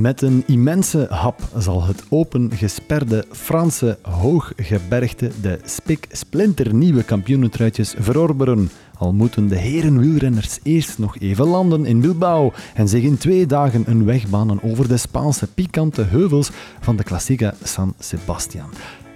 Met 0.00 0.22
een 0.22 0.42
immense 0.46 1.06
hap 1.10 1.40
zal 1.56 1.84
het 1.84 2.02
opengesperde 2.08 3.24
Franse 3.30 3.98
hooggebergte 4.02 5.30
de 5.40 5.58
spik 5.64 6.06
splinternieuwe 6.12 7.02
kampioenentruitjes 7.02 7.94
verorberen. 7.98 8.70
Al 8.94 9.12
moeten 9.12 9.48
de 9.48 9.56
heren 9.56 10.00
wielrenners 10.00 10.58
eerst 10.62 10.98
nog 10.98 11.18
even 11.18 11.46
landen 11.46 11.86
in 11.86 12.00
Bilbao 12.00 12.52
en 12.74 12.88
zich 12.88 13.02
in 13.02 13.18
twee 13.18 13.46
dagen 13.46 13.84
een 13.86 14.04
weg 14.04 14.28
banen 14.28 14.62
over 14.62 14.88
de 14.88 14.96
Spaanse 14.96 15.46
pikante 15.46 16.02
heuvels 16.02 16.50
van 16.80 16.96
de 16.96 17.04
klassieke 17.04 17.54
San 17.62 17.94
Sebastian. 17.98 18.70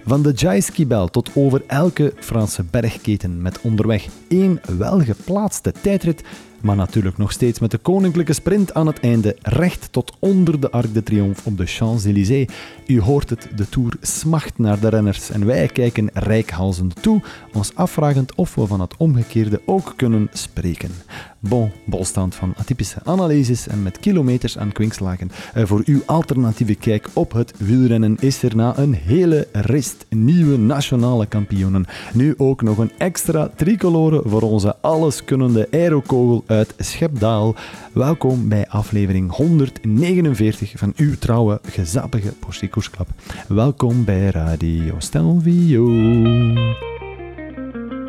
Van 0.05 0.21
de 0.21 0.31
Jaiskibel 0.31 1.07
tot 1.07 1.29
over 1.35 1.63
elke 1.67 2.13
Franse 2.19 2.63
bergketen 2.63 3.41
met 3.41 3.61
onderweg 3.61 4.07
één 4.27 4.61
welgeplaatste 4.77 5.73
tijdrit, 5.81 6.23
maar 6.61 6.75
natuurlijk 6.75 7.17
nog 7.17 7.31
steeds 7.31 7.59
met 7.59 7.71
de 7.71 7.77
koninklijke 7.77 8.33
sprint 8.33 8.73
aan 8.73 8.87
het 8.87 8.99
einde 8.99 9.35
recht 9.41 9.87
tot 9.91 10.13
onder 10.19 10.59
de 10.59 10.71
Arc 10.71 10.93
de 10.93 11.03
Triomphe 11.03 11.41
op 11.43 11.57
de 11.57 11.65
Champs-Élysées. 11.65 12.49
U 12.87 13.01
hoort 13.01 13.29
het, 13.29 13.47
de 13.55 13.69
Tour 13.69 13.93
smacht 14.01 14.57
naar 14.57 14.79
de 14.79 14.87
renners 14.89 15.29
en 15.29 15.45
wij 15.45 15.67
kijken 15.67 16.09
rijkhalzend 16.13 17.01
toe, 17.01 17.21
ons 17.53 17.75
afvragend 17.75 18.35
of 18.35 18.55
we 18.55 18.67
van 18.67 18.81
het 18.81 18.97
omgekeerde 18.97 19.61
ook 19.65 19.93
kunnen 19.95 20.29
spreken. 20.33 20.91
Bon, 21.39 21.71
bolstand 21.85 22.35
van 22.35 22.53
atypische 22.57 22.99
analyses 23.03 23.67
en 23.67 23.83
met 23.83 23.99
kilometers 23.99 24.57
aan 24.57 24.71
kwinkslagen. 24.71 25.31
Eh, 25.53 25.65
Voor 25.65 25.81
uw 25.85 26.01
alternatieve 26.05 26.75
kijk 26.75 27.09
op 27.13 27.31
het 27.31 27.53
wielrennen 27.57 28.17
is 28.19 28.43
er 28.43 28.55
na 28.55 28.77
een 28.77 28.93
hele 28.93 29.47
rist 29.51 30.05
nieuwe 30.09 30.57
nationale 30.57 31.25
kampioenen. 31.25 31.85
Nu 32.13 32.33
ook 32.37 32.61
nog 32.61 32.77
een 32.77 32.91
extra 32.97 33.49
tricolore 33.55 34.21
voor 34.25 34.41
onze 34.41 34.75
alleskunnende 34.81 35.67
aerokogel 35.71 36.43
uit 36.47 36.73
Schepdaal. 36.77 37.55
Welkom 37.93 38.49
bij 38.49 38.67
aflevering 38.67 39.31
149 39.31 40.73
van 40.75 40.93
uw 40.95 41.15
trouwe, 41.15 41.59
gezappige 41.63 42.31
Porsche 42.31 42.69
Koersklap. 42.69 43.07
Welkom 43.47 44.05
bij 44.05 44.29
Radio 44.29 44.95
Stelvio. 44.97 45.85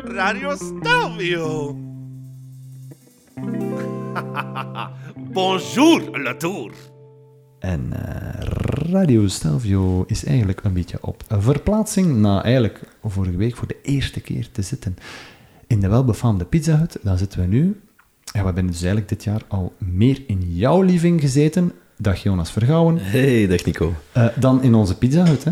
Radio 0.03 0.55
Stelvio. 0.55 1.75
Bonjour, 5.33 6.21
Le 6.21 6.35
Tour. 6.37 6.71
En 7.59 7.93
eh, 7.93 8.47
Radio 8.91 9.27
Stelvio 9.27 10.03
is 10.07 10.25
eigenlijk 10.25 10.63
een 10.63 10.73
beetje 10.73 10.97
op 11.01 11.23
verplaatsing 11.27 12.15
na 12.15 12.43
eigenlijk 12.43 12.81
vorige 13.03 13.37
week 13.37 13.55
voor 13.55 13.67
de 13.67 13.81
eerste 13.81 14.19
keer 14.19 14.51
te 14.51 14.61
zitten 14.61 14.95
in 15.67 15.79
de 15.79 15.87
welbefaamde 15.87 16.45
Pizza 16.45 16.77
Hut. 16.77 16.97
Daar 17.01 17.17
zitten 17.17 17.39
we 17.39 17.45
nu. 17.45 17.81
Ja, 18.37 18.43
we 18.43 18.45
hebben 18.53 18.67
dus 18.67 18.77
eigenlijk 18.81 19.09
dit 19.09 19.23
jaar 19.23 19.41
al 19.47 19.73
meer 19.77 20.21
in 20.27 20.43
jouw 20.47 20.81
living 20.81 21.21
gezeten, 21.21 21.71
dag 21.97 22.23
Jonas 22.23 22.51
Vergouwen, 22.51 22.97
Hey, 23.01 23.47
dag 23.47 23.65
Nico. 23.65 23.93
eh, 24.11 24.25
dan 24.35 24.63
in 24.63 24.73
onze 24.73 24.97
Pizza 24.97 25.25
Hut. 25.25 25.43
Hè. 25.43 25.51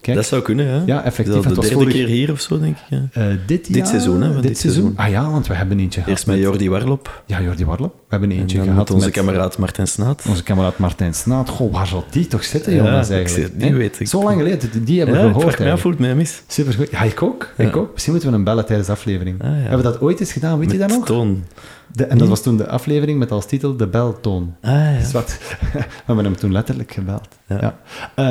Kijk, 0.00 0.16
Dat 0.16 0.26
zou 0.26 0.42
kunnen, 0.42 0.66
hè? 0.66 0.82
Ja, 0.86 1.04
effectief. 1.04 1.34
Dat 1.34 1.42
de 1.42 1.48
was 1.54 1.58
derde 1.68 1.74
vorig- 1.82 1.92
keer 1.94 2.06
hier 2.06 2.32
of 2.32 2.40
zo, 2.40 2.58
denk 2.60 2.76
ik. 2.76 2.82
Ja. 2.90 3.08
eh, 3.12 3.26
dit, 3.46 3.66
dit 3.66 3.76
jaar- 3.76 3.86
seizoen, 3.86 4.22
hè, 4.22 4.32
Dit, 4.34 4.42
dit 4.42 4.58
seizoen. 4.58 4.82
seizoen. 4.94 5.04
Ah 5.16 5.24
ja, 5.24 5.30
want 5.30 5.46
we 5.46 5.54
hebben 5.54 5.78
eentje 5.78 6.00
gehad 6.00 6.08
Eerst 6.14 6.26
met 6.26 6.38
Jordi 6.38 6.70
Warlop. 6.70 7.22
Ja, 7.26 7.40
Jordi 7.42 7.64
Warlop. 7.64 7.92
We 7.94 8.00
hebben 8.08 8.30
En 8.30 8.38
eentje 8.38 8.60
gehad 8.62 8.76
met 8.76 8.90
onze 8.90 9.04
met 9.06 9.14
kameraad 9.14 9.58
Martijn 9.58 9.86
Snaat. 9.86 10.24
Onze 10.28 10.42
kameraad 10.42 10.78
Martijn 10.78 11.14
Snaat. 11.14 11.48
Goh, 11.48 11.72
waar 11.72 11.86
zal 11.86 12.04
die 12.10 12.26
toch 12.26 12.44
zitten, 12.44 12.74
Ja, 12.74 13.04
eigenlijk? 13.10 13.74
weet 13.76 14.00
ik. 14.00 14.06
Zo 14.08 14.22
lang 14.22 14.36
geleden, 14.36 14.84
die, 14.84 14.98
hebben 14.98 15.16
we 15.16 15.22
Ja, 15.22 15.32
gehoord. 15.32 15.80
hoe 15.82 15.90
het 15.90 16.00
mij 16.00 16.14
mis. 16.14 16.42
Supergoed. 16.46 16.90
Ja, 16.90 17.02
ik 17.02 17.22
ook. 17.22 17.48
Ik 17.56 17.72
Ja. 17.74 17.80
ook. 17.80 17.90
Misschien 17.92 18.12
moeten 18.12 18.30
we 18.30 18.36
hem 18.36 18.44
bellen 18.44 18.66
tijdens 18.66 18.86
de 18.88 18.92
aflevering. 18.94 19.42
Ah, 19.42 19.48
ja. 19.48 19.54
Hebben 19.54 19.76
we 19.76 19.82
dat 19.82 20.00
ooit 20.00 20.20
eens 20.20 20.32
gedaan, 20.32 20.58
weet 20.58 20.70
je 20.70 20.78
dat 20.78 20.88
nog? 20.88 21.04
Toon. 21.06 21.44
De, 21.92 22.04
en 22.04 22.18
dat 22.18 22.28
was 22.28 22.42
toen 22.42 22.56
de 22.56 22.68
aflevering 22.68 23.18
met 23.18 23.30
als 23.30 23.46
titel 23.46 23.76
De 23.76 23.86
Beltoon. 23.86 24.54
Ah, 24.60 24.70
ja. 24.72 24.98
Dus 24.98 25.12
wat, 25.12 25.38
we 25.72 25.84
hebben 26.06 26.24
hem 26.24 26.36
toen 26.36 26.52
letterlijk 26.52 26.92
gebeld. 26.92 27.28
Ja. 27.46 27.58
Ja. 27.60 27.78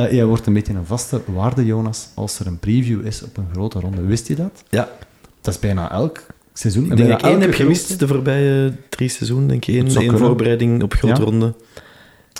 Eh, 0.04 0.12
jij 0.12 0.26
wordt 0.26 0.46
een 0.48 0.54
beetje 0.54 0.74
een 0.74 0.86
vaste 0.86 1.22
waarde, 1.26 1.66
Jonas, 1.66 2.08
als 2.16 2.40
er 2.40 2.48
een 2.48 2.60
preview 2.60 3.06
is 3.06 3.24
op 3.24 3.38
een 3.38 3.48
grote 3.52 3.80
ronde. 3.80 4.02
Wist 4.02 4.28
je 4.28 4.36
dat? 4.36 4.64
Ja, 4.70 4.90
Dat 5.42 5.54
is 5.54 5.60
bijna 5.60 5.92
elk 5.92 6.26
seizoen. 6.54 6.84
ik 6.86 6.90
En 6.90 6.96
denk 6.96 7.10
dat 7.10 7.20
ik 7.20 7.26
één 7.26 7.42
heb 7.42 7.54
gemist 7.54 7.86
grote- 7.86 8.06
de 8.06 8.14
voorbije 8.14 8.74
drie 8.90 9.10
seizoenen. 9.10 9.48
Denk 9.48 9.66
ik 9.66 9.76
één, 9.76 9.86
Dat 9.88 9.96
één 9.96 10.18
voorbereiding 10.18 10.84
op 10.84 10.94
grote 10.94 11.20
Ja. 11.22 11.26
ronde. 11.28 11.54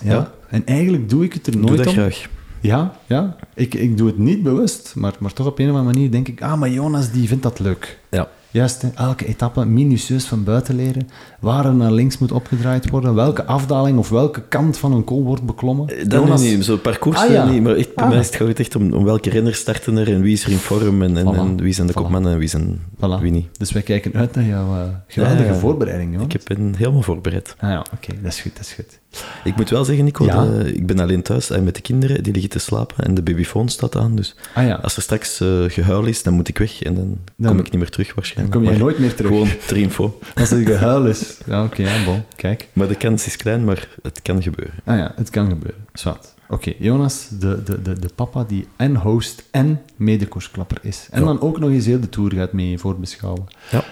Ja. 0.04 0.12
Ja. 0.14 0.32
En 0.50 0.66
eigenlijk 0.66 1.10
doe 1.10 1.24
ik 1.24 1.34
het 1.34 1.46
er 1.48 1.52
Doe 1.52 1.62
nooit 1.62 1.78
dat 1.78 1.88
om. 1.88 1.94
graag. 1.94 2.26
Ja, 2.62 2.96
ja. 3.06 3.36
Ik, 3.56 3.74
ik 3.74 3.98
doe 3.98 4.08
het 4.08 4.18
niet 4.18 4.44
bewust, 4.44 4.94
maar, 4.96 5.14
maar 5.20 5.34
toch 5.34 5.48
op 5.48 5.60
een 5.60 5.70
of 5.70 5.76
andere 5.76 5.94
manier 5.94 6.12
denk 6.12 6.28
ik, 6.28 6.42
ah, 6.42 6.60
maar 6.60 6.70
Jonas 6.70 7.12
die 7.12 7.28
vindt 7.28 7.44
dat 7.44 7.60
leuk. 7.60 8.00
Ja. 8.10 8.28
Juist, 8.54 8.84
elke 8.96 9.26
etappe 9.26 9.66
minutieus 9.66 10.26
van 10.26 10.44
buiten 10.44 10.76
leren, 10.76 11.10
waar 11.40 11.66
er 11.66 11.74
naar 11.74 11.92
links 11.92 12.18
moet 12.18 12.32
opgedraaid 12.32 12.90
worden, 12.90 13.16
welke 13.16 13.46
afdaling 13.46 13.98
of 13.98 14.10
welke 14.10 14.42
kant 14.48 14.78
van 14.78 14.92
een 14.94 15.04
kool 15.04 15.24
wordt 15.24 15.44
beklommen. 15.46 15.88
Eh, 15.88 15.98
Dat 16.10 16.24
Jonas- 16.24 16.42
niet, 16.42 16.66
zo 16.66 16.78
parcours 16.78 17.18
Ah, 17.18 17.30
ja. 17.30 17.50
niet, 17.50 17.62
maar 17.64 17.76
echt, 17.76 17.96
bij 17.96 18.04
Ah. 18.04 18.10
mij 18.10 18.20
is 18.20 18.26
het 18.26 18.36
gaat 18.36 18.60
echt 18.60 18.76
om, 18.76 18.94
om 18.94 19.04
welke 19.04 19.30
renners 19.30 19.58
starten 19.60 19.98
er 19.98 20.14
en 20.14 20.22
wie 20.22 20.34
is 20.34 20.44
er 20.46 20.52
in 20.52 20.58
vorm 20.58 21.02
en, 21.02 21.18
en, 21.18 21.26
Voilà. 21.26 21.38
en 21.38 21.62
wie 21.62 21.74
zijn 21.74 21.88
de 21.88 21.94
Voilà. 21.94 21.96
kopmannen 21.96 22.32
en 22.34 22.38
wie 22.38 22.48
zijn 22.48 22.80
Voilà. 22.96 23.22
wie 23.22 23.32
niet. 23.32 23.48
Dus 23.60 23.72
wij 23.72 23.82
kijken 23.82 24.14
uit 24.14 24.36
naar 24.36 24.46
jouw 24.46 24.76
eh, 24.76 24.84
geweldige 25.08 25.44
Ja, 25.54 25.56
voorbereiding, 25.56 26.12
Jonas. 26.12 26.26
Ik 26.26 26.32
heb 26.32 26.42
ben 26.58 26.74
helemaal 26.78 27.02
voorbereid. 27.02 27.56
Ah 27.60 27.70
ja, 27.70 27.86
oké, 27.94 28.14
dat 28.22 28.32
is 28.32 28.42
goed, 28.42 28.52
dat 28.56 28.66
is 28.66 28.74
goed. 28.74 29.00
Ik 29.44 29.56
moet 29.56 29.70
wel 29.70 29.86
zeggen, 29.86 30.06
Nico, 30.06 30.26
Ja. 30.26 30.46
dat- 30.46 30.66
ik 30.68 30.86
ben 30.86 31.00
alleen 31.00 31.22
thuis 31.22 31.50
en 31.50 31.64
met 31.64 31.76
de 31.76 31.82
kinderen, 31.82 32.24
die 32.24 32.34
liggen 32.34 32.50
te 32.52 32.60
slapen 32.60 33.06
en 33.06 33.14
de 33.14 33.22
babyfoon 33.22 33.70
staat 33.70 33.96
aan. 33.96 34.16
Dus 34.16 34.36
Ah 34.54 34.66
ja, 34.66 34.76
als 34.76 34.96
er 34.96 35.02
straks 35.02 35.40
eh, 35.40 35.64
gehuil 35.68 36.06
is, 36.06 36.24
dan 36.24 36.34
moet 36.34 36.48
ik 36.48 36.58
weg 36.58 36.84
en 36.84 36.94
dan, 36.96 37.18
Dan- 37.36 37.50
kom 37.52 37.60
ik 37.60 37.72
niet 37.72 37.80
meer 37.82 37.90
terug 37.90 38.06
dan 38.08 38.16
waarschijnlijk. 38.16 38.56
kom 38.56 38.64
jij 38.66 38.72
Maar 38.72 38.82
nooit 38.82 39.00
meer 39.00 39.16
terug. 39.16 39.32
Gewoon 39.32 39.50
ter 39.68 39.78
info. 39.78 40.20
Als 40.36 40.50
het 40.50 40.66
gehuil 40.68 41.06
is. 41.06 41.38
Ja, 41.46 41.64
oké, 41.64 41.82
ja, 41.82 42.04
bon, 42.06 42.24
kijk. 42.36 42.68
Maar 42.74 42.88
de 42.88 42.96
kans 42.96 43.26
is 43.26 43.36
klein, 43.38 43.64
maar 43.64 43.88
het 44.04 44.22
kan 44.22 44.42
gebeuren. 44.44 44.74
Ah 44.86 44.98
ja, 44.98 45.14
het 45.16 45.30
kan 45.30 45.50
gebeuren. 45.50 45.86
Zwat. 45.94 46.36
Oké, 46.50 46.74
Jonas, 46.80 47.28
de, 47.40 47.64
de, 47.64 47.82
de, 47.82 48.00
de 48.00 48.10
papa 48.16 48.44
die 48.48 48.68
en 48.76 48.96
host 48.96 49.44
en 49.52 49.82
medekoersklapper 49.96 50.78
is. 50.82 51.08
En 51.12 51.24
dan 51.26 51.42
ook 51.42 51.60
nog 51.60 51.70
eens 51.70 51.86
heel 51.86 52.00
de 52.00 52.10
tour 52.10 52.34
gaat 52.34 52.54
mee 52.54 52.78
voorbeschouwen. 52.78 53.44
Ja. 53.72 53.84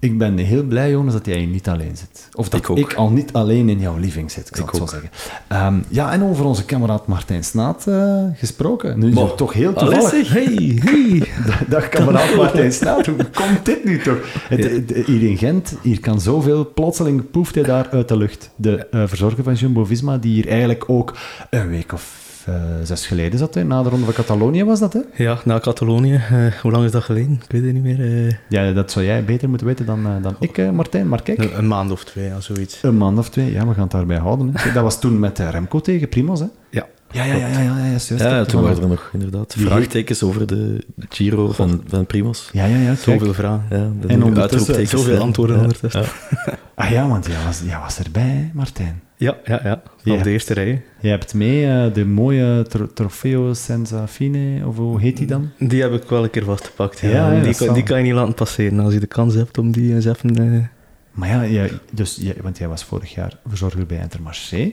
Ik 0.00 0.18
ben 0.18 0.36
heel 0.36 0.62
blij, 0.62 0.90
Jonas, 0.90 1.12
dat 1.12 1.26
jij 1.26 1.46
niet 1.46 1.68
alleen 1.68 1.96
zit. 1.96 2.28
Of 2.32 2.48
dat 2.48 2.60
Ik 2.60 2.70
ook. 2.70 2.78
ik 2.78 2.94
al 2.94 3.10
niet 3.10 3.32
alleen 3.32 3.68
in 3.68 3.80
jouw 3.80 3.96
living 3.96 4.30
zit, 4.30 4.48
ik 4.48 4.56
zal 4.56 4.66
Ik 4.68 4.74
zo 4.74 4.86
zeggen. 4.86 5.10
Ehm, 5.48 5.78
ja, 5.88 6.12
en 6.12 6.22
over 6.22 6.44
onze 6.44 6.64
kameraad 6.64 7.06
Martijn 7.06 7.44
Snaat 7.44 7.86
eh, 7.86 8.24
gesproken. 8.34 8.98
Nu 8.98 9.10
is 9.10 9.18
het 9.20 9.36
toch 9.36 9.52
heel 9.52 9.72
toevallig. 9.72 10.32
Hey, 10.32 10.78
hey. 10.84 11.22
Dag 11.68 11.88
kameraad 11.88 12.34
Martijn 12.36 12.72
Snaat, 12.72 13.06
hoe 13.06 13.16
komt 13.34 13.64
dit 13.64 13.84
nu 13.84 13.98
toch? 14.02 14.18
Het, 14.48 14.64
het- 14.70 15.06
hier 15.06 15.22
in 15.22 15.38
Gent, 15.38 15.74
hier 15.82 16.00
kan 16.00 16.20
zoveel, 16.20 16.72
plotseling 16.74 17.30
poeft 17.30 17.54
hij 17.54 17.64
daar 17.64 17.88
uit 17.90 18.08
de 18.08 18.16
lucht. 18.16 18.50
De 18.56 18.86
eh, 18.86 19.02
verzorger 19.06 19.44
van 19.44 19.54
Jumbo-Visma, 19.54 20.16
die 20.18 20.32
hier 20.32 20.48
eigenlijk 20.48 20.84
ook 20.86 21.14
een 21.50 21.68
week 21.68 21.92
of 21.92 22.26
eh, 22.48 22.54
zes 22.82 23.06
geleden 23.06 23.38
zat, 23.38 23.54
hè, 23.54 23.64
na 23.64 23.82
de 23.82 23.88
Ronde 23.88 24.04
van 24.04 24.14
Catalonië 24.14 24.64
was 24.64 24.80
dat, 24.80 24.92
hè? 24.92 25.00
Ja, 25.14 25.38
na 25.44 25.58
Catalonië. 25.58 26.14
eh, 26.14 26.46
hoe 26.62 26.70
lang 26.72 26.84
is 26.84 26.90
dat 26.90 27.02
geleden? 27.02 27.32
Ik 27.44 27.50
weet 27.52 27.64
het 27.64 27.72
niet 27.72 27.82
meer. 27.82 28.26
eh, 28.28 28.34
Ja, 28.48 28.72
dat 28.72 28.90
zou 28.90 29.04
jij 29.04 29.24
beter 29.24 29.48
moeten 29.48 29.66
weten 29.66 29.86
dan, 29.86 30.02
dan 30.22 30.36
ik, 30.40 30.58
eh, 30.58 30.70
Martijn. 30.70 31.08
Maar 31.08 31.22
kijk, 31.22 31.38
een, 31.38 31.58
een 31.58 31.68
maand 31.68 31.90
of 31.90 32.04
twee, 32.04 32.24
ja, 32.24 32.40
zoiets. 32.40 32.78
een 32.82 32.96
maand 32.96 33.18
of 33.18 33.30
twee, 33.30 33.52
ja, 33.52 33.66
we 33.66 33.72
gaan 33.74 33.82
het 33.82 33.90
daarbij 33.90 34.18
houden. 34.18 34.50
Hè. 34.54 34.72
Dat 34.72 34.82
was 34.82 35.00
toen 35.00 35.18
met 35.18 35.38
Remco 35.38 35.80
tegen 35.80 36.08
Primoz, 36.08 36.40
hè? 36.40 36.46
Ja. 36.70 36.86
Ja, 37.10 37.24
ja, 37.24 37.34
ja, 37.34 37.46
ja, 37.46 37.60
ja, 37.60 37.78
ja, 37.78 37.86
juist, 37.88 38.08
juist. 38.08 38.24
Ja, 38.24 38.40
Ik 38.40 38.48
toen 38.48 38.62
waren 38.62 38.82
er 38.82 38.88
nog 38.88 39.10
inderdaad 39.12 39.54
vraagtekens 39.58 40.22
over 40.22 40.46
de 40.46 40.84
Giro 41.08 41.52
van, 41.52 41.82
van 41.86 42.06
Primos. 42.06 42.48
Ja, 42.52 42.64
ja, 42.64 42.76
ja, 42.76 42.84
kijk. 42.86 42.98
Zoveel 42.98 43.34
vragen. 43.34 43.64
Ja, 43.70 43.76
En 43.76 43.92
ondertussen 44.22 44.40
uitroeptekens 44.40 44.90
zoveel 44.90 45.18
antwoorden 45.20 45.56
Ja, 45.56 45.62
ondertussen. 45.62 46.02
ja. 46.02 46.52
Ah 46.74 46.90
ja, 46.90 47.08
want 47.08 47.26
jij 47.26 47.36
was, 47.46 47.60
jij 47.64 47.78
was 47.78 47.98
erbij, 47.98 48.22
hè, 48.22 48.50
Martijn. 48.52 49.00
Ja, 49.18 49.36
ja, 49.44 49.60
ja. 49.64 49.82
Op 50.14 50.22
de 50.22 50.30
eerste 50.30 50.54
rij. 50.54 50.82
Je 51.00 51.08
hebt 51.08 51.34
mee 51.34 51.66
eh, 51.66 51.94
de 51.94 52.04
mooie 52.04 52.64
tro 52.68 52.86
Trofeo 52.92 53.54
Senza 53.54 54.06
Fine, 54.08 54.66
of 54.66 54.76
hoe 54.76 55.00
heet 55.00 55.16
die 55.16 55.26
dan? 55.26 55.50
Die 55.58 55.82
heb 55.82 55.92
ik 55.92 56.02
wel 56.08 56.24
een 56.24 56.30
keer 56.30 56.44
vastgepakt. 56.44 56.98
Ja. 57.00 57.08
Ja, 57.08 57.30
ja, 57.32 57.34
dat 57.34 57.44
die, 57.44 57.66
kan, 57.66 57.74
die 57.74 57.82
kan 57.82 57.98
je 57.98 58.04
niet 58.04 58.12
laten 58.12 58.34
passeren. 58.34 58.78
Als 58.80 58.92
je 58.94 59.00
de 59.00 59.06
kans 59.06 59.34
hebt 59.34 59.58
om 59.58 59.70
die 59.72 59.94
eens 59.94 60.04
even... 60.04 60.54
eh, 60.54 60.64
Maar 61.10 61.28
ja, 61.28 61.46
jij, 61.46 61.70
dus, 61.92 62.16
jij, 62.20 62.36
want 62.42 62.58
jij 62.58 62.68
was 62.68 62.84
vorig 62.84 63.14
jaar 63.14 63.38
verzorger 63.46 63.86
bij 63.86 63.98
Intermarché. 63.98 64.72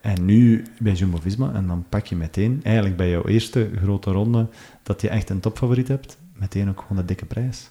En 0.00 0.24
nu 0.24 0.64
bij 0.78 0.92
Jumbo-Visma. 0.92 1.52
En 1.54 1.66
dan 1.66 1.84
pak 1.88 2.06
je 2.06 2.16
meteen, 2.16 2.60
eigenlijk 2.62 2.96
bij 2.96 3.10
jouw 3.10 3.24
eerste 3.24 3.68
grote 3.82 4.10
ronde, 4.10 4.46
dat 4.82 5.00
je 5.00 5.08
echt 5.08 5.30
een 5.30 5.40
topfavoriet 5.40 5.88
hebt, 5.88 6.18
meteen 6.34 6.68
ook 6.68 6.80
gewoon 6.80 6.96
de 6.96 7.04
dikke 7.04 7.24
prijs. 7.24 7.70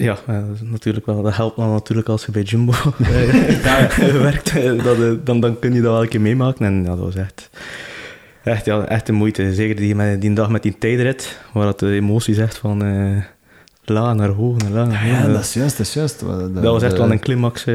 Ja, 0.00 0.16
eh, 0.26 0.38
natuurlijk 0.62 1.06
wel. 1.06 1.22
Dat 1.22 1.36
helpt 1.36 1.56
dan 1.56 1.70
natuurlijk 1.70 2.08
als 2.08 2.24
je 2.24 2.32
bij 2.32 2.42
Jumbo 2.42 2.72
werkt. 4.22 4.56
eh, 4.56 4.84
Dat, 4.84 5.00
eh, 5.00 5.12
dan, 5.24 5.40
dan 5.40 5.58
kun 5.58 5.74
je 5.74 5.80
dat 5.80 5.92
wel 5.92 6.02
een 6.02 6.08
keer 6.08 6.20
meemaken. 6.20 6.66
En 6.66 6.82
ja, 6.82 6.88
dat 6.88 6.98
was 6.98 7.14
echt, 7.14 7.50
echt, 8.44 8.64
ja, 8.64 8.84
echt 8.86 9.08
een 9.08 9.14
moeite. 9.14 9.54
Zeker 9.54 9.76
die, 9.76 10.18
die 10.18 10.32
dag 10.32 10.50
met 10.50 10.62
die 10.62 10.78
tijdrit, 10.78 11.40
waar 11.52 11.64
dat 11.64 11.78
de 11.78 11.90
emoties 11.92 12.38
echt 12.38 12.58
van 12.58 12.78
la 13.90 14.14
naar 14.14 14.28
hoog 14.28 14.56
naar 14.56 14.70
la 14.70 14.84
naar 14.84 15.06
Ja, 15.06 15.12
hoog. 15.14 15.26
ja, 15.26 15.32
dat 15.32 15.40
is 15.40 15.52
juist, 15.54 15.76
dat 15.76 15.86
is 15.86 15.92
juist. 15.94 16.20
De, 16.20 16.50
dat 16.54 16.62
was 16.62 16.82
echt 16.82 16.96
wel 16.98 17.10
een 17.10 17.18
climax. 17.20 17.60
eh 17.60 17.74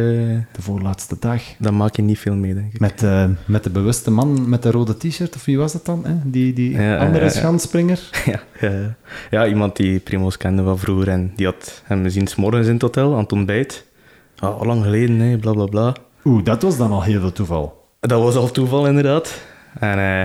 De 0.51 0.61
voorlaatste 0.61 1.15
dag. 1.19 1.41
daar 1.59 1.73
maak 1.73 1.95
je 1.95 2.01
niet 2.01 2.19
veel 2.19 2.35
mee, 2.35 2.53
denk 2.53 2.73
ik. 2.73 2.79
Met, 2.79 3.03
eh, 3.03 3.25
met 3.45 3.63
de 3.63 3.69
bewuste 3.69 4.11
man 4.11 4.49
met 4.49 4.63
de 4.63 4.71
rode 4.71 4.97
t-shirt, 4.97 5.35
of 5.35 5.45
wie 5.45 5.57
was 5.57 5.71
dat 5.73 5.85
dan? 5.85 6.05
Hè? 6.05 6.13
Die, 6.23 6.53
die 6.53 6.71
Ja, 6.71 6.97
andere 6.97 7.25
ja, 7.25 7.31
ja. 8.25 8.39
ja, 8.61 8.69
ja, 8.69 8.95
ja, 9.29 9.47
iemand 9.47 9.75
die 9.75 9.99
Primo's 9.99 10.37
kende 10.37 10.63
van 10.63 10.79
vroeger 10.79 11.07
en 11.09 11.31
die 11.35 11.45
had 11.45 11.81
hem 11.83 12.03
gezien 12.03 12.27
's 12.27 12.35
morgens 12.35 12.67
in 12.67 12.73
het 12.73 12.81
hotel 12.81 13.13
aan 13.13 13.19
het 13.23 13.31
ontbijt. 13.31 13.85
Ah, 14.39 14.59
al 14.59 14.65
lang 14.65 14.83
geleden, 14.83 15.19
hè, 15.19 15.37
bla 15.37 15.51
bla 15.51 15.65
bla. 15.65 15.95
Oeh, 16.25 16.43
dat 16.43 16.61
was 16.61 16.77
dan 16.77 16.91
al 16.91 17.03
heel 17.03 17.19
veel 17.19 17.31
toeval. 17.31 17.83
Dat 17.99 18.21
was 18.21 18.35
al 18.35 18.51
toeval, 18.51 18.87
inderdaad. 18.87 19.41
En, 19.79 19.97
eh, 19.97 20.19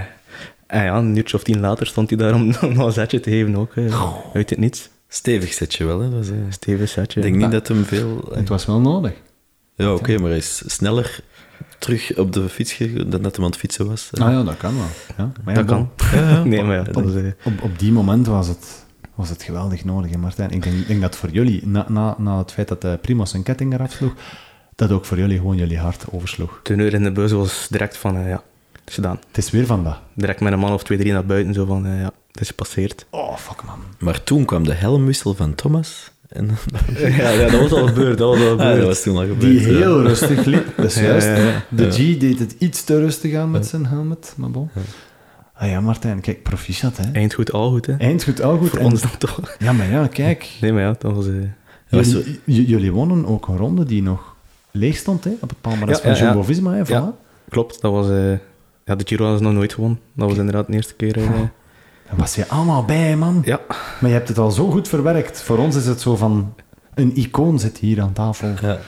en 0.67 0.85
ja, 0.85 0.97
een 0.97 1.17
uurtje 1.17 1.37
of 1.37 1.43
tien 1.43 1.61
later 1.61 1.87
stond 1.87 2.09
hij 2.11 2.19
daar 2.19 2.35
om 2.35 2.47
nog 2.73 2.87
een 2.87 2.93
zetje 2.93 3.21
te 3.21 3.31
geven 3.31 3.57
ook. 3.57 3.73
eh, 3.75 4.03
uit 4.35 4.51
het 4.51 4.59
niets. 4.59 4.91
Stevig 5.13 5.53
setje 5.53 5.85
wel, 5.85 6.01
hè. 6.01 6.11
Dat 6.11 6.23
is, 6.23 6.31
eh, 6.31 6.37
Stevig 6.49 6.89
setje. 6.89 7.21
ik 7.21 7.27
denk 7.27 7.37
niet 7.37 7.51
dat 7.51 7.69
hem 7.69 7.85
veel... 7.85 8.31
Het 8.35 8.49
was 8.49 8.67
wel 8.67 8.81
nodig. 8.81 9.13
Ja, 9.75 9.95
oké, 9.95 10.19
maar 10.19 10.29
hij 10.29 10.39
is 10.39 10.63
sneller 10.67 11.21
terug 11.79 12.17
op 12.17 12.33
de 12.33 12.49
fiets 12.49 12.73
gegaan 12.73 13.11
dan 13.11 13.23
dat 13.23 13.37
hij 13.37 13.45
aan 13.45 13.51
het 13.51 13.61
fietsen 13.61 13.87
was. 13.87 14.11
Ah 14.13 14.33
ja, 14.33 14.43
dat 14.43 14.57
kan 14.57 14.75
wel. 14.77 14.87
Ja, 15.17 15.33
maar 15.45 15.55
ja, 15.55 15.63
dat 15.63 15.71
kan. 15.71 15.91
nee, 16.49 16.63
maar 16.63 16.77
ja, 16.77 16.85
eh, 16.85 17.33
Op, 17.45 17.63
op 17.63 17.79
die 17.79 17.93
moment 17.93 18.27
was 18.27 18.49
het, 18.49 18.85
was 19.15 19.29
het 19.29 19.43
geweldig 19.43 19.85
nodig, 19.85 20.11
hè, 20.11 20.17
Martijn. 20.19 20.51
Ik 20.51 20.63
denk, 20.63 20.77
ik 20.77 20.87
denk 20.87 21.01
dat 21.01 21.17
voor 21.17 21.31
jullie, 21.31 21.67
na, 21.67 21.85
na, 21.89 22.15
na 22.19 22.39
het 22.39 22.53
feit 22.53 22.69
dat 22.69 22.81
de 22.81 22.99
Primoz 23.03 23.31
zijn 23.31 23.43
ketting 23.43 23.75
eraf 23.75 23.93
sloeg, 23.93 24.15
dat 24.75 24.91
ook 24.91 25.05
voor 25.05 25.19
jullie 25.19 25.37
gewoon 25.37 25.57
jullie 25.57 25.79
hart 25.79 26.05
oversloeg. 26.11 26.61
de 26.63 26.77
deur 26.77 26.95
in 26.95 27.03
de 27.03 27.13
bus 27.13 27.33
was 27.33 27.67
direct 27.71 27.97
van, 27.97 28.17
eh, 28.17 28.29
ja, 28.29 28.43
het 28.73 28.89
is 28.89 28.95
gedaan. 28.95 29.19
Het 29.27 29.39
is 29.39 29.51
weer 29.51 29.67
van 29.67 29.85
dat. 29.85 29.99
Direct 30.15 30.41
met 30.41 30.53
een 30.53 30.59
man 30.59 30.73
of 30.73 30.85
twee, 30.85 30.99
drie 30.99 31.13
naar 31.13 31.27
buiten, 31.27 31.55
zo 31.55 31.65
van, 31.65 31.87
eh, 31.87 32.01
ja, 32.01 32.13
het 32.33 32.41
is 32.41 32.49
gepasseerd. 32.49 33.07
Oh, 33.11 33.37
fuck 33.37 33.63
man. 33.65 33.79
Maar 33.99 34.23
toen 34.25 34.45
kwam 34.45 34.65
de 34.65 34.73
helmwissel 34.73 35.35
van 35.35 35.55
Thomas. 35.55 36.11
En 36.29 36.51
ja, 36.99 37.29
ja, 37.31 37.49
dat 37.51 37.61
was 37.61 37.73
al 37.73 37.87
gebeurd, 37.87 38.19
dat 38.19 38.29
was 38.39 38.47
al 38.47 38.61
Ah, 38.61 38.77
dat 38.77 38.87
was 38.87 39.03
toen 39.03 39.17
al 39.17 39.21
gebeurd. 39.27 39.41
Die 39.41 39.61
ja. 39.61 39.67
heel 39.67 40.03
rustig 40.03 40.45
liep. 40.45 40.67
Dat 40.77 40.85
is 40.87 40.95
juist. 41.01 41.27
ja, 41.27 41.37
ja. 41.37 41.65
De 41.69 41.85
Ja. 41.85 41.91
G 41.91 41.97
deed 42.19 42.39
het 42.39 42.55
iets 42.59 42.85
te 42.85 42.99
rustig 42.99 43.35
aan 43.35 43.51
met 43.51 43.67
zijn 43.67 43.87
helmet, 43.87 44.33
maar 44.37 44.51
bon. 44.51 44.71
Ah 45.55 45.69
ja, 45.69 45.81
Martijn, 45.81 46.21
kijk, 46.21 46.43
proficiat, 46.43 46.97
hè. 46.97 47.11
Eind 47.13 47.35
goed, 47.35 47.53
al 47.53 47.71
goed, 47.71 47.87
hè. 47.87 47.97
Eind 47.97 48.25
goed, 48.25 48.43
al 48.43 48.57
goed. 48.59 48.69
Voor 48.69 48.79
En- 48.79 48.85
ons 48.85 49.01
dan 49.01 49.19
toch. 49.19 49.41
Ja, 49.59 49.73
maar 49.73 49.91
ja, 49.91 50.07
kijk. 50.07 50.49
Nee, 50.61 50.73
maar 50.73 50.83
ja, 50.83 50.95
dat 50.99 51.13
was... 51.15 51.27
Jullie, 51.89 52.41
jullie 52.67 52.93
wonnen 52.93 53.27
ook 53.27 53.49
een 53.49 53.57
ronde 53.57 53.85
die 53.85 54.03
nog 54.03 54.35
leeg 54.71 54.97
stond, 54.97 55.25
hè, 55.25 55.31
op 55.41 55.49
het 55.49 55.61
palmarès 55.61 55.97
Ja, 55.97 56.03
van 56.03 56.11
ja, 56.13 56.17
ja. 56.19 56.25
Jumbo-Visma, 56.25 56.73
hè, 56.73 56.85
voilà. 56.87 56.89
Ja. 56.89 57.15
Klopt, 57.49 57.81
dat 57.81 57.93
was... 57.93 58.09
eh, 58.11 58.31
ja, 58.85 58.95
de 58.97 59.05
Giro 59.07 59.23
hadden 59.23 59.39
ze 59.39 59.45
nog 59.45 59.55
nooit 59.55 59.73
gewonnen. 59.75 60.01
Dat 60.13 60.29
was 60.29 60.39
inderdaad 60.39 60.67
de 60.67 60.73
eerste 60.73 60.95
keer. 60.95 61.17
eh, 61.17 61.31
Daar 62.11 62.19
was 62.19 62.35
je 62.35 62.49
allemaal 62.49 62.85
bij, 62.85 63.17
man. 63.17 63.43
ja, 63.45 63.61
Maar 64.01 64.11
je 64.11 64.17
hebt 64.17 64.29
het 64.29 64.39
al 64.39 64.51
zo 64.51 64.71
goed 64.71 64.89
verwerkt. 64.89 65.43
Voor 65.43 65.59
ons 65.59 65.77
is 65.77 65.87
het 65.87 66.01
zo 66.01 66.17
van... 66.17 66.55
Een 66.95 67.17
icoon 67.17 67.59
zit 67.59 67.79
hier 67.79 68.01
aan 68.01 68.13
tafel. 68.13 68.49
Ja. 68.61 68.79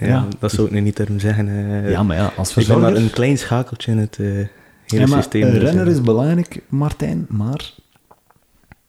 ja, 0.00 0.06
Ja. 0.06 0.26
dat 0.38 0.52
zou 0.52 0.66
ik 0.66 0.72
nu 0.72 0.80
niet 0.80 0.96
durven 0.96 1.20
zeggen. 1.20 1.48
eh. 1.48 1.90
Ja, 1.90 2.02
maar 2.02 2.16
ja, 2.16 2.24
als 2.36 2.48
ik 2.48 2.54
ben 2.54 2.64
verzorger... 2.64 2.92
maar 2.92 3.02
een 3.02 3.10
klein 3.10 3.38
schakeltje 3.38 3.90
in 3.92 3.98
het 3.98 4.16
eh, 4.18 4.26
hele 4.26 4.48
Ja, 4.86 5.06
maar 5.06 5.08
systeem. 5.22 5.42
een 5.42 5.58
renner 5.58 5.86
is 5.88 6.00
belangrijk, 6.00 6.62
Martijn, 6.68 7.26
maar 7.28 7.72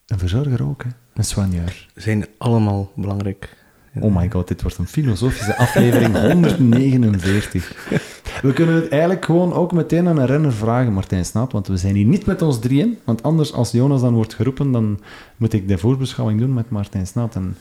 een 0.08 0.20
verzorger 0.20 0.64
ook, 0.68 0.84
hè. 0.84 0.90
Een 1.14 1.24
soigneur. 1.24 1.88
zijn 1.96 2.26
allemaal 2.38 2.92
belangrijk. 2.96 3.58
Oh 4.00 4.16
my 4.16 4.30
god, 4.32 4.48
dit 4.48 4.62
wordt 4.62 4.78
een 4.78 4.88
filosofische 4.88 5.58
aflevering 5.58 6.16
149. 6.32 7.90
We 8.42 8.54
kunnen 8.54 8.76
het 8.76 8.90
eigenlijk 8.90 9.26
gewoon 9.26 9.54
ook 9.54 9.72
meteen 9.72 10.08
aan 10.08 10.18
een 10.18 10.26
renner 10.26 10.54
vragen, 10.54 10.94
Martijn 10.94 11.26
Snaat, 11.26 11.52
want 11.52 11.68
we 11.68 11.78
zijn 11.78 11.96
hier 11.96 12.06
niet 12.06 12.26
met 12.26 12.42
ons 12.42 12.60
drieën, 12.60 12.98
want 13.04 13.24
anders 13.24 13.54
als 13.54 13.72
Jonas 13.72 14.02
dan 14.02 14.14
wordt 14.14 14.34
geroepen, 14.34 14.72
dan 14.72 15.00
moet 15.38 15.54
ik 15.54 15.68
de 15.68 15.78
voorbeschouwing 15.78 16.40
doen 16.40 16.54
met 16.54 16.70
Martijn 16.70 17.08
Snaat. 17.08 17.36
En 17.36 17.56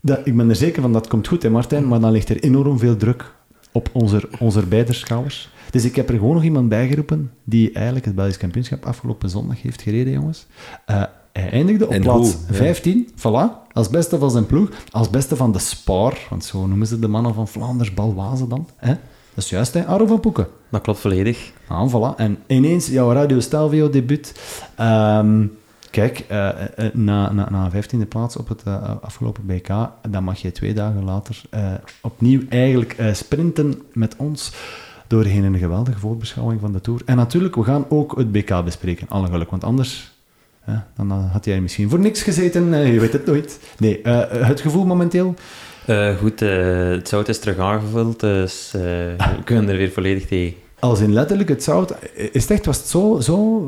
dat, 0.00 0.20
ik 0.24 0.36
ben 0.36 0.48
er 0.48 0.56
zeker 0.56 0.82
van, 0.82 0.92
dat 0.92 1.06
komt 1.06 1.28
goed, 1.28 1.42
hè 1.42 1.50
Martijn, 1.50 1.88
maar 1.88 2.00
dan 2.00 2.10
ligt 2.10 2.28
er 2.28 2.40
enorm 2.40 2.78
veel 2.78 2.96
druk 2.96 3.34
op 3.72 3.88
onze, 3.92 4.28
onze 4.38 4.66
beider 4.66 4.94
schouders. 4.94 5.50
Dus 5.70 5.84
ik 5.84 5.96
heb 5.96 6.08
er 6.08 6.14
gewoon 6.14 6.34
nog 6.34 6.44
iemand 6.44 6.68
bijgeroepen 6.68 7.30
die 7.44 7.72
eigenlijk 7.72 8.04
het 8.04 8.14
Belgisch 8.14 8.36
kampioenschap 8.36 8.86
afgelopen 8.86 9.30
zondag 9.30 9.62
heeft 9.62 9.82
gereden, 9.82 10.12
jongens. 10.12 10.46
Eh, 10.86 11.02
hij 11.32 11.50
eindigde 11.50 11.86
op 11.86 11.92
En 11.92 12.00
plaats 12.00 12.32
hoe, 12.32 12.40
ja. 12.48 12.54
15, 12.54 13.08
voilà, 13.16 13.72
als 13.72 13.88
beste 13.88 14.18
van 14.18 14.30
zijn 14.30 14.46
ploeg, 14.46 14.70
als 14.90 15.10
beste 15.10 15.36
van 15.36 15.52
de 15.52 15.58
Spar, 15.58 16.18
want 16.30 16.44
zo 16.44 16.66
noemen 16.66 16.86
ze 16.86 16.98
de 16.98 17.08
mannen 17.08 17.34
van 17.34 17.48
Vlaanders, 17.48 17.94
Balwazen 17.94 18.48
dan. 18.48 18.68
Hè? 18.76 18.94
Dat 19.34 19.44
is 19.44 19.50
juist, 19.50 19.74
hè, 19.74 19.84
Arro 19.86 20.06
van 20.06 20.20
Poeken. 20.20 20.46
Dat 20.68 20.80
klopt 20.80 20.98
volledig. 20.98 21.52
Ah, 21.66 21.92
voilà. 21.94 22.16
En 22.16 22.38
ineens 22.46 22.86
jouw 22.86 23.12
Radio 23.12 23.40
Stelvio 23.40 23.90
debuut. 23.90 24.34
Ehm, 24.76 25.46
kijk, 25.90 26.24
eh, 26.28 26.48
eh, 26.48 26.94
na, 26.94 27.32
na, 27.32 27.50
na 27.50 27.64
een 27.64 27.70
15e 27.70 28.08
plaats 28.08 28.36
op 28.36 28.48
het 28.48 28.62
eh, 28.64 28.90
afgelopen 29.00 29.46
BK, 29.46 29.68
dan 30.08 30.24
mag 30.24 30.38
je 30.38 30.52
twee 30.52 30.74
dagen 30.74 31.04
later 31.04 31.42
eh, 31.50 31.72
opnieuw 32.00 32.40
eigenlijk 32.48 32.92
eh, 32.92 33.12
sprinten 33.12 33.82
met 33.92 34.14
ons 34.16 34.52
doorheen 35.06 35.44
een 35.44 35.58
geweldige 35.58 35.98
voorbeschouwing 35.98 36.60
van 36.60 36.72
de 36.72 36.80
Tour. 36.80 37.00
En 37.04 37.16
natuurlijk, 37.16 37.54
we 37.54 37.64
gaan 37.64 37.84
ook 37.88 38.16
het 38.16 38.32
BK 38.32 38.64
bespreken, 38.64 39.08
alle 39.08 39.28
geluk, 39.28 39.50
want 39.50 39.64
anders... 39.64 40.12
hè, 40.60 40.74
dan 40.96 41.10
eh, 41.10 41.32
had 41.32 41.44
jij 41.44 41.60
misschien 41.60 41.90
voor 41.90 41.98
niks 41.98 42.22
gezeten, 42.22 42.74
eh, 42.74 42.92
je 42.92 43.00
weet 43.00 43.12
het 43.12 43.26
nooit. 43.26 43.60
Nee, 43.78 44.02
eh, 44.02 44.46
het 44.46 44.60
gevoel 44.60 44.84
momenteel? 44.86 45.34
Eh, 45.86 46.16
goed, 46.16 46.42
eh, 46.42 46.88
het 46.88 47.08
zout 47.08 47.28
is 47.28 47.38
terug 47.38 47.58
aangevuld, 47.58 48.20
dus 48.20 48.70
eh, 48.74 48.80
we 48.82 49.42
kunnen 49.44 49.68
er 49.68 49.76
weer 49.76 49.90
volledig 49.92 50.26
tegen. 50.26 50.56
Als 50.78 51.00
in 51.00 51.12
letterlijk 51.12 51.48
het 51.48 51.62
zout, 51.62 51.94
is 52.14 52.42
het 52.42 52.50
echt, 52.50 52.66
was 52.66 52.76
het 52.76 52.86
zo, 52.86 53.20
zo 53.20 53.66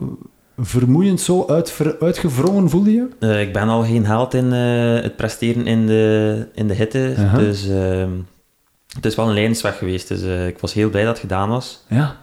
vermoeiend, 0.59 1.21
zo 1.21 1.47
uitver- 1.47 1.97
uitgevrongen 2.01 2.71
voelde 2.71 2.93
je? 2.93 3.39
Ik 3.41 3.53
ben 3.53 3.69
al 3.69 3.85
geen 3.85 4.07
held 4.07 4.35
in 4.35 4.45
het 4.53 5.17
presteren 5.17 5.67
in 5.67 5.87
de, 5.87 6.47
in 6.55 6.69
de 6.69 6.75
hitte, 6.75 7.15
dus 7.37 7.69
ehm, 7.69 8.11
het 8.95 9.05
is 9.07 9.15
wel 9.15 9.29
een 9.29 9.35
leidersweg 9.35 9.79
geweest. 9.79 10.09
Dus 10.09 10.23
ik 10.49 10.59
was 10.59 10.73
heel 10.73 10.91
blij 10.91 11.03
dat 11.03 11.13
het 11.13 11.21
gedaan 11.21 11.49
was. 11.49 11.85
Ja. 11.89 12.17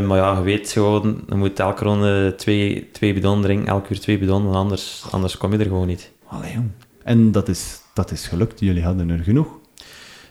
Maar 0.00 0.16
ja, 0.16 0.36
je 0.36 0.42
weet 0.42 0.70
gewoon, 0.70 1.20
je 1.28 1.34
moet 1.34 1.60
elke 1.60 1.84
ronde 1.84 2.34
twee, 2.36 2.88
twee 2.92 3.12
bidon 3.14 3.42
drinken, 3.42 3.66
elke 3.68 3.92
uur 3.92 4.00
twee 4.00 4.18
bidon, 4.18 4.44
want 4.44 4.56
anders, 4.56 5.04
anders 5.10 5.36
kom 5.36 5.52
je 5.52 5.58
er 5.58 5.64
gewoon 5.64 5.86
niet. 5.86 6.10
Allee, 6.28 6.52
jong. 6.52 6.70
En 7.02 7.32
dat 7.32 7.48
is, 7.48 7.80
dat 7.92 8.10
is 8.10 8.26
gelukt. 8.26 8.60
Jullie 8.60 8.82
hadden 8.82 9.10
er 9.10 9.18
genoeg. 9.18 9.60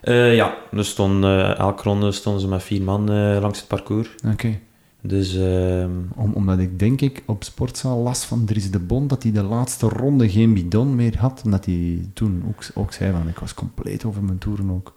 Eh, 0.01 0.35
ja, 0.35 0.57
stond, 0.75 1.23
eh, 1.23 1.57
elke 1.57 1.83
ronde 1.83 2.11
stonden 2.11 2.41
ze 2.41 2.47
met 2.47 2.63
vier 2.63 2.81
man 2.81 3.11
eh, 3.11 3.37
langs 3.41 3.59
het 3.59 3.67
parcours. 3.67 4.15
Oké. 4.31 4.59
Dus 5.01 5.35
ehm, 5.35 5.91
Om, 6.15 6.33
omdat 6.33 6.59
ik 6.59 6.79
denk 6.79 7.01
ik 7.01 7.23
op 7.25 7.43
sportzaal 7.43 7.97
las 7.97 8.25
van 8.25 8.45
Dries 8.45 8.71
de 8.71 8.79
Bond 8.79 9.09
dat 9.09 9.23
hij 9.23 9.31
de 9.31 9.43
laatste 9.43 9.87
ronde 9.87 10.29
geen 10.29 10.53
bidon 10.53 10.95
meer 10.95 11.17
had. 11.17 11.41
Omdat 11.45 11.65
hij 11.65 12.09
toen 12.13 12.43
ook, 12.47 12.63
ook 12.73 12.93
zei 12.93 13.11
van 13.11 13.27
ik 13.27 13.39
was 13.39 13.53
compleet 13.53 14.05
over 14.05 14.23
mijn 14.23 14.37
toeren 14.37 14.71
ook. 14.71 14.95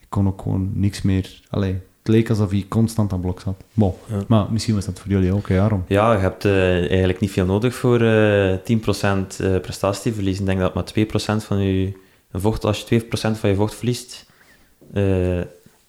Ik 0.00 0.06
kon 0.08 0.26
ook 0.26 0.42
gewoon 0.42 0.70
niks 0.74 1.02
meer. 1.02 1.40
Allee, 1.50 1.80
het 2.08 2.16
leek 2.16 2.30
alsof 2.30 2.50
hij 2.50 2.64
constant 2.68 3.12
aan 3.12 3.20
blok 3.20 3.40
zat. 3.40 3.54
Bon. 3.74 3.94
Ja. 4.06 4.20
Maar 4.28 4.46
misschien 4.50 4.74
was 4.74 4.84
dat 4.84 4.98
voor 5.00 5.10
jullie 5.10 5.32
ook, 5.34 5.48
hè, 5.48 5.60
Aron? 5.60 5.84
Ja, 5.88 6.12
je 6.12 6.18
hebt 6.18 6.44
eh, 6.44 6.76
eigenlijk 6.88 7.20
niet 7.20 7.30
veel 7.30 7.44
nodig 7.46 7.74
voor 7.74 8.00
eh 8.00 8.54
10% 8.64 9.40
eh, 9.40 9.60
prestatieverlies. 9.60 10.40
Ik 10.40 10.46
denk 10.46 10.60
dat 10.60 10.74
maar 10.74 10.84
2% 10.84 11.44
van 11.44 11.58
je 11.58 11.92
vocht, 12.32 12.64
als 12.64 12.84
je 12.88 13.00
2% 13.02 13.38
van 13.38 13.50
je 13.50 13.56
vocht 13.56 13.74
verliest, 13.74 14.26
eh, 14.94 15.38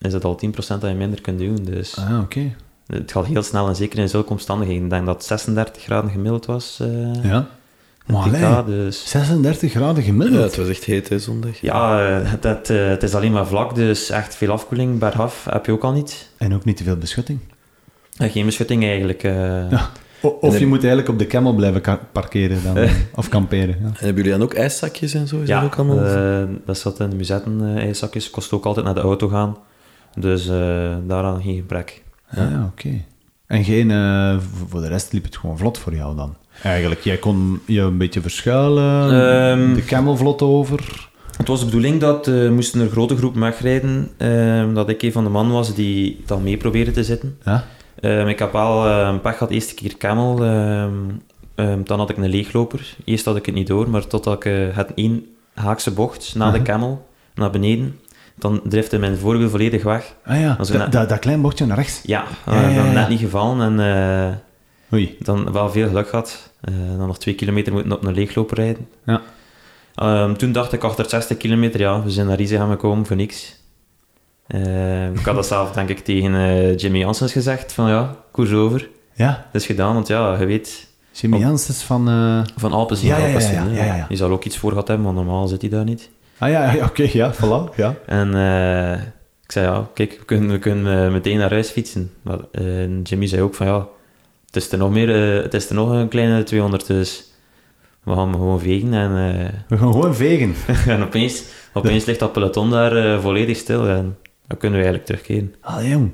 is 0.01 0.13
het 0.13 0.23
al 0.23 0.35
10% 0.35 0.81
dat 0.81 0.89
je 0.89 0.95
minder 0.95 1.21
kunt 1.21 1.39
doen. 1.39 1.55
Dus 1.63 1.97
Ah, 1.97 2.19
oké. 2.21 2.55
het 2.87 3.11
gaat 3.11 3.25
heel 3.25 3.43
snel 3.43 3.67
en 3.67 3.75
zeker 3.75 3.99
in 3.99 4.09
zulke 4.09 4.29
omstandigheden. 4.29 4.83
Ik 4.83 4.89
denk 4.89 5.05
dat 5.05 5.15
het 5.15 5.25
36 5.25 5.81
graden 5.83 6.11
gemiddeld 6.11 6.45
was. 6.45 6.79
eh 6.81 7.23
Ja. 7.23 7.47
Het 8.17 8.31
Maar 8.31 8.39
PK, 8.39 8.43
allee, 8.43 8.65
dus 8.85 9.09
36 9.09 9.71
graden 9.71 9.95
Ja, 10.03 10.09
gemiddeld. 10.09 10.43
het 10.43 10.55
was 10.57 10.67
echt 10.67 10.83
heet, 10.83 11.09
hè, 11.09 11.19
zondag. 11.19 11.61
ja, 11.61 12.07
eh, 12.19 12.31
het, 12.31 12.43
het, 12.43 12.69
eh, 12.69 12.87
het 12.87 13.03
is 13.03 13.15
alleen 13.15 13.31
maar 13.31 13.47
vlak, 13.47 13.75
dus 13.75 14.09
echt 14.09 14.35
veel 14.35 14.51
afkoeling. 14.51 14.99
Bergaf 14.99 15.45
heb 15.49 15.65
je 15.65 15.71
ook 15.71 15.83
al 15.83 15.91
niet. 15.91 16.29
En 16.37 16.53
ook 16.55 16.65
niet 16.65 16.77
te 16.77 16.83
veel 16.83 16.97
beschutting. 16.97 17.39
En 18.17 18.29
geen 18.29 18.45
beschutting 18.45 18.83
eigenlijk. 18.83 19.23
eh. 19.23 19.71
Ja. 19.71 19.89
O- 20.21 20.37
of 20.41 20.53
En 20.53 20.59
je 20.59 20.67
moet 20.67 20.77
eigenlijk 20.79 21.09
op 21.09 21.19
de 21.19 21.27
camel 21.27 21.53
blijven 21.53 21.81
ka- 21.81 21.99
parkeren 22.11 22.63
dan, 22.63 22.77
Eh. 22.83 22.91
of 23.15 23.29
kamperen. 23.29 23.75
Ja. 23.79 23.85
En 23.85 23.93
hebben 23.93 24.15
jullie 24.15 24.31
dan 24.31 24.41
ook 24.41 24.53
ijszakjes 24.53 25.13
en 25.13 25.27
zo? 25.27 25.39
Is 25.41 25.47
Ja, 25.47 25.61
dat 25.61 25.69
ook 25.71 25.77
allemaal? 25.87 26.05
eh, 26.05 26.47
dat 26.65 26.77
zat 26.77 26.99
in 26.99 27.09
de 27.09 27.15
muzetten, 27.15 27.61
eh 27.75 27.83
ijszakjes. 27.83 28.29
Kost 28.29 28.51
ook 28.51 28.65
altijd 28.65 28.85
naar 28.85 28.95
de 28.95 29.01
auto 29.01 29.27
gaan. 29.27 29.57
Dus 30.15 30.47
eh, 30.47 30.95
daaraan 31.07 31.41
geen 31.41 31.55
gebrek. 31.55 32.01
Ja, 32.35 32.49
ja 32.49 32.71
oké. 32.71 32.89
En 33.45 33.63
geen, 33.63 33.91
eh, 33.91 34.37
voor 34.67 34.81
de 34.81 34.87
rest 34.87 35.13
liep 35.13 35.23
het 35.23 35.37
gewoon 35.37 35.57
vlot 35.57 35.77
voor 35.77 35.95
jou 35.95 36.15
dan? 36.15 36.35
Eigenlijk, 36.63 37.01
jij 37.01 37.17
kon 37.17 37.61
je 37.65 37.81
een 37.81 37.97
beetje 37.97 38.21
verschuilen, 38.21 39.03
Ehm, 39.03 39.73
de 39.73 39.85
camel 39.85 40.17
vlot 40.17 40.41
over. 40.41 41.07
Het 41.37 41.47
was 41.47 41.59
de 41.59 41.65
bedoeling 41.65 41.99
dat 41.99 42.27
eh 42.27 42.49
moesten 42.49 42.81
er 42.81 42.89
grote 42.89 43.17
groep 43.17 43.35
wegrijden. 43.35 44.09
eh, 44.17 44.73
dat 44.73 44.89
ik 44.89 45.01
een 45.01 45.11
van 45.11 45.23
de 45.23 45.29
mannen 45.29 45.53
was 45.53 45.73
die 45.75 46.17
het 46.21 46.31
al 46.31 46.39
mee 46.39 46.57
probeerde 46.57 46.91
te 46.91 47.03
zitten. 47.03 47.37
Ja? 47.45 47.65
Eh, 47.99 48.27
ik 48.27 48.39
heb 48.39 48.51
wel 48.51 48.85
eh, 48.87 49.07
een 49.11 49.21
pech 49.21 49.33
gehad, 49.37 49.49
eerste 49.53 49.73
keer 49.73 49.97
camel. 49.97 50.43
ehm, 50.43 50.91
ehm, 51.55 51.79
dan 51.83 51.99
had 51.99 52.09
ik 52.09 52.17
een 52.17 52.29
leegloper. 52.29 52.95
Eerst 53.05 53.25
had 53.25 53.35
ik 53.35 53.45
het 53.45 53.55
niet 53.55 53.67
door, 53.67 53.89
maar 53.89 54.07
totdat 54.07 54.33
ik 54.35 54.45
eh, 54.45 54.53
het 54.75 54.91
één 54.95 55.25
haakse 55.53 55.91
bocht 55.91 56.35
na 56.35 56.51
de 56.51 56.57
Mhm. 56.57 56.65
camel 56.65 57.07
naar 57.35 57.49
beneden, 57.51 57.99
dan 58.37 58.61
driftte 58.63 58.97
mijn 58.99 59.17
voorwiel 59.17 59.49
volledig 59.49 59.83
weg. 59.83 60.13
Ah 60.25 60.39
ja, 60.39 60.55
dat, 60.57 60.69
we 60.69 60.77
net- 60.77 60.91
dat, 60.91 61.09
dat 61.09 61.19
klein 61.19 61.41
bochtje 61.41 61.65
naar 61.65 61.77
rechts. 61.77 61.99
Ja, 62.03 62.23
Ja, 62.45 62.69
ja, 62.69 62.75
dan 62.83 62.93
net 62.93 63.09
niet 63.09 63.19
gevallen 63.19 63.79
en 63.79 64.41
Oei. 64.93 65.15
dan 65.19 65.51
wel 65.51 65.69
veel 65.69 65.87
geluk 65.87 66.09
gehad. 66.09 66.48
Eh, 66.61 66.73
dan 66.97 67.07
nog 67.07 67.19
twee 67.19 67.35
kilometer 67.35 67.73
moeten 67.73 67.91
op 67.91 68.05
een 68.05 68.13
leegloper 68.13 68.57
rijden. 68.57 68.87
Ja. 69.05 69.21
Ehm, 69.95 70.33
toen 70.33 70.51
dacht 70.51 70.73
ik 70.73 70.83
achter 70.83 71.09
60 71.09 71.37
kilometer, 71.37 71.79
ja, 71.79 72.03
we 72.03 72.09
zijn 72.11 72.27
naar 72.27 72.37
Rize 72.37 72.55
gaan 72.55 72.77
komen 72.77 73.05
voor 73.05 73.15
niks. 73.15 73.57
Ehm, 74.47 75.13
ik 75.13 75.25
had 75.25 75.35
dat 75.35 75.45
zelf 75.45 75.71
denk 75.71 75.89
ik 75.89 75.99
tegen 75.99 76.35
eh, 76.35 76.77
Jimmy 76.77 76.97
Janssens 76.97 77.31
gezegd, 77.31 77.73
van 77.73 77.89
ja, 77.89 78.15
koers 78.31 78.51
over. 78.51 78.89
Ja, 79.13 79.45
Dat 79.51 79.61
is 79.61 79.67
gedaan, 79.67 79.93
want 79.93 80.07
ja, 80.07 80.39
je 80.39 80.45
weet, 80.45 80.87
Jimmy. 81.11 81.37
Janssens 81.37 81.83
van... 81.83 82.07
eh, 82.09 82.41
van 82.57 82.71
Alpes 82.71 83.01
Ja, 83.01 83.17
ja, 83.17 83.27
ja, 83.39 83.63
ja, 83.63 83.83
ja. 83.95 84.05
Die 84.07 84.17
zal 84.17 84.31
ook 84.31 84.43
iets 84.45 84.57
voor 84.57 84.69
gehad 84.71 84.87
hebben, 84.87 85.05
want 85.05 85.17
normaal 85.17 85.47
zit 85.47 85.61
hij 85.61 85.69
daar 85.69 85.83
niet. 85.83 86.09
Ah 86.37 86.49
ja, 86.49 86.71
ja 86.73 86.85
oké, 86.85 87.09
ja, 87.13 87.33
voilà. 87.33 87.75
Ja. 87.75 87.95
En 88.05 88.27
Ik 89.43 89.51
zei, 89.51 89.65
ja, 89.65 89.87
kijk, 89.93 90.15
we 90.19 90.25
kunnen, 90.25 90.51
we 90.51 90.59
kunnen 90.59 91.11
meteen 91.11 91.37
naar 91.37 91.49
huis 91.51 91.69
fietsen. 91.69 92.11
Maar 92.21 92.37
Jimmy 93.03 93.27
zei 93.27 93.41
ook 93.41 93.55
van, 93.55 93.67
ja, 93.67 93.87
het 94.51 94.55
is 94.63 94.71
er 94.71 94.77
nog, 94.77 94.91
meer, 94.91 95.35
eh, 95.37 95.43
het 95.43 95.53
is 95.53 95.69
er 95.69 95.75
nog 95.75 95.89
een 95.91 96.07
kleine 96.07 96.43
200, 96.43 96.87
dus 96.87 97.31
we 98.03 98.13
gaan 98.13 98.33
gewoon 98.33 98.59
vegen. 98.59 98.93
En, 98.93 99.11
eh, 99.11 99.49
We 99.67 99.77
gaan 99.77 99.91
gewoon 99.91 100.15
vegen. 100.15 100.53
en 100.87 101.03
opeens, 101.03 101.43
opeens 101.73 102.05
ligt 102.05 102.19
dat 102.19 102.31
peloton 102.31 102.69
daar 102.69 102.95
eh, 102.95 103.21
volledig 103.21 103.57
stil. 103.57 103.87
En 103.87 104.17
dan 104.47 104.57
kunnen 104.57 104.79
we 104.79 104.85
eigenlijk 104.85 105.05
terugkeren. 105.05 105.55
Allee, 105.61 105.89
jong. 105.89 106.11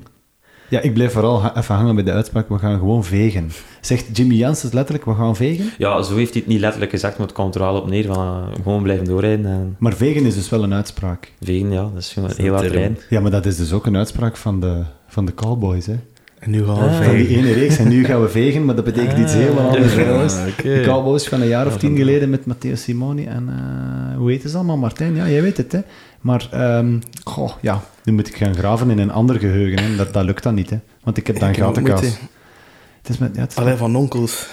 Ja, 0.70 0.82
ik 0.82 0.94
blijf 0.94 1.12
vooral 1.12 1.42
ha- 1.42 1.56
even 1.58 1.76
hangen 1.76 1.96
bij 1.96 2.04
de 2.04 2.12
uitspraak, 2.12 2.50
we 2.50 2.58
gaan 2.58 2.78
gewoon 2.80 3.04
vegen. 3.04 3.52
Zegt 3.82 4.18
Jimmy 4.18 4.34
Janssens 4.36 4.74
letterlijk, 4.74 5.06
we 5.06 5.14
gaan 5.14 5.36
vegen? 5.36 5.70
Ja, 5.78 6.02
zo 6.02 6.16
heeft 6.16 6.32
hij 6.34 6.42
het 6.42 6.50
niet 6.52 6.60
letterlijk 6.60 6.92
gezegd, 6.92 7.18
maar 7.18 7.26
het 7.28 7.36
kwam 7.36 7.52
er 7.52 7.60
wel 7.60 7.76
op 7.82 7.90
neer 7.90 8.06
van 8.06 8.46
gewoon 8.64 8.84
blijven 8.84 9.06
doorrijden 9.06 9.46
en 9.46 9.76
Maar 9.80 9.94
vegen 9.94 10.26
is 10.26 10.36
dus 10.36 10.50
wel 10.50 10.64
een 10.64 10.74
uitspraak. 10.74 11.32
vegen, 11.42 11.72
ja, 11.72 11.82
dat 11.82 11.98
is 11.98 12.14
gewoon 12.14 12.30
is 12.30 12.38
heel 12.38 12.54
hard 12.54 12.72
rijden. 12.72 12.98
Ja, 13.10 13.20
maar 13.20 13.32
dat 13.32 13.46
is 13.46 13.56
dus 13.58 13.72
ook 13.74 13.86
een 13.86 13.98
uitspraak 13.98 14.38
van 14.38 14.60
de, 14.60 14.82
van 15.08 15.26
de 15.26 15.34
cowboys, 15.34 15.86
hè. 15.86 15.96
En 16.40 16.52
nu 16.52 16.64
gaan 16.66 16.76
we 16.76 16.82
Ah. 16.82 17.02
Van 17.04 17.16
die 17.16 17.28
ene 17.38 17.54
reeks, 17.54 17.78
en 17.78 17.88
nu 17.88 18.06
gaan 18.06 18.22
we 18.22 18.30
vegen, 18.30 18.66
maar 18.66 18.76
dat 18.76 18.86
betekent 18.86 19.18
iets 19.20 19.34
helemaal 19.34 19.68
anders. 19.70 19.96
Ah, 20.36 20.48
oké. 20.48 20.64
De 20.64 20.82
Cowboys 20.86 21.28
van 21.28 21.42
een 21.42 21.48
jaar 21.48 21.66
of 21.68 21.78
tien 21.78 21.98
geleden 21.98 22.30
met 22.30 22.46
Matteo 22.46 22.76
Simoni 22.76 23.26
en 23.26 23.50
eh, 23.50 24.18
hoe 24.18 24.32
heet 24.32 24.42
ze 24.42 24.56
allemaal? 24.56 24.78
Martijn, 24.78 25.16
ja, 25.16 25.30
jij 25.30 25.42
weet 25.42 25.58
het, 25.58 25.72
hè. 25.72 25.80
Maar, 26.22 26.48
ehm, 26.52 27.00
goh, 27.24 27.52
ja, 27.62 27.82
nu 28.04 28.14
moet 28.14 28.28
ik 28.28 28.36
gaan 28.38 28.56
graven 28.56 28.90
in 28.90 28.98
een 29.00 29.12
ander 29.12 29.40
geheugen, 29.40 29.84
hè. 29.84 29.96
Dat, 29.96 30.14
dat 30.14 30.26
lukt 30.26 30.44
dan 30.44 30.54
niet, 30.56 30.70
hè. 30.70 30.80
Want 31.04 31.18
ik 31.18 31.28
heb 31.28 31.40
dan 31.40 31.50
Ik 31.50 31.58
gatenkaas. 31.58 32.02
moeten- 32.02 32.20
Het 33.02 33.10
is 33.10 33.18
met, 33.18 33.36
ja, 33.36 33.42
het 33.42 33.52
is- 33.52 33.58
Allee, 33.58 33.76
van 33.76 33.96
onkels. 33.96 34.48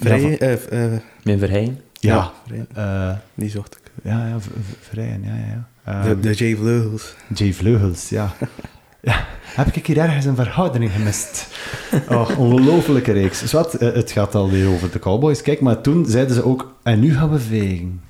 Vrij, 0.00 0.20
van- 0.20 0.30
eh, 0.38 0.52
eh, 0.84 1.00
Mijn 1.22 1.38
verheyen. 1.38 1.80
ja, 1.92 2.32
eh, 2.74 3.10
Die 3.34 3.50
zocht 3.50 3.74
ik. 3.76 3.90
ja, 4.02 4.26
ja, 4.26 4.40
v- 4.40 4.44
v- 4.44 4.88
vrijen, 4.90 5.22
ja, 5.24 5.34
ja, 5.34 5.44
ja. 5.46 6.02
De, 6.02 6.08
Ehm, 6.10 6.20
de 6.20 6.32
J 6.32 6.56
Vleugels. 6.56 7.14
Jay 7.34 7.52
Vleugels, 7.52 8.08
ja. 8.08 8.32
ja. 9.02 9.26
Heb 9.42 9.66
ik 9.76 9.86
hier 9.86 9.98
ergens 9.98 10.24
een 10.24 10.34
verhouding 10.36 10.90
gemist? 10.92 11.46
Oh, 12.08 12.38
ongelofelijke 12.38 13.12
reeks. 13.12 13.44
Zwat, 13.44 13.74
eh, 13.74 13.92
het 13.92 14.10
gaat 14.10 14.34
alweer 14.34 14.68
over 14.68 14.90
de 14.90 14.98
Cowboys. 14.98 15.42
Kijk, 15.42 15.60
maar 15.60 15.80
toen 15.80 16.06
zeiden 16.06 16.34
ze 16.34 16.44
ook, 16.44 16.72
en 16.82 17.00
nu 17.00 17.14
gaan 17.14 17.30
we 17.30 17.38
vegen. 17.38 18.00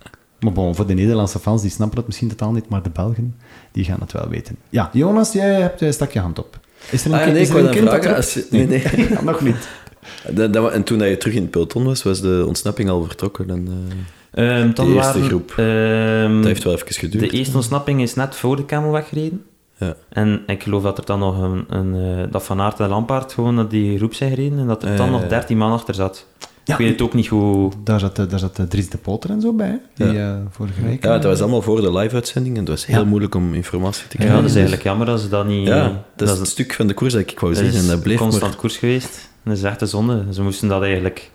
Maar 0.41 0.53
bon, 0.53 0.75
voor 0.75 0.87
de 0.87 0.95
Nederlandse 0.95 1.39
fans, 1.39 1.63
die 1.63 1.71
snappen 1.71 1.99
het 1.99 2.07
misschien 2.07 2.29
totaal 2.29 2.53
niet, 2.53 2.69
maar 2.69 2.83
de 2.83 2.91
Belgen, 2.91 3.37
die 3.73 3.85
gaan 3.85 4.01
het 4.01 4.13
wel 4.13 4.29
weten. 4.29 4.57
Ja, 4.71 4.91
Jonas, 4.93 5.33
jij 5.33 5.55
hebt, 5.61 5.81
jij 5.81 5.93
stak 5.93 6.11
je 6.13 6.19
hand 6.21 6.39
op. 6.39 6.59
Is 6.91 7.05
er 7.05 7.07
een, 7.07 7.13
Ah, 7.13 7.19
ja, 7.19 7.25
kind- 7.25 7.35
nee, 7.35 7.43
is 7.43 7.49
ik 7.51 7.57
er 7.57 7.65
een 7.65 7.71
kind 7.71 7.89
vragen. 7.89 8.17
Als 8.17 8.35
je, 8.35 8.47
nee, 8.51 8.67
nee. 8.67 8.83
Ja, 9.11 9.23
nog 9.23 9.41
niet. 9.41 9.69
En 10.73 10.83
toen 10.85 10.99
hij 10.99 11.17
terug 11.17 11.35
in 11.35 11.43
het 11.43 11.51
peloton 11.51 11.85
was, 11.85 12.03
was 12.03 12.21
de 12.21 12.45
ontsnapping 12.47 12.89
al 12.89 13.03
vertrokken. 13.05 13.51
En, 13.51 13.69
eh, 13.69 13.97
Ehm, 14.61 14.73
dan 14.75 14.87
Die 14.87 14.95
eerste 14.95 15.13
waren, 15.13 15.29
groep. 15.29 15.53
ehm, 15.57 16.35
dat 16.37 16.45
heeft 16.45 16.65
wel 16.65 16.73
even 16.75 16.87
geduurd. 16.95 17.31
de 17.31 17.37
eerste 17.37 17.55
ontsnapping 17.57 18.03
is 18.03 18.15
net 18.15 18.35
voor 18.37 18.57
de 18.57 18.65
Camel 18.65 18.91
weggereden. 18.91 19.45
Ja. 19.79 19.95
En 20.09 20.43
ik 20.47 20.63
geloof 20.63 20.83
dat 20.83 20.99
er 20.99 21.05
dan 21.07 21.19
nog 21.19 21.43
een, 21.43 21.65
een 21.69 21.95
eh, 21.95 22.33
dat 22.33 22.45
Van 22.45 22.61
Aert 22.61 22.81
en 22.81 22.89
Lampaard 22.89 23.33
gewoon 23.33 23.55
naar 23.55 23.69
die 23.69 23.97
groep 23.99 24.15
zijn 24.15 24.31
gereden 24.31 24.59
en 24.59 24.67
dat 24.67 24.83
er 24.83 24.97
dan 24.97 25.07
Eh, 25.07 25.13
nog 25.13 25.27
13 25.27 25.57
man 25.59 25.73
achter 25.73 25.95
zat. 25.95 26.27
Ja, 26.65 26.75
ik 26.75 26.81
weet 26.81 26.91
het 26.93 27.03
ook 27.03 27.15
niet 27.15 27.27
hoe... 27.27 27.71
Daar 27.85 28.01
zat, 28.01 28.19
eh, 28.19 28.29
daar 28.29 28.39
zat 28.39 28.61
Dries 28.69 28.89
de 28.91 28.99
Polter 28.99 29.31
en 29.31 29.41
zo 29.41 29.53
bij, 29.53 29.81
die 29.95 30.19
eh, 30.21 30.35
vorige 30.51 30.83
week... 30.83 31.05
Ja, 31.05 31.13
dat 31.13 31.25
was 31.25 31.41
allemaal 31.41 31.63
voor 31.63 31.81
de 31.81 31.93
live-uitzending 31.93 32.55
en 32.55 32.61
het 32.61 32.69
was 32.71 32.87
heel 32.87 32.99
Ja. 32.99 33.05
moeilijk 33.05 33.35
om 33.35 33.55
informatie 33.55 34.03
te 34.09 34.09
Ja, 34.11 34.17
krijgen. 34.17 34.37
dat 34.41 34.45
is 34.45 34.53
eigenlijk 34.55 34.85
jammer 34.85 35.07
dat 35.07 35.21
ze 35.21 35.29
dat 35.29 35.47
niet... 35.47 35.67
Ja, 35.67 36.05
dat 36.17 36.29
is 36.29 36.35
is- 36.35 36.41
het 36.41 36.49
stuk 36.49 36.75
van 36.75 36.87
de 36.87 36.95
koers 36.95 37.13
dat 37.13 37.23
ik 37.23 37.41
wou 37.41 37.55
dat 37.55 37.63
en 37.75 37.87
dat 37.87 38.03
bleef 38.03 38.19
constant 38.19 38.51
maar... 38.51 38.61
koers 38.61 38.77
geweest. 38.77 39.29
Dat 39.45 39.57
is 39.57 39.63
echt 39.63 39.81
een 39.81 39.89
zonde. 39.89 40.25
Ze 40.31 40.43
moesten 40.43 40.69
dat 40.69 40.83
eigenlijk... 40.83 41.31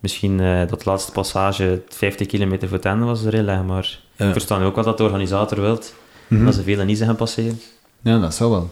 Misschien 0.00 0.40
eh, 0.40 0.60
dat 0.68 0.84
laatste 0.84 1.12
passage, 1.12 1.82
50 1.88 2.26
kilometer 2.26 2.68
voor 2.68 2.76
het 2.76 2.86
einde 2.86 3.04
was 3.04 3.24
erin 3.24 3.44
leggen, 3.44 3.66
maar 3.66 3.98
Ja. 4.16 4.26
ik 4.26 4.32
versta 4.32 4.58
nu 4.58 4.64
ook 4.64 4.76
wat 4.76 4.84
dat 4.84 4.96
de 4.96 5.02
organisator 5.04 5.60
wilt. 5.60 5.94
Mhm. 6.28 6.44
Dat 6.44 6.54
ze 6.54 6.62
velen 6.62 6.86
niet 6.86 6.96
zijn 6.96 7.08
gaan 7.08 7.18
passeren. 7.18 7.60
Ja, 8.02 8.18
dat 8.18 8.34
zou 8.34 8.50
wel. 8.50 8.70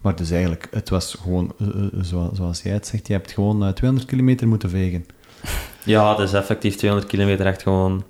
Maar 0.00 0.16
dus 0.16 0.30
eigenlijk, 0.30 0.68
het 0.70 0.88
was 0.88 1.14
gewoon, 1.22 1.52
eh, 1.58 1.66
eh, 1.66 1.74
zoals, 2.00 2.36
zoals 2.36 2.62
jij 2.62 2.72
het 2.72 2.86
zegt, 2.86 3.06
je 3.06 3.12
hebt 3.12 3.32
gewoon 3.32 3.64
eh, 3.64 3.72
200 3.72 4.10
kilometer 4.10 4.48
moeten 4.48 4.70
vegen. 4.70 5.06
Ja, 5.84 6.14
dat 6.14 6.28
is 6.28 6.32
effectief 6.32 6.74
200 6.76 7.10
kilometer 7.10 7.46
echt 7.46 7.62
gewoon... 7.62 8.04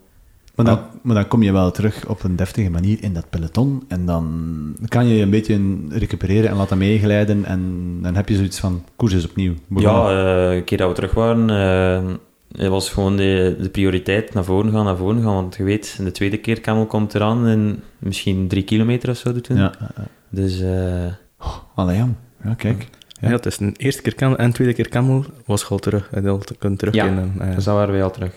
Maar 0.54 0.64
dan, 0.64 0.78
maar 1.02 1.14
dan 1.14 1.28
kom 1.28 1.42
je 1.42 1.52
wel 1.52 1.70
terug 1.70 2.06
op 2.08 2.22
een 2.22 2.36
deftige 2.36 2.70
manier 2.70 3.02
in 3.02 3.14
dat 3.14 3.30
peloton 3.30 3.84
en 3.88 4.06
dan 4.06 4.76
kan 4.88 5.06
je 5.06 5.14
je 5.14 5.22
een 5.22 5.30
beetje 5.30 5.78
recupereren 5.88 6.50
en 6.50 6.56
laten 6.56 6.78
meeglijden 6.78 7.44
en 7.44 7.62
dan 8.02 8.14
heb 8.14 8.28
je 8.28 8.36
zoiets 8.36 8.58
van, 8.58 8.84
koers 8.96 9.12
is 9.12 9.24
opnieuw. 9.24 9.54
begonnen. 9.66 10.12
Ja, 10.12 10.50
eh, 10.50 10.56
een 10.56 10.64
keer 10.64 10.78
dat 10.78 10.88
we 10.88 10.94
terug 10.94 11.14
waren, 11.14 11.50
eh, 11.50 12.14
het 12.62 12.68
was 12.68 12.90
gewoon 12.90 13.16
de, 13.16 13.56
de 13.60 13.68
prioriteit 13.68 14.34
naar 14.34 14.44
voren 14.44 14.72
gaan, 14.72 14.84
naar 14.84 14.96
voren 14.96 15.22
gaan. 15.22 15.34
Want 15.34 15.56
je 15.56 15.62
weet, 15.62 15.98
de 16.02 16.12
tweede 16.12 16.36
keer 16.36 16.60
Camel 16.60 16.86
komt 16.86 17.14
eraan 17.14 17.46
en 17.46 17.82
misschien 17.98 18.48
drie 18.48 18.64
kilometer 18.64 19.10
of 19.10 19.16
zo 19.16 19.32
doet 19.32 19.46
doen. 19.46 19.56
ja. 19.56 19.72
Dus 20.30 20.60
eh, 20.60 21.06
Allee. 21.74 21.96
Ja, 22.44 22.54
kijk. 22.56 22.88
Ja. 23.20 23.28
het 23.30 23.46
is 23.46 23.58
een 23.58 23.74
eerste 23.76 24.02
keer 24.02 24.14
Camel 24.14 24.36
en 24.36 24.52
tweede 24.52 24.74
keer 24.74 24.88
Camel 24.88 25.24
was 25.46 25.60
je 25.62 25.68
al 25.68 25.78
terug. 25.78 26.08
En 26.10 26.26
al 26.26 26.38
te 26.38 26.54
kunnen 26.58 26.78
terug 26.78 26.94
Ja. 26.94 27.04
in, 27.06 27.32
eh, 27.38 27.54
dus 27.54 27.64
dat 27.64 27.74
waren 27.74 27.92
wij 27.92 28.02
al 28.02 28.10
terug. 28.10 28.32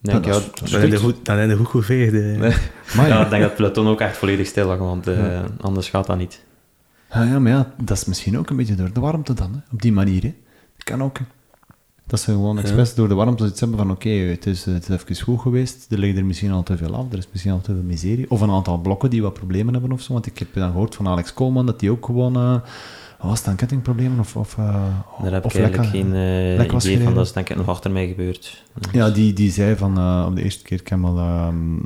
Denk, 0.00 0.24
Ja, 0.24 0.30
dat 0.32 0.40
is- 0.40 0.46
dat 0.50 0.62
is 0.62 0.70
Dan 0.70 0.90
je 0.90 0.96
goed, 0.98 1.24
dan 1.24 1.36
heb 1.36 1.48
je 1.48 1.56
goed 1.56 1.66
geveegd. 1.84 2.12
eh. 2.14 2.38
Maar 2.96 3.08
ja, 3.08 3.14
ja, 3.16 3.24
ik 3.24 3.30
denk 3.30 3.42
dat 3.42 3.50
het 3.50 3.54
peloton 3.54 3.86
ook 3.88 4.00
echt 4.00 4.16
volledig 4.16 4.46
stil 4.46 4.66
lag, 4.66 4.78
want 4.78 5.06
eh, 5.06 5.16
Ja. 5.32 5.44
anders 5.60 5.88
gaat 5.88 6.06
dat 6.06 6.18
niet. 6.18 6.44
ja, 7.12 7.22
ja, 7.22 7.38
maar 7.38 7.52
ja, 7.52 7.72
dat 7.82 7.96
is 7.96 8.04
misschien 8.04 8.38
ook 8.38 8.50
een 8.50 8.56
beetje 8.56 8.74
door 8.74 8.92
de 8.92 9.00
warmte 9.00 9.34
dan, 9.34 9.52
hè. 9.52 9.58
op 9.74 9.82
die 9.82 9.92
manier. 9.92 10.22
Hè. 10.22 10.34
Dat 10.76 10.84
kan 10.84 11.02
ook. 11.02 11.18
hè. 11.18 11.24
Dat 12.06 12.20
ze 12.20 12.30
gewoon 12.30 12.58
expres 12.58 12.94
door 12.94 13.08
de 13.08 13.14
warmte 13.14 13.46
iets 13.46 13.60
hebben 13.60 13.78
van 13.78 13.90
oké, 13.90 14.08
het, 14.08 14.46
is, 14.46 14.64
het 14.64 14.88
is 14.88 15.02
even 15.02 15.24
goed 15.24 15.40
geweest, 15.40 15.92
er 15.92 15.98
ligt 15.98 16.16
er 16.16 16.24
misschien 16.24 16.50
al 16.52 16.62
te 16.62 16.76
veel 16.76 16.94
af, 16.94 17.12
er 17.12 17.18
is 17.18 17.28
misschien 17.32 17.52
al 17.52 17.60
te 17.60 17.72
veel 17.72 17.82
miserie. 17.82 18.30
Of 18.30 18.40
een 18.40 18.50
aantal 18.50 18.78
blokken 18.78 19.10
die 19.10 19.22
wat 19.22 19.32
problemen 19.34 19.72
hebben 19.72 19.92
of 19.92 20.00
zo, 20.00 20.12
want 20.12 20.26
ik 20.26 20.38
heb 20.38 20.48
dan 20.54 20.70
gehoord 20.70 20.94
van 20.94 21.08
Alex 21.08 21.32
Koolman 21.32 21.66
dat 21.66 21.80
die 21.80 21.90
ook 21.90 22.04
gewoon, 22.04 22.36
eh 22.36 22.56
wat 23.18 23.28
was 23.28 23.36
het 23.36 23.46
dan, 23.46 23.56
kettingproblemen 23.56 24.18
of, 24.18 24.36
of, 24.36 24.58
eh, 24.58 24.84
Daar 25.22 25.32
heb 25.32 25.44
of 25.44 25.54
ik 25.54 25.60
eigenlijk 25.60 25.92
lekker- 25.94 26.10
geen 26.12 26.52
eh, 26.52 26.58
lek 26.58 26.72
was 26.72 26.86
idee 26.86 27.04
van, 27.04 27.14
dat 27.14 27.26
is 27.26 27.32
denk 27.32 27.48
ik 27.48 27.56
nog 27.56 27.68
achter 27.68 27.90
mij 27.90 28.06
gebeurd. 28.08 28.64
Ja, 28.92 29.10
die, 29.10 29.32
die 29.32 29.50
zei 29.50 29.76
van 29.76 29.98
eh, 29.98 30.24
op 30.28 30.36
de 30.36 30.42
eerste 30.42 30.64
keer 30.64 30.82
Camel 30.82 31.18
ehm, 31.18 31.76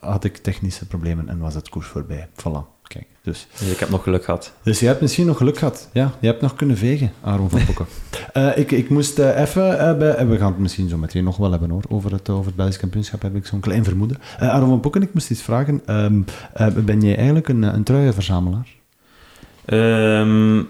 had 0.00 0.24
ik 0.24 0.36
technische 0.36 0.86
problemen 0.86 1.28
en 1.28 1.38
was 1.38 1.54
het 1.54 1.68
koers 1.68 1.86
voorbij. 1.86 2.28
Voilà, 2.32 2.75
kijk. 2.88 3.06
Dus, 3.22 3.46
Dus 3.58 3.70
ik 3.70 3.78
heb 3.78 3.88
nog 3.88 4.02
geluk 4.02 4.24
gehad. 4.24 4.52
dus 4.62 4.80
je 4.80 4.86
hebt 4.86 5.00
misschien 5.00 5.26
nog 5.26 5.36
geluk 5.36 5.58
gehad. 5.58 5.88
Ja, 5.92 6.12
je 6.20 6.26
hebt 6.26 6.40
nog 6.40 6.54
kunnen 6.54 6.76
vegen, 6.76 7.12
Aaron 7.22 7.50
van 7.50 7.64
Pokken. 7.64 7.86
Eh, 8.32 8.56
ik, 8.56 8.70
ik 8.70 8.88
moest 8.90 9.18
eh, 9.18 9.40
even 9.40 9.98
bij, 9.98 10.14
en 10.14 10.30
we 10.30 10.36
gaan 10.36 10.52
het 10.52 10.58
misschien 10.58 10.88
zo 10.88 10.96
meteen 10.96 11.24
nog 11.24 11.36
wel 11.36 11.50
hebben 11.50 11.70
hoor, 11.70 11.82
over 11.88 12.12
het, 12.12 12.28
over 12.28 12.46
het 12.46 12.56
Belgisch 12.56 12.76
kampioenschap 12.76 13.22
heb 13.22 13.36
ik 13.36 13.46
zo'n 13.46 13.60
klein 13.60 13.84
vermoeden. 13.84 14.18
Eh 14.38 14.48
Aaron 14.48 14.68
van 14.68 14.80
Pokken, 14.80 15.02
ik 15.02 15.14
moest 15.14 15.30
iets 15.30 15.42
vragen. 15.42 15.82
Ehm, 15.86 16.20
eh, 16.52 16.66
ben 16.66 17.00
jij 17.00 17.16
eigenlijk 17.16 17.48
een, 17.48 17.62
een 17.62 17.82
truienverzamelaar? 17.82 18.68
Ehm, 19.64 20.62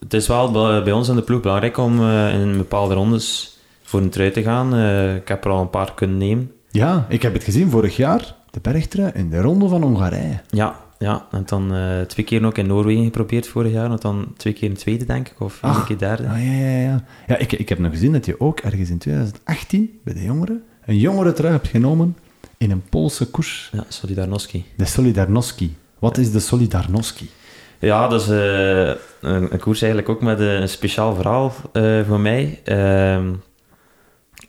het 0.00 0.14
is 0.14 0.26
wel 0.26 0.52
bij 0.82 0.92
ons 0.92 1.08
in 1.08 1.14
de 1.16 1.22
ploeg 1.22 1.40
belangrijk 1.40 1.76
om 1.76 2.08
in 2.28 2.56
bepaalde 2.56 2.94
rondes 2.94 3.56
voor 3.86 4.00
een 4.00 4.10
trui 4.10 4.30
te 4.30 4.42
gaan. 4.42 4.74
Eh, 4.74 5.14
ik 5.14 5.28
heb 5.28 5.44
er 5.44 5.50
al 5.50 5.60
een 5.60 5.70
paar 5.70 5.94
kunnen 5.94 6.16
nemen. 6.16 6.52
Ja, 6.70 7.06
ik 7.08 7.22
heb 7.22 7.32
het 7.32 7.44
gezien 7.44 7.70
vorig 7.70 7.96
jaar, 7.96 8.34
de 8.50 8.60
bergtrui 8.62 9.10
in 9.14 9.30
de 9.30 9.40
Ronde 9.40 9.68
van 9.68 9.82
Hongarije. 9.82 10.40
Ja, 10.50 10.76
ja. 10.98 11.26
en 11.30 11.42
dan 11.46 11.74
eh, 11.74 12.00
twee 12.00 12.26
keer 12.26 12.44
ook 12.44 12.58
in 12.58 12.66
Noorwegen 12.66 13.04
geprobeerd 13.04 13.46
vorig 13.48 13.72
jaar. 13.72 13.90
En 13.90 13.96
dan 14.00 14.32
twee 14.36 14.52
keer 14.52 14.70
een 14.70 14.76
tweede, 14.76 15.04
denk 15.04 15.28
ik. 15.28 15.40
Of 15.40 15.62
één 15.62 15.72
Ach, 15.72 15.86
keer 15.86 15.98
derde. 15.98 16.28
Ah, 16.28 16.44
ja, 16.44 16.52
ja, 16.52 16.78
ja. 16.80 17.04
Ja, 17.26 17.36
ik, 17.36 17.52
ik 17.52 17.68
heb 17.68 17.78
nog 17.78 17.90
gezien 17.92 18.12
dat 18.12 18.26
je 18.26 18.40
ook 18.40 18.60
ergens 18.60 18.90
in 18.90 18.98
2018 18.98 20.00
bij 20.04 20.14
de 20.14 20.22
jongeren 20.24 20.62
een 20.84 20.98
jongere 20.98 21.32
trui 21.32 21.52
hebt 21.52 21.68
genomen 21.68 22.16
in 22.58 22.70
een 22.70 22.82
Poolse 22.90 23.30
koers, 23.30 23.70
Ja, 23.72 23.84
Solidarnossi. 23.88 24.64
de 24.76 24.84
Solidarnossi. 24.84 25.76
Wat 25.98 26.18
is 26.18 26.30
de 26.32 26.40
Solidarnossi? 26.40 27.30
Ja, 27.78 28.08
dat 28.08 28.20
is 28.20 28.28
eh, 28.28 28.86
een, 29.20 29.52
een 29.52 29.58
koers 29.58 29.80
eigenlijk 29.82 30.10
ook 30.12 30.22
met 30.22 30.40
een, 30.40 30.60
een 30.62 30.68
speciaal 30.68 31.14
verhaal 31.14 31.52
eh, 31.72 32.00
voor 32.06 32.20
mij. 32.20 32.60
Ehm, 32.64 33.32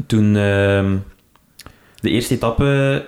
toen 0.06 0.36
ehm, 0.36 0.98
de 2.00 2.10
eerste 2.10 2.34
etappe 2.34 3.06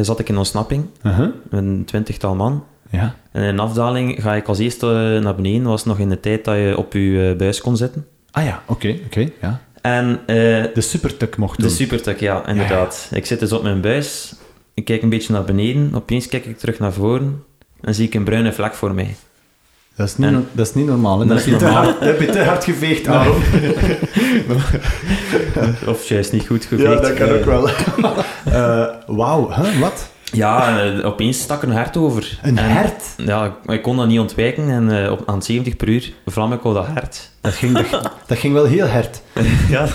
zat 0.00 0.18
ik 0.18 0.28
in 0.28 0.36
ontsnapping, 0.36 0.86
Uh-huh. 1.02 1.28
een 1.50 1.82
twintigtal 1.84 2.34
man. 2.34 2.64
Ja. 2.90 3.14
En 3.32 3.42
in 3.42 3.48
een 3.48 3.58
afdaling 3.60 4.22
ga 4.22 4.34
ik 4.34 4.48
als 4.48 4.58
eerste 4.58 4.86
eh, 5.16 5.22
naar 5.24 5.34
beneden. 5.34 5.60
Dat 5.62 5.70
was 5.70 5.84
nog 5.84 5.98
in 5.98 6.08
de 6.08 6.20
tijd 6.20 6.44
dat 6.44 6.56
je 6.56 6.74
op 6.76 6.92
je 6.92 7.28
eh, 7.32 7.38
buis 7.38 7.60
kon 7.60 7.76
zitten. 7.76 8.06
Ah 8.30 8.44
ja, 8.44 8.62
oké, 8.66 8.96
oké, 9.06 9.28
ja. 9.40 9.60
En 9.80 10.20
eh, 10.26 10.36
De 10.74 10.80
supertuk 10.80 11.36
mocht 11.36 11.56
de 11.56 11.62
doen. 11.62 11.70
supertuk, 11.70 12.20
ja, 12.20 12.46
inderdaad. 12.46 13.08
Ik 13.12 13.26
zit 13.26 13.40
dus 13.40 13.52
op 13.52 13.62
mijn 13.62 13.80
buis. 13.80 14.34
Ik 14.74 14.84
kijk 14.84 15.02
een 15.02 15.08
beetje 15.08 15.32
naar 15.32 15.44
beneden. 15.44 15.90
Opeens 15.94 16.26
kijk 16.28 16.44
ik 16.46 16.58
terug 16.58 16.78
naar 16.78 16.92
voren. 16.92 17.42
En 17.80 17.94
zie 17.94 18.06
ik 18.06 18.14
een 18.14 18.24
bruine 18.24 18.52
vlek 18.52 18.74
voor 18.74 18.94
mij. 18.94 19.16
Dat 19.96 20.06
is 20.06 20.16
niet, 20.16 20.26
En- 20.26 20.32
no- 20.32 20.44
dat 20.52 20.66
is 20.66 20.74
niet 20.74 20.86
normaal, 20.86 21.20
hè? 21.20 21.26
Dat 21.26 21.36
Dat 21.36 21.46
is 21.46 21.52
heb 21.52 21.52
je, 21.52 21.58
te 21.58 21.64
normaal. 21.72 21.84
hard, 21.84 21.98
dat 22.00 22.08
heb 22.08 22.20
je 22.20 22.26
te 22.26 22.42
hard 22.42 22.64
geveegd, 22.64 23.06
Aaron. 23.06 23.42
Of 25.92 26.08
juist 26.08 26.32
niet 26.32 26.46
goed 26.46 26.64
geveegd. 26.64 27.20
ook 27.32 27.44
wel. 27.44 27.68
Eh, 28.44 28.86
Wauw, 29.06 29.50
huh? 29.52 29.80
wat? 29.80 30.10
Ja, 30.32 30.80
eh, 30.84 31.06
opeens 31.06 31.40
stak 31.40 31.62
er 31.62 31.68
een 31.68 31.74
hert 31.74 31.96
over. 31.96 32.38
Een 32.42 32.58
En, 32.58 32.64
hert? 32.64 33.04
Ja, 33.16 33.44
ik- 33.44 33.72
ik 33.72 33.82
kon 33.82 33.96
dat 33.96 34.06
niet 34.06 34.18
ontwijken. 34.20 34.70
En 34.70 35.04
eh, 35.04 35.10
op, 35.12 35.22
aan 35.26 35.42
70 35.42 35.76
per 35.76 35.88
uur 35.88 36.12
vlam 36.26 36.52
ik 36.52 36.62
al 36.62 36.72
dat 36.72 36.86
hert. 36.86 37.30
Dat 37.40 37.52
ging, 37.52 37.72
dat, 37.88 38.10
dat 38.26 38.38
ging 38.38 38.52
wel 38.54 38.64
heel 38.64 38.86
hard. 38.86 39.22
ja. 39.68 39.86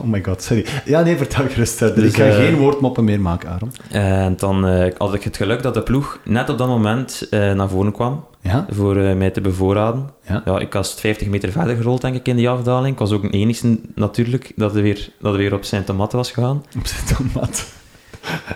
Oh 0.00 0.06
my 0.06 0.22
god, 0.24 0.42
sorry. 0.42 0.66
Ja, 0.84 1.00
nee, 1.02 1.16
vertel 1.16 1.44
gerust. 1.48 1.78
Dus, 1.78 2.08
ik 2.08 2.14
ga 2.16 2.24
eh, 2.26 2.34
geen 2.36 2.56
woordmoppen 2.56 3.04
meer 3.04 3.20
maken, 3.20 3.50
Aaron. 3.50 3.72
En 3.90 4.34
dan 4.36 4.64
had 4.98 5.14
ik 5.14 5.22
het 5.22 5.36
geluk 5.36 5.62
dat 5.62 5.74
de 5.74 5.82
ploeg 5.82 6.18
net 6.24 6.48
op 6.48 6.58
dat 6.58 6.68
moment 6.68 7.26
naar 7.30 7.68
voren 7.68 7.92
kwam. 7.92 8.24
Ja? 8.40 8.66
voor 8.70 8.94
mij 8.96 9.30
te 9.30 9.40
bevoorraden. 9.40 10.08
Ja. 10.28 10.42
Ja, 10.44 10.58
ik 10.58 10.72
was 10.72 10.94
50 10.94 11.28
meter 11.28 11.52
verder 11.52 11.76
gerold, 11.76 12.00
denk 12.00 12.14
ik, 12.14 12.28
in 12.28 12.36
die 12.36 12.48
afdaling. 12.48 12.92
Ik 12.92 12.98
was 12.98 13.12
ook 13.12 13.22
de 13.22 13.30
enige, 13.38 13.78
natuurlijk, 13.94 14.52
dat 14.56 14.76
er 14.76 14.82
weer, 14.82 15.08
dat 15.20 15.32
er 15.32 15.38
weer 15.38 15.54
op 15.54 15.64
zijn 15.64 15.84
tomaten 15.84 16.16
was 16.18 16.30
gegaan. 16.30 16.64
Op 16.78 16.86
zijn 16.86 17.16
tomaat. 17.16 17.66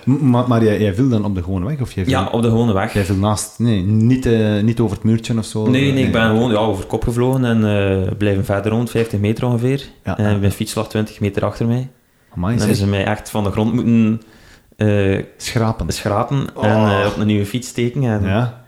Maar, 0.05 0.47
maar 0.47 0.63
jij, 0.63 0.79
jij 0.81 0.93
viel 0.93 1.09
dan 1.09 1.25
op 1.25 1.35
de 1.35 1.43
gewone 1.43 1.65
weg? 1.65 1.81
Of 1.81 1.93
jij 1.93 2.03
viel, 2.03 2.13
Ja, 2.13 2.27
op 2.31 2.41
de 2.41 2.47
gewone 2.49 2.73
weg. 2.73 2.93
Jij 2.93 3.03
viel 3.05 3.15
naast... 3.15 3.59
Nee, 3.59 3.81
niet, 3.81 4.25
eh, 4.25 4.61
niet 4.61 4.79
over 4.79 4.95
het 4.95 5.05
muurtje 5.05 5.37
of 5.37 5.45
zo? 5.45 5.67
Nee, 5.69 5.91
nee, 5.93 6.05
ik 6.05 6.11
ben 6.11 6.21
gewoon 6.27 6.51
ja, 6.51 6.57
over 6.57 6.85
kop 6.85 7.03
gevlogen 7.03 7.45
en 7.45 7.65
eh, 7.65 8.11
blijven 8.17 8.45
verder 8.45 8.71
rond, 8.71 8.89
50 8.89 9.19
meter 9.19 9.45
ongeveer. 9.45 9.83
Ja. 10.03 10.17
En 10.17 10.39
mijn 10.39 10.51
fiets 10.51 10.75
lag 10.75 10.89
20 10.89 11.19
meter 11.19 11.45
achter 11.45 11.67
mij. 11.67 11.89
Amai, 12.35 12.53
En 12.53 12.59
hebben 12.59 12.77
ze 12.77 12.87
mij 12.87 13.05
echt 13.05 13.29
van 13.29 13.43
de 13.43 13.51
grond 13.51 13.73
moeten 13.73 14.21
eh, 14.77 15.23
Schrapen. 15.37 15.91
schrapen 15.93 16.37
en 16.61 16.75
Oh. 16.75 16.99
eh, 17.01 17.07
op 17.07 17.17
een 17.17 17.27
nieuwe 17.27 17.45
fiets 17.45 17.67
steken. 17.67 18.03
En 18.03 18.23
Ja, 18.23 18.65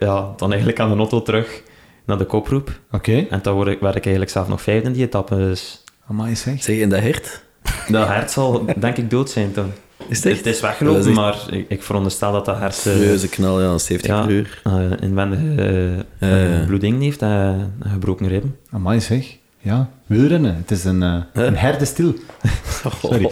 ja, 0.00 0.32
dan 0.36 0.48
eigenlijk 0.50 0.80
aan 0.80 0.90
de 0.90 0.96
auto 0.96 1.22
terug 1.22 1.62
naar 2.06 2.18
de 2.18 2.24
koproep. 2.24 2.80
oké. 2.92 3.26
En 3.30 3.38
dan 3.42 3.54
word 3.54 3.68
ik, 3.68 3.80
werd 3.80 3.94
ik 3.96 4.02
eigenlijk 4.02 4.32
zelf 4.34 4.48
nog 4.48 4.62
vijfde 4.62 4.86
in 4.86 4.92
die 4.92 5.04
etappe. 5.04 5.36
Dus 5.36 5.84
Amai, 6.08 6.36
zeg. 6.36 6.62
Zeg, 6.62 6.80
en 6.80 6.88
dat 6.88 7.00
hert? 7.00 7.42
dat 7.88 8.06
hert 8.08 8.30
zal 8.30 8.66
denk 8.76 8.96
ik 8.96 9.10
dood 9.10 9.30
zijn 9.30 9.52
toen. 9.52 9.72
Is 10.08 10.16
het 10.16 10.26
echt? 10.26 10.36
Het 10.36 10.46
is 10.54 10.60
weggelopen, 10.60 11.00
is 11.10 11.16
maar 11.16 11.36
ik, 11.50 11.64
ik 11.68 11.82
veronderstel 11.82 12.32
dat 12.32 12.44
dat 12.44 12.58
hert 12.58 12.72
eh, 12.74 12.78
Serieuze 12.80 13.28
knal, 13.28 13.60
ja, 13.62 13.78
70 13.78 14.10
ja, 14.10 14.28
uur. 14.28 14.60
eh, 14.64 14.72
inwendige 15.00 16.04
eh, 16.18 16.66
bloeding 16.66 17.02
heeft 17.02 17.22
en 17.22 17.72
en 17.82 17.90
gebroken 17.90 18.28
ribben. 18.28 18.56
Amai, 18.70 19.00
zeg. 19.00 19.36
Ja, 19.60 19.88
wielrennen. 20.06 20.56
Het 20.56 20.70
is 20.70 20.84
een, 20.84 21.02
eh 21.02 21.14
een 21.32 21.56
herde 21.56 21.84
stil. 21.84 22.14
Sorry. 23.02 23.30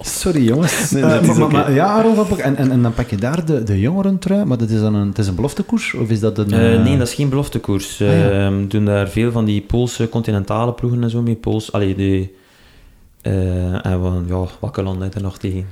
Sorry, 0.00 0.44
jongens. 0.44 0.90
Nee, 0.90 1.02
Eh, 1.02 1.22
is 1.22 1.36
maar- 1.36 1.50
maar- 1.50 1.72
ja, 1.72 2.04
en, 2.38 2.56
en, 2.56 2.70
en 2.70 2.82
dan 2.82 2.94
pak 2.94 3.10
je 3.10 3.16
daar 3.16 3.44
de, 3.46 3.62
de 3.62 3.80
jongerentrui, 3.80 4.44
maar 4.44 4.58
dat 4.58 4.70
is 4.70 4.80
dan 4.80 4.94
een, 4.94 5.08
het 5.08 5.18
is 5.18 5.26
een 5.26 5.34
beloftekoers? 5.34 5.94
Of 5.94 6.10
is 6.10 6.20
dat 6.20 6.38
een... 6.38 6.52
Eh, 6.52 6.74
eh, 6.74 6.82
nee, 6.84 6.98
dat 6.98 7.08
is 7.08 7.14
geen 7.14 7.28
beloftekoers. 7.28 8.00
Ah, 8.02 8.08
ja. 8.08 8.30
Eh, 8.30 8.48
we 8.48 8.66
doen 8.68 8.84
daar 8.84 9.08
veel 9.08 9.32
van 9.32 9.44
die 9.44 9.60
Poolse 9.60 10.08
continentale 10.08 10.72
ploegen 10.72 11.02
en 11.02 11.10
zo 11.10 11.22
mee. 11.22 11.34
Pools, 11.34 11.72
allee, 11.72 11.94
die... 11.94 12.34
eh, 13.22 13.86
en 13.86 14.00
van, 14.00 14.24
ja, 14.28 14.44
welke 14.60 14.82
landen 14.82 15.12
er 15.14 15.22
nog 15.22 15.38
tegen? 15.38 15.66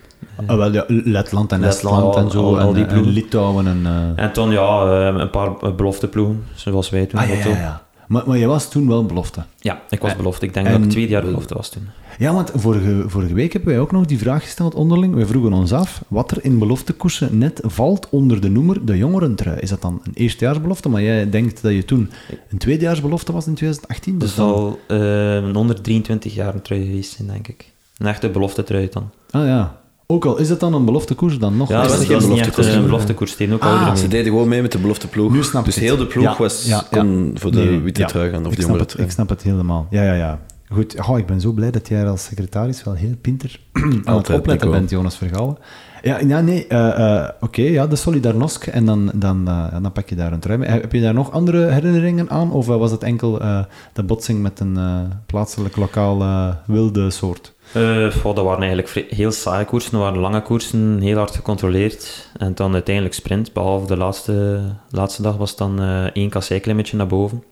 ah, 0.47 0.57
wel, 0.57 0.73
ja, 0.73 0.85
Letland 0.88 1.52
en 1.52 1.64
Estland 1.64 2.16
en 2.16 2.30
zo. 2.30 2.42
al- 2.45 2.61
al 2.61 2.69
en, 2.69 2.75
die 2.75 2.85
en 2.85 2.88
ploegen. 2.92 3.12
Litouwen 3.12 3.66
en... 3.66 3.87
eh, 4.16 4.25
En 4.25 4.33
toen, 4.33 4.50
ja, 4.50 4.85
eh, 4.85 5.21
een 5.21 5.30
paar 5.30 5.50
eh, 5.61 5.75
belofteploegen, 5.75 6.45
zoals 6.54 6.90
wij 6.90 7.07
toen. 7.07 7.21
ah, 7.21 7.28
ja, 7.28 7.35
Otto. 7.37 7.49
ja, 7.50 7.57
ja. 7.57 7.83
Maar, 8.07 8.23
maar 8.26 8.37
je 8.38 8.47
was 8.47 8.71
toen 8.71 8.88
wel 8.88 9.04
belofte. 9.07 9.42
Ja, 9.59 9.80
ik 9.90 10.00
was 10.00 10.11
En- 10.11 10.16
belofte. 10.16 10.47
Ik 10.47 10.54
denk 10.54 10.66
en- 10.66 10.73
dat 10.73 10.83
ik 10.83 10.90
twee 10.90 11.09
jaar 11.09 11.23
belofte 11.23 11.54
was 11.54 11.69
toen. 11.69 11.88
Ja, 12.21 12.33
want 12.35 12.50
vorige, 12.55 13.05
vorige 13.07 13.35
week 13.35 13.53
hebben 13.53 13.71
wij 13.71 13.81
ook 13.81 13.93
nog 13.93 14.05
die 14.07 14.19
vraag 14.19 14.43
gesteld 14.43 14.75
onderling. 14.75 15.15
Wij 15.15 15.27
vroegen 15.27 15.53
ons 15.53 15.73
af 15.73 16.03
wat 16.09 16.31
er 16.31 16.39
in 16.45 16.59
beloftekoersen 16.59 17.39
net 17.39 17.61
valt 17.65 18.09
onder 18.11 18.41
de 18.41 18.49
noemer 18.50 18.85
de 18.87 18.97
jongerentrui. 18.99 19.59
Is 19.61 19.69
dat 19.71 19.83
dan 19.83 20.00
een 20.05 20.12
eerstejaarsbelofte? 20.15 20.89
Maar 20.89 21.03
jij 21.03 21.31
denkt 21.31 21.62
dat 21.62 21.73
je 21.73 21.85
toen 21.85 22.11
een 22.50 22.59
tweedejaarsbelofte 22.59 23.33
was 23.33 23.47
in 23.47 23.55
2018? 23.55 24.12
Dat 24.12 24.21
Dus 24.21 24.35
dan... 24.37 24.49
zal 24.49 24.79
eh, 24.89 25.35
een 25.35 25.57
onder 25.57 25.81
23 25.83 26.35
jaar 26.35 26.55
een 26.55 26.62
trui 26.62 26.85
geweest 26.87 27.12
zijn, 27.17 27.29
denk 27.29 27.49
ik. 27.49 27.71
Een 27.99 28.07
echte 28.07 28.29
beloftetrui 28.29 28.89
dan. 28.91 29.11
Ah 29.31 29.47
ja. 29.47 29.79
Ook 30.07 30.25
al 30.25 30.37
is 30.39 30.49
het 30.49 30.61
dan 30.61 30.75
een 30.75 30.85
beloftekoers, 30.85 31.39
dan 31.39 31.57
nog... 31.57 31.69
Ja, 31.69 31.81
dat 31.83 31.91
dat 31.91 32.00
is 32.00 32.07
geen 32.07 32.19
beloftekoers. 32.19 32.67
een 32.67 32.83
beloftekoers. 32.85 33.37
Heeft 33.37 33.53
ook 33.53 33.62
Ah, 33.62 33.97
Ze 33.97 34.09
deden 34.09 34.33
gewoon 34.33 34.49
mee 34.49 34.62
met 34.62 34.73
de 34.73 34.79
belofteploeg. 34.79 35.33
Nu 35.33 35.43
snap 35.43 35.65
dus 35.65 35.75
het. 35.75 35.85
heel 35.85 35.97
de 35.97 36.07
ploeg 36.07 36.25
Ja, 36.25 36.37
was, 36.39 36.65
ja, 36.67 36.85
ja. 36.91 36.99
kon 37.00 37.31
voor 37.35 37.50
de 37.50 37.59
Nee, 37.59 37.79
witte 37.81 38.00
ja. 38.00 38.07
trui 38.07 38.31
gaan, 38.31 38.47
of 38.47 38.53
ik 38.53 38.59
de 38.59 38.65
jongere 38.67 38.85
trui. 38.85 39.07
ik 39.07 39.12
snap 39.12 39.29
het 39.29 39.43
helemaal. 39.43 39.87
Ja, 39.91 40.03
ja, 40.03 40.15
ja. 40.15 40.41
Goed, 40.73 41.09
oh, 41.09 41.19
ik 41.19 41.27
ben 41.27 41.41
zo 41.41 41.53
blij 41.53 41.71
dat 41.71 41.89
jij 41.89 42.09
als 42.09 42.25
secretaris 42.25 42.85
wel 42.85 42.95
heel 42.95 43.15
pinter 43.21 43.61
aan 43.73 43.91
het 43.97 44.07
Altijd, 44.07 44.39
opletten 44.39 44.67
Nico. 44.67 44.79
bent, 44.79 44.91
Jonas 44.91 45.17
Vergouwen. 45.17 45.57
Ja, 46.03 46.19
ja 46.19 46.41
nee, 46.41 46.67
eh, 46.67 47.17
eh, 47.19 47.29
oké, 47.41 47.62
ja, 47.62 47.87
de 47.87 47.97
Solidarnosc 47.97 48.67
en 48.67 48.85
dan, 48.87 49.11
dan, 49.15 49.49
eh, 49.49 49.83
dan 49.83 49.93
pak 49.93 50.09
je 50.09 50.15
daar 50.15 50.33
een 50.33 50.41
trui 50.41 50.59
mee. 50.59 50.69
Heb 50.69 50.93
je 50.93 51.00
daar 51.00 51.15
nog 51.15 51.31
andere 51.33 51.67
herinneringen 51.71 52.31
aan? 52.31 52.53
Of 52.53 52.67
was 52.67 52.91
het 52.91 53.03
enkel 53.03 53.41
eh, 53.41 53.65
de 53.93 54.03
botsing 54.03 54.43
met 54.43 54.61
een 54.61 54.77
eh, 54.77 55.00
plaatselijk, 55.27 55.77
lokaal 55.77 56.21
eh, 56.21 56.49
wilde 56.66 57.11
soort? 57.11 57.55
Eh, 57.73 58.07
goh, 58.11 58.35
dat 58.35 58.44
waren 58.44 58.62
eigenlijk 58.62 59.07
heel 59.11 59.33
saaie 59.33 59.64
koersen. 59.64 59.92
Dat 59.92 60.01
waren 60.01 60.18
lange 60.18 60.42
koersen, 60.42 61.01
heel 61.01 61.16
hard 61.16 61.35
gecontroleerd. 61.35 62.31
En 62.37 62.55
dan 62.55 62.73
uiteindelijk 62.73 63.14
sprint. 63.14 63.53
Behalve 63.53 63.87
de 63.87 63.97
laatste, 63.97 64.61
laatste 64.90 65.23
dag 65.23 65.37
was 65.37 65.49
het 65.51 65.59
dan 65.59 65.81
eh 65.81 66.05
één 66.05 66.31
kasseiklimmetje 66.31 66.97
naar 66.97 67.07
boven. 67.07 67.42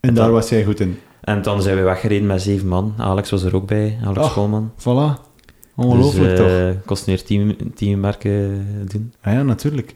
En 0.00 0.14
daar 0.14 0.24
dan- 0.24 0.34
was 0.34 0.48
jij 0.48 0.64
goed 0.64 0.80
in. 0.80 0.98
En 1.22 1.42
dan 1.42 1.62
zijn 1.62 1.76
we 1.76 1.82
weggereden 1.82 2.26
met 2.26 2.42
zeven 2.42 2.68
man. 2.68 2.94
Alex 2.98 3.30
was 3.30 3.42
er 3.42 3.54
ook 3.56 3.66
bij, 3.66 3.98
Alex 4.04 4.26
Oh. 4.26 4.32
Koolman. 4.32 4.72
Voilà. 4.78 5.30
Ongelooflijk 5.76 6.28
dus, 6.36 6.38
toch? 6.38 6.48
eh, 6.48 6.68
kost 6.86 7.06
meer 7.06 7.24
team, 7.24 7.56
teammerken 7.74 8.66
doen. 8.88 9.12
Ah 9.22 9.32
ja, 9.32 9.42
natuurlijk. 9.42 9.92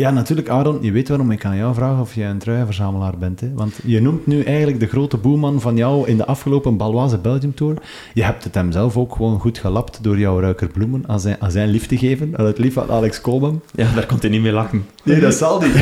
Ja, 0.00 0.10
natuurlijk, 0.10 0.48
Aaron. 0.48 0.78
Je 0.80 0.92
weet 0.92 1.08
waarom 1.08 1.30
ik 1.30 1.44
aan 1.44 1.56
jou 1.56 1.74
vraag 1.74 2.00
of 2.00 2.14
je 2.14 2.22
een 2.22 2.38
truienverzamelaar 2.38 3.18
bent. 3.18 3.40
Hè? 3.40 3.52
Want 3.54 3.78
je 3.84 4.00
noemt 4.00 4.26
nu 4.26 4.42
eigenlijk 4.42 4.80
de 4.80 4.86
grote 4.86 5.16
boeman 5.16 5.60
van 5.60 5.76
jou 5.76 6.08
in 6.08 6.16
de 6.16 6.26
afgelopen 6.26 6.76
Baloise 6.76 7.18
Belgium 7.18 7.54
Tour. 7.54 7.76
Je 8.14 8.24
hebt 8.24 8.44
het 8.44 8.54
hem 8.54 8.72
zelf 8.72 8.96
ook 8.96 9.14
gewoon 9.14 9.40
goed 9.40 9.58
gelapt 9.58 10.02
door 10.02 10.18
jouw 10.18 10.40
ruiker 10.40 10.68
bloemen 10.68 11.04
aan 11.06 11.20
zijn, 11.20 11.36
aan 11.40 11.50
zijn 11.50 11.68
lief 11.68 11.86
te 11.86 11.98
geven. 11.98 12.32
Aan 12.36 12.46
het 12.46 12.58
lief 12.58 12.74
van 12.74 12.90
Alex 12.90 13.20
Koolman. 13.20 13.60
Ja, 13.74 13.94
daar 13.94 14.06
kon 14.06 14.18
hij 14.20 14.30
niet 14.30 14.42
mee 14.42 14.52
lachen. 14.52 14.84
Nee, 15.02 15.20
dat 15.20 15.34
zal 15.34 15.60
niet. 15.60 15.74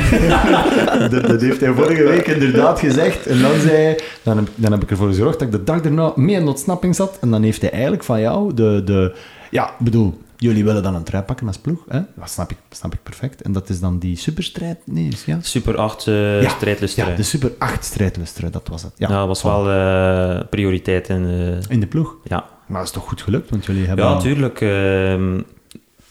dat, 1.11 1.27
dat 1.27 1.41
heeft 1.41 1.61
hij 1.61 1.73
vorige 1.73 2.05
week 2.05 2.27
inderdaad 2.27 2.79
gezegd. 2.79 3.27
En 3.27 3.41
dan 3.41 3.61
zei 3.61 3.77
hij, 3.77 4.01
dan 4.23 4.37
heb, 4.37 4.49
dan 4.55 4.73
heb 4.73 4.83
ik 4.83 4.91
ervoor 4.91 5.09
gezorgd 5.09 5.39
dat 5.39 5.49
ik 5.49 5.55
de 5.55 5.65
dag 5.65 5.81
erna 5.81 6.13
mee 6.15 6.37
in 6.37 6.49
ontsnapping 6.49 6.95
zat. 6.95 7.19
En 7.21 7.31
dan 7.31 7.43
heeft 7.43 7.61
hij 7.61 7.71
eigenlijk 7.71 8.05
van 8.05 8.21
jou 8.21 8.55
de... 8.55 8.83
de 8.85 9.15
ja, 9.51 9.71
bedoel, 9.79 10.15
jullie 10.39 10.65
willen 10.65 10.83
dan 10.83 10.95
een 10.95 11.03
trui 11.03 11.25
pakken 11.25 11.47
als 11.47 11.59
ploeg. 11.59 11.85
Hè? 11.89 12.01
Dat 12.17 12.31
snap 12.31 12.51
ik, 12.51 12.57
snap 12.71 12.93
ik 12.95 13.03
perfect. 13.03 13.43
En 13.43 13.53
dat 13.53 13.69
is 13.69 13.81
dan 13.81 13.99
die 13.99 14.17
superstrijd... 14.17 14.79
Nee, 14.85 15.09
is- 15.09 15.25
ja. 15.25 15.39
Super 15.41 15.77
8 15.77 16.07
uh, 16.07 16.43
Ja, 16.43 16.49
strijdlustrui. 16.49 17.11
Ja, 17.11 17.17
de 17.17 17.23
Super 17.23 17.53
8 17.59 17.85
strijdlustrui, 17.85 18.53
dat 18.53 18.69
was 18.69 18.83
het. 18.83 18.93
Ja, 18.97 19.09
Ja, 19.09 19.19
dat 19.19 19.27
was 19.27 19.43
wel 19.43 19.71
eh, 19.71 20.41
prioriteit 20.51 21.09
in... 21.09 21.25
eh, 21.25 21.71
In 21.75 21.81
de 21.81 21.87
ploeg. 21.87 22.17
ja, 22.25 22.45
Maar 22.67 22.79
dat 22.79 22.87
is 22.87 22.93
toch 22.93 23.09
goed 23.09 23.23
gelukt, 23.23 23.51
want 23.51 23.65
jullie 23.67 23.87
hebben... 23.87 24.05
ja 24.05 24.13
natuurlijk. 24.13 24.61
ehm, 24.61 25.41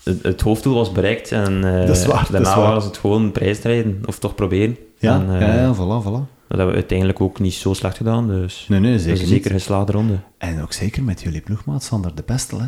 het, 0.04 0.24
het 0.24 0.42
hoofddoel 0.42 0.74
was 0.76 0.92
bereikt 0.92 1.32
en 1.32 1.64
eh, 1.82 1.86
Dat 1.88 1.96
is 1.98 2.06
waar, 2.06 2.28
daarna 2.32 2.56
was 2.74 2.86
het 2.86 2.98
gewoon 2.98 3.32
prijsrijden. 3.32 4.02
Of 4.06 4.20
toch 4.20 4.36
proberen. 4.36 4.78
Ja, 5.00 5.14
En, 5.20 5.34
eh, 5.36 5.42
ja, 5.42 5.54
ja, 5.62 5.74
voilà, 5.76 6.04
voilà. 6.06 6.36
Dat 6.48 6.58
hebben 6.58 6.68
we 6.68 6.74
uiteindelijk 6.82 7.22
ook 7.22 7.40
niet 7.40 7.54
zo 7.54 7.74
slecht 7.74 7.98
gedaan. 7.98 8.28
Dus 8.28 8.66
Nee, 8.70 8.80
nee, 8.80 8.94
een 8.94 9.18
zeker 9.18 9.52
geslaagde 9.52 9.92
ronde. 9.92 10.20
En 10.38 10.62
ook 10.62 10.74
zeker 10.74 11.04
met 11.04 11.22
jullie 11.22 11.42
ploegmaat, 11.42 11.84
Sander 11.84 12.16
de 12.16 12.22
Pestel, 12.24 12.60
hè. 12.62 12.68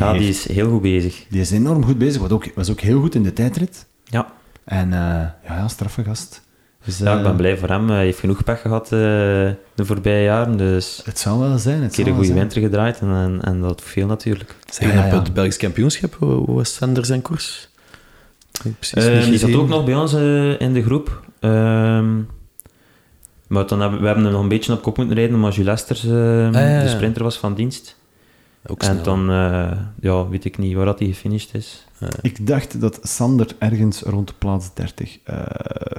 Ja, 0.00 0.06
heeft- 0.12 0.18
die 0.20 0.28
is 0.28 0.48
heel 0.48 0.70
goed 0.70 0.82
bezig. 0.82 1.24
Die 1.28 1.40
is 1.40 1.50
enorm 1.50 1.84
goed 1.84 1.98
bezig, 1.98 2.20
was 2.20 2.30
ook, 2.30 2.46
was 2.54 2.70
ook 2.70 2.80
heel 2.80 3.00
goed 3.00 3.14
in 3.14 3.22
de 3.22 3.32
tijdrit. 3.32 3.86
Ja, 4.04 4.32
En 4.64 4.92
eh, 4.92 4.98
ja, 4.98 5.36
ja, 5.56 5.68
straffe 5.68 6.04
gast. 6.04 6.42
Dus, 6.84 6.98
ja 6.98 7.12
ik 7.12 7.18
eh, 7.18 7.24
ben 7.24 7.36
blij 7.36 7.58
voor 7.58 7.68
hem. 7.68 7.90
Hij 7.90 8.04
heeft 8.04 8.18
genoeg 8.18 8.44
pech 8.44 8.60
gehad 8.60 8.84
eh, 8.84 8.90
de 8.90 9.54
voorbije 9.84 10.22
jaren. 10.24 10.56
Dus 10.56 11.00
Het 11.04 11.18
zou 11.18 11.38
wel 11.38 11.58
zijn. 11.58 11.82
Het 11.82 11.84
een 11.84 11.88
keer 11.88 11.96
zou 12.04 12.08
een 12.08 12.14
wel 12.14 12.14
goede 12.14 12.26
zijn. 12.26 12.38
winter 12.38 12.62
gedraaid 12.62 13.00
en, 13.00 13.08
en, 13.08 13.40
en 13.42 13.60
dat 13.60 13.80
veel 13.84 14.06
natuurlijk. 14.06 14.54
Ja, 14.78 14.88
ja, 14.92 15.04
op 15.06 15.12
ja. 15.12 15.22
het 15.22 15.34
Belgisch 15.34 15.56
kampioenschap, 15.56 16.14
hoe 16.18 16.32
hoe 16.32 16.54
was 16.54 16.74
Sander 16.74 17.04
zijn 17.04 17.22
koers? 17.22 17.68
Precies 18.78 19.04
niet 19.04 19.24
die 19.24 19.38
zat 19.38 19.54
ook 19.54 19.68
nog 19.68 19.84
bij 19.84 19.94
ons 19.94 20.12
in 20.58 20.72
de 20.72 20.82
groep. 20.82 21.22
Ehm, 21.40 22.16
maar 23.46 23.66
dan 23.66 23.80
hebben 23.80 24.00
we 24.00 24.06
hebben 24.06 24.24
hem 24.24 24.32
nog 24.32 24.42
een 24.42 24.48
beetje 24.48 24.72
op 24.72 24.82
kop 24.82 24.96
moeten 24.96 25.16
rijden, 25.16 25.34
omdat 25.36 25.54
Jules 25.54 25.68
Lesters 25.70 26.04
eh, 26.04 26.10
Ah, 26.46 26.52
ja, 26.52 26.68
ja. 26.68 26.82
de 26.82 26.88
sprinter 26.88 27.22
was 27.22 27.38
van 27.38 27.54
dienst. 27.54 27.96
Ook 28.66 28.82
En 28.82 29.02
dan 29.02 29.30
eh, 29.30 29.72
ja, 30.00 30.28
weet 30.28 30.44
ik 30.44 30.58
niet 30.58 30.74
waar 30.74 30.84
dat 30.84 30.98
hij 30.98 31.08
gefinished 31.08 31.54
is. 31.54 31.86
Ik 32.22 32.46
dacht 32.46 32.80
dat 32.80 32.98
Sander 33.02 33.46
ergens 33.58 34.00
rond 34.02 34.38
plaats 34.38 34.74
30 34.74 35.18
eh 35.24 35.40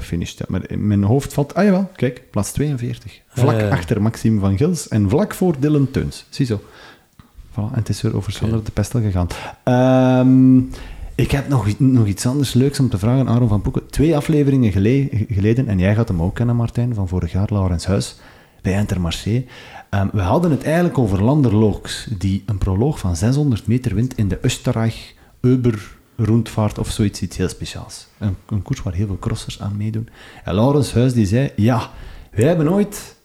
finishte. 0.02 0.46
Maar 0.48 0.70
in 0.70 0.88
mijn 0.88 1.04
hoofd 1.04 1.34
valt... 1.34 1.54
Ah 1.54 1.64
jawel, 1.64 1.90
kijk, 1.96 2.22
plaats 2.32 2.52
42. 2.52 3.22
Vlak 3.28 3.62
achter 3.72 4.02
Maxime 4.02 4.40
van 4.40 4.58
Gils 4.58 4.88
en 4.88 5.10
vlak 5.10 5.34
voor 5.34 5.56
Dylan 5.60 5.92
Teuns. 5.92 6.26
Ziezo. 6.30 6.62
Voilà, 7.52 7.56
en 7.56 7.70
het 7.74 7.90
is 7.90 8.02
weer 8.02 8.16
over 8.16 8.32
Sander 8.32 8.64
de 8.64 8.72
Pestel 8.72 9.02
gegaan. 9.02 9.28
Ehm, 9.64 10.58
ik 11.16 11.32
heb 11.32 11.48
nog, 11.48 11.80
nog 11.80 12.08
iets 12.08 12.26
anders 12.26 12.54
leuks 12.54 12.80
om 12.80 12.90
te 12.90 12.98
vragen, 12.98 13.28
Aaron 13.28 13.48
van 13.48 13.62
Poeken. 13.62 13.90
Twee 13.90 14.16
afleveringen 14.16 14.72
gele- 14.72 15.10
geleden, 15.30 15.68
en 15.68 15.80
jij 15.80 15.96
gaat 15.96 16.08
hem 16.08 16.22
ook 16.22 16.36
kennen, 16.36 16.56
Martijn, 16.56 16.94
van 16.94 17.08
vorig 17.08 17.32
jaar, 17.32 17.48
Laurens 17.50 17.86
Huis, 17.86 18.16
bij 18.64 18.74
Intermarché. 18.74 19.46
Ehm, 19.90 20.08
we 20.12 20.22
hadden 20.22 20.52
het 20.52 20.64
eigenlijk 20.64 20.98
over 20.98 21.24
Landerlooks, 21.24 22.08
die 22.18 22.44
een 22.46 22.58
proloog 22.58 23.00
van 23.00 23.16
600 23.16 23.68
meter 23.68 23.96
wint 23.96 24.18
in 24.18 24.28
de 24.28 24.40
Österreich 24.42 24.96
Uber 25.42 25.96
rondvaart 26.16 26.78
of 26.78 26.90
zoiets 26.90 27.22
iets 27.22 27.38
heel 27.38 27.50
speciaals. 27.50 28.08
Een, 28.18 28.36
een 28.50 28.62
koers 28.62 28.82
waar 28.82 28.94
heel 28.94 29.08
veel 29.08 29.20
crossers 29.20 29.62
aan 29.62 29.78
meedoen. 29.78 30.10
En 30.44 30.56
Laurens 30.56 30.94
Huis 30.94 31.14
die 31.14 31.26
zei, 31.26 31.52
ja, 31.56 31.92
wij 32.32 32.48
hebben 32.48 32.72
ooit 32.72 33.16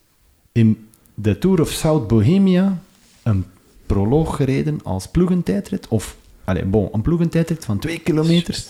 in 0.53 0.89
de 1.15 1.39
Tour 1.39 1.61
of 1.61 1.69
South 1.69 2.07
Bohemia 2.07 2.79
een 3.23 3.45
proloog 3.87 4.37
gereden 4.37 4.81
als 4.83 5.09
ploegentijdrit. 5.09 5.89
Of, 5.89 6.17
allez, 6.45 6.65
bon, 6.67 6.89
een 6.93 7.03
ploegentijdrit 7.03 7.65
van 7.65 7.79
twee 7.79 7.99
kilometer. 7.99 8.65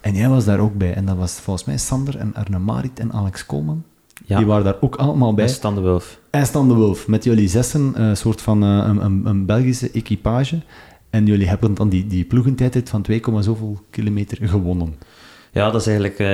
En 0.00 0.14
jij 0.14 0.28
was 0.28 0.44
daar 0.44 0.58
ook 0.58 0.74
bij. 0.74 0.94
En 0.94 1.04
dat 1.04 1.16
was 1.16 1.32
volgens 1.32 1.66
mij 1.66 1.78
Sander 1.78 2.16
en 2.16 2.34
Arne 2.34 2.58
Marit 2.58 2.98
en 3.00 3.12
Alex 3.12 3.46
Koolman. 3.46 3.84
Ja, 4.26 4.36
Die 4.36 4.46
waren 4.46 4.64
daar 4.64 4.76
ook 4.80 4.96
allemaal 4.96 5.34
bij. 5.34 5.44
bij 5.44 5.54
Stan 5.54 5.74
de 5.74 5.80
Wulf. 5.80 6.18
En 6.30 6.46
Stan 6.46 6.68
de 6.68 6.74
Wolf, 6.74 7.08
met 7.08 7.24
jullie 7.24 7.48
zessen, 7.48 7.92
een 8.02 8.16
soort 8.16 8.42
van 8.42 8.62
eh, 8.62 8.68
een, 8.68 9.04
een, 9.04 9.22
een 9.26 9.46
Belgische 9.46 9.90
equipage. 9.92 10.58
En 11.10 11.26
jullie 11.26 11.48
hebben 11.48 11.74
dan 11.74 11.88
die, 11.88 12.06
die 12.06 12.24
ploegentijdrit 12.24 12.88
van 12.90 13.02
2, 13.02 13.20
zoveel 13.38 13.78
kilometer 13.90 14.38
gewonnen. 14.48 14.94
Ja, 15.52 15.70
dat 15.70 15.80
is 15.80 15.86
eigenlijk 15.86 16.18
eh, 16.18 16.26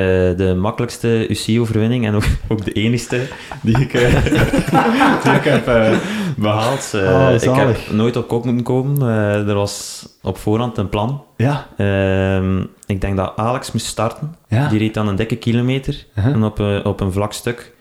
de 0.46 0.54
makkelijkste 0.60 1.26
UC-overwinning 1.28 2.06
en 2.06 2.14
ook, 2.14 2.24
ook 2.48 2.64
de 2.64 2.72
enigste 2.72 3.20
die 3.62 3.78
ik, 3.80 3.94
eh, 3.94 4.24
die 5.22 5.32
ik 5.32 5.44
heb 5.44 5.66
eh, 5.68 5.98
behaald. 6.36 6.90
Eh, 6.94 7.00
Oh, 7.28 7.34
ik 7.34 7.50
heb 7.58 7.78
nooit 7.92 8.16
op 8.16 8.28
kop 8.28 8.44
moeten 8.44 8.64
komen. 8.64 9.00
Eh, 9.00 9.48
er 9.48 9.54
was 9.54 10.06
op 10.22 10.38
voorhand 10.38 10.78
een 10.78 10.88
plan. 10.88 11.22
Ja, 11.36 11.66
Ehm, 11.76 12.60
ik 12.86 13.00
denk 13.00 13.16
dat 13.16 13.32
Alex 13.36 13.72
moest 13.72 13.86
starten. 13.86 14.34
ja. 14.48 14.68
Die 14.68 14.78
reed 14.78 14.94
dan 14.94 15.08
een 15.08 15.16
dikke 15.16 15.36
kilometer. 15.36 16.06
Uh-huh. 16.18 16.32
En 16.34 16.44
op, 16.44 16.58
op 16.86 17.00
een 17.00 17.12
vlak 17.12 17.32
stuk 17.32 17.74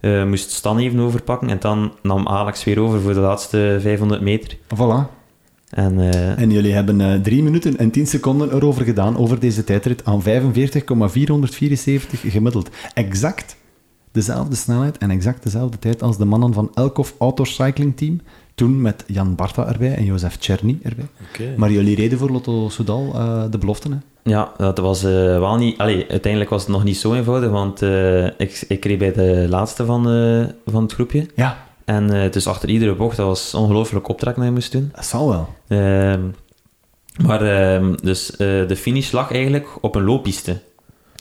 eh, 0.00 0.24
moest 0.24 0.50
Stan 0.50 0.78
even 0.78 0.98
overpakken. 0.98 1.48
En 1.48 1.58
dan 1.60 1.92
nam 2.02 2.28
Alex 2.28 2.64
weer 2.64 2.80
over 2.80 3.00
voor 3.00 3.14
de 3.14 3.20
laatste 3.20 3.78
500 3.80 4.20
meter. 4.20 4.56
Voilà. 4.56 5.18
En 5.70 6.00
eh, 6.00 6.38
En 6.38 6.50
jullie 6.50 6.72
hebben 6.72 7.00
eh 7.00 7.20
3 7.20 7.42
minuten 7.42 7.78
en 7.78 7.90
10 7.90 8.06
seconden 8.06 8.54
erover 8.54 8.84
gedaan, 8.84 9.16
over 9.16 9.40
deze 9.40 9.64
tijdrit, 9.64 10.04
aan 10.04 10.22
45,474 10.22 12.20
gemiddeld. 12.32 12.70
Exact 12.94 13.56
dezelfde 14.12 14.56
snelheid 14.56 14.98
en 14.98 15.10
exact 15.10 15.42
dezelfde 15.42 15.78
tijd 15.78 16.02
als 16.02 16.16
de 16.18 16.24
mannen 16.24 16.52
van 16.52 16.70
Elkoff 16.74 17.14
Autocycling 17.18 17.96
Team. 17.96 18.20
Toen 18.54 18.80
met 18.80 19.04
Jan 19.06 19.34
Barta 19.34 19.68
erbij 19.68 19.94
en 19.94 20.04
Jozef 20.04 20.38
Czerny 20.38 20.78
erbij. 20.82 21.06
Maar 21.56 21.70
jullie 21.70 21.96
reden 21.96 22.18
voor 22.18 22.30
Lotto 22.30 22.68
Soudal 22.68 23.14
eh, 23.14 23.44
de 23.50 23.58
belofte, 23.58 23.88
hè? 23.88 23.96
Ja, 24.22 24.52
dat 24.56 24.78
was 24.78 25.04
eh, 25.04 25.10
wel 25.12 25.56
niet... 25.56 25.78
Allee, 25.78 26.06
uiteindelijk 26.08 26.50
was 26.50 26.62
het 26.62 26.70
nog 26.70 26.84
niet 26.84 26.96
zo 26.96 27.14
eenvoudig, 27.14 27.50
want 27.50 27.82
eh, 27.82 28.24
ik, 28.24 28.64
ik 28.68 28.84
reed 28.84 28.98
bij 28.98 29.12
de 29.12 29.46
laatste 29.48 29.84
van, 29.84 30.10
eh, 30.10 30.72
van 30.72 30.82
het 30.82 30.92
groepje. 30.92 31.26
Ja, 31.34 31.66
En 31.84 32.30
dus 32.30 32.46
achter 32.46 32.68
iedere 32.68 32.94
bocht, 32.94 33.16
dat 33.16 33.26
was 33.26 33.54
ongelooflijk 33.54 34.08
optrekken 34.08 34.42
dat 34.42 34.50
je 34.50 34.56
moest 34.58 34.72
doen. 34.72 34.90
dat 34.94 35.04
zal 35.04 35.28
wel. 35.28 35.48
Ehm, 35.68 36.20
maar 37.24 37.42
ehm, 37.42 37.94
dus 38.02 38.26
de 38.36 38.76
finish 38.76 39.10
lag 39.10 39.32
eigenlijk 39.32 39.68
op 39.80 39.94
een 39.94 40.04
looppiste. 40.04 40.60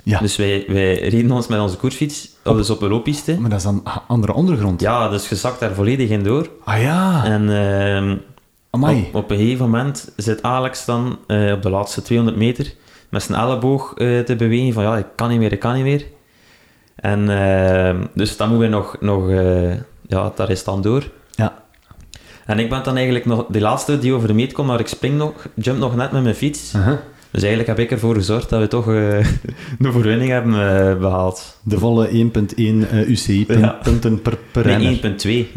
Ja. 0.03 0.19
Dus 0.19 0.35
wij, 0.35 0.65
wij 0.67 0.99
reden 0.99 1.31
ons 1.31 1.47
met 1.47 1.59
onze 1.59 1.77
koersfiets 1.77 2.29
op, 2.43 2.55
dus 2.55 2.69
op 2.69 2.81
een 2.81 2.89
looppiste. 2.89 3.39
Maar 3.39 3.49
dat 3.49 3.59
is 3.59 3.65
dan 3.65 3.83
andere 4.07 4.33
ondergrond. 4.33 4.81
Ja, 4.81 5.09
dus 5.09 5.29
je 5.29 5.35
zakt 5.35 5.59
daar 5.59 5.73
volledig 5.73 6.09
in 6.09 6.23
door. 6.23 6.49
Ah 6.63 6.81
ja, 6.81 7.25
En 7.25 7.49
ehm, 7.49 8.15
op, 8.69 9.15
op 9.15 9.31
een 9.31 9.37
gegeven 9.37 9.65
moment 9.65 10.11
zit 10.15 10.43
Alex 10.43 10.85
dan 10.85 11.11
op 11.27 11.61
de 11.61 11.69
laatste 11.69 12.01
200 12.01 12.37
meter 12.37 12.73
met 13.09 13.23
zijn 13.23 13.39
elleboog 13.39 13.93
eh, 13.97 14.19
te 14.19 14.35
bewegen 14.35 14.73
van 14.73 14.83
ja, 14.83 14.97
ik 14.97 15.05
kan 15.15 15.29
niet 15.29 15.39
meer, 15.39 15.51
ik 15.51 15.59
kan 15.59 15.73
niet 15.75 15.83
meer. 15.83 16.05
En 16.95 17.29
ehm, 17.29 18.05
dus 18.13 18.37
dan 18.37 18.49
moeten 18.49 18.69
we 18.69 18.75
nog, 18.75 18.95
nog 18.99 19.29
eh, 19.29 19.71
ja, 20.07 20.31
daar 20.35 20.49
is 20.49 20.63
dan 20.63 20.81
door. 20.81 21.03
Ja. 21.31 21.63
En 22.45 22.59
ik 22.59 22.69
ben 22.69 22.83
dan 22.83 22.95
eigenlijk 22.95 23.25
nog 23.25 23.45
de 23.49 23.61
laatste 23.61 23.99
die 23.99 24.13
over 24.13 24.27
de 24.27 24.33
meet 24.33 24.53
komt, 24.53 24.67
maar 24.67 24.79
ik 24.79 24.87
spring 24.87 25.17
nog, 25.17 25.33
jump 25.53 25.77
nog 25.77 25.95
net 25.95 26.11
met 26.11 26.23
mijn 26.23 26.35
fiets. 26.35 26.73
Uh-huh. 26.75 26.97
Dus 27.31 27.41
eigenlijk 27.43 27.67
heb 27.77 27.79
ik 27.79 27.91
ervoor 27.91 28.15
gezorgd 28.15 28.49
dat 28.49 28.59
we 28.59 28.67
toch 28.67 28.87
eh 28.87 28.93
de 29.79 29.87
overwinning 29.87 30.29
hebben 30.31 30.53
eh, 30.53 30.97
behaald. 30.99 31.59
De 31.63 31.77
volle 31.79 32.07
1.1 32.09 32.11
eh, 32.55 33.09
UCI 33.09 33.45
pun- 33.45 33.59
Ja. 33.59 33.79
punten 33.83 34.21
per, 34.21 34.37
per 34.51 34.63
renner. 34.63 35.15
Nee, 35.23 35.47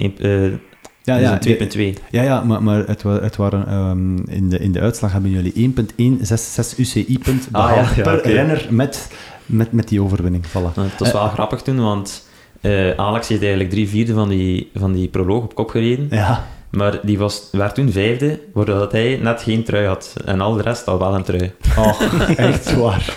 1.2. 0.56 0.60
Eh, 1.04 1.14
Ja, 1.14 1.20
ja, 1.20 1.36
dus 1.36 1.74
een 1.74 1.94
2.2. 1.96 2.02
Ja, 2.10 2.22
ja, 2.22 2.40
maar, 2.44 2.62
maar 2.62 2.86
het, 2.86 3.02
het 3.02 3.36
waren, 3.36 3.66
ehm, 3.66 4.16
in, 4.30 4.48
de, 4.48 4.58
in 4.58 4.72
de 4.72 4.80
uitslag 4.80 5.12
hebben 5.12 5.30
jullie 5.30 5.52
1.166 5.52 6.78
UCI-punt 6.78 7.48
Ah, 7.52 7.66
behaald 7.66 7.88
ja, 7.88 7.94
ja, 7.96 8.02
per 8.02 8.18
oké. 8.18 8.28
renner 8.28 8.66
met, 8.70 9.10
met, 9.46 9.72
met 9.72 9.88
die 9.88 10.02
overwinning. 10.02 10.44
Voilà. 10.46 10.74
Het 10.74 10.98
was 10.98 11.12
wel 11.12 11.28
grappig 11.28 11.62
toen, 11.62 11.80
want 11.80 12.28
eh, 12.60 12.90
Alex 12.90 13.28
heeft 13.28 13.40
eigenlijk 13.40 13.70
drie 13.70 13.88
vierde 13.88 14.12
van 14.14 14.28
die, 14.28 14.70
van 14.74 14.92
die 14.92 15.08
proloog 15.08 15.42
op 15.44 15.54
kop 15.54 15.68
gereden. 15.70 16.06
Ja, 16.10 16.46
Maar 16.72 16.98
die 17.02 17.18
was, 17.18 17.48
werd 17.52 17.74
toen 17.74 17.90
vijfde, 17.92 18.40
waardoor 18.52 18.88
hij 18.90 19.18
net 19.22 19.42
geen 19.42 19.64
trui 19.64 19.86
had. 19.86 20.14
En 20.24 20.40
al 20.40 20.52
de 20.54 20.62
rest 20.62 20.84
had 20.84 20.98
wel 20.98 21.14
een 21.14 21.22
trui. 21.22 21.52
oh, 21.78 22.00
echt 22.36 22.74
waar. 22.74 23.14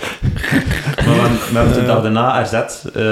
Maar 1.05 1.15
we, 1.15 1.21
hebben- 1.21 1.37
we 1.39 1.55
hebben 1.57 1.65
het 1.71 1.73
de 1.79 1.85
dag 1.85 2.01
daarna 2.01 2.39
erzet 2.39 2.83
eh, 2.93 3.03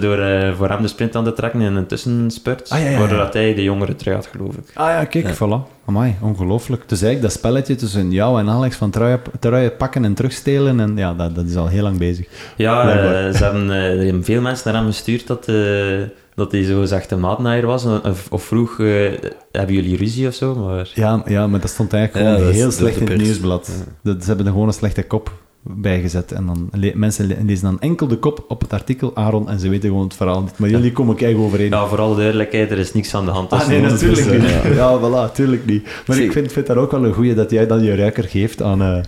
door 0.00 0.18
eh, 0.18 0.52
voor 0.56 0.68
hem 0.68 0.82
de 0.82 0.88
sprint 0.88 1.16
aan 1.16 1.24
te 1.24 1.32
trekken 1.32 1.60
in 1.60 1.76
een 1.76 1.86
tussenspurt. 1.86 2.70
Ah, 2.70 2.90
ja. 2.90 2.98
Waardoor 2.98 3.28
hij 3.32 3.54
de 3.54 3.62
jongere 3.62 3.96
trui 3.96 4.16
had, 4.16 4.28
geloof 4.36 4.54
ik. 4.54 4.70
Ah 4.74 4.88
ja, 4.88 5.04
kijk, 5.04 5.34
voilà. 5.34 5.70
Amai, 5.86 6.14
ongelooflijk. 6.20 6.88
Dus 6.88 7.02
eigenlijk 7.02 7.32
dat 7.32 7.42
spelletje 7.44 7.74
tussen 7.74 8.10
jou 8.10 8.40
en 8.40 8.48
Alex 8.48 8.76
van 8.76 8.90
truien, 8.90 9.20
truien 9.40 9.76
pakken 9.76 10.04
en 10.04 10.14
terugstelen, 10.14 10.80
en 10.80 10.96
ja, 10.96 11.14
dat, 11.14 11.34
dat 11.34 11.46
is 11.46 11.56
al 11.56 11.68
heel 11.68 11.82
lang 11.82 11.98
bezig. 11.98 12.26
Ja, 12.56 12.90
eh, 12.90 13.34
ze 13.34 13.44
hebben, 13.44 13.70
eh, 13.70 13.98
er 13.98 14.04
hebben 14.04 14.24
veel 14.24 14.40
mensen 14.40 14.72
naar 14.72 14.82
hem 14.82 14.90
gestuurd 14.90 15.26
dat, 15.26 15.48
eh, 15.48 15.54
dat 16.34 16.52
hij 16.52 16.64
zogezegd 16.64 17.10
een 17.10 17.20
maatnaaier 17.20 17.66
was. 17.66 17.84
Of, 17.84 18.26
of 18.30 18.42
vroeg, 18.44 18.78
eh, 18.80 18.86
hebben 19.52 19.74
jullie 19.74 19.96
ruzie 19.96 20.26
of 20.28 20.34
zo? 20.34 20.54
Maar 20.54 20.90
Ja, 20.94 21.22
ja 21.26 21.46
maar 21.46 21.60
dat 21.60 21.70
stond 21.70 21.92
eigenlijk 21.92 22.26
Ja, 22.28 22.34
gewoon 22.36 22.52
heel 22.52 22.70
slecht 22.70 23.00
in 23.00 23.06
het 23.08 23.16
nieuwsblad. 23.22 23.70
Dat, 24.02 24.20
ze 24.22 24.26
hebben 24.28 24.46
er 24.46 24.52
gewoon 24.52 24.66
een 24.66 24.72
slechte 24.74 25.02
kop 25.02 25.32
bijgezet. 25.64 26.32
En 26.32 26.46
dan 26.46 26.68
le- 26.72 26.92
mensen 26.94 27.26
le- 27.26 27.36
lezen 27.46 27.64
dan 27.64 27.80
enkel 27.80 28.06
de 28.06 28.16
kop 28.16 28.44
op 28.48 28.60
het 28.60 28.72
artikel 28.72 29.16
Aaron 29.16 29.48
en 29.48 29.60
ze 29.60 29.68
weten 29.68 29.88
gewoon 29.88 30.04
het 30.04 30.14
verhaal 30.14 30.42
niet. 30.42 30.58
Maar 30.58 30.68
jullie 30.70 30.92
komen 30.92 31.16
kijk 31.16 31.36
overeen. 31.38 31.70
ja, 31.70 31.86
voor 31.86 32.00
alle 32.00 32.16
duidelijkheid, 32.16 32.70
er 32.70 32.78
is 32.78 32.92
niks 32.94 33.14
aan 33.14 33.24
de 33.24 33.30
hand. 33.30 33.50
Ah, 33.52 33.68
nee, 33.68 33.80
natuurlijk 33.80 34.30
niet. 34.40 34.74
Ja, 34.74 34.98
voilà, 34.98 35.32
tuurlijk 35.32 35.66
niet. 35.66 35.88
Maar 36.06 36.18
ik 36.18 36.32
vind, 36.32 36.52
vind 36.52 36.66
dat 36.66 36.76
ook 36.76 36.90
wel 36.90 37.04
een 37.04 37.12
goeie 37.14 37.34
dat 37.34 37.50
jij 37.50 37.66
dan 37.66 37.82
je 37.82 37.94
ruiker 37.94 38.24
geeft 38.24 38.62
aan, 38.62 38.82
eh, 38.82 39.00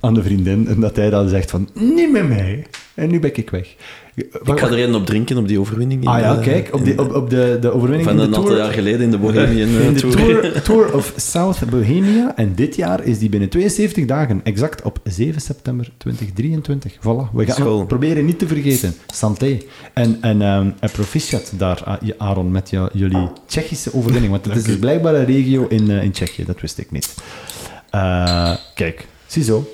aan 0.00 0.14
de 0.14 0.22
vriendin. 0.22 0.68
En 0.68 0.80
dat 0.80 0.96
hij 0.96 1.10
dan 1.10 1.28
zegt 1.28 1.50
van, 1.50 1.68
niet 1.74 2.12
met 2.12 2.28
mij. 2.28 2.66
En 2.94 3.10
nu 3.10 3.20
ben 3.20 3.36
ik 3.36 3.50
weg. 3.50 3.74
Ik 4.16 4.58
ga 4.58 4.66
er 4.70 4.78
een 4.88 4.94
op 4.94 5.06
drinken, 5.06 5.36
op 5.36 5.48
die 5.48 5.60
overwinning. 5.60 6.02
in, 6.02 6.08
Ah 6.08 6.18
ja, 6.20 6.36
eh, 6.36 6.42
kijk, 6.42 6.68
op, 6.74 6.84
die, 6.84 6.98
op, 6.98 7.14
op 7.14 7.30
de, 7.30 7.58
de 7.60 7.70
overwinning 7.72 8.08
van 8.08 8.18
in 8.20 8.26
een 8.26 8.36
aantal 8.36 8.56
jaar 8.56 8.72
geleden 8.72 9.00
in 9.00 9.10
de 9.10 9.18
Bohemian 9.18 9.68
eh, 9.68 9.86
In 9.86 9.92
de 9.94 10.00
Tour. 10.00 10.16
tour, 10.16 10.62
tour 10.62 10.94
of 10.94 11.12
South 11.16 11.70
Bohemia. 11.70 12.36
En 12.36 12.54
dit 12.54 12.76
jaar 12.76 13.04
is 13.04 13.18
die 13.18 13.28
binnen 13.28 13.48
72 13.48 14.04
dagen, 14.04 14.40
exact 14.44 14.82
op 14.82 14.98
7 15.04 15.40
september 15.40 15.90
2023. 15.98 16.92
Voilà, 16.94 17.32
we 17.32 17.44
gaan 17.46 17.54
School. 17.54 17.84
proberen 17.86 18.24
niet 18.24 18.38
te 18.38 18.46
vergeten. 18.46 18.94
Santé. 19.06 19.58
En, 19.92 20.18
en, 20.20 20.42
en 20.42 20.74
proficiat 20.92 21.52
daar, 21.56 21.82
A- 21.88 21.98
Aaron, 22.18 22.50
met 22.50 22.70
jou- 22.70 22.90
jullie 22.92 23.28
Tsjechische 23.46 23.94
overwinning. 23.94 24.32
Want 24.32 24.44
het 24.44 24.56
is 24.56 24.62
dus 24.64 24.78
blijkbaar 24.78 25.14
een 25.14 25.24
regio 25.26 25.66
in, 25.68 25.90
eh, 25.90 26.02
in 26.02 26.10
Tsjechië, 26.10 26.44
dat 26.44 26.60
wist 26.60 26.78
ik 26.78 26.90
niet. 26.90 27.14
Eh, 27.90 28.54
kijk, 28.74 29.06
ziezo. 29.26 29.68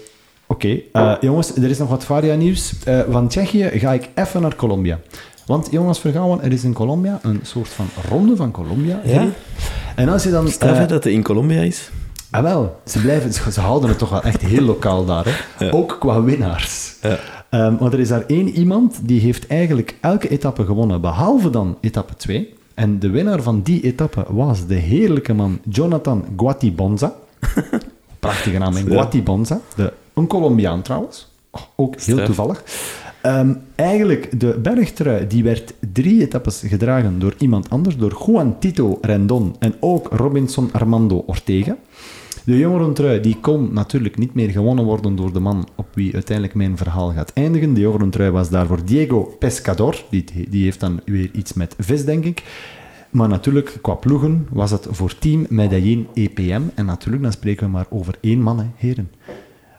Oké, 0.53 0.81
eh, 0.93 1.13
jongens, 1.21 1.57
er 1.57 1.71
is 1.71 1.79
nog 1.79 1.89
wat 1.89 2.05
varia-nieuws. 2.05 2.75
Eh, 2.85 3.01
van 3.11 3.29
Tsjechië 3.29 3.71
ga 3.75 3.93
ik 3.93 4.09
even 4.15 4.43
naar 4.43 4.57
Colombia. 4.57 4.99
Want 5.47 5.69
jongens, 5.71 5.99
vergouwen, 5.99 6.43
er 6.43 6.53
is 6.53 6.65
in 6.65 6.73
Colombia 6.73 7.19
een 7.23 7.41
soort 7.43 7.69
van 7.69 7.87
ronde 8.09 8.37
van 8.37 8.51
Colombia. 8.51 9.01
Ja? 9.05 9.27
En 9.97 10.09
als 10.09 10.23
je 10.23 10.31
dan... 10.31 10.47
Eh, 10.47 10.73
hè, 10.73 10.87
dat 10.87 11.05
hij 11.05 11.13
in 11.13 11.23
Colombia 11.23 11.61
is. 11.61 11.91
Ah, 12.31 12.43
wel. 12.43 12.81
Ze, 12.85 13.01
blijven, 13.01 13.33
ze, 13.33 13.53
ze 13.53 13.61
houden 13.61 13.89
het 13.89 13.99
toch 13.99 14.11
wel 14.11 14.23
echt 14.23 14.43
heel 14.43 14.63
lokaal 14.63 15.05
daar. 15.05 15.25
Hè? 15.25 15.65
Ja. 15.65 15.73
Ook 15.73 15.97
qua 16.01 16.23
winnaars. 16.23 16.95
Ja. 17.03 17.19
Ehm, 17.51 17.77
want 17.77 17.93
er 17.93 18.01
is 18.01 18.09
daar 18.09 18.25
één 18.27 18.49
iemand 18.49 18.99
die 19.03 19.21
heeft 19.21 19.47
eigenlijk 19.47 19.97
elke 20.01 20.29
etappe 20.29 20.65
gewonnen, 20.65 21.01
behalve 21.01 21.51
dan 21.51 21.79
etappe 21.81 22.17
2. 22.17 22.55
En 22.75 22.99
de 22.99 23.11
winnaar 23.11 23.43
van 23.43 23.63
die 23.63 23.83
etappe 23.83 24.25
was 24.29 24.67
de 24.67 24.75
heerlijke 24.75 25.35
man 25.35 25.59
Jonathan 25.69 26.25
Guatibonza. 26.37 27.15
Prachtige 28.21 28.59
naam. 28.59 28.75
Guatibonza. 28.75 29.61
De, 29.77 29.93
een 30.15 30.27
Colombiaan 30.27 30.83
trouwens. 30.83 31.31
Oh, 31.51 31.63
ook 31.77 31.95
heel 31.95 32.15
Straf. 32.15 32.27
toevallig. 32.27 32.65
Ehm, 33.23 33.55
eigenlijk, 33.75 34.41
de 34.41 34.59
bergtrui 34.63 35.27
die 35.27 35.43
werd 35.43 35.75
drie 35.93 36.21
etappes 36.21 36.63
gedragen 36.67 37.19
door 37.19 37.35
iemand 37.39 37.71
anders, 37.71 37.97
door 37.97 38.23
Juan 38.27 38.59
Tito 38.59 38.99
Rendon 39.01 39.57
en 39.59 39.75
ook 39.81 40.09
Robinson 40.11 40.73
Armando 40.73 41.25
Ortega. 41.27 41.77
De 42.45 42.59
jongerentrui 42.59 43.21
die 43.21 43.37
kon 43.41 43.73
natuurlijk 43.73 44.19
niet 44.19 44.35
meer 44.35 44.51
gewonnen 44.51 44.85
worden 44.85 45.17
door 45.17 45.33
de 45.33 45.41
man 45.41 45.69
op 45.77 45.87
wie 45.95 46.15
uiteindelijk 46.15 46.57
mijn 46.57 46.77
verhaal 46.77 47.13
gaat 47.13 47.33
eindigen. 47.33 47.75
De 47.75 47.81
jongerentrui 47.81 48.31
was 48.31 48.51
daarvoor 48.51 48.85
Diego 48.85 49.37
Pescador. 49.39 50.05
Die, 50.11 50.25
die 50.49 50.65
heeft 50.65 50.81
dan 50.81 51.01
weer 51.05 51.31
iets 51.33 51.53
met 51.53 51.75
vis, 51.79 52.05
denk 52.05 52.25
ik. 52.25 52.43
Maar 53.11 53.29
natuurlijk, 53.29 53.79
qua 53.83 53.95
ploegen 53.95 54.47
was 54.51 54.71
het 54.71 54.87
voor 54.91 55.19
team 55.19 55.47
Medellin 55.49 56.07
EPM. 56.15 56.63
En 56.75 56.85
natuurlijk, 56.85 57.23
dan 57.23 57.33
spreken 57.33 57.67
we 57.67 57.73
maar 57.73 57.87
over 57.91 58.15
één 58.21 58.41
man, 58.41 58.59
hè, 58.59 58.67
heren. 58.77 59.11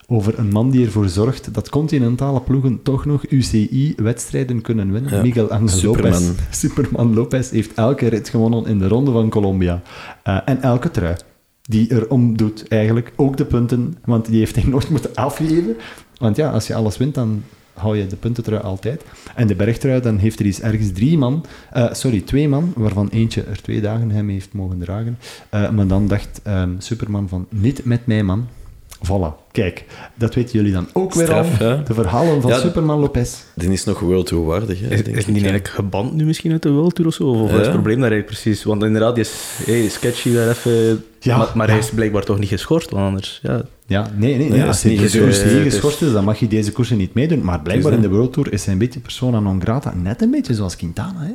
Over 0.06 0.38
een 0.38 0.48
man 0.48 0.70
die 0.70 0.84
ervoor 0.84 1.08
zorgt 1.08 1.54
dat 1.54 1.68
continentale 1.68 2.40
ploegen 2.40 2.82
toch 2.82 3.04
nog 3.04 3.26
UCI-wedstrijden 3.28 4.60
kunnen 4.60 4.92
winnen. 4.92 5.14
Ja, 5.14 5.22
Miguel 5.22 5.50
Angel 5.50 5.68
Superman. 5.68 6.26
Lopez. 6.26 6.44
Superman 6.60 7.14
Lopez 7.14 7.50
heeft 7.50 7.74
elke 7.74 8.06
rit 8.06 8.28
gewonnen 8.28 8.66
in 8.66 8.78
de 8.78 8.88
Ronde 8.88 9.10
van 9.10 9.28
Colombia. 9.28 9.82
Eh, 10.22 10.38
en 10.44 10.62
elke 10.62 10.90
trui 10.90 11.16
die 11.62 11.88
er 11.88 12.10
om 12.10 12.36
doet, 12.36 12.68
eigenlijk. 12.68 13.12
Ook 13.16 13.36
de 13.36 13.44
punten, 13.44 13.96
want 14.04 14.26
die 14.26 14.38
heeft 14.38 14.54
hij 14.54 14.64
nooit 14.70 14.88
moeten 14.88 15.14
afgeven. 15.14 15.76
Want 16.18 16.36
ja, 16.36 16.50
als 16.50 16.66
je 16.66 16.74
alles 16.74 16.96
wint, 16.96 17.14
dan 17.14 17.42
hou 17.74 17.96
je 17.96 18.06
de 18.06 18.16
puntentrui 18.16 18.62
altijd. 18.62 19.04
En 19.34 19.46
de 19.46 19.54
bergtrui, 19.54 20.00
dan 20.00 20.16
heeft 20.16 20.40
er 20.40 20.46
eens 20.46 20.60
ergens 20.60 20.92
drie 20.92 21.18
man, 21.18 21.44
eh, 21.72 21.92
sorry, 21.92 22.20
twee 22.20 22.48
man, 22.48 22.72
waarvan 22.76 23.08
eentje 23.08 23.42
er 23.42 23.62
twee 23.62 23.80
dagen 23.80 24.10
hem 24.10 24.28
heeft 24.28 24.52
mogen 24.52 24.78
dragen. 24.78 25.18
Eh, 25.48 25.70
maar 25.70 25.86
dan 25.86 26.08
dacht 26.08 26.40
ehm, 26.42 26.70
Superman 26.78 27.28
van, 27.28 27.46
niet 27.48 27.84
met 27.84 28.06
mij, 28.06 28.22
man. 28.22 28.46
Voilà, 29.06 29.50
kijk, 29.52 29.84
dat 30.14 30.34
weten 30.34 30.52
jullie 30.58 30.72
dan 30.72 30.86
ook 30.92 31.14
weer 31.14 31.24
Straf, 31.26 31.60
al. 31.60 31.84
De 31.84 31.94
verhalen 31.94 32.40
van 32.42 32.50
Ja, 32.50 32.58
Superman 32.58 32.98
Lopez. 33.00 33.34
Die 33.54 33.70
is 33.70 33.84
nog 33.84 33.98
World 34.00 34.26
Tour 34.26 34.44
waardig, 34.44 34.80
hè, 34.80 34.86
Is, 34.88 35.04
denk 35.04 35.16
is 35.16 35.22
ik. 35.22 35.34
die 35.34 35.34
eigenlijk 35.34 35.68
geband 35.68 36.12
nu 36.14 36.24
misschien 36.24 36.52
uit 36.52 36.62
de 36.62 36.70
World 36.70 36.94
Tour 36.94 37.08
of 37.10 37.14
zo? 37.16 37.24
Of 37.24 37.40
wat 37.40 37.50
is 37.50 37.56
het 37.66 37.70
probleem 37.70 38.00
daar 38.00 38.10
eigenlijk 38.10 38.40
precies? 38.40 38.64
Want 38.64 38.82
inderdaad, 38.82 39.14
die 39.14 39.24
is 39.24 39.60
hey, 39.64 39.88
sketchy 39.88 40.32
daar 40.34 40.48
even... 40.48 41.04
Ja, 41.20 41.48
maar 41.54 41.68
hij 41.68 41.78
is 41.78 41.90
blijkbaar 41.90 42.22
toch 42.24 42.38
niet 42.38 42.48
geschorst, 42.48 42.90
want 42.90 43.04
anders... 43.06 43.38
Ja, 43.42 43.62
Ja, 43.86 44.10
nee, 44.16 44.36
nee, 44.36 44.48
Nee, 44.48 44.58
nee. 44.58 44.66
als 44.68 44.82
hij 44.82 44.92
is 44.92 44.98
de 45.12 45.18
niet, 45.18 45.26
koers 45.26 45.42
hier 45.42 45.56
het 45.56 45.66
is- 45.66 45.72
geschorst 45.72 46.02
is, 46.02 46.12
dan 46.12 46.24
mag 46.24 46.38
je 46.38 46.48
deze 46.48 46.72
koersen 46.72 46.96
niet 46.96 47.14
meedoen. 47.14 47.44
Maar 47.44 47.60
blijkbaar 47.60 47.92
in 47.92 48.00
de 48.00 48.08
World 48.08 48.32
Tour 48.32 48.52
is 48.52 48.64
hij 48.64 48.72
een 48.72 48.78
beetje 48.78 49.00
persona 49.00 49.40
non 49.40 49.60
grata. 49.60 49.94
Net 49.94 50.22
een 50.22 50.30
beetje 50.30 50.54
zoals 50.54 50.76
Quintana, 50.76 51.20
hè. 51.20 51.32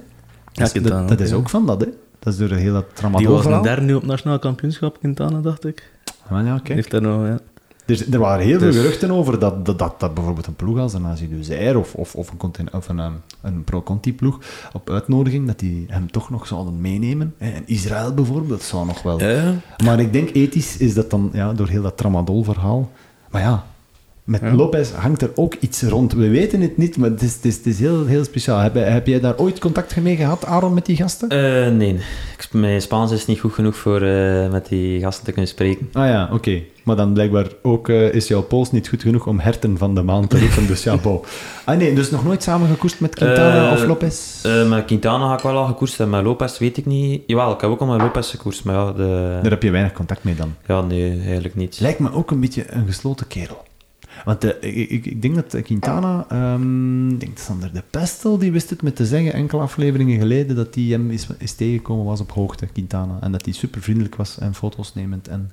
Dat, 0.53 0.65
is- 0.65 0.71
Quintana 0.71 1.07
dat, 1.07 1.19
is 1.19 1.29
ja. 1.29 1.35
ook 1.35 1.49
van 1.49 1.65
dat, 1.65 1.81
hè. 1.81 1.87
Dat 2.19 2.33
is 2.33 2.39
door 2.39 2.49
heel 2.57 2.73
dat 2.73 2.85
die 2.85 2.93
tramadol 2.93 3.27
was 3.27 3.37
een 3.37 3.43
verhaal. 3.43 3.61
derde 3.61 3.81
nu 3.81 3.93
op 3.93 4.05
nationaal 4.05 4.39
kampioenschap, 4.39 4.99
Quintana, 4.99 5.39
dacht 5.39 5.65
ik. 5.65 5.91
Maar 6.29 6.45
ja, 6.45 6.55
kijk. 6.63 6.67
Heeft 6.67 6.91
daar 6.91 7.01
nog... 7.01 7.25
Ja. 7.25 7.39
Dus 7.89 8.09
er 8.09 8.19
waren 8.19 8.45
heel 8.45 8.59
Dus- 8.59 8.73
veel 8.73 8.83
geruchten 8.83 9.11
over 9.11 9.39
dat, 9.39 9.65
dat, 9.65 9.79
dat, 9.79 9.99
dat 9.99 10.13
bijvoorbeeld 10.13 10.47
een 10.47 10.55
ploeg 10.55 10.79
als 10.79 10.93
een 10.93 11.01
Nazi 11.01 11.29
Duzair 11.29 11.77
of, 11.77 11.93
of, 11.93 12.15
of 12.15 12.31
een, 12.51 12.73
of 12.73 12.87
een, 12.89 12.99
ehm, 12.99 13.11
een 13.41 13.63
Pro-Conti-ploeg 13.63 14.39
op 14.73 14.89
uitnodiging, 14.89 15.47
dat 15.47 15.59
die 15.59 15.85
hem 15.87 16.11
toch 16.11 16.29
nog 16.29 16.47
zouden 16.47 16.81
meenemen. 16.81 17.33
En 17.37 17.63
Israël 17.65 18.13
bijvoorbeeld 18.13 18.61
zou 18.61 18.85
nog 18.85 19.01
wel. 19.01 19.19
Ja. 19.19 19.53
Maar 19.83 19.99
ik 19.99 20.13
denk 20.13 20.29
ethisch 20.33 20.77
is 20.77 20.93
dat 20.93 21.09
dan 21.09 21.29
ja, 21.33 21.53
door 21.53 21.67
heel 21.67 21.81
dat 21.81 21.97
tramadol-verhaal. 21.97 22.91
Maar 23.29 23.41
ja, 23.41 23.65
met 24.29 24.41
Ja. 24.41 24.53
Lopez 24.53 24.91
hangt 24.91 25.21
er 25.21 25.31
ook 25.35 25.55
iets 25.59 25.81
rond. 25.81 26.13
We 26.13 26.29
weten 26.29 26.61
het 26.61 26.77
niet, 26.77 26.97
maar 26.97 27.09
het 27.09 27.21
is, 27.21 27.35
het 27.35 27.45
is, 27.45 27.55
het 27.55 27.65
is 27.65 27.79
heel, 27.79 28.05
heel 28.05 28.23
speciaal. 28.23 28.59
Heb, 28.59 28.73
heb 28.73 29.07
jij 29.07 29.19
daar 29.19 29.37
ooit 29.37 29.59
contact 29.59 29.95
mee 30.01 30.15
gehad, 30.15 30.45
Aaron, 30.45 30.73
met 30.73 30.85
die 30.85 30.95
gasten? 30.95 31.29
Eh, 31.29 31.71
nee, 31.71 31.93
ik, 32.37 32.47
mijn 32.51 32.81
Spaans 32.81 33.11
is 33.11 33.25
niet 33.25 33.39
goed 33.39 33.53
genoeg 33.53 33.75
voor 33.75 34.01
eh, 34.01 34.51
met 34.51 34.67
die 34.67 34.99
gasten 34.99 35.25
te 35.25 35.31
kunnen 35.31 35.49
spreken. 35.49 35.89
Ah 35.93 36.07
ja, 36.07 36.29
oké. 36.31 36.61
Maar 36.83 36.95
dan 36.95 37.13
blijkbaar 37.13 37.47
ook 37.61 37.89
eh, 37.89 38.13
is 38.13 38.27
jouw 38.27 38.41
pols 38.41 38.71
niet 38.71 38.87
goed 38.87 39.01
genoeg 39.01 39.27
om 39.27 39.39
herten 39.39 39.77
van 39.77 39.95
de 39.95 40.01
maan 40.01 40.27
te 40.27 40.39
roepen. 40.39 40.67
Dus 40.67 40.83
ja, 40.83 40.97
bo. 40.97 41.23
Ah 41.65 41.77
nee, 41.77 41.93
dus 41.93 42.09
nog 42.09 42.23
nooit 42.23 42.43
samen 42.43 42.67
gekoerst 42.67 42.99
met 42.99 43.15
Quintana 43.15 43.73
of 43.73 43.85
Lopez? 43.85 44.43
Met 44.69 44.85
Quintana 44.85 45.27
ga 45.27 45.33
ik 45.33 45.39
wel 45.39 45.57
al 45.57 45.65
gekoerst 45.65 45.99
en 45.99 46.09
met 46.09 46.23
Lopez 46.23 46.57
weet 46.57 46.77
ik 46.77 46.85
niet. 46.85 47.23
Jawel, 47.27 47.53
ik 47.53 47.61
heb 47.61 47.69
ook 47.69 47.79
al 47.79 47.87
met 47.87 48.01
Lopez 48.01 48.29
gekoerst, 48.29 48.63
maar 48.63 48.75
ja, 48.75 48.91
de... 48.91 49.39
Daar 49.41 49.51
heb 49.51 49.63
je 49.63 49.71
weinig 49.71 49.93
contact 49.93 50.23
mee 50.23 50.35
dan. 50.35 50.55
ja 50.67 50.81
nee, 50.81 51.19
eigenlijk 51.23 51.55
niet. 51.55 51.79
Lijkt 51.79 51.99
me 51.99 52.13
ook 52.13 52.31
een 52.31 52.39
beetje 52.39 52.65
een 52.67 52.85
gesloten 52.85 53.27
kerel. 53.27 53.67
Want 54.25 54.43
eh, 54.43 54.77
ik, 54.91 55.05
ik, 55.05 55.21
denk 55.21 55.35
dat 55.35 55.61
Quintana, 55.63 56.25
ehm, 56.29 57.09
ik 57.09 57.19
denk 57.19 57.35
dat 57.35 57.45
Sander 57.45 57.73
de 57.73 57.83
Pestel, 57.89 58.37
die 58.37 58.51
wist 58.51 58.69
het 58.69 58.81
met 58.81 58.95
te 58.95 59.05
zeggen 59.05 59.33
enkele 59.33 59.61
afleveringen 59.61 60.19
geleden, 60.19 60.55
dat 60.55 60.75
hij 60.75 60.83
hem 60.83 61.11
is, 61.11 61.27
is 61.37 61.53
tegengekomen 61.53 62.05
was 62.05 62.19
op 62.19 62.31
hoogte, 62.31 62.65
Quintana. 62.65 63.17
En 63.21 63.31
dat 63.31 63.45
hij 63.45 63.53
super 63.53 63.81
vriendelijk 63.81 64.15
was 64.15 64.37
en 64.39 64.53
foto's 64.55 64.93
nemend. 64.93 65.27
En, 65.27 65.51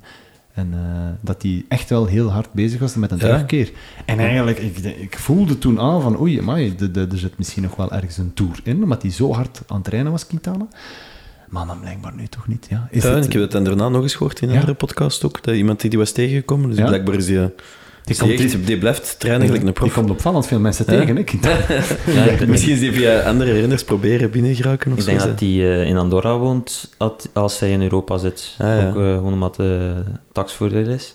en 0.53 0.69
eh, 0.73 0.79
dat 1.21 1.43
hij 1.43 1.65
echt 1.69 1.89
wel 1.91 2.07
heel 2.07 2.31
hard 2.33 2.53
bezig 2.53 2.81
was 2.81 2.95
met 2.95 3.11
een 3.11 3.19
Ja. 3.19 3.23
terugkeer. 3.27 3.71
En 4.07 4.19
eigenlijk, 4.19 4.59
ik, 4.59 4.79
ik 4.79 5.19
voelde 5.19 5.59
toen 5.59 5.81
aan 5.81 6.03
van, 6.03 6.21
oei, 6.21 6.41
de, 6.77 7.07
er 7.11 7.19
zit 7.19 7.39
misschien 7.39 7.63
nog 7.63 7.77
wel 7.77 7.93
ergens 7.93 8.17
een 8.19 8.35
tour 8.35 8.61
in, 8.63 8.83
omdat 8.83 9.03
hij 9.03 9.11
zo 9.11 9.33
hard 9.33 9.63
aan 9.67 9.77
het 9.77 9.85
trainen 9.85 10.13
was, 10.13 10.27
Quintana. 10.27 10.67
Maar 11.49 11.67
dan 11.67 11.81
blijkbaar 11.81 12.15
nu 12.15 12.27
toch 12.27 12.49
niet, 12.49 12.67
ja. 12.71 12.89
Is 12.91 13.03
Ja, 13.03 13.09
het- 13.09 13.19
en 13.19 13.25
ik 13.25 13.33
heb 13.33 13.43
het 13.43 13.51
dan 13.51 13.65
daarna 13.65 13.89
nog 13.89 14.03
eens 14.03 14.15
gehoord 14.15 14.41
in 14.41 14.49
een 14.49 14.55
Ja. 14.55 14.61
andere 14.61 14.77
podcast 14.79 15.25
ook, 15.25 15.43
dat 15.43 15.55
iemand 15.55 15.81
die 15.81 15.91
die 15.91 15.99
was 15.99 16.13
tegengekomen, 16.13 16.69
dus 16.69 16.79
Ja. 16.79 16.87
blijkbaar 16.87 17.15
is 17.15 17.27
die... 17.27 17.41
Die, 18.07 18.17
komt 18.17 18.41
echt- 18.41 18.67
die 18.67 18.79
blijft 18.79 19.21
trainen 19.21 19.47
gelijk 19.47 19.65
een 19.67 19.75
Die 19.83 19.93
komt 19.93 20.11
opvallend 20.11 20.47
veel 20.47 20.59
mensen 20.59 20.85
Ja. 20.89 20.99
tegen, 20.99 21.17
hè. 21.17 21.23
Ja, 22.41 22.47
Misschien 22.47 22.73
is 22.73 22.81
die 22.81 22.93
via 22.93 23.21
andere 23.21 23.53
renners 23.53 23.85
proberen 23.85 24.31
binnengeraken 24.31 24.93
of 24.93 24.97
Ik 24.99 25.03
zo. 25.05 25.09
denk 25.09 25.21
zo. 25.21 25.27
dat 25.27 25.41
hij 25.41 25.49
eh, 25.49 25.89
in 25.89 25.97
Andorra 25.97 26.39
woont 26.39 26.95
at- 26.97 27.29
als 27.33 27.59
hij 27.59 27.71
in 27.71 27.83
Europa 27.83 28.19
zit. 28.19 28.55
Ah, 28.59 28.67
ja. 28.67 28.89
Ook 28.89 28.97
eh, 28.97 29.15
gewoon 29.15 29.33
omdat 29.33 29.55
de 29.57 29.93
taxvoordeel 30.33 30.89
is. 30.89 31.15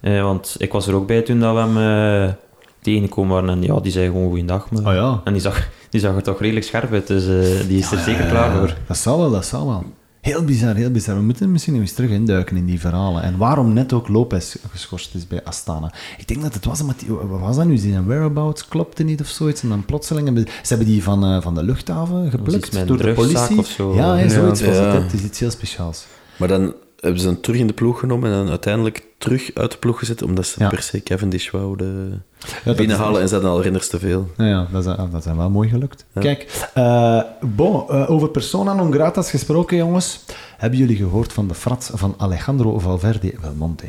Eh, 0.00 0.22
want 0.22 0.54
ik 0.58 0.72
was 0.72 0.86
er 0.86 0.94
ook 0.94 1.06
bij 1.06 1.22
toen 1.22 1.40
dat 1.40 1.54
we 1.54 1.60
hem 1.78 2.34
tegengekomen 2.82 3.34
waren. 3.34 3.48
En 3.48 3.62
ja, 3.62 3.80
die 3.80 3.92
zei 3.92 4.06
gewoon 4.06 4.28
goeiedag. 4.28 4.70
Maar... 4.70 4.86
Oh 4.86 4.92
ja. 4.94 5.20
En 5.24 5.32
die 5.32 5.42
zag, 5.42 5.68
die 5.90 6.00
zag 6.00 6.16
er 6.16 6.22
toch 6.22 6.40
redelijk 6.40 6.66
scherp 6.66 6.92
uit. 6.92 7.06
Dus 7.06 7.26
eh, 7.26 7.68
die 7.68 7.78
is 7.78 7.92
er 7.92 7.98
zeker 7.98 8.26
klaar 8.26 8.56
voor. 8.58 8.74
Dat 8.86 8.96
zal 8.96 9.18
wel, 9.18 9.30
dat 9.30 9.46
zal 9.46 9.66
wel. 9.66 9.84
Heel 10.20 10.44
bizar, 10.44 10.74
heel 10.74 10.90
bizar. 10.90 11.16
We 11.16 11.22
moeten 11.22 11.52
misschien 11.52 11.72
nog 11.72 11.82
eens 11.82 11.92
terug 11.92 12.10
induiken 12.10 12.56
in 12.56 12.66
die 12.66 12.80
verhalen. 12.80 13.22
En 13.22 13.36
waarom 13.36 13.72
net 13.72 13.92
ook 13.92 14.08
Lopez 14.08 14.56
geschorst 14.70 15.14
is 15.14 15.26
bij 15.26 15.44
Astana. 15.44 15.92
Ik 16.18 16.28
denk 16.28 16.42
dat 16.42 16.54
het 16.54 16.64
was 16.64 16.80
omdat 16.80 16.98
die, 17.00 17.12
wat 17.12 17.40
was 17.40 17.56
dat 17.56 17.66
nu? 17.66 17.76
Zijn 17.76 18.06
whereabouts 18.06 18.68
klopte 18.68 19.02
niet 19.02 19.20
of 19.20 19.26
zoiets. 19.26 19.62
En 19.62 19.68
dan 19.68 19.84
plotseling 19.84 20.26
hebben 20.26 20.44
ze 20.46 20.68
hebben 20.68 20.86
die 20.86 21.02
van, 21.02 21.24
eh, 21.24 21.42
van 21.42 21.54
de 21.54 21.62
luchthaven 21.62 22.30
geplukt 22.30 22.86
door 22.86 22.98
de 22.98 23.12
politie. 23.12 23.58
of 23.58 23.66
zo. 23.66 23.94
Ja, 23.94 24.14
hè, 24.14 24.22
Ja. 24.22 24.28
zoiets 24.28 24.60
was 24.62 24.76
het. 24.76 24.92
Het 24.92 25.12
is 25.12 25.22
iets 25.22 25.38
heel 25.38 25.50
speciaals. 25.50 26.06
Maar 26.36 26.48
dan 26.48 26.74
hebben 27.00 27.20
ze 27.20 27.26
hem 27.26 27.40
terug 27.40 27.58
in 27.60 27.66
de 27.66 27.72
ploeg 27.72 27.98
genomen 27.98 28.30
en 28.30 28.36
dan 28.36 28.48
uiteindelijk 28.48 29.04
terug 29.18 29.50
uit 29.54 29.70
de 29.72 29.78
ploeg 29.78 29.98
gezet, 29.98 30.22
omdat 30.22 30.46
ze 30.46 30.60
Ja. 30.62 30.68
per 30.68 30.82
se 30.82 31.02
Cavendish 31.02 31.50
wouden 31.50 32.22
Ja, 32.64 32.74
binnenhalen 32.74 33.14
is- 33.14 33.20
en 33.20 33.28
ze 33.28 33.34
hadden 33.34 33.50
al 33.52 33.62
renners 33.62 33.88
te 33.88 33.98
veel. 33.98 34.30
Nou 34.36 34.50
ja, 34.50 34.66
dat 34.72 34.86
is, 34.86 34.94
dat 35.12 35.26
is 35.26 35.32
wel 35.36 35.50
mooi 35.50 35.68
gelukt. 35.68 36.04
Ja. 36.14 36.20
Kijk, 36.20 36.68
eh, 36.74 37.22
bon, 37.40 37.88
eh, 37.88 38.10
over 38.10 38.28
persona 38.28 38.74
non 38.74 38.92
grata's 38.92 39.30
gesproken, 39.30 39.76
jongens. 39.76 40.20
Hebben 40.56 40.78
jullie 40.78 40.96
gehoord 40.96 41.32
van 41.32 41.48
de 41.48 41.54
frats 41.54 41.90
van 41.94 42.14
Alejandro 42.18 42.78
Valverde 42.78 43.34
Belmonte? 43.40 43.86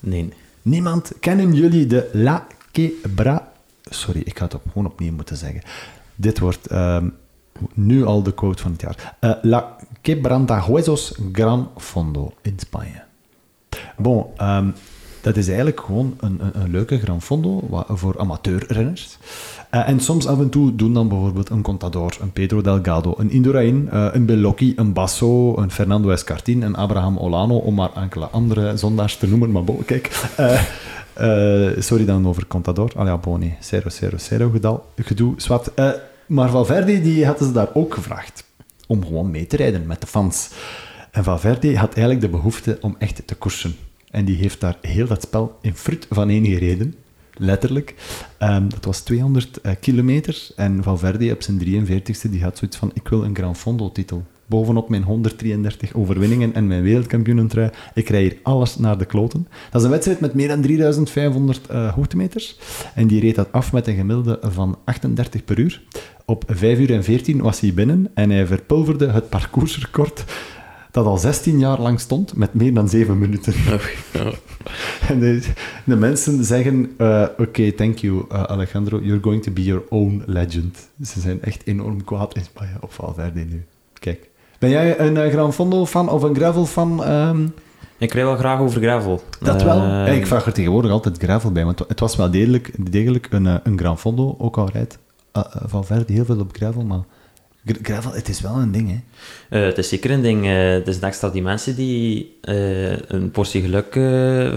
Nee. 0.00 0.32
Niemand 0.62 1.12
kennen 1.20 1.52
jullie 1.54 1.86
de 1.86 2.10
La 2.12 2.46
Quebra... 2.72 3.52
Sorry, 3.90 4.22
ik 4.24 4.38
ga 4.38 4.44
het 4.44 4.54
op, 4.54 4.62
gewoon 4.72 4.86
opnieuw 4.86 5.12
moeten 5.12 5.36
zeggen. 5.36 5.62
Dit 6.14 6.38
wordt 6.38 6.66
ehm, 6.66 7.08
nu 7.74 8.04
al 8.04 8.22
de 8.22 8.32
quote 8.34 8.62
van 8.62 8.72
het 8.72 8.80
jaar. 8.80 9.16
Eh, 9.20 9.30
La 9.42 9.76
Quebrantahuesos 10.04 11.14
Gran 11.32 11.68
Fondo 11.76 12.32
in 12.42 12.54
Spanje. 12.58 13.02
Bon, 13.96 14.26
ehm, 14.36 14.66
dat 15.20 15.36
is 15.36 15.46
eigenlijk 15.46 15.80
gewoon 15.80 16.14
een, 16.20 16.38
een, 16.40 16.60
een 16.62 16.70
leuke 16.70 16.98
Gran 16.98 17.22
Fondo 17.22 17.68
voor 17.88 18.18
amateurrenners. 18.18 19.18
Eh, 19.70 19.88
en 19.88 20.00
soms 20.00 20.26
af 20.26 20.38
en 20.38 20.48
toe 20.48 20.74
doen 20.74 20.94
dan 20.94 21.08
bijvoorbeeld 21.08 21.50
een 21.50 21.62
Contador, 21.62 22.16
een 22.20 22.32
Pedro 22.32 22.60
Delgado, 22.60 23.14
een 23.18 23.30
Indurain, 23.30 23.88
eh, 23.90 24.06
een 24.12 24.26
Bellocchi, 24.26 24.72
een 24.76 24.92
Basso, 24.92 25.56
een 25.58 25.70
Fernando 25.70 26.10
Escartin, 26.10 26.62
een 26.62 26.74
Abraham 26.76 27.18
Olano, 27.18 27.56
om 27.56 27.74
maar 27.74 27.90
enkele 27.94 28.26
andere 28.26 28.76
zondaars 28.76 29.16
te 29.16 29.28
noemen. 29.28 29.50
Maar 29.52 29.64
bon, 29.64 29.84
kijk. 29.84 30.06
eh, 31.14 31.70
sorry 31.78 32.04
dan 32.04 32.28
over 32.28 32.46
Contador. 32.46 32.92
Ah 32.96 33.06
ja, 33.06 33.16
bon, 33.16 33.38
nee. 33.40 33.56
0-0-0 33.60 34.50
gedal- 34.52 34.86
gedoe. 34.96 35.34
Zwat. 35.36 35.72
Eh, 35.74 35.88
maar 36.26 36.50
Valverde, 36.50 37.00
die 37.00 37.26
hadden 37.26 37.46
ze 37.46 37.52
daar 37.52 37.68
ook 37.74 37.94
gevraagd 37.94 38.44
om 38.86 39.04
gewoon 39.04 39.30
mee 39.30 39.46
te 39.46 39.56
rijden 39.56 39.86
met 39.86 40.00
de 40.00 40.06
fans. 40.06 40.50
En 41.10 41.24
Valverde 41.24 41.78
had 41.78 41.94
eigenlijk 41.94 42.20
de 42.20 42.28
behoefte 42.28 42.78
om 42.80 42.96
echt 42.98 43.26
te 43.26 43.34
koersen. 43.34 43.76
En 44.10 44.24
die 44.24 44.36
heeft 44.36 44.60
daar 44.60 44.78
heel 44.80 45.06
dat 45.06 45.22
spel 45.22 45.58
in 45.60 45.74
fruit 45.74 46.06
van 46.10 46.28
één 46.28 46.46
gereden. 46.46 46.94
Letterlijk. 47.36 47.94
Ehm, 48.38 48.68
dat 48.68 48.84
was 48.84 49.00
200 49.00 49.60
eh, 49.60 49.72
kilometer. 49.80 50.48
En 50.56 50.82
Valverde 50.82 51.32
op 51.32 51.42
zijn 51.42 51.58
43ste, 51.58 52.30
die 52.30 52.42
had 52.42 52.58
zoiets 52.58 52.76
van, 52.76 52.90
ik 52.94 53.08
wil 53.08 53.24
een 53.24 53.36
Gran 53.36 53.56
Fondo-titel. 53.56 54.24
Bovenop 54.46 54.88
mijn 54.88 55.02
133 55.02 55.94
overwinningen 55.94 56.54
en 56.54 56.66
mijn 56.66 56.82
wereldkampioenentrui. 56.82 57.70
Ik 57.94 58.08
rij 58.08 58.20
hier 58.20 58.36
alles 58.42 58.76
naar 58.76 58.98
de 58.98 59.04
kloten. 59.04 59.48
Dat 59.70 59.80
is 59.80 59.86
een 59.86 59.92
wedstrijd 59.92 60.20
met 60.20 60.34
meer 60.34 60.48
dan 60.48 60.60
3500 60.60 61.66
eh, 61.66 61.94
hoogtemeters. 61.94 62.58
En 62.94 63.06
die 63.06 63.20
reed 63.20 63.34
dat 63.34 63.52
af 63.52 63.72
met 63.72 63.86
een 63.86 63.96
gemiddelde 63.96 64.38
van 64.42 64.78
38 64.84 65.44
per 65.44 65.58
uur. 65.58 65.82
Op 66.24 66.44
5 66.46 66.78
uur 66.78 66.92
en 66.92 67.04
14 67.04 67.40
was 67.40 67.60
hij 67.60 67.74
binnen 67.74 68.10
en 68.14 68.30
hij 68.30 68.46
verpulverde 68.46 69.10
het 69.10 69.28
parcoursrecord 69.28 70.24
dat 70.94 71.06
al 71.06 71.18
16 71.18 71.58
jaar 71.58 71.80
lang 71.80 72.00
stond 72.00 72.36
met 72.36 72.54
meer 72.54 72.74
dan 72.74 72.88
7 72.88 73.18
minuten. 73.18 73.54
En 75.08 75.20
de, 75.20 75.52
de 75.84 75.96
mensen 75.96 76.44
zeggen, 76.44 76.92
eh, 76.96 77.26
oké, 77.38 77.72
thank 77.72 77.98
you 77.98 78.24
eh, 78.30 78.42
Alejandro, 78.42 79.00
you're 79.02 79.22
going 79.22 79.42
to 79.42 79.52
be 79.52 79.62
your 79.62 79.82
own 79.88 80.22
legend. 80.26 80.88
Ze 81.02 81.20
zijn 81.20 81.42
echt 81.42 81.66
enorm 81.66 82.04
kwaad 82.04 82.36
in 82.36 82.44
Spanje 82.44 82.74
op 82.80 82.92
Valverde 82.92 83.40
nu. 83.40 83.64
Kijk. 83.92 84.30
Ben 84.64 84.72
jij 84.72 84.98
een 85.00 85.16
eh, 85.16 85.30
Gran 85.32 85.52
Fondo-fan 85.52 86.08
of 86.08 86.22
een 86.22 86.34
Gravel-fan? 86.34 87.04
ehm? 87.04 87.46
Ik 87.98 88.12
rij 88.12 88.24
wel 88.24 88.36
graag 88.36 88.58
over 88.60 88.80
gravel. 88.80 89.22
dat 89.40 89.62
wel. 89.62 89.82
Eh, 89.82 90.16
ik 90.16 90.26
vraag 90.26 90.46
er 90.46 90.52
tegenwoordig 90.52 90.90
altijd 90.90 91.18
Gravel 91.18 91.52
bij, 91.52 91.64
want 91.64 91.78
het 91.88 92.00
was 92.00 92.16
wel 92.16 92.30
degelijk, 92.30 92.92
degelijk 92.92 93.26
een, 93.30 93.46
eh, 93.46 93.54
een 93.62 93.78
Gran 93.78 93.98
Fondo, 93.98 94.34
ook 94.38 94.56
al 94.56 94.68
rijdt 94.72 94.98
eh, 95.32 95.42
Valverde 95.64 96.12
heel 96.12 96.24
veel 96.24 96.38
op 96.40 96.56
Gravel, 96.56 96.82
maar 96.84 97.00
gra- 97.66 97.78
Gravel, 97.82 98.12
het 98.12 98.28
is 98.28 98.40
wel 98.40 98.54
een 98.54 98.72
ding, 98.72 99.02
hè. 99.48 99.58
Het 99.58 99.78
is 99.78 99.88
zeker 99.88 100.10
een 100.10 100.22
ding. 100.22 100.46
het 100.46 100.88
is 100.88 100.96
een 100.96 101.02
extra 101.02 101.28
dimensie 101.28 101.74
die 101.74 102.38
een 103.06 103.30
portie 103.30 103.60
geluk 103.62 103.92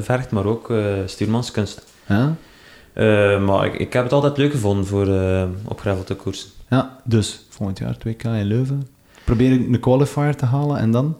vergt, 0.03 0.31
maar 0.31 0.45
ook 0.45 0.73
stuurmanskunst. 1.05 1.85
Ja? 2.07 2.35
Maar 3.39 3.65
ik, 3.65 3.73
ik 3.73 3.93
heb 3.93 4.03
het 4.03 4.13
altijd 4.13 4.37
leuk 4.37 4.51
gevonden 4.51 4.85
voor 4.85 5.07
op 5.65 5.79
gravel 5.79 6.03
te 6.03 6.15
koersen. 6.15 6.49
Ja, 6.69 6.99
dus 7.03 7.45
volgend 7.49 7.77
jaar 7.79 7.95
2K 8.07 8.21
in 8.23 8.43
Leuven. 8.43 8.87
Probeer 9.27 9.51
een 9.51 9.79
qualifier 9.79 10.35
te 10.35 10.45
halen 10.45 10.77
en 10.77 10.91
dan... 10.91 11.15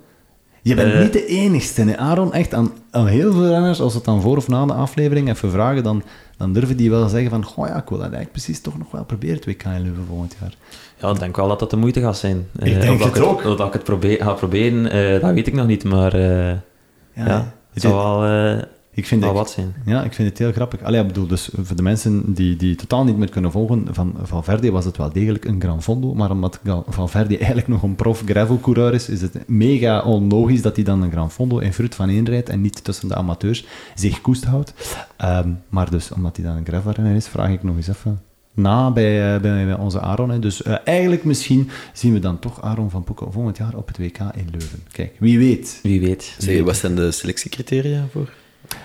Je 0.61 0.75
bent 0.75 0.93
Eh. 0.93 0.99
niet 1.01 1.13
de 1.13 1.25
enigste, 1.25 1.81
hè, 1.81 1.97
Aaron. 1.97 2.33
Echt, 2.33 2.53
aan, 2.53 2.71
aan 2.91 3.07
heel 3.07 3.31
veel 3.33 3.47
renners, 3.47 3.79
als 3.81 3.93
het 3.93 4.03
dan 4.05 4.21
voor 4.21 4.37
of 4.37 4.47
na 4.47 4.65
de 4.65 4.73
aflevering 4.73 5.29
even 5.29 5.51
vragen, 5.51 5.83
dan, 5.83 6.03
dan 6.37 6.53
durven 6.53 6.77
die 6.77 6.89
wel 6.89 7.07
zeggen 7.09 7.29
van, 7.29 7.43
goh 7.45 7.67
ja, 7.67 7.73
ik 7.75 7.89
wil 7.89 7.97
dat 7.97 8.01
eigenlijk 8.01 8.31
precies 8.31 8.61
toch 8.61 8.77
nog 8.77 8.91
wel 8.91 9.03
proberen 9.05 9.39
2K 9.41 9.63
in 9.75 9.81
Leuven 9.81 10.05
volgend 10.07 10.35
jaar. 10.41 10.53
Ja, 11.01 11.09
ik 11.09 11.19
denk 11.19 11.35
wel 11.35 11.47
dat 11.47 11.59
dat 11.59 11.69
de 11.69 11.77
moeite 11.77 12.01
gaat 12.01 12.17
zijn. 12.17 12.47
Ik 12.59 12.73
Eh, 12.73 12.79
denk 12.81 12.93
of 12.93 12.99
dat 12.99 13.13
het 13.17 13.23
ook. 13.25 13.43
Dat 13.57 13.67
ik 13.67 13.73
het 13.73 13.83
probeer, 13.83 14.23
ga 14.23 14.33
proberen, 14.33 14.91
eh, 14.91 15.21
dat 15.21 15.33
weet 15.33 15.47
ik 15.47 15.53
nog 15.53 15.67
niet, 15.67 15.83
maar 15.83 16.17
Ja, 16.19 16.61
ja, 17.13 17.23
het 17.23 17.43
het 17.73 17.83
is- 17.83 17.89
wel... 17.89 18.23
Ik 18.97 19.05
vind 19.05 19.23
het- 19.23 19.33
wat 19.33 19.49
zijn. 19.49 19.73
Ja, 19.85 20.03
ik 20.03 20.13
vind 20.13 20.29
het 20.29 20.37
heel 20.37 20.51
grappig. 20.51 20.81
Allee, 20.83 21.01
ik 21.01 21.07
bedoel, 21.07 21.27
dus 21.27 21.49
voor 21.61 21.75
de 21.75 21.81
mensen 21.81 22.33
die, 22.33 22.55
die 22.55 22.75
totaal 22.75 23.03
niet 23.03 23.17
meer 23.17 23.29
kunnen 23.29 23.51
volgen, 23.51 23.87
van 23.91 24.15
Valverde 24.23 24.71
was 24.71 24.85
het 24.85 24.97
wel 24.97 25.11
degelijk 25.11 25.45
een 25.45 25.61
Gran 25.61 25.83
Fondo, 25.83 26.13
maar 26.13 26.31
omdat 26.31 26.59
Valverde 26.87 27.37
eigenlijk 27.37 27.67
nog 27.67 27.83
een 27.83 27.95
prof 27.95 28.23
gravelcoureur 28.25 28.93
is, 28.93 29.09
is 29.09 29.21
het 29.21 29.47
mega 29.47 30.01
onlogisch 30.01 30.61
dat 30.61 30.75
hij 30.75 30.85
dan 30.85 31.01
een 31.01 31.11
Gran 31.11 31.31
Fondo 31.31 31.57
in 31.57 31.73
fruit 31.73 31.95
van 31.95 32.09
één 32.09 32.25
rijdt 32.25 32.49
en 32.49 32.61
niet 32.61 32.83
tussen 32.83 33.07
de 33.07 33.15
amateurs 33.15 33.65
zich 33.95 34.21
koest 34.21 34.43
houdt. 34.43 34.73
Ehm, 35.17 35.49
maar 35.69 35.89
dus, 35.89 36.11
omdat 36.11 36.35
hij 36.35 36.45
dan 36.45 36.55
een 36.55 36.65
gravelrenner 36.65 37.15
is, 37.15 37.27
vraag 37.27 37.49
ik 37.49 37.63
nog 37.63 37.75
eens 37.75 37.87
even 37.87 38.21
na 38.53 38.91
bij, 38.91 39.35
eh, 39.35 39.41
bij, 39.41 39.65
bij 39.65 39.75
onze 39.77 39.99
Aaron. 39.99 40.29
Hè. 40.29 40.39
Dus 40.39 40.61
eh, 40.63 40.75
eigenlijk 40.83 41.23
misschien 41.23 41.69
zien 41.93 42.13
we 42.13 42.19
dan 42.19 42.39
toch 42.39 42.61
Aaron 42.61 42.89
van 42.89 43.03
Poeken 43.03 43.31
volgend 43.31 43.57
jaar 43.57 43.75
op 43.75 43.87
het 43.87 43.97
WK 43.97 44.17
in 44.17 44.47
Leuven. 44.51 44.79
Kijk, 44.91 45.15
wie 45.19 45.37
weet. 45.37 45.79
Wie 45.83 45.99
weet. 45.99 46.35
Zeg, 46.37 46.63
wat 46.63 46.75
zijn 46.75 46.95
de 46.95 47.11
selectiecriteria 47.11 48.05
voor 48.11 48.29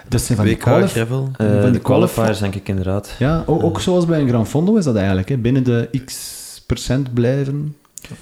Dat 0.09 0.21
zijn 0.21 0.39
van 0.39 0.47
die 0.47 0.57
WK 0.57 0.63
gravel? 0.89 1.29
Eh, 1.37 1.47
Van 1.47 1.61
die 1.63 1.71
de 1.71 1.79
qualifiers 1.79 2.13
qualifiers, 2.13 2.39
denk 2.39 2.55
ik 2.55 2.69
inderdaad. 2.69 3.15
Ja, 3.19 3.43
ook, 3.47 3.63
ook 3.63 3.81
zoals 3.81 4.07
bij 4.07 4.21
een 4.21 4.29
Gran 4.29 4.47
Fondo 4.47 4.77
is 4.77 4.85
dat 4.85 4.97
eigenlijk. 4.97 5.29
Hè. 5.29 5.37
Binnen 5.37 5.65
de 5.65 5.89
x 6.05 6.63
procent 6.67 7.15
blijven. 7.15 7.75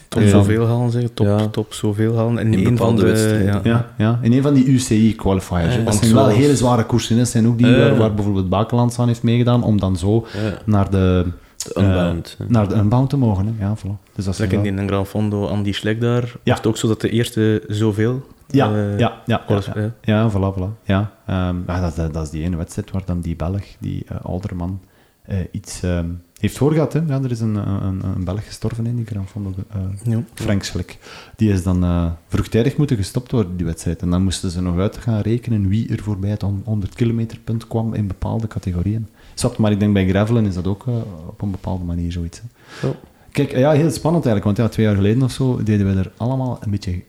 Top 0.09 0.23
Ja. 0.23 0.29
zoveel 0.29 0.67
halen, 0.67 0.91
zeggen. 0.91 1.15
Top, 1.15 1.27
Ja. 1.27 1.47
top 1.47 1.73
zoveel 1.75 2.17
halen. 2.17 2.39
En 2.39 2.53
In 2.55 2.67
één 2.67 2.77
van 2.77 2.97
de... 2.97 3.03
wedstrijden. 3.03 3.45
Ja. 3.47 3.61
Ja, 3.65 3.91
ja, 3.99 4.19
in 4.23 4.33
een 4.33 4.43
van 4.43 4.55
die 4.55 4.65
UCI-qualifiers. 4.67 5.85
Dat 5.85 5.95
zijn 5.95 6.15
wel 6.15 6.27
hele 6.27 6.57
zware 6.57 6.85
koersen. 6.85 7.17
Dat 7.19 7.29
zijn 7.29 7.47
ook 7.47 7.59
die 7.59 7.77
waar, 7.77 7.97
waar 7.97 8.15
bijvoorbeeld 8.15 8.49
Bakelands 8.49 8.99
aan 8.99 9.07
heeft 9.07 9.23
meegedaan, 9.23 9.63
om 9.63 9.81
dan 9.81 9.97
zo 9.97 10.27
naar 10.65 10.91
de, 10.91 11.27
de 11.57 11.75
Unbound. 11.81 12.37
eh, 12.39 12.47
naar 12.49 12.69
de 12.69 12.75
Unbound 12.75 13.11
te 13.11 13.17
mogen. 13.17 13.47
Hè. 13.59 13.65
Ja, 13.65 13.77
voilà. 13.77 14.13
Dus 14.15 14.25
dat 14.25 14.39
is 14.39 14.47
in 14.53 14.79
een 14.79 14.89
Gran 14.89 15.07
Fondo, 15.07 15.47
Andy 15.47 15.73
Schlek 15.73 16.01
daar. 16.01 16.23
Ja. 16.23 16.33
Was 16.45 16.57
het 16.57 16.67
ook 16.67 16.77
zo 16.77 16.89
dat 16.89 17.01
de 17.01 17.11
eerste 17.11 17.63
zoveel... 17.69 18.23
Ja, 18.51 18.75
eh, 18.75 18.99
ja, 18.99 19.23
ja, 19.27 19.43
ja, 19.49 19.61
ja. 19.75 19.81
ja. 19.81 19.93
Ja, 20.03 20.31
voilà, 20.31 20.55
voilà. 20.59 20.83
Ja, 20.85 21.11
ehm, 21.27 21.57
ja, 21.67 21.81
dat, 21.81 21.97
dat, 21.97 22.13
dat 22.15 22.23
is 22.25 22.31
die 22.31 22.43
ene 22.43 22.57
wedstrijd 22.57 22.91
waar 22.91 23.03
dan 23.05 23.21
die 23.21 23.37
Belg, 23.37 23.65
die 23.79 24.05
eh 24.09 24.17
Alderman, 24.25 24.81
eh, 25.23 25.39
iets 25.51 25.83
ehm, 25.83 26.07
heeft 26.39 26.57
voorgehad. 26.57 26.93
Hè? 26.93 27.01
Ja, 27.07 27.23
er 27.23 27.31
is 27.31 27.41
een, 27.41 27.55
een, 27.55 28.05
een 28.05 28.25
Belg 28.25 28.47
gestorven 28.47 28.87
in 28.87 28.97
die 28.97 29.07
Gran 29.07 29.29
Fondo. 29.29 29.55
eh 29.69 29.81
Ja. 30.13 30.23
Frank 30.35 30.63
Schlik. 30.63 30.99
Die 31.37 31.53
is 31.53 31.63
dan 31.63 31.85
eh, 31.85 32.07
vroegtijdig 32.29 32.77
moeten 32.77 32.97
gestopt 32.97 33.31
worden, 33.33 33.57
die 33.57 33.67
wedstrijd. 33.67 34.03
En 34.03 34.11
dan 34.11 34.23
moesten 34.23 34.51
ze 34.51 34.63
nog 34.63 34.79
uit 34.79 34.97
gaan 34.97 35.21
rekenen 35.21 35.69
wie 35.69 35.89
er 35.89 36.03
voorbij 36.03 36.31
het 36.31 36.43
100 36.65 36.95
kilometer 36.95 37.39
punt 37.39 37.67
kwam 37.67 37.95
in 37.95 38.07
bepaalde 38.07 38.47
categorieën. 38.47 39.09
Zat, 39.35 39.59
maar 39.59 39.71
ik 39.73 39.81
denk 39.81 39.93
bij 39.93 40.09
gravelen 40.09 40.47
is 40.47 40.55
dat 40.55 40.67
ook 40.67 40.87
eh, 40.87 40.95
op 41.27 41.43
een 41.43 41.51
bepaalde 41.51 41.85
manier 41.85 42.13
zoiets. 42.13 42.43
Hè. 42.81 42.89
Kijk, 43.33 43.57
ja, 43.57 43.71
heel 43.71 43.91
spannend 43.91 44.27
eigenlijk, 44.27 44.45
want 44.45 44.57
ja, 44.57 44.69
twee 44.69 44.87
jaar 44.87 44.95
geleden 44.95 45.23
of 45.23 45.31
zo 45.33 45.63
deden 45.63 45.95
we 45.95 46.01
er 46.01 46.13
allemaal 46.17 46.59
een 46.61 46.71
beetje 46.71 47.03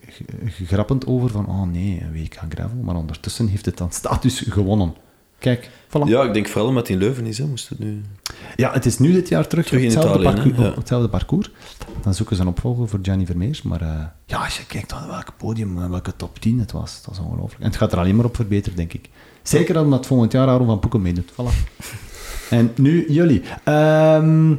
grappend 0.66 1.06
over 1.06 1.30
van, 1.30 1.46
oh 1.46 1.62
nee, 1.62 2.02
een 2.02 2.12
WK 2.12 2.40
gravel, 2.48 2.82
maar 2.82 2.94
ondertussen 2.94 3.46
heeft 3.46 3.66
het 3.66 3.78
dan 3.78 3.92
status 3.92 4.44
gewonnen. 4.48 4.94
Kijk, 5.38 5.70
voilà. 5.88 6.04
Ja, 6.04 6.22
ik 6.22 6.34
denk 6.34 6.48
vooral 6.48 6.74
het 6.74 6.88
in 6.88 6.98
Leuven 6.98 7.26
is, 7.26 7.38
hè, 7.38 7.44
moest 7.44 7.68
het 7.68 7.78
nu... 7.78 8.02
Ja, 8.56 8.72
het 8.72 8.86
is 8.86 8.98
nu 8.98 9.12
dit 9.12 9.28
jaar 9.28 9.46
terug, 9.46 9.66
Terug 9.66 9.80
in 9.80 9.86
hetzelfde, 9.86 10.20
Italië, 10.20 10.34
parcours? 10.34 10.58
Ja. 10.58 10.68
op 10.68 10.76
hetzelfde 10.76 11.08
parcours. 11.08 11.50
Dan 12.02 12.14
zoeken 12.14 12.36
ze 12.36 12.42
een 12.42 12.48
opvolger 12.48 12.88
voor 12.88 12.98
Gianni 13.02 13.26
Vermeers. 13.26 13.62
Maar 13.62 13.80
eh, 13.80 14.04
ja, 14.26 14.44
als 14.44 14.56
je 14.56 14.66
kijkt 14.66 14.92
aan 14.92 15.08
welk 15.08 15.32
podium, 15.36 15.82
en 15.82 15.90
welke 15.90 16.16
top 16.16 16.38
10 16.38 16.58
het 16.58 16.72
was, 16.72 17.02
dat 17.02 17.14
is 17.14 17.20
ongelooflijk. 17.20 17.60
En 17.60 17.66
het 17.66 17.76
gaat 17.76 17.92
er 17.92 17.98
alleen 17.98 18.16
maar 18.16 18.24
op 18.24 18.36
verbeteren, 18.36 18.76
denk 18.76 18.92
ik. 18.92 19.08
Zeker 19.42 19.80
omdat 19.80 20.06
volgend 20.06 20.32
jaar 20.32 20.48
Aaron 20.48 20.66
van 20.66 20.78
Poeken 20.78 21.02
meedoet. 21.02 21.32
Voilà. 21.32 21.54
En 22.50 22.72
nu 22.76 23.12
jullie. 23.12 23.42
Ehm, 23.64 24.54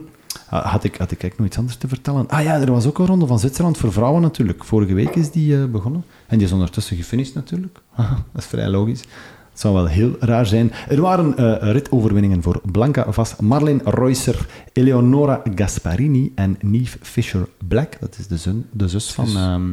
had, 0.62 0.84
ik, 0.84 0.96
had 0.96 1.12
ik 1.12 1.22
eigenlijk 1.22 1.38
nog 1.38 1.48
iets 1.48 1.58
anders 1.58 1.78
te 1.78 1.88
vertellen? 1.88 2.28
Ah 2.30 2.44
ja, 2.44 2.62
er 2.62 2.72
was 2.72 2.86
ook 2.86 3.00
een 3.00 3.06
ronde 3.06 3.28
van 3.28 3.40
Zwitserland 3.40 3.78
voor 3.78 3.92
vrouwen 3.92 4.22
natuurlijk. 4.22 4.64
Vorige 4.64 4.94
week 4.94 5.16
is 5.16 5.32
die 5.32 5.58
eh, 5.58 5.66
begonnen. 5.66 6.04
En 6.28 6.38
die 6.38 6.48
is 6.48 6.54
ondertussen 6.54 6.98
gefinished 6.98 7.36
natuurlijk. 7.36 7.80
Haha, 7.90 8.16
dat 8.34 8.42
is 8.42 8.48
vrij 8.48 8.70
logisch. 8.70 9.00
Het 9.50 9.62
zou 9.62 9.74
wel 9.74 9.86
heel 9.86 10.16
raar 10.20 10.46
zijn. 10.46 10.72
Er 10.88 11.02
waren 11.02 11.38
eh, 11.38 11.72
ritoverwinningen 11.72 12.42
voor 12.42 12.62
Blanca 12.72 13.12
Vas, 13.12 13.36
Marlene 13.36 13.82
Reusser, 13.84 14.46
Eleonora 14.74 15.42
Gasparini 15.56 16.32
en 16.36 16.58
Neve 16.62 16.98
Fisher-Black. 17.02 18.00
Dat 18.00 18.16
is 18.20 18.28
de, 18.28 18.38
zun, 18.38 18.66
de 18.72 18.88
zus 18.88 19.12
van 19.12 19.38
ehm 19.38 19.72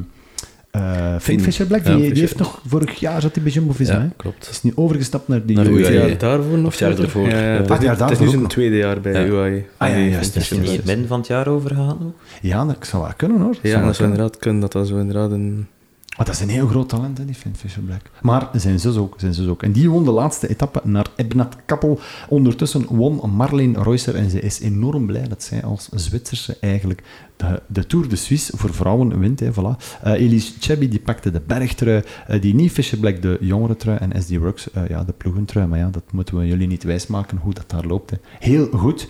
eh, 0.70 1.14
Finn. 1.20 1.40
Fisher-Black. 1.40 1.84
Ja, 1.84 1.90
Die, 1.90 1.96
die 1.96 2.04
Fisher. 2.08 2.20
heeft 2.26 2.38
nog 2.38 2.60
vorig 2.66 2.94
jaar 3.00 3.20
zat 3.20 3.34
hij 3.34 3.42
bij 3.44 3.52
Jumbo-Visma. 3.52 3.94
hè? 3.94 4.00
Ja, 4.02 4.10
klopt. 4.16 4.48
is 4.50 4.62
nu 4.62 4.72
overgestapt 4.74 5.28
naar 5.28 5.46
die 5.46 5.56
Naar 5.56 5.66
UAE. 5.66 5.92
Ja, 6.08 6.14
daarvoor 6.14 6.58
nog? 6.58 6.66
Of 6.66 6.78
het 6.78 6.88
jaar 6.88 6.98
ervoor. 6.98 7.28
Ja, 7.28 7.38
ja, 7.40 7.56
Ah, 7.58 7.62
is 7.62 7.68
het 7.68 7.68
jaar 7.68 7.80
nu- 7.80 7.86
het 7.86 7.92
is 7.92 7.98
daarvoor 7.98 8.26
nu 8.26 8.32
zijn 8.32 8.46
tweede 8.46 8.76
jaar 8.76 9.00
bij 9.00 9.12
Ja. 9.12 9.24
UAE. 9.26 9.64
Ah, 9.76 9.88
ja, 9.88 9.94
Nee, 9.94 10.10
juist, 10.10 10.36
Is 10.36 10.50
er 10.50 10.58
niet 10.58 10.84
midden 10.84 11.06
van 11.06 11.18
het 11.18 11.26
jaar 11.28 11.48
overgegaan 11.48 11.98
ook? 12.02 12.14
Ja, 12.42 12.64
dat 12.64 12.76
zou 12.86 13.02
wel 13.02 13.12
kunnen 13.16 13.40
hoor. 13.40 13.54
Ja, 13.62 13.70
dat 13.72 13.72
zou 13.82 13.92
kunnen. 13.92 14.12
inderdaad 14.12 14.36
kunnen 14.38 14.60
dat 14.60 14.72
dat 14.72 14.86
zo 14.88 14.98
inderdaad 14.98 15.30
een... 15.30 15.66
Dat 16.16 16.28
is 16.28 16.40
een 16.40 16.48
heel 16.48 16.66
groot 16.66 16.88
talent, 16.88 17.18
hè, 17.18 17.24
die 17.24 17.34
Finn 17.34 17.56
Fisher-Black. 17.56 18.10
Maar 18.22 18.48
zijn 18.52 18.80
zus 18.80 18.96
ook, 18.96 19.14
zijn 19.16 19.34
zus 19.34 19.46
ook. 19.46 19.62
En 19.62 19.72
die 19.72 19.90
won 19.90 20.04
de 20.04 20.10
laatste 20.10 20.48
etappe 20.48 20.80
naar 20.84 21.06
Ebnat 21.16 21.56
Kappel. 21.66 22.00
Ondertussen 22.28 22.86
won 22.88 23.30
Marleen 23.36 23.82
Reusser 23.82 24.14
en 24.14 24.30
ze 24.30 24.40
is 24.40 24.60
enorm 24.60 25.06
blij 25.06 25.28
dat 25.28 25.42
zij 25.42 25.62
als 25.62 25.88
Zwitserse 25.94 26.56
eigenlijk 26.60 27.02
de, 27.36 27.62
de 27.66 27.86
Tour 27.86 28.08
de 28.08 28.16
Suisse 28.16 28.56
voor 28.56 28.74
vrouwen 28.74 29.18
wint. 29.18 29.40
Hè, 29.40 29.52
voilà. 29.52 30.00
Eh, 30.02 30.12
Elise 30.12 30.52
Chebby 30.60 30.88
die 30.88 31.00
pakte 31.00 31.30
de 31.30 31.40
bergtrui, 31.46 32.02
eh, 32.26 32.40
die 32.40 32.54
niet 32.54 32.72
Fisher-Black 32.72 33.22
de 33.22 33.38
jongere 33.40 33.76
trui 33.76 33.98
en 33.98 34.22
SD 34.22 34.36
Works 34.36 34.70
eh, 34.70 34.88
ja, 34.88 35.04
de 35.04 35.12
ploegentrui. 35.12 35.66
Maar 35.66 35.78
ja, 35.78 35.88
dat 35.90 36.12
moeten 36.12 36.38
we 36.38 36.46
jullie 36.46 36.66
niet 36.66 36.82
wijsmaken 36.82 37.38
hoe 37.38 37.54
dat 37.54 37.70
daar 37.70 37.86
loopt. 37.86 38.12
Heel 38.38 38.68
goed. 38.72 39.08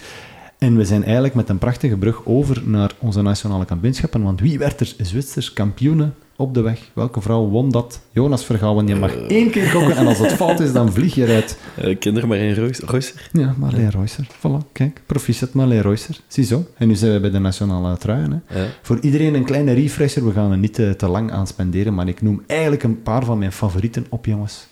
En 0.61 0.77
we 0.77 0.85
zijn 0.85 1.05
eigenlijk 1.05 1.35
met 1.35 1.49
een 1.49 1.59
prachtige 1.59 1.97
brug 1.97 2.21
over 2.27 2.63
naar 2.65 2.93
onze 2.99 3.23
nationale 3.23 3.65
kampioenschappen. 3.65 4.23
Want 4.23 4.41
wie 4.41 4.59
werd 4.59 4.81
er 4.81 4.95
Zwitsers 4.99 5.53
kampioene 5.53 6.11
op 6.37 6.55
de 6.55 6.61
weg? 6.61 6.91
Welke 6.93 7.21
vrouw 7.21 7.47
won 7.49 7.71
dat? 7.71 8.01
Jonas 8.11 8.45
Vergouwen, 8.45 8.87
je 8.87 8.95
mag 8.95 9.15
één 9.17 9.51
keer 9.51 9.67
gokken 9.71 9.97
en 9.97 10.07
als 10.07 10.19
het 10.19 10.33
fout 10.33 10.61
is, 10.61 10.73
dan 10.73 10.93
vlieg 10.93 11.15
je 11.15 11.23
eruit. 11.27 11.59
Eh, 11.77 11.89
Ik 11.89 11.99
ken 12.01 12.17
er 12.17 12.27
maar 12.29 12.39
één 12.39 12.55
Reus- 12.55 12.79
Reusser. 12.81 13.29
Ja, 13.33 13.55
Marleen 13.59 13.89
Reusser. 13.91 14.27
Voilà, 14.39 14.73
kijk. 14.73 15.01
Proficiat 15.07 15.53
Marleen 15.53 15.81
Reusser. 15.81 16.17
Ziezo. 16.27 16.65
En 16.77 16.89
nu 16.89 16.95
zijn 16.95 17.13
we 17.13 17.21
bij 17.21 17.31
de 17.31 17.39
nationale 17.39 17.97
truien. 17.97 18.43
Hè. 18.47 18.61
Ja. 18.61 18.67
Voor 18.83 18.99
iedereen 19.01 19.35
een 19.35 19.45
kleine 19.45 19.73
refresher. 19.73 20.27
We 20.27 20.33
gaan 20.33 20.51
er 20.51 20.59
niet 20.59 20.75
te, 20.75 20.95
te 20.97 21.09
lang 21.09 21.33
aan 21.33 21.47
spenderen, 21.47 21.95
maar 21.95 22.09
ik 22.09 22.23
noem 22.23 22.43
eigenlijk 22.47 22.83
een 22.83 23.03
paar 23.03 23.25
van 23.25 23.39
mijn 23.39 23.53
favorieten 23.53 24.07
op, 24.09 24.27
jongens. 24.27 24.67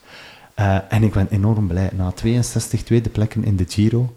Eh, 0.55 0.77
en 0.89 1.03
ik 1.03 1.13
ben 1.13 1.27
enorm 1.31 1.67
blij. 1.67 1.91
Na 1.97 2.11
62 2.13 2.83
tweede 2.83 3.09
plekken 3.09 3.45
in 3.45 3.57
de 3.57 3.65
Giro 3.69 4.13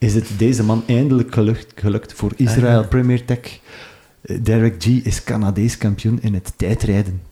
is 0.00 0.14
het 0.14 0.28
deze 0.36 0.64
man 0.64 0.82
eindelijk 0.86 1.34
gelukt, 1.34 1.72
gelukt 1.74 2.12
voor 2.12 2.32
Israël 2.36 2.88
Premier 2.88 3.24
Tech. 3.24 3.60
Eh, 4.20 4.36
Derek 4.42 4.82
G 4.82 4.86
is 4.86 5.24
Canadees 5.24 5.78
kampioen 5.78 6.18
in 6.22 6.34
het 6.34 6.52
tijdrijden. 6.56 7.22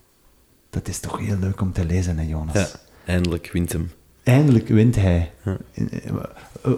Dat 0.70 0.88
is 0.88 0.98
toch 0.98 1.18
heel 1.18 1.36
leuk 1.40 1.60
om 1.60 1.72
te 1.72 1.84
lezen, 1.84 2.18
hè, 2.18 2.28
Jonas? 2.28 2.54
ja, 2.54 2.68
eindelijk 3.04 3.50
wint 3.52 3.72
hem. 3.72 3.90
Eindelijk 4.22 4.68
wint 4.68 4.96
hij. 4.96 5.30
Ja. 5.44 5.56
Eh, 5.74 5.84
eh, 6.06 6.14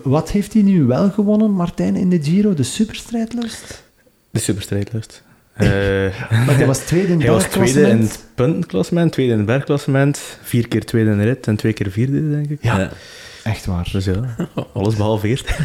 Wat 0.03 0.31
heeft 0.31 0.53
hij 0.53 0.63
nu 0.63 0.85
wel 0.85 1.11
gewonnen, 1.11 1.51
Martijn, 1.51 1.97
in 1.97 2.09
de 2.11 2.23
Giro? 2.23 2.55
De 2.55 2.63
superstrijdlust? 2.63 3.83
De 4.31 4.41
superstrijdlust. 4.41 5.23
Eh 5.55 5.67
Maar 6.31 6.57
hij 6.57 6.67
was 6.67 6.79
tweede 6.79 7.13
in 7.13 7.21
het 7.21 7.23
hij 7.27 7.31
was 7.31 7.45
tweede 7.45 7.89
in 7.89 7.99
het 8.01 8.25
puntenklassement, 8.35 9.13
tweede 9.13 9.33
in 9.33 9.39
het 9.39 9.47
bergklassement, 9.47 10.39
vier 10.43 10.69
keer 10.69 10.85
tweede 10.85 11.11
in 11.11 11.19
de 11.19 11.25
rit 11.25 11.47
en 11.47 11.57
twee 11.57 11.73
keer 11.73 11.91
vierde, 11.91 12.31
denk 12.31 12.51
ik. 12.51 12.59
Ja, 12.63 12.91
echt 13.45 13.67
waar. 13.67 13.89
Dus 13.93 14.05
ja, 14.05 14.37
alles 14.73 14.95
behalve 14.97 15.29
eerst. 15.29 15.51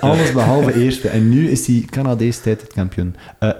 Alles 0.00 0.32
behalve 0.32 0.80
eerste. 0.82 1.08
En 1.08 1.28
nu 1.28 1.50
is 1.50 1.66
hij 1.66 1.84
Canadees 1.90 2.38
tijdritkampioen. 2.38 3.16
Eh, 3.38 3.50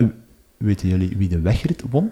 weten 0.56 0.88
jullie 0.88 1.14
wie 1.16 1.28
de 1.28 1.40
wegrit 1.40 1.82
won? 1.90 2.10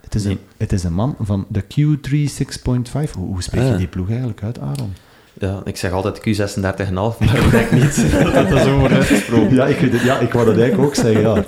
Het 0.00 0.14
is, 0.14 0.24
een, 0.24 0.38
het 0.56 0.72
is 0.72 0.84
een 0.84 0.92
man 0.94 1.16
van 1.20 1.46
de 1.48 1.62
Q36.5. 1.62 3.10
Hoe, 3.12 3.26
hoe 3.26 3.42
spreek 3.42 3.62
je 3.64 3.70
Ah. 3.70 3.78
die 3.78 3.86
ploeg 3.86 4.08
eigenlijk 4.08 4.42
uit, 4.42 4.58
Aaron? 4.60 4.92
Ja, 5.40 5.60
ik 5.64 5.76
zeg 5.76 5.92
altijd 5.92 6.18
Q36,5, 6.18 6.92
maar 6.92 7.36
ik 7.44 7.50
denk 7.50 7.70
niet 7.72 8.04
dat 8.34 8.48
dat 8.48 8.62
zo 8.62 8.78
wordt 8.78 8.94
uitgesproken. 8.94 9.54
Ja, 9.54 9.66
ik, 9.66 9.76
het, 9.76 10.00
ja, 10.00 10.18
ik 10.18 10.32
wou 10.32 10.46
dat 10.46 10.56
eigenlijk 10.58 10.88
ook 10.88 10.94
zeggen. 10.94 11.20
Ja, 11.22 11.44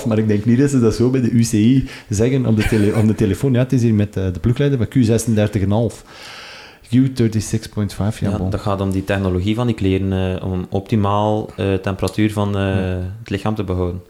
Q36,5, 0.00 0.06
maar 0.06 0.18
ik 0.18 0.28
denk 0.28 0.44
niet 0.44 0.58
dat 0.58 0.70
ze 0.70 0.80
dat 0.80 0.94
zo 0.94 1.10
bij 1.10 1.20
de 1.20 1.30
UCI 1.30 1.88
zeggen 2.08 2.46
op 2.46 2.56
de, 2.56 2.66
tele, 2.66 2.94
op 2.96 3.06
de 3.06 3.14
telefoon. 3.14 3.52
Ja, 3.52 3.58
het 3.58 3.72
is 3.72 3.82
hier 3.82 3.94
met 3.94 4.16
eh, 4.16 4.32
de 4.32 4.40
ploegleider 4.40 4.78
van 4.78 5.90
Q36,5. 5.92 6.04
Q36.5, 6.84 8.18
ja, 8.20 8.30
Ja, 8.30 8.36
bon. 8.38 8.50
dat 8.50 8.60
gaat 8.60 8.80
om 8.80 8.90
die 8.90 9.04
technologie 9.04 9.54
van 9.54 9.66
die 9.66 9.76
kleren, 9.76 10.38
eh, 10.40 10.46
om 10.46 10.66
optimaal 10.70 11.50
eh, 11.56 11.74
temperatuur 11.74 12.32
van 12.32 12.56
eh, 12.58 12.74
het 13.18 13.30
lichaam 13.30 13.54
te 13.54 13.64
behouden. 13.64 14.02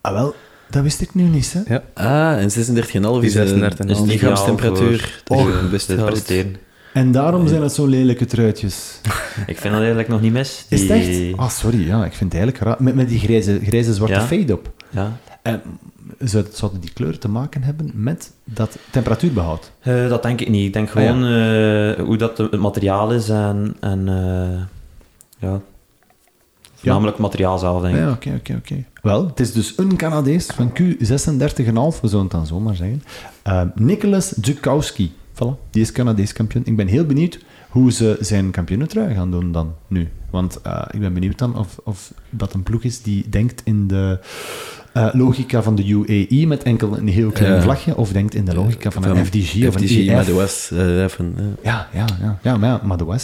Ah, 0.00 0.12
wel, 0.12 0.34
dat 0.70 0.82
wist 0.82 1.00
ik 1.00 1.14
nu 1.14 1.22
niet, 1.22 1.52
hè. 1.52 1.74
Ja. 1.74 1.82
Ah, 1.94 2.42
en 2.42 2.50
36,5 2.50 3.24
is 3.24 3.32
Die 3.32 3.42
36,5 3.42 3.76
de 3.76 4.02
lichaamstemperatuur 4.06 5.22
het 5.28 5.70
beste 5.70 5.96
Te 5.96 6.02
presteren. 6.04 6.56
En 6.92 7.12
daarom 7.12 7.48
zijn 7.48 7.62
het 7.62 7.72
zo'n 7.72 7.88
lelijke 7.88 8.24
truitjes. 8.24 9.00
Ik 9.46 9.58
vind 9.58 9.62
dat 9.62 9.72
eigenlijk 9.72 10.08
nog 10.08 10.20
niet 10.20 10.32
mis. 10.32 10.66
Is 10.68 10.80
het 10.80 10.90
echt? 10.90 11.36
Ah, 11.36 11.48
sorry, 11.48 11.86
ja, 11.86 12.04
ik 12.04 12.12
vind 12.12 12.32
het 12.32 12.42
eigenlijk 12.42 12.64
raar. 12.64 12.82
Met, 12.82 12.94
met 12.94 13.08
die 13.08 13.18
grijze, 13.18 13.60
grijze 13.64 13.94
zwarte 13.94 14.14
Ja. 14.14 14.20
fade 14.26 14.52
op. 14.52 14.72
Ja. 14.90 15.18
En 15.44 15.62
zou- 16.18 16.44
zouden 16.52 16.80
die 16.80 16.92
kleuren 16.92 17.20
te 17.20 17.28
maken 17.28 17.62
hebben 17.62 17.90
met 17.94 18.32
dat 18.44 18.76
temperatuurbehoud? 18.90 19.70
Eh, 19.80 20.08
dat 20.08 20.22
denk 20.22 20.40
ik 20.40 20.48
niet. 20.48 20.66
Ik 20.66 20.72
denk 20.72 20.88
Ah, 20.88 20.94
ja. 20.94 21.00
gewoon 21.12 21.24
eh, 21.24 22.04
hoe 22.04 22.16
dat 22.16 22.38
het 22.38 22.58
materiaal 22.58 23.12
is 23.12 23.28
en, 23.28 23.76
en 23.80 24.08
eh, 24.08 24.60
ja, 25.38 25.60
voornamelijk 26.74 27.16
het 27.16 27.26
materiaal 27.26 27.58
zelf, 27.58 27.82
denk 27.82 27.94
ik. 27.94 28.00
Ja, 28.00 28.10
oké, 28.10 28.34
oké, 28.38 28.54
oké. 28.54 28.84
Wel, 29.02 29.26
het 29.26 29.40
is 29.40 29.52
dus 29.52 29.72
een 29.78 29.96
Canadees 29.96 30.46
van 30.46 30.70
Q36,5, 30.80 32.00
we 32.00 32.08
zullen 32.08 32.22
het 32.22 32.30
dan 32.30 32.46
zomaar 32.46 32.74
zeggen. 32.76 33.02
Nicolas 33.74 34.28
Dzukowski. 34.30 35.12
Voilà, 35.34 35.70
die 35.70 35.82
is 35.82 35.92
Canadees 35.92 36.32
kampioen. 36.32 36.62
Ik 36.66 36.76
ben 36.76 36.86
heel 36.86 37.04
benieuwd 37.04 37.38
hoe 37.68 37.92
ze 37.92 38.16
zijn 38.20 38.50
kampioenentrui 38.50 39.14
gaan 39.14 39.30
doen 39.30 39.52
dan, 39.52 39.74
nu. 39.88 40.08
Want 40.30 40.56
ik 40.90 41.00
ben 41.00 41.14
benieuwd 41.14 41.38
dan 41.38 41.56
of, 41.58 41.78
of 41.84 42.12
dat 42.30 42.52
een 42.54 42.62
ploeg 42.62 42.82
is 42.82 43.02
die 43.02 43.28
denkt 43.28 43.60
in 43.64 43.86
de 43.86 44.18
eh, 44.94 45.08
logica 45.12 45.62
van 45.62 45.74
de 45.74 45.88
UAE 45.88 46.46
met 46.46 46.62
enkel 46.62 46.96
een 46.98 47.08
heel 47.08 47.30
klein 47.30 47.52
Ja. 47.54 47.60
vlagje, 47.62 47.96
of 47.96 48.12
denkt 48.12 48.34
in 48.34 48.44
de 48.44 48.54
logica 48.54 48.90
van 48.90 49.04
een 49.04 49.26
FDG, 49.26 49.66
of 49.68 49.74
een 49.74 49.80
FDG 49.80 49.96
EF. 50.08 50.24
de 50.26 50.34
West. 50.34 50.70
eh, 50.72 51.02
even, 51.02 51.34
eh. 51.36 51.44
Ja, 51.64 51.88
ja, 51.92 52.04
ja. 52.20 52.38
Ja, 52.42 52.56
maar 52.56 52.68
ja. 52.68 53.16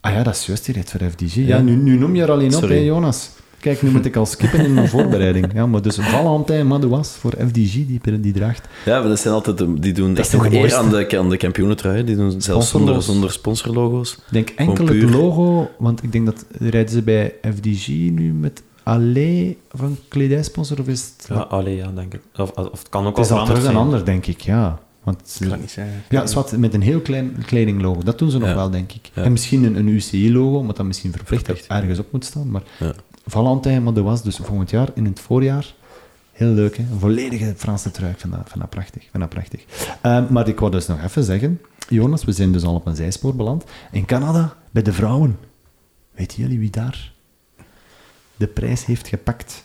Ah 0.00 0.12
ja, 0.12 0.22
dat 0.22 0.34
is 0.34 0.46
juist, 0.46 0.64
die 0.64 0.74
rijdt 0.74 0.90
voor 0.90 1.00
FDG. 1.10 1.34
Ja, 1.34 1.42
Ja. 1.46 1.60
nu, 1.60 1.74
nu 1.74 1.96
noem 1.98 2.14
je 2.16 2.22
er 2.22 2.30
alleen 2.30 2.54
op, 2.54 2.60
Sorry. 2.60 2.76
hè, 2.76 2.82
Jonas. 2.82 3.30
Kijk, 3.60 3.82
nu 3.82 3.90
moet 3.90 4.04
ik 4.04 4.16
al 4.16 4.26
skippen 4.26 4.60
in 4.64 4.74
mijn 4.74 4.88
voorbereiding. 4.88 5.52
Ja, 5.54 5.66
maar 5.66 5.82
dus 5.82 5.96
Valentin 6.00 6.66
Madouas 6.66 7.08
voor 7.08 7.32
FDG, 7.48 7.72
die, 7.86 8.20
die 8.20 8.32
draagt. 8.32 8.68
Ja, 8.84 8.98
maar 9.00 9.08
dat 9.08 9.20
zijn 9.20 9.34
altijd, 9.34 9.58
de- 9.58 9.78
die 9.78 9.92
doen 9.92 10.14
Dat 10.14 10.18
echt 10.24 10.32
nog 10.32 10.52
eer 10.52 10.74
aan 10.74 10.90
de, 10.90 11.18
aan 11.18 11.28
de 11.30 11.36
kampioenentrui. 11.36 12.04
Die 12.04 12.16
doen 12.16 12.40
zelfs 12.40 12.68
zonder, 12.68 13.02
zonder 13.02 13.30
sponsorlogo's. 13.32 14.12
Ik 14.12 14.22
denk 14.30 14.48
enkel 14.56 14.86
het 14.86 15.10
logo, 15.10 15.70
want 15.78 16.02
ik 16.02 16.12
denk 16.12 16.26
dat 16.26 16.44
rijden 16.58 16.88
ze 16.92 17.02
bij 17.02 17.34
FDG 17.56 17.86
nu 17.88 18.32
met 18.32 18.62
Allee 18.84 19.58
van 19.72 19.96
kledijsponsor, 20.08 20.80
of 20.80 20.86
is 20.88 21.00
het... 21.16 21.26
Ja, 21.28 21.34
allee, 21.36 21.76
ja, 21.76 21.90
denk 21.94 22.14
ik. 22.14 22.20
Of, 22.36 22.50
of 22.50 22.78
het 22.78 22.88
kan 22.88 23.06
ook 23.06 23.16
het 23.16 23.24
is 23.24 23.30
wel 23.30 23.40
al 23.40 23.46
terug 23.46 23.64
een 23.64 23.76
ander, 23.76 24.04
denk 24.04 24.26
ik, 24.26 24.40
ja. 24.40 24.78
Want, 25.02 25.38
Dat 25.38 25.48
kan 25.48 25.60
niet 25.60 25.70
zijn. 25.70 26.02
ja, 26.08 26.26
zwart, 26.26 26.56
met 26.56 26.74
een 26.74 26.82
heel 26.82 27.00
klein 27.00 27.42
kledinglogo. 27.46 28.02
Dat 28.02 28.18
doen 28.18 28.30
ze 28.30 28.38
nog 28.38 28.48
Ja. 28.48 28.54
wel, 28.54 28.70
denk 28.70 28.92
ik. 28.92 29.10
Ja. 29.14 29.22
En 29.22 29.32
misschien 29.32 29.64
een, 29.64 29.76
een 29.76 29.88
UCI-logo, 29.88 30.64
wat 30.66 30.76
dan 30.76 30.86
misschien 30.86 31.12
verplicht, 31.12 31.44
Verplicht. 31.44 31.68
ergens 31.70 31.98
op 31.98 32.12
moet 32.12 32.24
staan. 32.24 32.50
Maar 32.50 32.62
Ja. 32.78 32.92
Valentin 33.26 33.82
Madouas, 33.82 34.22
dus 34.22 34.36
volgend 34.36 34.70
jaar, 34.70 34.88
in 34.94 35.04
het 35.04 35.20
voorjaar. 35.20 35.74
Heel 36.32 36.48
leuk, 36.48 36.76
hè? 36.76 36.82
Een 36.92 36.98
volledige 36.98 37.54
Franse 37.56 37.90
trui. 37.90 38.12
Ik 38.12 38.18
vind 38.20 38.32
dat, 38.32 38.42
vind 38.46 38.60
dat 38.60 38.70
prachtig. 38.70 39.02
Vind 39.02 39.18
dat 39.22 39.28
prachtig. 39.28 39.64
Ehm, 40.00 40.24
maar 40.32 40.48
ik 40.48 40.58
wou 40.58 40.70
dus 40.72 40.86
nog 40.86 41.02
even 41.04 41.24
zeggen, 41.24 41.60
Jonas, 41.88 42.24
we 42.24 42.32
zijn 42.32 42.52
dus 42.52 42.62
al 42.64 42.74
op 42.74 42.86
een 42.86 42.96
zijspoor 42.96 43.34
beland. 43.36 43.64
In 43.92 44.04
Canada, 44.04 44.56
bij 44.70 44.82
de 44.82 44.92
vrouwen. 44.92 45.38
Weten 46.14 46.42
jullie 46.42 46.58
wie 46.58 46.70
daar 46.70 47.12
de 48.36 48.46
prijs 48.46 48.84
heeft 48.84 49.08
gepakt? 49.08 49.64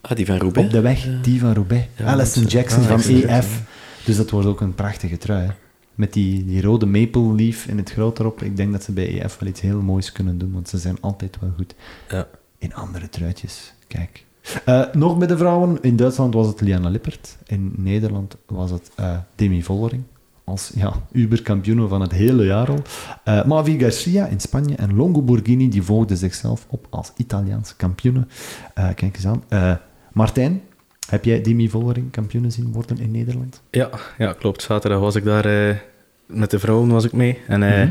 Ah, 0.00 0.16
die 0.16 0.26
van 0.26 0.36
Roubaix. 0.36 0.66
Op 0.66 0.72
de 0.72 0.80
weg, 0.80 1.06
die 1.22 1.40
van 1.40 1.52
Roubaix. 1.52 1.86
Ja, 1.96 2.04
Alison 2.04 2.44
Jackson 2.44 2.82
ah, 2.82 2.86
van 2.88 2.96
Jackson 2.96 3.30
EF. 3.30 3.62
Dus 4.04 4.16
dat 4.16 4.30
wordt 4.30 4.46
ook 4.46 4.60
een 4.60 4.74
prachtige 4.74 5.18
trui. 5.18 5.46
hè. 5.46 5.52
Met 5.94 6.12
die, 6.12 6.44
die 6.44 6.62
rode 6.62 6.86
maple 6.86 7.34
leaf 7.34 7.66
in 7.66 7.76
het 7.78 7.90
groot 7.90 8.18
erop. 8.18 8.42
Ik 8.42 8.56
denk 8.56 8.72
dat 8.72 8.82
ze 8.82 8.92
bij 8.92 9.22
EF 9.22 9.38
wel 9.38 9.48
iets 9.48 9.60
heel 9.60 9.80
moois 9.80 10.12
kunnen 10.12 10.38
doen, 10.38 10.52
want 10.52 10.68
ze 10.68 10.78
zijn 10.78 10.96
altijd 11.00 11.38
wel 11.40 11.52
goed 11.56 11.74
Ja. 12.08 12.26
in 12.58 12.74
andere 12.74 13.08
truitjes. 13.08 13.72
Kijk. 13.86 14.24
Eh, 14.64 14.84
nog 14.92 15.18
bij 15.18 15.26
de 15.26 15.36
vrouwen. 15.36 15.78
In 15.82 15.96
Duitsland 15.96 16.34
was 16.34 16.46
het 16.46 16.60
Liana 16.60 16.88
Lippert. 16.88 17.36
In 17.46 17.72
Nederland 17.76 18.36
was 18.46 18.70
het 18.70 18.90
eh, 18.94 19.18
Demi 19.34 19.62
Vollering. 19.62 20.02
Als 20.48 20.70
ja, 20.74 20.92
Uber-kampioen 21.12 21.88
van 21.88 22.00
het 22.00 22.12
hele 22.12 22.44
jaar 22.44 22.68
al. 22.68 22.82
Eh 23.24 23.44
Mavi 23.44 23.78
Garcia 23.78 24.26
in 24.26 24.40
Spanje 24.40 24.74
en 24.74 24.96
Longo 24.96 25.22
Borghini 25.22 25.68
die 25.68 25.82
volgden 25.82 26.16
zichzelf 26.16 26.66
op 26.68 26.86
als 26.90 27.12
Italiaanse 27.16 27.76
kampioenen. 27.76 28.28
Eh, 28.74 28.88
kijk 28.94 29.16
eens 29.16 29.26
aan. 29.26 29.42
Eh, 29.48 29.72
Martijn, 30.12 30.62
heb 31.08 31.24
jij 31.24 31.42
Demi 31.42 31.68
Vollering 31.70 32.10
kampioenen 32.10 32.52
zien 32.52 32.72
worden 32.72 32.98
in 32.98 33.10
Nederland? 33.10 33.60
Ja, 33.70 33.90
ja, 34.18 34.32
klopt. 34.32 34.62
Zaterdag 34.62 35.00
was 35.00 35.14
ik 35.14 35.24
daar 35.24 35.82
met 36.26 36.50
de 36.50 36.58
vrouwen 36.58 36.88
was 36.88 37.04
ik 37.04 37.12
mee. 37.12 37.38
En 37.46 37.60
Mhm. 37.60 37.90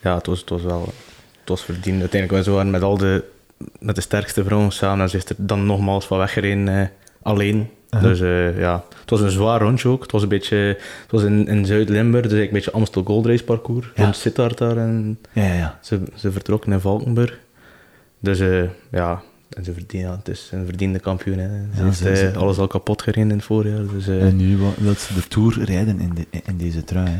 ja, 0.00 0.14
het 0.14 0.26
was, 0.26 0.40
het 0.40 0.48
was 0.48 0.62
wel 0.62 0.92
het 1.40 1.48
was 1.48 1.64
verdiend. 1.64 2.00
Uiteindelijk 2.00 2.32
was 2.32 2.46
we 2.46 2.52
waren 2.52 2.70
met 2.70 2.82
al 2.82 2.96
de, 2.98 3.24
met 3.78 3.94
de 3.94 4.00
sterkste 4.00 4.44
vrouwen 4.44 4.72
samen. 4.72 5.00
En 5.04 5.10
ze 5.10 5.16
is 5.16 5.24
er 5.24 5.34
dan 5.38 5.66
nogmaals 5.66 6.06
van 6.06 6.18
weggereden 6.18 6.90
alleen. 7.22 7.68
Dus 8.00 8.20
eh, 8.20 8.58
ja, 8.58 8.84
het 9.00 9.10
was 9.10 9.20
een 9.20 9.30
zwaar 9.30 9.60
rondje 9.60 9.88
ook. 9.88 10.02
Het 10.02 10.12
was 10.12 10.22
een 10.22 10.28
beetje, 10.28 10.56
het 10.56 11.10
was 11.10 11.22
in, 11.22 11.46
in 11.48 11.66
Zuid-Limburg, 11.66 12.26
dus 12.28 12.40
een 12.40 12.48
beetje 12.52 12.70
Amstel 12.70 13.02
Gold 13.02 13.26
Race 13.26 13.44
parcours. 13.44 13.86
Ja. 13.94 14.02
Rond 14.02 14.16
Sittard 14.16 14.58
daar 14.58 14.76
en 14.76 15.18
Ja, 15.32 15.44
ja, 15.44 15.54
ja. 15.54 15.78
ze, 15.82 16.00
ze 16.14 16.32
vertrokken 16.32 16.72
in 16.72 16.80
Valkenburg. 16.80 17.38
Dus 18.20 18.40
eh, 18.40 18.62
ja, 18.90 19.22
en 19.50 19.64
ze 19.64 19.72
verdienen, 19.72 20.10
het 20.10 20.28
is 20.28 20.48
een 20.52 20.64
verdiende 20.64 20.98
kampioen. 20.98 21.38
Hè. 21.38 21.48
Ze 21.48 21.78
Ja, 21.78 21.84
heeft 21.84 21.96
ze- 21.98 22.08
eh, 22.10 22.16
ze- 22.16 22.32
alles 22.38 22.58
al 22.58 22.66
kapot 22.66 23.02
gereden 23.02 23.30
in 23.30 23.36
het 23.36 23.44
voorjaar. 23.44 23.86
Dus 23.94 24.08
En 24.08 24.36
nu 24.36 24.56
wil 24.56 24.94
ze 24.94 25.14
de 25.14 25.28
Tour 25.28 25.64
rijden 25.64 26.00
in, 26.00 26.12
de, 26.14 26.26
in 26.46 26.56
deze 26.56 26.84
trui. 26.84 27.08
hè. 27.08 27.18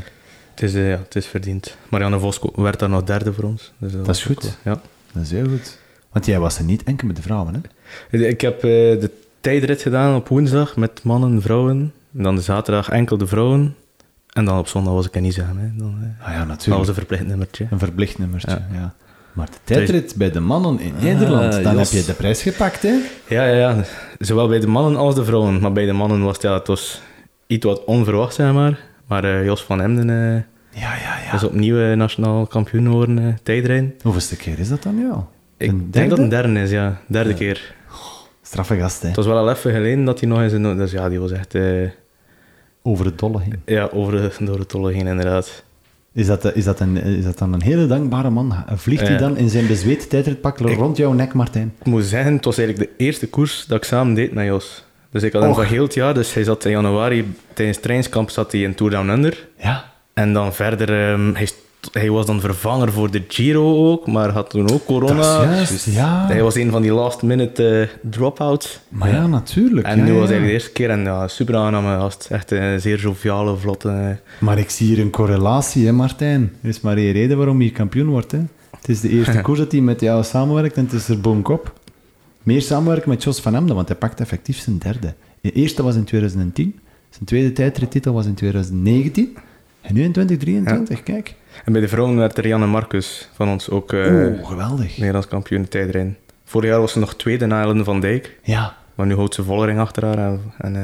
het, 0.51 0.63
is, 0.63 0.73
ja, 0.73 0.81
het 1.05 1.17
is 1.17 1.27
verdiend. 1.27 1.77
Marianne 1.89 2.19
Vos 2.19 2.41
werd 2.55 2.79
daar 2.79 2.89
nog 2.89 3.05
derde 3.05 3.33
voor 3.33 3.45
ons. 3.45 3.73
Dus 3.79 3.93
Dat 3.93 4.09
is 4.09 4.25
goed. 4.25 4.59
Ja. 4.65 4.81
Dat 5.13 5.23
is 5.23 5.31
heel 5.31 5.49
goed. 5.49 5.79
Want 6.13 6.27
jij 6.27 6.39
was 6.39 6.59
er 6.59 6.65
niet 6.65 6.83
enkel 6.83 7.07
met 7.07 7.17
de 7.17 7.23
vrouwen, 7.23 7.63
hè? 8.11 8.19
Ik 8.19 8.41
heb 8.41 8.61
de 8.61 9.11
tijdrit 9.41 9.83
gedaan 9.83 10.17
op 10.17 10.29
woensdag 10.29 10.77
met 10.77 11.03
mannen 11.03 11.33
en 11.33 11.43
vrouwen. 11.43 11.93
En 12.17 12.23
dan 12.23 12.35
de 12.35 12.41
zaterdag 12.43 12.89
enkel 12.89 13.17
de 13.19 13.27
vrouwen. 13.27 13.75
En 14.33 14.45
dan 14.45 14.59
op 14.59 14.69
zondag 14.69 14.93
was 14.93 15.07
ik 15.07 15.15
er 15.15 15.21
niet 15.21 15.41
aan. 15.41 15.57
Hè. 15.59 15.69
Dan, 15.77 15.95
eh, 16.19 16.27
Ah 16.27 16.33
ja, 16.33 16.39
dat 16.39 16.47
natuurlijk. 16.49 16.79
was 16.79 16.89
een 16.89 16.95
verplicht 16.95 17.27
nummertje. 17.27 17.67
Een 17.71 17.79
verplicht 17.79 18.19
nummertje, 18.19 18.51
ja. 18.51 18.67
Ja. 18.73 18.95
Maar 19.33 19.47
de 19.47 19.57
tijdrit 19.65 20.15
bij 20.17 20.31
de 20.31 20.41
mannen 20.41 20.81
in 20.81 20.95
Nederland, 21.01 21.53
dan 21.53 21.67
Ah, 21.67 21.73
Jos. 21.79 21.91
heb 21.91 22.01
je 22.01 22.07
de 22.07 22.13
prijs 22.15 22.43
gepakt, 22.43 22.83
hè? 22.83 22.95
Ja, 23.29 23.45
ja, 23.45 23.57
ja, 23.57 23.85
zowel 24.19 24.49
bij 24.49 24.61
de 24.61 24.67
mannen 24.67 24.97
als 24.97 25.15
de 25.15 25.25
vrouwen. 25.25 25.61
Maar 25.61 25.73
bij 25.73 25.87
de 25.87 25.93
mannen 25.93 26.23
was 26.23 26.33
het, 26.33 26.43
ja, 26.43 26.55
het 26.55 26.67
was 26.67 27.01
iets 27.47 27.65
wat 27.65 27.85
onverwacht, 27.85 28.35
zeg 28.35 28.53
maar. 28.53 28.79
Maar 29.07 29.25
eh, 29.25 29.45
Jos 29.45 29.63
van 29.65 29.81
Emden 29.81 30.11
eh, 30.11 30.81
Ja, 30.83 30.95
ja, 30.95 31.19
ja. 31.25 31.33
is 31.35 31.45
opnieuw 31.45 31.95
nationaal 31.95 32.47
kampioen 32.47 32.85
geworden 32.85 33.39
tijdrijden. 33.43 33.95
Hoeveelste 34.03 34.37
keer 34.37 34.59
is 34.59 34.69
dat 34.69 34.83
dan, 34.83 34.97
ja? 34.99 35.27
Ik 35.57 35.69
Een 35.71 35.89
denk 35.91 36.09
dat 36.09 36.19
het 36.19 36.33
een 36.33 36.43
derde 36.43 36.61
is, 36.61 36.71
ja. 36.71 37.01
Derde 37.07 37.35
keer. 37.35 37.75
Straffe 38.51 38.77
gast, 38.77 39.03
hè? 39.03 39.07
Het 39.07 39.17
was 39.17 39.27
wel 39.27 39.37
al 39.37 39.51
even 39.51 39.73
geleden 39.73 40.05
dat 40.05 40.21
hij 40.21 40.29
nog 40.29 40.41
eens... 40.41 40.53
een- 40.53 40.77
Dus 40.77 40.91
ja, 40.93 41.09
die 41.09 41.21
was 41.21 41.31
echt... 41.33 41.55
eh, 41.55 41.89
Over 42.83 43.05
het 43.05 43.19
dolle 43.19 43.41
heen. 43.41 43.63
ja, 43.65 43.89
over 43.93 44.13
de, 44.13 44.31
door 44.45 44.59
het 44.59 44.69
tolle 44.69 44.93
heen, 44.93 45.07
inderdaad. 45.07 45.65
Is 46.13 46.27
dat, 46.27 46.55
is, 46.55 46.65
dat 46.65 46.81
een, 46.81 46.97
is 46.97 47.25
dat 47.25 47.39
dan 47.39 47.53
een 47.53 47.63
hele 47.63 47.87
dankbare 47.87 48.31
man? 48.31 48.55
Vliegt 48.75 49.03
hij 49.03 49.13
Ja. 49.13 49.19
dan 49.19 49.37
in 49.37 49.49
zijn 49.49 49.67
bezweet 49.67 50.11
tijdritpak 50.11 50.59
rond 50.59 50.97
jouw 50.97 51.13
nek, 51.13 51.33
Martijn? 51.35 51.73
Ik 51.81 51.87
moet 51.87 52.05
zeggen, 52.05 52.33
het 52.33 52.45
was 52.45 52.59
eigenlijk 52.59 52.89
de 52.99 53.05
eerste 53.05 53.29
koers 53.29 53.65
dat 53.67 53.77
ik 53.79 53.85
samen 53.85 54.15
deed 54.15 54.33
met 54.33 54.47
Jos. 54.47 54.85
Dus 55.11 55.23
ik 55.23 55.33
had 55.33 55.43
hem 55.43 55.51
Och. 55.51 55.57
van 55.57 55.67
heel 55.67 55.83
het 55.83 55.95
jaar, 55.95 56.15
dus 56.15 56.35
hij 56.35 56.45
zat 56.45 56.65
in 56.65 56.71
januari, 56.71 57.35
tijdens 57.53 57.77
het 57.77 57.83
trainingskamp 57.85 58.31
zat 58.31 58.53
hij 58.53 58.61
in 58.61 58.75
Tour 58.75 58.93
Down 58.93 59.09
Under. 59.09 59.49
Ja. 59.59 59.85
En 60.13 60.33
dan 60.33 60.55
verder, 60.55 61.11
ehm, 61.13 61.35
hij, 61.35 61.49
hij 61.93 62.11
was 62.11 62.27
dan 62.27 62.41
vervanger 62.41 62.93
voor 62.93 63.11
de 63.11 63.25
Giro 63.29 63.91
ook, 63.91 64.07
maar 64.07 64.31
had 64.31 64.51
toen 64.51 64.71
ook 64.71 64.85
corona. 64.85 65.43
Juist, 65.43 65.71
Dus 65.73 65.95
ja. 65.95 66.27
Hij 66.27 66.43
was 66.43 66.55
een 66.55 66.71
van 66.71 66.83
die 66.83 66.93
last 66.93 67.23
minute 67.23 67.81
eh, 67.81 68.11
drop-outs. 68.11 68.81
Maar 68.89 69.09
ja, 69.11 69.27
natuurlijk. 69.27 69.87
En 69.87 69.99
ja, 69.99 70.05
nu 70.05 70.13
was 70.13 70.29
hij 70.29 70.39
de 70.39 70.51
eerste 70.51 70.71
keer 70.73 70.91
en 70.91 71.01
ja, 71.03 71.29
super 71.29 71.57
aangename 71.57 71.99
gast. 72.01 72.27
Echt 72.31 72.51
een 72.51 72.81
zeer 72.81 72.99
joviale, 72.99 73.57
vlotte... 73.57 73.89
eh, 73.89 74.09
Maar 74.45 74.59
ik 74.59 74.71
zie 74.71 74.87
hier 74.87 74.99
een 75.01 75.11
correlatie, 75.11 75.87
hè, 75.87 75.93
Martijn. 75.93 76.53
Er 76.63 76.69
is 76.69 76.81
maar 76.81 76.97
één 76.97 77.13
reden 77.13 77.37
waarom 77.37 77.63
je 77.63 77.71
kampioen 77.71 78.09
wordt, 78.09 78.33
hè. 78.33 78.39
Het 78.77 78.89
is 78.89 79.01
de 79.01 79.09
eerste 79.09 79.41
koers 79.47 79.59
dat 79.59 79.73
hij 79.73 79.81
met 79.81 80.01
jou 80.01 80.25
samenwerkt 80.25 80.77
en 80.77 80.85
het 80.85 80.93
is 80.93 81.09
er 81.09 81.21
bovenkop. 81.21 81.73
Meer 82.43 82.63
samenwerken 82.63 83.09
met 83.09 83.23
Jos 83.23 83.41
van 83.41 83.55
Emden, 83.55 83.75
want 83.77 83.89
hij 83.89 83.97
pakt 83.97 84.21
effectief 84.21 84.59
zijn 84.59 84.79
derde. 84.79 85.15
De 85.41 85.53
eerste 85.53 85.83
was 85.83 85.95
in 85.95 86.05
2010, 86.05 86.79
zijn 87.11 87.25
tweede 87.25 87.53
tijdrittitel 87.53 88.13
was 88.13 88.27
in 88.27 88.35
2019 88.35 89.37
en 89.81 89.95
nu 89.95 90.03
in 90.03 90.13
2023, 90.13 91.03
kijk. 91.03 91.35
En 91.65 91.73
bij 91.73 91.81
de 91.81 91.89
vrouwen 91.89 92.17
werd 92.17 92.39
er 92.39 92.47
Janne 92.47 92.67
Marcus 92.67 93.29
van 93.33 93.49
ons 93.49 93.71
ook 93.71 93.93
eh 93.93 94.13
Oeh, 94.13 94.47
geweldig. 94.47 94.97
Nederlands 94.97 95.29
kampioen 95.29 95.69
tijdrijden. 95.69 96.17
Vorig 96.45 96.71
jaar 96.71 96.81
was 96.81 96.93
ze 96.93 96.99
nog 96.99 97.15
tweede 97.15 97.47
na 97.47 97.63
Ellen 97.63 97.85
van 97.85 98.01
Dijk. 98.01 98.39
Ja, 98.43 98.77
Maar 98.95 99.07
nu 99.07 99.15
houdt 99.15 99.35
ze 99.35 99.43
Vollering 99.43 99.79
achter 99.79 100.05
haar. 100.05 100.19
En, 100.19 100.41
en, 100.59 100.77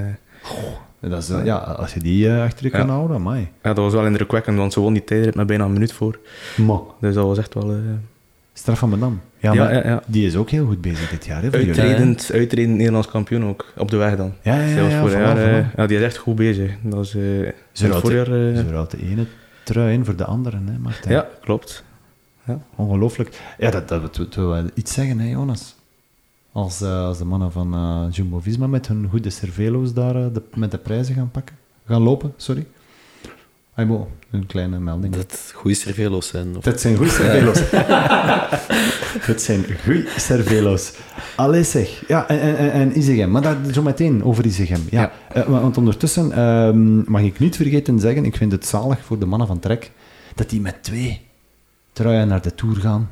eh, 1.00 1.10
dat 1.10 1.22
is, 1.22 1.30
eh, 1.30 1.44
ja, 1.44 1.56
als 1.56 1.94
je 1.94 2.00
die 2.00 2.30
achter 2.32 2.64
je 2.64 2.70
kan 2.70 2.88
houden, 2.88 3.16
amai. 3.16 3.48
ja, 3.62 3.72
dat 3.72 3.84
was 3.84 3.92
wel 3.92 4.06
indrukwekkend, 4.06 4.58
want 4.58 4.72
ze 4.72 4.80
won 4.80 4.92
die 4.92 5.04
tijdrit 5.04 5.34
met 5.34 5.46
bijna 5.46 5.64
een 5.64 5.72
minuut 5.72 5.92
voor. 5.92 6.18
Maar, 6.56 6.78
Dus 7.00 7.14
dat 7.14 7.26
was 7.26 7.38
echt 7.38 7.54
wel... 7.54 7.76
straf 8.52 8.78
van 8.78 8.88
Madame. 8.88 9.16
Ja, 9.38 9.52
Ja, 9.52 9.64
maar 9.64 9.74
ja, 9.74 9.86
ja. 9.88 10.02
die 10.06 10.26
is 10.26 10.36
ook 10.36 10.50
heel 10.50 10.66
goed 10.66 10.80
bezig 10.80 11.10
dit 11.10 11.24
jaar, 11.24 11.42
hè, 11.42 11.50
voor 11.50 11.58
uitredend, 11.58 12.30
uitredend 12.32 12.76
Nederlands 12.76 13.08
kampioen 13.08 13.44
ook, 13.44 13.72
op 13.76 13.90
de 13.90 13.96
weg 13.96 14.16
dan. 14.16 14.32
Ja, 14.42 14.60
ja, 14.60 14.88
ja. 14.88 15.08
Voilà, 15.08 15.12
jaar, 15.12 15.72
ja, 15.76 15.86
die 15.86 15.98
is 15.98 16.04
echt 16.04 16.16
goed 16.16 16.36
bezig. 16.36 16.70
Dat 16.82 17.04
is, 17.04 17.14
eh, 17.14 17.20
Ze 17.72 17.88
eh, 17.88 18.00
ze 18.00 18.86
de 18.88 18.98
ene 19.10 19.26
trui 19.66 19.92
in 19.92 20.04
voor 20.04 20.16
de 20.16 20.24
andere, 20.24 20.56
hè, 20.64 20.78
Martijn. 20.78 21.14
ja, 21.14 21.28
klopt. 21.40 21.84
Ongelooflijk. 22.74 23.40
Ja, 23.58 23.70
dat, 23.70 23.88
dat, 23.88 24.16
dat 24.16 24.34
wil 24.34 24.48
wel 24.48 24.64
iets 24.74 24.92
zeggen, 24.92 25.18
hè, 25.18 25.28
Jonas. 25.28 25.74
Als, 26.52 26.80
eh, 26.80 27.04
als 27.04 27.18
de 27.18 27.24
mannen 27.24 27.52
van 27.52 27.74
eh, 27.74 28.06
Jumbo-Visma 28.10 28.66
met 28.66 28.88
hun 28.88 29.08
goede 29.10 29.30
cervelo's 29.30 29.92
daar 29.92 30.16
eh, 30.16 30.26
de, 30.32 30.42
met 30.54 30.70
de 30.70 30.78
prijzen 30.78 31.14
gaan 31.14 31.30
pakken. 31.30 31.56
Gaan 31.86 32.02
lopen, 32.02 32.32
sorry. 32.36 32.66
Aybo, 33.74 34.10
een 34.30 34.46
kleine 34.46 34.78
melding. 34.78 35.14
Dat 35.14 35.52
goede 35.54 35.76
cervelo's 35.76 36.26
zijn. 36.26 36.56
Of... 36.56 36.64
Dat 36.64 36.80
zijn 36.80 36.96
goede 36.96 37.10
cervelo's. 37.10 37.58
dat 39.26 39.42
zijn 39.42 39.64
goede 39.84 40.07
cervelo's. 40.16 40.92
Allee 41.36 41.62
zeg. 41.62 42.02
Ja, 42.09 42.28
en, 42.28 42.40
en, 42.40 42.72
en- 42.72 42.98
Isegem. 42.98 43.30
Maar 43.30 43.42
daar 43.42 43.57
zo 43.72 43.82
meteen 43.82 44.24
over 44.24 44.46
Isegem. 44.46 44.82
Ja. 44.90 45.00
Ja. 45.00 45.12
Eh, 45.42 45.48
want 45.48 45.76
ondertussen 45.78 46.32
ehm, 46.32 47.11
mag 47.11 47.20
ik 47.22 47.38
niet 47.38 47.57
vergeten 47.57 47.98
zeggen, 47.98 48.24
ik 48.24 48.36
vind 48.36 48.52
het 48.52 48.66
zalig 48.66 48.98
voor 49.04 49.18
de 49.18 49.26
mannen 49.26 49.46
van 49.46 49.59
Trek, 49.59 49.90
dat 50.34 50.50
die 50.50 50.61
met 50.61 50.82
twee 50.82 51.20
truien 51.92 52.28
naar 52.28 52.42
de 52.42 52.54
Tour 52.54 52.76
gaan. 52.76 53.11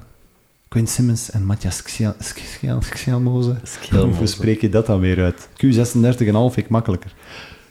Quinn 0.69 0.87
Simmons 0.87 1.31
en 1.31 1.45
Matthias. 1.45 1.83
Xielmoze. 2.79 3.57
Hoe 4.19 4.27
spreek 4.27 4.61
je 4.61 4.69
dat 4.69 4.87
dan 4.87 5.01
weer 5.01 5.23
uit? 5.23 5.49
Q36,5 5.65 6.55
ik 6.55 6.69
makkelijker. 6.69 7.15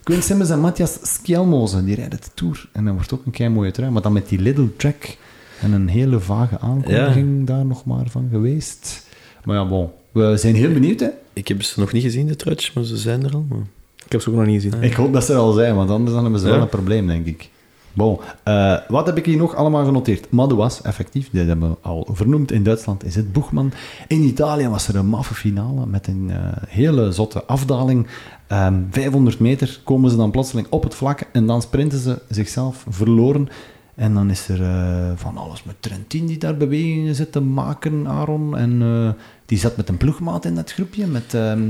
Quinn 0.03 0.21
Simmons 0.21 0.49
en 0.49 0.59
Matthias 0.59 0.97
Skielmoze, 1.01 1.83
die 1.83 1.95
rijden 1.95 2.19
de 2.21 2.27
Tour. 2.33 2.69
En 2.71 2.85
dan 2.85 2.93
wordt 2.93 3.13
ook 3.13 3.25
een 3.25 3.31
kei 3.31 3.49
mooie 3.49 3.71
trui. 3.71 3.91
Maar 3.91 4.01
dan 4.01 4.13
met 4.13 4.29
die 4.29 4.39
Little 4.39 4.75
Track 4.75 5.17
En 5.63 5.71
een 5.71 5.87
hele 5.87 6.19
vage 6.19 6.59
aankondiging 6.59 7.47
daar 7.47 7.65
nog 7.65 7.85
maar 7.85 8.05
van 8.07 8.27
geweest. 8.31 9.07
Maar 9.43 9.55
ja, 9.55 9.67
bon. 9.67 9.89
We 10.11 10.37
zijn 10.37 10.55
heel 10.55 10.73
benieuwd, 10.73 10.99
hè. 10.99 11.09
Ik 11.33 11.47
heb 11.47 11.61
ze 11.61 11.79
nog 11.79 11.91
niet 11.91 12.03
gezien, 12.03 12.27
de 12.27 12.35
truitjes, 12.35 12.73
maar 12.73 12.83
ze 12.83 12.97
zijn 12.97 13.23
er 13.23 13.33
al. 13.33 13.45
Maar... 13.49 13.59
Ik 14.05 14.11
heb 14.11 14.21
ze 14.21 14.29
ook 14.29 14.35
nog 14.35 14.45
niet 14.45 14.61
gezien. 14.61 14.83
Ik 14.83 14.93
hoop 14.93 15.13
dat 15.13 15.23
ze 15.23 15.33
er 15.33 15.39
al 15.39 15.51
zijn, 15.51 15.75
want 15.75 15.89
anders 15.89 16.13
dan 16.13 16.23
hebben 16.23 16.41
ze 16.41 16.47
wel 16.47 16.61
een 16.61 16.69
probleem, 16.69 17.07
denk 17.07 17.25
ik. 17.25 17.49
Bon, 17.93 18.19
eh, 18.43 18.77
wat 18.87 19.05
heb 19.05 19.17
ik 19.17 19.25
hier 19.25 19.37
nog 19.37 19.55
allemaal 19.55 19.85
genoteerd? 19.85 20.31
Madouas, 20.31 20.81
effectief, 20.81 21.29
die 21.31 21.43
hebben 21.43 21.69
we 21.69 21.75
al 21.81 22.07
vernoemd. 22.11 22.51
In 22.51 22.63
Duitsland 22.63 23.05
is 23.05 23.15
het 23.15 23.33
Boegman. 23.33 23.71
In 24.07 24.21
Italië 24.21 24.67
was 24.67 24.87
er 24.87 24.95
een 24.95 25.05
maffe 25.05 25.33
finale 25.33 25.85
met 25.85 26.07
een 26.07 26.29
eh, 26.29 26.37
hele 26.67 27.11
zotte 27.11 27.45
afdaling. 27.45 28.07
Ehm 28.47 28.73
500 28.89 29.39
meter 29.39 29.79
komen 29.83 30.09
ze 30.09 30.15
dan 30.15 30.31
plotseling 30.31 30.67
op 30.69 30.83
het 30.83 30.95
vlak 30.95 31.23
en 31.31 31.45
dan 31.45 31.61
sprinten 31.61 31.99
ze 31.99 32.21
zichzelf 32.29 32.85
verloren. 32.89 33.49
En 33.95 34.13
dan 34.13 34.29
is 34.29 34.47
er 34.47 34.61
eh, 34.61 35.11
van 35.15 35.37
alles 35.37 35.63
met 35.63 35.75
Trentin 35.79 36.25
die 36.25 36.37
daar 36.37 36.57
bewegingen 36.57 37.15
zit 37.15 37.31
te 37.31 37.41
maken, 37.41 38.07
Aaron. 38.07 38.57
En 38.57 38.81
eh, 38.81 39.09
die 39.45 39.57
zat 39.57 39.77
met 39.77 39.89
een 39.89 39.97
ploegmaat 39.97 40.45
in 40.45 40.55
dat 40.55 40.71
groepje, 40.73 41.07
met, 41.07 41.33
ehm 41.33 41.61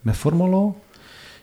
met 0.00 0.16
Formolo. 0.16 0.76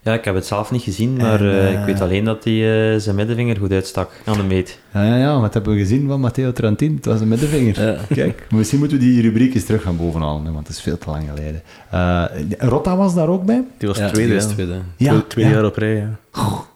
Ja, 0.02 0.14
ik 0.14 0.26
heb 0.26 0.36
het 0.36 0.46
zelf 0.46 0.72
niet 0.72 0.82
gezien, 0.82 1.16
maar 1.16 1.42
En, 1.42 1.60
eh, 1.60 1.80
ik 1.80 1.86
weet 1.86 2.02
alleen 2.02 2.24
dat 2.24 2.44
hij 2.44 3.00
zijn 3.00 3.16
middenvinger 3.16 3.58
goed 3.58 3.72
uitstak 3.72 4.12
aan 4.26 4.38
de 4.38 4.44
meet. 4.44 4.80
Ja, 4.94 5.04
ja, 5.04 5.18
ja, 5.18 5.40
wat 5.40 5.54
hebben 5.54 5.74
we 5.74 5.80
gezien 5.80 6.08
van 6.08 6.20
Matteo 6.20 6.52
Trentin? 6.52 6.96
Het 6.96 7.06
was 7.06 7.22
een 7.22 7.28
middenvinger. 7.28 7.82
Ja. 7.82 7.98
Kijk, 8.16 8.48
misschien 8.50 8.80
moeten 8.80 8.98
we 8.98 9.04
die 9.04 9.22
rubriek 9.22 9.54
eens 9.56 9.66
terug 9.66 9.82
gaan 9.82 9.98
bovenhalen, 9.98 10.46
hè, 10.46 10.52
want 10.52 10.68
het 10.68 10.76
is 10.76 10.82
veel 10.84 10.98
te 10.98 11.10
lang 11.10 11.30
geleden. 11.30 11.62
Eh, 11.90 12.24
Rotta 12.58 12.98
was 12.98 13.16
daar 13.16 13.28
ook 13.28 13.46
bij. 13.46 13.64
Die 13.78 13.88
was 13.88 13.98
Ja, 13.98 14.10
tweede. 14.10 14.32
die 14.32 14.40
was 14.40 14.50
ja. 14.50 14.54
tweede. 14.54 14.82
Tweede, 14.98 15.28
tweede 15.28 15.50
ja. 15.52 15.56
jaar 15.58 15.66
op 15.66 15.76
rij, 15.76 15.96
ja. 15.96 16.20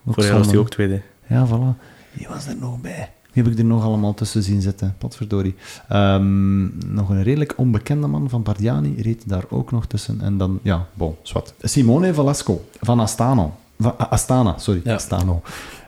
Vorig 0.06 0.30
jaar 0.30 0.38
was 0.38 0.50
die 0.50 0.60
ook 0.60 0.70
tweede. 0.70 1.02
Ja, 1.28 1.48
voilà. 1.48 1.82
Die 2.14 2.28
was 2.28 2.48
er 2.48 2.56
nog 2.60 2.82
bij. 2.82 3.10
Wie 3.38 3.46
heb 3.46 3.56
ik 3.56 3.60
er 3.60 3.66
nog 3.66 3.84
allemaal 3.84 4.14
tussen 4.14 4.44
zien 4.44 4.62
zitten? 4.62 4.96
Potverdorie. 4.98 5.56
Ehm, 5.88 6.94
nog 6.94 7.10
een 7.10 7.24
redelijk 7.24 7.54
onbekende 7.58 8.08
man 8.08 8.30
van 8.30 8.44
Bardiani 8.44 9.02
reed 9.02 9.30
daar 9.30 9.44
ook 9.50 9.72
nog 9.72 9.86
tussen. 9.86 10.22
En 10.22 10.38
dan, 10.38 10.60
ja, 10.62 10.88
bon, 10.94 11.16
zwart. 11.22 11.54
Simone 11.62 12.14
Velasco 12.14 12.66
van 12.82 13.00
Astano. 13.00 13.56
Van, 13.80 13.98
Astana, 13.98 14.58
sorry. 14.58 14.82
Ja. 14.84 14.94
Astano. 14.94 15.42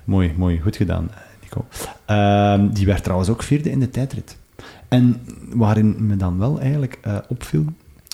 Mooi, 0.03 0.33
mooi. 0.37 0.59
Goed 0.59 0.75
gedaan, 0.75 1.11
Nico. 1.41 1.65
Ehm, 2.05 2.69
die 2.69 2.85
werd 2.85 3.03
trouwens 3.03 3.29
ook 3.29 3.43
vierde 3.43 3.71
in 3.71 3.79
de 3.79 3.89
tijdrit. 3.89 4.37
En 4.87 5.21
waarin 5.53 5.95
me 5.99 6.15
dan 6.15 6.37
wel 6.37 6.59
eigenlijk 6.59 6.97
eh, 7.01 7.17
opviel, 7.27 7.65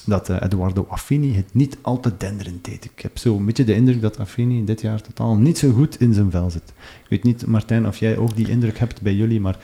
dat 0.05 0.29
eh, 0.29 0.35
Eduardo 0.41 0.85
Affini 0.89 1.35
het 1.35 1.45
niet 1.51 1.77
al 1.81 1.99
te 1.99 2.11
denderend 2.17 2.65
deed. 2.65 2.85
Ik 2.85 3.01
heb 3.01 3.17
zo 3.17 3.37
een 3.37 3.45
beetje 3.45 3.63
de 3.63 3.75
indruk 3.75 4.01
dat 4.01 4.19
Affini 4.19 4.65
dit 4.65 4.81
jaar 4.81 5.01
totaal 5.01 5.35
niet 5.35 5.57
zo 5.57 5.71
goed 5.71 5.99
in 6.01 6.13
zijn 6.13 6.31
vel 6.31 6.49
zit. 6.49 6.73
Ik 7.03 7.09
weet 7.09 7.23
niet, 7.23 7.45
Martijn, 7.45 7.87
of 7.87 7.97
jij 7.97 8.17
ook 8.17 8.35
die 8.35 8.49
indruk 8.49 8.77
hebt 8.79 9.01
bij 9.01 9.13
jullie, 9.13 9.39
maar 9.39 9.55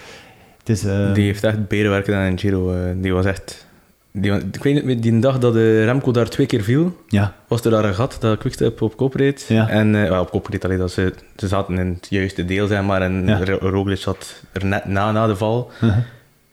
het 0.60 0.70
is... 0.70 0.84
eh, 0.86 1.14
Die 1.14 1.26
heeft 1.26 1.44
echt 1.44 1.68
beter 1.68 1.89
werken 1.89 2.14
dan 2.14 2.22
in 2.22 2.39
Giro. 2.39 2.74
eh, 2.74 2.80
die 2.96 3.14
was 3.14 3.26
echt... 3.26 3.70
Die, 4.14 4.32
ik 4.34 4.64
weet 4.64 4.86
niet, 4.86 5.04
die 5.04 5.20
dag 5.20 5.39
dat 5.39 5.54
de 5.54 5.84
Remco 5.86 6.12
daar 6.12 6.30
twee 6.30 6.46
keer 6.48 6.64
viel, 6.64 6.98
Ja, 7.08 7.36
was 7.48 7.64
er 7.66 7.72
daar 7.72 7.86
een 7.86 7.94
gat 7.96 8.18
dat 8.20 8.38
Quickstep 8.38 8.82
op 8.82 8.98
kop 8.98 9.14
reed. 9.16 9.46
Ja. 9.48 9.70
En 9.70 9.92
well, 9.92 10.18
op 10.20 10.30
kop 10.32 10.48
reed 10.48 10.66
alleen 10.66 10.78
dat 10.78 10.92
ze, 10.92 11.14
ze 11.36 11.48
zaten 11.48 11.78
in 11.78 11.88
het 11.88 12.08
juiste 12.10 12.46
deel, 12.46 12.68
zeg 12.68 12.84
maar. 12.84 13.02
En 13.02 13.26
Ja. 13.28 13.44
Ro- 13.46 13.70
Roglic 13.70 13.98
zat 13.98 14.44
er 14.52 14.66
net 14.66 14.86
na, 14.86 15.12
na 15.12 15.28
de 15.28 15.36
val. 15.36 15.72
Uh-huh. 15.84 15.98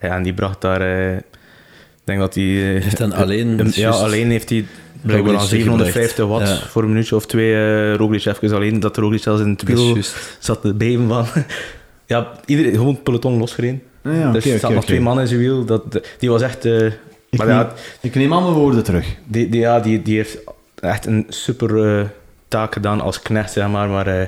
Ja, 0.01 0.16
en 0.16 0.22
die 0.22 0.34
bracht 0.34 0.61
daar... 0.61 1.22
denk 2.09 2.18
dat 2.20 2.34
hij... 2.34 2.44
eh, 2.44 2.82
Heeft 2.82 2.96
dan 2.98 3.12
alleen... 3.12 3.59
een- 3.59 3.70
ja, 3.74 3.90
alleen 3.90 4.30
heeft 4.30 4.48
hij 4.48 4.64
blijkbaar 5.02 5.32
aan 5.34 5.40
Roglic 5.40 5.61
750 5.61 6.26
watt. 6.26 6.48
Ja. 6.48 6.56
voor 6.68 6.82
een 6.82 6.88
minuutje 6.88 7.16
of 7.16 7.26
twee. 7.26 7.54
eh 7.54 7.94
Roglic 7.94 8.24
even 8.24 8.52
alleen, 8.54 8.80
dat 8.80 8.96
Roglic 8.96 9.22
zelfs 9.22 9.40
in 9.42 9.48
het 9.50 9.62
wiel 9.62 9.96
zat 10.38 10.61
te 10.62 10.74
beven 10.74 11.09
van... 11.09 11.26
ja, 12.06 12.32
iedereen, 12.46 12.72
gewoon 12.72 12.94
het 12.94 13.02
peloton 13.02 13.38
losgereden. 13.38 13.82
Ah 14.04 14.14
ja, 14.14 14.32
dus 14.32 14.44
er 14.46 14.59
zaten 14.59 14.74
nog 14.74 14.84
twee 14.84 15.00
mannen 15.00 15.22
in 15.22 15.28
zijn 15.28 15.40
wiel. 15.40 15.64
Dat, 15.64 16.00
die 16.18 16.30
was 16.30 16.42
echt... 16.42 16.64
eh, 16.64 16.86
Ik, 16.86 17.38
maar 17.38 17.46
neem, 17.46 17.56
ja, 17.56 17.72
ik 18.00 18.14
neem 18.14 18.32
al 18.32 18.40
mijn 18.42 18.52
woorden 18.54 18.84
terug. 18.84 19.06
die, 19.26 19.48
die, 19.48 19.61
ja, 19.61 19.80
die, 19.80 20.02
die 20.02 20.16
heeft 20.16 20.38
echt 20.80 21.06
een 21.06 21.26
super 21.28 21.98
eh, 21.98 22.04
taak 22.48 22.72
gedaan 22.72 23.00
als 23.00 23.22
knecht, 23.22 23.52
zeg 23.52 23.68
maar. 23.68 23.88
Maar 23.88 24.06
eh, 24.06 24.26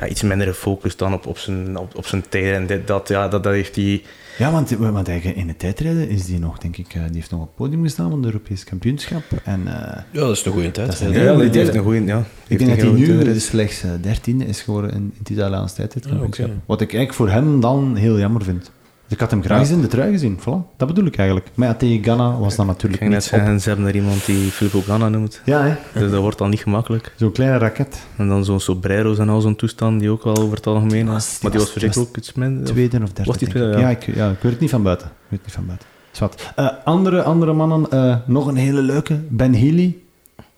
ja, 0.00 0.06
iets 0.06 0.22
minder 0.22 0.46
gefocust 0.46 0.98
dan 0.98 1.12
op, 1.14 1.26
op, 1.26 1.38
zijn, 1.38 1.76
op, 1.78 1.96
op 1.96 2.06
zijn 2.06 2.24
tijden. 2.28 2.54
En 2.54 2.66
dit, 2.66 2.86
dat, 2.86 3.08
ja, 3.08 3.28
dat, 3.28 3.42
dat 3.42 3.52
heeft 3.52 3.76
hij... 3.76 4.02
Ja, 4.40 4.52
want, 4.52 4.70
want 4.70 5.08
eigenlijk 5.08 5.38
in 5.38 5.46
de 5.46 5.56
tijdrijden 5.56 6.08
is 6.08 6.24
die 6.24 6.38
nog, 6.38 6.58
denk 6.58 6.76
ik, 6.76 6.94
eh, 6.94 7.02
die 7.04 7.14
heeft 7.14 7.30
nog 7.30 7.40
op 7.40 7.46
het 7.46 7.56
podium 7.56 7.82
gestaan 7.82 8.10
van 8.10 8.18
het 8.18 8.26
Europees 8.26 8.64
kampioenschap. 8.64 9.22
En 9.44 9.60
eh, 9.66 10.02
Ja, 10.10 10.20
dat 10.20 10.36
is 10.36 10.44
een 10.44 10.52
goede 10.52 10.70
tijd. 10.70 10.86
Dat 10.86 11.00
is 11.00 11.16
Ja, 11.16 11.36
die 11.36 11.50
heeft 11.50 11.74
een 11.74 11.82
goede... 11.82 12.04
Ja, 12.04 12.24
ik 12.46 12.58
denk 12.58 12.70
dat 12.70 12.80
hij 12.80 12.90
nu 12.90 13.40
slechts 13.40 13.82
eh, 13.82 13.90
dertiende 14.00 14.44
is 14.44 14.60
geworden 14.60 14.90
in, 14.90 14.96
in 14.96 15.14
het 15.18 15.30
Italiaanse 15.30 15.74
tijdritkampioenschap. 15.74 16.46
Ja, 16.46 16.52
oké. 16.52 16.62
Wat 16.66 16.80
ik 16.80 16.94
eigenlijk 16.94 17.14
voor 17.14 17.30
hem 17.30 17.60
dan 17.60 17.96
heel 17.96 18.18
jammer 18.18 18.42
vind. 18.42 18.70
Dus 19.10 19.18
ik 19.18 19.24
had 19.24 19.30
hem 19.30 19.42
graag 19.42 19.56
Ja. 19.56 19.62
eens 19.64 19.72
in 19.72 19.80
de 19.80 19.86
trui 19.86 20.12
gezien, 20.12 20.38
voilà. 20.40 20.76
Dat 20.76 20.88
bedoel 20.88 21.04
ik 21.06 21.16
eigenlijk. 21.16 21.48
Maar 21.54 21.68
ja, 21.68 21.74
tegen 21.74 22.02
Ghana 22.02 22.38
was 22.38 22.56
dat 22.56 22.64
Ik 22.66 22.70
natuurlijk 22.72 23.02
ging 23.02 23.12
net 23.12 23.20
niet 23.20 23.30
zeggen, 23.30 23.60
ze 23.60 23.68
hebben 23.68 23.86
er 23.86 23.94
iemand 23.94 24.26
die 24.26 24.50
Filippo 24.50 24.80
Ganna 24.80 25.08
noemt. 25.08 25.40
Ja, 25.44 25.62
hè. 25.64 26.00
Dus 26.00 26.10
dat 26.10 26.20
wordt 26.20 26.38
dan 26.38 26.50
niet 26.50 26.60
gemakkelijk. 26.60 27.12
Zo'n 27.16 27.32
kleine 27.32 27.58
raket. 27.58 28.00
En 28.16 28.28
dan 28.28 28.44
zo'n 28.44 28.60
Sobreros 28.60 29.18
en 29.18 29.28
al 29.28 29.40
zo'n 29.40 29.56
toestand, 29.56 30.00
die 30.00 30.10
ook 30.10 30.24
wel 30.24 30.36
over 30.36 30.56
het 30.56 30.66
algemeen... 30.66 31.06
Was, 31.06 31.30
die 31.30 31.38
maar 31.42 31.50
die 31.50 31.60
was- 31.60 31.74
was 31.74 31.98
ook 31.98 32.16
iets 32.16 32.32
minder. 32.32 32.64
Tweede 32.64 32.96
of 33.02 33.12
derde, 33.12 33.24
Was 33.30 33.38
die 33.38 33.48
ik. 33.48 33.54
tweede, 33.54 33.72
Ja, 33.72 33.78
ja. 33.78 33.88
ik, 33.88 34.02
ja, 34.14 34.30
ik 34.30 34.38
weet 34.40 34.52
het 34.52 34.60
niet 34.60 34.70
van 34.70 34.82
buiten. 34.82 35.06
Ik 35.06 35.12
weet 35.28 35.38
het 35.38 35.46
niet 35.46 35.54
van 35.54 35.66
buiten. 35.66 35.86
Zwat. 36.10 36.52
Eh, 36.56 36.68
andere, 36.84 37.22
andere 37.22 37.52
mannen, 37.52 37.90
eh, 37.90 38.16
nog 38.26 38.46
een 38.46 38.56
hele 38.56 38.82
leuke. 38.82 39.18
Ben 39.28 39.54
Healy 39.54 39.96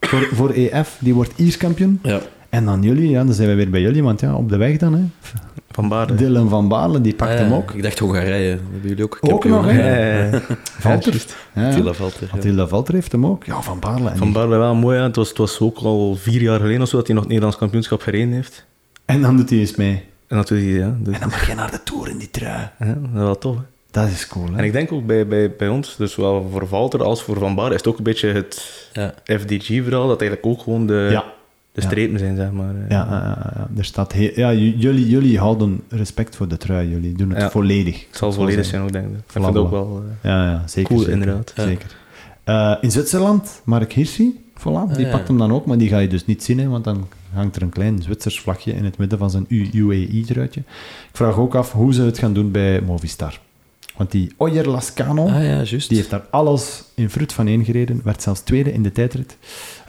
voor, 0.00 0.28
voor 0.32 0.50
EF, 0.50 0.96
die 1.00 1.14
wordt 1.14 1.32
Iers 1.36 1.56
kampioen. 1.56 1.98
Ja. 2.02 2.20
En 2.48 2.64
dan 2.64 2.82
jullie, 2.82 3.10
ja, 3.10 3.24
dan 3.24 3.34
zijn 3.34 3.48
we 3.48 3.54
weer 3.54 3.70
bij 3.70 3.80
jullie, 3.80 4.02
want 4.02 4.20
ja, 4.20 4.34
op 4.34 4.48
de 4.48 4.56
weg 4.56 4.76
dan. 4.76 4.92
Hè. 4.94 5.00
Van 5.72 5.88
Baarden. 5.88 6.16
Dylan 6.16 6.48
van 6.48 6.68
Baarle, 6.68 7.00
die 7.00 7.14
pakt 7.14 7.30
Ah, 7.32 7.38
hem 7.38 7.52
ook. 7.52 7.70
Ik 7.72 7.82
dacht 7.82 7.98
Hongarije. 7.98 8.48
Hebben 8.48 8.88
jullie 8.88 9.04
ook 9.04 9.18
Ook 9.20 9.44
nog, 9.44 9.64
hè? 9.70 10.30
Eh, 10.30 10.40
Valter. 10.78 11.24
Attila 11.54 11.92
Valter. 11.92 12.28
Attila 12.32 12.66
Valter 12.66 12.94
heeft 12.94 13.12
hem 13.12 13.26
ook. 13.26 13.44
Ja, 13.44 13.60
van 13.62 13.78
Baarle. 13.78 14.10
En, 14.10 14.16
Van 14.16 14.32
Baarle 14.32 14.56
wel 14.56 14.74
mooi, 14.74 14.96
hè. 14.98 15.02
Het 15.02 15.16
was, 15.16 15.28
het 15.28 15.38
was 15.38 15.60
ook 15.60 15.78
al 15.78 16.14
vier 16.16 16.40
jaar 16.42 16.60
geleden 16.60 16.82
of 16.82 16.88
zo 16.88 16.96
dat 16.96 17.06
hij 17.06 17.14
nog 17.14 17.24
het 17.24 17.32
Nederlands 17.32 17.60
kampioenschap 17.60 18.00
gereden 18.02 18.32
heeft. 18.32 18.64
en 19.04 19.22
dan 19.22 19.36
doet 19.36 19.50
hij 19.50 19.58
eens 19.58 19.74
mee. 19.76 20.02
En 20.26 20.36
dat 20.36 20.48
doet 20.48 20.58
hij, 20.58 20.66
ja. 20.68 20.96
Dus, 20.98 21.14
En 21.14 21.20
dan 21.20 21.28
mag 21.28 21.46
je 21.48 21.54
naar 21.54 21.70
de 21.70 21.82
Tour 21.82 22.08
in 22.08 22.18
die 22.18 22.30
trui. 22.30 22.68
ja, 22.78 22.86
dat 22.86 22.96
is 23.04 23.10
wel 23.12 23.38
tof, 23.38 23.56
hè. 23.56 23.62
Dat 23.90 24.08
is 24.08 24.26
cool, 24.28 24.46
hè? 24.52 24.56
En 24.58 24.64
ik 24.64 24.72
denk 24.72 24.92
ook 24.92 25.06
bij, 25.06 25.26
bij, 25.26 25.50
bij 25.58 25.68
ons, 25.68 25.96
dus 25.96 26.12
zowel 26.12 26.48
voor 26.52 26.66
Valter 26.68 27.02
als 27.02 27.22
voor 27.22 27.38
Van 27.38 27.54
Baarle, 27.54 27.70
is 27.74 27.76
het 27.80 27.86
ook 27.88 27.98
een 27.98 28.04
beetje 28.04 28.28
het 28.32 28.88
Ja. 28.92 29.14
FDG-verhaal, 29.24 30.08
dat 30.08 30.20
eigenlijk 30.20 30.46
ook 30.50 30.62
gewoon 30.62 30.86
de, 30.86 31.08
ja. 31.10 31.24
De 31.72 31.80
Ja. 31.80 31.86
strepen 31.86 32.18
zijn, 32.18 32.36
zeg 32.36 32.50
maar. 32.50 32.74
eh. 32.74 32.88
Ja, 32.88 33.06
ja, 33.10 33.10
ja, 33.10 33.52
ja. 33.56 33.68
er 33.78 33.84
staat 33.84 34.12
heel, 34.12 34.30
ja, 34.34 34.52
j- 34.52 34.74
jullie, 34.76 35.08
jullie 35.08 35.38
houden 35.38 35.80
respect 35.88 36.36
voor 36.36 36.48
de 36.48 36.56
trui. 36.56 36.88
Jullie 36.88 37.12
doen 37.12 37.30
het 37.30 37.40
Ja. 37.40 37.50
volledig. 37.50 38.06
Het 38.08 38.16
zal 38.16 38.32
volledig 38.32 38.64
zijn. 38.64 38.82
ook, 38.82 38.92
denk 38.92 39.04
ik. 39.06 39.12
Ik 39.16 39.22
vind 39.26 39.44
het 39.46 39.56
ook 39.56 39.70
wel... 39.70 40.02
eh, 40.22 40.30
Ja, 40.30 40.50
ja, 40.50 40.62
zeker. 40.66 40.88
Cool, 40.90 40.98
zeker. 41.04 41.14
inderdaad. 41.18 41.52
Ja. 41.56 41.62
Zeker. 41.62 41.96
Eh, 42.44 42.74
in 42.80 42.90
Zwitserland, 42.90 43.60
Mark 43.64 43.92
Hirschi, 43.92 44.40
voilà, 44.58 44.96
die 44.96 45.04
ja. 45.06 45.10
pakt 45.10 45.28
hem 45.28 45.38
dan 45.38 45.52
ook, 45.52 45.66
maar 45.66 45.78
die 45.78 45.88
ga 45.88 45.98
je 45.98 46.08
dus 46.08 46.26
niet 46.26 46.42
zien, 46.44 46.58
hè, 46.58 46.68
want 46.68 46.84
dan 46.84 47.08
hangt 47.32 47.56
er 47.56 47.62
een 47.62 47.68
klein 47.70 48.02
Zwitsers 48.02 48.40
vlagje 48.40 48.72
in 48.72 48.84
het 48.84 48.98
midden 48.98 49.18
van 49.18 49.30
zijn 49.30 49.46
UAE-truitje. 49.48 50.60
Ik 50.60 51.16
vraag 51.16 51.36
ook 51.36 51.54
af 51.54 51.72
hoe 51.72 51.94
ze 51.94 52.02
het 52.02 52.18
gaan 52.18 52.32
doen 52.32 52.50
bij 52.50 52.80
Movistar. 52.80 53.40
Want 53.96 54.10
die 54.10 54.32
Oyer 54.36 54.68
Lascano, 54.68 55.26
Ah 55.28 55.34
ja, 55.44 55.62
juist. 55.62 55.88
die 55.88 55.96
heeft 55.98 56.10
daar 56.10 56.24
alles 56.30 56.84
in 56.94 57.10
fruit 57.10 57.32
van 57.32 57.48
ingereden, 57.48 58.00
werd 58.04 58.22
zelfs 58.22 58.40
tweede 58.40 58.72
in 58.72 58.82
de 58.82 58.92
tijdrit. 58.92 59.36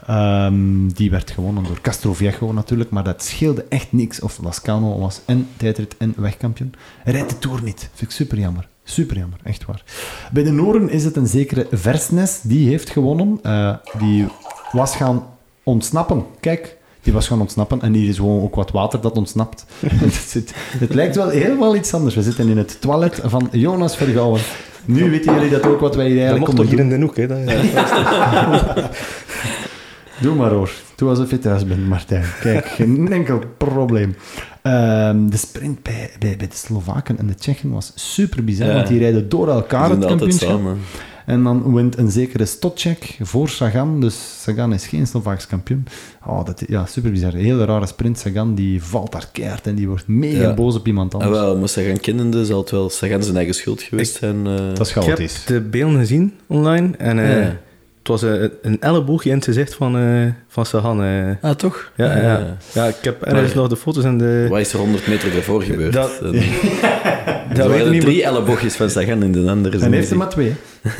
Ehm, 0.07 0.87
die 0.87 1.09
werd 1.09 1.31
gewonnen 1.31 1.63
door 1.63 1.81
Castroviejo 1.81 2.51
natuurlijk, 2.53 2.89
maar 2.89 3.03
dat 3.03 3.23
scheelde 3.23 3.65
echt 3.69 3.87
niks. 3.91 4.19
Of 4.19 4.39
Lascano 4.43 4.99
was 4.99 5.21
en 5.25 5.47
tijdrit 5.57 5.95
en 5.97 6.13
wegkampioen. 6.17 6.73
Hij 7.03 7.13
rijdt 7.13 7.29
de 7.29 7.39
Tour 7.39 7.63
niet. 7.63 7.79
Vind 7.93 8.09
ik 8.11 8.15
super 8.15 8.37
jammer. 8.39 8.67
Super 8.83 9.17
jammer, 9.17 9.39
echt 9.43 9.65
waar. 9.65 9.83
Bij 10.31 10.43
de 10.43 10.51
Noren 10.51 10.89
is 10.89 11.03
het 11.03 11.15
een 11.15 11.27
zekere 11.27 11.67
Versnes, 11.71 12.39
die 12.41 12.67
heeft 12.69 12.89
gewonnen. 12.89 13.39
Eh, 13.43 13.73
die 13.99 14.25
was 14.71 14.95
gaan 14.95 15.23
ontsnappen. 15.63 16.25
Kijk, 16.39 16.77
die 17.01 17.13
was 17.13 17.27
gaan 17.27 17.41
ontsnappen 17.41 17.81
en 17.81 17.93
hier 17.93 18.09
is 18.09 18.15
gewoon 18.15 18.41
ook 18.43 18.55
wat 18.55 18.71
water 18.71 19.01
dat 19.01 19.17
ontsnapt. 19.17 19.65
het, 19.85 20.13
zit- 20.13 20.53
het 20.55 20.93
lijkt 20.93 21.15
wel 21.15 21.29
helemaal 21.29 21.75
iets 21.75 21.93
anders. 21.93 22.15
We 22.15 22.21
zitten 22.21 22.47
in 22.49 22.57
het 22.57 22.81
toilet 22.81 23.19
van 23.23 23.49
Jonas 23.51 23.97
Vergouwen. 23.97 24.41
Nu 24.85 25.09
weten 25.09 25.33
jullie 25.33 25.49
dat 25.49 25.65
ook 25.65 25.79
wat 25.79 25.95
wij 25.95 26.05
hier 26.09 26.15
Dat 26.15 26.23
eigenlijk 26.25 26.57
mocht 26.57 26.69
toch 26.69 26.77
hier 26.77 26.91
in 26.91 26.99
de 26.99 27.05
hoek, 27.05 27.17
hè. 27.17 27.27
Dat, 27.27 27.37
Doe 30.21 30.35
maar 30.35 30.51
hoor. 30.51 30.71
Doe 30.95 31.09
alsof 31.09 31.29
je 31.29 31.39
thuis 31.39 31.65
bent, 31.67 31.87
Martijn. 31.87 32.25
Kijk, 32.41 32.65
geen 32.65 33.11
enkel 33.11 33.41
probleem. 33.57 34.15
Ehm, 34.61 35.29
de 35.29 35.37
sprint 35.37 35.83
bij, 35.83 36.11
bij, 36.19 36.35
bij 36.37 36.47
de 36.47 36.55
Slovaken 36.55 37.17
en 37.17 37.27
de 37.27 37.35
Tsjechen 37.35 37.69
was 37.71 37.91
super 37.95 38.43
bizar, 38.43 38.67
Ja. 38.67 38.73
want 38.73 38.87
die 38.87 38.99
rijden 38.99 39.29
door 39.29 39.49
elkaar 39.49 39.87
Die 39.87 39.97
het 39.97 40.05
kampioenschap. 40.05 40.49
samen. 40.49 40.77
En 41.25 41.43
dan 41.43 41.73
wint 41.73 41.97
een 41.97 42.11
zekere 42.11 42.45
Stotchek 42.45 43.17
voor 43.21 43.49
Sagan. 43.49 44.01
Dus 44.01 44.41
Sagan 44.41 44.73
is 44.73 44.87
geen 44.87 45.07
Slovaaks 45.07 45.47
kampioen. 45.47 45.85
Oh, 46.25 46.45
dat, 46.45 46.63
ja, 46.67 46.85
super 46.85 47.11
bizar. 47.11 47.33
Een 47.33 47.39
hele 47.43 47.65
rare 47.65 47.85
sprint. 47.85 48.19
Sagan 48.19 48.55
die 48.55 48.83
valt 48.83 49.11
daar 49.11 49.29
keihard 49.31 49.67
en 49.67 49.75
die 49.75 49.87
wordt 49.87 50.07
mega 50.07 50.41
Ja. 50.41 50.53
boos 50.53 50.75
op 50.75 50.87
iemand 50.87 51.13
Ah, 51.15 51.21
anders. 51.21 51.39
wel, 51.39 51.57
maar 51.57 51.69
Sagan 51.69 51.99
kennende 51.99 52.45
zal 52.45 52.59
het 52.61 52.71
wel 52.71 52.89
Sagan 52.89 53.23
zijn 53.23 53.35
eigen 53.35 53.53
schuld 53.53 53.81
geweest 53.81 54.15
zijn. 54.15 54.47
eh. 54.47 54.55
dat 54.57 54.79
is 54.79 54.89
ik 54.89 54.95
heb 54.95 55.03
chaotisch. 55.03 55.43
de 55.45 55.61
beelden 55.61 55.99
gezien 55.99 56.33
online 56.47 56.97
en 56.97 57.19
eh, 57.19 57.41
Ja. 57.43 57.57
Het 58.03 58.07
was 58.11 58.21
een, 58.21 58.51
een 58.61 58.81
elleboogje 58.81 59.29
in 59.29 59.35
het 59.35 59.45
gezicht 59.45 59.75
van, 59.75 59.97
eh 59.97 60.27
van 60.47 60.65
Sagan. 60.65 61.03
eh. 61.03 61.29
Ah, 61.41 61.55
toch? 61.55 61.91
Ja, 61.95 62.17
ja. 62.17 62.57
ja, 62.73 62.85
ik 62.85 62.95
heb 63.01 63.21
ergens 63.21 63.47
Maar- 63.53 63.55
nog 63.61 63.67
de 63.67 63.75
foto's 63.75 64.03
en 64.03 64.17
de... 64.17 64.45
Wat 64.49 64.59
is 64.59 64.73
er 64.73 64.79
100 64.79 65.07
meter 65.07 65.35
ervoor 65.35 65.61
gebeurd? 65.63 65.93
Dat- 65.93 66.19
Dat, 66.21 66.33
Dat 67.53 67.65
er 67.65 67.69
weet 67.69 67.77
ik 67.77 67.83
waren 67.83 67.91
niet, 67.91 68.01
drie 68.01 68.23
elleboogjes 68.23 68.75
van 68.75 68.89
Sagan 68.89 69.23
in 69.23 69.31
de 69.31 69.49
andere. 69.49 69.79
En 69.79 69.93
heeft 69.93 70.11
er 70.11 70.17
maar 70.17 70.29
twee. 70.29 70.53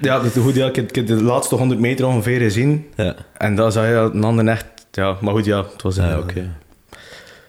Ja, 0.00 0.16
dat 0.20 0.36
is 0.36 0.42
goed, 0.42 0.54
ja, 0.54 0.66
ik, 0.66 0.76
heb, 0.76 0.88
ik 0.88 0.94
heb 0.94 1.06
de 1.06 1.22
laatste 1.22 1.54
100 1.54 1.80
meter 1.80 2.06
ongeveer 2.06 2.40
gezien. 2.40 2.86
Ja, 2.96 3.14
En 3.36 3.54
dan 3.54 3.72
zag 3.72 3.86
je 3.86 3.92
dat 3.94 4.14
een 4.14 4.24
ander 4.24 4.46
echt... 4.48 4.64
Ja, 4.90 5.16
maar 5.20 5.34
goed, 5.34 5.44
ja, 5.44 5.64
het 5.72 5.82
was, 5.82 5.96
een, 5.96 6.04
ah, 6.12 6.18
oké. 6.18 6.48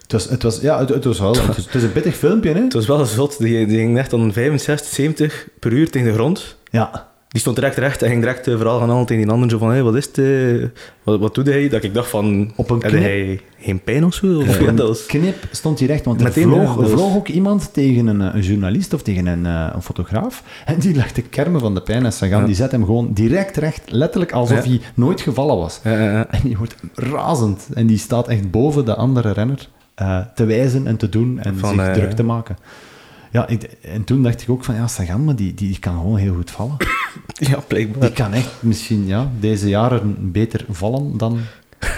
Het 0.02 0.12
was, 0.12 0.30
het 0.30 0.44
was, 0.44 0.62
ja, 0.62 0.80
het, 0.80 0.90
het 0.90 1.04
was 1.04 1.20
wel... 1.20 1.36
Het 1.36 1.58
is, 1.58 1.66
het 1.66 1.76
is 1.76 1.84
een 1.84 1.92
pittig 1.92 2.16
filmpje, 2.16 2.54
hè? 2.54 2.62
Het 2.62 2.74
was 2.74 2.88
wel 2.88 3.06
zot. 3.06 3.38
Die, 3.38 3.66
die 3.68 3.78
ging 3.78 3.98
echt 3.98 4.10
dan 4.10 4.34
65, 4.34 4.88
70 4.94 5.48
per 5.60 5.72
uur 5.72 5.90
tegen 5.90 6.08
de 6.08 6.14
grond. 6.14 6.56
Ja. 6.72 7.11
Die 7.32 7.42
stond 7.42 7.56
direct 7.56 7.78
recht 7.78 8.02
en 8.02 8.10
ging 8.10 8.22
direct 8.22 8.48
uh, 8.48 8.58
verhaal 8.58 8.80
gaan 8.80 8.90
halen 8.90 9.06
tegen 9.06 9.24
die 9.24 9.32
ander. 9.32 9.50
Zo 9.50 9.58
van, 9.58 9.72
hé, 9.72 9.82
wat 9.82 9.96
is 9.96 10.06
het? 10.06 10.18
eh, 10.18 10.68
wat, 11.04 11.20
wat 11.20 11.36
doet 11.36 11.46
hij? 11.48 11.70
Dat 11.70 11.84
ik 11.84 11.94
dacht 11.94 12.10
van... 12.10 12.52
Op 12.56 12.70
een 12.70 12.80
knip. 12.80 13.02
hij 13.02 13.40
geen 13.60 13.84
pijn 13.84 14.06
of 14.06 14.14
zo? 14.14 14.38
Of 14.40 14.60
een 14.60 14.76
was? 14.76 15.06
knip 15.06 15.36
stond 15.52 15.80
hij 15.80 15.88
recht, 15.88 16.06
want 16.06 16.20
er 16.20 16.28
Meteen, 16.28 16.44
vloog, 16.44 16.66
dat 16.68 16.76
was- 16.76 16.90
vloog 16.92 17.16
ook 17.16 17.28
iemand 17.28 17.74
tegen 17.74 18.08
een, 18.08 18.22
eh, 18.22 18.34
een 18.34 18.42
journalist 18.42 18.94
of 18.94 19.02
tegen 19.02 19.26
een, 19.26 19.46
eh, 19.46 19.70
een 19.74 19.82
fotograaf. 19.82 20.44
En 20.66 20.80
die 20.80 20.96
lag 20.96 21.12
te 21.12 21.22
kermen 21.22 21.60
van 21.60 21.74
de 21.74 21.82
pijn. 21.82 22.06
En 22.06 22.14
Sagan 22.14 22.40
Ja. 22.40 22.46
die 22.46 22.56
zet 22.56 22.72
hem 22.72 22.86
gewoon 22.86 23.14
direct 23.14 23.58
recht, 23.58 23.82
letterlijk 23.92 24.32
alsof 24.32 24.64
Ja. 24.66 24.70
hij 24.70 24.82
nooit 24.94 25.22
gevallen 25.22 25.58
was. 25.58 25.80
Ja, 25.84 25.92
ja, 25.92 26.12
ja. 26.12 26.28
En 26.30 26.40
die 26.44 26.58
wordt 26.58 26.76
razend. 26.96 27.68
En 27.74 27.88
die 27.88 27.98
staat 27.98 28.28
echt 28.28 28.52
boven 28.52 28.86
de 28.86 28.96
andere 28.96 29.32
renner 29.32 29.70
eh, 29.96 30.20
te 30.36 30.46
wijzen 30.46 30.88
en 30.88 30.98
te 30.98 31.10
doen 31.10 31.40
en 31.40 31.58
Van, 31.58 31.70
zich 31.74 31.80
eh, 31.88 31.94
druk 31.94 32.12
te 32.12 32.24
maken. 32.24 32.58
Ja, 33.32 33.48
ik, 33.48 33.64
en 33.82 34.04
toen 34.04 34.24
dacht 34.24 34.42
ik 34.42 34.50
ook 34.50 34.64
van, 34.64 34.76
ja, 34.76 34.88
Sagan, 34.88 35.24
maar 35.26 35.36
die, 35.36 35.54
die, 35.54 35.68
die 35.68 35.80
kan 35.80 35.96
gewoon 35.96 36.18
heel 36.18 36.34
goed 36.36 36.52
vallen. 36.52 36.76
ja, 37.50 37.60
blijkbaar. 37.68 38.02
Die 38.02 38.12
kan 38.12 38.34
echt 38.34 38.50
misschien 38.60 39.08
ja, 39.08 39.32
deze 39.40 39.70
jaren 39.70 40.32
beter 40.32 40.66
vallen 40.70 41.18
dan 41.18 41.40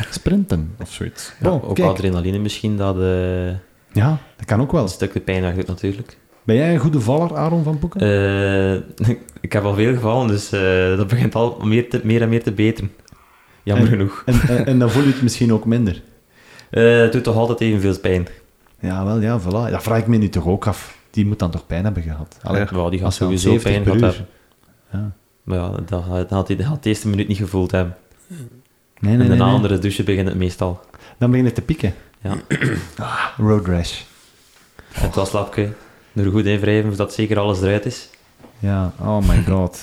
sprinten 0.10 0.72
of 0.82 0.92
zoiets. 0.92 1.34
Ja, 1.40 1.50
ook 1.50 1.76
kijk. 1.76 1.88
adrenaline 1.88 2.40
misschien, 2.40 2.78
dat 2.78 2.96
eh, 3.02 3.48
Ja, 3.92 4.18
dat 4.38 4.46
kan 4.46 4.62
ook 4.62 4.72
wel. 4.72 4.82
een 4.84 4.90
stuk 4.90 5.14
de 5.14 5.20
pijn 5.20 5.56
doet 5.56 5.68
natuurlijk. 5.68 6.18
Ben 6.44 6.56
jij 6.56 6.74
een 6.74 6.80
goede 6.80 7.00
valler, 7.00 7.36
Aaron 7.38 7.64
van 7.64 7.80
Poeken? 7.80 8.02
Eh, 8.02 8.74
ik 9.42 9.54
heb 9.54 9.64
al 9.64 9.74
veel 9.74 9.94
gevallen, 9.94 10.28
dus 10.28 10.52
eh, 10.52 10.98
dat 10.98 11.08
begint 11.08 11.36
al 11.36 11.58
meer, 11.64 11.90
te, 11.90 12.02
meer 12.04 12.22
en 12.22 12.30
meer 12.30 12.44
te 12.44 12.52
beteren. 12.52 12.92
Jammer 13.64 13.86
En- 13.86 13.92
genoeg. 13.92 14.24
En, 14.26 14.42
en, 14.58 14.66
en 14.66 14.80
dan 14.80 14.90
voel 14.90 15.04
je 15.04 15.10
het 15.12 15.22
misschien 15.28 15.54
ook 15.54 15.66
minder. 15.66 16.02
Eh, 16.70 16.98
het 17.00 17.12
doet 17.12 17.24
toch 17.24 17.36
altijd 17.36 17.60
evenveel 17.62 18.00
pijn. 18.00 18.28
Ja, 18.80 19.06
wel, 19.06 19.20
ja, 19.22 19.40
voilà. 19.42 19.72
Dat 19.72 19.84
vraag 19.84 20.00
ik 20.00 20.08
me 20.08 20.18
nu 20.18 20.30
toch 20.30 20.48
ook 20.48 20.68
af. 20.68 20.98
Die 21.12 21.26
moet 21.26 21.40
dan 21.40 21.52
toch 21.52 21.66
pijn 21.68 21.84
hebben 21.84 22.04
gehad? 22.04 22.38
Allee, 22.44 22.66
Ja. 22.72 22.90
Die 22.90 23.00
gaat 23.00 23.14
sowieso 23.14 23.50
70 23.58 23.72
pijn 23.72 23.84
gehad 24.00 24.16
hebben. 24.16 24.28
Ja. 24.92 25.12
Maar 25.44 25.58
ja, 25.58 25.70
dat, 25.86 26.04
had- 26.04 26.18
dat 26.18 26.30
had 26.30 26.48
hij 26.48 26.58
dat 26.58 26.84
de 26.84 26.90
eerste 26.90 27.08
minuut 27.08 27.28
niet 27.28 27.38
gevoeld 27.38 27.72
hebben. 27.72 27.96
Nee, 28.28 28.38
en 29.00 29.18
nee, 29.20 29.28
nee, 29.28 29.38
de 29.38 29.44
nee. 29.44 29.54
andere 29.54 29.80
douche 29.80 30.04
begint 30.04 30.28
het 30.28 30.38
meestal. 30.38 30.80
Dan 31.18 31.32
begin 31.32 31.46
je 31.46 31.52
te 31.52 31.62
pieken. 31.62 31.94
Ja. 32.22 32.36
Ah, 32.98 33.26
road 33.38 33.66
rash. 33.68 34.02
En 34.94 35.02
het 35.02 35.16
was 35.16 35.32
lapje. 35.32 35.70
Er 36.14 36.32
goed 36.32 36.46
in 36.46 36.60
wrijven, 36.60 36.92
zodat 36.92 37.14
zeker 37.14 37.40
alles 37.40 37.62
eruit 37.62 37.86
is. 37.86 38.10
Ja, 38.60 38.94
oh 39.00 39.28
my 39.28 39.44
god. 39.54 39.80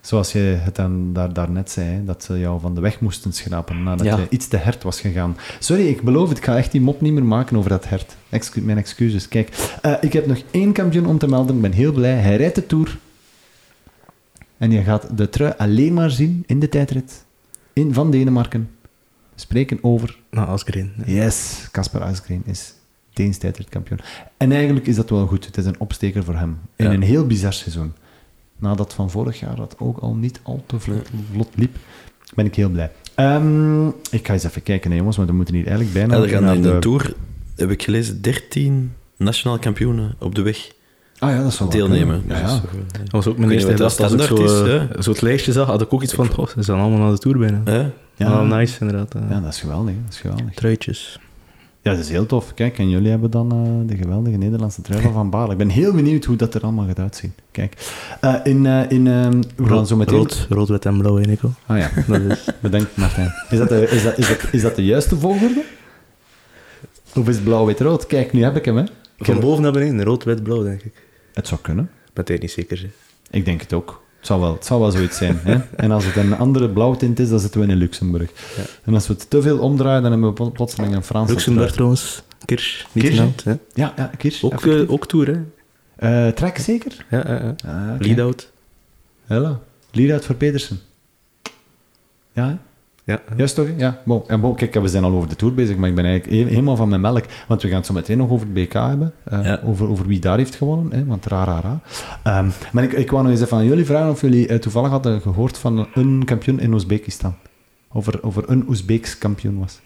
Zoals 0.00 0.32
je 0.32 0.38
het 0.38 0.76
dan 0.76 1.12
daar, 1.12 1.32
daarnet 1.32 1.70
zei, 1.70 2.04
dat 2.04 2.24
ze 2.24 2.38
jou 2.38 2.60
van 2.60 2.74
de 2.74 2.80
weg 2.80 3.00
moesten 3.00 3.32
schrapen 3.32 3.82
nadat 3.82 4.06
Ja. 4.06 4.16
je 4.16 4.26
iets 4.30 4.48
te 4.48 4.58
hard 4.58 4.82
was 4.82 5.00
gegaan. 5.00 5.36
Sorry, 5.58 5.86
ik 5.88 6.02
beloof 6.02 6.28
het, 6.28 6.38
ik 6.38 6.44
ga 6.44 6.56
echt 6.56 6.72
die 6.72 6.80
mop 6.80 7.00
niet 7.00 7.12
meer 7.12 7.24
maken 7.24 7.56
over 7.56 7.70
dat 7.70 7.88
hert. 7.88 8.16
Excu 8.28 8.60
mijn 8.62 8.78
excuses. 8.78 9.28
Kijk, 9.28 9.70
eh, 9.82 9.94
ik 10.00 10.12
heb 10.12 10.26
nog 10.26 10.38
één 10.50 10.72
kampioen 10.72 11.06
om 11.06 11.18
te 11.18 11.28
melden. 11.28 11.56
Ik 11.56 11.62
ben 11.62 11.72
heel 11.72 11.92
blij. 11.92 12.14
Hij 12.14 12.36
rijdt 12.36 12.54
de 12.54 12.66
Tour. 12.66 12.98
En 14.60 14.70
je 14.70 14.82
gaat 14.82 15.16
de 15.16 15.28
trui 15.28 15.52
alleen 15.56 15.94
maar 15.94 16.10
zien 16.10 16.44
in 16.46 16.60
de 16.60 16.68
tijdrit 16.68 17.24
in, 17.72 17.94
van 17.94 18.10
Denemarken. 18.10 18.70
Spreken 19.34 19.78
over 19.82 20.18
Nou, 20.30 20.48
Asgreen. 20.48 20.92
Yes, 21.06 21.68
Casper 21.72 22.00
Asgreen 22.02 22.42
is 22.46 22.74
Deens 23.12 23.38
tijdritkampioen. 23.38 23.98
En 24.36 24.52
eigenlijk 24.52 24.86
is 24.86 24.96
dat 24.96 25.10
wel 25.10 25.26
goed. 25.26 25.46
Het 25.46 25.56
is 25.56 25.64
een 25.66 25.80
opsteker 25.80 26.24
voor 26.24 26.34
hem. 26.34 26.58
In 26.76 26.84
Ja. 26.86 26.92
een 26.92 27.02
heel 27.02 27.26
bizar 27.26 27.52
seizoen. 27.52 27.92
Nadat 28.58 28.94
van 28.94 29.10
vorig 29.10 29.40
jaar 29.40 29.56
dat 29.56 29.74
ook 29.78 29.98
al 29.98 30.14
niet 30.14 30.40
al 30.42 30.62
te 30.66 30.78
vlot, 30.80 31.48
liep, 31.54 31.76
ben 32.34 32.46
ik 32.46 32.54
heel 32.54 32.68
blij. 32.68 32.90
Ehm, 33.14 33.86
ik 33.88 34.26
ga 34.26 34.32
eens 34.32 34.44
even 34.44 34.62
kijken, 34.62 34.90
hè, 34.90 34.96
jongens, 34.96 35.16
want 35.16 35.28
we 35.28 35.34
moeten 35.34 35.54
hier 35.54 35.66
eigenlijk 35.66 35.94
bijna... 35.96 36.16
Ja, 36.16 36.22
er 36.22 36.28
gaan 36.28 36.42
naar 36.42 36.54
in 36.54 36.62
de 36.62 36.72
de- 36.72 36.78
Tour, 36.78 37.14
heb 37.56 37.70
ik 37.70 37.82
gelezen, 37.82 38.20
13 38.22 38.92
nationale 39.16 39.58
kampioenen 39.60 40.14
op 40.18 40.34
de 40.34 40.42
weg 40.42 40.70
Ah 41.20 41.30
ja, 41.30 41.42
dat 41.58 41.72
deelnemen. 41.72 42.22
Ja, 42.28 42.40
Dus 42.42 42.50
ja. 42.52 42.60
dat 43.02 43.10
was 43.10 43.26
ook 43.26 43.38
mijn 43.38 43.50
eerste 43.50 43.82
Als 43.82 43.98
ik 44.12 44.20
zo, 44.20 44.34
is, 44.34 44.60
eh, 44.60 44.82
zo 45.00 45.10
het 45.10 45.20
lijstje 45.22 45.52
zag, 45.52 45.66
had 45.66 45.80
ik 45.80 45.92
ook 45.92 46.02
iets 46.02 46.12
van, 46.14 46.28
oh, 46.36 46.46
ze 46.48 46.62
zijn 46.62 46.78
allemaal 46.78 46.98
naar 46.98 47.10
de 47.12 47.18
Tour 47.18 47.38
bijna. 47.38 47.60
Ja. 47.64 47.90
Ja. 48.16 48.42
Nice, 48.42 48.76
inderdaad. 48.80 49.14
eh. 49.14 49.20
Ja, 49.30 49.40
dat 49.40 49.52
is 49.52 49.60
geweldig. 49.60 49.94
Dat 50.04 50.12
is 50.12 50.20
geweldig. 50.20 50.54
Truitjes. 50.54 51.20
Ja, 51.82 51.90
dat 51.90 52.00
is 52.00 52.08
heel 52.08 52.26
tof. 52.26 52.54
Kijk, 52.54 52.78
en 52.78 52.88
jullie 52.90 53.10
hebben 53.10 53.30
dan 53.30 53.52
eh, 53.52 53.88
de 53.90 53.96
geweldige 53.96 54.36
Nederlandse 54.36 54.82
trui 54.82 55.12
van 55.12 55.30
Baarle. 55.30 55.52
Ik 55.52 55.58
ben 55.58 55.68
heel 55.68 55.92
benieuwd 55.92 56.24
hoe 56.24 56.36
dat 56.36 56.54
er 56.54 56.62
allemaal 56.62 56.86
gaat 56.86 56.98
uitzien. 56.98 57.32
Kijk, 57.50 57.92
eh, 58.20 58.34
in, 58.44 58.66
eh, 58.66 58.90
in, 58.90 59.06
ehm, 59.06 59.42
we 59.56 59.66
gaan 59.66 59.86
zo 59.86 59.96
meteen... 59.96 60.16
Rood, 60.16 60.46
rood, 60.48 60.68
wit 60.68 60.86
en 60.86 60.98
blauw, 60.98 61.16
hè, 61.16 61.24
Nico. 61.26 61.52
Ah 61.66 61.78
ja, 61.78 61.90
Dat 62.06 62.20
is... 62.20 62.44
bedankt 62.60 62.96
Martijn. 62.96 63.32
Is 63.50 63.58
dat 63.58 63.68
de, 63.68 63.88
is 63.90 64.02
dat, 64.02 64.18
is 64.18 64.28
dat, 64.28 64.38
is 64.52 64.62
dat 64.62 64.76
de 64.76 64.84
juiste 64.84 65.16
volgorde? 65.16 65.62
Of 67.14 67.28
is 67.28 67.34
het 67.34 67.44
blauw-wit-rood? 67.44 68.06
Kijk, 68.06 68.32
nu 68.32 68.42
heb 68.42 68.56
ik 68.56 68.64
hem, 68.64 68.76
hè. 68.76 68.82
Ik 68.82 69.26
Van 69.26 69.40
boven 69.40 69.62
naar 69.62 69.72
beneden, 69.72 70.04
rood, 70.04 70.24
wit, 70.24 70.42
blauw, 70.42 70.62
denk 70.62 70.82
ik. 70.82 70.92
Het 71.40 71.48
zou 71.48 71.60
kunnen. 71.60 71.90
Ben 72.12 72.24
het 72.26 72.40
niet 72.40 72.50
zeker. 72.50 72.78
Hè. 72.80 72.90
Ik 73.38 73.44
denk 73.44 73.60
het 73.60 73.72
ook. 73.72 74.02
Het 74.18 74.26
zou 74.26 74.40
wel, 74.40 74.52
het 74.54 74.64
zou 74.64 74.80
wel 74.80 74.90
zoiets 74.90 75.16
zijn. 75.16 75.38
Hè? 75.42 75.58
En 75.76 75.90
als 75.90 76.04
het 76.04 76.16
een 76.16 76.36
andere 76.36 76.68
blauwtint 76.70 77.18
is, 77.18 77.28
dan 77.28 77.40
zitten 77.40 77.60
we 77.60 77.66
in 77.66 77.76
Luxemburg. 77.76 78.30
Ja. 78.56 78.62
En 78.84 78.94
als 78.94 79.06
we 79.06 79.12
het 79.12 79.30
te 79.30 79.42
veel 79.42 79.58
omdraaien, 79.58 80.02
dan 80.02 80.10
hebben 80.10 80.28
we 80.28 80.34
pl- 80.34 80.50
plotseling 80.50 80.94
een 80.94 81.02
Franse 81.04 81.32
Luxemburg 81.32 81.72
trouwens, 81.72 82.22
Kirsch, 82.44 82.84
niet 82.92 83.04
Kirsch, 83.04 83.44
hè. 83.44 83.54
Ja, 83.74 83.92
ja, 83.96 84.10
Kiers. 84.18 84.44
Ook, 84.44 84.66
eh, 84.66 84.90
ook 84.90 85.06
Tour, 85.06 85.26
hè. 85.26 85.42
Eh, 86.26 86.32
trek 86.32 86.58
zeker? 86.58 87.06
Ja, 87.10 87.22
ja, 87.26 87.34
ja. 87.34 87.54
Ah, 87.70 87.94
oké. 87.94 88.04
Lead-out. 88.06 88.50
Lead-out 89.90 90.24
voor 90.24 90.34
Pedersen. 90.34 90.80
Ja, 92.32 92.48
hè? 92.48 92.56
Ja, 93.10 93.20
ja. 93.28 93.36
Juist 93.36 93.54
toch? 93.54 93.66
hè? 93.66 93.72
Ja. 93.76 94.00
Bon, 94.04 94.22
en 94.26 94.40
bon, 94.40 94.54
kijk, 94.54 94.74
we 94.74 94.88
zijn 94.88 95.04
al 95.04 95.12
over 95.12 95.28
de 95.28 95.36
Tour 95.36 95.54
bezig, 95.54 95.76
maar 95.76 95.88
ik 95.88 95.94
ben 95.94 96.04
eigenlijk 96.04 96.36
he- 96.42 96.48
helemaal 96.50 96.76
van 96.76 96.88
mijn 96.88 97.00
melk. 97.00 97.24
Want 97.48 97.62
we 97.62 97.68
gaan 97.68 97.76
het 97.76 97.86
zo 97.86 97.92
meteen 97.92 98.18
nog 98.18 98.30
over 98.30 98.46
het 98.46 98.54
BK 98.54 98.72
hebben. 98.72 99.12
eh, 99.24 99.44
Ja. 99.44 99.60
over, 99.64 99.88
over 99.88 100.06
wie 100.06 100.18
daar 100.20 100.36
heeft 100.38 100.54
gewonnen. 100.54 100.92
Hè, 100.98 101.04
want 101.04 101.26
ra, 101.26 101.44
ra, 101.44 101.60
ra. 101.60 101.80
Ehm, 102.22 102.48
maar 102.72 102.84
ik, 102.84 102.92
ik 102.92 103.10
wou 103.10 103.22
nog 103.22 103.32
eens 103.32 103.40
even 103.40 103.56
aan 103.56 103.64
jullie 103.64 103.84
vragen 103.84 104.10
of 104.10 104.20
jullie 104.20 104.46
eh, 104.46 104.58
toevallig 104.58 104.90
hadden 104.90 105.20
gehoord 105.20 105.58
van 105.58 105.86
een 105.94 106.22
kampioen 106.24 106.60
in 106.60 106.72
Oezbekistan. 106.72 107.34
Of 107.92 108.06
er, 108.06 108.22
of 108.22 108.36
er 108.36 108.44
een 108.46 108.64
Oezbeeks 108.68 109.18
kampioen 109.18 109.58
was. 109.58 109.80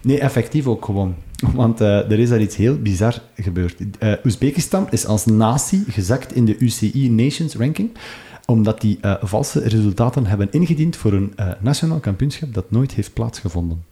Nee, 0.00 0.18
effectief 0.20 0.66
ook 0.66 0.84
gewoon. 0.84 1.14
Want 1.54 1.80
eh, 1.80 2.10
er 2.10 2.18
is 2.18 2.28
daar 2.28 2.40
iets 2.40 2.56
heel 2.56 2.78
bizar 2.78 3.14
gebeurd. 3.36 3.76
Oezbekistan 4.24 4.86
is 4.90 5.06
als 5.06 5.24
natie 5.24 5.84
gezakt 5.88 6.34
in 6.34 6.44
de 6.44 6.56
UCI 6.58 7.10
Nations 7.10 7.54
Ranking 7.56 7.90
omdat 8.46 8.80
die 8.80 8.98
eh, 9.00 9.14
valse 9.20 9.60
resultaten 9.60 10.26
hebben 10.26 10.52
ingediend 10.52 10.96
voor 10.96 11.12
een 11.12 11.32
eh, 11.36 11.50
nationaal 11.60 12.00
kampioenschap 12.00 12.54
dat 12.54 12.70
nooit 12.70 12.92
heeft 12.92 13.12
plaatsgevonden. 13.12 13.91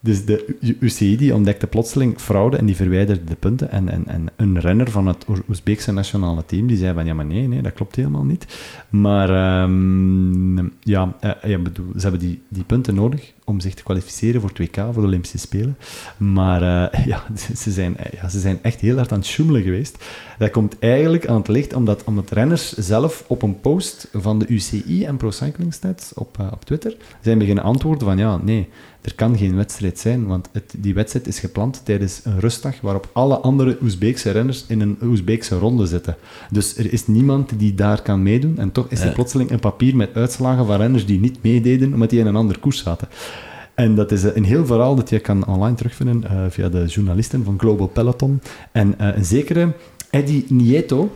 Dus 0.00 0.24
de 0.24 0.56
UCI 0.80 1.16
die 1.16 1.34
ontdekte 1.34 1.66
plotseling 1.66 2.20
fraude 2.20 2.56
en 2.56 2.66
die 2.66 2.76
verwijderde 2.76 3.24
de 3.24 3.34
punten. 3.34 3.70
En, 3.70 3.88
en, 3.88 4.06
en 4.06 4.28
een 4.36 4.60
renner 4.60 4.90
van 4.90 5.06
het 5.06 5.26
Oezbeekse 5.48 5.92
nationale 5.92 6.44
team 6.46 6.66
die 6.66 6.76
zei 6.76 6.94
van 6.94 7.06
ja, 7.06 7.14
maar 7.14 7.24
nee, 7.24 7.48
nee, 7.48 7.62
dat 7.62 7.72
klopt 7.72 7.96
helemaal 7.96 8.24
niet. 8.24 8.46
Maar 8.88 9.30
ehm, 9.30 10.66
ja, 10.80 11.16
eh, 11.20 11.30
ze 11.40 12.00
hebben 12.00 12.20
die, 12.20 12.42
die 12.48 12.64
punten 12.64 12.94
nodig 12.94 13.32
om 13.44 13.60
zich 13.60 13.74
te 13.74 13.82
kwalificeren 13.82 14.40
voor 14.40 14.50
het 14.50 14.58
WK, 14.58 14.76
voor 14.76 15.02
de 15.02 15.08
Olympische 15.08 15.38
Spelen. 15.38 15.76
Maar 16.16 16.90
eh, 16.92 17.06
ja, 17.06 17.24
ze 17.56 17.70
zijn, 17.70 17.96
eh, 17.96 18.20
ja, 18.20 18.28
ze 18.28 18.40
zijn 18.40 18.58
echt 18.62 18.80
heel 18.80 18.96
hard 18.96 19.12
aan 19.12 19.18
het 19.18 19.26
sjoemelen 19.26 19.62
geweest. 19.62 20.04
Dat 20.38 20.50
komt 20.50 20.78
eigenlijk 20.78 21.26
aan 21.26 21.36
het 21.36 21.48
licht 21.48 21.74
omdat, 21.74 22.04
omdat 22.04 22.30
renners 22.30 22.72
zelf 22.72 23.24
op 23.26 23.42
een 23.42 23.60
post 23.60 24.08
van 24.12 24.38
de 24.38 24.46
UCI 24.48 25.04
en 25.04 25.16
Pro 25.16 25.30
Cycling 25.30 25.74
Stats 25.74 26.14
op, 26.14 26.38
op 26.52 26.64
Twitter 26.64 26.96
zijn 27.20 27.38
beginnen 27.38 27.64
antwoorden 27.64 28.06
van 28.06 28.18
ja, 28.18 28.36
nee, 28.36 28.68
er 29.08 29.14
kan 29.14 29.38
geen 29.38 29.56
wedstrijd 29.56 29.98
zijn, 29.98 30.26
want 30.26 30.48
het, 30.52 30.74
die 30.78 30.94
wedstrijd 30.94 31.26
is 31.26 31.38
gepland 31.38 31.80
tijdens 31.84 32.20
een 32.24 32.40
rustdag 32.40 32.80
waarop 32.80 33.08
alle 33.12 33.36
andere 33.36 33.78
Oezbeekse 33.82 34.30
renners 34.30 34.64
in 34.68 34.80
een 34.80 34.98
Oezbeekse 35.02 35.58
ronde 35.58 35.86
zitten. 35.86 36.16
Dus 36.50 36.76
er 36.76 36.92
is 36.92 37.06
niemand 37.06 37.58
die 37.58 37.74
daar 37.74 38.02
kan 38.02 38.22
meedoen 38.22 38.58
en 38.58 38.72
toch 38.72 38.86
is 38.88 39.00
er 39.00 39.06
Ja. 39.06 39.12
plotseling 39.12 39.50
een 39.50 39.58
papier 39.60 39.96
met 39.96 40.10
uitslagen 40.14 40.66
van 40.66 40.76
renners 40.76 41.06
die 41.06 41.20
niet 41.20 41.42
meededen 41.42 41.92
omdat 41.92 42.10
die 42.10 42.20
in 42.20 42.26
een 42.26 42.36
ander 42.36 42.58
koers 42.58 42.78
zaten. 42.82 43.08
En 43.74 43.94
dat 43.94 44.12
is 44.12 44.24
eh, 44.24 44.36
een 44.36 44.44
heel 44.44 44.66
verhaal 44.66 44.94
dat 44.94 45.08
je 45.10 45.18
kan 45.18 45.46
online 45.46 45.76
terugvinden 45.76 46.24
eh, 46.24 46.44
via 46.48 46.68
de 46.68 46.84
journalisten 46.84 47.44
van 47.44 47.58
Global 47.58 47.86
Peloton. 47.86 48.40
En 48.72 48.98
eh, 48.98 49.16
een 49.16 49.24
zekere 49.24 49.72
Eddie 50.10 50.44
Nieto, 50.48 51.10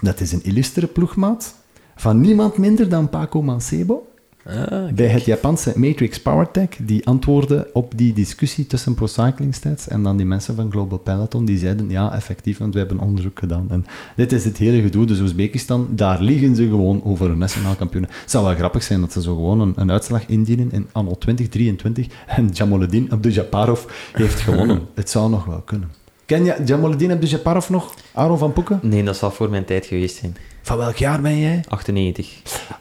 dat 0.00 0.20
is 0.20 0.32
een 0.32 0.44
illustere 0.44 0.86
ploegmaat 0.86 1.54
van 1.96 2.20
niemand 2.20 2.56
minder 2.58 2.88
dan 2.88 3.08
Paco 3.08 3.42
Mancebo. 3.42 4.06
Ah, 4.46 4.92
bij 4.94 5.06
het 5.06 5.24
Japanse 5.24 5.72
Matrix 5.76 6.20
PowerTech, 6.20 6.68
die 6.78 7.06
antwoordde 7.06 7.70
op 7.72 7.92
die 7.96 8.12
discussie 8.12 8.66
tussen 8.66 8.94
Procycling 8.94 9.54
Stats 9.54 9.88
en 9.88 10.02
dan 10.02 10.16
die 10.16 10.26
mensen 10.26 10.54
van 10.54 10.70
Global 10.70 10.98
Peloton, 10.98 11.44
die 11.44 11.58
zeiden, 11.58 11.90
ja, 11.90 12.14
effectief, 12.14 12.58
want 12.58 12.72
we 12.72 12.78
hebben 12.78 12.98
onderzoek 12.98 13.38
gedaan. 13.38 13.66
En 13.70 13.86
dit 14.16 14.32
is 14.32 14.44
het 14.44 14.56
hele 14.56 14.82
gedoe, 14.82 15.06
dus 15.06 15.20
Oezbekistan, 15.20 15.88
daar 15.90 16.20
liegen 16.20 16.56
ze 16.56 16.62
gewoon 16.62 17.04
over 17.04 17.30
een 17.30 17.38
nationaal 17.38 17.74
kampioen. 17.74 18.02
Het 18.02 18.30
zou 18.30 18.44
wel 18.44 18.54
grappig 18.54 18.82
zijn 18.82 19.00
dat 19.00 19.12
ze 19.12 19.22
zo 19.22 19.34
gewoon 19.34 19.60
een, 19.60 19.72
een 19.76 19.90
uitslag 19.90 20.26
indienen 20.26 20.72
in 20.72 20.86
anno 20.92 21.14
2023 21.18 22.06
en 22.26 22.48
Jamaluddin 22.52 23.10
Abdujaparov 23.10 23.84
heeft 24.12 24.40
gewonnen. 24.40 24.80
het 24.94 25.10
zou 25.10 25.30
nog 25.30 25.44
wel 25.44 25.60
kunnen. 25.60 25.90
Ken 26.26 26.44
je 26.44 26.62
Jamaluddin 26.64 27.10
Abdujaparov 27.10 27.68
nog? 27.68 27.94
Aaron 28.12 28.38
van 28.38 28.52
Poeken? 28.52 28.78
Nee, 28.82 29.04
dat 29.04 29.16
zal 29.16 29.30
voor 29.30 29.50
mijn 29.50 29.64
tijd 29.64 29.86
geweest 29.86 30.16
zijn. 30.16 30.36
Van 30.66 30.76
welk 30.76 30.96
jaar 30.96 31.20
ben 31.20 31.38
jij? 31.38 31.64
98. 31.68 32.32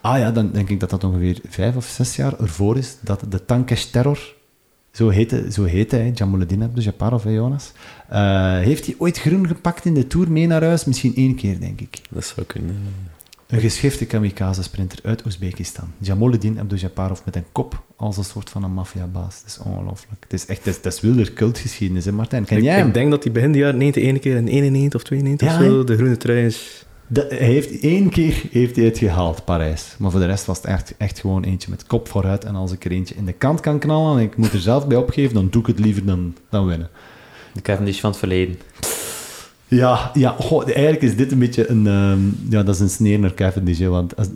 Ah 0.01 0.17
ja, 0.17 0.31
dan 0.31 0.51
denk 0.51 0.69
ik 0.69 0.79
dat 0.79 0.89
dat 0.89 1.03
ongeveer 1.03 1.39
vijf 1.49 1.75
of 1.75 1.85
zes 1.85 2.15
jaar 2.15 2.39
ervoor 2.39 2.77
is 2.77 2.97
dat 3.01 3.23
de 3.29 3.45
Tankesh 3.45 3.83
Terror, 3.83 4.33
zo 4.91 5.09
heette, 5.09 5.51
zo 5.51 5.63
heette 5.63 5.95
hij, 5.95 6.11
Jamaluddin 6.15 6.63
Abdujaparov, 6.63 7.23
hè, 7.23 7.29
Jonas, 7.29 7.71
eh, 8.09 8.57
heeft 8.57 8.85
hij 8.85 8.95
ooit 8.97 9.19
groen 9.19 9.47
gepakt 9.47 9.85
in 9.85 9.93
de 9.93 10.07
Tour 10.07 10.31
mee 10.31 10.47
naar 10.47 10.63
huis? 10.63 10.85
Misschien 10.85 11.15
één 11.15 11.35
keer, 11.35 11.59
denk 11.59 11.81
ik. 11.81 12.01
Dat 12.09 12.25
zou 12.25 12.45
kunnen. 12.45 12.77
Een 13.47 13.59
geschifte 13.59 14.05
kamikaze-sprinter 14.05 14.99
uit 15.03 15.25
Oezbekistan. 15.25 15.91
Jamaluddin 15.97 16.59
Abdujaparov 16.59 17.19
met 17.25 17.35
een 17.35 17.45
kop 17.51 17.83
als 17.95 18.17
een 18.17 18.23
soort 18.23 18.49
van 18.49 18.63
een 18.63 18.73
maffiabaas. 18.73 19.41
Dat 19.41 19.45
is 19.49 19.57
ongelooflijk. 19.59 20.23
Het 20.23 20.33
is 20.33 20.45
echt, 20.45 20.57
het 20.65 20.67
is, 20.67 20.75
het 20.75 20.85
is 20.93 21.01
wilder 21.01 21.33
cultgeschiedenis, 21.33 22.05
hè 22.05 22.11
Martijn? 22.11 22.45
Ken 22.45 22.57
Ik, 22.57 22.63
jij 22.63 22.75
hem? 22.77 22.87
ik 22.87 22.93
denk 22.93 23.11
dat 23.11 23.23
hij 23.23 23.31
begin 23.33 23.51
de 23.51 23.57
jaren 23.57 23.77
90 23.77 24.03
ene 24.03 24.19
keer 24.19 24.35
in 24.35 24.47
91 24.47 24.99
of 25.01 25.05
92 25.07 25.47
Ja, 25.47 25.57
of 25.57 25.63
zo, 25.63 25.77
hè? 25.77 25.83
de 25.83 25.95
groene 25.95 26.17
trui 26.17 26.45
is... 26.45 26.85
Dat- 27.07 27.29
hij 27.29 27.37
heeft 27.37 27.79
één 27.79 28.09
keer 28.09 28.43
heeft 28.51 28.75
hij 28.75 28.85
het 28.85 28.97
gehaald, 28.97 29.45
Parijs. 29.45 29.95
Maar 29.99 30.11
voor 30.11 30.19
de 30.19 30.25
rest 30.25 30.45
was 30.45 30.57
het 30.57 30.65
echt, 30.65 30.93
echt 30.97 31.19
gewoon 31.19 31.43
eentje 31.43 31.69
met 31.69 31.85
kop 31.87 32.07
vooruit. 32.07 32.43
En 32.45 32.55
als 32.55 32.71
ik 32.71 32.85
er 32.85 32.91
eentje 32.91 33.15
in 33.15 33.25
de 33.25 33.33
kant 33.33 33.59
kan 33.59 33.79
knallen 33.79 34.17
en 34.17 34.23
ik 34.23 34.37
moet 34.37 34.53
er 34.53 34.59
zelf 34.59 34.87
bij 34.87 34.97
opgeven, 34.97 35.33
dan 35.33 35.47
doe 35.49 35.61
ik 35.61 35.67
het 35.67 35.79
liever 35.79 36.05
dan, 36.05 36.35
dan 36.49 36.65
winnen. 36.65 36.89
De 37.53 37.61
Cavendish 37.61 37.99
van 37.99 38.09
het 38.09 38.19
verleden. 38.19 38.57
Ja, 39.67 40.11
ja 40.13 40.35
goh, 40.39 40.63
eigenlijk 40.65 41.01
is 41.01 41.15
dit 41.15 41.31
een 41.31 41.39
beetje 41.39 41.69
een... 41.69 41.87
ehm, 41.87 42.19
ja, 42.49 42.63
dat 42.63 42.75
is 42.75 42.81
een 42.81 42.89
sneer 42.89 43.19
naar 43.19 43.33
Cavendish, 43.33 43.79
hè, 43.79 43.87
want 43.87 44.15
als, 44.15 44.27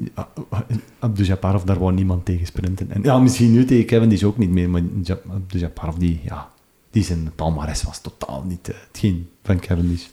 Abdujaparov, 1.00 1.64
daar 1.64 1.80
wou 1.80 1.94
niemand 1.94 2.26
tegen 2.26 2.46
sprinten. 2.46 2.92
En 2.92 3.02
ja, 3.04 3.20
misschien 3.20 3.52
nu 3.52 3.66
tegen 3.66 3.86
Cavendish 3.86 4.24
ook 4.24 4.38
niet 4.38 4.50
meer, 4.50 4.70
maar 4.70 4.82
Ja- 5.04 5.20
Abdujaparov, 5.30 5.96
die, 5.96 6.20
ja, 6.24 6.50
die 6.92 7.04
zijn 7.04 7.32
palmares 7.36 7.84
was 7.84 8.02
totaal 8.02 8.44
niet 8.48 8.70
eh, 8.70 8.76
hetgeen 8.88 9.28
van 9.44 9.60
Cavendish. 9.60 10.06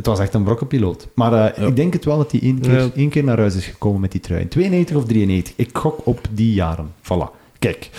Het 0.00 0.08
was 0.08 0.18
echt 0.18 0.34
een 0.34 0.42
brokkenpiloot. 0.44 1.08
Maar 1.14 1.32
eh, 1.32 1.58
Ja. 1.62 1.66
ik 1.66 1.76
denk 1.76 1.92
het 1.92 2.04
wel 2.04 2.16
dat 2.16 2.30
hij 2.30 2.40
één 2.42 2.60
keer, 2.60 2.72
Ja. 2.72 2.88
één 2.94 3.08
keer 3.08 3.24
naar 3.24 3.38
huis 3.38 3.54
is 3.56 3.66
gekomen 3.66 4.00
met 4.00 4.12
die 4.12 4.20
trui. 4.20 4.40
In 4.40 4.48
92 4.48 4.96
of 4.96 5.04
93. 5.04 5.54
Ik 5.56 5.68
gok 5.72 6.06
op 6.06 6.20
die 6.30 6.54
jaren. 6.54 6.92
Voilà. 7.02 7.38
Kijk. 7.58 7.90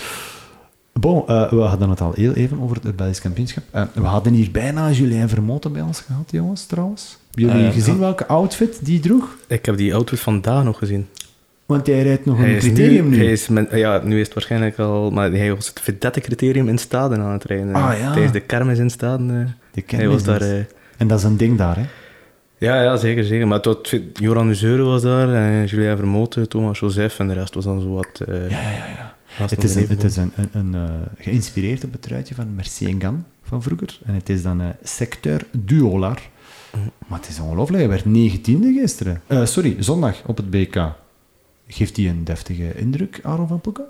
Bon, 0.92 1.26
eh, 1.26 1.50
we 1.50 1.60
hadden 1.60 1.90
het 1.90 2.00
al 2.00 2.12
heel 2.14 2.32
even 2.32 2.60
over 2.60 2.76
het 2.82 2.96
Belgisch 2.96 3.20
kampioenschap. 3.20 3.64
Eh, 3.70 3.82
we 3.94 4.06
hadden 4.06 4.32
hier 4.32 4.50
bijna 4.50 4.90
Julien 4.90 5.28
Vermoten 5.28 5.72
bij 5.72 5.82
ons 5.82 6.00
gehad, 6.00 6.28
jongens, 6.30 6.66
trouwens. 6.66 7.18
Hebben 7.30 7.52
jullie 7.52 7.66
ja. 7.66 7.72
gezien 7.72 7.98
welke 7.98 8.26
outfit 8.26 8.84
die 8.84 9.00
droeg? 9.00 9.36
Ik 9.46 9.66
heb 9.66 9.76
die 9.76 9.94
outfit 9.94 10.20
vandaag 10.20 10.64
nog 10.64 10.78
gezien. 10.78 11.08
Want 11.66 11.86
hij 11.86 12.02
rijdt 12.02 12.24
nog 12.24 12.38
Hij 12.38 12.52
een 12.54 12.58
criterium 12.58 13.08
nu. 13.08 13.16
Hij 13.16 13.32
is 13.32 13.48
ja, 13.70 14.00
nu 14.04 14.18
is 14.20 14.24
het 14.24 14.34
waarschijnlijk 14.34 14.78
al... 14.78 15.10
Maar 15.10 15.30
hij 15.30 15.54
was 15.54 15.68
het 15.68 15.80
vedette-criterium 15.80 16.68
in 16.68 16.78
Staden 16.78 17.20
aan 17.20 17.32
het 17.32 17.44
rijden. 17.44 17.74
Ah, 17.74 17.98
ja. 17.98 18.12
Tijdens 18.12 18.32
de 18.32 18.40
kermis 18.40 18.78
in 18.78 18.90
Staden. 18.90 19.56
De 19.70 19.82
hij 19.86 20.08
was 20.08 20.22
daar... 20.22 20.66
eh, 20.92 21.00
En 21.00 21.06
dat 21.08 21.18
is 21.18 21.24
een 21.24 21.36
ding 21.36 21.58
daar, 21.58 21.76
hè? 21.76 21.84
ja, 22.58 22.82
ja, 22.82 22.96
zeker, 22.96 23.24
zeker. 23.24 23.46
Maar 23.46 23.60
tot, 23.60 23.92
Joran 24.14 24.48
Uzeur 24.48 24.82
was 24.82 25.02
daar, 25.02 25.34
en 25.34 25.66
Julien 25.66 25.96
Vermoten, 25.96 26.48
Thomas 26.48 26.78
Joseph 26.78 27.18
en 27.18 27.26
de 27.28 27.34
rest 27.34 27.54
was 27.54 27.64
dan 27.64 27.80
zo 27.80 27.88
wat... 27.94 28.20
eh, 28.28 28.50
Ja, 28.50 28.60
ja, 28.60 28.86
ja. 28.86 29.14
Het 29.32 29.64
is, 29.64 29.74
een, 29.74 29.86
het 29.88 30.04
is 30.04 30.16
een, 30.16 30.32
een, 30.36 30.48
een, 30.52 30.74
eh, 30.74 30.90
geïnspireerd 31.18 31.84
op 31.84 31.92
het 31.92 32.02
truitje 32.02 32.34
van 32.34 32.54
Mercier 32.54 32.94
Gan 32.98 33.24
van 33.42 33.62
vroeger. 33.62 33.98
En 34.04 34.14
het 34.14 34.28
is 34.28 34.42
dan 34.42 34.60
eh 34.60 34.66
secteur 34.82 35.46
Duolar. 35.50 36.18
Maar 37.06 37.18
het 37.18 37.28
is 37.28 37.40
ongelooflijk, 37.40 37.78
hij 37.78 37.88
werd 37.88 38.04
negentiende 38.04 38.72
gisteren. 38.80 39.22
Eh, 39.26 39.44
sorry, 39.44 39.76
zondag 39.78 40.22
op 40.26 40.36
het 40.36 40.50
BK. 40.50 40.92
Geeft 41.66 41.96
hij 41.96 42.08
een 42.08 42.24
deftige 42.24 42.74
indruk, 42.74 43.20
Aaron 43.22 43.48
van 43.48 43.60
Poeken? 43.60 43.84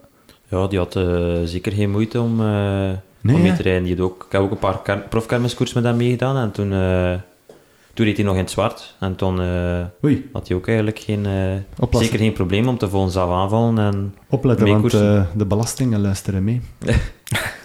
Ja, 0.48 0.66
die 0.66 0.78
had 0.78 0.96
eh, 0.96 1.42
zeker 1.44 1.72
geen 1.72 1.90
moeite 1.90 2.20
om, 2.20 2.40
eh, 2.40 2.90
Nee, 3.22 3.36
om 3.36 3.42
mee 3.42 3.52
te 3.52 3.62
rijden. 3.62 3.82
Die 3.82 3.96
had 3.96 4.04
ook, 4.04 4.24
ik 4.26 4.32
heb 4.32 4.40
ook 4.40 4.50
een 4.50 4.58
paar 4.58 4.98
profkermiskoers 5.08 5.72
met 5.72 5.84
hem 5.84 5.96
meegedaan. 5.96 6.36
En 6.36 6.50
toen, 6.50 6.72
eh, 6.72 7.14
toen 7.94 8.06
reed 8.06 8.16
hij 8.16 8.26
nog 8.26 8.34
in 8.34 8.40
het 8.40 8.50
zwart. 8.50 8.94
En 9.00 9.16
toen 9.16 9.40
eh, 9.40 10.16
had 10.32 10.48
hij 10.48 10.56
ook 10.56 10.66
eigenlijk 10.66 10.98
geen, 10.98 11.26
eh, 11.26 11.88
zeker 11.90 12.18
geen 12.18 12.32
probleem 12.32 12.68
om 12.68 12.78
te 12.78 12.88
volgen 12.88 13.12
zelf 13.12 13.30
aanvallen. 13.30 13.78
En, 13.78 14.14
opletten, 14.28 14.68
want 14.68 14.90
de 15.36 15.46
belastingen 15.46 16.00
luisteren 16.00 16.44
mee. 16.44 16.60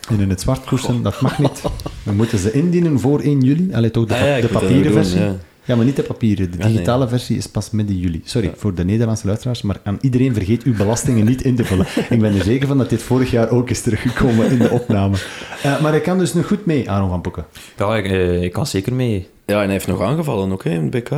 En 0.10 0.20
in 0.20 0.30
het 0.30 0.42
zwart 0.42 0.64
koersen, 0.66 1.02
dat 1.02 1.22
mag 1.22 1.40
niet. 1.40 1.62
We 2.04 2.12
moeten 2.12 2.38
ze 2.38 2.52
indienen 2.52 3.00
voor 3.00 3.20
1 3.20 3.42
juli. 3.42 3.74
Allee, 3.74 3.92
toch 3.92 4.06
de, 4.06 4.14
Ah 4.14 4.20
ja, 4.20 4.42
de 4.42 4.48
papieren 4.48 4.84
doen, 4.84 4.94
versie. 4.94 5.20
ja. 5.20 5.36
Ja, 5.68 5.76
maar 5.76 5.86
niet 5.86 5.96
de 5.96 6.04
papieren. 6.04 6.52
De 6.52 6.58
Ah, 6.58 6.64
nee. 6.64 6.72
digitale 6.72 7.08
versie 7.08 7.38
is 7.38 7.48
pas 7.48 7.72
midden 7.72 7.98
juli. 7.98 8.22
Sorry 8.24 8.52
voor 8.56 8.74
de 8.76 8.86
Nederlandse 8.86 9.26
luisteraars, 9.26 9.62
maar 9.62 9.80
aan 9.84 9.98
iedereen 10.02 10.34
vergeet 10.34 10.64
uw 10.64 10.76
belastingen 10.76 11.26
niet 11.26 11.42
in 11.44 11.56
te 11.56 11.66
vullen. 11.66 11.86
Ik 12.10 12.20
ben 12.20 12.36
er 12.36 12.44
zeker 12.44 12.68
van 12.68 12.78
dat 12.78 12.90
dit 12.90 13.02
vorig 13.04 13.32
jaar 13.32 13.50
ook 13.50 13.70
is 13.70 13.82
teruggekomen 13.82 14.50
in 14.52 14.58
de 14.58 14.70
opname. 14.70 15.18
Eh, 15.64 15.82
maar 15.82 15.92
hij 15.92 16.02
kan 16.02 16.18
dus 16.18 16.34
nog 16.34 16.48
goed 16.48 16.66
mee, 16.66 16.90
Aaron 16.90 17.10
van 17.10 17.22
Poeken. 17.22 17.46
ja, 17.78 17.96
ik, 17.98 18.06
eh, 18.06 18.42
ik 18.44 18.52
kan 18.52 18.68
zeker 18.68 18.94
mee. 18.94 19.28
Ja, 19.46 19.56
en 19.58 19.64
hij 19.64 19.72
heeft 19.72 19.88
nog 19.88 20.02
aangevallen 20.02 20.52
ook, 20.52 20.64
hè, 20.64 20.70
in 20.72 20.82
het 20.82 20.90
BK. 20.90 21.10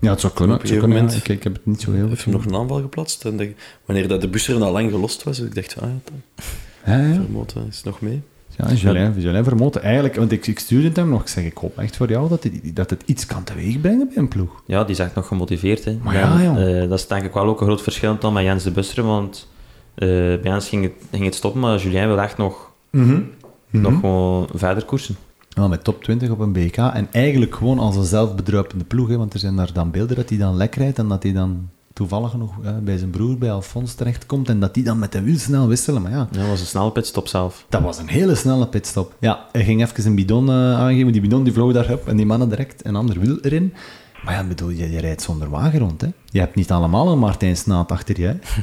Ja, 0.00 0.10
het 0.10 0.20
zou 0.20 0.32
kunnen. 0.32 0.56
Op 0.56 0.62
een 0.62 0.68
gegeven 0.68 0.92
ja. 0.92 1.10
ik, 1.16 1.28
ik 1.28 1.42
heb 1.42 1.52
het 1.52 1.66
niet 1.66 1.80
zo 1.80 1.92
heel 1.92 2.08
heeft 2.08 2.24
hem 2.24 2.32
nog 2.32 2.44
een 2.44 2.54
aanval 2.54 2.80
geplaatst. 2.80 3.24
En 3.24 3.36
de- 3.36 3.52
wanneer 3.84 4.08
dat 4.08 4.20
de 4.20 4.28
bus 4.28 4.48
er 4.48 4.62
al 4.62 4.72
lang 4.72 4.90
gelost 4.90 5.22
was, 5.22 5.40
ik 5.40 5.54
dacht, 5.54 5.76
ah 5.80 5.88
ja, 5.88 5.94
dan- 6.04 6.22
Ja, 6.96 7.06
ja. 7.08 7.14
Vermoten 7.14 7.66
is 7.70 7.82
nog 7.82 8.00
mee. 8.00 8.22
Ja 8.56 8.72
Julien, 8.72 9.14
Julien 9.20 9.44
Vermoten. 9.44 9.82
Eigenlijk, 9.82 10.16
want 10.16 10.32
ik, 10.32 10.46
ik 10.46 10.58
stuurde 10.58 10.88
het 10.88 10.96
hem 10.96 11.08
nog. 11.08 11.20
Ik 11.20 11.28
zeg, 11.28 11.44
ik 11.44 11.56
hoop 11.56 11.78
echt 11.78 11.96
voor 11.96 12.08
jou 12.08 12.28
dat 12.28 12.42
het, 12.42 12.76
dat 12.76 12.90
het 12.90 13.02
iets 13.06 13.26
kan 13.26 13.44
teweegbrengen 13.44 14.08
bij 14.08 14.16
een 14.16 14.28
ploeg. 14.28 14.62
Ja, 14.66 14.82
die 14.82 14.92
is 14.92 14.98
echt 14.98 15.14
nog 15.14 15.26
gemotiveerd. 15.26 15.84
Hè. 15.84 15.98
Maar 16.02 16.14
ja, 16.14 16.56
eh, 16.56 16.88
dat 16.88 16.98
is 16.98 17.06
denk 17.06 17.24
ik 17.24 17.32
wel 17.32 17.46
ook 17.46 17.60
een 17.60 17.66
groot 17.66 17.82
verschil 17.82 18.18
dan 18.18 18.32
met 18.32 18.44
Jens 18.44 18.64
de 18.64 18.70
Busseren. 18.70 19.04
Want 19.04 19.48
eh, 19.94 20.08
bij 20.08 20.40
Jens 20.42 20.68
ging 20.68 20.82
het, 20.82 20.92
ging 21.10 21.24
het 21.24 21.34
stoppen, 21.34 21.60
maar 21.60 21.78
Julien 21.78 22.06
wil 22.06 22.20
echt 22.20 22.36
nog, 22.36 22.70
nog 23.70 24.00
gewoon 24.00 24.48
verder 24.54 24.84
koersen. 24.84 25.16
Ja, 25.48 25.68
met 25.68 25.84
top 25.84 26.02
20 26.02 26.30
op 26.30 26.38
een 26.38 26.52
BK. 26.52 26.76
En 26.76 27.08
eigenlijk 27.12 27.54
gewoon 27.54 27.78
als 27.78 27.96
een 27.96 28.04
zelfbedruipende 28.04 28.84
ploeg. 28.84 29.08
Hè, 29.08 29.16
want 29.16 29.32
er 29.32 29.38
zijn 29.38 29.56
daar 29.56 29.72
dan 29.72 29.90
beelden 29.90 30.16
dat 30.16 30.28
hij 30.28 30.38
dan 30.38 30.56
lek 30.56 30.74
rijdt 30.74 30.98
en 30.98 31.08
dat 31.08 31.22
hij 31.22 31.32
dan 31.32 31.68
toevallig 31.94 32.34
nog 32.34 32.52
bij 32.82 32.98
zijn 32.98 33.10
broer, 33.10 33.38
bij 33.38 33.52
Alfons, 33.52 33.94
terechtkomt. 33.94 34.48
En 34.48 34.60
dat 34.60 34.74
die 34.74 34.84
dan 34.84 34.98
met 34.98 35.12
de 35.12 35.22
wiel 35.22 35.38
snel 35.38 35.68
wisselen. 35.68 36.02
Maar 36.02 36.10
ja, 36.10 36.28
dat 36.30 36.46
was 36.46 36.60
een 36.60 36.66
snelle 36.66 36.92
pitstop 36.92 37.28
zelf. 37.28 37.66
dat 37.68 37.82
was 37.82 37.98
een 37.98 38.08
hele 38.08 38.34
snelle 38.34 38.68
pitstop. 38.68 39.14
Ja, 39.18 39.46
hij 39.52 39.64
ging 39.64 39.82
even 39.82 40.06
een 40.06 40.14
bidon 40.14 40.48
eh, 40.48 40.54
aangeven. 40.54 41.12
Die 41.12 41.20
bidon 41.20 41.44
die 41.44 41.52
vloog 41.52 41.72
daar 41.72 41.92
op 41.92 42.08
en 42.08 42.16
die 42.16 42.26
mannen 42.26 42.48
direct 42.48 42.86
een 42.86 42.96
ander 42.96 43.20
wiel 43.20 43.38
erin. 43.40 43.74
Maar 44.24 44.34
ja, 44.34 44.44
bedoel, 44.44 44.68
je, 44.68 44.90
je 44.90 45.00
rijdt 45.00 45.22
zonder 45.22 45.50
wagen 45.50 45.78
rond. 45.78 46.00
Hè. 46.00 46.08
Je 46.24 46.38
hebt 46.38 46.54
niet 46.54 46.70
allemaal 46.70 47.08
een 47.08 47.18
Martijn 47.18 47.56
Snaat 47.56 47.90
achter 47.90 48.20
je. 48.20 48.26
Hè. 48.26 48.36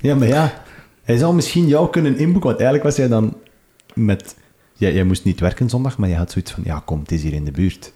Ja, 0.00 0.14
maar 0.14 0.28
ja, 0.28 0.62
hij 1.02 1.16
zou 1.16 1.34
misschien 1.34 1.66
jou 1.66 1.90
kunnen 1.90 2.18
inboeken. 2.18 2.48
Want 2.48 2.60
eigenlijk 2.60 2.84
was 2.84 2.96
jij 2.96 3.08
dan 3.08 3.36
met... 3.94 4.36
Jij, 4.72 4.94
jij 4.94 5.04
moest 5.04 5.24
niet 5.24 5.40
werken 5.40 5.70
zondag, 5.70 5.98
maar 5.98 6.08
je 6.08 6.14
had 6.14 6.30
zoiets 6.30 6.50
van... 6.50 6.62
Ja, 6.66 6.82
kom, 6.84 7.00
het 7.00 7.12
is 7.12 7.22
hier 7.22 7.32
in 7.32 7.44
de 7.44 7.50
buurt. 7.50 7.92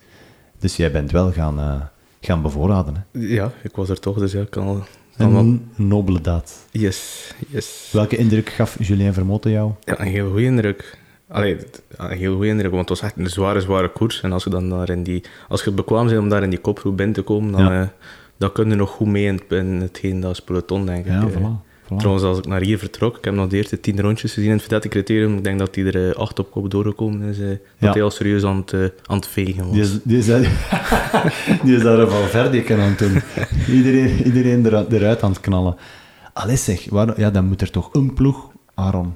Dus 0.59 0.77
jij 0.77 0.93
bent 0.93 1.11
wel 1.11 1.33
gaan, 1.33 1.59
eh, 1.59 1.81
gaan 2.21 2.43
bevoorraden. 2.43 2.95
Hè. 3.13 3.21
Ja, 3.21 3.53
ik 3.63 3.77
was 3.77 3.89
er 3.89 4.01
toch, 4.01 4.19
dus 4.19 4.33
ja, 4.33 4.41
ik 4.41 4.51
kan 4.51 4.67
al... 4.67 4.83
kan 5.17 5.35
Een 5.37 5.69
nobele 5.77 6.21
daad. 6.21 6.67
Yes, 6.71 7.31
yes. 7.49 7.89
Welke 7.93 8.17
indruk 8.17 8.49
gaf 8.49 8.77
Julien 8.87 9.13
Vermoten 9.15 9.51
jou? 9.51 9.73
Ja, 9.81 10.01
een 10.01 10.07
heel 10.07 10.29
goede 10.29 10.43
indruk. 10.45 10.99
Allee, 11.29 11.57
een 11.97 12.17
heel 12.17 12.33
goede 12.35 12.49
indruk, 12.49 12.71
want 12.73 12.89
het 12.89 12.99
was 13.01 13.09
echt 13.11 13.19
een 13.19 13.31
zware, 13.31 13.61
zware 13.61 13.89
koers. 13.93 14.21
En 14.21 14.33
als 14.33 14.45
je 14.45 14.51
dan 14.51 14.71
daar 14.71 14.89
in 14.91 15.03
die... 15.03 15.25
Als 15.49 15.65
je 15.65 15.71
bekwaam 15.71 16.07
bent 16.07 16.19
om 16.19 16.29
daar 16.29 16.43
in 16.43 16.51
die 16.51 16.59
kopgroep 16.59 16.97
binnen 16.97 17.15
te 17.15 17.23
komen, 17.23 17.53
dan, 17.53 17.61
Ja. 17.65 17.81
eh, 17.83 17.89
dan 18.37 18.53
kun 18.53 18.69
je 18.69 18.75
nog 18.75 18.91
goed 18.91 19.07
mee 19.07 19.25
in, 19.25 19.35
het- 19.35 19.53
in 19.59 19.67
hetgeen 19.67 20.21
dat 20.21 20.31
is 20.31 20.41
peloton, 20.43 20.87
denk 20.87 21.07
ik. 21.07 21.13
Ja, 21.13 21.21
Eh, 21.23 21.29
voilà. 21.37 21.67
Voilà. 21.93 21.97
Trouwens, 21.97 22.25
als 22.25 22.39
ik 22.39 22.47
naar 22.47 22.61
hier 22.61 22.79
vertrok, 22.79 23.17
ik 23.17 23.25
heb 23.25 23.35
nog 23.35 23.49
de 23.49 23.57
eerste 23.57 23.81
tien 23.81 24.01
rondjes 24.01 24.33
gezien 24.33 24.47
in 24.49 24.53
het 24.53 24.61
verdette 24.61 24.89
criterium. 24.89 25.37
Ik 25.37 25.45
denk 25.45 25.59
dat 25.59 25.75
hij 25.75 25.85
er 25.85 26.09
eh, 26.11 26.15
acht 26.17 26.39
op 26.39 26.51
kop 26.51 26.71
doorgekomen 26.71 27.29
is. 27.29 27.39
eh, 27.39 27.49
Ja. 27.51 27.57
Dat 27.79 27.95
hij 27.95 28.03
al 28.03 28.11
serieus 28.11 28.45
aan 28.45 28.57
het, 28.57 28.73
eh, 28.73 28.81
aan 29.07 29.17
het 29.17 29.27
vegen 29.27 29.65
was. 29.65 29.73
Die 29.73 29.83
is, 29.83 29.99
die 30.03 30.19
is, 30.19 30.27
die 31.65 31.77
is 31.77 31.83
daar 31.83 31.99
een 31.99 32.11
Valverde 32.11 32.65
aan 32.75 32.79
het 32.81 32.99
doen. 32.99 33.21
Iedereen, 33.77 34.23
iedereen 34.27 34.67
eruit, 34.67 34.93
eruit 34.93 35.23
aan 35.23 35.31
het 35.31 35.41
knallen. 35.41 35.77
Allee 36.33 36.57
zeg, 36.57 36.87
waar, 36.91 37.21
ja, 37.21 37.31
dan 37.31 37.45
moet 37.47 37.61
er 37.61 37.71
toch 37.71 37.89
een 37.93 38.15
ploeg, 38.15 38.51
Aaron, 38.75 39.15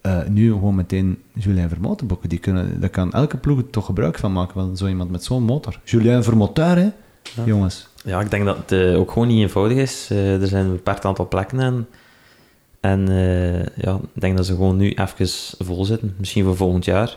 eh, 0.00 0.18
nu 0.28 0.52
gewoon 0.52 0.74
meteen 0.74 1.18
Julien 1.34 1.68
Vermoten 1.68 2.06
boeken. 2.06 2.28
Die 2.28 2.38
kunnen, 2.38 2.80
daar 2.80 2.90
kan 2.90 3.12
elke 3.12 3.36
ploeg 3.36 3.62
toch 3.70 3.84
gebruik 3.84 4.18
van 4.18 4.32
maken, 4.32 4.54
van 4.54 4.76
zo 4.76 4.86
iemand 4.86 5.10
met 5.10 5.24
zo'n 5.24 5.42
motor. 5.42 5.80
Julien 5.84 6.22
Vermoteur, 6.24 6.76
hè, 6.76 6.88
jongens. 7.44 7.88
Ja, 8.04 8.20
ik 8.20 8.30
denk 8.30 8.44
dat 8.44 8.56
het 8.56 8.72
eh, 8.72 8.98
ook 8.98 9.10
gewoon 9.10 9.28
niet 9.28 9.40
eenvoudig 9.40 9.76
is. 9.78 10.08
Eh, 10.10 10.40
er 10.42 10.46
zijn 10.48 10.64
een 10.64 10.72
beperkt 10.72 11.04
aantal 11.04 11.28
plekken 11.28 11.60
en, 11.60 11.86
en 12.80 13.08
eh, 13.08 13.66
ja, 13.84 14.00
ik 14.14 14.20
denk 14.20 14.36
dat 14.36 14.46
ze 14.46 14.54
gewoon 14.54 14.76
nu 14.76 14.90
even 14.94 15.28
vol 15.58 15.84
zitten. 15.84 16.14
Misschien 16.18 16.44
voor 16.44 16.56
volgend 16.56 16.84
jaar. 16.84 17.16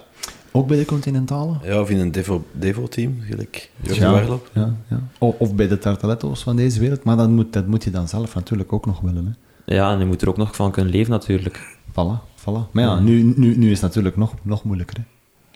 Ook 0.52 0.68
bij 0.68 0.78
de 0.78 0.86
Continentale? 0.86 1.54
Ja, 1.64 1.82
of 1.82 1.90
in 1.90 2.00
een 2.00 2.12
Devo- 2.12 2.44
Devo-team, 2.52 3.18
gelijk. 3.22 3.70
Ja, 3.82 4.24
ja, 4.54 4.76
ja. 4.88 5.00
O- 5.20 5.36
Of 5.38 5.56
bij 5.56 5.68
de 5.68 5.78
Tartaletto's 5.78 6.44
van 6.44 6.56
deze 6.56 6.80
wereld. 6.80 7.04
Maar 7.04 7.18
dat 7.18 7.30
moet, 7.30 7.54
dat 7.54 7.68
moet 7.68 7.84
je 7.84 7.92
dan 7.92 8.08
zelf 8.08 8.36
natuurlijk 8.36 8.74
ook 8.74 8.86
nog 8.86 9.00
willen. 9.02 9.26
Hè. 9.66 9.76
Ja, 9.76 9.92
en 9.94 10.00
je 10.00 10.06
moet 10.06 10.22
er 10.22 10.30
ook 10.30 10.38
nog 10.38 10.56
van 10.56 10.72
kunnen 10.72 10.92
leven 10.94 11.12
natuurlijk. 11.12 11.78
Voilà, 11.92 12.40
voilà. 12.40 12.72
Maar 12.72 12.84
ja, 12.84 13.00
nu, 13.00 13.34
nu, 13.36 13.58
nu 13.58 13.66
is 13.72 13.72
het 13.72 13.82
natuurlijk 13.82 14.18
nog, 14.18 14.34
nog 14.42 14.64
moeilijker, 14.64 14.98
hè. 14.98 15.04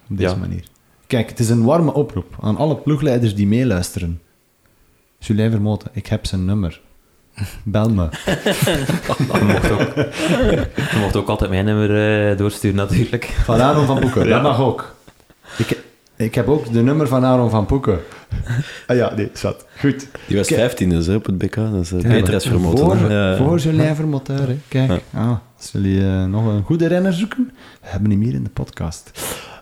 Op 0.10 0.18
deze 0.18 0.34
Ja. 0.34 0.40
manier. 0.40 0.64
Kijk, 1.08 1.30
het 1.30 1.40
is 1.40 1.50
een 1.50 1.64
warme 1.64 1.94
oproep 1.94 2.36
aan 2.42 2.58
alle 2.58 2.76
ploegleiders 2.76 3.36
die 3.36 3.48
meeluisteren. 3.48 4.22
Julien 5.28 5.52
Vermoten, 5.52 5.90
ik 5.94 6.08
heb 6.08 6.26
zijn 6.26 6.46
nummer. 6.46 6.82
Bel 7.64 7.90
me. 7.90 8.04
Je 9.34 9.44
mocht 9.48 9.72
ook, 9.72 9.96
je 10.92 10.98
mocht 11.00 11.16
ook 11.16 11.28
altijd 11.28 11.50
mijn 11.50 11.66
nummer 11.66 12.30
eh, 12.32 12.38
doorsturen 12.38 12.76
natuurlijk. 12.78 13.24
Van 13.44 13.62
Aaron 13.62 13.86
van 13.86 14.00
Poeken, 14.00 14.30
dat 14.30 14.42
mag 14.42 14.60
ook. 14.60 14.96
Ik, 15.58 15.78
ik 16.16 16.36
heb 16.36 16.48
ook 16.48 16.72
de 16.74 16.82
nummer 16.82 17.08
van 17.08 17.26
Aaron 17.26 17.50
van 17.50 17.66
Poeken. 17.66 18.00
Ah 18.88 18.96
ja, 18.98 19.14
nee, 19.16 19.30
zat. 19.34 19.66
Goed. 19.80 20.08
Die 20.28 20.38
was 20.38 20.48
Kijk. 20.48 20.60
15 20.60 20.90
dus, 20.90 21.06
hè, 21.08 21.16
op 21.16 21.26
het 21.26 21.38
BK. 21.38 21.56
Dat 21.56 21.74
is 21.82 21.90
Ja, 21.90 21.98
beter 21.98 22.34
als 22.34 22.46
vermoten. 22.48 22.86
Voor, 22.86 22.96
hè. 22.96 23.30
Ja. 23.32 23.38
voor 23.38 23.58
Julien 23.60 23.96
Vermoteur, 23.96 24.48
hè. 24.48 24.58
Kijk, 24.68 24.90
Ja. 24.92 25.00
ah, 25.20 25.36
als 25.58 25.70
jullie 25.72 26.02
eh, 26.08 26.26
nog 26.26 26.46
een 26.46 26.64
goede 26.64 26.88
renner 26.88 27.14
zoeken, 27.14 27.52
we 27.82 27.88
hebben 27.88 28.12
hem 28.12 28.22
hier 28.22 28.34
in 28.34 28.44
de 28.44 28.50
podcast. 28.50 29.12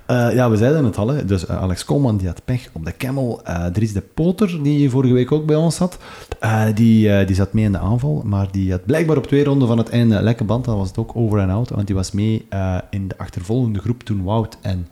Eh, 0.05 0.33
ja, 0.33 0.49
we 0.49 0.57
zeiden 0.57 0.85
het 0.85 0.97
al, 0.97 1.07
hè. 1.07 1.25
dus 1.25 1.45
eh, 1.45 1.61
Alex 1.61 1.85
Koolman 1.85 2.17
die 2.17 2.27
had 2.27 2.45
pech 2.45 2.69
op 2.71 2.85
de 2.85 2.97
Camel. 2.97 3.41
Eh 3.43 3.65
Dries 3.65 3.93
de 3.93 4.01
Poter, 4.01 4.63
die 4.63 4.89
vorige 4.89 5.13
week 5.13 5.31
ook 5.31 5.45
bij 5.45 5.55
ons 5.55 5.75
zat, 5.75 5.97
die, 6.73 7.25
die 7.25 7.35
zat 7.35 7.53
mee 7.53 7.63
in 7.63 7.71
de 7.71 7.77
aanval, 7.77 8.21
maar 8.25 8.47
die 8.51 8.71
had 8.71 8.85
blijkbaar 8.85 9.17
op 9.17 9.27
twee 9.27 9.43
ronden 9.43 9.67
van 9.67 9.77
het 9.77 9.89
einde 9.89 10.21
lekke 10.21 10.43
band, 10.43 10.65
dan 10.65 10.77
was 10.77 10.87
het 10.87 10.97
ook 10.97 11.15
over 11.15 11.39
en 11.39 11.49
out, 11.49 11.69
want 11.69 11.87
die 11.87 11.95
was 11.95 12.11
mee 12.11 12.47
in 12.89 13.07
de 13.07 13.17
achtervolgende 13.17 13.79
groep 13.79 14.03
toen 14.03 14.23
Wout 14.23 14.57
en, 14.61 14.87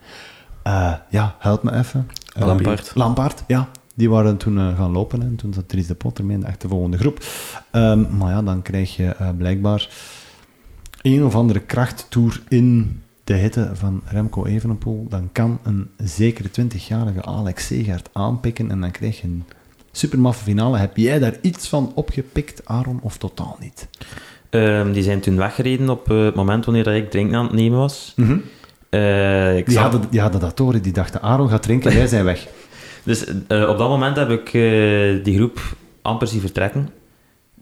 ja, 1.10 1.36
help 1.40 1.64
me 1.64 1.74
even. 1.74 2.08
Lampaard. 2.34 2.92
Lampaard, 2.96 3.44
ja. 3.48 3.70
Die 3.96 4.10
waren 4.10 4.38
toen 4.38 4.58
gaan 4.76 4.92
lopen 4.92 5.22
en 5.22 5.36
toen 5.36 5.54
zat 5.54 5.70
Dries 5.70 5.88
de 5.88 5.96
Potter 5.96 6.26
mee 6.26 6.36
in 6.36 6.42
de 6.42 6.48
achtervolgende 6.48 6.98
groep. 6.98 7.26
Ehm, 7.72 8.18
maar 8.18 8.32
ja, 8.32 8.42
dan 8.42 8.62
krijg 8.62 8.96
je 8.96 9.16
blijkbaar 9.38 9.90
een 11.02 11.24
of 11.24 11.36
andere 11.36 11.60
krachttoer 11.60 12.42
in 12.48 13.02
de 13.24 13.34
hitte 13.34 13.70
van 13.74 14.02
Remco 14.06 14.46
Evenepoel. 14.46 15.06
Dan 15.10 15.30
kan 15.32 15.60
een 15.64 15.90
zekere 15.98 16.50
20-jarige 16.50 17.22
Alex 17.22 17.66
Segaert 17.66 18.10
aanpikken 18.14 18.72
en 18.72 18.82
dan 18.82 18.92
krijg 18.92 19.22
je 19.22 19.28
een 19.28 19.44
supermaffe 19.92 20.44
finale. 20.44 20.78
Heb 20.78 20.98
jij 20.98 21.20
daar 21.20 21.36
iets 21.42 21.68
van 21.68 21.92
opgepikt, 21.96 22.66
Aaron, 22.66 23.00
of 23.02 23.18
totaal 23.18 23.58
niet? 23.60 23.88
Ehm, 24.50 24.92
die 24.92 25.04
zijn 25.04 25.20
toen 25.20 25.38
weggereden 25.38 25.90
op 25.90 26.12
eh, 26.12 26.24
het 26.24 26.36
moment 26.36 26.66
wanneer 26.66 26.88
ik 26.88 27.12
drinken 27.12 27.38
aan 27.38 27.46
het 27.46 27.54
nemen 27.54 27.78
was. 27.78 28.14
Eh, 28.90 29.58
ik 29.58 29.66
Die, 29.66 29.78
hadden, 29.78 30.02
die 30.10 30.22
hadden 30.22 30.42
dat 30.42 30.58
door, 30.58 30.82
die 30.82 30.94
dachten, 30.94 31.22
Aaron 31.22 31.50
gaat 31.50 31.64
drinken, 31.64 31.94
wij 31.98 32.08
zijn 32.08 32.26
weg. 32.26 32.48
Dus 33.04 33.26
eh, 33.26 33.70
op 33.70 33.78
dat 33.78 33.90
moment 33.90 34.16
heb 34.16 34.30
ik 34.30 34.52
die 35.24 35.36
groep 35.36 35.76
amper 36.02 36.28
zien 36.28 36.40
vertrekken. 36.40 36.90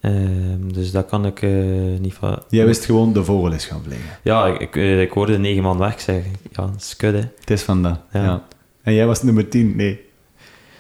Ehm, 0.02 0.74
dus 0.74 0.92
dat 0.92 1.06
kan 1.06 1.26
ik 1.26 1.42
eh, 1.42 1.52
niet 2.00 2.14
van... 2.14 2.40
Jij 2.50 2.66
wist 2.66 2.86
gewoon, 2.86 3.14
de 3.14 3.24
vogel 3.24 3.52
is 3.52 3.66
gaan 3.66 3.82
vliegen. 3.84 4.10
Ja, 4.24 4.48
ik, 4.48 4.60
ik, 4.60 4.76
eh, 4.76 5.02
ik 5.02 5.12
hoorde 5.12 5.38
negen 5.38 5.64
man 5.64 5.78
weg. 5.78 5.94
Ik 5.94 6.00
zeg, 6.00 6.24
ja, 6.52 6.70
hè. 6.98 7.12
Het 7.18 7.50
is 7.50 7.62
van 7.62 7.84
dat, 7.84 8.00
ja. 8.14 8.24
Ja. 8.24 8.44
En 8.84 8.94
jij 8.94 9.06
was 9.06 9.24
nummer 9.24 9.50
10, 9.50 9.76
nee. 9.76 10.00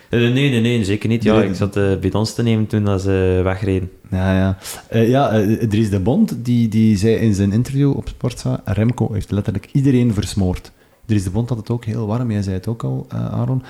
Eh, 0.09 0.19
nee, 0.19 0.32
nee, 0.32 0.61
nee, 0.61 0.84
zeker 0.84 1.09
niet. 1.09 1.24
Ja, 1.24 1.38
Nee. 1.38 1.49
ik 1.49 1.55
zat 1.55 1.78
uh, 1.78 1.97
bidons 1.97 2.34
te 2.34 2.43
nemen 2.43 2.67
toen 2.67 2.84
dat 2.84 3.01
ze 3.01 3.41
wegreden. 3.43 3.91
Ja, 4.11 4.38
ja. 4.38 4.57
Ja, 5.01 5.30
Dries 5.67 5.89
de 5.89 5.99
Bond, 5.99 6.45
die, 6.45 6.67
die 6.67 6.97
zei 6.97 7.15
in 7.15 7.34
zijn 7.34 7.51
interview 7.51 7.95
op 7.97 8.07
Sportza, 8.07 8.61
Remco 8.65 9.13
heeft 9.13 9.32
letterlijk 9.32 9.69
iedereen 9.72 10.13
versmoord. 10.13 10.72
Dries 11.05 11.24
de 11.24 11.30
Bond 11.30 11.49
had 11.49 11.57
het 11.57 11.69
ook 11.69 11.86
heel 11.86 12.07
warm, 12.07 12.32
jij 12.32 12.41
zei 12.41 12.55
het 12.55 12.67
ook 12.67 12.84
al, 12.84 13.05
Aaron. 13.09 13.63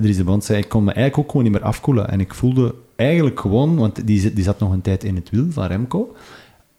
Dries 0.00 0.16
de 0.16 0.24
Bond 0.24 0.44
zei, 0.44 0.58
ik 0.58 0.68
kon 0.68 0.84
me 0.84 0.92
eigenlijk 0.92 1.18
ook 1.18 1.30
gewoon 1.30 1.42
niet 1.42 1.60
meer 1.60 1.70
afkoelen. 1.70 2.10
En 2.10 2.20
ik 2.20 2.34
voelde 2.34 2.74
eigenlijk 3.00 3.40
gewoon, 3.40 3.76
want 3.76 4.06
die, 4.06 4.32
die 4.32 4.44
zat 4.44 4.58
nog 4.58 4.72
een 4.72 4.80
tijd 4.80 5.04
in 5.04 5.14
het 5.14 5.30
wiel 5.30 5.46
van 5.50 5.66
Remco. 5.66 6.14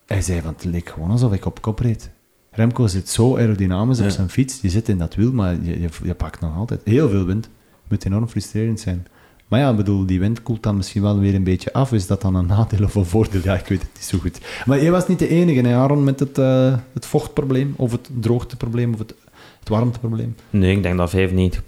Hij 0.06 0.22
zei, 0.22 0.42
want 0.42 0.64
het 0.64 0.72
leek 0.72 0.90
gewoon 0.90 1.10
alsof 1.10 1.34
ik 1.34 1.46
op 1.46 1.62
kop 1.62 1.80
reed. 1.80 2.10
Remco 2.52 2.88
zit 2.88 3.10
zo 3.10 3.38
aerodynamisch 3.38 4.00
op 4.00 4.10
zijn 4.10 4.30
fiets, 4.30 4.60
die 4.60 4.72
zit 4.72 4.90
in 4.90 4.98
dat 4.98 5.16
wiel, 5.16 5.32
maar 5.32 5.54
je, 5.62 5.82
je, 5.82 5.90
je 6.04 6.14
pakt 6.14 6.40
nog 6.40 6.56
altijd 6.56 6.82
heel 6.84 7.10
veel 7.10 7.26
wind. 7.26 7.50
Moet 7.88 8.06
enorm 8.06 8.28
frustrerend 8.28 8.80
zijn. 8.80 9.08
Maar 9.48 9.60
ja, 9.60 9.70
ik 9.70 9.76
bedoel, 9.76 10.06
die 10.06 10.20
wind 10.20 10.44
koelt 10.44 10.64
dan 10.64 10.78
misschien 10.78 11.02
wel 11.02 11.20
weer 11.20 11.36
een 11.36 11.44
beetje 11.44 11.74
af. 11.74 11.94
Is 11.94 12.08
dat 12.08 12.22
dan 12.22 12.36
een 12.36 12.46
nadeel 12.46 12.84
of 12.84 12.96
een 12.96 13.06
voordeel? 13.06 13.42
Ja, 13.44 13.54
ik 13.54 13.68
weet 13.68 13.82
het 13.82 13.90
niet 13.94 14.04
zo 14.04 14.18
goed. 14.18 14.40
Maar 14.66 14.82
jij 14.82 14.92
was 14.92 15.08
niet 15.08 15.20
de 15.20 15.28
enige, 15.28 15.62
hè, 15.62 15.76
Aaron, 15.76 16.04
met 16.04 16.20
het, 16.20 16.38
eh, 16.38 16.76
het 16.94 17.06
vochtprobleem, 17.06 17.74
of 17.78 17.92
het 17.92 18.10
droogteprobleem, 18.20 18.94
of 18.94 19.00
het, 19.00 19.16
het 19.62 19.70
warmteprobleem. 19.70 20.36
Nee, 20.50 20.76
ik 20.76 20.84
denk 20.84 20.98
dat 20.98 21.12
95% 21.16 21.18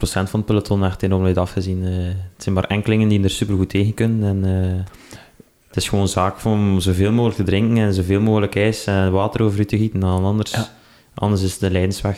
van 0.01 0.25
het 0.39 0.45
peloton 0.45 0.85
echt 0.85 1.03
enorm 1.03 1.25
heeft 1.25 1.37
afgezien. 1.37 1.85
Eh, 1.85 1.91
het 2.33 2.43
zijn 2.43 2.55
maar 2.55 2.63
enkelingen 2.63 3.07
die 3.07 3.23
er 3.23 3.29
supergoed 3.29 3.69
tegen 3.69 3.93
kunnen. 3.93 4.43
En, 4.43 4.63
eh, 4.63 4.93
het 5.67 5.77
is 5.77 5.89
gewoon 5.89 6.07
zaak 6.07 6.45
om 6.45 6.79
zoveel 6.79 7.11
mogelijk 7.11 7.35
te 7.37 7.43
drinken 7.43 7.77
en 7.77 7.93
zoveel 7.93 8.21
mogelijk 8.21 8.55
ijs 8.55 8.85
en 8.85 9.11
water 9.11 9.41
over 9.41 9.59
u 9.59 9.65
te 9.65 9.77
gieten. 9.77 9.99
Dan 9.99 10.23
anders, 10.23 10.51
Ja. 10.51 10.69
anders 11.13 11.41
is 11.41 11.57
de 11.57 11.71
lijdensweg. 11.71 12.17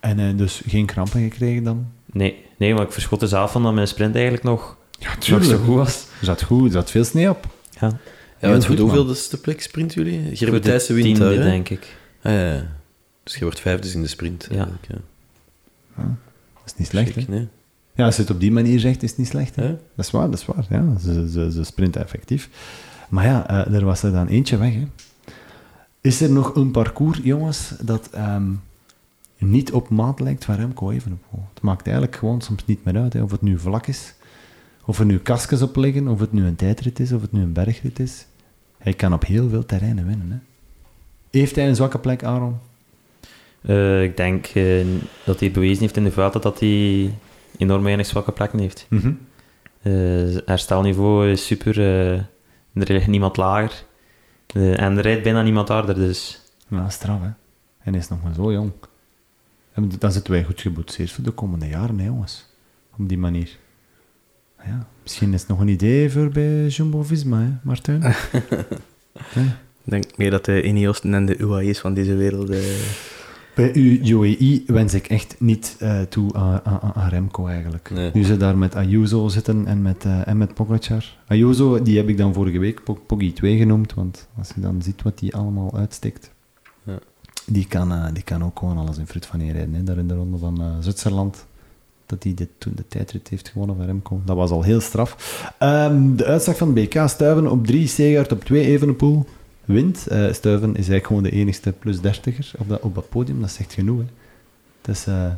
En 0.00 0.18
eh, 0.18 0.36
dus 0.36 0.62
geen 0.66 0.86
krampen 0.86 1.20
gekregen 1.22 1.62
dan? 1.64 1.86
Nee, 2.12 2.36
nee, 2.58 2.74
maar 2.74 2.82
ik 2.82 2.92
verschot 2.92 3.22
er 3.22 3.28
zelf 3.28 3.52
van 3.52 3.62
dat 3.62 3.74
mijn 3.74 3.88
sprint 3.88 4.14
eigenlijk 4.14 4.44
nog, 4.44 4.76
Ja, 4.98 5.08
nog 5.30 5.44
zo 5.44 5.56
goed 5.58 5.74
was. 5.74 6.06
Er 6.20 6.24
zat 6.26 6.42
goed, 6.42 6.66
er 6.66 6.72
zat 6.72 6.90
veel 6.90 7.04
sneeuw 7.04 7.30
op. 7.30 7.46
Ja, 7.80 7.98
Ja, 8.40 8.50
want 8.50 8.64
goed, 8.66 8.78
hoeveel 8.78 9.10
is 9.10 9.28
de 9.28 9.36
plek 9.36 9.62
sprint 9.62 9.94
jullie? 9.94 10.32
de 10.38 10.58
Thijssen 10.60 10.94
wint 10.94 11.06
tiende, 11.06 11.24
daar, 11.24 11.32
hè? 11.44 11.50
denk 11.50 11.68
ik. 11.68 11.96
Ah, 12.22 12.32
ja. 12.32 12.66
Dus 13.22 13.34
je 13.34 13.40
wordt 13.42 13.60
vijfde 13.60 13.92
in 13.92 14.02
de 14.02 14.08
sprint. 14.08 14.46
Ja. 14.50 14.56
eigenlijk, 14.56 14.86
ja. 14.88 14.96
Dat 15.94 16.64
is 16.64 16.76
niet 16.76 16.88
slecht, 16.88 17.14
hè? 17.14 17.22
Nee? 17.28 17.48
Ja, 17.94 18.04
als 18.04 18.16
je 18.16 18.22
het 18.22 18.30
op 18.30 18.40
die 18.40 18.52
manier 18.52 18.80
zegt, 18.80 19.02
is 19.02 19.08
het 19.08 19.18
niet 19.18 19.28
slecht, 19.28 19.56
hè? 19.56 19.64
Ja? 19.64 19.76
Dat 19.94 20.04
is 20.04 20.10
waar, 20.10 20.30
dat 20.30 20.38
is 20.38 20.46
waar. 20.46 20.66
Ja, 20.68 20.98
ze, 20.98 21.30
ze, 21.30 21.52
ze 21.52 21.64
sprinten 21.64 22.00
effectief. 22.00 22.48
Maar 23.08 23.24
ja, 23.24 23.48
eh, 23.48 23.74
er 23.74 23.84
was 23.84 24.02
er 24.02 24.12
dan 24.12 24.26
eentje 24.26 24.56
weg. 24.56 24.74
Hè. 24.74 24.86
Is 26.00 26.20
er 26.20 26.30
nog 26.30 26.54
een 26.54 26.70
parcours, 26.70 27.20
jongens, 27.22 27.74
dat 27.82 28.08
ehm, 28.10 28.52
niet 29.38 29.72
op 29.72 29.88
maat 29.88 30.20
lijkt 30.20 30.44
van 30.44 30.54
Remco 30.54 30.90
Evenepoel? 30.90 31.44
Het 31.54 31.62
maakt 31.62 31.86
eigenlijk 31.86 32.16
gewoon 32.16 32.40
soms 32.40 32.66
niet 32.66 32.84
meer 32.84 32.96
uit, 32.96 33.12
hè, 33.12 33.22
of 33.22 33.30
het 33.30 33.42
nu 33.42 33.58
vlak 33.58 33.86
is, 33.86 34.14
of 34.84 34.98
er 34.98 35.04
nu 35.04 35.18
kasjes 35.18 35.62
op 35.62 35.76
liggen, 35.76 36.08
of 36.08 36.20
het 36.20 36.32
nu 36.32 36.44
een 36.46 36.56
tijdrit 36.56 37.00
is, 37.00 37.12
of 37.12 37.20
het 37.20 37.32
nu 37.32 37.42
een 37.42 37.52
bergrit 37.52 37.98
is. 37.98 38.26
Hij 38.78 38.92
kan 38.92 39.12
op 39.12 39.24
heel 39.24 39.48
veel 39.48 39.66
terreinen 39.66 40.06
winnen. 40.06 40.30
Hè. 40.30 40.38
Heeft 41.38 41.56
hij 41.56 41.68
een 41.68 41.76
zwakke 41.76 41.98
plek, 41.98 42.24
Aaron? 42.24 42.56
Eh, 43.66 44.02
ik 44.02 44.16
denk 44.16 44.46
eh, 44.46 44.84
dat 45.24 45.40
hij 45.40 45.50
bewezen 45.50 45.80
heeft 45.82 45.96
in 45.96 46.04
de 46.04 46.10
Vuelta 46.10 46.38
dat 46.38 46.60
hij 46.60 47.14
enorm 47.58 47.82
weinig 47.82 48.06
zwakke 48.06 48.32
plekken 48.32 48.58
heeft. 48.58 48.86
Mhm. 48.88 49.12
Eh, 49.82 49.92
herstelniveau 50.44 51.30
is 51.30 51.46
super. 51.46 51.78
eh, 51.80 52.12
er 52.82 52.92
ligt 52.92 53.06
niemand 53.06 53.36
lager. 53.36 53.84
Eh, 54.46 54.80
en 54.80 54.96
er 54.96 55.02
rijdt 55.02 55.22
bijna 55.22 55.42
niemand 55.42 55.68
harder, 55.68 55.94
dus... 55.94 56.40
Ja, 56.68 56.88
straf, 56.88 57.20
hè. 57.20 57.26
En 57.82 57.92
hij 57.92 57.98
is 57.98 58.08
nog 58.08 58.22
maar 58.22 58.34
zo 58.34 58.52
jong. 58.52 58.72
En 59.72 59.90
dan 59.98 60.12
zitten 60.12 60.32
wij 60.32 60.44
goed 60.44 60.60
geboetseerd 60.60 61.10
voor 61.10 61.24
de 61.24 61.30
komende 61.30 61.68
jaren, 61.68 61.98
hè, 61.98 62.04
jongens. 62.04 62.46
Op 62.98 63.08
die 63.08 63.18
manier. 63.18 63.58
Ja, 64.64 64.86
misschien 65.02 65.32
is 65.32 65.40
het 65.40 65.48
nog 65.48 65.60
een 65.60 65.68
idee 65.68 66.10
voor 66.10 66.28
bij 66.28 66.66
Jumbo-Visma, 66.66 67.38
hè, 67.40 67.50
Martijn? 67.62 68.02
Ja. 69.34 69.42
Ik 69.84 69.90
denk 69.90 70.16
meer 70.16 70.30
dat 70.30 70.44
de 70.44 70.62
Ineosten 70.62 71.14
en 71.14 71.26
de 71.26 71.36
UAE's 71.38 71.78
van 71.78 71.94
deze 71.94 72.14
wereld... 72.14 72.50
Bij 73.54 73.74
u, 73.74 74.00
UAE, 74.04 74.62
wens 74.66 74.94
ik 74.94 75.06
echt 75.06 75.36
niet 75.38 75.76
eh, 75.78 76.00
toe 76.00 76.32
aan, 76.34 76.60
aan, 76.64 76.80
aan 76.94 77.08
Remco, 77.08 77.46
eigenlijk. 77.46 77.90
Nee. 77.94 78.10
Nu 78.14 78.24
ze 78.24 78.36
daar 78.36 78.58
met 78.58 78.74
Ayuso 78.74 79.28
zitten 79.28 79.66
en 79.66 79.82
met, 79.82 80.04
eh 80.04 80.26
en 80.28 80.36
met 80.36 80.54
Pogacar. 80.54 81.16
Ayuso, 81.26 81.82
die 81.82 81.96
heb 81.96 82.08
ik 82.08 82.16
dan 82.18 82.32
vorige 82.34 82.58
week 82.58 82.84
Pog- 82.84 83.06
Poggy 83.06 83.32
2 83.32 83.56
genoemd, 83.58 83.94
want 83.94 84.28
als 84.38 84.50
je 84.54 84.60
dan 84.60 84.82
ziet 84.82 85.02
wat 85.02 85.18
die 85.18 85.34
allemaal 85.36 85.76
uitsteekt, 85.76 86.30
Ja. 86.82 86.98
die, 87.46 87.66
kan, 87.66 87.92
eh, 87.92 88.04
die 88.12 88.22
kan 88.22 88.44
ook 88.44 88.58
gewoon 88.58 88.78
alles 88.78 88.98
in 88.98 89.06
fruit 89.06 89.26
van 89.26 89.40
rijden. 89.40 89.74
Hè. 89.74 89.82
Daar 89.84 89.98
in 89.98 90.08
de 90.08 90.14
ronde 90.14 90.38
van 90.38 90.62
Zwitserland, 90.80 91.46
dat 92.06 92.22
hij 92.22 92.34
dit, 92.34 92.48
toen 92.58 92.72
de 92.76 92.86
tijdrit 92.88 93.28
heeft 93.28 93.48
gewonnen 93.48 93.76
van 93.76 93.84
Remco. 93.86 94.20
Dat 94.24 94.36
was 94.36 94.50
al 94.50 94.62
heel 94.62 94.80
straf. 94.80 95.16
Ehm, 95.58 96.16
de 96.16 96.24
uitslag 96.24 96.56
van 96.56 96.72
BK, 96.74 97.02
Stuiven 97.06 97.50
op 97.50 97.66
3, 97.66 97.86
Segaert 97.86 98.32
op 98.32 98.44
2, 98.44 98.64
Evenepoel 98.66 99.24
wint. 99.64 100.06
Eh 100.06 100.32
Stuiven 100.32 100.68
is 100.70 100.74
eigenlijk 100.74 101.06
gewoon 101.06 101.22
de 101.22 101.30
enigste 101.30 101.72
plus 101.72 102.00
dertiger 102.00 102.50
op 102.58 102.68
dat, 102.68 102.80
op 102.80 102.94
dat 102.94 103.08
podium. 103.08 103.40
Dat 103.40 103.50
zegt 103.50 103.72
genoeg. 103.72 103.98
Hè. 103.98 104.04
Het, 104.82 104.96
is, 104.96 105.06
eh, 105.06 105.32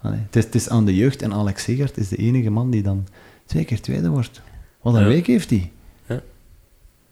allee, 0.00 0.18
het, 0.26 0.36
is, 0.36 0.44
het 0.44 0.54
is 0.54 0.68
aan 0.68 0.84
de 0.84 0.94
jeugd 0.94 1.22
en 1.22 1.32
Alex 1.32 1.62
Segaert 1.62 1.96
is 1.96 2.08
de 2.08 2.16
enige 2.16 2.50
man 2.50 2.70
die 2.70 2.82
dan 2.82 3.06
twee 3.46 3.64
keer 3.64 3.80
tweede 3.80 4.08
wordt. 4.08 4.40
Wat 4.82 4.94
een 4.94 5.00
Ja. 5.00 5.06
week 5.06 5.26
heeft 5.26 5.50
hij. 5.50 5.70
Ja. 6.06 6.20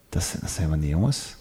Dat, 0.09 0.35
zijn 0.47 0.69
van 0.69 0.81
die 0.81 0.89
jongens. 0.91 1.37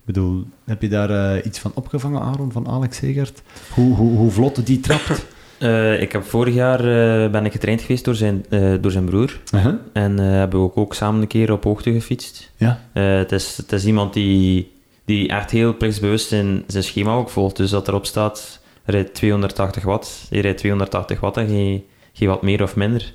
Ik 0.00 0.14
bedoel, 0.14 0.44
heb 0.64 0.82
je 0.82 0.88
daar 0.88 1.34
eh, 1.36 1.44
iets 1.46 1.58
van 1.58 1.70
opgevangen, 1.74 2.20
Aaron, 2.20 2.52
van 2.52 2.68
Alex 2.68 2.96
Segaert? 2.96 3.42
Hoe, 3.74 3.94
hoe, 3.94 4.16
hoe 4.16 4.30
vlot 4.30 4.66
die 4.66 4.80
trapt? 4.80 5.26
Eh, 5.58 6.00
ik 6.00 6.12
heb 6.12 6.24
vorig 6.24 6.54
jaar 6.54 6.80
eh, 6.80 7.30
ben 7.30 7.44
ik 7.44 7.52
getraind 7.52 7.80
geweest 7.80 8.04
door 8.04 8.14
zijn, 8.14 8.44
eh, 8.48 8.74
door 8.80 8.90
zijn 8.90 9.04
broer. 9.04 9.40
Uh-huh. 9.54 9.74
En 9.92 10.18
hebben 10.18 10.58
we 10.60 10.64
ook, 10.64 10.76
ook 10.76 10.94
samen 10.94 11.20
een 11.20 11.26
keer 11.26 11.52
op 11.52 11.64
hoogte 11.64 11.92
gefietst. 11.92 12.52
Ja. 12.56 12.80
Het, 12.92 13.32
is, 13.32 13.56
het 13.56 13.72
is 13.72 13.84
iemand 13.86 14.12
die, 14.12 14.72
die 15.04 15.28
echt 15.28 15.50
heel 15.50 15.76
plichtsbewust 15.76 16.28
zijn, 16.28 16.64
zijn 16.66 16.84
schema 16.84 17.14
ook 17.14 17.30
volgt. 17.30 17.56
Dus 17.56 17.70
dat 17.70 17.88
erop 17.88 18.06
staat, 18.06 18.60
rijdt 18.84 19.14
280 19.14 19.84
watt. 19.84 20.26
Je 20.30 20.40
rijdt 20.40 20.58
280 20.58 21.20
watt 21.20 21.36
en 21.36 21.46
geen, 21.46 21.84
geen 22.12 22.28
wat 22.28 22.42
meer 22.42 22.62
of 22.62 22.76
minder. 22.76 23.14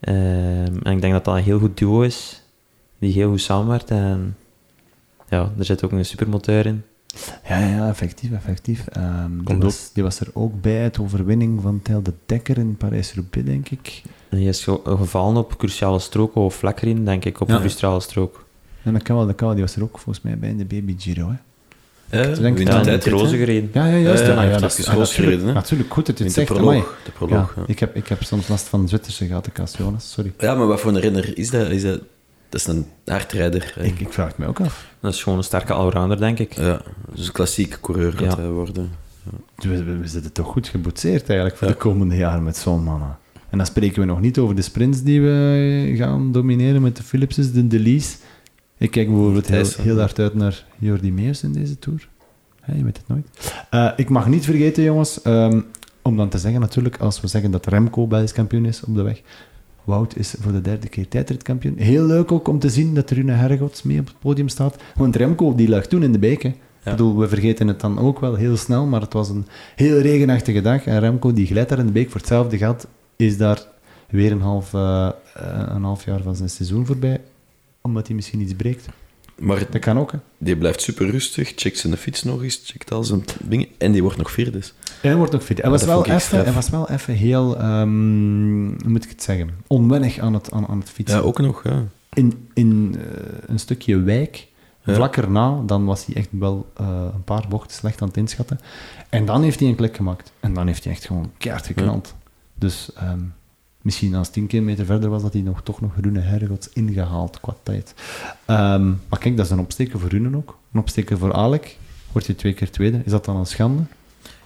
Ehm, 0.00 0.76
en 0.82 0.92
ik 0.92 1.00
denk 1.00 1.12
dat 1.12 1.24
dat 1.24 1.36
een 1.36 1.42
heel 1.42 1.58
goed 1.58 1.78
duo 1.78 2.00
is. 2.00 2.42
Die 2.98 3.12
heel 3.12 3.30
goed 3.30 3.40
samenwerkt. 3.40 3.90
En 3.90 4.36
ja, 5.28 5.52
er 5.58 5.64
zit 5.64 5.84
ook 5.84 5.92
een 5.92 6.04
supermoteur 6.04 6.66
in. 6.66 6.84
Ja, 7.48 7.58
ja, 7.58 7.88
effectief, 7.88 8.32
effectief. 8.32 8.86
Ehm, 8.86 9.30
die, 9.44 9.56
was, 9.56 9.90
die 9.92 10.02
was 10.02 10.20
er 10.20 10.28
ook 10.32 10.60
bij, 10.60 10.72
het 10.72 10.98
overwinning 10.98 11.62
van 11.62 11.80
Tel 11.82 12.02
de 12.02 12.12
Dekker 12.26 12.58
in 12.58 12.76
Parijs-Roubaix, 12.76 13.46
denk 13.46 13.68
ik. 13.68 14.02
En 14.28 14.38
die 14.38 14.48
is 14.48 14.64
ge- 14.64 14.80
gevallen 14.84 15.36
op 15.36 15.56
cruciale 15.58 15.98
stroken 15.98 16.40
of 16.40 16.54
vlekkerin, 16.54 17.04
denk 17.04 17.24
ik, 17.24 17.40
op 17.40 17.48
Ja. 17.48 17.54
een 17.54 17.60
cruciale 17.60 18.00
strook. 18.00 18.44
En 18.82 18.92
dat 18.92 19.02
kan 19.02 19.16
wel, 19.16 19.26
dat 19.26 19.34
kan 19.34 19.46
wel. 19.46 19.56
Die 19.56 19.64
was 19.64 19.76
er 19.76 19.82
ook 19.82 19.98
volgens 19.98 20.24
mij 20.24 20.38
bij 20.38 20.48
in 20.48 20.56
de 20.58 20.64
Baby 20.64 20.94
Giro, 20.98 21.28
hè. 21.28 21.36
Ja, 22.18 22.22
denk- 22.34 22.56
wint 22.56 22.58
Ja, 22.58 22.64
de 22.64 22.70
in 22.70 22.78
de 22.78 22.84
tijdrit, 22.84 23.12
roze 23.12 23.36
gereden. 23.36 23.70
Ja, 23.72 23.86
ja, 23.86 23.96
juist. 23.96 24.22
Ja, 24.22 24.28
ja, 24.28 24.34
hij 24.36 24.46
heeft 24.48 24.60
dat 24.60 24.78
is- 24.78 24.86
natuurlijk, 24.86 25.10
gereden, 25.10 25.46
hè? 25.46 25.52
natuurlijk, 25.52 25.92
goed 25.92 26.06
dat 26.06 26.18
je 26.18 26.24
het 26.24 26.34
de 26.34 26.40
zegt. 26.40 26.58
amai. 26.58 26.64
proloog. 26.80 26.98
De 27.04 27.10
proloog, 27.10 27.52
Ja, 27.56 27.62
ja. 27.62 27.64
ik, 27.66 27.78
heb, 27.78 27.96
ik 27.96 28.08
heb 28.08 28.22
soms 28.22 28.48
last 28.48 28.68
van 28.68 28.88
Zwitserse 28.88 29.26
gatenkaas, 29.26 29.74
Jonas, 29.76 30.12
sorry. 30.12 30.32
Ja, 30.38 30.54
maar 30.54 30.66
wat 30.66 30.80
voor 30.80 30.90
een 30.94 31.00
renner 31.00 31.38
is 31.38 31.50
dat? 31.50 31.70
Is 31.70 31.82
dat, 31.82 32.00
dat 32.54 32.66
is 32.68 32.74
een 32.74 32.86
hardrijder. 33.04 33.74
Ik, 33.80 34.00
ik 34.00 34.12
vraag 34.12 34.26
het 34.28 34.38
mij 34.38 34.48
ook 34.48 34.60
af. 34.60 34.86
Dat 35.00 35.12
is 35.14 35.22
gewoon 35.22 35.38
een 35.38 35.44
sterke 35.44 35.72
allrounder, 35.72 36.18
denk 36.18 36.38
ik. 36.38 36.52
Ja, 36.52 36.80
dus 37.14 37.26
een 37.26 37.32
klassieke 37.32 37.80
coureur 37.80 38.12
gaat 38.12 38.20
Ja. 38.20 38.36
hij 38.36 38.48
worden. 38.48 38.90
We, 39.56 39.84
we, 39.84 39.96
we 39.96 40.06
zitten 40.08 40.32
toch 40.32 40.46
goed 40.46 40.68
geboetseerd 40.68 41.28
eigenlijk 41.28 41.58
voor 41.58 41.68
Ja. 41.68 41.72
de 41.74 41.78
komende 41.80 42.16
jaren 42.16 42.42
met 42.42 42.56
zo'n 42.56 42.82
mannen. 42.84 43.16
En 43.50 43.58
dan 43.58 43.66
spreken 43.66 44.00
we 44.00 44.06
nog 44.06 44.20
niet 44.20 44.38
over 44.38 44.54
de 44.54 44.62
sprints 44.62 45.02
die 45.02 45.20
we 45.20 45.92
gaan 45.96 46.32
domineren 46.32 46.82
met 46.82 46.96
de 46.96 47.02
Philipses, 47.02 47.52
de 47.52 47.66
Delies. 47.66 48.18
Ik 48.78 48.90
kijk 48.90 49.08
bijvoorbeeld 49.08 49.46
heel, 49.48 49.66
heel 49.78 49.98
hard 49.98 50.18
uit 50.18 50.34
naar 50.34 50.64
Jordi 50.78 51.12
Meers 51.12 51.42
in 51.42 51.52
deze 51.52 51.78
Tour. 51.78 52.08
Hè, 52.60 52.74
je 52.76 52.84
weet 52.84 52.96
het 52.96 53.08
nooit. 53.08 53.54
Eh, 53.70 53.90
ik 53.96 54.08
mag 54.08 54.26
niet 54.28 54.44
vergeten, 54.44 54.82
jongens, 54.82 55.22
ehm, 55.22 55.60
om 56.02 56.16
dan 56.16 56.28
te 56.28 56.38
zeggen 56.38 56.60
natuurlijk, 56.60 56.96
als 56.98 57.20
we 57.20 57.26
zeggen 57.26 57.50
dat 57.50 57.66
Remco 57.66 58.06
Belgisch 58.06 58.32
kampioen 58.32 58.64
is 58.64 58.84
op 58.84 58.94
de 58.94 59.02
weg, 59.02 59.20
Wout 59.84 60.16
is 60.16 60.34
voor 60.40 60.52
de 60.52 60.60
derde 60.60 60.88
keer 60.88 61.08
tijdritkampioen. 61.08 61.76
Heel 61.76 62.04
leuk 62.04 62.32
ook 62.32 62.48
om 62.48 62.58
te 62.58 62.68
zien 62.70 62.94
dat 62.94 63.10
Rune 63.10 63.32
Hergots 63.32 63.82
mee 63.82 63.98
op 64.00 64.06
het 64.06 64.18
podium 64.18 64.48
staat. 64.48 64.76
Want 64.96 65.16
Remco, 65.16 65.54
die 65.54 65.68
lag 65.68 65.86
toen 65.86 66.02
in 66.02 66.12
de 66.12 66.18
beek, 66.18 66.42
hè. 66.42 66.48
Ik 66.48 66.90
bedoel, 66.90 67.18
we 67.18 67.28
vergeten 67.28 67.68
het 67.68 67.80
dan 67.80 67.98
ook 67.98 68.20
wel 68.20 68.34
heel 68.34 68.56
snel, 68.56 68.86
maar 68.86 69.00
het 69.00 69.12
was 69.12 69.28
een 69.28 69.46
heel 69.76 69.98
regenachtige 69.98 70.60
dag. 70.60 70.84
En 70.84 71.00
Remco, 71.00 71.32
die 71.32 71.46
glijdt 71.46 71.68
daar 71.68 71.78
in 71.78 71.86
de 71.86 71.92
beek 71.92 72.10
voor 72.10 72.20
hetzelfde 72.20 72.56
geld, 72.56 72.86
is 73.16 73.36
daar 73.36 73.62
weer 74.10 74.32
een 74.32 74.40
half, 74.40 74.74
eh, 74.74 75.06
eh, 75.06 75.12
een 75.74 75.82
half 75.82 76.04
jaar 76.04 76.22
van 76.22 76.36
zijn 76.36 76.50
seizoen 76.50 76.86
voorbij, 76.86 77.20
omdat 77.80 78.06
hij 78.06 78.16
misschien 78.16 78.40
iets 78.40 78.54
breekt. 78.54 78.86
Maar 79.38 79.66
Dat 79.70 79.80
kan 79.80 79.98
ook, 79.98 80.12
hè. 80.12 80.18
die 80.38 80.56
blijft 80.56 80.82
super 80.82 81.10
rustig, 81.10 81.52
checkt 81.56 81.78
zijn 81.78 81.96
fiets 81.96 82.22
nog 82.22 82.42
eens, 82.42 82.62
checkt 82.64 82.92
al 82.92 83.04
zijn 83.04 83.24
dingen 83.42 83.66
en 83.78 83.92
die 83.92 84.02
wordt 84.02 84.16
nog 84.16 84.30
vierde. 84.30 84.50
Dus. 84.50 84.74
En 85.04 85.10
hij 85.10 85.18
wordt 85.18 85.32
nog 85.32 85.44
fit. 85.44 85.60
Hij 85.60 85.70
was, 85.70 85.84
wel 85.84 86.06
even, 86.06 86.44
hij 86.44 86.52
was 86.52 86.68
wel 86.70 86.90
even 86.90 87.14
heel, 87.14 87.58
ehm, 87.58 87.88
hoe 88.82 88.88
moet 88.88 89.04
ik 89.04 89.10
het 89.10 89.22
zeggen, 89.22 89.50
onwennig 89.66 90.18
aan 90.18 90.34
het, 90.34 90.50
aan, 90.52 90.66
aan 90.66 90.78
het 90.78 90.90
fietsen. 90.90 91.18
Ja, 91.18 91.24
ook 91.24 91.38
nog, 91.40 91.62
ja. 91.64 91.82
In, 92.12 92.48
in 92.54 92.96
eh, 92.98 93.04
een 93.46 93.58
stukje 93.58 94.00
wijk, 94.00 94.46
Ja. 94.84 94.94
vlak 94.94 95.16
erna, 95.16 95.60
dan 95.66 95.84
was 95.84 96.06
hij 96.06 96.14
echt 96.14 96.28
wel 96.30 96.70
eh, 96.76 96.86
een 97.14 97.24
paar 97.24 97.44
bochten 97.48 97.76
slecht 97.76 98.02
aan 98.02 98.08
het 98.08 98.16
inschatten. 98.16 98.60
En 99.08 99.24
dan 99.24 99.42
heeft 99.42 99.60
hij 99.60 99.68
een 99.68 99.74
klik 99.74 99.96
gemaakt. 99.96 100.32
En 100.40 100.54
dan 100.54 100.66
heeft 100.66 100.84
hij 100.84 100.92
echt 100.92 101.06
gewoon 101.06 101.30
keihard 101.38 101.66
geknald. 101.66 102.14
Dus 102.54 102.90
ehm, 102.96 103.20
misschien 103.82 104.14
als 104.14 104.28
10 104.30 104.46
kilometer 104.46 104.84
verder 104.86 105.10
was, 105.10 105.22
dat 105.22 105.32
hij 105.32 105.42
nog, 105.42 105.62
toch 105.62 105.80
nog 105.80 105.92
Rune 106.00 106.20
Hergots 106.20 106.68
ingehaald 106.72 107.40
qua 107.40 107.54
tijd. 107.62 107.94
Ehm, 108.44 108.86
maar 109.08 109.18
kijk, 109.18 109.36
dat 109.36 109.44
is 109.46 109.52
een 109.52 109.58
opsteken 109.58 110.00
voor 110.00 110.08
Rune 110.08 110.36
ook. 110.36 110.58
Een 110.72 110.80
opsteken 110.80 111.18
voor 111.18 111.32
Alek. 111.32 111.76
Word 112.12 112.26
je 112.26 112.34
twee 112.34 112.52
keer 112.54 112.70
tweede. 112.70 113.00
Is 113.04 113.10
dat 113.10 113.24
dan 113.24 113.36
een 113.36 113.46
schande? 113.46 113.82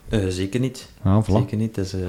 Eh, 0.08 0.20
zeker 0.28 0.60
niet. 0.60 0.88
Ja, 1.04 1.22
voilà. 1.22 1.32
Zeker 1.32 1.56
niet. 1.56 1.76
Het 1.76 1.84
is, 1.86 1.92
eh, 1.92 2.00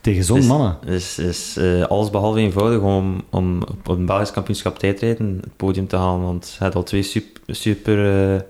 Tegen 0.00 0.24
zo'n 0.24 0.46
mannen. 0.46 0.76
is, 0.86 1.18
is 1.18 1.56
eh, 1.56 1.82
alles 1.82 2.10
behalve 2.10 2.38
eenvoudig 2.38 2.80
om, 2.80 3.22
om 3.30 3.62
op 3.62 3.88
een 3.88 4.06
Belgisch 4.06 4.30
kampioenschap 4.32 4.78
tijdrijden 4.78 5.38
het 5.40 5.56
podium 5.56 5.86
te 5.86 5.96
halen. 5.96 6.22
Want 6.22 6.54
hij 6.58 6.66
had 6.66 6.76
al 6.76 6.82
twee 6.82 7.02
super, 7.02 7.54
super 7.54 8.44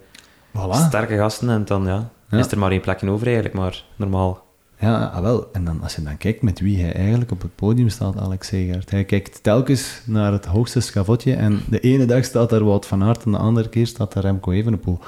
Voilà. 0.57 0.87
sterke 0.87 1.17
gasten 1.17 1.49
en 1.49 1.65
dan 1.65 1.85
ja, 1.87 2.11
Ja. 2.31 2.39
is 2.39 2.51
er 2.51 2.59
maar 2.59 2.71
één 2.71 2.81
plekje 2.81 3.11
over 3.11 3.27
eigenlijk. 3.27 3.55
Maar 3.55 3.85
normaal. 3.97 4.43
Ja, 4.79 5.05
ah, 5.05 5.23
wel. 5.23 5.49
En 5.53 5.65
dan, 5.65 5.83
als 5.83 5.95
je 5.95 6.03
dan 6.03 6.17
kijkt 6.17 6.43
met 6.43 6.61
wie 6.61 6.83
hij 6.83 6.93
eigenlijk 6.93 7.31
op 7.31 7.43
het 7.43 7.55
podium 7.55 7.89
staat, 7.89 8.19
Alex 8.19 8.47
Segaert. 8.49 8.91
Hij 8.91 9.05
kijkt 9.05 9.43
telkens 9.43 10.01
naar 10.05 10.33
het 10.33 10.45
hoogste 10.45 10.81
schavotje 10.81 11.35
en 11.35 11.61
de 11.69 11.81
ene 11.81 12.05
dag 12.07 12.25
staat 12.25 12.51
daar 12.51 12.65
Wout 12.65 12.87
van 12.87 13.03
Aert 13.03 13.25
en 13.25 13.31
de 13.31 13.37
andere 13.39 13.69
keer 13.69 13.87
staat 13.87 14.13
daar 14.13 14.23
Remco 14.23 14.51
Evenepoel. 14.51 14.99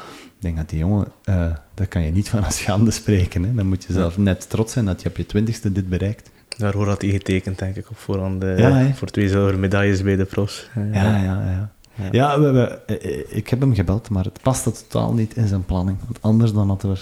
Denk 0.46 0.58
dat 0.58 0.68
die 0.68 0.78
jongen, 0.78 1.06
eh 1.24 1.46
daar 1.74 1.86
kan 1.86 2.02
je 2.02 2.12
niet 2.12 2.28
van 2.28 2.44
een 2.44 2.50
schande 2.52 2.90
spreken. 2.90 3.42
Hè. 3.42 3.54
Dan 3.54 3.66
moet 3.66 3.84
je 3.84 3.92
zelf 3.92 4.18
net 4.18 4.50
trots 4.50 4.72
zijn 4.72 4.84
dat 4.84 5.02
je 5.02 5.08
op 5.08 5.16
je 5.16 5.26
twintigste 5.26 5.72
dit 5.72 5.88
bereikt. 5.88 6.30
Daarvoor 6.58 6.88
had 6.88 7.02
hij 7.02 7.10
getekend, 7.10 7.58
denk 7.58 7.76
ik, 7.76 7.90
op 7.90 7.96
voorhand. 7.98 8.42
eh, 8.42 8.58
Ja, 8.58 8.94
voor 8.94 9.08
twee 9.08 9.28
zilveren 9.28 9.60
medailles 9.60 10.02
bij 10.02 10.16
de 10.16 10.24
pros. 10.24 10.68
Ja, 10.74 10.82
ja, 10.92 11.22
ja. 11.22 11.70
Ja, 11.94 12.08
Ja. 12.12 12.40
we, 12.40 12.50
we- 12.50 12.94
eh, 12.94 13.36
ik 13.36 13.48
heb 13.48 13.60
hem 13.60 13.74
gebeld, 13.74 14.08
maar 14.10 14.24
het 14.24 14.38
past 14.42 14.64
totaal 14.64 15.12
niet 15.12 15.36
in 15.36 15.48
zijn 15.48 15.64
planning. 15.64 15.98
Want 16.04 16.18
anders 16.22 16.52
dan 16.52 16.68
hadden, 16.68 16.92
we, 16.92 16.98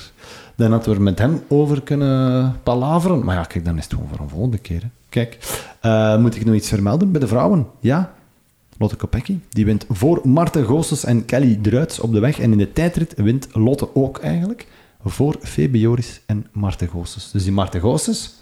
dan 0.56 0.70
hadden 0.70 0.90
we 0.90 0.96
er 0.96 1.02
met 1.02 1.18
hem 1.18 1.42
over 1.48 1.82
kunnen 1.82 2.56
palaveren. 2.62 3.24
Maar 3.24 3.34
ja, 3.36 3.42
kijk, 3.44 3.64
dan 3.64 3.76
is 3.78 3.84
het 3.84 3.92
gewoon 3.92 4.08
voor 4.08 4.20
een 4.20 4.28
volgende 4.28 4.58
keer. 4.58 4.80
Hè. 4.82 4.88
Kijk, 5.08 5.38
moet 6.20 6.36
ik 6.36 6.44
nog 6.44 6.54
iets 6.54 6.68
vermelden 6.68 7.10
bij 7.10 7.20
de 7.20 7.26
vrouwen? 7.26 7.66
Ja, 7.80 8.13
Lotte 8.78 8.96
Kopecky. 8.96 9.38
Die 9.48 9.64
wint 9.64 9.86
voor 9.88 10.20
Marten 10.24 10.64
Goossens 10.64 11.04
en 11.04 11.24
Kelly 11.24 11.58
Druits 11.62 12.00
op 12.00 12.12
de 12.12 12.20
weg. 12.20 12.38
En 12.38 12.52
in 12.52 12.58
de 12.58 12.72
tijdrit 12.72 13.14
wint 13.16 13.48
Lotte 13.52 13.94
ook 13.94 14.18
eigenlijk 14.18 14.66
voor 15.04 15.36
Febe 15.42 15.80
Joris 15.80 16.20
en 16.26 16.46
Marten 16.52 16.88
Goossens. 16.88 17.30
Dus 17.30 17.42
die 17.42 17.52
Marten 17.52 17.80
Goossens, 17.80 18.34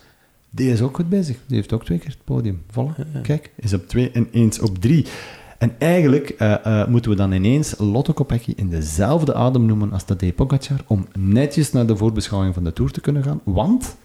die 0.51 0.71
is 0.71 0.81
ook 0.81 0.97
goed 0.97 1.09
bezig. 1.09 1.37
Die 1.47 1.57
heeft 1.57 1.73
ook 1.73 1.85
twee 1.85 1.99
keer 1.99 2.11
het 2.11 2.25
podium. 2.25 2.63
Voilà. 2.71 3.21
Kijk, 3.23 3.51
is 3.57 3.73
op 3.73 3.89
twee 3.89 4.11
en 4.11 4.29
eens 4.33 4.59
op 4.59 4.79
drie. 4.79 5.07
En 5.59 5.75
eigenlijk 5.79 6.29
eh, 6.29 6.67
eh, 6.67 6.89
moeten 6.89 7.11
we 7.11 7.17
dan 7.17 7.33
ineens 7.33 7.75
Lotte 7.79 8.13
Kopecky 8.13 8.53
in 8.57 8.69
dezelfde 8.69 9.35
adem 9.35 9.67
noemen 9.67 9.93
als 9.93 10.05
Tadej 10.05 10.33
Pogacar 10.33 10.81
om 10.87 11.07
netjes 11.19 11.73
naar 11.73 11.87
de 11.87 11.97
voorbeschouwing 11.97 12.55
van 12.55 12.65
de 12.65 12.73
Tour 12.73 12.91
te 12.91 13.01
kunnen 13.01 13.23
gaan. 13.23 13.41
Want 13.45 13.97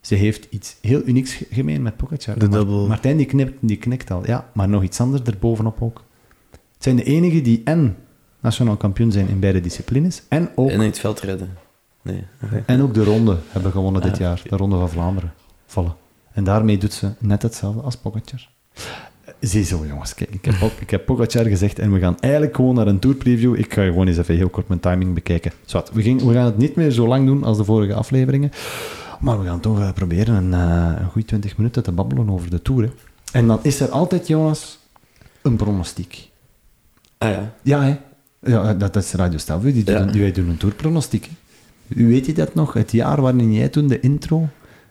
ze 0.00 0.14
heeft 0.14 0.46
iets 0.50 0.76
heel 0.80 1.02
unieks 1.04 1.32
ge- 1.34 1.46
gemeen 1.50 1.82
met 1.82 1.96
Pogacar. 1.96 2.38
De 2.38 2.48
dubbel. 2.48 2.86
Martijn 2.86 3.16
die 3.16 3.26
knipt, 3.26 3.52
die 3.60 3.76
knikt 3.76 4.10
al. 4.10 4.26
Ja, 4.26 4.48
maar 4.54 4.68
nog 4.68 4.82
iets 4.82 5.00
anders 5.00 5.22
erbovenop 5.22 5.82
ook. 5.82 6.04
Het 6.50 6.82
zijn 6.84 6.96
de 6.96 7.04
enigen 7.04 7.42
die 7.42 7.60
en 7.64 7.96
nationaal 8.40 8.76
kampioen 8.76 9.12
zijn 9.12 9.28
in 9.28 9.38
beide 9.40 9.60
disciplines 9.60 10.22
en 10.28 10.48
ook, 10.54 10.68
En 10.70 10.74
in 10.80 10.86
het 10.86 10.98
veld 10.98 11.20
redden. 11.20 11.48
Nee. 12.02 12.24
en 12.66 12.82
ook 12.82 12.94
de 12.94 13.04
ronde 13.04 13.36
hebben 13.48 13.72
gewonnen 13.72 14.02
dit 14.02 14.16
jaar. 14.18 14.42
De 14.48 14.56
ronde 14.56 14.76
van 14.76 14.90
Vlaanderen. 14.90 15.32
Vallen. 15.66 15.94
En 16.32 16.44
daarmee 16.44 16.78
doet 16.78 16.92
ze 16.92 17.10
net 17.18 17.42
hetzelfde 17.42 17.80
als 17.80 17.96
Pogacar. 17.96 18.48
Ziezo, 19.40 19.86
jongens. 19.86 20.14
Kijk, 20.14 20.30
ik 20.30 20.44
heb, 20.44 20.72
ik 20.80 20.90
heb 20.90 21.04
Pogacar 21.04 21.44
gezegd 21.44 21.78
en 21.78 21.92
we 21.92 21.98
gaan 21.98 22.18
eigenlijk 22.20 22.56
gewoon 22.56 22.74
naar 22.74 22.86
een 22.86 22.98
tourpreview. 22.98 23.58
Ik 23.58 23.72
ga 23.74 23.84
gewoon 23.84 24.06
eens 24.06 24.18
even 24.18 24.36
heel 24.36 24.48
kort 24.48 24.68
mijn 24.68 24.80
timing 24.80 25.14
bekijken. 25.14 25.52
Zwat, 25.64 25.90
we, 25.92 26.02
ging- 26.02 26.22
we 26.22 26.32
gaan 26.32 26.44
het 26.44 26.56
niet 26.58 26.76
meer 26.76 26.90
zo 26.90 27.06
lang 27.06 27.26
doen 27.26 27.44
als 27.44 27.56
de 27.56 27.64
vorige 27.64 27.94
afleveringen. 27.94 28.50
Maar 29.20 29.40
we 29.40 29.46
gaan 29.46 29.60
toch 29.60 29.80
eh, 29.80 29.92
proberen 29.92 30.34
een, 30.34 30.54
eh, 30.54 31.00
een 31.00 31.08
goede 31.10 31.26
20 31.26 31.56
minuten 31.56 31.82
te 31.82 31.92
babbelen 31.92 32.30
over 32.30 32.50
de 32.50 32.62
Tour. 32.62 32.82
Hè. 32.82 32.90
En 33.32 33.46
dan 33.46 33.58
is 33.62 33.80
er 33.80 33.88
altijd, 33.88 34.26
Jonas, 34.28 34.78
een 35.42 35.56
pronostiek. 35.56 36.28
Ah 37.18 37.30
ja. 37.30 37.52
Ja, 37.62 37.82
hè? 37.82 37.96
Ja, 38.50 38.74
dat, 38.74 38.92
dat 38.94 39.04
is 39.04 39.12
Radio 39.12 39.38
Stelvio. 39.38 39.72
Die, 39.72 39.90
Ja. 39.90 40.00
een- 40.00 40.10
die, 40.12 40.20
wij 40.20 40.32
doen 40.32 40.48
een 40.48 40.56
tourpronostiek. 40.56 41.24
hè. 41.88 42.06
Weet 42.06 42.26
je 42.26 42.32
dat 42.32 42.54
nog? 42.54 42.72
Het 42.72 42.92
jaar 42.92 43.20
waarin 43.20 43.52
jij 43.52 43.68
toen 43.68 43.86
de 43.88 44.00
intro 44.00 44.48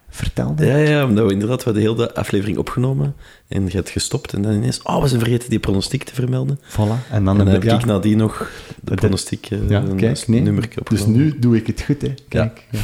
vertelde? 0.09 0.65
Ja, 0.65 0.75
ja, 0.77 1.05
omdat 1.05 1.25
we 1.25 1.31
inderdaad, 1.33 1.63
we 1.63 1.71
de 1.95 2.13
aflevering 2.15 2.57
opgenomen 2.57 3.15
en 3.47 3.65
je 3.65 3.71
hebt 3.71 3.89
gestopt 3.89 4.33
en 4.33 4.41
dan 4.41 4.51
ineens, 4.53 4.81
oh, 4.81 5.01
we 5.01 5.07
zijn 5.07 5.21
vergeten 5.21 5.49
die 5.49 5.59
pronostiek 5.59 6.03
te 6.03 6.13
vermelden. 6.13 6.59
Voilà. 6.59 6.75
En 6.77 6.97
dan, 7.09 7.11
En 7.11 7.25
dan 7.25 7.37
heb 7.37 7.61
heb 7.61 7.63
ja, 7.63 7.77
ik 7.79 7.85
nadien 7.85 8.17
nog 8.17 8.51
de 8.81 8.95
pronostiek 8.95 9.45
eh, 9.49 9.69
Ja, 9.69 9.81
een 9.81 9.95
kijk, 9.95 10.27
nee. 10.27 10.41
nummertje 10.41 10.81
Dus 10.83 10.99
opgenomen. 10.99 11.25
nu 11.25 11.39
doe 11.39 11.55
ik 11.55 11.67
het 11.67 11.81
goed, 11.81 12.01
hè. 12.01 12.13
Kijk. 12.27 12.67
ja. 12.71 12.79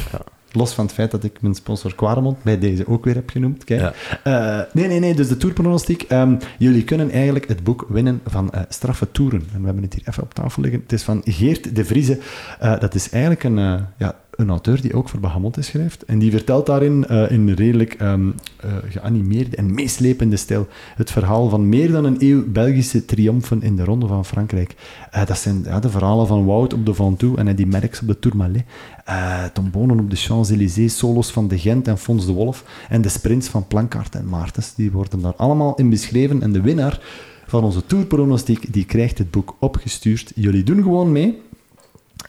Los 0.56 0.72
van 0.72 0.84
het 0.84 0.94
feit 0.94 1.10
dat 1.10 1.24
ik 1.24 1.40
mijn 1.40 1.54
sponsor 1.54 1.94
Quaremont 1.94 2.42
bij 2.42 2.58
deze 2.58 2.86
ook 2.86 3.04
weer 3.04 3.14
heb 3.14 3.30
genoemd. 3.30 3.64
Kijk. 3.64 3.80
Ja. 3.80 3.92
Eh, 4.22 4.66
nee, 4.72 4.86
nee, 4.86 4.98
nee. 4.98 5.14
Dus 5.14 5.28
de 5.28 5.36
tourpronostiek. 5.36 6.02
Ehm, 6.02 6.36
jullie 6.58 6.84
kunnen 6.84 7.10
eigenlijk 7.10 7.48
het 7.48 7.64
boek 7.64 7.86
winnen 7.88 8.20
van 8.26 8.52
eh, 8.52 8.60
Straffe 8.68 9.10
Toeren. 9.10 9.42
En 9.52 9.60
we 9.60 9.64
hebben 9.64 9.82
het 9.82 9.94
hier 9.94 10.08
even 10.08 10.22
op 10.22 10.34
tafel 10.34 10.62
liggen. 10.62 10.80
Het 10.80 10.92
is 10.92 11.02
van 11.02 11.22
Geert 11.24 11.76
de 11.76 11.84
Vrieze. 11.84 12.18
Eh, 12.58 12.80
dat 12.80 12.94
is 12.94 13.10
eigenlijk 13.10 13.44
een, 13.44 13.86
ja, 13.98 14.14
een 14.36 14.50
auteur 14.50 14.80
die 14.80 14.94
ook 14.94 15.08
voor 15.08 15.20
Bahamonte 15.20 15.62
schrijft. 15.62 16.04
En 16.04 16.18
die 16.18 16.30
vertelt 16.30 16.66
daarin 16.66 17.06
eh, 17.06 17.30
in 17.30 17.50
redelijk 17.50 17.94
ehm, 17.94 18.30
eh, 18.56 18.70
geanimeerde 18.88 19.56
en 19.56 19.74
meeslepende 19.74 20.36
stijl 20.36 20.66
het 20.96 21.10
verhaal 21.10 21.48
van 21.48 21.68
meer 21.68 21.92
dan 21.92 22.04
een 22.04 22.16
eeuw 22.18 22.44
Belgische 22.46 23.04
triomfen 23.04 23.62
in 23.62 23.76
de 23.76 23.84
Ronde 23.84 24.06
van 24.06 24.24
Frankrijk. 24.24 24.76
Eh, 25.10 25.26
dat 25.26 25.38
zijn 25.38 25.62
ja, 25.64 25.80
de 25.80 25.90
verhalen 25.90 26.26
van 26.26 26.44
Wout 26.44 26.74
op 26.74 26.86
de 26.86 26.94
Ventoux 26.94 27.38
en 27.38 27.48
Eddy 27.48 27.64
Merckx 27.64 28.00
op 28.00 28.06
de 28.06 28.18
Tourmalet. 28.18 28.64
Eh 29.04 29.44
Tom 29.52 29.70
Bonen 29.70 30.00
op 30.00 30.10
de 30.10 30.16
Champs-Élysées, 30.16 30.98
solos 30.98 31.30
van 31.30 31.48
de 31.48 31.58
Gent 31.58 31.88
en 31.88 31.98
Fons 31.98 32.26
de 32.26 32.32
Wolf. 32.32 32.64
En 32.88 33.02
de 33.02 33.08
sprints 33.08 33.48
van 33.48 33.66
Plankaart 33.66 34.14
en 34.14 34.28
Maartens, 34.28 34.74
die 34.74 34.92
worden 34.92 35.20
daar 35.20 35.34
allemaal 35.36 35.74
in 35.74 35.90
beschreven. 35.90 36.42
En 36.42 36.52
de 36.52 36.60
winnaar 36.60 37.00
van 37.46 37.64
onze 37.64 37.86
tourpronostiek, 37.86 38.72
die 38.72 38.84
krijgt 38.84 39.18
het 39.18 39.30
boek 39.30 39.56
opgestuurd. 39.58 40.32
Jullie 40.34 40.62
doen 40.62 40.82
gewoon 40.82 41.12
mee 41.12 41.38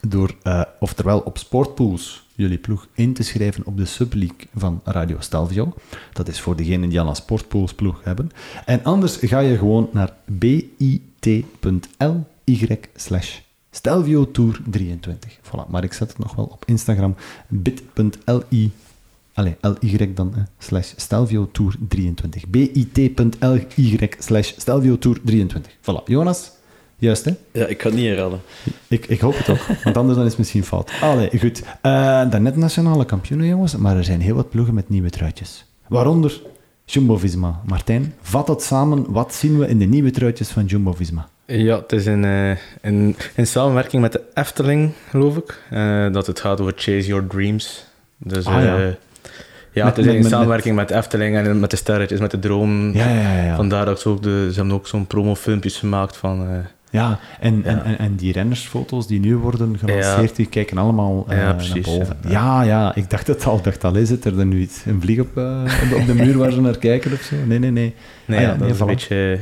door, 0.02 0.36
eh, 0.44 0.62
oftewel 0.80 1.20
op 1.20 1.38
Sportpools, 1.38 2.26
jullie 2.36 2.58
ploeg 2.58 2.88
in 2.94 3.14
te 3.14 3.24
schrijven 3.24 3.66
op 3.66 3.78
de 3.78 3.86
Subleague 3.86 4.48
van 4.56 4.82
Radio 4.84 5.18
Stelvio. 5.20 5.74
Dat 6.14 6.28
is 6.28 6.40
voor 6.40 6.56
degenen 6.56 6.90
die 6.90 7.00
al 7.00 7.08
een 7.08 7.16
Sportpools 7.16 7.74
ploeg 7.74 8.04
hebben. 8.04 8.32
En 8.66 8.84
anders 8.84 9.16
ga 9.16 9.40
je 9.40 9.58
gewoon 9.58 9.90
naar 9.92 10.14
bit.ly 10.26 11.46
slash 12.96 13.40
Stelvio 13.72 14.32
Tour 14.32 14.60
23. 14.70 15.38
Voilà, 15.38 15.70
maar 15.70 15.84
ik 15.84 15.94
zet 15.94 16.10
het 16.10 16.18
nog 16.18 16.36
wel 16.36 16.46
op 16.46 16.64
Instagram. 16.66 17.16
bit.li 17.48 18.72
Allee, 19.38 19.56
ly 19.82 20.14
dan, 20.14 20.34
hè, 20.36 20.42
slash 20.58 20.94
Stelvio 20.96 21.50
Tour 21.52 21.76
23. 21.88 22.48
bit.ly 22.48 24.10
slash 24.20 24.54
Stelvio 24.58 24.98
Tour 24.98 25.20
23. 25.24 25.76
Voilà, 25.82 26.04
Jonas, 26.06 26.52
juist 26.98 27.26
hè? 27.26 27.32
Ja, 27.52 27.66
ik 27.66 27.78
kan 27.78 27.92
het 27.92 28.00
niet 28.00 28.10
herhalen. 28.10 28.40
Ik, 28.88 29.06
ik 29.06 29.20
hoop 29.20 29.38
het 29.38 29.50
ook, 29.50 29.66
want 29.84 29.98
anders 29.98 30.16
dan 30.16 30.24
is 30.26 30.30
het 30.32 30.38
misschien 30.40 30.64
fout. 30.64 30.92
Allee, 31.02 31.40
goed. 31.40 31.62
Eh 31.82 31.92
daarnet 32.30 32.56
nationale 32.56 33.06
kampioenen, 33.06 33.48
jongens, 33.48 33.76
maar 33.76 33.98
er 33.98 34.04
zijn 34.04 34.22
heel 34.22 34.36
wat 34.36 34.50
ploegen 34.50 34.74
met 34.74 34.90
nieuwe 34.90 35.10
truitjes. 35.10 35.66
Waaronder 35.88 36.42
Jumbo-Visma. 36.86 37.62
Martijn, 37.66 38.14
vat 38.22 38.48
het 38.48 38.62
samen. 38.62 39.12
Wat 39.12 39.34
zien 39.34 39.58
we 39.60 39.68
in 39.68 39.78
de 39.78 39.86
nieuwe 39.86 40.12
truitjes 40.12 40.50
van 40.50 40.66
Jumbo-Visma? 40.66 41.28
Ja, 41.46 41.76
het 41.80 41.92
is 41.92 42.06
in, 42.06 42.26
eh, 42.26 42.50
in, 42.82 43.16
in 43.36 43.48
samenwerking 43.48 44.02
met 44.02 44.12
de 44.12 44.22
Efteling, 44.34 44.92
geloof 45.10 45.38
ik, 45.38 45.62
eh, 45.70 46.12
dat 46.12 46.28
het 46.28 46.40
gaat 46.40 46.62
over 46.62 46.74
Chase 46.76 47.08
Your 47.08 47.28
Dreams. 47.28 47.86
Dus 48.18 48.46
Ah, 48.46 48.64
ja. 48.64 48.78
eh, 48.78 48.88
ja, 49.72 49.86
Met- 49.86 49.96
het 49.96 49.98
is 49.98 50.06
met- 50.06 50.16
in 50.16 50.22
met- 50.22 50.32
samenwerking 50.32 50.76
met 50.76 50.88
de 50.88 50.96
Efteling 50.96 51.36
en 51.36 51.60
met 51.60 51.70
de 51.70 51.76
sterretjes, 51.76 52.20
met 52.20 52.32
de 52.32 52.40
droom. 52.40 52.94
Ja, 52.94 53.08
ja, 53.10 53.22
ja. 53.32 53.44
ja. 53.44 53.56
Vandaar 53.56 53.86
dat 53.86 54.00
ze 54.00 54.10
ook, 54.10 54.24
de, 54.24 54.48
ze 54.52 54.58
hebben 54.60 54.76
ook 54.76 54.88
zo'n 54.88 55.08
promofilmpjes 55.08 55.78
gemaakt 55.78 56.18
van... 56.18 56.48
Ja, 56.92 57.20
en, 57.40 57.64
En, 57.66 57.76
Ja. 57.76 57.84
en, 57.84 57.98
en 57.98 58.16
die 58.16 58.32
rennersfoto's 58.32 59.08
die 59.08 59.20
nu 59.20 59.36
worden 59.38 59.78
gelanceerd, 59.78 60.36
die 60.36 60.46
kijken 60.46 60.78
allemaal 60.78 61.26
eh, 61.30 61.38
Ja, 61.38 61.44
naar 61.44 61.80
boven. 61.84 62.18
Ja. 62.24 62.30
ja. 62.30 62.62
ja, 62.62 62.96
ik 62.96 63.10
dacht 63.10 63.28
het 63.28 63.46
al. 63.46 63.58
Ik 63.58 63.64
dacht 63.64 63.84
al, 63.84 63.96
is 63.96 64.10
het 64.10 64.26
er 64.26 64.36
dan 64.36 64.48
nu 64.48 64.60
iets, 64.60 64.86
een 64.86 65.02
vlieg 65.02 65.20
op, 65.20 65.38
eh, 65.38 65.62
op, 65.84 65.90
de, 65.90 65.96
op 65.96 66.06
de 66.06 66.14
muur 66.14 66.38
waar 66.38 66.52
ze 66.52 66.62
naar 66.62 66.78
kijken 66.78 67.12
of 67.12 67.22
zo? 67.22 67.36
Nee, 67.46 67.60
nee, 67.60 67.72
nee. 67.72 67.96
nee, 68.26 68.40
Ah 68.40 68.48
dat 68.48 68.60
nee, 68.60 68.70
is 68.70 68.80
een 68.80 68.86
beetje 68.88 69.40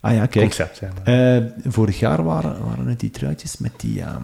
Ah 0.00 0.14
ja, 0.14 0.26
kijk. 0.26 0.44
concept. 0.44 0.76
Zeg 0.76 0.90
maar. 1.04 1.36
Eh, 1.36 1.42
vorig 1.64 1.98
jaar 1.98 2.22
waren, 2.24 2.64
waren 2.64 2.86
het 2.86 3.00
die 3.00 3.10
truitjes 3.10 3.58
met 3.58 3.72
die 3.76 4.00
ehm, 4.00 4.22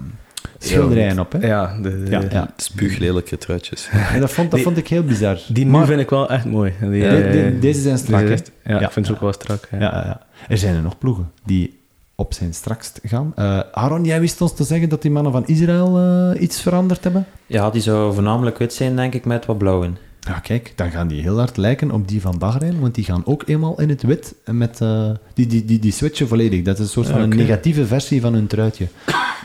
schilderijen 0.59 1.19
op, 1.19 1.33
hè? 1.33 1.47
ja, 1.47 1.79
de, 1.83 2.07
Ja, 2.11 2.23
ja. 2.31 2.51
Spuuglelijke 2.57 3.39
truitjes. 3.39 3.89
En 4.12 4.21
dat, 4.21 4.31
vond, 4.33 4.47
dat 4.51 4.55
Die- 4.59 4.62
vond 4.69 4.79
ik 4.79 4.89
heel 4.89 5.05
bizar. 5.05 5.39
Die 5.49 5.64
nu 5.64 5.71
Maar 5.71 5.87
vind 5.87 6.01
ik 6.01 6.11
wel 6.11 6.29
echt 6.31 6.45
mooi. 6.45 6.73
Die, 6.81 6.91
de- 7.09 7.29
de- 7.33 7.57
deze 7.61 7.81
zijn 7.81 7.99
strak, 7.99 8.29
Ja, 8.29 8.37
Ja. 8.64 8.81
ik 8.81 8.91
vind 8.91 9.07
ze 9.07 9.12
ook 9.12 9.21
wel 9.21 9.33
strak. 9.33 9.69
Ja. 9.71 9.79
Ja, 9.79 9.85
ja, 9.95 10.05
ja. 10.07 10.21
Er 10.49 10.59
zijn 10.59 10.75
er 10.75 10.83
nog 10.83 10.99
ploegen 10.99 11.31
die 11.45 11.78
op 12.21 12.35
zijn 12.35 12.55
strakst 12.55 13.01
gaan. 13.03 13.33
Eh, 13.37 13.61
Aaron, 13.73 14.05
jij 14.05 14.21
wist 14.21 14.41
ons 14.41 14.55
te 14.55 14.64
zeggen 14.64 14.89
dat 14.89 15.03
die 15.03 15.11
mannen 15.11 15.33
van 15.33 15.47
Israël 15.47 15.99
eh, 15.99 16.43
iets 16.43 16.61
veranderd 16.61 17.05
hebben? 17.05 17.27
Ja, 17.47 17.71
die 17.71 17.83
zou 17.83 18.14
voornamelijk 18.14 18.59
wit 18.59 18.73
zijn, 18.73 18.97
denk 18.97 19.14
ik, 19.14 19.25
met 19.25 19.47
wat 19.47 19.59
blauw 19.59 19.83
in. 19.83 19.97
Ja, 20.21 20.39
kijk, 20.39 20.73
dan 20.77 20.91
gaan 20.91 21.09
die 21.09 21.23
heel 21.23 21.39
hard 21.39 21.57
lijken 21.57 21.91
op 21.91 22.09
die 22.09 22.21
van 22.21 22.39
Bahrein, 22.39 22.81
want 22.81 22.95
die 22.95 23.05
gaan 23.05 23.23
ook 23.27 23.43
eenmaal 23.47 23.81
in 23.81 23.89
het 23.89 24.03
wit. 24.03 24.35
Met, 24.45 24.81
eh, 24.81 25.11
die, 25.35 25.47
die, 25.47 25.64
die, 25.64 25.79
die 25.79 25.93
switchen 25.93 26.29
volledig. 26.29 26.62
Dat 26.62 26.79
is 26.79 26.85
een 26.85 26.91
soort 26.91 27.09
van 27.09 27.21
een 27.21 27.29
negatieve 27.29 27.87
versie 27.87 28.21
van 28.21 28.35
hun 28.35 28.47
truitje. 28.47 28.87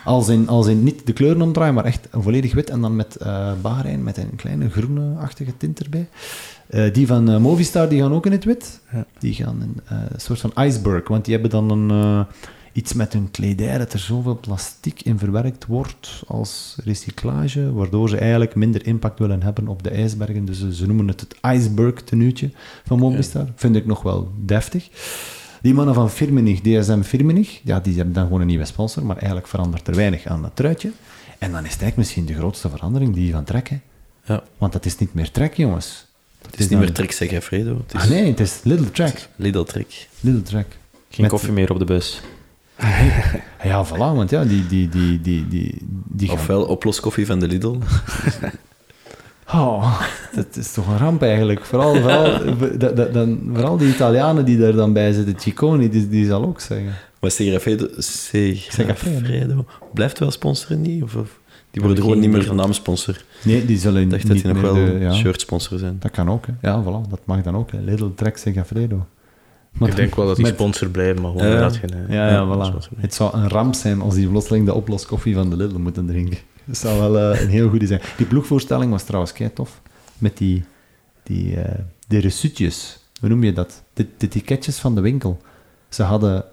Als 0.03 0.27
in, 0.29 0.47
als 0.47 0.67
in 0.67 0.83
niet 0.83 1.05
de 1.05 1.13
kleuren 1.13 1.41
omdraaien, 1.41 1.73
maar 1.73 1.85
echt 1.85 2.07
volledig 2.11 2.53
wit. 2.53 2.69
En 2.69 2.81
dan 2.81 2.95
met 2.95 3.15
eh 3.15 3.51
Bahrein, 3.61 4.03
met 4.03 4.17
een 4.17 4.35
kleine 4.35 4.69
groene-achtige 4.69 5.57
tint 5.57 5.79
erbij. 5.79 6.07
Die 6.91 7.07
van 7.07 7.41
Movistar, 7.41 7.89
die 7.89 8.01
gaan 8.01 8.13
ook 8.13 8.25
in 8.25 8.31
het 8.31 8.43
wit. 8.43 8.79
Ja. 8.91 9.05
Die 9.19 9.33
gaan 9.33 9.61
in 9.61 9.81
een 9.85 10.19
soort 10.19 10.39
van 10.39 10.51
iceberg, 10.55 11.07
want 11.07 11.25
die 11.25 11.33
hebben 11.33 11.51
dan 11.51 11.69
een, 11.69 12.25
iets 12.73 12.93
met 12.93 13.13
hun 13.13 13.31
kledij 13.31 13.77
dat 13.77 13.93
er 13.93 13.99
zoveel 13.99 14.37
plastic 14.39 15.01
in 15.01 15.17
verwerkt 15.19 15.65
wordt 15.65 16.23
als 16.27 16.75
recyclage, 16.83 17.73
waardoor 17.73 18.09
ze 18.09 18.17
eigenlijk 18.17 18.55
minder 18.55 18.85
impact 18.85 19.19
willen 19.19 19.43
hebben 19.43 19.67
op 19.67 19.83
de 19.83 19.89
ijsbergen. 19.89 20.45
Dus 20.45 20.69
ze, 20.69 20.85
noemen 20.85 21.07
het 21.07 21.19
het 21.19 21.35
iceberg 21.55 22.01
tenuutje 22.01 22.51
van 22.85 22.99
Movistar. 22.99 23.47
Vind 23.55 23.75
ik 23.75 23.85
nog 23.85 24.01
wel 24.01 24.31
deftig. 24.45 24.89
Die 25.61 25.73
mannen 25.73 25.93
van 25.95 26.09
Firmenich, 26.09 26.61
DSM 26.61 27.01
Firmenich, 27.01 27.61
ja, 27.63 27.79
die 27.79 27.95
hebben 27.95 28.13
dan 28.13 28.23
gewoon 28.23 28.41
een 28.41 28.47
nieuwe 28.47 28.65
sponsor, 28.65 29.05
maar 29.05 29.17
eigenlijk 29.17 29.47
verandert 29.47 29.87
er 29.87 29.95
weinig 29.95 30.25
aan 30.25 30.41
dat 30.41 30.51
truitje. 30.53 30.91
En 31.37 31.51
dan 31.51 31.65
is 31.65 31.71
het 31.71 31.81
eigenlijk 31.81 31.97
misschien 31.97 32.25
de 32.25 32.33
grootste 32.33 32.69
verandering 32.69 33.13
die 33.13 33.31
van 33.31 33.43
Trek, 33.43 33.69
hè. 33.69 33.79
Ja. 34.25 34.43
Want 34.57 34.73
dat 34.73 34.85
is 34.85 34.97
niet 34.97 35.13
meer 35.13 35.31
Trek, 35.31 35.53
jongens. 35.53 36.05
Het 36.45 36.59
is 36.59 36.67
niet 36.67 36.79
meer 36.79 36.91
Trek 36.93 37.11
Segafredo. 37.11 37.77
Het 37.87 37.93
is 37.95 38.01
Ah 38.01 38.09
nee, 38.09 38.29
het 38.29 38.39
is 38.39 38.59
Little 38.63 38.91
Trek. 38.91 39.29
Lidl 39.35 39.63
Trek. 39.63 40.07
Little 40.19 40.41
Trek. 40.41 40.65
Geen 41.09 41.21
Met- 41.21 41.29
koffie 41.29 41.51
meer 41.51 41.71
op 41.71 41.79
de 41.79 41.85
bus. 41.85 42.21
Ja, 43.63 43.85
voilà, 43.85 43.97
want 44.15 44.29
ja, 44.29 44.43
die, 44.45 44.67
die, 44.67 44.89
die, 44.89 45.21
die, 45.21 45.47
die, 45.47 45.77
die 46.07 46.31
Ofwel 46.31 46.63
oploskoffie 46.65 47.25
van 47.25 47.39
de 47.39 47.47
Lidl. 47.47 47.75
Oh, 49.53 50.01
dat 50.35 50.55
is 50.55 50.71
toch 50.73 50.87
een 50.87 50.97
ramp 50.97 51.21
eigenlijk. 51.21 51.65
Vooral, 51.65 51.95
vooral, 51.95 52.39
dan, 53.11 53.39
vooral 53.53 53.77
die 53.77 53.87
Italianen 53.93 54.45
die 54.45 54.57
daar 54.57 54.71
dan 54.73 54.93
bij 54.93 55.13
zitten, 55.13 55.39
Ciccone, 55.39 55.89
die, 55.89 56.09
die 56.09 56.25
zal 56.25 56.43
ook 56.45 56.59
zeggen. 56.59 56.93
Maar 57.19 57.31
Segafredo, 57.31 57.87
Segafredo 57.97 59.65
blijft 59.93 60.19
wel 60.19 60.31
sponsoren 60.31 60.81
niet? 60.81 61.03
Of, 61.03 61.15
of- 61.15 61.39
die 61.71 61.81
worden 61.81 62.03
gewoon 62.03 62.19
niet 62.19 62.29
meer 62.29 62.41
idee. 62.43 62.53
naamsponsor. 62.53 63.23
Nee, 63.43 63.65
die 63.65 63.77
zullen 63.77 64.01
Ik 64.01 64.09
dacht 64.09 64.23
niet 64.23 64.43
dat 64.43 64.53
die 64.53 64.53
nog 64.53 64.61
wel 64.61 64.85
de- 64.85 64.97
ja, 64.99 65.13
shirtsponsor 65.13 65.79
zijn. 65.79 65.95
Dat 65.99 66.11
kan 66.11 66.29
ook, 66.29 66.45
hè. 66.45 66.69
Ja, 66.69 66.83
voilà, 66.83 67.09
dat 67.09 67.19
mag 67.25 67.41
dan 67.41 67.55
ook. 67.55 67.71
Hè. 67.71 67.79
Little 67.79 68.13
Trek 68.15 68.37
Segafredo. 68.37 69.05
Maar 69.73 69.89
Ik 69.89 69.95
denk 69.95 70.15
wel 70.15 70.25
dat 70.27 70.35
die 70.35 70.45
met- 70.45 70.53
sponsor 70.53 70.89
blijven, 70.89 71.21
maar 71.21 71.31
gewoon 71.31 71.57
dat 71.57 71.75
geen... 71.75 71.93
eh, 71.93 72.13
Ja, 72.13 72.29
ja, 72.29 72.45
voilà. 72.71 72.95
Het 72.97 73.13
zou 73.13 73.33
een 73.37 73.49
ramp 73.49 73.73
zijn 73.75 74.01
als 74.01 74.15
die 74.15 74.27
plotseling 74.27 74.65
de 74.65 74.73
oploskoffie 74.73 75.33
van 75.33 75.49
de 75.49 75.55
Lidl 75.55 75.77
moeten 75.77 76.05
drinken. 76.05 76.37
Dat 76.65 76.77
zou 76.77 76.99
wel 76.99 77.19
eh, 77.33 77.41
een 77.41 77.49
heel 77.49 77.69
goede 77.69 77.87
zijn. 77.87 78.01
Die 78.17 78.25
ploegvoorstelling 78.25 78.91
was 78.91 79.03
trouwens 79.03 79.33
kei 79.33 79.53
tof. 79.53 79.81
Met 80.17 80.37
die, 80.37 80.63
die, 81.23 81.55
eh 81.55 81.79
die. 82.07 82.97
Hoe 83.19 83.29
noem 83.29 83.43
je 83.43 83.53
dat? 83.53 83.83
De, 83.93 84.07
de 84.17 84.27
ticketjes 84.27 84.77
van 84.79 84.95
de 84.95 85.01
winkel. 85.01 85.41
Ze 85.89 86.03
hadden 86.03 86.45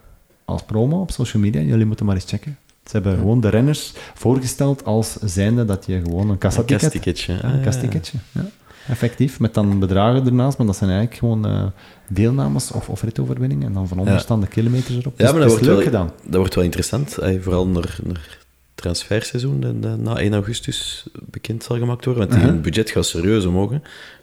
als 0.44 0.62
promo 0.62 1.00
op 1.00 1.10
social 1.10 1.42
media, 1.42 1.60
jullie 1.60 1.86
moeten 1.86 2.06
maar 2.06 2.14
eens 2.14 2.24
checken. 2.28 2.58
Ze 2.84 2.90
hebben 2.90 3.16
gewoon 3.18 3.40
de 3.40 3.48
renners 3.48 3.92
voorgesteld 4.14 4.84
als 4.84 5.12
zijnde 5.24 5.64
dat 5.64 5.86
je 5.86 6.00
gewoon 6.04 6.22
een 6.24 6.30
Een 6.30 6.38
kassaticket... 6.38 6.80
kastticketje. 6.80 7.32
Ja, 7.42 7.44
een 7.52 7.62
kastticketje. 7.62 8.18
Ja. 8.32 8.44
Effectief, 8.88 9.40
met 9.40 9.54
dan 9.54 9.78
bedragen 9.78 10.26
ernaast, 10.26 10.58
maar 10.58 10.66
dat 10.66 10.76
zijn 10.76 10.90
eigenlijk 10.90 11.18
gewoon 11.20 11.46
eh, 11.46 11.62
deelnames 12.08 12.70
of, 12.72 12.88
of 12.88 13.02
ritoverwinningen 13.02 13.66
en 13.66 13.72
dan 13.72 13.88
van 13.88 13.98
onderstaande 13.98 14.46
kilometers 14.46 14.96
erop. 14.96 15.12
Ja, 15.18 15.24
Dus 15.24 15.30
maar 15.32 15.40
dat 15.40 15.50
wordt, 15.50 15.64
leuk 15.64 15.74
wel, 15.74 15.84
gedaan. 15.84 16.10
dat 16.24 16.34
wordt 16.40 16.54
wel 16.54 16.64
interessant. 16.64 17.18
vooral 17.40 17.66
naar, 17.68 17.96
naar 18.04 18.38
transferseizoen, 18.74 19.60
dat, 19.60 19.82
dat 19.82 19.98
na 19.98 20.16
1 20.18 20.32
augustus 20.34 21.06
bekend 21.30 21.62
zal 21.64 21.78
gemaakt 21.78 22.04
worden. 22.04 22.28
Want 22.28 22.40
die 22.40 22.50
hun 22.50 22.60
budget 22.62 22.90
gaat 22.90 23.06
serieus 23.06 23.44
omhoog. 23.44 23.70
hè. 23.70 23.78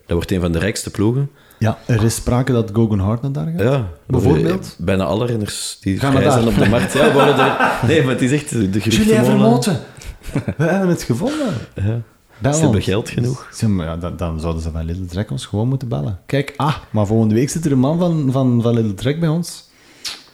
Dat 0.06 0.16
wordt 0.16 0.32
een 0.32 0.42
van 0.42 0.52
de 0.52 0.60
rijkste 0.60 0.90
ploegen. 0.92 1.30
Ja, 1.60 1.78
er 1.86 2.04
is 2.04 2.16
sprake 2.16 2.52
dat 2.52 2.70
Gogan 2.74 3.00
Hart 3.00 3.22
naar 3.22 3.32
daar 3.32 3.48
gaat. 3.48 3.62
Ja, 3.62 3.88
Bijvoorbeeld? 4.08 4.76
eh, 4.80 4.86
Bijna 4.86 5.04
alle 5.04 5.26
renners 5.26 5.78
die 5.82 6.00
Gaan 6.00 6.12
vrij 6.12 6.32
zijn 6.32 6.48
op 6.48 6.56
de 6.56 6.70
markt. 6.70 6.94
Ja, 6.94 7.14
worden 7.14 7.38
er, 7.40 7.58
nee, 7.88 8.02
maar 8.04 8.14
het 8.14 8.22
is 8.22 8.32
echt 8.32 8.50
de 8.50 8.58
Julien 8.58 8.82
geruchtenmolen. 8.82 9.26
Vermoten! 9.26 9.80
We 10.58 10.64
hebben 10.64 10.90
het 10.90 11.04
gevonden. 11.04 11.54
Ja. 11.76 12.02
Bel 12.40 12.54
Ze 12.54 12.62
hebben 12.62 12.82
geld 12.82 13.10
genoeg. 13.10 13.50
Maar, 13.68 13.86
ja, 13.86 13.98
dan, 13.98 14.18
dan 14.18 14.40
zouden 14.40 14.62
ze 14.62 14.72
van 14.72 14.86
Little 14.86 15.06
Trek 15.06 15.32
ons 15.32 15.46
gewoon 15.46 15.68
moeten 15.68 15.88
bellen. 15.88 16.20
Kijk, 16.26 16.54
ah, 16.58 16.76
maar 16.90 17.06
volgende 17.06 17.34
week 17.36 17.50
zit 17.50 17.66
er 17.66 17.72
een 17.72 17.80
man 17.80 18.00
van, 18.00 18.32
van, 18.32 18.62
van 18.62 18.74
Little 18.74 18.94
Trek 18.94 19.20
bij 19.20 19.30
ons. 19.30 19.66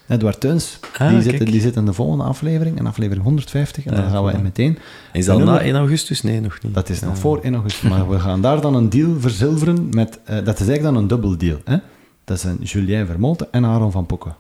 Edward 0.08 0.40
Teuns. 0.40 0.80
Ah, 0.98 1.10
die, 1.10 1.22
zit, 1.22 1.46
die 1.46 1.62
zit 1.62 1.76
in 1.76 1.86
de 1.86 1.94
volgende 1.94 2.24
aflevering, 2.24 2.78
in 2.80 2.88
aflevering 2.88 3.24
150. 3.24 3.86
En 3.86 3.96
dan 3.96 4.04
Ja, 4.04 4.10
gaan 4.10 4.26
we 4.26 4.32
voilà. 4.38 4.42
meteen... 4.42 4.78
Is 5.14 5.26
dat 5.26 5.38
na 5.38 5.44
nummer- 5.44 5.62
1 5.64 5.76
augustus? 5.76 6.22
Nee, 6.22 6.42
nog 6.42 6.58
niet. 6.62 6.74
Dat 6.74 6.90
is 6.90 7.00
nog 7.00 7.18
voor 7.18 7.40
1 7.42 7.54
augustus, 7.54 7.90
maar 7.90 8.10
we 8.10 8.20
gaan 8.20 8.42
daar 8.42 8.62
dan 8.62 8.76
een 8.76 8.90
deal 8.90 9.20
verzilveren 9.20 9.88
met... 9.92 10.20
eh, 10.26 10.36
dat 10.36 10.60
is 10.60 10.68
eigenlijk 10.68 10.84
dan 10.84 10.96
een 10.96 11.08
dubbel 11.08 11.38
deal. 11.38 11.58
Hè? 11.66 11.78
Dat 12.24 12.40
zijn 12.40 12.58
Julien 12.62 13.06
Vermoten 13.06 13.48
en 13.52 13.66
Aaron 13.66 13.92
van 13.92 14.06
Pokken. 14.06 14.36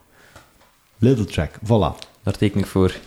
Little 0.97 1.25
Track, 1.25 1.51
voilà. 1.65 2.07
Daar 2.23 2.37
teken 2.37 2.59
ik 2.59 2.65
voor. 2.65 2.91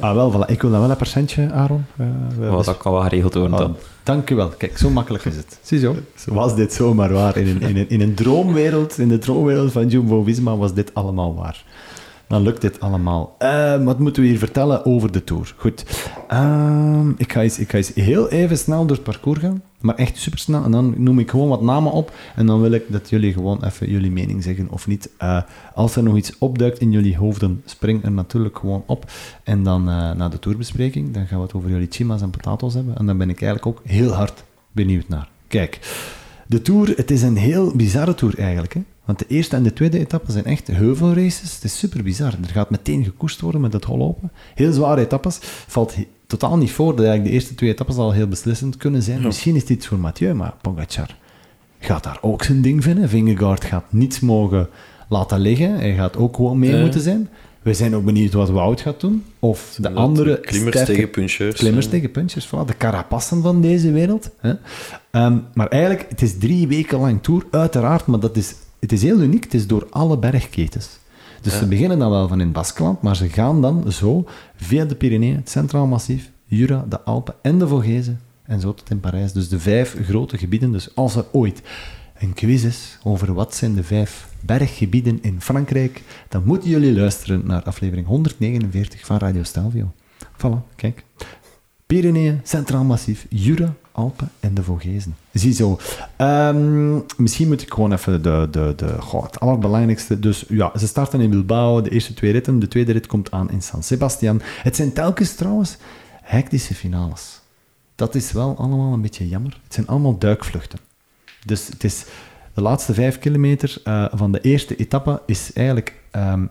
Ah, 0.00 0.14
wel, 0.14 0.32
voilà. 0.32 0.50
Ik 0.50 0.62
wil 0.62 0.70
dan 0.70 0.80
wel 0.80 0.90
een 0.90 0.96
percentje, 0.96 1.50
Aaron. 1.52 1.84
Eh, 1.96 2.06
we- 2.38 2.46
Wat 2.46 2.64
dat 2.64 2.76
kan 2.76 2.92
wel 2.92 3.02
geregeld 3.02 3.34
worden 3.34 3.52
Oh, 3.52 3.58
dan. 3.58 3.76
dank 4.02 4.30
u 4.30 4.34
wel. 4.34 4.48
Kijk, 4.48 4.78
zo 4.78 4.90
makkelijk 4.90 5.24
is 5.24 5.36
het. 5.36 5.58
Ziezo. 5.62 5.96
Was 6.26 6.54
dit 6.56 6.72
zomaar 6.72 7.12
waar? 7.12 7.36
In 7.36 7.46
een, 7.48 7.60
in, 7.68 7.76
een, 7.76 7.88
in 7.88 8.00
een 8.00 8.14
droomwereld, 8.14 8.98
in 8.98 9.08
de 9.08 9.18
droomwereld 9.18 9.72
van 9.72 9.88
Jumbo-Visma 9.88 10.56
was 10.56 10.74
dit 10.74 10.90
allemaal 10.94 11.34
waar. 11.34 11.64
Dan 12.28 12.42
lukt 12.42 12.60
dit 12.60 12.80
allemaal. 12.80 13.34
Eh, 13.38 13.84
wat 13.84 13.98
moeten 13.98 14.22
we 14.22 14.28
hier 14.28 14.38
vertellen 14.38 14.84
over 14.84 15.12
de 15.12 15.24
Tour? 15.24 15.54
Goed. 15.56 15.84
Ehm, 16.28 17.10
ik, 17.16 17.32
ga 17.32 17.42
eens, 17.42 17.58
ik 17.58 17.70
ga 17.70 17.76
eens 17.76 17.92
heel 17.94 18.28
even 18.28 18.58
snel 18.58 18.86
door 18.86 18.96
het 18.96 19.04
parcours 19.04 19.38
gaan. 19.40 19.62
Maar 19.86 19.94
echt 19.94 20.16
supersnel. 20.16 20.64
En 20.64 20.70
dan 20.70 20.94
noem 20.96 21.18
ik 21.18 21.30
gewoon 21.30 21.48
wat 21.48 21.62
namen 21.62 21.92
op. 21.92 22.12
En 22.34 22.46
dan 22.46 22.60
wil 22.60 22.72
ik 22.72 22.82
dat 22.88 23.10
jullie 23.10 23.32
gewoon 23.32 23.64
even 23.64 23.90
jullie 23.90 24.10
mening 24.10 24.42
zeggen 24.42 24.70
of 24.70 24.86
niet. 24.86 25.10
Eh, 25.18 25.42
als 25.74 25.96
er 25.96 26.02
nog 26.02 26.16
iets 26.16 26.38
opduikt 26.38 26.78
in 26.78 26.92
jullie 26.92 27.16
hoofden, 27.16 27.62
spring 27.64 28.04
er 28.04 28.12
natuurlijk 28.12 28.58
gewoon 28.58 28.82
op. 28.86 29.10
En 29.42 29.62
dan 29.62 29.88
eh 29.88 30.12
na 30.12 30.28
de 30.28 30.38
tourbespreking, 30.38 31.14
dan 31.14 31.26
gaan 31.26 31.38
we 31.38 31.44
het 31.44 31.54
over 31.54 31.70
jullie 31.70 31.86
chima's 31.90 32.22
en 32.22 32.30
potatoes 32.30 32.74
hebben. 32.74 32.96
En 32.96 33.06
dan 33.06 33.18
ben 33.18 33.30
ik 33.30 33.42
eigenlijk 33.42 33.78
ook 33.78 33.86
heel 33.86 34.10
hard 34.10 34.44
benieuwd 34.72 35.08
naar. 35.08 35.28
Kijk, 35.48 35.78
de 36.46 36.62
Tour, 36.62 36.92
het 36.96 37.10
is 37.10 37.22
een 37.22 37.36
heel 37.36 37.72
bizarre 37.76 38.14
Tour 38.14 38.38
eigenlijk. 38.38 38.74
Hè? 38.74 38.80
Want 39.04 39.18
de 39.18 39.26
eerste 39.28 39.56
en 39.56 39.62
de 39.62 39.72
tweede 39.72 39.98
etappe 39.98 40.32
zijn 40.32 40.44
echt 40.44 40.66
heuvelraces. 40.66 41.54
Het 41.54 41.64
is 41.64 41.78
super 41.78 42.02
bizar. 42.02 42.32
Er 42.42 42.48
gaat 42.52 42.70
meteen 42.70 43.04
gekoerst 43.04 43.40
worden 43.40 43.60
met 43.60 43.72
het 43.72 43.84
hollopen. 43.84 44.32
Heel 44.54 44.72
zware 44.72 45.00
etappes. 45.00 45.38
Valt 45.66 45.94
totaal 46.26 46.56
niet 46.56 46.70
voor 46.72 46.86
dat 46.96 46.98
eigenlijk 47.04 47.28
de 47.28 47.34
eerste 47.34 47.54
twee 47.54 47.70
etappes 47.70 47.96
al 47.96 48.12
heel 48.12 48.26
beslissend 48.28 48.76
kunnen 48.76 49.02
zijn. 49.02 49.22
Misschien 49.22 49.54
is 49.54 49.60
het 49.60 49.70
iets 49.70 49.86
voor 49.86 49.98
Mathieu, 49.98 50.34
maar 50.34 50.54
Pogacar 50.62 51.16
gaat 51.78 52.02
daar 52.04 52.18
ook 52.20 52.42
zijn 52.42 52.62
ding 52.62 52.82
vinden. 52.82 53.08
Vingegaard 53.08 53.64
gaat 53.64 53.84
niets 53.92 54.20
mogen 54.20 54.68
laten 55.08 55.38
liggen. 55.40 55.74
Hij 55.78 55.94
gaat 55.94 56.16
ook 56.16 56.36
gewoon 56.36 56.58
mee 56.58 56.70
Ja. 56.74 56.80
moeten 56.80 57.00
zijn. 57.00 57.28
We 57.62 57.74
zijn 57.74 57.94
ook 57.96 58.04
benieuwd 58.04 58.32
wat 58.32 58.50
Wout 58.50 58.80
gaat 58.80 59.00
doen. 59.00 59.24
Of 59.38 59.76
de 59.80 59.92
andere 59.92 60.40
Klimmers 60.40 60.74
sterke- 60.76 60.92
tegen 60.92 61.10
puncheurs. 61.10 61.56
Klimmers 61.58 61.88
tegen 61.88 62.10
punchers, 62.10 62.46
voilà, 62.46 62.66
de 62.66 62.76
carapassen 62.78 63.42
van 63.42 63.60
deze 63.60 63.92
wereld. 63.92 64.30
Hè. 64.40 64.52
Ehm, 65.10 65.36
maar 65.54 65.68
eigenlijk, 65.68 66.06
het 66.08 66.22
is 66.22 66.38
drie 66.38 66.68
weken 66.68 66.98
lang 66.98 67.22
tour, 67.22 67.44
uiteraard, 67.50 68.06
maar 68.06 68.20
dat 68.20 68.36
is, 68.36 68.54
het 68.80 68.92
is 68.92 69.02
heel 69.02 69.20
uniek. 69.20 69.44
Het 69.44 69.54
is 69.54 69.66
door 69.66 69.86
alle 69.90 70.18
bergketens. 70.18 70.98
Dus 71.46 71.54
Ja. 71.54 71.60
ze 71.60 71.68
beginnen 71.68 71.98
dan 71.98 72.10
wel 72.10 72.28
van 72.28 72.38
in 72.40 72.44
het 72.46 72.54
Baskeland, 72.54 73.02
maar 73.02 73.16
ze 73.16 73.28
gaan 73.28 73.62
dan 73.62 73.92
zo 73.92 74.24
via 74.56 74.84
de 74.84 74.94
Pyreneeën, 74.94 75.36
het 75.36 75.50
Centraal 75.50 75.86
Massief, 75.86 76.30
Jura, 76.44 76.84
de 76.88 77.00
Alpen 77.00 77.34
en 77.42 77.58
de 77.58 77.68
Vogesen 77.68 78.20
en 78.42 78.60
zo 78.60 78.74
tot 78.74 78.90
in 78.90 79.00
Parijs. 79.00 79.32
Dus 79.32 79.48
de 79.48 79.60
vijf 79.60 79.96
grote 80.02 80.38
gebieden. 80.38 80.72
Dus 80.72 80.94
als 80.94 81.16
er 81.16 81.24
ooit 81.32 81.62
een 82.18 82.34
quiz 82.34 82.64
is 82.64 82.98
over 83.02 83.34
wat 83.34 83.54
zijn 83.54 83.74
de 83.74 83.82
vijf 83.84 84.28
berggebieden 84.40 85.18
in 85.22 85.36
Frankrijk, 85.40 86.02
dan 86.28 86.42
moeten 86.44 86.70
jullie 86.70 86.92
luisteren 86.94 87.42
naar 87.44 87.62
aflevering 87.62 88.06
149 88.06 89.06
van 89.06 89.16
Radio 89.18 89.42
Stelvio. 89.42 89.92
Voilà, 90.36 90.74
kijk. 90.76 91.04
Pyreneeën, 91.86 92.40
Centraal 92.44 92.84
Massief, 92.84 93.26
Jura, 93.28 93.74
Alpen 93.92 94.30
en 94.40 94.54
de 94.54 94.62
Vogezen. 94.62 95.16
Ziezo. 95.32 95.78
Ehm 96.16 97.00
misschien 97.16 97.48
moet 97.48 97.62
ik 97.62 97.72
gewoon 97.72 97.92
even 97.92 98.22
de, 98.22 98.48
de, 98.50 98.72
de, 98.76 98.98
het 99.22 99.40
allerbelangrijkste. 99.40 100.20
Dus 100.20 100.44
ja, 100.48 100.78
ze 100.78 100.86
starten 100.86 101.20
in 101.20 101.30
Bilbao, 101.30 101.82
de 101.82 101.90
eerste 101.90 102.14
twee 102.14 102.32
ritten. 102.32 102.58
De 102.58 102.68
tweede 102.68 102.92
rit 102.92 103.06
komt 103.06 103.30
aan 103.30 103.50
in 103.50 103.62
San 103.62 103.82
Sebastian. 103.82 104.40
Het 104.62 104.76
zijn 104.76 104.92
telkens 104.92 105.34
trouwens 105.34 105.76
hectische 106.22 106.74
finales. 106.74 107.40
Dat 107.94 108.14
is 108.14 108.32
wel 108.32 108.56
allemaal 108.58 108.92
een 108.92 109.02
beetje 109.02 109.28
jammer. 109.28 109.60
Het 109.64 109.74
zijn 109.74 109.86
allemaal 109.86 110.18
duikvluchten. 110.18 110.78
Dus 111.44 111.66
het 111.66 111.84
is 111.84 112.04
de 112.54 112.60
laatste 112.60 112.94
vijf 112.94 113.18
kilometer 113.18 113.80
eh, 113.84 114.04
van 114.12 114.32
de 114.32 114.40
eerste 114.40 114.76
etappe 114.76 115.22
is 115.26 115.52
eigenlijk... 115.52 116.02
ehm, 116.10 116.46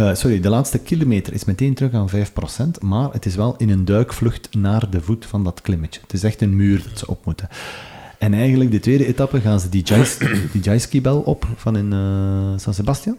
eh, 0.00 0.14
sorry, 0.14 0.40
de 0.40 0.48
laatste 0.48 0.78
kilometer 0.78 1.32
is 1.32 1.44
meteen 1.44 1.74
terug 1.74 1.92
aan 1.92 2.10
5%, 2.10 2.80
maar 2.80 3.12
het 3.12 3.26
is 3.26 3.34
wel 3.34 3.54
in 3.56 3.70
een 3.70 3.84
duikvlucht 3.84 4.54
naar 4.54 4.90
de 4.90 5.00
voet 5.00 5.26
van 5.26 5.44
dat 5.44 5.60
klimmetje. 5.60 6.00
Het 6.00 6.12
is 6.12 6.22
echt 6.22 6.40
een 6.40 6.56
muur 6.56 6.82
dat 6.88 6.98
ze 6.98 7.06
op 7.06 7.24
moeten. 7.24 7.48
En 8.18 8.34
eigenlijk 8.34 8.70
de 8.70 8.80
tweede 8.80 9.06
etappe 9.06 9.40
gaan 9.40 9.60
ze 9.60 9.68
die, 9.68 9.82
Jais, 9.82 10.18
die 10.92 11.24
op 11.24 11.46
van 11.56 11.76
in 11.76 11.92
eh, 11.92 12.58
San 12.58 12.74
Sebastian. 12.74 13.16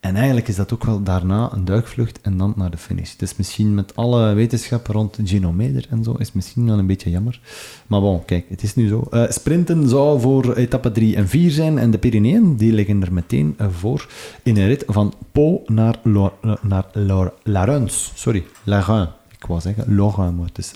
En 0.00 0.16
eigenlijk 0.16 0.48
is 0.48 0.56
dat 0.56 0.72
ook 0.72 0.84
wel 0.84 1.02
daarna 1.02 1.52
een 1.52 1.64
duikvlucht 1.64 2.20
en 2.20 2.36
dan 2.36 2.52
naar 2.56 2.70
de 2.70 2.76
finish. 2.76 3.14
Dus 3.14 3.36
misschien 3.36 3.74
met 3.74 3.96
alle 3.96 4.32
wetenschap 4.34 4.86
rond 4.86 5.18
Gino 5.24 5.52
Meder 5.52 5.86
en 5.90 6.04
zo, 6.04 6.12
is 6.12 6.32
misschien 6.32 6.66
wel 6.66 6.78
een 6.78 6.86
beetje 6.86 7.10
jammer. 7.10 7.40
Maar 7.86 8.00
bon, 8.00 8.24
kijk, 8.24 8.44
het 8.48 8.62
is 8.62 8.74
nu 8.74 8.88
zo. 8.88 9.06
Eh, 9.10 9.24
sprinten 9.28 9.88
zou 9.88 10.20
voor 10.20 10.54
etappe 10.54 10.92
3 10.92 11.16
en 11.16 11.28
4 11.28 11.50
zijn 11.50 11.78
en 11.78 11.90
de 11.90 11.98
Pyreneeën, 11.98 12.56
die 12.56 12.72
liggen 12.72 13.02
er 13.02 13.12
meteen 13.12 13.54
eh, 13.56 13.66
voor 13.70 14.08
in 14.42 14.56
een 14.56 14.66
rit 14.66 14.84
van 14.86 15.14
Pau 15.32 15.60
naar, 15.66 15.98
Lo- 16.02 16.34
eh, 16.42 16.52
naar. 16.62 16.84
Sorry, 18.14 18.44
Larun. 18.64 19.08
Ik 19.38 19.46
wou 19.46 19.60
zeggen 19.60 19.94
maar 19.94 20.46
het 20.46 20.58
is. 20.58 20.74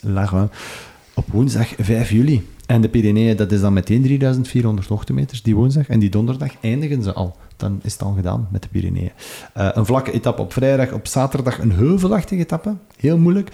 Op 1.15 1.25
woensdag 1.27 1.69
5 1.79 2.11
juli. 2.11 2.47
En 2.67 2.81
de 2.81 2.89
Pyreneeën, 2.89 3.37
dat 3.37 3.53
is 3.53 3.61
dan 3.61 3.73
meteen 3.73 4.03
3400 4.03 4.89
hoogtemeters, 4.89 5.43
die 5.43 5.55
woensdag. 5.55 5.87
En 5.89 5.99
die 5.99 6.11
donderdag 6.11 6.51
eindigen 6.61 7.03
ze 7.03 7.13
al. 7.13 7.37
Dan 7.63 7.81
is 7.83 7.93
het 7.93 8.03
al 8.03 8.13
gedaan 8.13 8.49
met 8.51 8.63
de 8.63 8.69
Pyreneeën. 8.69 9.13
Eh, 9.55 9.69
een 9.73 9.87
vlakke 9.87 10.13
etappe 10.13 10.43
op 10.43 10.53
vrijdag, 10.53 10.93
op 10.93 11.07
zaterdag 11.07 11.59
een 11.59 11.73
heuvelachtige 11.73 12.41
etappe. 12.41 12.75
Heel 12.97 13.19
moeilijk. 13.19 13.51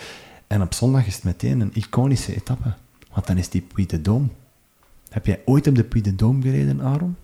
En 0.46 0.62
op 0.62 0.74
zondag 0.74 1.06
is 1.06 1.14
het 1.14 1.24
meteen 1.24 1.60
een 1.60 1.70
iconische 1.74 2.34
etappe. 2.34 2.72
Want 3.12 3.26
dan 3.26 3.36
is 3.36 3.48
die 3.48 3.66
Puy 3.74 3.86
de 3.86 4.00
Dôme. 4.00 4.34
Heb 5.08 5.26
jij 5.26 5.40
ooit 5.44 5.66
op 5.66 5.74
de 5.74 5.84
Puy 5.84 6.00
de 6.00 6.12
Dôme 6.12 6.42
gereden, 6.42 6.82
Aaron? 6.82 7.16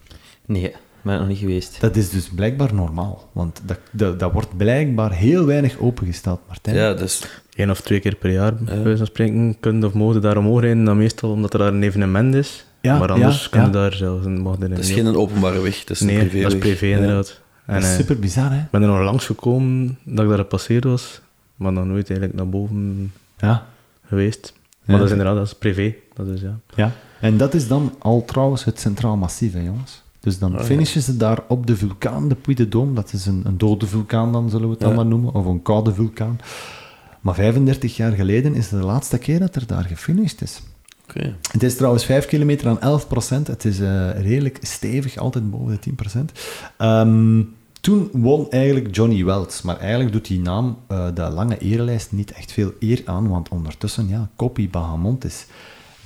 Nee, 0.46 0.74
ben 1.02 1.18
nog 1.18 1.28
niet 1.28 1.38
geweest. 1.38 1.80
Dat 1.80 1.96
is 1.96 2.10
dus 2.10 2.28
blijkbaar 2.28 2.74
normaal. 2.74 3.28
Want 3.32 3.60
dat, 3.64 3.78
dat, 3.90 4.18
dat 4.18 4.32
wordt 4.32 4.56
blijkbaar 4.56 5.12
heel 5.12 5.46
weinig 5.46 5.78
opengesteld, 5.78 6.40
Martijn. 6.48 6.76
Ja, 6.76 6.94
dus 6.94 7.42
Eén 7.54 7.70
of 7.70 7.80
twee 7.80 8.00
keer 8.00 8.14
per 8.14 8.30
jaar, 8.30 8.54
bij 8.54 8.82
wijze 8.82 8.96
van 8.96 9.06
spreken, 9.06 9.56
kun 9.60 9.78
je 9.78 9.86
of 9.86 9.92
mogen 9.92 10.20
daar 10.20 10.36
omhoog 10.36 10.60
rijden. 10.60 10.84
Dan 10.84 10.96
meestal 10.96 11.30
omdat 11.30 11.52
er 11.52 11.58
daar 11.58 11.72
een 11.72 11.82
evenement 11.82 12.34
is. 12.34 12.66
Ja, 12.84 12.98
maar 12.98 13.12
anders 13.12 13.42
ja, 13.42 13.48
kun 13.50 13.60
je 13.60 13.66
ja. 13.66 13.72
daar 13.72 13.92
zelfs 13.92 14.24
een 14.26 14.40
mag 14.40 14.60
er 14.60 14.68
dat 14.68 14.78
is 14.78 14.86
niet 14.88 14.96
geen 14.96 15.06
op. 15.08 15.14
een 15.14 15.20
openbare 15.20 15.60
weg, 15.60 15.78
dat 15.78 15.90
is 15.90 16.00
een 16.00 16.06
Nee, 16.06 16.18
privéweg. 16.18 16.42
dat 16.42 16.52
is 16.52 16.58
privé 16.58 16.86
Ja. 16.86 16.96
inderdaad. 16.96 17.40
En, 17.66 17.74
dat 17.74 17.82
is 17.82 17.88
eh, 17.90 17.96
super 17.96 18.18
bizar, 18.18 18.50
hè? 18.50 18.58
ik 18.58 18.70
ben 18.70 18.82
er 18.82 18.88
nog 18.88 19.00
langs 19.00 19.26
gekomen 19.26 19.98
dat 20.04 20.22
ik 20.24 20.28
daar 20.30 20.38
gepasseerd 20.38 20.84
was, 20.84 21.20
maar 21.56 21.72
nog 21.72 21.84
nooit 21.84 22.08
eigenlijk 22.10 22.38
naar 22.38 22.48
boven 22.48 23.12
Ja. 23.38 23.66
geweest. 24.06 24.52
Maar 24.84 24.94
Ja. 24.94 24.96
dat 24.96 25.04
is 25.04 25.10
inderdaad, 25.10 25.36
dat 25.36 25.46
is 25.46 25.54
privé. 25.54 25.94
Dat 26.14 26.26
is, 26.26 26.40
ja. 26.40 26.58
Ja, 26.74 26.92
en 27.20 27.36
dat 27.36 27.54
is 27.54 27.68
dan 27.68 27.94
al 27.98 28.24
trouwens 28.24 28.64
het 28.64 28.80
Centraal 28.80 29.16
Massief, 29.16 29.52
hè, 29.52 29.60
jongens. 29.60 30.02
Dus 30.20 30.38
dan 30.38 30.52
Oh, 30.52 30.58
ja. 30.58 30.64
finishen 30.64 31.02
ze 31.02 31.16
daar 31.16 31.38
op 31.48 31.66
de 31.66 31.76
vulkaan, 31.76 32.28
de 32.28 32.34
Puy 32.34 32.54
de 32.54 32.66
Dôme. 32.66 32.94
Dat 32.94 33.12
is 33.12 33.26
een, 33.26 33.42
een 33.44 33.58
dode 33.58 33.86
vulkaan 33.86 34.32
dan, 34.32 34.50
zullen 34.50 34.64
we 34.66 34.70
het 34.72 34.80
dan 34.80 34.94
maar 34.94 35.06
noemen. 35.06 35.34
Of 35.34 35.46
een 35.46 35.62
koude 35.62 35.94
vulkaan. 35.94 36.38
Maar 37.20 37.34
35 37.34 37.96
jaar 37.96 38.12
geleden 38.12 38.54
is 38.54 38.70
het 38.70 38.80
de 38.80 38.86
laatste 38.86 39.18
keer 39.18 39.38
dat 39.38 39.54
er 39.56 39.66
daar 39.66 39.84
gefinished 39.84 40.42
is. 40.42 40.62
Oké. 41.08 41.34
Het 41.52 41.62
is 41.62 41.76
trouwens 41.76 42.04
5 42.04 42.26
kilometer 42.26 42.68
aan 42.68 42.80
11 42.80 43.08
procent. 43.08 43.46
Het 43.46 43.64
is 43.64 43.80
eh, 43.80 44.10
redelijk 44.10 44.58
stevig, 44.60 45.16
altijd 45.16 45.50
boven 45.50 45.72
de 45.72 45.78
10 45.78 45.94
procent. 45.94 46.32
Ehm, 46.76 47.42
toen 47.80 48.08
won 48.12 48.50
eigenlijk 48.50 48.94
Johnny 48.96 49.24
Welts. 49.24 49.62
Maar 49.62 49.78
eigenlijk 49.78 50.12
doet 50.12 50.26
die 50.26 50.40
naam 50.40 50.78
eh, 50.86 51.06
de 51.14 51.22
lange 51.22 51.58
erelijst 51.58 52.12
niet 52.12 52.32
echt 52.32 52.52
veel 52.52 52.72
eer 52.80 53.02
aan. 53.04 53.28
Want 53.28 53.48
ondertussen, 53.48 54.08
ja, 54.08 54.28
Coppi, 54.36 54.70
Bahamontes, 54.70 55.46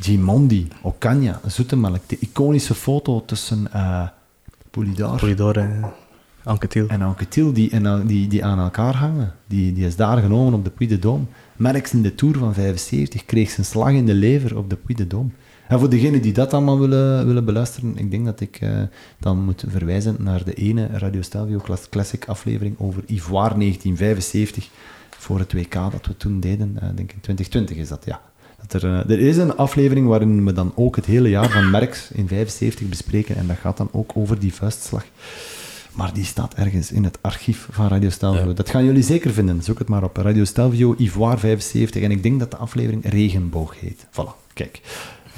Gimondi, 0.00 0.68
Ocaña, 0.82 1.40
Zoetemelk. 1.46 2.00
De 2.06 2.18
iconische 2.18 2.74
foto 2.74 3.22
tussen 3.26 3.72
eh 3.72 4.08
Polidor 4.70 5.58
en 5.58 5.84
Anquetil. 6.42 6.88
en 6.88 7.02
Anquetil 7.02 7.52
die, 7.52 7.70
en, 7.70 8.06
die, 8.06 8.28
die 8.28 8.44
aan 8.44 8.58
elkaar 8.58 8.94
hangen. 8.94 9.34
Die, 9.46 9.72
die 9.72 9.86
is 9.86 9.96
daar 9.96 10.18
genomen 10.18 10.54
op 10.54 10.64
de 10.64 10.70
Puy 10.70 10.86
de 10.86 10.98
Dôme. 10.98 11.34
Merckx 11.58 11.92
in 11.92 12.02
de 12.02 12.14
Tour 12.14 12.38
van 12.38 12.54
75 12.54 13.24
kreeg 13.24 13.50
zijn 13.50 13.66
slag 13.66 13.90
in 13.90 14.06
de 14.06 14.14
lever 14.14 14.56
op 14.56 14.70
de 14.70 14.76
Puy 14.76 14.94
de 14.94 15.06
Dôme. 15.06 15.36
En 15.68 15.78
voor 15.78 15.90
degenen 15.90 16.22
die 16.22 16.32
dat 16.32 16.52
allemaal 16.52 16.78
willen, 16.78 17.26
willen 17.26 17.44
beluisteren, 17.44 17.96
ik 17.96 18.10
denk 18.10 18.24
dat 18.24 18.40
ik 18.40 18.56
eh, 18.60 18.70
dan 19.18 19.44
moet 19.44 19.64
verwijzen 19.68 20.16
naar 20.18 20.44
de 20.44 20.54
ene 20.54 20.86
Radio 20.86 21.22
Stelvio 21.22 21.58
Clas- 21.58 21.88
Classic 21.88 22.24
aflevering 22.28 22.78
over 22.78 23.02
Ivoire 23.06 23.58
1975 23.58 24.68
voor 25.18 25.38
het 25.38 25.52
WK 25.52 25.72
dat 25.72 26.06
we 26.06 26.16
toen 26.16 26.40
deden. 26.40 26.68
Ik 26.68 26.96
denk 26.96 27.12
in 27.12 27.20
2020 27.20 27.76
is 27.76 27.88
dat, 27.88 28.04
ja. 28.04 28.20
Dat 28.66 28.82
er, 28.82 28.90
eh, 28.90 29.10
er 29.10 29.20
is 29.20 29.36
een 29.36 29.56
aflevering 29.56 30.06
waarin 30.06 30.44
we 30.44 30.52
dan 30.52 30.72
ook 30.74 30.96
het 30.96 31.04
hele 31.04 31.28
jaar 31.28 31.50
van 31.50 31.70
Merckx 31.70 32.10
in 32.10 32.28
75 32.28 32.88
bespreken 32.88 33.36
en 33.36 33.46
dat 33.46 33.56
gaat 33.56 33.76
dan 33.76 33.88
ook 33.92 34.10
over 34.14 34.38
die 34.38 34.54
vuistslag. 34.54 35.04
Maar 35.98 36.12
die 36.14 36.24
staat 36.24 36.54
ergens 36.54 36.92
in 36.92 37.04
het 37.04 37.18
archief 37.20 37.68
van 37.70 37.88
Radio 37.88 38.10
Stelvio. 38.10 38.46
Ja. 38.48 38.52
Dat 38.52 38.70
gaan 38.70 38.84
jullie 38.84 39.02
zeker 39.02 39.30
vinden. 39.32 39.62
Zoek 39.62 39.78
het 39.78 39.88
maar 39.88 40.02
op. 40.04 40.16
Radio 40.16 40.44
Stelvio, 40.44 40.94
Ivoire 40.98 41.38
75. 41.38 42.02
En 42.02 42.10
ik 42.10 42.22
denk 42.22 42.38
dat 42.40 42.50
de 42.50 42.56
aflevering 42.56 43.04
Regenboog 43.10 43.80
heet. 43.80 44.06
Voilà, 44.10 44.52
kijk. 44.52 44.80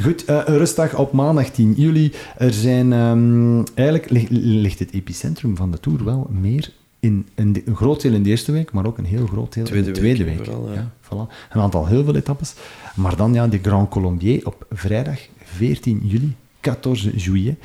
Goed, 0.03 0.25
eh, 0.25 0.41
een 0.45 0.59
rustdag 0.59 0.95
op 0.99 1.13
maandag 1.13 1.51
10 1.51 1.73
juli. 1.77 2.13
Er 2.39 2.53
zijn... 2.53 2.93
ehm, 2.93 3.63
eigenlijk 3.75 4.11
ligt, 4.11 4.31
ligt 4.31 4.79
het 4.79 4.93
epicentrum 4.93 5.57
van 5.57 5.71
de 5.71 5.81
Tour 5.81 6.05
wel 6.05 6.27
meer 6.31 6.73
in, 7.01 7.27
in 7.35 7.53
de- 7.53 7.63
een 7.67 7.77
groot 7.77 8.03
deel 8.03 8.13
in 8.13 8.23
de 8.23 8.29
eerste 8.31 8.53
week, 8.53 8.73
maar 8.73 8.87
ook 8.87 8.99
een 8.99 9.05
heel 9.05 9.27
groot 9.27 9.53
deel 9.55 9.63
in 9.65 9.69
Tweede 9.71 9.91
de 9.91 9.99
tweede 9.99 10.25
week, 10.25 10.37
week. 10.37 10.45
vooral, 10.47 10.73
ja. 10.73 10.91
voilà. 11.05 11.33
Een 11.51 11.61
aantal 11.61 11.87
heel 11.87 12.05
veel 12.05 12.15
etappes. 12.17 12.55
Maar 12.95 13.17
dan 13.17 13.33
ja, 13.35 13.47
de 13.49 13.59
Grand 13.63 13.89
Colombier 13.91 14.47
op 14.47 14.67
vrijdag 14.71 15.19
14 15.45 16.01
juli, 16.05 16.35
14 16.61 17.13
juillet. 17.17 17.57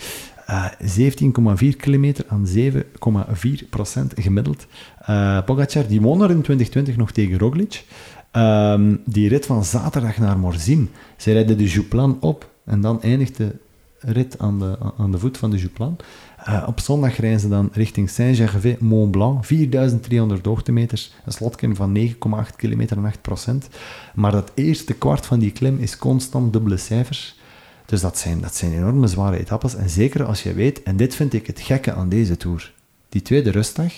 Eh, 0.45 0.65
17,4 0.79 1.75
kilometer 1.77 2.25
aan 2.27 2.47
7,4 2.47 3.69
procent 3.69 4.13
gemiddeld. 4.15 4.67
Eh 4.99 5.43
Pogacar, 5.45 5.87
die 5.87 6.01
won 6.01 6.21
er 6.21 6.29
in 6.29 6.41
2020 6.41 6.97
nog 6.97 7.11
tegen 7.11 7.37
Roglic. 7.37 7.85
Ehm, 8.31 8.95
die 9.05 9.29
rit 9.29 9.45
van 9.45 9.65
zaterdag 9.65 10.17
naar 10.17 10.39
Morzine. 10.39 10.85
Zij 11.17 11.33
rijden 11.33 11.57
de 11.57 11.67
Jouplan 11.67 12.17
op 12.21 12.49
en 12.65 12.81
dan 12.81 13.01
eindigt 13.01 13.37
de 13.37 13.55
rit 13.99 14.39
aan 14.39 14.59
de, 14.59 14.77
aan 14.97 15.11
de 15.11 15.19
voet 15.19 15.37
van 15.37 15.49
de 15.49 15.57
Jouplan. 15.57 15.97
Eh, 16.37 16.63
op 16.67 16.79
zondag 16.79 17.17
rijden 17.17 17.39
ze 17.39 17.49
dan 17.49 17.69
richting 17.73 18.09
Saint-Gervais, 18.09 18.77
Mont 18.79 19.11
Blanc, 19.11 19.45
4300 19.45 20.45
hoogtemeters, 20.45 21.13
een 21.25 21.31
slotkim 21.31 21.75
van 21.75 21.91
9,8 21.91 22.55
kilometer 22.55 22.97
en 22.97 23.05
8 23.05 23.21
procent. 23.21 23.69
Maar 24.15 24.31
dat 24.31 24.51
eerste 24.55 24.93
kwart 24.93 25.25
van 25.25 25.39
die 25.39 25.51
klim 25.51 25.77
is 25.79 25.97
constant 25.97 26.53
dubbele 26.53 26.77
cijfers. 26.77 27.39
Dus 27.85 28.01
dat 28.01 28.17
zijn, 28.17 28.41
dat 28.41 28.55
zijn 28.55 28.73
enorme 28.73 29.07
zware 29.07 29.37
etappes. 29.37 29.75
En 29.75 29.89
zeker 29.89 30.25
als 30.25 30.43
je 30.43 30.53
weet, 30.53 30.83
en 30.83 30.97
dit 30.97 31.15
vind 31.15 31.33
ik 31.33 31.47
het 31.47 31.59
gekke 31.59 31.93
aan 31.93 32.09
deze 32.09 32.37
Tour, 32.37 32.73
die 33.09 33.21
tweede 33.21 33.49
rustdag, 33.49 33.93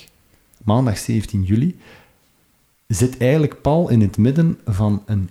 maandag 0.63 0.97
17 0.97 1.43
juli, 1.43 1.79
zit 2.87 3.17
eigenlijk 3.17 3.61
pal 3.61 3.89
in 3.89 4.01
het 4.01 4.17
midden 4.17 4.59
van 4.65 5.03
een 5.05 5.29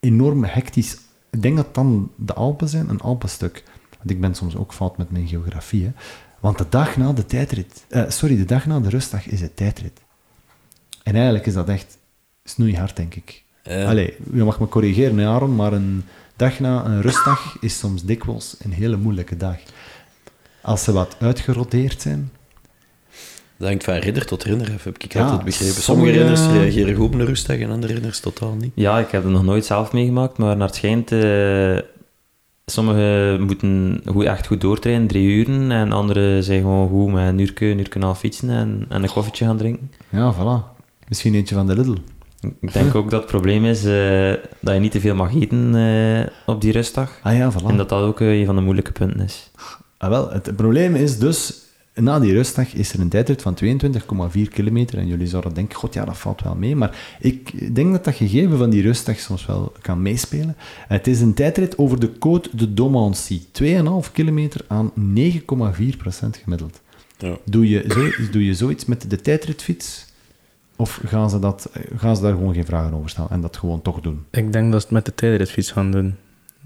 enorm 0.00 0.44
hectisch... 0.44 0.96
Ik 1.30 1.42
denk 1.42 1.56
dat 1.56 1.74
dan 1.74 2.10
de 2.16 2.34
Alpen 2.34 2.68
zijn, 2.68 2.88
een 2.88 3.00
Alpenstuk. 3.00 3.62
Want 3.98 4.10
ik 4.10 4.20
ben 4.20 4.34
soms 4.34 4.56
ook 4.56 4.72
fout 4.72 4.96
met 4.96 5.10
mijn 5.10 5.28
geografie. 5.28 5.84
Hè. 5.84 5.90
Want 6.40 6.58
de 6.58 6.66
dag 6.68 6.96
na 6.96 7.12
de 7.12 7.26
tijdrit... 7.26 7.84
eh, 7.88 8.10
sorry, 8.10 8.36
de 8.36 8.44
dag 8.44 8.66
na 8.66 8.80
de 8.80 8.88
rustdag 8.88 9.26
is 9.26 9.40
het 9.40 9.56
tijdrit. 9.56 10.00
En 11.02 11.14
eigenlijk 11.14 11.46
is 11.46 11.54
dat 11.54 11.68
echt 11.68 11.98
snoeihard, 12.44 12.96
denk 12.96 13.14
ik. 13.14 13.42
Allee, 13.64 14.16
je 14.32 14.44
mag 14.44 14.60
me 14.60 14.68
corrigeren, 14.68 15.18
hè, 15.18 15.26
Aaron, 15.26 15.54
maar 15.54 15.72
een 15.72 16.04
dag 16.36 16.60
na 16.60 16.84
een 16.84 17.00
rustdag 17.02 17.56
is 17.60 17.78
soms 17.78 18.02
dikwijls 18.04 18.56
een 18.58 18.72
hele 18.72 18.96
moeilijke 18.96 19.36
dag. 19.36 19.56
Als 20.62 20.84
ze 20.84 20.92
wat 20.92 21.16
uitgeroteerd 21.20 22.02
zijn, 22.02 22.30
Dat 23.56 23.68
hangt 23.68 23.84
van 23.84 23.94
ridder 23.94 24.26
tot 24.26 24.42
ridder, 24.44 24.70
heb 24.70 24.98
ik 25.00 25.12
Ja, 25.12 25.22
altijd 25.22 25.44
begrepen. 25.44 25.82
sommige- 25.82 25.82
Sommige 25.82 26.12
ridders 26.34 26.46
reageren 26.62 26.94
goed 26.94 27.06
op 27.06 27.14
een 27.14 27.24
rustdag 27.26 27.58
en 27.58 27.70
andere 27.70 27.92
ridders 27.92 28.20
totaal 28.20 28.54
niet. 28.54 28.72
Ja, 28.74 28.98
ik 28.98 29.10
heb 29.10 29.22
het 29.22 29.32
nog 29.32 29.44
nooit 29.44 29.64
zelf 29.64 29.92
meegemaakt, 29.92 30.38
maar 30.38 30.56
naar 30.56 30.66
het 30.66 30.76
schijnt... 30.76 31.12
eh 31.12 31.78
sommigen 32.66 33.42
moeten 33.42 34.02
goed, 34.06 34.24
echt 34.24 34.46
goed 34.46 34.60
doortrainen, 34.60 35.06
drie 35.06 35.28
uren, 35.28 35.70
en 35.70 35.92
anderen 35.92 36.44
zijn 36.44 36.60
gewoon 36.60 36.88
goed 36.88 37.12
met 37.12 37.28
een 37.28 37.38
uurtje, 37.38 37.66
een 37.66 37.78
uurtje 37.78 37.92
en 37.94 38.00
een 38.00 38.06
half 38.06 38.18
fietsen 38.18 38.50
en, 38.50 38.86
en 38.88 39.02
een 39.02 39.08
koffietje 39.08 39.44
gaan 39.44 39.56
drinken. 39.56 39.90
Ja, 40.08 40.34
voilà. 40.34 40.76
Misschien 41.08 41.34
eentje 41.34 41.54
van 41.54 41.66
de 41.66 41.74
Lidl. 41.74 41.94
Ik 42.60 42.72
denk 42.72 42.94
ook 42.94 43.10
dat 43.10 43.20
het 43.20 43.30
probleem 43.30 43.64
is 43.64 43.84
eh, 43.84 44.32
dat 44.60 44.74
je 44.74 44.80
niet 44.80 44.92
te 44.92 45.00
veel 45.00 45.14
mag 45.14 45.34
eten 45.34 45.74
eh, 45.74 46.54
op 46.54 46.60
die 46.60 46.72
rustdag. 46.72 47.18
Ah 47.22 47.36
ja, 47.36 47.52
voilà. 47.52 47.66
En 47.66 47.76
dat 47.76 47.88
dat 47.88 48.02
ook 48.02 48.20
eh, 48.20 48.38
een 48.38 48.46
van 48.46 48.54
de 48.54 48.60
moeilijke 48.60 48.92
punten 48.92 49.20
is. 49.20 49.50
Ah, 49.98 50.10
wel, 50.10 50.30
het 50.30 50.56
probleem 50.56 50.94
is 50.94 51.18
dus, 51.18 51.54
na 51.94 52.18
die 52.18 52.32
rustdag 52.32 52.74
is 52.74 52.92
er 52.92 53.00
een 53.00 53.08
tijdrit 53.08 53.42
van 53.42 53.56
22,4 53.64 54.48
kilometer. 54.50 54.98
En 54.98 55.06
jullie 55.06 55.26
zouden 55.26 55.54
denken, 55.54 55.76
god 55.76 55.94
ja, 55.94 56.04
dat 56.04 56.18
valt 56.18 56.42
wel 56.42 56.54
mee. 56.54 56.76
Maar 56.76 57.16
ik 57.20 57.74
denk 57.74 57.92
dat 57.92 58.04
dat 58.04 58.14
gegeven 58.14 58.58
van 58.58 58.70
die 58.70 58.82
rustdag 58.82 59.18
soms 59.18 59.46
wel 59.46 59.72
kan 59.80 60.02
meespelen. 60.02 60.56
Het 60.88 61.06
is 61.06 61.20
een 61.20 61.34
tijdrit 61.34 61.78
over 61.78 62.00
de 62.00 62.10
Côte 62.12 62.50
de 62.52 62.74
Domancy. 62.74 63.40
2,5 63.62 64.12
kilometer 64.12 64.60
aan 64.66 64.92
9,4 65.16 65.96
procent 65.98 66.36
gemiddeld. 66.36 66.80
Ja. 67.18 67.36
Doe 67.44 67.68
je, 67.68 67.84
zo, 67.88 68.30
doe 68.30 68.44
je 68.44 68.54
zoiets 68.54 68.84
met 68.84 69.10
de 69.10 69.20
tijdritfiets? 69.20 70.03
Of 70.76 71.00
gaan 71.06 71.30
ze, 71.30 71.38
dat, 71.38 71.70
gaan 71.96 72.16
ze 72.16 72.22
daar 72.22 72.32
gewoon 72.32 72.54
geen 72.54 72.64
vragen 72.64 72.94
over 72.94 73.10
stellen 73.10 73.30
en 73.30 73.40
dat 73.40 73.56
gewoon 73.56 73.82
toch 73.82 74.00
doen? 74.00 74.24
Ik 74.30 74.52
denk 74.52 74.72
dat 74.72 74.80
ze 74.80 74.86
het 74.86 74.94
met 74.94 75.04
de 75.04 75.14
tijdritfiets 75.14 75.70
gaan 75.70 75.90
doen. 75.90 76.16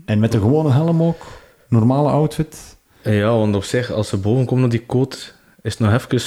En 0.04 0.18
met 0.18 0.34
een 0.34 0.40
gewone 0.40 0.70
helm 0.72 1.02
ook? 1.02 1.26
Normale 1.68 2.08
outfit? 2.08 2.76
Ja, 3.02 3.30
want 3.30 3.54
op 3.54 3.64
zich, 3.64 3.90
als 3.92 4.08
ze 4.08 4.16
boven 4.16 4.44
komen 4.46 4.64
op 4.64 4.70
die 4.70 4.86
coat, 4.86 5.34
is 5.62 5.78
het 5.78 5.80
nog 5.80 5.92
even... 5.92 6.20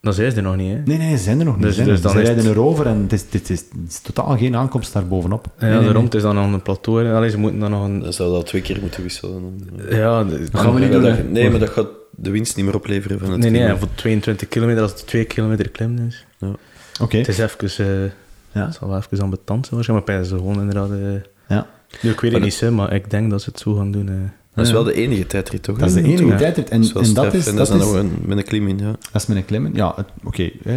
Dan 0.00 0.12
zijn 0.14 0.30
ze 0.30 0.36
er 0.36 0.42
nog 0.42 0.56
niet, 0.56 0.72
hè. 0.72 0.82
Nee, 0.84 0.98
nee, 0.98 1.16
ze 1.16 1.22
zijn 1.22 1.38
er 1.38 1.44
nog 1.44 1.54
niet. 1.56 1.64
Dus- 1.64 1.74
Ze 1.76 1.84
dus 1.84 1.96
er. 1.96 2.02
dan 2.02 2.12
ze 2.12 2.18
is 2.20 2.24
rijden 2.26 2.44
het- 2.44 2.54
erover 2.54 2.86
en 2.86 3.02
het 3.02 3.12
is, 3.12 3.28
dit 3.30 3.50
is, 3.50 3.60
het 3.60 3.88
is 3.88 4.00
totaal 4.00 4.36
geen 4.36 4.56
aankomst 4.56 4.92
daar 4.92 5.06
bovenop. 5.06 5.46
Ja, 5.46 5.52
Nee, 5.66 5.70
nee, 5.70 5.78
daarom, 5.78 5.94
nee. 5.94 6.04
het 6.04 6.14
is 6.14 6.22
dan 6.22 6.34
nog 6.34 6.52
een 6.52 6.62
plateau. 6.62 7.04
hè. 7.04 7.14
Allee, 7.14 7.30
ze 7.30 7.38
moeten 7.38 7.60
dan 7.60 7.70
nog 7.70 7.84
een... 7.84 8.00
Dan 8.00 8.12
zou 8.12 8.32
dat 8.32 8.46
twee 8.46 8.62
keer 8.62 8.78
moeten 8.80 9.02
wisselen. 9.02 9.60
Ja, 9.90 10.24
de- 10.24 10.48
gaan 10.52 10.74
we 10.74 10.80
niet 10.80 10.92
doen, 10.92 11.02
dat-. 11.02 11.28
Nee, 11.28 11.50
maar 11.50 11.60
dat 11.60 11.70
gaat 11.70 11.86
de 12.10 12.30
winst 12.30 12.56
niet 12.56 12.64
meer 12.64 12.74
opleveren 12.74 13.18
van 13.18 13.30
het 13.30 13.40
Nee, 13.40 13.50
nee, 13.50 13.76
voor 13.76 13.88
22 13.94 14.48
kilometer, 14.48 14.82
als 14.82 14.90
het 14.92 15.06
2 15.06 15.24
kilometer 15.24 15.68
klimmen 15.70 16.06
is. 16.06 16.26
Oké. 17.00 17.16
Het 17.16 17.28
is 17.28 17.38
even... 17.38 17.68
eh 18.04 18.10
Ja. 18.52 18.64
Het 18.66 18.74
zal 18.74 18.88
wel 18.88 18.96
even 18.96 19.20
ambetant 19.20 19.64
zijn 19.66 19.74
waarschijnlijk, 19.74 20.08
maar 20.10 20.24
ze 20.24 20.36
gewoon 20.36 20.60
inderdaad... 20.60 20.90
eh, 20.90 21.56
Ja. 21.56 21.66
nu, 22.02 22.10
ik 22.10 22.20
weet 22.20 22.20
het 22.20 22.32
Maar 22.32 22.40
niet, 22.40 22.60
hè, 22.60 22.70
maar 22.70 22.92
ik 22.94 23.10
denk 23.10 23.30
dat 23.30 23.42
ze 23.42 23.50
het 23.50 23.58
zo 23.58 23.74
gaan 23.74 23.90
doen. 23.92 24.08
eh. 24.08 24.14
Dat 24.54 24.64
is 24.64 24.70
Ja. 24.70 24.76
wel 24.76 24.84
de 24.84 24.94
enige 24.94 25.26
tijdrit, 25.26 25.62
toch? 25.62 25.78
Dat 25.78 25.88
is 25.88 25.94
de 25.94 26.02
enige 26.02 26.26
Ja. 26.26 26.36
tijdrit. 26.36 26.68
En, 26.68 26.80
is 26.80 26.92
en 26.92 27.14
dat 27.14 27.34
is, 27.34 27.46
En 27.46 27.56
dat 27.56 27.68
is 27.68 27.74
is, 27.74 27.78
dan 27.80 27.88
nog 27.88 27.96
een, 27.96 28.18
met 28.24 28.38
een 28.38 28.44
klim 28.44 28.68
in, 28.68 28.78
ja. 28.78 28.90
dat 29.12 29.22
is 29.22 29.26
met 29.26 29.36
een 29.36 29.44
klimmen. 29.44 29.74
Ja, 29.74 29.92
het- 29.96 30.06
oké. 30.24 30.42
eh, 30.64 30.74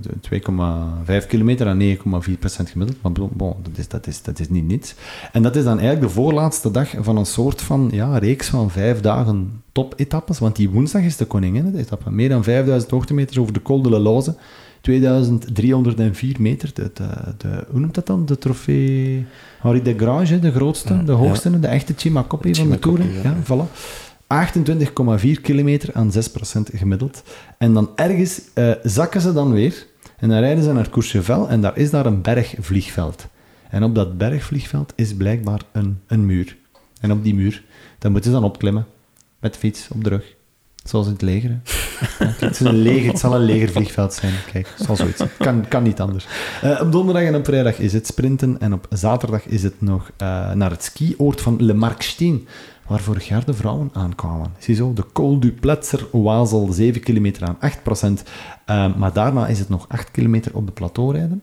de 0.00 0.10
2,5 0.20 1.26
kilometer 1.26 1.66
aan 1.66 1.78
9,4 1.78 2.36
procent 2.38 2.70
gemiddeld. 2.70 3.02
Maar 3.02 3.12
bon, 3.12 3.30
bon, 3.32 3.54
dat, 3.62 3.72
is, 3.78 3.88
dat, 3.88 4.06
is, 4.06 4.22
dat 4.22 4.38
is 4.38 4.48
niet 4.48 4.66
niets. 4.66 4.94
En 5.32 5.42
dat 5.42 5.56
is 5.56 5.64
dan 5.64 5.78
eigenlijk 5.78 6.08
de 6.08 6.14
voorlaatste 6.14 6.70
dag 6.70 6.88
van 7.00 7.16
een 7.16 7.26
soort 7.26 7.62
van 7.62 7.88
ja, 7.92 8.18
reeks 8.18 8.48
van 8.48 8.70
vijf 8.70 9.00
dagen 9.00 9.62
top-etappes. 9.72 10.38
Want 10.38 10.56
die 10.56 10.70
woensdag 10.70 11.02
is 11.02 11.16
de 11.16 11.24
koningin, 11.24 11.72
de 11.72 11.78
etappe. 11.78 12.10
Meer 12.10 12.28
dan 12.28 12.44
5000 12.44 12.90
hoogtemeters 12.90 13.38
over 13.38 13.52
de 13.52 13.62
Col 13.62 13.82
de 13.82 13.90
la 13.90 13.98
Loze. 13.98 14.34
2304 14.86 16.40
meter. 16.40 16.70
De, 16.74 16.90
de, 16.94 17.08
de, 17.36 17.64
hoe 17.70 17.80
noemt 17.80 17.94
dat 17.94 18.06
dan? 18.06 18.26
De 18.26 18.38
trofee 18.38 19.26
Henri 19.60 19.82
de 19.82 19.94
Grange, 19.96 20.38
de 20.38 20.52
grootste, 20.52 21.04
de 21.04 21.12
hoogste, 21.12 21.60
de 21.60 21.66
echte 21.66 21.94
Chimacopi 21.96 22.54
van 22.54 22.70
de 22.70 22.78
Tour. 22.78 23.00
ja. 23.22 23.36
Voilà. 23.44 23.66
28,4 25.36 25.40
kilometer 25.42 25.94
aan 25.94 26.12
6% 26.12 26.16
gemiddeld. 26.74 27.22
En 27.58 27.72
dan 27.72 27.90
ergens 27.94 28.40
eh, 28.54 28.70
zakken 28.82 29.20
ze 29.20 29.32
dan 29.32 29.52
weer 29.52 29.86
en 30.16 30.28
dan 30.28 30.38
rijden 30.38 30.64
ze 30.64 30.72
naar 30.72 30.90
Courchevel 30.90 31.48
en 31.48 31.60
daar 31.60 31.76
is 31.76 31.90
daar 31.90 32.06
een 32.06 32.22
bergvliegveld. 32.22 33.26
En 33.70 33.82
op 33.82 33.94
dat 33.94 34.18
bergvliegveld 34.18 34.92
is 34.96 35.14
blijkbaar 35.14 35.60
een, 35.72 35.98
een 36.06 36.26
muur. 36.26 36.56
En 37.00 37.12
op 37.12 37.24
die 37.24 37.34
muur, 37.34 37.62
daar 37.98 38.10
moeten 38.10 38.30
ze 38.30 38.36
dan 38.36 38.46
opklimmen. 38.46 38.86
Met 39.40 39.56
fiets 39.56 39.88
op 39.92 40.04
de 40.04 40.08
rug. 40.08 40.35
Zoals 40.88 41.06
in 41.06 41.12
het 41.12 41.22
leger. 41.22 41.50
hè. 41.50 42.26
Het, 42.46 42.50
is 42.50 42.60
een 42.60 42.82
leger, 42.82 43.10
het 43.10 43.18
zal 43.18 43.34
een 43.34 43.44
legervliegveld 43.44 44.14
zijn. 44.14 44.32
Kijk, 44.52 44.68
het 44.76 44.86
zal 44.86 44.96
zoiets. 44.96 45.16
zijn. 45.16 45.30
Kan, 45.38 45.68
kan 45.68 45.82
niet 45.82 46.00
anders. 46.00 46.26
Eh, 46.62 46.80
op 46.80 46.92
donderdag 46.92 47.22
en 47.22 47.34
op 47.34 47.44
vrijdag 47.44 47.78
is 47.78 47.92
het 47.92 48.06
sprinten. 48.06 48.60
En 48.60 48.72
op 48.72 48.86
zaterdag 48.90 49.46
is 49.46 49.62
het 49.62 49.80
nog 49.80 50.10
eh, 50.16 50.52
naar 50.52 50.70
het 50.70 50.82
skioord 50.82 51.40
van 51.40 51.56
Le 51.64 51.74
Marksteen. 51.74 52.46
Waar 52.86 53.00
vorig 53.00 53.28
jaar 53.28 53.44
de 53.44 53.54
vrouwen 53.54 53.90
aankwamen. 53.92 54.54
Ziezo, 54.58 54.92
de 54.92 55.04
Col 55.12 55.38
du 55.38 55.52
Pletzer 55.52 56.06
Oazel, 56.12 56.72
7 56.72 57.02
kilometer 57.02 57.46
aan 57.46 57.56
8 57.60 57.82
procent. 57.82 58.22
maar 58.96 59.12
daarna 59.12 59.46
is 59.46 59.58
het 59.58 59.68
nog 59.68 59.84
8 59.88 60.10
kilometer 60.10 60.54
op 60.54 60.66
de 60.66 60.72
plateau 60.72 61.12
rijden. 61.12 61.42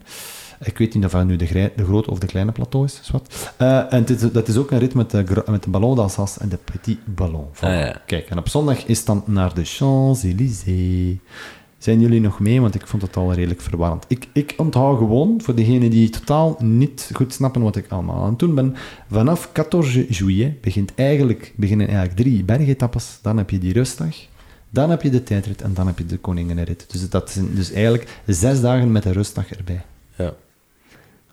Ik 0.63 0.77
weet 0.77 0.93
niet 0.93 1.05
of 1.05 1.11
dat 1.11 1.25
nu 1.25 1.35
de, 1.35 1.71
de 1.75 1.83
grote 1.85 2.11
of 2.11 2.19
de 2.19 2.27
kleine 2.27 2.51
plateau 2.51 2.85
is. 2.85 2.99
Zwat. 3.03 3.53
Eh, 3.57 3.77
en 3.77 3.99
het 3.99 4.09
is, 4.09 4.31
dat 4.31 4.47
is 4.47 4.57
ook 4.57 4.71
een 4.71 4.79
rit 4.79 4.93
met 4.93 5.11
de, 5.11 5.25
gra- 5.25 5.51
met 5.51 5.63
de 5.63 5.69
Ballon 5.69 5.95
d'Alsace 5.95 6.39
en 6.39 6.49
de 6.49 6.57
Petit 6.71 6.97
Ballon. 7.05 7.45
Ah, 7.59 7.69
ja. 7.69 8.01
Kijk, 8.05 8.29
en 8.29 8.37
op 8.37 8.49
zondag 8.49 8.85
is 8.85 8.97
het 8.97 9.05
dan 9.07 9.23
naar 9.25 9.53
de 9.53 9.63
Champs-Élysées. 9.65 11.17
Zijn 11.77 11.99
jullie 11.99 12.21
nog 12.21 12.39
mee? 12.39 12.61
Want 12.61 12.75
ik 12.75 12.87
vond 12.87 13.01
het 13.01 13.15
al 13.17 13.33
redelijk 13.33 13.61
verwarrend. 13.61 14.05
Ik, 14.07 14.27
ik 14.33 14.53
onthoud 14.57 14.97
gewoon, 14.97 15.41
voor 15.43 15.55
degenen 15.55 15.89
die 15.89 16.09
totaal 16.09 16.57
niet 16.59 17.09
goed 17.13 17.33
snappen 17.33 17.61
wat 17.61 17.75
ik 17.75 17.85
allemaal 17.91 18.23
aan 18.23 18.29
het 18.29 18.39
doen 18.39 18.55
ben, 18.55 18.75
vanaf 19.11 19.49
14 19.53 20.05
juillet 20.09 20.61
begint 20.61 20.91
eigenlijk, 20.95 21.53
beginnen 21.55 21.87
eigenlijk 21.87 22.17
drie 22.17 22.43
bergetappes. 22.43 23.19
Dan 23.21 23.37
heb 23.37 23.49
je 23.49 23.57
die 23.59 23.73
rustdag, 23.73 24.15
dan 24.69 24.89
heb 24.89 25.01
je 25.01 25.09
de 25.09 25.23
tijdrit 25.23 25.61
en 25.61 25.73
dan 25.73 25.87
heb 25.87 25.97
je 25.97 26.05
de 26.05 26.17
koninginrit. 26.17 26.85
Dus 26.91 27.09
dat 27.09 27.31
zijn 27.31 27.55
dus 27.55 27.71
eigenlijk 27.71 28.19
zes 28.25 28.61
dagen 28.61 28.91
met 28.91 29.03
de 29.03 29.11
rustdag 29.11 29.53
erbij. 29.53 29.81
ja. 30.17 30.33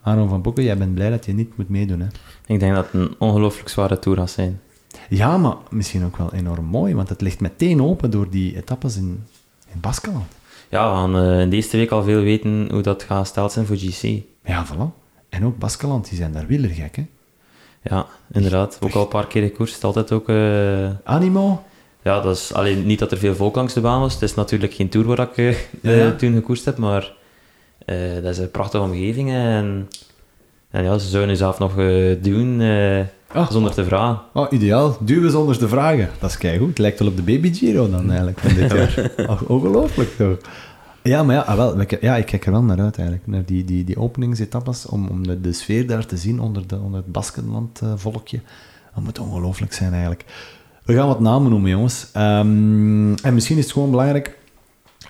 Aaron 0.03 0.29
van 0.29 0.43
Boeken, 0.43 0.63
jij 0.65 0.77
bent 0.79 0.95
blij 0.95 1.11
dat 1.11 1.25
je 1.27 1.33
niet 1.33 1.57
moet 1.57 1.69
meedoen, 1.69 2.01
hè? 2.01 2.07
Ik 2.47 2.61
denk 2.61 2.75
dat 2.75 2.85
het 2.85 2.95
een 2.95 3.15
ongelooflijk 3.19 3.69
zware 3.69 3.99
tour 3.99 4.19
gaat 4.19 4.31
zijn. 4.31 4.61
Ja, 5.09 5.37
maar 5.37 5.55
misschien 5.71 6.05
ook 6.05 6.17
wel 6.17 6.33
enorm 6.35 6.65
mooi, 6.65 6.95
want 6.95 7.09
het 7.09 7.21
ligt 7.21 7.41
meteen 7.41 7.83
open 7.83 8.11
door 8.11 8.31
die 8.31 8.57
etappes 8.57 8.97
in, 8.97 9.25
in 9.75 9.81
Baskeland. 9.81 10.25
Ja, 10.69 10.91
we 10.91 10.97
gaan 10.97 11.17
eh, 11.17 11.41
in 11.41 11.51
deze 11.51 11.77
week 11.77 11.91
al 11.91 12.03
veel 12.03 12.21
weten 12.23 12.69
hoe 12.73 12.83
dat 12.83 13.03
gaat 13.03 13.21
gesteld 13.21 13.53
zijn 13.53 13.67
voor 13.67 13.77
GC. 13.77 14.23
Ja, 14.45 14.67
voilà. 14.67 14.99
En 15.29 15.45
ook 15.45 15.59
Baskeland, 15.59 16.09
die 16.09 16.19
zijn 16.19 16.33
daar 16.33 16.47
wielergek, 16.47 16.97
hè? 16.97 17.07
Ja, 17.83 18.07
inderdaad. 18.33 18.79
Ook 18.81 18.93
al 18.93 19.03
een 19.03 19.09
paar 19.09 19.27
keer 19.27 19.43
gekoerst. 19.43 19.85
Altijd 19.85 20.13
ook... 20.13 20.29
eh, 20.29 20.89
Animo, 21.05 21.63
ja, 22.03 22.21
dat 22.21 22.37
is 22.37 22.53
alleen 22.53 22.87
niet 22.87 22.99
dat 22.99 23.13
er 23.13 23.19
veel 23.19 23.35
volk 23.35 23.55
langs 23.57 23.75
de 23.75 23.81
baan 23.81 24.01
was. 24.01 24.13
Het 24.13 24.23
is 24.23 24.35
natuurlijk 24.35 24.73
geen 24.75 24.89
tour 24.89 25.07
waar 25.07 25.19
ik 25.19 25.37
eh, 25.37 25.51
Ja, 25.53 25.59
ja. 25.93 26.07
eh, 26.07 26.17
toen 26.17 26.35
gekoerst 26.35 26.65
heb, 26.65 26.77
maar 26.77 27.13
eh, 27.91 28.23
dat 28.23 28.33
is 28.33 28.39
een 28.39 28.51
prachtige 28.51 28.83
omgeving. 28.83 29.31
En, 29.31 29.89
en 30.71 30.85
ja, 30.85 30.99
ze 30.99 31.09
zouden 31.09 31.37
zelf 31.37 31.59
nog 31.59 31.79
eh, 31.79 32.23
doen 32.23 32.61
eh, 32.61 33.01
Ah. 33.33 33.51
zonder 33.51 33.73
te 33.73 33.85
vragen. 33.85 34.21
oh, 34.35 34.47
ideaal. 34.53 34.97
Duwen 35.01 35.31
zonder 35.31 35.59
te 35.59 35.69
vragen. 35.69 36.09
Dat 36.19 36.31
is 36.31 36.37
keigoed. 36.39 36.69
Het 36.69 36.79
lijkt 36.79 36.99
wel 36.99 37.09
op 37.09 37.17
de 37.17 37.23
Baby 37.23 37.53
Giro 37.55 37.91
dan 37.91 38.09
eigenlijk 38.09 38.39
van 38.39 38.55
dit 38.55 38.73
jaar. 38.77 39.11
Ongelooflijk 39.47 40.17
toch? 40.17 40.37
Ja, 41.03 41.23
maar 41.23 41.35
ja, 41.35 41.41
ah, 41.41 41.57
wel, 41.57 41.81
ik, 41.81 42.01
ja, 42.01 42.17
ik 42.17 42.27
kijk 42.27 42.47
er 42.47 42.53
wel 42.53 42.63
naar 42.63 42.81
uit 42.81 42.97
eigenlijk. 42.99 43.27
Naar 43.27 43.45
die, 43.45 43.65
die, 43.65 43.85
die 43.85 43.99
openingsetappes, 43.99 44.87
om, 44.87 45.09
om 45.09 45.27
de, 45.27 45.41
de 45.41 45.53
sfeer 45.53 45.87
daar 45.87 46.07
te 46.07 46.17
zien 46.17 46.41
onder, 46.41 46.67
de, 46.67 46.77
onder 46.79 47.01
het 47.01 47.13
Baskenland-volkje. 47.13 48.41
dat 48.95 49.05
moet 49.05 49.19
ongelooflijk 49.19 49.73
zijn 49.73 49.91
eigenlijk. 49.93 50.25
We 50.85 50.95
gaan 50.95 51.07
wat 51.07 51.21
namen 51.21 51.51
noemen, 51.51 51.71
jongens. 51.71 52.07
Ehm, 52.13 53.15
en 53.15 53.35
misschien 53.35 53.57
is 53.59 53.65
het 53.65 53.73
gewoon 53.73 53.91
belangrijk... 53.91 54.39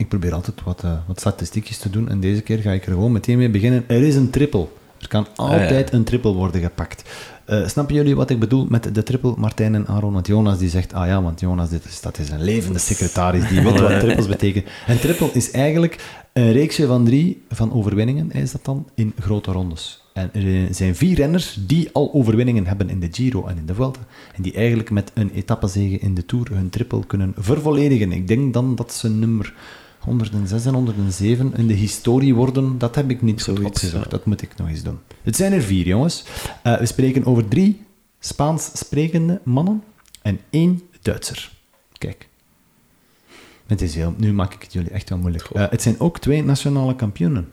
Ik 0.01 0.09
probeer 0.09 0.35
altijd 0.35 0.63
wat, 0.65 0.85
eh, 0.85 0.93
wat 1.07 1.21
statistiekjes 1.21 1.79
te 1.79 1.91
doen. 1.91 2.09
En 2.09 2.21
deze 2.21 2.41
keer 2.41 2.59
ga 2.59 2.71
ik 2.71 2.87
er 2.87 2.93
gewoon 2.93 3.13
meteen 3.13 3.39
mee 3.39 3.51
beginnen. 3.51 3.85
Er 3.87 4.03
is 4.03 4.15
een 4.15 4.31
triple. 4.31 4.67
Er 4.99 5.09
kan 5.09 5.27
altijd 5.37 5.93
een 5.93 6.05
triple 6.05 6.33
worden 6.33 6.61
gepakt. 6.61 7.05
Eh, 7.45 7.67
snappen 7.67 7.95
jullie 7.95 8.17
wat 8.17 8.31
ik 8.31 8.39
bedoel 8.39 8.67
met 8.69 8.95
de 8.95 9.03
triple 9.03 9.35
Martijn 9.37 9.75
en 9.75 9.87
Aaron? 9.87 10.13
Want 10.13 10.27
Jonas 10.27 10.59
die 10.59 10.69
zegt, 10.69 10.93
ah 10.93 11.07
ja, 11.07 11.23
want 11.23 11.41
Jonas 11.41 11.71
dit 11.71 11.85
is, 11.85 12.01
dat 12.01 12.19
is 12.19 12.31
een 12.31 12.43
levende 12.43 12.79
secretaris, 12.79 13.49
die 13.49 13.61
weet 13.61 13.81
wat 13.81 14.01
trippels 14.01 14.27
betekenen. 14.27 14.69
Een 14.87 14.99
triple 14.99 15.31
is 15.33 15.51
eigenlijk 15.51 16.23
een 16.33 16.53
reeksje 16.53 16.87
van 16.87 17.05
drie 17.05 17.43
van 17.49 17.73
overwinningen, 17.73 18.33
is 18.33 18.53
dat 18.53 18.65
dan, 18.65 18.89
in 18.95 19.13
grote 19.19 19.53
rondes. 19.53 20.05
En 20.13 20.31
er 20.35 20.75
zijn 20.75 20.97
vier 20.97 21.17
renners 21.17 21.59
die 21.67 21.89
al 21.93 22.11
overwinningen 22.13 22.67
hebben 22.67 22.91
in 22.91 23.01
de 23.01 23.09
Giro 23.11 23.47
en 23.47 23.57
in 23.57 23.67
de 23.67 23.75
Vuelta. 23.75 24.01
En 24.37 24.43
die 24.43 24.53
eigenlijk 24.53 24.91
met 24.91 25.11
een 25.15 25.31
etappezege 25.35 25.99
in 25.99 26.15
de 26.15 26.27
Tour 26.27 26.51
hun 26.53 26.71
triple 26.71 27.07
kunnen 27.07 27.35
vervolledigen. 27.37 28.13
Ik 28.13 28.29
denk 28.29 28.53
dan 28.53 28.75
dat 28.75 28.93
ze 28.93 29.11
nummer 29.11 29.55
106 30.01 30.65
en 30.65 30.75
107 30.75 31.53
in 31.57 31.67
de 31.67 31.75
historie 31.75 32.35
worden. 32.35 32.79
Dat 32.79 32.95
heb 32.95 33.11
ik 33.11 33.23
niet 33.23 33.43
Zoiets, 33.43 33.65
opgezocht. 33.65 34.05
ja. 34.05 34.11
Dat 34.11 34.25
moet 34.25 34.43
ik 34.43 34.57
nog 34.57 34.69
eens 34.69 34.83
doen. 34.83 34.99
Het 35.23 35.37
zijn 35.37 35.53
er 35.53 35.63
vier, 35.63 35.87
jongens. 35.87 36.25
Eh, 36.63 36.79
we 36.79 36.87
spreken 36.87 37.25
over 37.25 37.49
drie 37.49 37.83
Spaans 38.19 38.71
sprekende 38.75 39.41
mannen 39.45 39.83
en 40.23 40.41
één 40.51 40.83
Duitser. 41.03 41.51
Kijk. 41.99 42.29
Het 43.67 43.83
is 43.83 43.95
heel, 43.95 44.15
nu 44.17 44.33
maak 44.33 44.55
ik 44.55 44.63
het 44.63 44.73
jullie 44.73 44.91
echt 44.91 45.09
wel 45.09 45.19
moeilijk. 45.19 45.45
Eh, 45.45 45.67
het 45.71 45.83
zijn 45.83 46.01
ook 46.01 46.19
twee 46.19 46.45
nationale 46.45 46.97
kampioenen. 46.97 47.49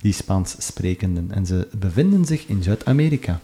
Die 0.00 0.12
Spaans 0.12 0.54
sprekenden. 0.58 1.30
En 1.32 1.46
ze 1.46 1.68
bevinden 1.78 2.24
zich 2.24 2.46
in 2.46 2.62
Zuid-Amerika. 2.62 3.40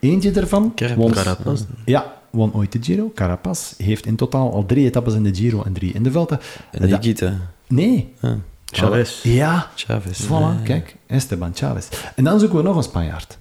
Eentje 0.00 0.30
ervan 0.32 0.72
Carapaz. 0.74 1.44
won, 1.44 1.66
ja, 1.84 2.17
won 2.30 2.54
ooit 2.54 2.72
de 2.72 2.78
Giro. 2.82 3.10
Carapaz 3.14 3.74
heeft 3.76 4.06
in 4.06 4.16
totaal 4.16 4.52
al 4.52 4.66
drie 4.66 4.86
etappes 4.86 5.14
in 5.14 5.22
de 5.22 5.34
Giro 5.34 5.62
en 5.62 5.72
drie 5.72 5.92
in 5.92 6.02
de 6.02 6.10
Vuelta. 6.10 6.40
En 6.70 6.88
Nikita. 6.88 7.36
Nee. 7.66 8.12
Ah, 8.20 8.32
Chavez. 8.64 9.22
Ja, 9.22 9.70
Chavez. 9.74 10.24
Voilà, 10.26 10.28
Ja, 10.28 10.52
ja. 10.52 10.60
kijk, 10.64 10.96
Esteban 11.06 11.50
Chavez. 11.54 11.88
En 12.16 12.24
dan 12.24 12.38
zoeken 12.40 12.56
we 12.58 12.62
nog 12.62 12.76
een 12.76 12.82
Spanjaard. 12.82 13.38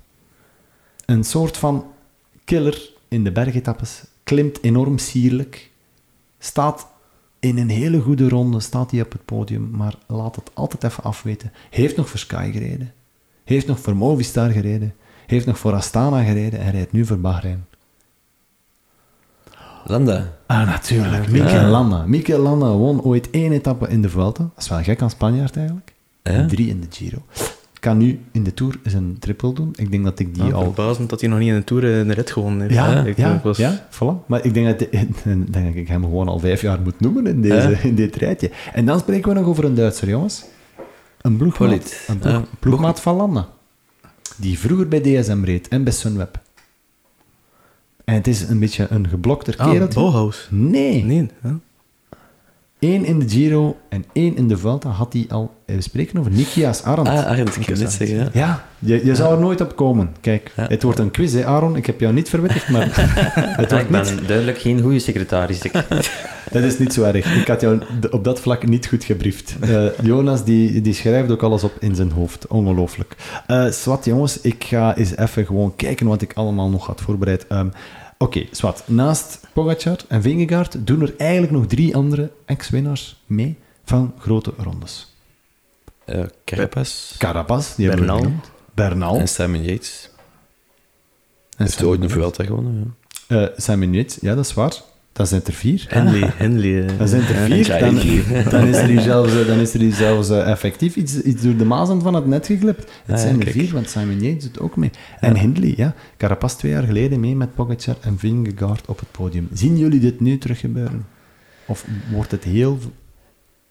Een 1.05 1.23
soort 1.23 1.57
van 1.57 1.85
killer 2.45 2.89
in 3.07 3.23
de 3.23 3.31
bergetappes. 3.31 4.03
Klimt 4.23 4.63
enorm 4.63 4.97
sierlijk. 4.97 5.71
Staat 6.39 6.87
in 7.39 7.57
een 7.57 7.69
hele 7.69 7.99
goede 7.99 8.29
ronde, 8.29 8.59
staat 8.59 8.91
hij 8.91 9.01
op 9.01 9.11
het 9.11 9.25
podium, 9.25 9.69
maar 9.71 9.93
laat 10.07 10.35
het 10.35 10.51
altijd 10.53 10.83
even 10.83 11.03
afweten. 11.03 11.51
Heeft 11.69 11.95
nog 11.95 12.09
voor 12.09 12.19
Sky 12.19 12.49
gereden. 12.51 12.93
Heeft 13.43 13.67
nog 13.67 13.79
voor 13.79 13.95
Movistar 13.95 14.49
gereden. 14.49 14.93
Heeft 15.27 15.45
nog 15.45 15.57
voor 15.57 15.73
Astana 15.73 16.23
gereden 16.23 16.59
en 16.59 16.71
rijdt 16.71 16.91
nu 16.91 17.05
voor 17.05 17.19
Bahrein. 17.19 17.65
Landa. 19.89 20.33
Ah, 20.45 20.65
natuurlijk. 20.67 21.31
Mikel 21.31 21.63
Landa. 21.63 22.03
Mikel 22.05 22.39
Landa 22.39 22.67
won 22.71 23.01
ooit 23.01 23.29
één 23.29 23.51
etappe 23.51 23.87
in 23.87 24.01
de 24.01 24.09
Vuelta. 24.09 24.43
Dat 24.55 24.63
is 24.63 24.69
wel 24.69 24.83
gek 24.83 25.01
aan 25.01 25.09
Spanjaard 25.09 25.55
eigenlijk. 25.57 25.93
Ja? 26.23 26.45
Drie 26.45 26.67
in 26.69 26.79
de 26.79 26.87
Giro. 26.89 27.17
Kan 27.79 27.97
nu 27.97 28.19
in 28.31 28.43
de 28.43 28.53
Tour 28.53 28.79
eens 28.83 28.93
een 28.93 29.15
triple 29.19 29.53
doen. 29.53 29.73
Ik 29.75 29.91
denk 29.91 30.03
dat 30.03 30.19
ik 30.19 30.35
die 30.35 30.43
Ja, 30.45 30.51
al... 30.51 30.63
verbazend 30.63 31.09
dat 31.09 31.19
hij 31.21 31.29
nog 31.29 31.39
niet 31.39 31.47
in 31.47 31.55
de 31.55 31.63
Tour 31.63 31.83
eh, 31.83 31.97
een 31.99 32.13
rit 32.13 32.31
gewonnen 32.31 32.61
heeft. 32.61 32.73
Ja, 32.73 33.03
Ik 33.05 33.17
ja, 33.17 33.29
denk, 33.29 33.43
was- 33.43 33.57
ja, 33.57 33.87
voilà. 33.91 34.25
Maar 34.25 34.45
ik 34.45 34.53
denk 34.53 34.79
dat, 34.79 34.87
denk 35.23 35.53
dat 35.53 35.63
ik 35.75 35.87
hem 35.87 36.03
gewoon 36.03 36.27
al 36.27 36.39
vijf 36.39 36.61
jaar 36.61 36.81
moet 36.81 36.99
noemen 36.99 37.27
in, 37.27 37.41
deze, 37.41 37.69
Ja. 37.69 37.77
in 37.77 37.95
dit 37.95 38.15
rijtje. 38.15 38.51
En 38.73 38.85
dan 38.85 38.99
spreken 38.99 39.29
we 39.33 39.39
nog 39.39 39.47
over 39.47 39.63
een 39.63 39.75
Duitser, 39.75 40.09
jongens. 40.09 40.43
Een 41.21 41.37
ploegmaat, 41.37 41.95
een 42.07 42.19
ploeg- 42.19 42.33
Ja, 42.33 42.43
ploegmaat 42.59 43.01
van 43.01 43.15
Landa. 43.15 43.47
Die 44.37 44.59
vroeger 44.59 44.87
bij 44.87 44.99
DSM 45.01 45.43
reed 45.43 45.67
en 45.67 45.83
bij 45.83 45.93
Sunweb. 45.93 46.39
En 48.07 48.13
het 48.13 48.27
is 48.27 48.41
een 48.41 48.59
beetje 48.59 48.87
een 48.89 49.07
geblokter 49.07 49.53
Ah, 49.57 49.71
kereltje. 49.71 49.99
Bauhaus. 49.99 50.47
Nee. 50.51 51.03
Nee. 51.05 51.29
hè? 51.41 51.49
Eén 52.79 53.05
in 53.05 53.19
de 53.19 53.29
Giro 53.29 53.77
en 53.89 54.05
één 54.13 54.35
in 54.37 54.47
de 54.47 54.57
Vuelta 54.57 54.89
had 54.89 55.13
hij 55.13 55.25
al... 55.29 55.53
eh, 55.65 55.75
We 55.75 55.81
spreken 55.81 56.19
over 56.19 56.31
Nikias 56.31 56.83
Arendt. 56.83 57.09
Ah, 57.09 57.25
Arend, 57.25 57.55
ik 57.55 57.65
kan 57.65 57.79
net 57.79 57.91
zeggen. 57.91 58.17
Ja. 58.17 58.29
Ja, 58.33 58.65
je, 58.79 59.05
je 59.05 59.15
zou 59.15 59.33
er 59.33 59.39
nooit 59.39 59.61
op 59.61 59.75
komen. 59.75 60.15
Kijk, 60.21 60.51
Ja. 60.55 60.65
het 60.67 60.83
wordt 60.83 60.99
een 60.99 61.11
quiz, 61.11 61.33
hè, 61.33 61.45
Aaron. 61.45 61.75
Ik 61.75 61.85
heb 61.85 61.99
jou 61.99 62.13
niet 62.13 62.29
verwittigd, 62.29 62.69
maar 62.69 62.87
het 63.57 63.69
wordt 63.71 63.83
ik 63.83 63.89
ben 63.89 64.03
niet. 64.15 64.27
duidelijk 64.27 64.57
geen 64.57 64.81
goede 64.81 64.99
secretaris. 64.99 65.61
Ik- 65.61 65.71
Dat 66.51 66.63
is 66.63 66.79
niet 66.79 66.93
zo 66.93 67.03
erg. 67.03 67.35
Ik 67.35 67.47
had 67.47 67.61
jou 67.61 67.81
op 68.11 68.23
dat 68.23 68.39
vlak 68.39 68.67
niet 68.67 68.87
goed 68.87 69.03
gebriefd. 69.03 69.55
Eh, 69.59 69.85
Jonas, 70.03 70.43
die, 70.43 70.81
die 70.81 70.93
schrijft 70.93 71.31
ook 71.31 71.43
alles 71.43 71.63
op 71.63 71.73
in 71.79 71.95
zijn 71.95 72.11
hoofd. 72.11 72.47
Ongelooflijk. 72.47 73.15
Eh 73.47 73.71
Swat, 73.71 74.05
jongens, 74.05 74.41
ik 74.41 74.63
ga 74.63 74.95
eens 74.97 75.15
even 75.17 75.45
gewoon 75.45 75.75
kijken 75.75 76.07
wat 76.07 76.21
ik 76.21 76.31
allemaal 76.33 76.69
nog 76.69 76.85
had 76.85 77.01
voorbereid. 77.01 77.47
Ehm, 77.47 77.67
Oké, 78.17 78.45
Swat. 78.51 78.83
Naast 78.85 79.39
Pogacar 79.53 79.97
en 80.07 80.21
Vingegaard 80.21 80.87
doen 80.87 81.01
er 81.01 81.13
eigenlijk 81.17 81.51
nog 81.51 81.65
drie 81.67 81.95
andere 81.95 82.31
ex-winnaars 82.45 83.23
mee 83.25 83.57
van 83.83 84.13
grote 84.19 84.53
rondes. 84.57 85.15
Eh, 86.05 86.23
Carapaz. 86.45 87.17
Carapaz, 87.17 87.75
die 87.75 87.87
hebben 87.87 88.05
we 88.05 88.11
Bernal. 88.11 88.27
genoemd. 88.29 88.51
Bernal. 88.73 89.17
En 89.19 89.27
Simon 89.27 89.63
Yates. 89.63 90.09
En 91.57 91.65
Heeft 91.65 91.83
ooit 91.83 92.01
een 92.01 92.09
Vuelta 92.09 92.43
gewonnen. 92.43 92.95
Ja. 93.27 93.41
Eh, 93.41 93.57
Simon 93.57 93.93
Yates, 93.93 94.17
ja, 94.21 94.35
dat 94.35 94.45
is 94.45 94.53
waar. 94.53 94.73
Dat 95.17 95.27
zijn 95.27 95.41
er 95.45 95.53
vier. 95.53 95.85
Henley. 95.87 96.31
Henley. 96.43 96.85
eh. 96.87 96.97
Dan 96.97 97.07
zijn 97.07 97.21
er 97.21 97.35
vier. 97.35 97.67
Dan, 97.79 98.49
dan 98.49 98.67
is 98.67 98.77
er 98.77 98.87
hier 98.87 99.01
zelfs, 99.01 99.35
eh, 99.35 99.47
dan 99.47 99.59
is 99.59 99.73
er 99.73 99.79
hier 99.79 99.93
zelfs 99.93 100.29
eh, 100.29 100.49
effectief 100.51 100.95
iets, 100.95 101.21
iets 101.21 101.41
door 101.41 101.57
de 101.57 101.65
mazen 101.65 102.01
van 102.01 102.13
het 102.13 102.25
net 102.25 102.45
geglipt. 102.45 102.79
Het 102.79 102.89
Ah, 103.05 103.07
ja, 103.15 103.17
zijn 103.17 103.33
er 103.37 103.43
kijk. 103.43 103.51
vier, 103.57 103.73
want 103.73 103.89
Simon 103.89 104.19
Yates 104.21 104.43
doet 104.43 104.59
ook 104.59 104.75
mee. 104.75 104.91
En 105.19 105.37
Hindley, 105.37 105.73
ja. 105.77 105.93
Carapaz 106.17 106.53
twee 106.53 106.71
jaar 106.71 106.83
geleden 106.83 107.19
mee 107.19 107.35
met 107.35 107.55
Pogacar 107.55 107.95
en 108.01 108.19
Vingegaard 108.19 108.87
op 108.87 108.99
het 108.99 109.11
podium. 109.11 109.47
Zien 109.53 109.77
jullie 109.77 109.99
dit 109.99 110.19
nu 110.19 110.37
terug 110.37 110.59
gebeuren? 110.59 111.05
Of 111.65 111.85
wordt 112.11 112.31
het, 112.31 112.43
heel, 112.43 112.79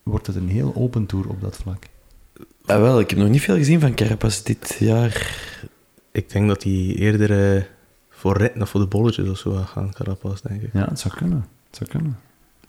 wordt 0.02 0.27
het 0.27 0.36
een 0.36 0.48
heel 0.48 0.73
open 0.77 1.06
tour 1.06 1.28
op 1.28 1.40
dat 1.40 1.56
vlak? 1.56 1.85
Ah, 2.64 2.81
wel, 2.81 3.01
ik 3.01 3.10
heb 3.10 3.18
nog 3.18 3.28
niet 3.28 3.43
veel 3.43 3.56
gezien 3.56 3.81
van 3.81 3.94
Carapaz 3.94 4.43
dit 4.43 4.77
jaar. 4.78 5.36
Ik 6.12 6.31
denk 6.32 6.48
dat 6.48 6.62
hij 6.62 6.73
eerder 6.97 7.68
voor 8.27 8.36
ritten 8.36 8.62
of 8.62 8.69
voor 8.69 8.81
de 8.81 8.86
bolletjes 8.86 9.28
of 9.28 9.39
zo 9.39 9.53
gaan, 9.73 9.93
Carapaz, 9.94 10.40
denk 10.40 10.62
ik. 10.62 10.70
Ja, 10.73 10.86
het 10.89 11.01
zou 11.01 11.15
kunnen. 11.15 11.47
Het 11.69 11.77
zou 11.77 11.90
kunnen. 11.90 12.19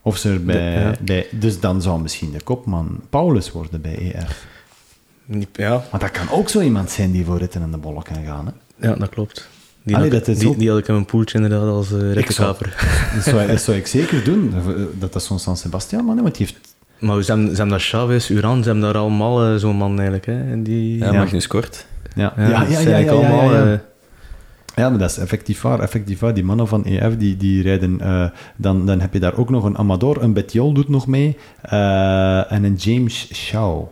Of 0.02 0.18
ze 0.18 0.30
er 0.30 0.44
bij, 0.44 0.56
De- 0.56 0.80
ja. 0.80 0.96
bij... 1.02 1.28
Dus 1.32 1.60
dan 1.60 1.82
zou 1.82 2.02
misschien 2.02 2.32
de 2.32 2.42
kopman 2.42 3.00
Paulus 3.10 3.52
worden 3.52 3.82
bij 3.82 4.14
EF. 4.16 4.46
Niet- 5.26 5.48
Ja, 5.54 5.84
Want 5.92 6.02
dat 6.02 6.12
kan 6.12 6.30
ook 6.30 6.50
zo 6.50 6.62
iemand 6.62 6.90
zijn 6.92 7.12
die 7.12 7.26
voor 7.26 7.38
ritten 7.38 7.62
en 7.62 7.72
de 7.72 7.78
bollen 7.78 8.04
kan 8.04 8.26
gaan. 8.26 8.46
Hè? 8.46 8.88
ja, 8.88 8.96
dat 8.96 9.10
klopt. 9.10 9.48
Die, 9.84 9.96
Allee, 9.96 10.10
had, 10.12 10.20
dat 10.20 10.28
is 10.28 10.40
die, 10.40 10.48
ook- 10.50 10.58
die 10.60 10.70
had 10.70 10.80
ik 10.80 10.88
in 10.88 10.94
mijn 10.94 11.06
poeltje 11.06 11.38
inderdaad 11.38 11.70
als 11.70 11.92
uh, 11.92 12.14
rittenkaper. 12.14 12.76
Dat 13.16 13.24
zou, 13.24 13.48
dat 13.48 13.62
zou 13.62 13.78
ik 13.78 13.88
zeker 13.98 14.24
doen. 14.24 14.54
Dat 15.00 15.16
is 15.16 15.26
zo'n 15.26 15.40
San 15.40 15.58
Sebastian 15.58 16.06
man, 16.06 16.16
hè, 16.18 16.24
want 16.24 16.36
die 16.38 16.46
heeft... 16.46 16.76
Maar 17.00 17.24
ze 17.24 17.32
hebben, 17.32 17.56
ze 17.56 17.62
hebben 17.62 17.80
Chavez, 17.80 18.30
Uran, 18.30 18.64
ze 18.64 18.70
hebben 18.70 18.84
daar 18.92 19.02
allemaal 19.02 19.46
eh, 19.46 19.56
zo'n 19.56 19.76
man 19.76 19.94
eigenlijk. 19.96 20.26
Hè. 20.26 20.52
En 20.52 20.64
die, 20.64 20.98
Ja, 20.98 21.12
Magnus 21.12 21.48
Kort. 21.48 21.86
Ja, 22.16 22.34
Ja, 22.38 22.44
ja, 22.50 22.60
dat 22.60 22.68
ja, 22.68 22.74
zijn 22.74 22.84
ja, 22.84 22.90
ja, 22.90 22.96
eigenlijk 22.96 23.28
ja, 23.28 23.34
allemaal, 23.40 23.68
ja. 23.68 23.82
Ja, 24.78 24.90
maar 24.90 25.00
dat 25.00 25.10
is 25.10 25.18
effectief 25.18 25.62
waar. 25.62 25.80
Effectief 25.80 26.20
waar. 26.20 26.34
Die 26.34 26.44
mannen 26.44 26.68
van 26.68 26.86
EF, 26.86 27.18
die, 27.18 27.38
die 27.38 27.62
rijden... 27.62 28.02
eh, 28.02 28.30
dan, 28.56 28.86
dan 28.86 29.00
heb 29.00 29.14
je 29.14 29.20
daar 29.20 29.38
ook 29.38 29.50
nog 29.50 29.64
een 29.64 29.78
Amador, 29.78 30.24
een 30.24 30.34
Betjol 30.34 30.74
doet 30.74 30.90
nog 30.90 31.08
mee, 31.08 31.38
eh, 31.62 32.52
en 32.52 32.64
een 32.64 32.74
James 32.76 33.34
Shaw. 33.34 33.86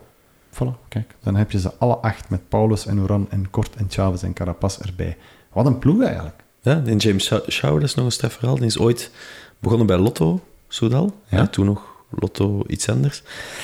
Voilà, 0.50 0.88
kijk. 0.88 1.14
Dan 1.22 1.36
heb 1.36 1.50
je 1.50 1.60
ze 1.60 1.72
alle 1.78 1.96
acht 1.96 2.30
met 2.30 2.48
Paulus 2.48 2.86
en 2.86 3.00
Oran 3.00 3.26
en 3.30 3.50
Kort 3.50 3.76
en 3.76 3.86
Chavez 3.88 4.22
en 4.22 4.32
Carapaz 4.32 4.78
erbij. 4.78 5.16
Wat 5.52 5.66
een 5.66 5.78
ploeg 5.78 6.02
eigenlijk. 6.02 6.44
Ja, 6.60 6.74
die 6.74 6.96
James 6.96 7.32
Shaw, 7.50 7.74
dat 7.74 7.82
is 7.82 7.94
nog 7.94 8.04
een 8.04 8.12
straf 8.12 8.32
verhaal. 8.32 8.56
Die 8.56 8.66
is 8.66 8.78
ooit 8.78 9.10
begonnen 9.58 9.86
bij 9.86 9.96
Lotto, 9.98 10.40
Soudal. 10.68 11.14
Ja. 11.28 11.38
Ja. 11.38 11.46
toen 11.46 11.66
nog 11.66 11.82
Lotto 12.10 12.62
iets 12.66 12.88
anders. 12.88 13.22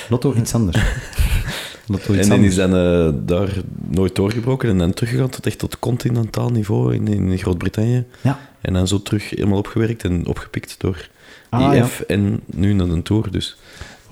Lotto 0.09 0.35
iets 0.35 0.55
anders. 0.55 0.77
En 1.89 2.41
die 2.41 2.49
is 2.49 2.55
dan 2.55 2.75
eh, 2.75 3.13
daar 3.27 3.53
nooit 3.89 4.15
doorgebroken 4.17 4.69
en 4.69 4.79
dan 4.79 4.93
teruggegaan 4.93 5.29
tot 5.29 5.47
echt 5.47 5.59
tot 5.59 5.79
continentaal 5.79 6.51
niveau 6.51 6.95
in, 6.95 7.09
in 7.09 7.39
Groot-Brittannië. 7.39 8.05
Ja. 8.21 8.39
En 8.61 8.73
dan 8.73 8.89
zo 8.89 9.03
terug 9.03 9.31
helemaal 9.31 9.59
opgewerkt 9.59 10.05
en 10.05 10.27
opgepikt 10.27 10.75
door 10.79 11.09
Ah, 11.49 11.75
IF 11.77 12.01
en 12.01 12.41
nu 12.47 12.73
naar 12.73 12.87
de 12.87 13.03
Tour. 13.03 13.31
Dus 13.31 13.57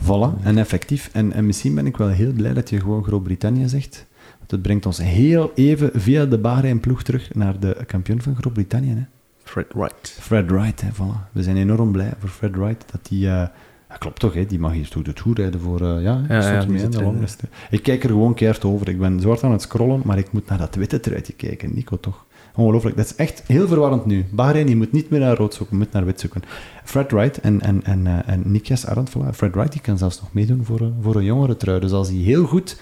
Voilà, 0.04 0.42
en 0.44 0.58
effectief. 0.58 1.08
En, 1.12 1.32
en 1.32 1.46
misschien 1.46 1.74
ben 1.74 1.86
ik 1.86 1.96
wel 1.96 2.08
heel 2.08 2.32
blij 2.32 2.52
dat 2.52 2.70
je 2.70 2.80
gewoon 2.80 3.04
Groot-Brittannië 3.04 3.68
zegt. 3.68 4.06
Want 4.38 4.50
het 4.50 4.62
brengt 4.62 4.86
ons 4.86 4.98
heel 4.98 5.52
even 5.54 5.90
via 5.94 6.26
de 6.26 6.38
Bahrein-ploeg 6.38 7.02
terug 7.02 7.34
naar 7.34 7.60
de 7.60 7.76
kampioen 7.86 8.22
van 8.22 8.36
Groot-Brittannië. 8.36 8.88
hè. 8.90 9.02
Fred 9.44 9.66
Wright. 9.74 10.16
Fred 10.20 10.50
Wright, 10.50 10.80
hè, 10.80 10.88
voilà. 10.88 11.32
We 11.32 11.42
zijn 11.42 11.56
enorm 11.56 11.92
blij 11.92 12.12
voor 12.18 12.28
Fred 12.28 12.56
Wright 12.56 12.84
dat 12.92 13.08
hij... 13.08 13.42
eh, 13.42 13.48
ja, 13.90 13.96
klopt 13.96 14.20
toch, 14.20 14.34
hè? 14.34 14.46
die 14.46 14.58
mag 14.58 14.72
hier 14.72 14.88
toe 14.88 15.02
de 15.02 15.12
Tour 15.12 15.36
rijden 15.38 15.60
voor... 15.60 15.80
eh, 15.80 16.02
ja, 16.02 16.24
Ja, 16.28 16.52
ja, 16.52 16.64
mee 16.68 16.82
in 16.82 16.90
de 16.90 17.02
longlist. 17.02 17.42
Ik 17.70 17.82
kijk 17.82 18.02
er 18.02 18.08
gewoon 18.08 18.34
keert 18.34 18.64
over. 18.64 18.88
Ik 18.88 18.98
ben 18.98 19.20
zwart 19.20 19.44
aan 19.44 19.52
het 19.52 19.62
scrollen, 19.62 20.00
maar 20.04 20.18
ik 20.18 20.32
moet 20.32 20.46
naar 20.48 20.58
dat 20.58 20.74
witte 20.74 21.00
truitje 21.00 21.32
kijken. 21.32 21.70
Nico, 21.74 21.96
toch? 22.00 22.24
Ongelooflijk. 22.54 22.96
Dat 22.96 23.04
is 23.04 23.14
echt 23.14 23.42
heel 23.46 23.68
verwarrend 23.68 24.06
nu. 24.06 24.26
Bahrein, 24.30 24.68
je 24.68 24.76
moet 24.76 24.92
niet 24.92 25.10
meer 25.10 25.20
naar 25.20 25.36
rood 25.36 25.54
zoeken, 25.54 25.76
je 25.78 25.82
moet 25.84 25.92
naar 25.92 26.04
wit 26.04 26.20
zoeken. 26.20 26.42
Fred 26.84 27.10
Wright 27.10 27.40
en, 27.40 27.60
en, 27.60 27.84
en, 27.84 28.06
eh, 28.06 28.32
en 28.32 28.42
Nikias 28.44 28.86
Arendt. 28.86 29.10
Fred 29.34 29.54
Wright 29.54 29.72
die 29.72 29.80
kan 29.80 29.98
zelfs 29.98 30.20
nog 30.20 30.32
meedoen 30.32 30.64
voor, 30.64 30.80
een- 30.80 30.94
voor 31.00 31.14
een 31.16 31.24
jongere 31.24 31.56
trui. 31.56 31.80
Dus 31.80 31.92
als 31.92 32.08
hij 32.08 32.16
heel 32.16 32.44
goed... 32.46 32.80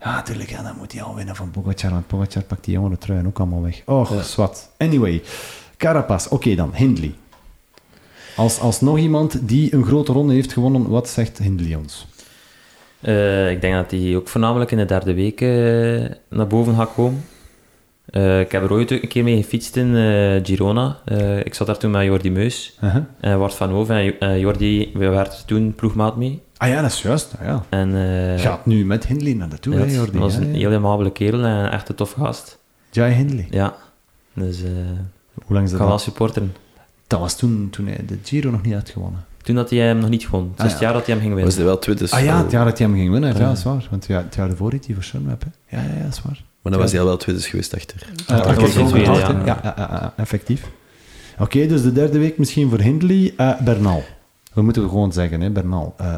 Ja, 0.00 0.14
natuurlijk, 0.14 0.50
ja, 0.50 0.62
dan 0.62 0.74
moet 0.78 0.92
hij 0.92 1.02
al 1.02 1.14
winnen 1.14 1.36
van 1.36 1.50
Pogacar, 1.50 1.90
want 1.90 2.06
Pogacar 2.06 2.42
pakt 2.42 2.64
die 2.64 2.74
jongere 2.74 2.98
truien 2.98 3.26
ook 3.26 3.38
allemaal 3.38 3.62
weg. 3.62 3.82
Oh, 3.86 4.20
zwart. 4.22 4.68
Anyway, 4.78 5.22
Carapaz. 5.76 6.26
Oké 6.26 6.54
dan, 6.54 6.70
Hindley. 6.74 7.14
Als, 8.36 8.60
als 8.60 8.80
nog 8.80 8.98
iemand 8.98 9.48
die 9.48 9.74
een 9.74 9.84
grote 9.84 10.12
ronde 10.12 10.32
heeft 10.34 10.52
gewonnen, 10.52 10.88
wat 10.88 11.08
zegt 11.08 11.38
Hindley 11.38 11.74
ons? 11.74 12.06
Eh, 13.00 13.50
ik 13.50 13.60
denk 13.60 13.74
dat 13.74 13.90
hij 13.90 14.16
ook 14.16 14.28
voornamelijk 14.28 14.70
in 14.70 14.78
de 14.78 14.84
derde 14.84 15.14
week 15.14 15.40
eh, 15.40 15.48
naar 16.28 16.46
boven 16.46 16.74
gaat 16.74 16.92
komen. 16.94 17.24
Eh, 18.04 18.40
ik 18.40 18.52
heb 18.52 18.62
er 18.62 18.72
ooit 18.72 18.90
een 18.90 19.08
keer 19.08 19.24
mee 19.24 19.36
gefietst 19.36 19.76
in 19.76 19.94
Girona. 20.44 20.98
Ik 21.44 21.54
zat 21.54 21.66
daar 21.66 21.76
toen 21.78 21.90
met 21.90 22.04
Jordi 22.04 22.30
Meus, 22.30 22.78
Uh-huh. 22.84 23.02
en 23.20 23.38
Wart 23.38 23.54
van 23.54 23.70
Hoven 23.70 24.16
en 24.18 24.38
Jordi, 24.38 24.90
we 24.94 25.06
waren 25.08 25.32
toen 25.46 25.74
ploegmaat 25.74 26.16
mee. 26.16 26.42
Ah 26.56 26.68
ja, 26.68 26.82
dat 26.82 26.90
is 26.90 27.02
juist. 27.02 27.34
Ah, 27.40 27.46
ja. 27.46 27.64
En, 27.68 28.38
Gaat 28.38 28.66
nu 28.66 28.84
met 28.84 29.06
Hindley 29.06 29.32
naar 29.34 29.48
ja, 29.60 29.70
hè, 29.70 29.84
Jordi? 29.94 30.18
was 30.18 30.34
Ja, 30.34 30.40
een 30.40 30.54
heel 30.54 30.72
amabele 30.72 31.10
kerel 31.12 31.44
en 31.44 31.70
echt 31.70 31.88
een 31.88 31.94
toffe 31.94 32.20
gast. 32.20 32.58
Jai 32.90 33.12
Hindley. 33.14 33.46
Ja, 33.50 33.74
dus 34.32 34.60
Hoe 35.34 35.54
lang 35.54 35.64
is 35.64 35.72
ik 35.72 35.78
dat? 35.78 35.78
ga 35.78 35.84
wel 35.84 35.92
al? 35.92 35.98
supporteren. 35.98 36.54
Dat 37.14 37.22
was 37.22 37.36
toen, 37.38 37.68
toen 37.70 37.86
hij 37.86 38.00
de 38.06 38.18
Giro 38.22 38.50
nog 38.50 38.62
niet 38.62 38.74
had 38.74 38.88
gewonnen. 38.90 39.24
Toen 39.42 39.54
dat 39.54 39.70
hij 39.70 39.78
hem 39.78 39.98
nog 39.98 40.08
niet 40.08 40.28
won. 40.28 40.52
Het 40.56 40.60
Ah, 40.66 40.70
ja. 40.70 40.80
jaar 40.80 40.92
dat 40.92 41.06
hij 41.06 41.14
hem 41.14 41.22
ging 41.24 41.34
winnen. 41.34 41.44
was 41.44 41.56
er 41.58 41.64
wel 41.64 41.78
tweede. 41.78 42.10
ah 42.10 42.24
ja, 42.24 42.42
het 42.42 42.50
jaar 42.50 42.64
dat 42.64 42.78
hij 42.78 42.86
hem 42.86 42.96
ging 42.96 43.10
winnen. 43.10 43.32
Ja, 43.32 43.38
Ja. 43.38 43.46
dat 43.48 43.56
is 43.56 43.62
waar. 43.64 43.86
Want 43.90 44.06
ja, 44.06 44.22
het 44.22 44.34
jaar 44.34 44.50
ervoor 44.50 44.70
reed 44.70 44.86
hij 44.86 44.94
voor 44.94 45.04
Sunweb. 45.04 45.44
Hè. 45.66 45.76
Ja, 45.76 45.82
ja, 45.82 45.94
ja, 45.96 46.02
dat 46.02 46.12
is 46.12 46.22
waar. 46.22 46.42
Maar 46.62 46.72
dan 46.72 46.80
was 46.80 46.90
hij 46.90 47.00
al 47.00 47.06
wel 47.06 47.16
tweede 47.16 47.42
geweest 47.42 47.74
achter. 47.74 48.06
Dat 48.26 48.46
oké, 48.46 48.60
was 48.60 48.70
tweede, 48.70 49.00
ja. 49.10 49.18
ja. 49.18 49.42
Ja, 49.44 49.58
ja, 49.62 49.74
ja, 49.76 50.12
effectief. 50.16 50.70
Oké, 51.38 51.66
dus 51.66 51.82
de 51.82 51.92
derde 51.92 52.18
week 52.18 52.38
misschien 52.38 52.68
voor 52.70 52.80
Hindley. 52.80 53.32
Eh, 53.36 53.60
Bernal. 53.60 54.02
We 54.52 54.62
moeten 54.62 54.82
gewoon 54.88 55.12
zeggen, 55.12 55.40
hè, 55.40 55.50
Bernal. 55.50 55.94
eh, 55.96 56.14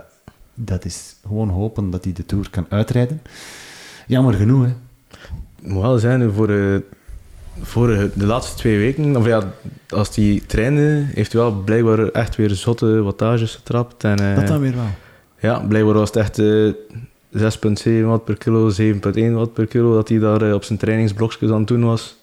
dat 0.55 0.85
is 0.85 1.15
gewoon 1.27 1.49
hopen 1.49 1.91
dat 1.91 2.05
hij 2.05 2.13
de 2.13 2.27
Tour 2.27 2.51
kan 2.51 2.67
uitrijden. 2.69 3.21
Jammer 4.07 4.35
genoeg, 4.35 4.65
hè. 4.65 4.73
Het 5.63 5.73
moet 5.73 5.83
wel 5.83 5.99
zijn, 5.99 6.33
voor, 6.33 6.51
eh, 6.51 6.77
vorige, 7.63 8.11
de 8.15 8.27
laatste 8.27 8.57
twee 8.57 8.79
weken, 8.79 9.17
of 9.17 9.27
ja, 9.27 9.43
als 9.89 10.17
hij 10.17 10.43
trainde, 10.47 11.05
heeft 11.15 11.33
hij 11.33 11.41
wel 11.41 11.53
blijkbaar 11.53 12.09
echt 12.09 12.37
weer 12.37 12.51
zotte 12.51 13.03
wattages 13.03 13.55
getrapt. 13.55 14.05
En, 14.05 14.19
eh, 14.19 14.37
Dat 14.37 14.47
dan 14.47 14.61
weer 14.61 14.75
wel. 14.75 14.91
Ja, 15.41 15.59
blijkbaar 15.69 15.95
was 15.95 16.09
het 16.09 16.17
echt 16.17 16.39
eh 16.39 16.73
6,7 17.31 18.05
watt 18.07 18.25
per 18.25 18.37
kilo, 18.37 18.69
7,1 18.71 19.35
watt 19.35 19.53
per 19.53 19.67
kilo, 19.67 19.95
dat 19.95 20.09
hij 20.09 20.19
daar 20.19 20.43
eh, 20.43 20.55
op 20.55 20.65
zijn 20.65 20.79
trainingsblokjes 20.79 21.51
aan 21.51 21.59
het 21.59 21.69
doen 21.69 21.85
was. 21.85 22.17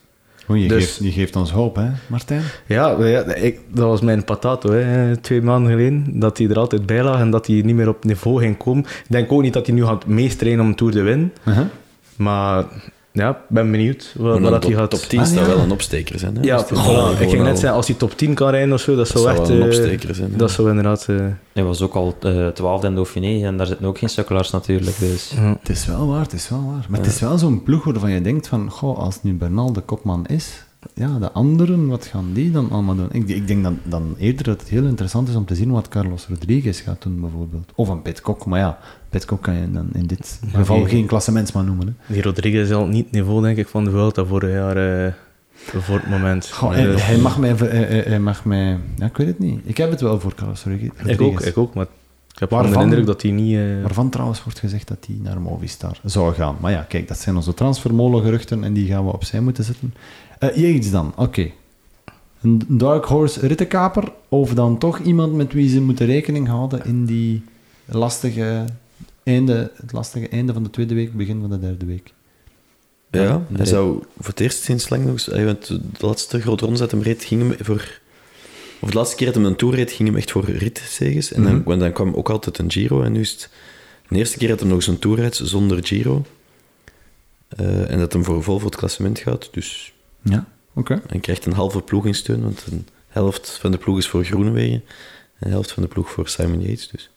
Oh, 0.47 0.57
je, 0.57 0.68
Dus- 0.68 0.84
geeft, 0.85 0.97
je 1.03 1.11
geeft 1.11 1.35
ons 1.35 1.51
hoop, 1.51 1.76
hè, 1.76 1.88
Martijn? 2.07 2.41
Ja, 2.68 3.05
ja 3.05 3.34
ik, 3.35 3.60
dat 3.72 3.85
was 3.88 4.01
mijn 4.01 4.23
patato, 4.23 4.72
hè, 4.72 5.18
twee 5.18 5.41
maanden 5.41 5.72
geleden, 5.72 6.19
dat 6.19 6.38
hij 6.38 6.47
er 6.49 6.57
altijd 6.60 6.85
bij 6.85 7.03
lag 7.03 7.19
en 7.19 7.30
dat 7.30 7.47
hij 7.47 7.61
niet 7.61 7.76
meer 7.76 7.88
op 7.88 8.03
niveau 8.03 8.39
ging 8.39 8.57
komen. 8.57 8.84
Ik 8.84 9.05
denk 9.10 9.31
ook 9.31 9.41
niet 9.41 9.53
dat 9.53 9.65
hij 9.65 9.76
nu 9.76 9.85
gaat 9.85 10.05
meestrainen 10.05 10.61
om 10.64 10.68
een 10.69 10.76
Tour 10.76 10.93
te 10.93 11.01
winnen, 11.01 11.34
Uh-huh. 11.47 11.65
maar 12.15 12.65
ja, 13.14 13.30
ik 13.30 13.35
ben 13.48 13.72
benieuwd 13.72 14.14
wat, 14.18 14.41
dat 14.41 14.52
hij 14.52 14.60
top, 14.60 14.73
gaat... 14.73 14.90
top 14.90 14.99
10 14.99 15.19
Ah, 15.19 15.34
ja. 15.34 15.45
wel 15.45 15.60
een 15.60 15.72
opsteker 15.72 16.19
zijn. 16.19 16.35
Hè? 16.35 16.41
Ja, 16.44 16.57
Dus 16.57 17.19
ik 17.19 17.30
ging 17.30 17.44
net 17.44 17.60
zeggen, 17.60 17.77
als 17.77 17.88
hij 17.88 17.95
top 17.95 18.18
10 18.18 18.34
kan 18.34 18.49
rijden 18.49 18.73
of 18.73 18.80
zo, 18.81 18.95
dat 18.95 19.07
zou 19.07 19.23
zou 19.23 19.38
echt... 19.40 19.49
een 19.49 19.60
eh, 19.60 19.65
opsteker 19.65 20.15
zijn, 20.15 20.31
ja. 20.31 20.38
Dat 20.38 20.52
zou 20.52 20.69
inderdaad... 20.69 21.06
eh, 21.10 21.15
Hij 21.53 21.64
was 21.64 21.81
ook 21.81 21.94
al 21.94 22.15
eh 22.19 22.48
twaalfde 22.48 22.88
in 22.88 22.95
Dauphiné 22.95 23.45
en 23.48 23.57
daar 23.57 23.68
zitten 23.68 23.85
ook 23.85 23.98
geen 23.98 24.10
sukkelaars 24.10 24.49
natuurlijk. 24.52 24.99
Dus. 24.99 25.31
ja. 25.35 25.57
Het 25.60 25.69
is 25.69 25.85
wel 25.85 26.07
waar, 26.07 26.22
het 26.22 26.34
is 26.34 26.49
wel 26.49 26.64
waar. 26.65 26.85
Maar 26.90 26.99
het 26.99 27.07
is 27.10 27.19
wel 27.19 27.38
zo'n 27.38 27.64
ploeg 27.64 27.84
waarvan 27.84 28.11
je 28.11 28.22
denkt 28.22 28.48
van, 28.48 28.69
goh, 28.72 28.98
als 28.98 29.19
nu 29.23 29.34
Bernal 29.34 29.73
de 29.73 29.81
kopman 29.81 30.26
is, 30.26 30.62
ja, 30.95 31.20
de 31.20 31.32
anderen, 31.32 31.88
wat 31.88 32.06
gaan 32.06 32.30
die 32.34 32.52
dan 32.52 32.72
allemaal 32.72 32.95
doen? 32.95 33.07
Ik, 33.11 33.28
ik 33.30 33.48
denk 33.48 33.64
dan, 33.64 33.80
dan 33.84 34.15
eerder 34.18 34.44
dat 34.44 34.60
het 34.60 34.70
heel 34.70 34.86
interessant 34.86 35.28
is 35.30 35.36
om 35.36 35.45
te 35.45 35.56
zien 35.56 35.72
wat 35.72 35.88
Carlos 35.88 36.28
Rodriguez 36.30 36.82
gaat 36.84 37.02
doen, 37.02 37.20
bijvoorbeeld. 37.22 37.72
Of 37.76 37.88
een 37.90 38.02
Pitcock, 38.02 38.45
maar 38.45 38.60
ja, 38.60 38.78
Pitcock 39.10 39.41
kan 39.41 39.53
je 39.53 39.72
dan 39.72 39.90
in 39.94 40.06
dit 40.07 40.40
geval 40.52 40.78
die- 40.78 40.88
geen 40.88 41.06
klassementsman 41.06 41.65
noemen. 41.65 41.98
Hè. 41.99 42.14
Die 42.14 42.24
Rodriguez 42.24 42.70
is 42.70 42.76
al 42.76 42.86
niet 42.88 43.03
het 43.03 43.14
niveau, 43.14 43.41
denk 43.41 43.57
ik, 43.57 43.68
van 43.68 43.84
de 43.84 43.90
Vuelta 43.90 44.26
vorig 44.26 44.52
jaar 44.52 45.06
eh, 45.06 45.14
voor 45.56 45.95
het 45.95 46.10
moment. 46.10 46.49
Goh, 46.52 46.70
Maar, 46.70 46.78
hij, 46.78 46.94
eh, 46.94 47.06
hij 47.07 47.18
mag 47.18 47.38
mij, 47.40 47.56
ver- 47.56 47.72
hij, 48.10 48.20
mag 48.20 48.45
mij, 48.45 48.78
ja, 48.98 49.06
ik 49.06 49.18
weet 49.18 49.28
het 49.28 49.40
niet. 49.40 49.60
Ik 49.64 49.78
heb 49.78 49.90
het 49.91 50.02
wel 50.02 50.20
voor 50.20 50.36
Carlos 50.36 50.64
Rodriguez. 50.64 50.91
ik 51.06 51.22
ook, 51.22 51.41
ik 51.41 51.57
ook, 51.57 51.74
maar 51.74 51.86
ik 52.34 52.40
heb 52.40 52.49
gewoon 52.49 52.64
de 52.64 52.70
Waarvan? 52.70 52.90
indruk 52.90 53.06
dat 53.07 53.22
hij 53.22 53.32
niet... 53.32 53.56
eh, 53.56 53.82
Waarvan 53.82 54.10
trouwens 54.10 54.44
wordt 54.44 54.60
gezegd 54.60 54.88
dat 54.88 54.98
hij 55.07 55.15
naar 55.22 55.41
Movistar 55.41 55.99
zou 56.03 56.34
gaan. 56.34 56.56
Maar 56.61 56.72
ja, 56.72 56.86
kijk, 56.90 57.07
dat 57.07 57.18
zijn 57.20 57.36
onze 57.36 57.53
transfermolengeruchten 57.53 58.64
en 58.64 58.74
die 58.74 58.88
gaan 58.88 59.06
we 59.06 59.14
opzij 59.14 59.40
moeten 59.40 59.64
zetten. 59.64 59.94
Eh 60.49 60.56
Yates 60.56 60.91
dan, 60.91 61.14
oké. 61.15 61.52
Een 62.41 62.61
dark 62.68 63.06
horse 63.06 63.48
rittenkaper 63.48 64.11
of 64.30 64.53
dan 64.53 64.78
toch 64.78 64.99
iemand 64.99 65.34
met 65.34 65.53
wie 65.53 65.70
ze 65.70 65.82
moeten 65.82 66.06
rekening 66.06 66.48
houden 66.48 66.86
in 66.86 67.06
die 67.06 67.44
lastige 67.86 68.65
einde, 69.24 69.72
het 69.76 69.91
lastige 69.91 70.28
einde 70.28 70.53
van 70.53 70.64
de 70.64 70.70
tweede 70.70 70.94
week, 70.94 71.14
begin 71.14 71.40
van 71.41 71.49
de 71.49 71.60
derde 71.60 71.86
week. 71.86 72.14
Ja, 73.11 73.45
hij 73.53 73.65
zou 73.65 74.03
voor 74.18 74.30
het 74.30 74.40
eerst 74.40 74.64
sinds 74.64 74.90
lang 74.90 75.06
nog 75.06 75.26
want 75.26 75.68
De 75.68 75.82
laatste 76.07 76.41
grote 76.41 76.65
ronde 76.65 76.80
dat 76.80 76.91
hem 76.91 77.02
reed, 77.02 77.24
ging 77.24 77.41
hem 77.41 77.65
voor... 77.65 77.99
Of 78.80 78.90
de 78.90 78.98
laatste 78.98 79.15
keer 79.15 79.26
dat 79.28 79.36
hij 79.36 79.45
een 79.45 79.56
Tour 79.56 79.76
reed, 79.76 79.91
ging 79.91 80.10
hem 80.10 80.18
echt 80.18 80.32
voor 80.32 80.45
ritzeges. 80.45 81.34
En 81.34 81.44
dan, 81.44 81.56
Mhm. 81.56 81.64
want 81.64 81.80
dan 81.80 81.91
kwam 81.91 82.14
ook 82.14 82.30
altijd 82.30 82.57
een 82.57 82.72
Giro. 82.72 83.02
En 83.02 83.11
nu 83.11 83.20
is 83.20 83.32
het 83.32 83.49
de 84.07 84.15
eerste 84.18 84.38
keer 84.38 84.48
dat 84.48 84.60
hij 84.60 84.68
nog 84.68 84.78
eens 84.78 84.88
een 84.88 84.99
Tour 84.99 85.18
rijdt 85.20 85.40
zonder 85.44 85.86
Giro. 85.86 86.26
Eh, 87.48 87.91
en 87.91 87.99
dat 87.99 88.14
hem 88.14 88.24
voor 88.24 88.44
vol 88.44 88.60
voor 88.60 88.70
het 88.70 88.80
klassement 88.80 89.20
gaat. 89.20 89.49
Dus 89.52 89.93
Ja, 90.23 90.45
oké. 90.73 91.01
hij 91.07 91.19
krijgt 91.19 91.45
een 91.45 91.53
halve 91.53 91.81
ploegingsteun. 91.81 92.41
Want 92.41 92.63
een 92.71 92.87
helft 93.07 93.57
van 93.61 93.71
de 93.71 93.77
ploeg 93.77 93.97
is 93.97 94.07
voor 94.07 94.23
Groenewegen. 94.25 94.83
En 95.39 95.49
de 95.49 95.49
helft 95.49 95.71
van 95.71 95.83
de 95.83 95.89
ploeg 95.89 96.09
voor 96.09 96.27
Simon 96.27 96.61
Yates. 96.61 96.87
Dus 96.89 97.09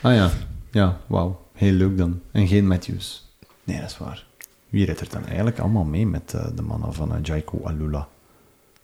Ah 0.00 0.14
ja, 0.14 0.30
ja, 0.70 0.98
wauw. 1.06 1.40
Heel 1.54 1.72
leuk 1.72 1.98
dan. 1.98 2.20
En 2.32 2.46
geen 2.46 2.66
Matthews. 2.66 3.28
Nee, 3.64 3.80
dat 3.80 3.90
is 3.90 3.98
waar. 3.98 4.24
Wie 4.68 4.84
rijdt 4.84 5.00
er 5.00 5.08
dan 5.10 5.26
eigenlijk 5.26 5.58
allemaal 5.58 5.84
mee 5.84 6.06
met 6.06 6.34
eh, 6.34 6.46
de 6.54 6.62
mannen 6.62 6.92
van 6.94 7.08
uh, 7.12 7.16
Jaiko 7.22 7.60
Alula? 7.64 8.08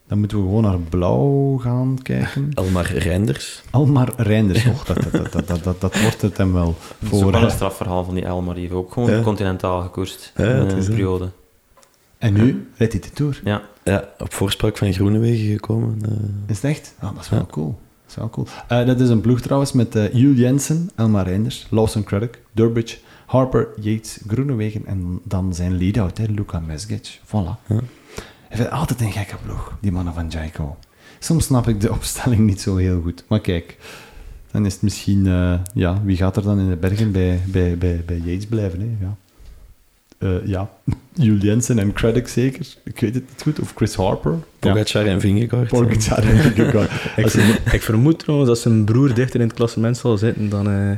Dan 0.06 0.18
moeten 0.18 0.38
we 0.38 0.44
gewoon 0.44 0.62
naar 0.62 0.78
blauw 0.78 1.56
gaan 1.56 1.98
kijken. 2.02 2.50
Elmar 2.54 2.92
Reinders. 2.92 3.62
Almar 3.70 4.12
Reinders. 4.16 4.66
Och, 4.66 4.84
dat, 4.84 5.02
dat, 5.02 5.12
dat, 5.12 5.32
dat, 5.32 5.46
dat, 5.48 5.64
dat, 5.64 5.80
dat 5.80 6.00
wordt 6.00 6.22
het 6.22 6.36
hem 6.36 6.52
wel 6.52 6.66
Het 6.98 7.08
is 7.08 7.12
ook 7.14 7.20
voor. 7.22 7.32
wel 7.32 7.42
een 7.42 7.50
strafverhaal 7.50 8.04
van 8.04 8.14
die 8.14 8.24
Elmar. 8.24 8.54
Die 8.54 8.62
heeft 8.62 8.74
ook 8.74 8.92
gewoon 8.92 9.10
Ja. 9.10 9.22
continentaal 9.22 9.80
gekoerst 9.82 10.32
Ja, 10.36 10.44
in 10.44 10.50
een 10.68 10.84
periode. 10.86 11.30
En 12.18 12.32
nu 12.32 12.68
rijdt 12.76 12.92
hij 12.92 13.02
de 13.02 13.10
Tour. 13.10 13.40
Ja, 13.44 13.62
Ja, 13.84 14.08
op 14.18 14.32
voorspraak 14.34 14.76
van 14.76 14.92
Groenewegen 14.92 15.52
gekomen. 15.52 15.98
eh. 16.04 16.10
Is 16.46 16.56
het 16.56 16.64
echt? 16.64 16.94
Ah, 16.98 17.14
dat 17.14 17.22
is 17.24 17.28
wel 17.30 17.38
Ja. 17.38 17.46
cool. 17.50 17.66
Dat 18.02 18.10
is 18.10 18.14
wel 18.16 18.30
cool. 18.30 18.46
Eh, 18.68 18.86
dat 18.86 19.00
is 19.00 19.08
een 19.08 19.20
ploeg 19.20 19.40
trouwens 19.40 19.72
met 19.72 19.94
eh 19.96 20.12
Jules 20.12 20.38
Jensen, 20.38 20.90
Elmar 20.96 21.26
Reinders, 21.26 21.66
Lawson 21.70 22.02
Craddock, 22.04 22.38
Durbridge, 22.52 22.96
Harper, 23.26 23.68
Yates, 23.80 24.18
Groenewegen 24.26 24.86
en 24.86 25.20
dan 25.24 25.54
zijn 25.54 25.76
lead-out, 25.78 26.18
hè, 26.18 26.24
Luca 26.28 26.60
Mesgic. 26.60 27.20
Voilà. 27.26 27.30
Ja. 27.66 27.76
Ik 28.48 28.56
vind 28.56 28.68
het 28.68 28.70
altijd 28.70 29.00
een 29.00 29.12
gekke 29.12 29.36
ploeg, 29.44 29.76
die 29.80 29.92
mannen 29.92 30.14
van 30.14 30.28
Jaiko. 30.28 30.76
Soms 31.18 31.44
snap 31.44 31.68
ik 31.68 31.80
de 31.80 31.92
opstelling 31.98 32.40
niet 32.40 32.60
zo 32.60 32.76
heel 32.76 33.00
goed. 33.02 33.24
Maar 33.28 33.40
kijk, 33.40 33.76
dan 34.50 34.66
is 34.66 34.72
het 34.72 34.82
misschien... 34.82 35.26
eh, 35.26 35.54
ja, 35.74 36.02
wie 36.04 36.16
gaat 36.16 36.36
er 36.36 36.42
dan 36.42 36.58
in 36.58 36.68
de 36.68 36.76
bergen 36.76 37.12
bij, 37.12 37.40
bij, 37.46 37.78
bij, 37.78 38.02
bij 38.06 38.16
Yates 38.18 38.46
blijven? 38.46 38.80
Hè? 38.80 38.86
Ja. 39.00 39.16
Eh, 40.18 40.46
ja, 40.46 40.70
Jules 41.12 41.42
Jensen 41.42 41.78
en 41.78 41.92
Craddock 41.92 42.28
zeker. 42.28 42.66
Ik 42.84 43.00
weet 43.00 43.14
het 43.14 43.24
niet 43.28 43.42
goed. 43.42 43.60
Of 43.60 43.72
Chris 43.76 43.94
Harper. 43.94 44.32
Ja. 44.32 44.38
Pogacar 44.58 45.06
en 45.06 45.20
Vingegaard. 45.20 45.68
Pogacar 45.68 46.18
en 46.18 46.36
Vingegaard. 46.38 46.90
ik, 47.16 47.28
vermoed, 47.30 47.60
ik 47.72 47.82
vermoed 47.82 48.18
trouwens 48.18 48.48
dat 48.50 48.58
zijn 48.58 48.84
broer 48.84 49.14
dichter 49.14 49.40
in 49.40 49.46
het 49.46 49.56
klassement 49.56 49.96
zal 49.96 50.16
zitten 50.18 50.48
dan, 50.48 50.66
eh, 50.68 50.90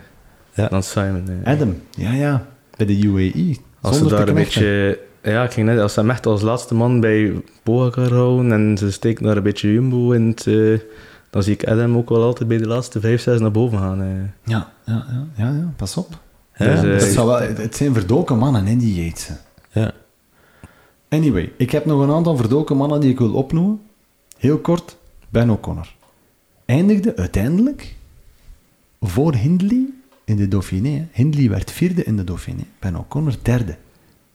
Ja. 0.55 0.69
dan 0.69 0.83
Simon. 0.83 1.25
eh. 1.45 1.53
Adam, 1.53 1.77
ja, 1.91 2.13
ja. 2.13 2.47
Bij 2.77 2.87
de 2.87 2.99
UAE. 3.07 3.57
Als 3.81 3.99
ze 3.99 4.07
daar 4.07 4.29
een 4.29 4.35
beetje... 4.35 4.99
Ja, 5.23 5.45
ik 5.45 5.51
ging 5.53 5.67
net... 5.67 5.79
Als 5.81 5.93
ze 5.93 6.01
hem 6.01 6.11
echt 6.11 6.27
als 6.27 6.43
laatste 6.43 6.75
man 6.75 7.01
bij 7.01 7.33
Pogacar 7.63 8.13
houden 8.13 8.53
en 8.53 8.79
ze 8.79 8.93
steken 8.93 9.25
daar 9.25 9.37
een 9.37 9.43
beetje 9.43 9.73
Jumbo 9.73 10.11
in 10.13 10.27
het... 10.27 10.45
dan 11.31 11.43
zie 11.43 11.53
ik 11.53 11.67
Adam 11.67 11.97
ook 11.97 12.09
wel 12.09 12.23
altijd 12.23 12.49
bij 12.49 12.59
de 12.59 12.67
laatste 12.67 13.01
vijf, 13.01 13.21
zes 13.21 13.41
naar 13.41 13.51
boven 13.51 13.79
gaan. 13.79 13.99
Ja, 14.45 14.73
ja, 14.85 15.05
ja, 15.09 15.27
ja, 15.37 15.49
ja, 15.49 15.73
pas 15.77 15.97
op. 15.97 16.19
Ja, 16.65 16.81
Dus, 16.81 16.85
eh, 17.03 17.07
Het, 17.07 17.15
zou 17.15 17.27
wel, 17.27 17.41
het 17.41 17.77
zijn 17.77 17.95
verdoken 17.95 18.39
mannen, 18.39 18.67
hè, 18.67 18.77
die 18.77 19.05
Yatesen. 19.05 19.39
ja. 19.73 19.93
Anyway, 21.09 21.53
ik 21.57 21.71
heb 21.71 21.85
nog 21.85 22.01
een 22.01 22.11
aantal 22.11 22.37
verdoken 22.37 22.77
mannen 22.77 23.01
die 23.01 23.11
ik 23.11 23.19
wil 23.19 23.33
opnoemen. 23.35 23.81
Heel 24.39 24.59
kort, 24.59 24.97
Ben 25.29 25.51
O'Connor. 25.51 25.95
Eindigde 26.65 27.17
uiteindelijk 27.17 27.95
voor 29.01 29.35
Hindley 29.35 29.85
in 30.25 30.37
de 30.37 30.49
Dauphiné. 30.49 31.09
Hindley 31.13 31.49
werd 31.51 31.71
vierde 31.71 32.05
in 32.05 32.17
de 32.17 32.25
Dauphiné. 32.25 32.63
Ben 32.79 32.97
O'Connor 32.97 33.35
derde. 33.43 33.77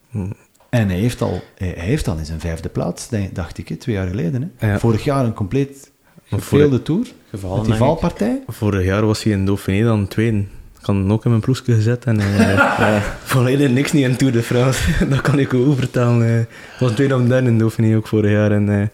Hm. 0.10 0.31
En 0.69 0.88
hij 0.89 0.97
heeft 0.99 1.22
al, 1.22 1.41
hij, 1.57 1.73
hij 1.77 1.85
heeft 1.85 2.07
al 2.07 2.18
in 2.18 2.26
zijn 2.26 2.39
vijfde 2.39 2.69
plaats, 2.69 3.10
dacht 3.34 3.57
ik, 3.57 3.80
twee 3.80 3.95
jaar 3.95 4.07
geleden. 4.07 4.53
Hè. 4.57 4.68
Ja. 4.72 4.80
Vorig 4.80 5.03
jaar 5.03 5.26
een 5.26 5.34
compleet 5.34 5.91
Maar 6.30 6.39
gefeelde 6.39 6.81
tour. 6.81 7.14
gevallen. 7.30 7.57
Met 7.57 7.65
die 7.65 7.76
valpartij. 7.76 8.41
Vorig 8.47 8.85
jaar 8.85 9.06
was 9.06 9.23
hij 9.23 9.34
in 9.34 9.45
Dauphiné 9.45 9.84
dan 9.84 10.07
tweede. 10.07 10.43
Ik 10.86 10.91
had 10.91 10.99
hem 11.02 11.12
ook 11.12 11.24
in 11.24 11.30
mijn 11.30 11.41
ploegje 11.41 11.74
gezet 11.74 12.06
en 12.06 12.20
eh 12.20 13.02
volledig 13.24 13.70
niks 13.70 13.91
niet 13.91 14.03
in 14.03 14.16
Tour 14.16 14.34
de 14.34 14.44
France. 14.44 14.82
dat 15.10 15.22
kan 15.22 15.40
ik 15.40 15.53
ook 15.53 15.78
vertellen. 15.78 16.22
eh. 16.22 16.28
Hij 16.28 16.48
was 16.80 16.91
tweede 16.91 17.16
of 17.16 17.22
derde 17.22 17.49
in 17.49 17.57
Dauphiné 17.57 17.95
ook 17.95 18.07
vorig 18.07 18.32
jaar. 18.32 18.52
En, 18.52 18.70
eh, 18.82 18.88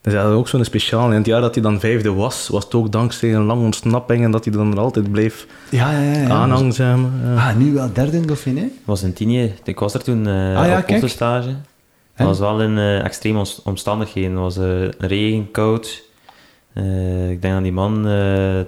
dus 0.00 0.12
dat 0.12 0.24
is 0.26 0.32
ook 0.32 0.48
zo'n 0.48 0.64
speciaal. 0.64 1.10
En 1.10 1.16
het 1.16 1.26
jaar 1.26 1.40
dat 1.40 1.54
hij 1.54 1.62
dan 1.62 1.80
vijfde 1.80 2.12
was, 2.12 2.48
was 2.48 2.64
het 2.64 2.74
ook 2.74 2.92
dankzij 2.92 3.34
een 3.34 3.44
lange 3.44 3.64
ontsnapping 3.64 4.24
en 4.24 4.30
dat 4.30 4.44
hij 4.44 4.52
dan 4.54 4.72
er 4.72 4.78
altijd 4.78 5.10
bleef 5.12 5.46
Ja, 5.70 5.90
ja, 5.90 6.12
ja. 6.12 6.20
ja. 6.20 6.28
aanhangen. 6.28 6.72
zeg 6.72 6.96
maar. 6.96 7.10
Ja. 7.24 7.48
Ah, 7.48 7.56
nu 7.56 7.72
wel 7.72 7.92
derde 7.92 8.16
in 8.16 8.26
Dauphiné? 8.26 8.68
was 8.84 9.02
in 9.02 9.12
Tienje. 9.12 9.50
Ik 9.64 9.78
was 9.78 9.94
er 9.94 10.02
toen 10.02 10.26
eh 10.26 10.32
Ah, 10.58 10.66
ja, 10.66 10.78
op. 10.78 10.88
En? 10.88 11.64
Dat 12.16 12.26
was 12.26 12.38
wel 12.38 12.62
in 12.62 12.78
eh, 12.78 13.04
extreme 13.04 13.44
omstandigheden. 13.64 14.30
Het 14.30 14.40
was 14.40 14.56
eh, 14.58 14.88
regen, 14.98 15.50
koud. 15.50 16.02
Eh, 16.72 17.30
ik 17.30 17.42
denk 17.42 17.54
dat 17.54 17.62
die 17.62 17.72
man 17.72 18.08
eh, 18.08 18.60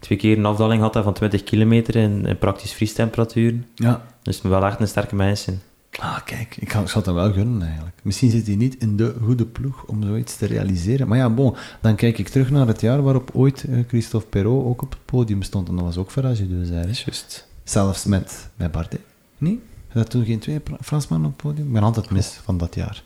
twee 0.00 0.18
keer 0.18 0.38
een 0.38 0.46
afdaling 0.46 0.82
had 0.82 0.98
van 1.02 1.12
20 1.12 1.42
kilometer 1.42 1.96
in, 1.96 2.26
in 2.26 2.38
praktisch 2.38 2.72
vriestemperaturen. 2.72 3.66
Ja. 3.74 4.02
Dus 4.22 4.42
wel 4.42 4.66
echt 4.66 4.80
een 4.80 4.88
sterke 4.88 5.14
mens 5.14 5.46
in. 5.46 5.60
Ah, 5.98 6.18
kijk, 6.24 6.56
ik 6.56 6.70
zou 6.70 6.84
ik 6.84 6.90
zou 6.90 7.04
het 7.04 7.06
hem 7.06 7.14
wel 7.14 7.32
gunnen 7.32 7.62
eigenlijk. 7.62 7.96
Misschien 8.02 8.30
zit 8.30 8.46
hij 8.46 8.56
niet 8.56 8.76
in 8.76 8.96
de 8.96 9.14
goede 9.22 9.46
ploeg 9.46 9.84
om 9.84 10.02
zoiets 10.02 10.36
te 10.36 10.46
realiseren. 10.46 11.08
Maar 11.08 11.18
ja, 11.18 11.30
bon, 11.30 11.56
dan 11.80 11.94
kijk 11.94 12.18
ik 12.18 12.28
terug 12.28 12.50
naar 12.50 12.66
het 12.66 12.80
jaar 12.80 13.02
waarop 13.02 13.30
ooit 13.32 13.64
eh, 13.64 13.78
Christophe 13.88 14.26
Perrault 14.28 14.66
ook 14.66 14.82
op 14.82 14.90
het 14.90 15.04
podium 15.04 15.42
stond. 15.42 15.68
En 15.68 15.76
dat 15.76 15.84
was 15.84 15.96
ook 15.96 16.10
Farage 16.10 16.48
dus 16.48 16.68
eigenlijk. 16.68 16.90
is 16.90 17.04
juist. 17.04 17.48
Zelfs 17.64 18.04
met, 18.04 18.48
met 18.56 18.72
Bardet. 18.72 19.00
Nee? 19.38 19.60
Er 19.88 20.08
toen 20.08 20.24
geen 20.24 20.38
twee 20.38 20.60
Fransmannen 20.80 21.28
op 21.28 21.36
het 21.36 21.46
podium? 21.46 21.66
Ik 21.66 21.72
ben 21.72 21.82
altijd 21.82 22.10
mis 22.10 22.40
van 22.44 22.58
dat 22.58 22.74
jaar. 22.74 23.02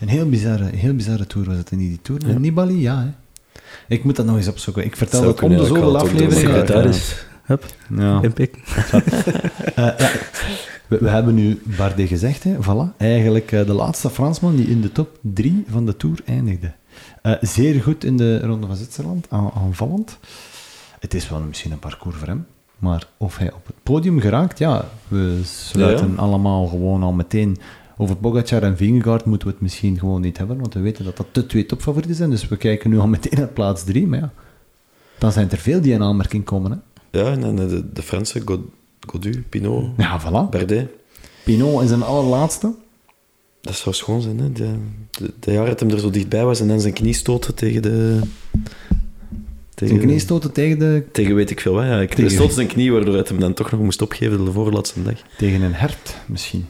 Een 0.00 0.08
heel 0.08 0.28
bizarre, 0.28 0.64
heel 0.64 0.94
bizarre 0.94 1.26
tour 1.26 1.46
was 1.46 1.56
het 1.56 1.70
in 1.70 1.78
die 1.78 1.98
tour. 2.02 2.28
Ja. 2.28 2.38
Nibali, 2.38 2.80
ja. 2.80 3.02
Hè. 3.02 3.08
Ik 3.88 4.04
moet 4.04 4.16
dat 4.16 4.26
nog 4.26 4.36
eens 4.36 4.48
opzoeken. 4.48 4.84
Ik 4.84 4.96
vertel 4.96 5.18
Zou 5.20 5.32
het 5.32 5.42
om 5.42 5.56
de 5.56 5.64
zoveel 5.64 5.96
ook 5.96 6.02
afleveringen. 6.02 6.94
Hup, 7.42 7.64
Ja. 7.96 8.20
Eh, 9.74 9.84
ja. 9.98 10.10
we, 10.86 10.98
we 11.00 11.08
hebben 11.08 11.34
nu 11.34 11.60
Bardet 11.64 12.08
gezegd, 12.08 12.44
hè. 12.44 12.54
Voilà. 12.62 12.96
Eigenlijk 12.96 13.52
eh, 13.52 13.66
de 13.66 13.72
laatste 13.72 14.10
Fransman 14.10 14.56
die 14.56 14.66
in 14.66 14.80
de 14.80 14.92
top 14.92 15.18
3 15.20 15.64
van 15.68 15.86
de 15.86 15.96
Tour 15.96 16.18
eindigde. 16.24 16.72
Eh, 17.22 17.32
zeer 17.40 17.82
goed 17.82 18.04
in 18.04 18.16
de 18.16 18.40
Ronde 18.40 18.66
van 18.66 18.76
Zwitserland, 18.76 19.26
aan- 19.30 19.50
aanvallend. 19.54 20.18
Het 21.00 21.14
is 21.14 21.28
wel 21.28 21.40
misschien 21.40 21.72
een 21.72 21.78
parcours 21.78 22.16
voor 22.16 22.26
hem, 22.28 22.46
maar 22.78 23.08
of 23.16 23.36
hij 23.38 23.52
op 23.52 23.66
het 23.66 23.76
podium 23.82 24.20
geraakt, 24.20 24.58
ja, 24.58 24.84
we 25.08 25.40
sluiten 25.44 26.10
Ja, 26.10 26.20
allemaal 26.20 26.66
gewoon 26.66 27.02
al 27.02 27.12
meteen 27.12 27.56
Over 27.98 28.16
Pogacar 28.16 28.62
en 28.62 28.76
Vingegaard 28.76 29.24
moeten 29.24 29.46
we 29.48 29.52
het 29.54 29.62
misschien 29.62 29.98
gewoon 29.98 30.20
niet 30.20 30.38
hebben, 30.38 30.58
want 30.60 30.74
we 30.74 30.80
weten 30.80 31.04
dat 31.04 31.16
dat 31.16 31.26
de 31.32 31.46
twee 31.46 31.66
topfavorieten 31.66 32.14
zijn. 32.16 32.30
Dus 32.30 32.48
we 32.48 32.56
kijken 32.56 32.90
nu 32.90 32.98
al 32.98 33.06
meteen 33.08 33.38
naar 33.38 33.48
plaats 33.48 33.84
drie. 33.84 34.06
Maar 34.06 34.18
ja, 34.18 34.32
dan 35.18 35.32
zijn 35.32 35.50
er 35.50 35.58
veel 35.58 35.80
die 35.80 35.92
in 35.92 36.02
aanmerking 36.02 36.44
komen. 36.44 36.70
Hè. 36.70 37.18
Ja, 37.20 37.30
en 37.32 37.40
dan 37.40 37.56
de, 37.56 37.92
de 37.92 38.02
Franse, 38.02 38.42
God, 38.44 38.60
Godu, 39.06 39.44
Pinot, 39.48 39.84
Ja, 39.96 40.20
voilà. 40.20 40.50
Bardet. 40.50 40.88
Pinot 41.44 41.82
is 41.82 41.90
een 41.90 42.02
allerlaatste. 42.02 42.74
Dat 43.60 43.74
zou 43.76 43.94
schoon 43.94 44.20
zijn, 44.20 44.38
hè. 44.38 44.52
De, 44.52 44.74
de, 45.10 45.32
de 45.40 45.52
jaar 45.52 45.66
dat 45.66 45.80
hem 45.80 45.90
er 45.90 45.98
zo 46.00 46.10
dichtbij 46.10 46.44
was 46.44 46.60
en 46.60 46.68
dan 46.68 46.80
zijn 46.80 46.92
knie 46.92 47.12
stoten 47.14 47.54
tegen 47.54 47.82
de... 47.82 48.20
Zijn 49.74 49.98
knie 49.98 50.18
stoten 50.18 50.52
tegen, 50.52 50.78
de, 50.78 51.04
Tegen 51.12 51.34
weet 51.34 51.50
ik 51.50 51.60
veel 51.60 51.72
wat, 51.74 51.84
ja. 51.84 52.00
Ik 52.00 52.14
Tegen- 52.14 52.30
stoot 52.30 52.52
zijn 52.52 52.66
knie, 52.66 52.92
waardoor 52.92 53.14
hij 53.14 53.24
hem 53.28 53.40
dan 53.40 53.54
toch 53.54 53.70
nog 53.70 53.80
moest 53.80 54.02
opgeven 54.02 54.44
de 54.44 54.52
voorlaatste 54.52 55.02
dag. 55.02 55.14
tegen 55.38 55.62
een 55.62 55.74
hert, 55.74 56.16
misschien. 56.26 56.66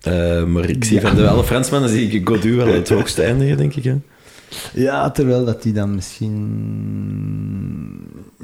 Eh, 0.00 0.44
maar 0.44 0.68
ik 0.68 0.84
zie 0.84 1.00
van 1.00 1.14
de 1.14 1.28
alle 1.28 1.44
Fransmannen 1.44 1.90
zie 1.90 2.10
ik 2.10 2.28
Godu 2.28 2.56
wel 2.56 2.66
het 2.66 2.88
hoogste 2.98 3.22
eindigen, 3.22 3.56
denk 3.56 3.74
ik. 3.74 3.84
Hè. 3.84 3.96
Ja, 4.74 5.10
terwijl 5.10 5.44
dat 5.44 5.62
die 5.62 5.72
dan 5.72 5.94
misschien... 5.94 6.36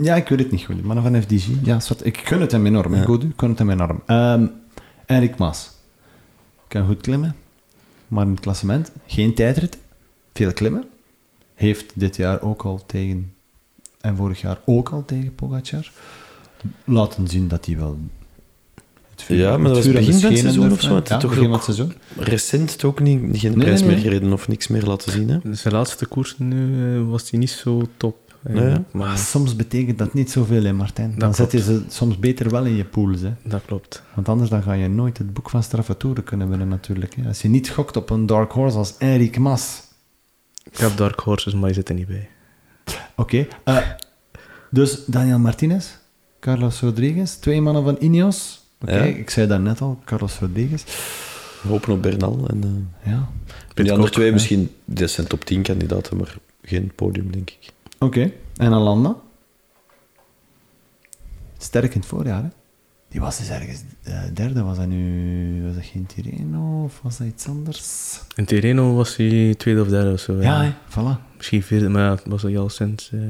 Ja, 0.00 0.14
ik 0.14 0.28
weet 0.28 0.38
het 0.38 0.50
niet 0.50 0.64
goed. 0.64 0.82
Maar 0.82 1.02
van 1.02 1.22
FDG, 1.22 1.46
ja, 1.62 1.80
ik 2.02 2.18
gun 2.18 2.40
het 2.40 2.52
hem 2.52 2.66
enorm. 2.66 2.94
Ja. 2.94 3.02
Goed, 3.02 3.22
ik 3.22 3.32
gun 3.36 3.48
het 3.48 3.58
hem 3.58 3.70
enorm. 3.70 4.02
Ehm 4.06 4.46
Erik 5.06 5.36
Maas. 5.36 5.70
Kan 6.68 6.86
goed 6.86 7.00
klimmen, 7.00 7.36
maar 8.08 8.24
in 8.24 8.30
het 8.30 8.40
klassement 8.40 8.92
geen 9.06 9.34
tijdrit. 9.34 9.78
Veel 10.32 10.52
klimmen. 10.52 10.84
Heeft 11.54 11.92
dit 11.94 12.16
jaar 12.16 12.42
ook 12.42 12.62
al 12.62 12.82
tegen... 12.86 13.32
En 14.00 14.16
vorig 14.16 14.40
jaar 14.40 14.58
ook 14.64 14.88
al 14.88 15.04
tegen 15.04 15.34
Pogacar. 15.34 15.92
Laten 16.84 17.28
zien 17.28 17.48
dat 17.48 17.66
hij 17.66 17.76
wel... 17.76 17.98
Het 19.16 19.24
vuur, 19.24 19.36
Ja, 19.36 19.56
maar 19.56 19.68
dat 19.72 19.76
het 19.76 19.84
was 19.84 19.94
begin 19.94 20.04
van 20.04 20.12
het 20.12 20.20
schenen 20.38 20.38
seizoen 20.38 20.72
of 20.72 20.80
zo, 20.80 20.88
hè. 20.88 20.94
het 20.94 21.04
is 21.04 21.10
Ja, 21.10 21.18
toch 21.18 21.30
begin 21.30 21.44
van 21.44 21.54
het 21.54 21.64
seizoen. 21.64 21.92
Recent 22.18 22.84
ook 22.84 23.00
niet, 23.00 23.20
geen 23.38 23.50
Nee, 23.50 23.64
prijs 23.64 23.80
nee, 23.80 23.88
meer 23.90 23.98
gereden 23.98 24.32
of 24.32 24.48
niks 24.48 24.68
meer 24.68 24.82
laten 24.82 25.12
zien. 25.12 25.28
Hè. 25.28 25.38
Dus 25.42 25.62
de 25.62 25.70
laatste 25.70 26.06
koers 26.06 26.34
nu 26.38 26.94
eh, 26.96 27.08
was 27.10 27.30
hij 27.30 27.38
niet 27.38 27.50
zo 27.50 27.82
top. 27.96 28.16
Maar 28.50 28.82
maar 28.90 29.18
soms 29.18 29.56
betekent 29.56 29.98
dat 29.98 30.14
niet 30.14 30.30
zoveel, 30.30 30.64
hè, 30.64 30.72
Martijn. 30.72 31.10
Dan 31.10 31.18
Dat 31.18 31.36
zet 31.36 31.52
je 31.52 31.62
ze 31.62 31.82
soms 31.88 32.18
beter 32.18 32.50
wel 32.50 32.64
in 32.64 32.74
je 32.76 32.84
pools. 32.84 33.20
Hè. 33.20 33.32
dat 33.44 33.62
klopt. 33.66 34.02
Want 34.14 34.28
anders 34.28 34.50
dan 34.50 34.62
ga 34.62 34.72
je 34.72 34.88
nooit 34.88 35.18
het 35.18 35.32
boek 35.32 35.50
van 35.50 35.62
straffatouren 35.62 36.24
kunnen 36.24 36.48
winnen, 36.48 36.68
natuurlijk. 36.68 37.14
Hè. 37.14 37.28
Als 37.28 37.42
je 37.42 37.48
niet 37.48 37.68
gokt 37.70 37.96
op 37.96 38.10
een 38.10 38.26
dark 38.26 38.52
horse 38.52 38.76
als 38.78 38.94
Erik 38.98 39.38
Mas. 39.38 39.82
Ik 40.70 40.76
heb 40.76 40.96
Dark 40.96 41.20
Horses, 41.20 41.54
maar 41.54 41.68
je 41.68 41.74
zit 41.74 41.88
er 41.88 41.94
niet 41.94 42.06
bij. 42.06 42.28
Oké. 43.16 43.46
eh, 43.64 43.76
dus 44.70 45.04
Daniel 45.06 45.38
Martinez, 45.38 45.86
Carlos 46.40 46.80
Rodriguez, 46.80 47.32
twee 47.34 47.60
mannen 47.60 47.84
van 47.84 47.96
Ineos. 48.00 48.65
Oké, 48.80 48.94
Ja. 48.96 49.02
ik 49.04 49.30
zei 49.30 49.46
dat 49.46 49.60
net 49.60 49.80
al, 49.80 50.00
Carlos 50.04 50.38
Rodriguez. 50.38 50.84
We 51.62 51.68
hopen 51.68 51.92
op 51.92 52.02
Bernal. 52.02 52.46
En, 52.48 52.86
eh, 53.02 53.12
Ja, 53.12 53.28
die 53.74 53.92
andere 53.92 54.10
twee 54.10 54.32
misschien, 54.32 54.70
dat 54.84 55.10
zijn 55.10 55.26
top 55.26 55.44
10 55.44 55.62
kandidaten, 55.62 56.16
maar 56.16 56.36
geen 56.62 56.92
podium, 56.94 57.32
denk 57.32 57.50
ik. 57.50 57.72
oké. 57.98 58.32
En 58.56 58.72
Alanda? 58.72 59.16
Sterk 61.58 61.94
in 61.94 62.00
het 62.00 62.08
voorjaar, 62.08 62.42
hè? 62.42 62.48
Die 63.08 63.20
was 63.20 63.38
dus 63.38 63.48
ergens 63.48 63.80
eh, 64.02 64.22
derde. 64.34 64.62
Was 64.62 64.76
dat 64.76 64.86
nu... 64.86 65.62
Was 65.66 65.74
dat 65.74 65.84
geen 65.84 66.06
Tireno 66.06 66.84
of 66.84 67.00
was 67.02 67.16
dat 67.18 67.26
iets 67.26 67.46
anders? 67.46 67.82
In 68.34 68.44
Tirreno 68.44 68.94
was 68.94 69.16
hij 69.16 69.54
tweede 69.58 69.80
of 69.82 69.88
derde 69.88 70.12
of 70.12 70.20
zo. 70.20 70.40
Ja, 70.42 70.76
voilà. 70.90 71.36
Misschien 71.36 71.62
vierde, 71.62 71.88
maar 71.88 72.20
was 72.26 72.44
al 72.44 72.68
sinds... 72.68 73.10
eh, 73.12 73.20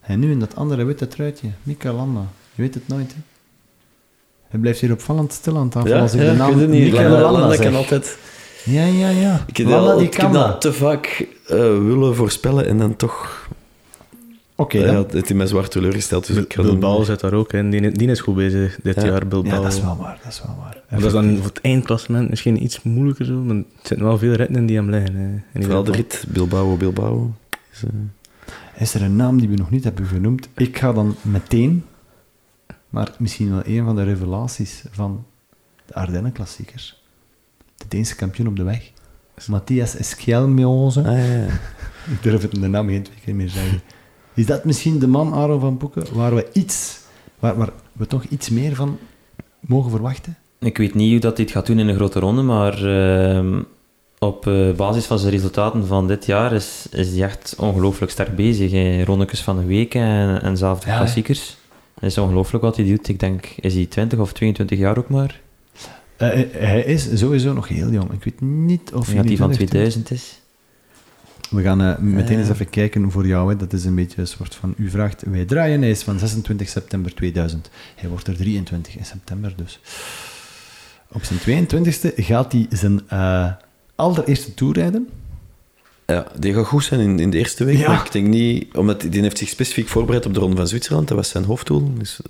En 0.00 0.18
nu 0.20 0.30
in 0.30 0.38
dat 0.40 0.56
andere 0.56 0.84
witte 0.84 1.08
truitje, 1.08 1.48
Mika 1.62 1.92
Landa. 1.92 2.26
Je 2.54 2.62
weet 2.62 2.74
het 2.74 2.88
nooit, 2.88 3.14
hè? 3.14 3.20
Hij 4.54 4.62
blijft 4.62 4.80
hier 4.80 4.92
opvallend 4.92 5.32
stil 5.32 5.56
aan 5.58 5.68
tafel 5.68 5.94
als 5.94 6.12
ik 6.14 6.20
de 6.20 6.32
naam 6.32 6.58
het 6.58 6.68
niet. 6.68 6.92
Landa, 6.92 7.56
kan 7.56 7.74
altijd... 7.74 8.18
Ja, 8.64 8.84
ja, 8.84 9.08
ja. 9.08 9.44
Ik 9.46 9.56
heb, 9.56 9.66
Landa, 9.66 9.90
al, 9.90 9.98
die 9.98 10.06
ik 10.06 10.12
heb 10.14 10.22
kan 10.22 10.32
dat 10.32 10.60
te 10.60 10.72
vaak 10.72 11.26
eh, 11.46 11.56
willen 11.58 12.14
voorspellen 12.16 12.66
en 12.66 12.78
dan 12.78 12.96
toch... 12.96 13.48
Oké, 14.56 14.84
dan. 14.84 14.94
had 14.94 15.12
het 15.12 15.30
in 15.30 15.36
mij 15.36 15.46
zwaar 15.46 15.68
teleurgesteld. 15.68 16.26
Dus 16.26 16.36
ik 16.36 16.52
ga 16.54 16.62
Bilbao 16.62 17.02
zit 17.02 17.20
daar 17.20 17.32
ook 17.32 17.52
in. 17.52 17.70
Die, 17.70 17.90
die 17.90 18.08
is 18.10 18.20
goed 18.20 18.34
bezig 18.34 18.78
dit 18.82 18.94
Ja. 18.94 19.06
jaar, 19.06 19.26
Bilbao. 19.26 19.52
Ja, 19.54 19.60
dat 19.60 19.72
is 19.72 19.80
wel 19.80 19.96
waar, 20.00 20.18
dat 20.22 20.32
is 20.32 20.42
wel 20.46 20.56
waar. 20.58 20.82
Maar 20.90 20.98
dat 21.00 21.08
is 21.08 21.12
dan 21.12 21.36
voor 21.36 21.46
het 21.46 21.60
eindklassement 21.60 22.30
misschien 22.30 22.62
iets 22.62 22.82
moeilijker 22.82 23.24
zo, 23.24 23.34
maar 23.34 23.56
er 23.56 23.64
zitten 23.82 24.06
wel 24.06 24.18
veel 24.18 24.32
ritten 24.32 24.56
in 24.56 24.66
die 24.66 24.76
hem 24.76 24.90
liggen. 24.90 25.42
hè. 25.52 25.62
Vooral 25.62 25.84
de 25.84 25.92
rit 25.92 26.24
Bilbao, 26.28 26.76
Bilbao. 26.76 27.32
Is, 27.72 27.82
eh, 27.82 28.82
Is 28.82 28.94
er 28.94 29.02
een 29.02 29.16
naam 29.16 29.38
die 29.40 29.48
we 29.48 29.56
nog 29.56 29.70
niet 29.70 29.84
hebben 29.84 30.06
genoemd? 30.06 30.48
Ik 30.56 30.78
ga 30.78 30.92
dan 30.92 31.14
meteen, 31.22 31.84
maar 32.94 33.12
misschien 33.18 33.50
wel 33.50 33.62
een 33.64 33.84
van 33.84 33.96
de 33.96 34.02
revelaties 34.02 34.84
van 34.90 35.24
de 35.86 35.94
Ardennen-klassiekers. 35.94 37.02
De 37.76 37.84
Deense 37.88 38.16
kampioen 38.16 38.46
op 38.46 38.56
de 38.56 38.62
weg. 38.62 38.90
Matthias 39.46 39.96
Eskelmioze. 39.96 41.00
ah, 41.00 41.04
ja, 41.06 41.24
ja. 41.24 41.46
Ik 42.14 42.22
durf 42.22 42.42
het 42.42 42.54
in 42.54 42.60
de 42.60 42.66
naam 42.68 42.88
geen 42.88 43.02
twee 43.02 43.18
keer 43.24 43.34
meer 43.34 43.48
zeggen. 43.48 43.80
Is 44.34 44.46
dat 44.46 44.64
misschien 44.64 44.98
de 44.98 45.06
man, 45.06 45.32
Aro 45.32 45.58
van 45.58 45.76
Boeken, 45.78 46.14
waar 46.14 46.34
we 46.34 46.46
iets, 46.52 47.00
waar, 47.38 47.56
waar 47.56 47.70
we 47.92 48.06
toch 48.06 48.24
iets 48.24 48.50
meer 48.50 48.74
van 48.74 48.98
mogen 49.60 49.90
verwachten? 49.90 50.36
Ik 50.58 50.78
weet 50.78 50.94
niet 50.94 51.10
hoe 51.10 51.20
dat 51.20 51.36
hij 51.36 51.44
het 51.44 51.54
gaat 51.54 51.66
doen 51.66 51.78
in 51.78 51.88
een 51.88 51.94
grote 51.94 52.18
ronde, 52.20 52.42
maar 52.42 52.84
ehm, 52.84 53.62
op 54.18 54.46
eh, 54.46 54.72
basis 54.72 55.04
van 55.06 55.18
zijn 55.18 55.32
resultaten 55.32 55.86
van 55.86 56.06
dit 56.08 56.26
jaar 56.26 56.52
is, 56.52 56.86
is 56.90 57.08
hij 57.08 57.22
echt 57.22 57.54
ongelooflijk 57.58 58.12
sterk 58.12 58.36
bezig. 58.36 58.70
Hè. 58.70 59.04
Rondekes 59.04 59.40
van 59.42 59.56
de 59.56 59.64
weken 59.64 60.02
en, 60.02 60.42
en 60.42 60.56
zelfs 60.56 60.80
de 60.80 60.86
Ja, 60.86 60.92
hè. 60.92 60.98
klassiekers. 60.98 61.56
Het 62.04 62.12
is 62.12 62.18
ongelooflijk 62.18 62.64
wat 62.64 62.76
hij 62.76 62.86
doet. 62.86 63.08
Ik 63.08 63.20
denk, 63.20 63.46
is 63.46 63.74
hij 63.74 63.86
20 63.86 64.18
of 64.18 64.32
22 64.32 64.78
jaar 64.78 64.98
ook 64.98 65.08
maar? 65.08 65.40
Eh, 66.16 66.28
hij- 66.28 66.48
hij 66.52 66.84
is 66.84 67.18
sowieso 67.18 67.52
nog 67.52 67.68
heel 67.68 67.90
jong. 67.90 68.12
Ik 68.12 68.24
weet 68.24 68.40
niet 68.40 68.92
of 68.92 69.00
Of 69.08 69.14
dat 69.14 69.24
hij 69.24 69.36
van 69.36 69.48
niet 69.48 69.56
2000 69.56 70.10
is. 70.10 70.40
We 71.50 71.62
gaan 71.62 71.82
eh, 71.82 71.98
meteen 71.98 72.38
eens 72.38 72.48
even 72.48 72.70
kijken 72.70 73.10
voor 73.10 73.26
jou. 73.26 73.50
Hè. 73.50 73.56
Dat 73.56 73.72
is 73.72 73.84
een 73.84 73.94
beetje 73.94 74.20
een 74.20 74.26
soort 74.26 74.54
van... 74.54 74.74
U 74.78 74.90
vraagt, 74.90 75.22
wij 75.26 75.44
draaien. 75.44 75.80
Hij 75.80 75.90
is 75.90 76.02
van 76.02 76.18
26 76.18 76.68
september 76.68 77.14
2000. 77.14 77.70
Hij 77.96 78.08
wordt 78.08 78.26
er 78.26 78.36
23 78.36 78.96
in 78.96 79.04
september 79.04 79.52
dus. 79.56 79.80
Op 81.12 81.22
zijn 81.24 81.38
22e 81.68 82.14
gaat 82.16 82.52
hij 82.52 82.66
zijn 82.70 83.00
eh, 83.08 83.52
allereerste 83.94 84.54
tour 84.54 84.74
rijden. 84.74 85.08
Ja, 86.06 86.26
die 86.38 86.54
gaat 86.54 86.66
goed 86.66 86.84
zijn 86.84 87.00
in, 87.00 87.18
in 87.18 87.30
de 87.30 87.38
eerste 87.38 87.64
week. 87.64 87.78
Ja. 87.78 87.88
Maar 87.88 88.04
ik 88.06 88.12
denk 88.12 88.26
niet... 88.26 88.74
Omdat 88.76 89.00
die, 89.00 89.20
heeft 89.22 89.38
zich 89.38 89.48
specifiek 89.48 89.88
voorbereid 89.88 90.26
op 90.26 90.34
de 90.34 90.40
Ronde 90.40 90.56
van 90.56 90.68
Zwitserland. 90.68 91.08
Dat 91.08 91.16
was 91.16 91.28
zijn 91.28 91.44
hoofddoel. 91.44 91.92
Dus 91.98 92.20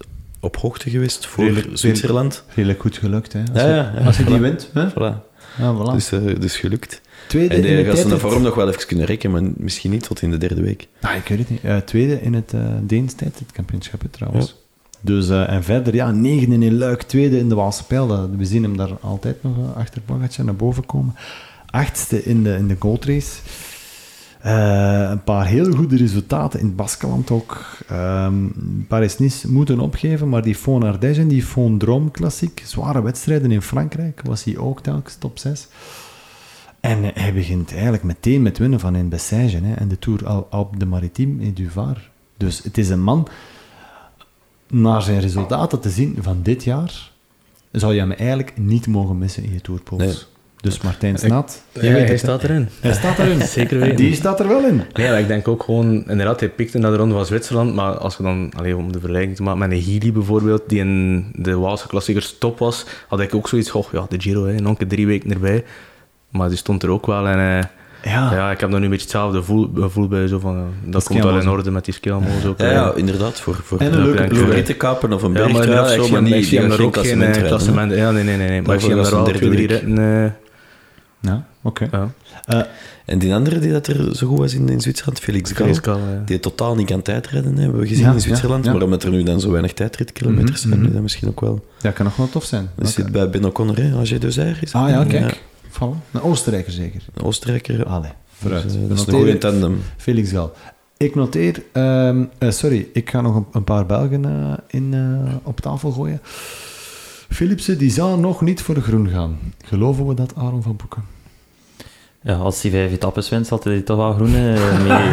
op 0.41 0.57
hoogte 0.57 0.91
geweest 0.91 1.27
voor 1.27 1.45
Redelijk- 1.45 1.69
Zwitserland. 1.79 2.45
Redelijk 2.55 2.81
goed 2.81 2.97
gelukt, 2.97 3.33
hè. 3.33 3.41
Als, 3.53 3.61
Ja, 3.63 3.69
je, 3.69 3.75
ja, 3.75 3.93
ja, 3.99 4.07
als 4.07 4.17
je 4.17 4.25
die 4.25 4.39
wint. 4.39 4.71
Hè? 4.73 4.91
Voilà. 4.91 5.33
Ja, 5.59 5.75
voilà. 5.77 5.93
Dus, 5.93 6.13
eh, 6.13 6.21
dus 6.41 6.57
gelukt. 6.57 7.01
tweede 7.29 7.55
En 7.55 7.61
in 7.61 7.67
die 7.67 7.77
de 7.77 7.85
gaat 7.85 7.97
zijn 7.97 8.09
tijdrit. 8.09 8.31
vorm 8.31 8.43
nog 8.43 8.55
wel 8.55 8.69
even 8.69 8.87
kunnen 8.87 9.07
rekken, 9.07 9.31
maar 9.31 9.43
misschien 9.57 9.91
niet 9.91 10.03
tot 10.03 10.23
in 10.23 10.31
de 10.31 10.39
derde 10.39 10.61
week. 10.63 10.89
Ah, 11.01 11.15
ik 11.17 11.29
weet 11.29 11.39
het 11.39 11.51
niet. 11.51 11.65
Eh, 11.65 11.77
tweede 11.77 12.23
in 12.23 12.35
het 12.35 12.53
eh 12.53 12.61
Deens 12.83 13.15
tijdritkampioenschap, 13.15 14.03
hè, 14.03 14.09
trouwens. 14.09 14.57
Dus, 15.01 15.29
eh, 15.29 15.49
en 15.53 15.65
verder, 15.65 15.95
ja, 15.95 16.11
negende 16.11 16.67
in 16.67 16.79
Luik, 16.79 17.03
tweede 17.03 17.39
in 17.39 17.49
de 17.49 17.55
Waalse 17.55 17.85
Pijl. 17.85 18.31
We 18.37 18.45
zien 18.45 18.63
hem 18.63 18.77
daar 18.77 18.91
altijd 19.01 19.43
nog 19.43 19.57
eh, 19.59 19.77
achter 19.77 20.01
Pogacar 20.01 20.45
naar 20.45 20.57
boven 20.57 20.87
komen. 20.87 21.15
Achtste 21.75 22.25
in 22.25 22.43
de, 22.43 22.57
in 22.57 22.69
de 22.69 22.77
Gold 22.79 23.05
Race. 23.05 23.41
Eh, 24.41 25.09
een 25.11 25.23
paar 25.23 25.47
heel 25.47 25.73
goede 25.73 25.97
resultaten 25.97 26.61
in 26.61 26.67
het 26.67 26.77
Baskeland 26.77 27.31
ook. 27.31 27.79
Ehm 27.89 28.35
Paris-Nice 28.89 29.53
moeten 29.53 29.81
opgeven, 29.81 30.29
maar 30.29 30.43
die 30.43 30.55
Fon 30.55 31.01
en 31.01 31.29
die 31.29 31.43
Fon 31.43 31.83
Drôme 31.85 32.11
Klassiek, 32.11 32.63
zware 32.65 33.03
wedstrijden 33.03 33.51
in 33.51 33.63
Frankrijk, 33.63 34.21
was 34.25 34.45
hij 34.45 34.57
ook 34.57 34.81
telkens 34.81 35.17
top 35.17 35.39
6. 35.39 35.69
En 36.81 37.05
eh, 37.05 37.23
hij 37.23 37.33
begint 37.33 37.73
eigenlijk 37.73 38.03
meteen 38.03 38.43
met 38.43 38.59
winnen 38.59 38.81
van 38.81 38.97
in 38.97 39.09
Bessèges 39.09 39.61
hè, 39.63 39.73
en 39.73 39.89
de 39.89 39.99
Tour 39.99 40.27
Alpe 40.51 40.79
de 40.79 40.87
Maritime 40.87 41.47
et 41.47 41.57
du 41.57 41.71
Var. 41.71 42.11
Dus 42.37 42.63
het 42.63 42.79
is 42.79 42.89
een 42.89 43.03
man, 43.03 43.29
naar 44.69 45.03
zijn 45.03 45.21
resultaten 45.21 45.81
te 45.81 45.91
zien 45.91 46.17
van 46.21 46.43
dit 46.43 46.65
jaar, 46.65 47.11
zou 47.73 47.95
je 47.95 48.01
hem 48.01 48.13
eigenlijk 48.13 48.59
niet 48.59 48.87
mogen 48.87 49.19
missen 49.19 49.45
in 49.45 49.53
je 49.53 49.61
Tourpools. 49.61 50.33
Dus 50.65 50.81
Martijn 50.81 51.17
Ja, 51.23 51.45
weet 51.73 52.09
hij 52.09 52.17
staat 52.17 52.43
erin. 52.43 52.69
Hij 52.81 52.93
staat 52.93 53.19
erin. 53.19 53.41
Zeker 53.59 53.79
weten. 53.79 53.97
Die 53.97 54.15
staat 54.15 54.41
er 54.41 54.49
wel 54.49 54.65
in. 54.65 54.83
Nee, 54.93 55.09
maar 55.09 55.21
ik 55.21 55.29
denk 55.29 55.49
ook 55.49 55.63
gewoon, 55.63 56.09
inderdaad, 56.09 56.41
hij 56.41 56.49
pikte 56.49 56.79
naar 56.79 56.91
de 56.91 56.97
ronde 56.97 57.15
van 57.15 57.27
Zwitserland, 57.27 57.75
maar 57.75 57.97
als 57.97 58.17
we 58.17 58.23
dan, 58.23 58.53
allee, 58.57 58.77
om 58.77 58.93
de 58.93 59.01
vergelijking 59.01 59.37
te 59.37 59.43
maken 59.43 59.61
met 59.61 59.71
een 59.71 59.85
Healy 59.85 60.13
bijvoorbeeld, 60.13 60.63
die 60.67 60.79
in 60.79 61.25
de 61.33 61.57
Waalse 61.57 61.87
klassiekers 61.87 62.39
top 62.39 62.59
was, 62.59 62.87
had 63.09 63.21
ik 63.21 63.35
ook 63.35 63.49
zoiets, 63.49 63.73
oh 63.73 63.87
ja, 63.93 64.07
de 64.09 64.21
Giro, 64.21 64.47
hè, 64.47 64.55
nog 64.55 64.71
een 64.71 64.77
keer 64.77 64.89
drie 64.89 65.07
weken 65.07 65.31
erbij. 65.31 65.65
Maar 66.31 66.49
die 66.49 66.59
stond 66.59 66.83
er 66.83 66.89
ook 66.91 67.07
wel 67.07 67.27
en 67.27 67.39
eh, 67.39 68.13
Ja. 68.13 68.33
ja, 68.33 68.51
ik 68.51 68.61
heb 68.61 68.71
dan 68.71 68.79
nu 68.79 68.85
een 68.85 68.91
beetje 68.91 69.07
hetzelfde 69.07 69.39
gevoel, 69.39 69.71
gevoel 69.75 70.09
bij, 70.09 70.27
zo 70.27 70.39
van, 70.39 70.57
eh, 70.57 70.91
dat 70.93 71.05
komt 71.05 71.23
wel 71.23 71.39
in 71.39 71.49
orde 71.49 71.71
met 71.71 71.85
die 71.85 71.95
Skilmo's 71.95 72.45
ook. 72.47 72.59
Ja, 72.59 72.65
eh. 72.65 72.73
ja 72.73 72.93
inderdaad. 72.95 73.41
Voor, 73.41 73.55
voor, 73.63 73.79
En 73.79 73.93
een 73.93 74.03
leuke 74.03 74.25
ploeg, 74.25 74.51
rittenkapen 74.51 75.13
of 75.13 75.23
een 75.23 75.33
Ja, 75.33 75.49
maar 75.49 75.67
bergtrui 75.67 76.13
ja, 76.13 76.21
maar 76.21 76.31
ik 76.31 76.45
zie 76.45 76.59
hem 76.59 76.71
er 76.71 76.83
ook 76.83 76.97
geen 76.97 77.43
klassement. 77.43 77.95
Ja, 77.95 78.11
nee, 78.11 78.25
nee, 78.25 78.37
nee. 78.37 78.49
nee. 78.49 78.63
Maar 78.63 78.75
ik 78.75 78.81
zie 78.81 78.91
hem 78.91 78.99
er 78.99 79.11
wel 79.11 79.25
twee, 79.25 79.51
drie 79.51 79.67
ritten. 79.67 80.35
Ja, 81.25 81.47
oké. 81.63 81.89
ja. 81.93 82.11
Eh, 82.45 82.61
En 83.05 83.19
die 83.19 83.35
andere 83.35 83.59
die 83.59 83.73
dat 83.73 83.87
er 83.87 84.17
zo 84.17 84.27
goed 84.27 84.39
was 84.39 84.55
in, 84.55 84.69
in 84.69 84.81
Zwitserland, 84.81 85.19
Felix 85.21 85.53
Gal, 85.53 85.99
ja. 85.99 86.23
die 86.25 86.41
totaal 86.41 86.75
niet 86.75 86.87
kan 86.87 87.03
tijdrijden, 87.03 87.57
hebben 87.57 87.81
we 87.81 87.87
gezien 87.87 88.05
Ja, 88.05 88.13
in 88.13 88.21
Zwitserland. 88.21 88.65
ja, 88.65 88.71
ja. 88.71 88.77
Maar 88.77 88.85
omdat 88.87 89.03
er 89.03 89.11
nu 89.11 89.23
dan 89.23 89.41
zo 89.41 89.51
weinig 89.51 89.73
tijdritkilometers 89.73 90.65
Mhm, 90.65 90.75
zijn, 90.75 90.87
is 90.87 90.93
dat 90.93 91.03
misschien 91.03 91.29
ook 91.29 91.41
wel... 91.41 91.65
Dat 91.81 91.93
kan 91.93 92.05
nog 92.05 92.17
wel 92.17 92.29
tof 92.29 92.45
zijn. 92.45 92.69
Dat 92.77 92.89
zit 92.89 93.13
bij 93.13 93.31
Ben 93.31 93.45
O'Connor, 93.45 93.77
hè, 93.77 93.97
AG 93.99 94.19
Deuzer. 94.19 94.59
Is? 94.61 94.73
Ah 94.73 94.89
ja, 94.89 95.05
kijk. 95.05 95.43
Vallen. 95.69 96.03
Een 96.13 96.23
Oostenrijker 96.23 96.73
zeker. 96.73 97.03
Een 97.15 97.25
Oostenrijker. 97.25 97.85
Allee, 97.87 98.11
vooruit. 98.33 98.63
Dus, 98.63 98.75
eh, 98.75 98.81
dat 98.89 98.99
is 98.99 99.07
een 99.07 99.13
goede 99.15 99.39
tandem. 99.39 99.81
Felix 99.97 100.31
Gal. 100.31 100.53
Ik 100.97 101.15
noteer... 101.15 101.63
ehm, 101.73 102.25
eh, 102.39 102.51
sorry, 102.51 102.89
ik 102.93 103.11
ga 103.11 103.21
nog 103.21 103.35
een, 103.35 103.47
een 103.53 103.65
paar 103.65 103.87
Belgen 103.87 104.25
in, 104.67 104.95
op 105.43 105.61
tafel 105.61 105.91
gooien. 105.91 106.21
Philipsen, 107.31 107.79
die 107.79 107.91
zou 107.91 108.21
nog 108.21 108.41
niet 108.41 108.63
voor 108.63 108.77
groen 108.81 109.09
gaan. 109.09 109.39
Geloven 109.65 110.07
we 110.07 110.15
dat, 110.15 110.33
Aaron 110.37 110.63
van 110.63 110.77
Boeken? 110.77 111.03
Ja, 112.25 112.35
als 112.35 112.63
hij 112.63 112.71
vijf 112.71 112.93
etappes 112.93 113.29
wint, 113.29 113.47
zal 113.47 113.61
hij 113.63 113.81
toch 113.81 113.97
wel 113.97 114.13
groen 114.13 114.35
eh, 114.35 114.79
mee, 114.79 115.11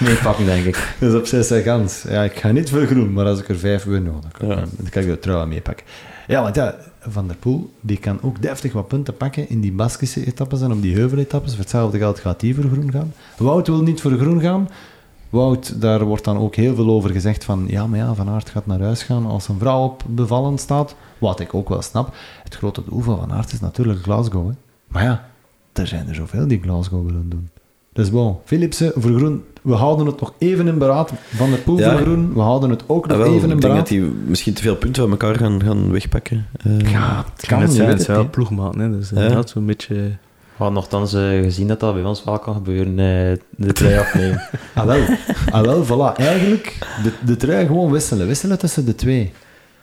mee 0.08 0.16
pakken, 0.22 0.44
denk 0.44 0.64
ik. 0.64 0.94
Dat 0.98 1.12
is 1.12 1.18
op 1.18 1.26
zes 1.26 1.46
zijn 1.46 1.62
kans. 1.62 2.04
Ja, 2.08 2.22
ik 2.22 2.36
ga 2.36 2.50
niet 2.50 2.70
voor 2.70 2.86
groen, 2.86 3.12
maar 3.12 3.26
als 3.26 3.40
ik 3.40 3.48
er 3.48 3.58
vijf 3.58 3.84
win, 3.84 4.08
oh, 4.08 4.12
dan, 4.22 4.30
kan, 4.38 4.48
Ja. 4.48 4.54
dan 4.54 4.88
kan 4.90 5.02
ik 5.02 5.20
trui 5.20 5.36
wel 5.36 5.46
meepakken. 5.46 5.86
Ja, 6.26 6.42
want 6.42 6.54
ja, 6.54 6.74
Van 7.00 7.26
der 7.26 7.36
Poel 7.36 7.70
die 7.80 7.96
kan 7.98 8.18
ook 8.22 8.42
deftig 8.42 8.72
wat 8.72 8.88
punten 8.88 9.16
pakken 9.16 9.48
in 9.48 9.60
die 9.60 9.72
Baskische 9.72 10.26
etappes 10.26 10.60
en 10.60 10.72
op 10.72 10.82
die 10.82 10.94
heuveletappes. 10.94 11.50
Voor 11.50 11.60
hetzelfde 11.60 11.98
geld 11.98 12.18
gaat 12.18 12.40
die 12.40 12.54
voor 12.54 12.64
groen 12.64 12.92
gaan. 12.92 13.12
Wout 13.36 13.66
wil 13.66 13.82
niet 13.82 14.00
voor 14.00 14.12
groen 14.12 14.40
gaan. 14.40 14.68
Wout, 15.30 15.80
daar 15.80 16.04
wordt 16.04 16.24
dan 16.24 16.38
ook 16.38 16.54
heel 16.54 16.74
veel 16.74 16.88
over 16.90 17.10
gezegd 17.10 17.44
van 17.44 17.64
ja, 17.68 17.86
maar 17.86 17.98
ja, 17.98 18.14
Van 18.14 18.28
Aert 18.28 18.50
gaat 18.50 18.66
naar 18.66 18.80
huis 18.80 19.02
gaan 19.02 19.26
als 19.26 19.48
een 19.48 19.58
vrouw 19.58 19.84
op 19.84 20.02
bevallen 20.08 20.58
staat. 20.58 20.94
Wat 21.18 21.40
ik 21.40 21.54
ook 21.54 21.68
wel 21.68 21.82
snap. 21.82 22.14
Het 22.44 22.54
grote 22.54 22.82
doel 22.88 23.00
van 23.00 23.18
Van 23.18 23.32
Aert 23.32 23.52
is 23.52 23.60
natuurlijk 23.60 24.02
Glasgow. 24.02 24.48
Hè. 24.48 24.54
Maar 24.86 25.02
ja, 25.02 25.28
er 25.78 25.86
zijn 25.86 26.08
er 26.08 26.14
zoveel 26.14 26.46
die 26.46 26.60
Glasgow 26.62 27.06
willen 27.06 27.28
doen. 27.28 27.48
Dus 27.92 28.10
bon, 28.10 28.36
Philipsen 28.44 28.92
voor 28.94 29.10
groen. 29.16 29.42
We 29.62 29.74
houden 29.74 30.06
het 30.06 30.20
nog 30.20 30.32
even 30.38 30.66
in 30.68 30.78
beraad. 30.78 31.12
Van 31.34 31.50
der 31.50 31.58
Poel 31.58 31.78
Ja. 31.78 31.90
voor 31.90 32.00
groen. 32.00 32.32
We 32.34 32.40
houden 32.40 32.70
het 32.70 32.82
ook 32.86 33.06
nog 33.06 33.16
Ah, 33.16 33.22
wel, 33.22 33.32
even 33.34 33.50
in 33.50 33.54
ik 33.54 33.60
denk 33.60 33.60
beraad. 33.60 33.76
dat 33.78 33.88
die 33.88 34.00
misschien 34.26 34.54
te 34.54 34.62
veel 34.62 34.76
punten 34.76 35.02
van 35.02 35.10
elkaar 35.10 35.36
gaan, 35.36 35.62
gaan 35.62 35.90
wegpakken. 35.92 36.46
Eh, 36.64 36.80
Ja, 36.90 37.24
het 37.32 37.42
Ik 37.42 37.48
kan, 37.48 37.58
kan 37.58 37.60
het 37.60 37.72
zijn, 37.72 37.88
het 37.88 38.06
wel 38.06 38.20
niet. 38.20 38.30
ploegmaten, 38.30 38.80
hè, 38.80 38.90
dus 38.90 39.10
Ja. 39.10 39.16
inderdaad 39.16 39.50
zo'n 39.50 39.66
beetje... 39.66 39.94
We 39.94 40.62
hadden 40.62 40.74
nogthans 40.74 41.14
eh, 41.14 41.22
gezien 41.42 41.68
dat 41.68 41.80
dat 41.80 41.94
bij 41.94 42.04
ons 42.04 42.24
wel 42.24 42.38
kan 42.38 42.54
gebeuren, 42.54 42.90
eh, 42.90 43.36
de 43.56 43.72
trui 43.78 43.98
afnemen. 43.98 44.42
Ah 44.74 44.84
wel, 44.84 45.00
ah, 45.50 45.62
wel 45.62 45.84
voilà. 45.86 46.16
Eigenlijk 46.16 46.78
de, 47.02 47.12
de 47.24 47.36
trui 47.36 47.66
gewoon 47.66 47.90
wisselen. 47.92 48.26
Wisselen 48.26 48.58
tussen 48.58 48.84
de 48.86 48.94
twee. 48.94 49.32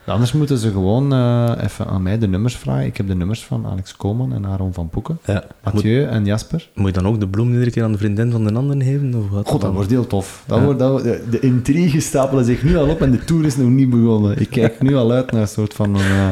Anders 0.06 0.32
moeten 0.34 0.58
ze 0.58 0.72
gewoon 0.72 1.14
eh, 1.14 1.52
even 1.64 1.88
aan 1.88 2.02
mij 2.04 2.18
de 2.18 2.28
nummers 2.28 2.56
vragen. 2.56 2.86
Ik 2.86 2.98
heb 2.98 3.08
de 3.08 3.16
nummers 3.16 3.44
van 3.46 3.66
Alex 3.66 3.96
Koolman 3.96 4.34
en 4.34 4.46
Aaron 4.46 4.74
van 4.74 4.90
Poeken. 4.90 5.18
ja. 5.26 5.44
Mathieu 5.64 6.04
en 6.06 6.26
Jasper. 6.26 6.70
Moet 6.76 6.96
je 6.96 7.02
dan 7.02 7.12
ook 7.12 7.20
de 7.20 7.28
bloem 7.28 7.52
iedere 7.52 7.72
keer 7.72 7.84
aan 7.84 7.92
de 7.92 7.98
vriendin 7.98 8.32
van 8.32 8.44
de 8.44 8.54
ander 8.54 8.82
geven? 8.82 9.14
Of 9.16 9.30
wat 9.30 9.48
God, 9.48 9.62
dat 9.62 9.74
wordt 9.74 9.90
heel 9.90 10.08
tof. 10.08 10.44
Dat 10.48 10.58
Ja. 10.60 10.64
wordt, 10.66 10.80
dat 10.80 11.04
de, 11.04 11.40
intriges 11.40 12.06
stapelen 12.06 12.46
zich 12.46 12.64
nu 12.64 12.78
al 12.78 12.90
op 12.90 13.02
en 13.02 13.12
de 13.12 13.24
tour 13.24 13.46
is 13.46 13.58
nog 13.58 13.70
niet 13.70 13.90
begonnen. 13.90 14.40
Ik 14.40 14.50
kijk 14.50 14.82
nu 14.82 14.96
al 14.96 15.12
uit 15.12 15.32
naar 15.32 15.42
een 15.42 15.48
soort 15.48 15.74
van 15.74 15.96
een, 15.96 16.02
eh, 16.12 16.28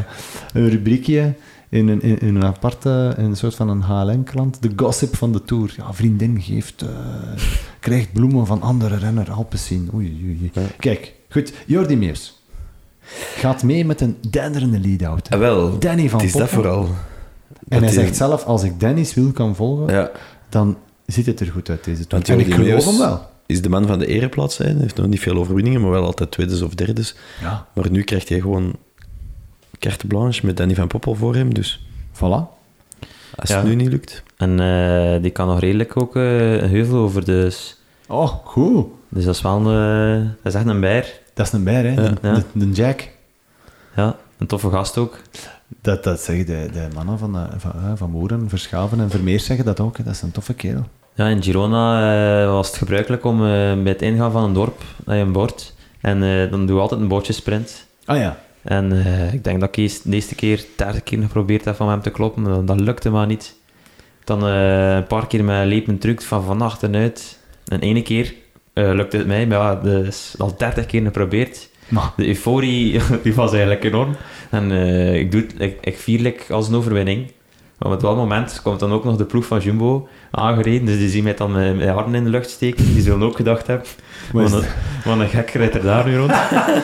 een 0.53 0.69
rubriekje 0.69 1.33
in 1.69 1.87
een, 1.87 2.01
in, 2.01 2.19
in 2.19 2.35
een 2.35 2.43
aparte, 2.45 3.13
in 3.17 3.23
een 3.23 3.35
soort 3.37 3.55
van 3.55 3.69
een 3.69 3.81
HLN-krant. 3.81 4.61
De 4.61 4.71
gossip 4.75 5.15
van 5.15 5.31
de 5.31 5.43
tour. 5.43 5.73
Ja, 5.77 5.93
vriendin 5.93 6.41
geeft, 6.41 6.81
eh, 6.81 6.87
krijgt 7.79 8.13
bloemen 8.13 8.45
van 8.45 8.61
andere 8.61 8.97
renner. 8.97 9.31
Alpecin. 9.31 9.89
Oei, 9.93 10.19
oei, 10.23 10.37
oei. 10.39 10.49
Ja. 10.53 10.61
Kijk, 10.79 11.13
goed. 11.29 11.53
Jordi 11.65 11.95
Meers 11.97 12.39
gaat 13.35 13.63
mee 13.63 13.85
met 13.85 14.01
een 14.01 14.17
denderende 14.29 14.79
lead-out. 14.79 15.29
Ah, 15.29 15.39
wel, 15.39 15.79
Danny 15.79 16.09
van 16.09 16.19
het 16.19 16.27
is 16.27 16.33
dat 16.33 16.49
Poppel. 16.49 16.61
vooral. 16.61 16.83
En 16.85 16.89
Dat 17.67 17.79
hij 17.79 17.89
die- 17.89 17.99
zegt 17.99 18.15
zelf, 18.15 18.43
als 18.45 18.63
ik 18.63 18.79
Dennis 18.79 19.13
wil 19.13 19.31
kan 19.31 19.55
volgen, 19.55 19.93
Ja, 19.93 20.11
dan 20.49 20.77
ziet 21.05 21.25
het 21.25 21.39
er 21.39 21.47
goed 21.47 21.69
uit 21.69 21.83
deze 21.83 22.07
tour. 22.07 22.25
Want 22.25 22.39
En 22.41 22.47
ik 22.47 22.53
geloof 22.53 22.85
hem 22.85 22.97
wel. 22.97 23.29
is 23.45 23.61
de 23.61 23.69
man 23.69 23.87
van 23.87 23.99
de 23.99 24.05
ereplaats. 24.05 24.57
Hij 24.57 24.75
heeft 24.79 24.95
nog 24.97 25.07
niet 25.07 25.19
veel 25.19 25.35
overwinningen, 25.37 25.81
maar 25.81 25.91
wel 25.91 26.05
altijd 26.05 26.31
tweedes 26.31 26.61
of 26.61 26.75
derdes. 26.75 27.15
Ja, 27.41 27.67
Maar 27.73 27.91
nu 27.91 28.03
krijgt 28.03 28.29
hij 28.29 28.39
gewoon 28.39 28.75
carte 29.79 30.07
blanche 30.07 30.45
met 30.45 30.57
Danny 30.57 30.75
van 30.75 30.87
Poppel 30.87 31.15
voor 31.15 31.35
hem. 31.35 31.53
Dus 31.53 31.85
voilà. 32.13 32.19
als 33.35 33.49
Ja. 33.49 33.55
het 33.57 33.65
nu 33.65 33.75
niet 33.75 33.89
lukt... 33.89 34.23
En 34.37 34.59
eh, 34.59 35.21
die 35.21 35.31
kan 35.31 35.47
nog 35.47 35.59
redelijk 35.59 35.97
ook 35.97 36.15
eh, 36.15 36.51
een 36.61 36.69
heuvel 36.69 36.97
over, 36.97 37.25
dus, 37.25 37.77
Oh, 38.07 38.31
goed. 38.43 38.85
dus 39.09 39.25
dat 39.25 39.35
is 39.35 39.41
wel 39.41 39.65
een, 39.65 40.19
eh, 40.21 40.27
dat 40.43 40.53
is 40.53 40.59
echt 40.59 40.69
een 40.69 40.79
bijer. 40.79 41.19
Dat 41.41 41.53
is 41.53 41.59
een 41.59 41.63
bijer, 41.65 41.83
hè? 41.85 41.95
De, 41.95 42.11
Ja. 42.21 42.33
de, 42.33 42.43
de 42.53 42.71
Jack. 42.71 43.09
Ja, 43.95 44.15
een 44.37 44.47
toffe 44.47 44.69
gast 44.69 44.97
ook. 44.97 45.19
Dat, 45.81 46.03
dat 46.03 46.19
zeggen 46.19 46.45
de, 46.45 46.69
de 46.73 46.87
mannen 46.95 47.17
van, 47.17 47.35
eh, 47.35 47.43
van, 47.57 47.71
eh, 47.71 47.91
van 47.95 48.09
Moeren, 48.09 48.49
Verschaven 48.49 48.99
en 48.99 49.09
Vermeers 49.09 49.45
zeggen 49.45 49.65
dat 49.65 49.79
ook. 49.79 49.97
hè. 49.97 50.03
Dat 50.03 50.13
is 50.13 50.21
een 50.21 50.31
toffe 50.31 50.53
kerel. 50.53 50.87
Ja, 51.13 51.27
in 51.27 51.43
Girona 51.43 52.41
eh, 52.43 52.51
was 52.51 52.67
het 52.67 52.77
gebruikelijk 52.77 53.23
om 53.25 53.37
bij 53.39 53.81
het 53.91 54.01
ingaan 54.01 54.31
van 54.31 54.43
een 54.43 54.53
dorp, 54.53 54.81
dat 55.05 55.15
je 55.15 55.21
een 55.21 55.31
bord, 55.31 55.73
en 56.01 56.19
dan 56.49 56.65
doe 56.65 56.75
je 56.75 56.81
altijd 56.81 57.01
een 57.01 57.07
bordjesprint. 57.07 57.85
Ah 58.05 58.17
ja. 58.17 58.37
En 58.61 58.91
ik 59.33 59.43
denk 59.43 59.59
dat 59.59 59.69
ik 59.69 59.75
eerst 59.75 60.03
de 60.03 60.15
eerste 60.15 60.35
keer 60.35 60.65
30 60.75 61.03
keer 61.03 61.21
geprobeerd 61.21 61.65
heb 61.65 61.75
van 61.75 61.89
hem 61.89 62.01
te 62.01 62.09
kloppen, 62.09 62.43
dat, 62.43 62.67
dat 62.67 62.79
lukte 62.79 63.09
maar 63.09 63.27
niet. 63.27 63.55
Dan 64.23 64.43
een 64.43 65.07
paar 65.07 65.27
keer 65.27 65.43
met 65.43 65.67
lepen 65.67 65.97
truc 65.97 66.21
van 66.21 66.43
van 66.43 66.61
achteruit. 66.61 67.39
En 67.65 67.79
ene 67.79 68.01
keer 68.01 68.33
eh, 68.73 68.91
lukte 68.93 69.17
het 69.17 69.27
mij, 69.27 69.47
maar 69.47 69.57
ja, 69.57 69.75
dus 69.75 70.35
al 70.37 70.55
30 70.57 70.85
keer 70.85 71.01
geprobeerd. 71.01 71.69
Maar, 71.89 72.11
De 72.15 72.27
euforie 72.27 72.99
die 73.23 73.33
was 73.33 73.51
eigenlijk 73.51 73.83
enorm. 73.83 74.15
En 74.49 74.71
eh, 74.71 75.19
ik, 75.19 75.31
doe 75.31 75.41
het, 75.41 75.53
ik, 75.57 75.77
ik 75.81 75.97
vier 75.97 76.19
like 76.19 76.53
als 76.53 76.67
een 76.67 76.75
overwinning. 76.75 77.31
Maar 77.77 77.91
op 77.91 77.99
dat 77.99 78.15
moment 78.15 78.61
komt 78.61 78.79
dan 78.79 78.91
ook 78.91 79.03
nog 79.03 79.15
de 79.17 79.25
ploeg 79.25 79.45
van 79.45 79.59
Jumbo 79.59 80.07
aangereden. 80.31 80.85
Dus 80.85 80.97
die 80.97 81.09
zien 81.09 81.23
mij 81.23 81.35
dan 81.35 81.51
met, 81.51 81.77
met 81.77 81.89
handen 81.89 82.15
in 82.15 82.23
de 82.23 82.29
lucht 82.29 82.49
steken. 82.49 82.93
Die 82.93 83.01
zullen 83.01 83.27
ook 83.27 83.35
gedacht 83.35 83.67
hebben, 83.67 83.87
wat, 84.33 84.51
een, 84.51 84.63
wat 85.03 85.19
een 85.19 85.29
gek 85.29 85.49
rijdt 85.49 85.75
er 85.75 85.81
daar 85.81 86.05
nu 86.05 86.17
rond. 86.17 86.33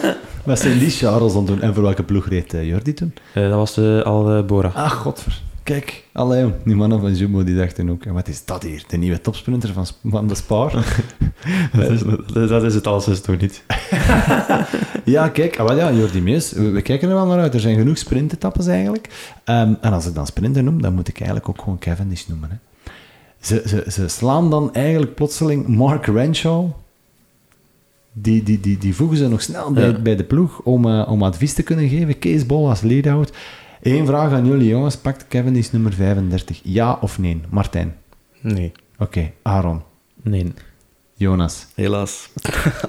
wat 0.45 0.59
zijn 0.59 0.79
die 0.79 0.89
Charles 0.89 1.33
het 1.33 1.47
doen? 1.47 1.61
En 1.61 1.73
voor 1.73 1.83
welke 1.83 2.03
ploeg 2.03 2.27
reed 2.27 2.53
eh, 2.53 2.67
Jordi 2.67 2.93
toen? 2.93 3.13
Dat 3.33 3.51
was 3.51 3.77
eh, 3.77 4.01
al 4.01 4.43
Bora. 4.45 4.71
Ah, 4.73 4.91
godver. 4.91 5.41
Kijk, 5.67 6.03
allee, 6.11 6.41
jong. 6.41 6.53
die 6.63 6.75
mannen 6.75 6.99
van 6.99 7.15
Jumbo 7.15 7.43
die 7.43 7.55
dachten 7.55 7.89
ook, 7.89 8.03
wat 8.03 8.27
is 8.27 8.45
dat 8.45 8.63
hier? 8.63 8.83
De 8.87 8.97
nieuwe 8.97 9.21
topsprinter 9.21 9.73
van, 9.73 9.85
van 10.03 10.27
de 10.27 10.35
Spaar? 10.35 10.71
dat, 11.73 11.89
is, 11.89 12.01
dat, 12.33 12.63
is 12.63 12.73
het 12.73 12.87
alles 12.87 13.07
is 13.07 13.21
toch 13.21 13.39
niet. 13.39 13.63
Ja, 15.03 15.29
kijk, 15.29 15.59
ah, 15.59 15.77
ja, 15.77 15.91
Jordi 15.91 16.21
Meus, 16.21 16.51
we, 16.51 16.69
we 16.69 16.81
kijken 16.81 17.09
er 17.09 17.15
wel 17.15 17.25
naar 17.25 17.39
uit. 17.39 17.53
Er 17.53 17.59
zijn 17.59 17.77
genoeg 17.77 17.97
sprintetappes 17.97 18.67
eigenlijk. 18.67 19.33
Ehm, 19.43 19.73
en 19.81 19.93
als 19.93 20.05
ik 20.05 20.13
dan 20.13 20.27
sprinter 20.27 20.63
noem, 20.63 20.81
dan 20.81 20.93
moet 20.93 21.07
ik 21.07 21.15
eigenlijk 21.17 21.49
ook 21.49 21.59
gewoon 21.59 21.79
Cavendish 21.79 22.25
noemen. 22.25 22.49
Hè. 22.49 22.55
Ze, 23.39 23.63
ze, 23.67 23.91
ze 23.91 24.07
slaan 24.07 24.49
dan 24.49 24.73
eigenlijk 24.73 25.15
plotseling 25.15 25.67
Mark 25.67 26.05
Renshaw. 26.05 26.69
Die, 28.13 28.43
die, 28.43 28.59
die, 28.59 28.77
die 28.77 28.95
voegen 28.95 29.17
ze 29.17 29.27
nog 29.27 29.41
snel 29.41 29.71
bij, 29.71 29.87
Ja. 29.87 29.99
bij 29.99 30.15
de 30.15 30.23
ploeg 30.23 30.59
om, 30.59 30.85
eh, 30.85 31.07
om 31.11 31.23
advies 31.23 31.53
te 31.53 31.63
kunnen 31.63 31.89
geven. 31.89 32.19
Kees 32.19 32.45
Bol 32.45 32.69
als 32.69 32.81
lead-out. 32.81 33.31
Eén 33.87 34.05
vraag 34.05 34.31
aan 34.31 34.45
jullie 34.45 34.67
jongens. 34.67 34.97
Pakt 34.97 35.25
Cavendish 35.27 35.69
nummer 35.69 35.93
35? 35.93 36.59
Ja 36.63 36.97
of 37.01 37.19
nee? 37.19 37.41
Martijn? 37.49 37.95
Nee. 38.41 38.71
Oké, 38.97 39.31
Aaron. 39.41 39.81
Nee. 40.23 40.53
Jonas. 41.13 41.67
Helaas. 41.75 42.29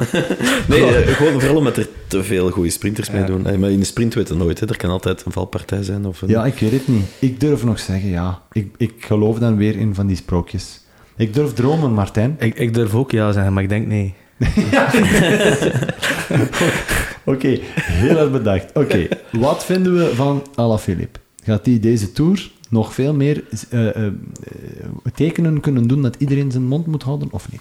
nee, 0.68 0.84
eh, 0.84 1.14
gewoon 1.16 1.32
vooral 1.40 1.56
omdat 1.56 1.76
er 1.76 1.88
te 2.06 2.24
veel 2.24 2.50
goede 2.50 2.70
sprinters 2.70 3.10
mee 3.10 3.24
doen. 3.24 3.46
Eh, 3.46 3.58
Maar 3.58 3.70
in 3.70 3.78
de 3.78 3.84
sprint 3.84 4.14
weet 4.14 4.28
je 4.28 4.34
nooit. 4.34 4.60
Hè. 4.60 4.68
Er 4.68 4.76
kan 4.76 4.90
altijd 4.90 5.24
een 5.24 5.32
valpartij 5.32 5.82
zijn. 5.82 6.06
Of 6.06 6.22
een... 6.22 6.28
Ja, 6.28 6.46
ik 6.46 6.58
weet 6.58 6.72
het 6.72 6.88
niet. 6.88 7.04
Ik 7.18 7.40
durf 7.40 7.64
nog 7.64 7.78
zeggen 7.78 8.08
ja. 8.08 8.42
Ik, 8.52 8.74
ik 8.76 8.92
geloof 8.98 9.38
dan 9.38 9.56
weer 9.56 9.76
in 9.76 9.94
van 9.94 10.06
die 10.06 10.16
sprookjes. 10.16 10.80
Ik 11.16 11.34
durf 11.34 11.52
dromen, 11.52 11.92
Martijn. 11.92 12.36
Ik, 12.38 12.54
ik 12.54 12.74
durf 12.74 12.94
ook 12.94 13.10
ja 13.10 13.32
zeggen, 13.32 13.52
maar 13.52 13.62
ik 13.62 13.68
denk 13.68 13.86
nee. 13.86 14.14
Oké, 17.24 17.58
heel 17.80 18.16
erg 18.18 18.30
bedacht. 18.32 18.70
Oké, 18.74 19.08
wat 19.32 19.64
vinden 19.64 19.94
we 19.96 20.14
van 20.14 20.42
Alaphilippe? 20.54 21.18
Gaat 21.44 21.66
hij 21.66 21.80
deze 21.80 22.12
Tour 22.12 22.50
nog 22.70 22.94
veel 22.94 23.14
meer 23.14 23.44
eh, 23.70 23.88
eh, 23.88 24.06
eh, 24.06 24.12
tekenen 25.14 25.60
kunnen 25.60 25.86
doen 25.88 26.02
dat 26.02 26.16
iedereen 26.18 26.50
zijn 26.50 26.64
mond 26.66 26.86
moet 26.86 27.02
houden, 27.02 27.28
of 27.30 27.50
niet? 27.52 27.60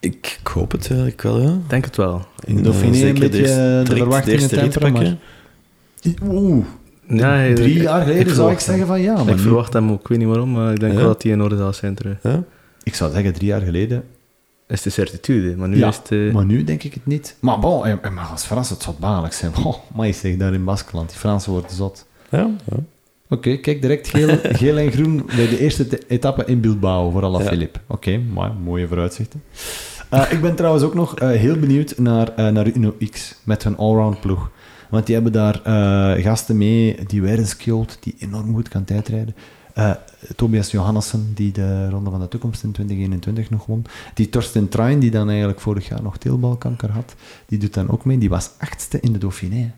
Ik, 0.00 0.38
ik 0.40 0.46
hoop 0.46 0.72
het 0.72 0.86
eigenlijk 0.88 1.22
wel, 1.22 1.40
ja. 1.40 1.48
Ik 1.52 1.68
denk 1.70 1.84
het 1.84 1.96
wel. 1.96 2.26
In 2.44 2.62
Dauphiné 2.62 3.06
een 3.06 3.14
beetje 3.18 3.28
de 3.28 3.80
direct 3.84 3.96
verwachtingen 3.98 4.48
temperen. 4.48 5.18
Oeh, 6.24 6.64
Ja, 7.08 7.54
drie 7.54 7.74
ik- 7.76 7.82
jaar 7.82 8.02
geleden 8.02 8.34
zou 8.34 8.52
ik 8.52 8.58
zeggen 8.58 8.86
van 8.86 9.00
ja, 9.00 9.14
maar 9.14 9.28
ik 9.28 9.34
nu- 9.36 9.40
verwacht 9.42 9.72
hem 9.72 9.90
ook, 9.90 10.00
ik 10.00 10.08
weet 10.08 10.18
niet 10.18 10.26
waarom, 10.26 10.50
maar 10.50 10.72
ik 10.72 10.80
denk 10.80 10.92
Ja? 10.92 10.98
wel 10.98 11.06
dat 11.08 11.22
hij 11.22 11.32
in 11.32 11.42
orde 11.42 11.56
zal 11.56 11.72
zijn 11.72 11.94
terug. 11.94 12.16
Ja? 12.22 12.42
ik 12.82 12.94
zou 12.94 13.12
zeggen 13.12 13.32
drie 13.32 13.46
jaar 13.46 13.60
geleden, 13.60 14.04
Is 14.70 14.82
de 14.82 14.90
certitude, 14.90 15.56
maar 15.56 15.68
nu 15.68 15.76
ja, 15.76 15.88
is 15.88 15.96
het... 15.96 16.10
eh, 16.10 16.32
maar 16.32 16.44
nu 16.44 16.64
denk 16.64 16.82
ik 16.82 16.94
het 16.94 17.06
niet. 17.06 17.36
Maar 17.40 17.58
bon, 17.58 17.98
mag 18.12 18.30
als 18.30 18.44
Frans 18.44 18.70
het 18.70 18.82
zot 18.82 18.98
baanlijk 18.98 19.32
zijn. 19.34 19.52
Oh, 19.64 19.74
maar 19.96 20.06
je 20.06 20.12
zegt 20.12 20.38
daar 20.38 20.54
in 20.54 20.64
Baskeland, 20.64 21.08
die 21.08 21.18
Fransen 21.18 21.52
worden 21.52 21.70
zot. 21.70 22.06
Ja, 22.30 22.50
ja. 22.70 22.76
Oké, 23.28 23.56
kijk, 23.56 23.80
direct 23.82 24.08
geel, 24.08 24.38
geel 24.42 24.76
en 24.78 24.92
groen 24.92 25.22
bij 25.36 25.48
de 25.48 25.58
eerste 25.58 25.86
te- 25.86 26.02
etappe 26.08 26.44
in 26.44 26.60
Bilbao 26.60 27.10
voor 27.10 27.24
Alaphilippe. 27.24 27.78
Oké, 27.86 28.18
maar 28.18 28.52
mooie 28.62 28.86
vooruitzichten. 28.88 29.42
Eh, 30.08 30.32
ik 30.32 30.40
ben 30.40 30.54
trouwens 30.54 30.84
ook 30.84 30.94
nog 30.94 31.18
eh, 31.18 31.28
heel 31.28 31.56
benieuwd 31.58 31.98
naar, 31.98 32.34
eh, 32.34 32.48
naar 32.48 32.66
Uno 32.66 32.94
X 33.10 33.34
met 33.44 33.64
hun 33.64 33.76
allround 33.76 34.20
ploeg. 34.20 34.50
Want 34.90 35.06
die 35.06 35.14
hebben 35.14 35.32
daar 35.32 35.60
eh, 35.62 36.24
gasten 36.24 36.58
mee, 36.58 36.98
die 37.06 37.22
werden 37.22 37.46
skilled, 37.46 37.98
die 38.00 38.14
enorm 38.18 38.54
goed 38.54 38.68
kan 38.68 38.84
tijdrijden. 38.84 39.34
Eh, 39.74 39.90
Tobias 40.36 40.70
Johannessen, 40.70 41.32
die 41.34 41.52
de 41.52 41.88
Ronde 41.90 42.10
van 42.10 42.20
de 42.20 42.28
Toekomst 42.28 42.62
in 42.62 42.72
2021 42.72 43.50
nog 43.50 43.66
won. 43.66 43.84
Die 44.14 44.28
Torsten 44.28 44.68
Trein, 44.68 44.98
die 44.98 45.10
dan 45.10 45.28
eigenlijk 45.28 45.60
vorig 45.60 45.88
jaar 45.88 46.02
nog 46.02 46.16
teelbalkanker 46.18 46.90
had, 46.90 47.14
die 47.46 47.58
doet 47.58 47.74
dan 47.74 47.90
ook 47.90 48.04
mee. 48.04 48.18
Die 48.18 48.28
was 48.28 48.50
achtste 48.58 49.00
in 49.00 49.12
de 49.12 49.18
Dauphiné. 49.18 49.72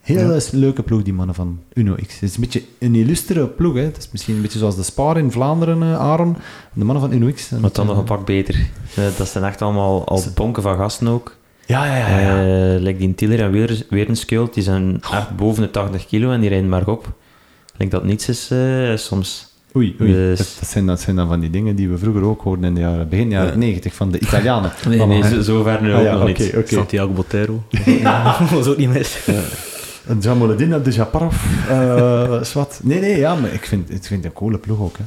Heel 0.00 0.38
leuke 0.52 0.82
ploeg, 0.82 1.02
die 1.02 1.12
mannen 1.12 1.34
van 1.34 1.60
Uno 1.74 1.94
X. 1.94 2.14
Het 2.14 2.22
is 2.22 2.34
een 2.34 2.40
beetje 2.40 2.62
een 2.78 2.94
illustere 2.94 3.46
ploeg. 3.46 3.74
Hè. 3.74 3.80
Het 3.80 3.96
is 3.96 4.08
misschien 4.12 4.34
een 4.36 4.42
beetje 4.42 4.58
zoals 4.58 4.76
de 4.76 4.82
Spar 4.82 5.18
in 5.18 5.30
Vlaanderen, 5.32 5.82
eh, 5.82 5.98
Aaron. 5.98 6.36
De 6.72 6.84
mannen 6.84 7.08
van 7.10 7.12
Uno 7.12 7.32
X. 7.32 7.48
Maar 7.50 7.72
dan 7.72 7.86
nog 7.86 7.98
een 7.98 8.04
pak 8.04 8.26
beter. 8.26 8.54
Eh, 8.96 9.04
dat 9.16 9.28
zijn 9.28 9.44
echt 9.44 9.62
allemaal 9.62 10.06
al 10.06 10.22
bonken 10.34 10.62
van 10.62 10.76
gasten 10.76 11.08
ook. 11.08 11.36
Ja, 11.66 11.86
ja, 11.86 11.96
ja. 12.08 12.18
ja. 12.20 12.74
Eh, 12.74 12.80
like 12.82 12.98
die 12.98 13.14
Tiller 13.14 13.40
en 13.40 13.50
Weer- 13.50 13.86
Werenskjöld, 13.90 14.54
die 14.54 14.62
zijn 14.62 15.00
echt 15.12 15.36
boven 15.36 15.62
de 15.62 15.70
80 15.70 16.06
kilo 16.06 16.30
en 16.32 16.40
die 16.40 16.48
rijden 16.48 16.68
maar 16.68 16.86
op. 16.88 17.12
Ik 17.74 17.80
denk 17.80 17.90
dat 17.90 18.04
niets 18.04 18.28
is 18.28 18.50
eh, 18.50 18.96
soms. 18.96 19.52
Oei, 19.76 19.96
oei. 20.00 20.12
Dus- 20.12 20.38
Dat, 20.38 20.56
dat 20.60 20.68
zijn, 20.68 20.86
dat 20.86 21.00
zijn 21.00 21.16
dan 21.16 21.28
van 21.28 21.40
die 21.40 21.50
dingen 21.50 21.76
die 21.76 21.88
we 21.88 21.98
vroeger 21.98 22.22
ook 22.22 22.42
hoorden 22.42 22.64
in 22.64 22.74
de 22.74 22.80
jaren, 22.80 23.08
begin 23.08 23.30
jaren 23.30 23.58
90 23.58 23.94
van 23.94 24.10
de 24.10 24.18
Italianen. 24.18 24.72
Nee, 24.88 25.06
nee 25.06 25.22
hè. 25.22 25.28
zo, 25.34 25.40
zo 25.42 25.62
ver 25.62 25.82
nu 25.82 25.92
Ah, 25.92 25.98
ook 25.98 26.04
ja, 26.04 26.16
nog 26.16 26.26
niet. 26.26 26.52
oké. 26.56 26.74
Santiago 26.74 27.08
Botero. 27.12 27.62
dat 28.38 28.50
was 28.50 28.66
ook 28.66 28.76
niet 28.76 28.88
mis. 28.92 29.18
Een 30.06 30.18
Jamoledin 30.20 30.82
de 30.82 30.90
Japarov. 30.90 31.36
eh 31.68 32.42
zwart. 32.42 32.80
Nee, 32.82 33.00
nee, 33.00 33.18
ja, 33.18 33.34
maar 33.34 33.52
ik 33.52 33.64
vind, 33.66 33.90
ik 33.90 34.04
vind 34.04 34.24
een 34.24 34.32
coole 34.32 34.58
ploeg 34.58 34.80
ook. 34.80 34.96
Hè. 34.98 35.04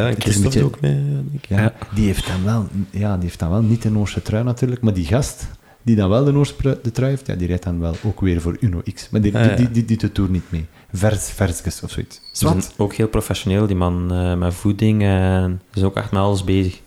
Ja, 0.00 0.06
en 0.06 0.14
een 0.14 0.20
Christophe 0.20 0.48
beetje- 0.48 0.64
ook 0.64 0.80
mee, 0.80 0.94
denk 0.94 1.28
ik. 1.32 1.46
Ja, 1.48 1.60
Ja. 1.60 1.72
Die, 1.94 2.06
heeft 2.06 2.26
dan 2.26 2.44
wel, 2.44 2.66
ja, 2.90 3.14
die 3.14 3.22
heeft 3.24 3.38
dan 3.38 3.50
wel 3.50 3.62
niet 3.62 3.82
de 3.82 3.90
Noorse 3.90 4.22
trui 4.22 4.44
natuurlijk, 4.44 4.80
maar 4.80 4.94
die 4.94 5.04
gast 5.04 5.46
die 5.82 5.96
dan 5.96 6.08
wel 6.08 6.24
de 6.24 6.32
Noorse 6.32 6.54
de 6.82 6.90
trui 6.90 7.10
heeft, 7.10 7.26
ja, 7.26 7.34
die 7.34 7.46
rijdt 7.46 7.62
dan 7.62 7.80
wel 7.80 7.94
ook 8.04 8.20
weer 8.20 8.40
voor 8.40 8.56
Uno 8.60 8.82
X. 8.94 9.08
Maar 9.10 9.20
die, 9.20 9.36
Ah, 9.36 9.42
die, 9.42 9.50
ja. 9.50 9.56
die, 9.56 9.70
die, 9.70 9.84
doet 9.84 10.00
de 10.00 10.12
Tour 10.12 10.30
niet 10.30 10.42
mee. 10.48 10.66
Vers, 10.96 11.30
versjes 11.30 11.82
of 11.82 11.90
zoiets. 11.90 12.16
Ze 12.16 12.46
zijn 12.46 12.62
Zwart. 12.62 12.78
ook 12.78 12.94
heel 12.94 13.08
professioneel, 13.08 13.66
die 13.66 13.76
man, 13.76 14.12
eh, 14.12 14.34
met 14.34 14.54
voeding. 14.54 15.02
en 15.02 15.62
is 15.74 15.82
ook 15.82 15.96
echt 15.96 16.10
met 16.10 16.20
alles 16.20 16.44
bezig. 16.44 16.80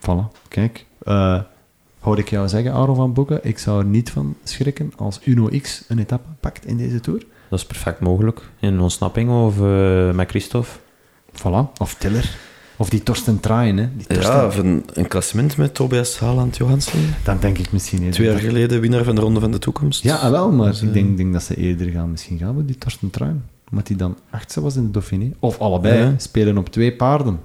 Voilà, 0.00 0.48
kijk. 0.48 0.84
Hoor 2.06 2.18
ik 2.18 2.30
jou 2.30 2.48
zeggen, 2.48 2.72
Aaron 2.72 2.96
van 2.96 3.12
Boeken, 3.12 3.40
ik 3.42 3.58
zou 3.58 3.78
er 3.78 3.84
niet 3.84 4.10
van 4.10 4.36
schrikken 4.44 4.92
als 4.96 5.20
Uno 5.24 5.48
X 5.62 5.84
een 5.88 5.98
etappe 5.98 6.28
pakt 6.40 6.66
in 6.66 6.76
deze 6.76 7.00
Tour. 7.00 7.22
Dat 7.48 7.58
is 7.58 7.66
perfect 7.66 8.00
mogelijk. 8.00 8.40
In 8.60 8.72
een 8.72 8.80
ontsnapping 8.80 9.30
of 9.30 9.60
eh, 9.60 10.10
met 10.10 10.28
Christophe. 10.28 10.70
Voilà. 11.32 11.72
Of 11.78 11.94
Tiller. 11.94 12.36
Of 12.78 12.88
die 12.88 13.02
Torsten 13.02 13.40
Traaien, 13.40 13.76
hè. 13.76 13.88
Die 13.96 14.06
Torsten, 14.06 14.34
Ja, 14.36 14.46
of 14.46 14.56
een, 14.58 14.84
een 14.92 15.08
klassement 15.08 15.56
met 15.56 15.74
Tobias 15.74 16.18
Haaland 16.18 16.56
Johansen. 16.56 17.14
Dan 17.24 17.36
denk 17.40 17.58
ik 17.58 17.72
misschien... 17.72 18.02
hè, 18.02 18.10
Twee 18.10 18.26
jaar 18.28 18.38
geleden 18.38 18.80
winnaar 18.80 19.04
van 19.04 19.14
de 19.14 19.20
Ronde 19.20 19.40
van 19.40 19.50
de 19.50 19.58
Toekomst. 19.58 20.02
Ja, 20.02 20.16
ah, 20.16 20.30
wel, 20.30 20.52
maar 20.52 20.70
Dus, 20.70 20.80
ik 20.82 20.88
eh, 20.88 20.94
denk, 20.94 21.16
denk 21.16 21.32
dat 21.32 21.42
ze 21.42 21.56
eerder 21.56 21.90
gaan 21.90 22.10
misschien 22.10 22.38
gaan 22.38 22.56
met 22.56 22.66
die 22.66 22.78
Torsten 22.78 23.10
Truin. 23.10 23.44
Omdat 23.70 23.88
hij 23.88 23.96
dan 23.96 24.16
achtste 24.30 24.60
was 24.60 24.76
in 24.76 24.84
de 24.84 24.90
Dauphiné. 24.90 25.30
Of 25.38 25.58
allebei, 25.58 25.98
Ja. 25.98 26.14
spelen 26.16 26.58
op 26.58 26.68
twee 26.68 26.92
paarden. 26.92 27.40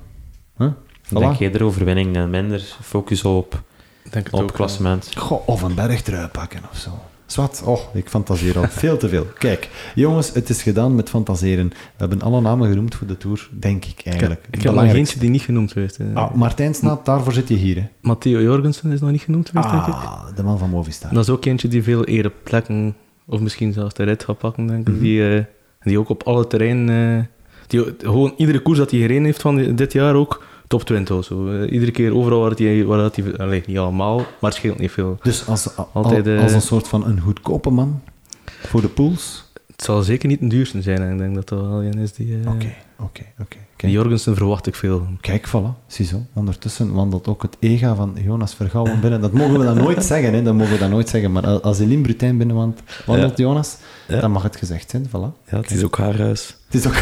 Huh? 0.58 0.68
Ik 1.10 1.18
denk 1.18 1.36
Voilà. 1.36 1.40
eerder 1.40 1.64
overwinning 1.64 2.16
en 2.16 2.30
minder 2.30 2.76
focus 2.82 3.24
op, 3.24 3.62
Denk 4.10 4.26
het 4.26 4.34
op 4.34 4.41
ook, 4.41 4.53
klassement. 4.53 5.10
Goh, 5.18 5.48
of 5.48 5.62
een 5.62 5.76
bergtrui 5.76 6.28
pakken 6.28 6.62
of 6.72 6.78
zo. 6.78 6.90
Zwat, 7.32 7.62
oh, 7.66 7.80
ik 7.94 8.10
fantaseer 8.10 8.58
al 8.58 8.66
veel 8.70 8.98
te 8.98 9.10
veel. 9.10 9.26
Kijk, 9.38 9.70
jongens, 9.95 10.34
het 10.34 10.49
is 10.49 10.62
gedaan 10.62 10.95
met 10.95 11.10
fantaseren. 11.10 11.68
We 11.70 11.76
hebben 11.98 12.22
alle 12.22 12.41
namen 12.41 12.70
genoemd 12.70 12.95
voor 12.95 13.08
de 13.08 13.18
Tour, 13.18 13.49
denk 13.60 13.86
ik 13.86 14.02
eigenlijk. 14.06 14.45
ik 14.52 14.62
heb 14.62 14.74
nog 14.74 14.84
eentje 14.94 15.20
die 15.20 15.30
niet 15.30 15.41
genoemd 15.41 15.74
werd. 15.74 15.98
Ah, 16.14 16.34
Martijn 16.34 16.74
Snaat, 16.76 17.06
daarvoor 17.06 17.34
zit 17.34 17.48
je 17.48 17.56
hier. 17.56 17.76
Hè. 17.76 17.88
Matteo 18.02 18.41
Jorgensen 18.41 18.91
is 18.91 18.99
nog 19.02 19.12
niet 19.12 19.22
genoemd 19.22 19.49
geweest, 19.49 19.70
denk 19.70 19.86
ik. 19.86 19.94
Ah, 19.94 20.36
de 20.36 20.44
man 20.44 20.58
van 20.58 20.70
Movistar. 20.70 21.14
Dat 21.14 21.24
is 21.24 21.30
ook 21.30 21.45
eentje 21.45 21.68
die 21.68 21.84
veel 21.84 22.06
ereplekken, 22.06 22.95
of 23.26 23.40
misschien 23.40 23.74
zelfs 23.74 23.94
de 23.94 24.03
rit 24.03 24.24
gaat 24.24 24.38
pakken, 24.38 24.68
denk 24.68 24.88
ik. 24.88 24.94
Mhm. 24.94 25.03
Die, 25.03 25.36
eh, 25.36 25.44
die 25.84 25.99
ook 25.99 26.10
op 26.10 26.24
alle 26.24 26.48
terreinen... 26.48 27.18
eh, 27.20 27.26
die, 27.68 27.95
gewoon 27.98 28.34
iedere 28.38 28.60
koers 28.62 28.78
dat 28.78 28.91
hij 28.91 28.99
gereden 28.99 29.24
heeft 29.24 29.41
van 29.41 29.56
di- 29.56 29.74
dit 29.76 29.94
jaar 29.94 30.16
ook, 30.16 30.44
top 30.72 30.84
20 30.84 31.18
of 31.18 31.26
zo. 31.26 31.48
Eh, 31.52 31.72
iedere 31.72 31.91
keer 31.91 32.15
overal 32.15 32.39
waar 32.41 32.52
hij... 32.56 32.85
Waar 32.85 32.98
dat 32.98 33.15
hij 33.15 33.38
allee, 33.38 33.64
niet 33.65 33.77
allemaal, 33.77 34.15
maar 34.18 34.26
het 34.49 34.53
scheelt 34.53 34.80
niet 34.80 34.91
veel. 34.91 35.18
Dus 35.22 35.48
als, 35.48 35.76
al- 35.77 35.89
Altijd, 35.93 36.27
eh, 36.27 36.41
als 36.43 36.52
een 36.53 36.61
soort 36.61 36.88
van 36.88 37.06
een 37.06 37.19
goedkope 37.19 37.69
man 37.69 38.02
voor 38.45 38.81
de 38.81 38.88
pools. 38.88 39.51
Het 39.82 39.90
zal 39.90 40.02
zeker 40.02 40.28
niet 40.28 40.41
een 40.41 40.49
duurste 40.49 40.82
zijn, 40.82 41.12
ik 41.12 41.18
denk 41.18 41.36
dat 41.36 41.49
dat 41.49 41.60
wel 41.60 41.84
een 41.84 41.98
is 41.98 42.14
die... 42.14 42.38
eh, 42.45 42.52
Oké, 42.53 42.74
oké, 42.99 43.22
oké. 43.41 43.58
Die. 43.76 43.91
Jorgensen 43.91 44.36
verwacht 44.36 44.68
ik 44.68 44.76
veel. 44.76 45.08
Kijk, 45.22 45.48
voilà, 45.48 45.86
ziezo. 45.88 46.26
Ondertussen 46.34 46.94
wandelt 46.94 47.28
ook 47.28 47.41
het 47.41 47.58
ega 47.60 47.95
van 47.95 48.18
Jonas 48.24 48.56
Vergouwen 48.56 48.99
binnen. 48.99 49.22
Dat 49.22 49.32
mogen 49.32 49.60
we 49.60 49.66
dan 49.66 49.78
nooit 49.78 50.06
zeggen, 50.14 50.34
hè. 50.34 50.41
Dat 50.44 50.53
mogen 50.53 50.72
we 50.74 50.78
dan 50.80 50.90
nooit 50.90 51.10
zeggen. 51.10 51.32
Maar 51.32 51.44
als 51.48 51.80
Eline 51.80 52.02
Brutijn 52.02 52.38
binnenwandelt, 52.38 52.82
wandelt 53.06 53.38
Jonas, 53.38 53.78
Ja. 54.08 54.20
dan 54.20 54.32
mag 54.32 54.44
het 54.44 54.56
gezegd 54.56 54.90
zijn. 54.90 55.08
Voilà. 55.08 55.49
Ja, 55.49 55.58
het 55.58 55.72
is 55.72 55.84
ook 55.84 55.98
haar 55.98 56.18
huis. 56.18 56.56
Het 56.70 56.76
is 56.76 56.88
ook 56.88 56.95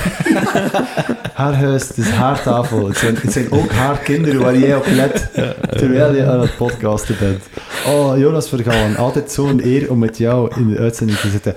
haar 1.42 1.56
huis, 1.56 1.88
het 1.88 1.98
is 1.98 2.10
haar 2.10 2.42
tafel. 2.44 2.88
Het 2.88 2.98
zijn, 2.98 3.16
het 3.16 3.32
zijn 3.32 3.52
ook 3.52 3.72
haar 3.72 3.98
kinderen 3.98 4.42
waar 4.42 4.58
jij 4.58 4.76
op 4.76 4.86
let, 4.86 5.30
terwijl 5.80 6.16
je 6.16 6.26
aan 6.26 6.40
het 6.42 6.58
podcasten 6.58 7.16
bent. 7.20 7.44
Oh, 7.88 8.18
Jonas 8.18 8.50
Vergouwen, 8.50 8.96
altijd 8.96 9.32
zo'n 9.32 9.60
eer 9.66 9.92
om 9.92 10.00
met 10.00 10.18
jou 10.18 10.56
in 10.56 10.68
de 10.70 10.78
uitzending 10.78 11.18
te 11.20 11.30
zitten. 11.30 11.56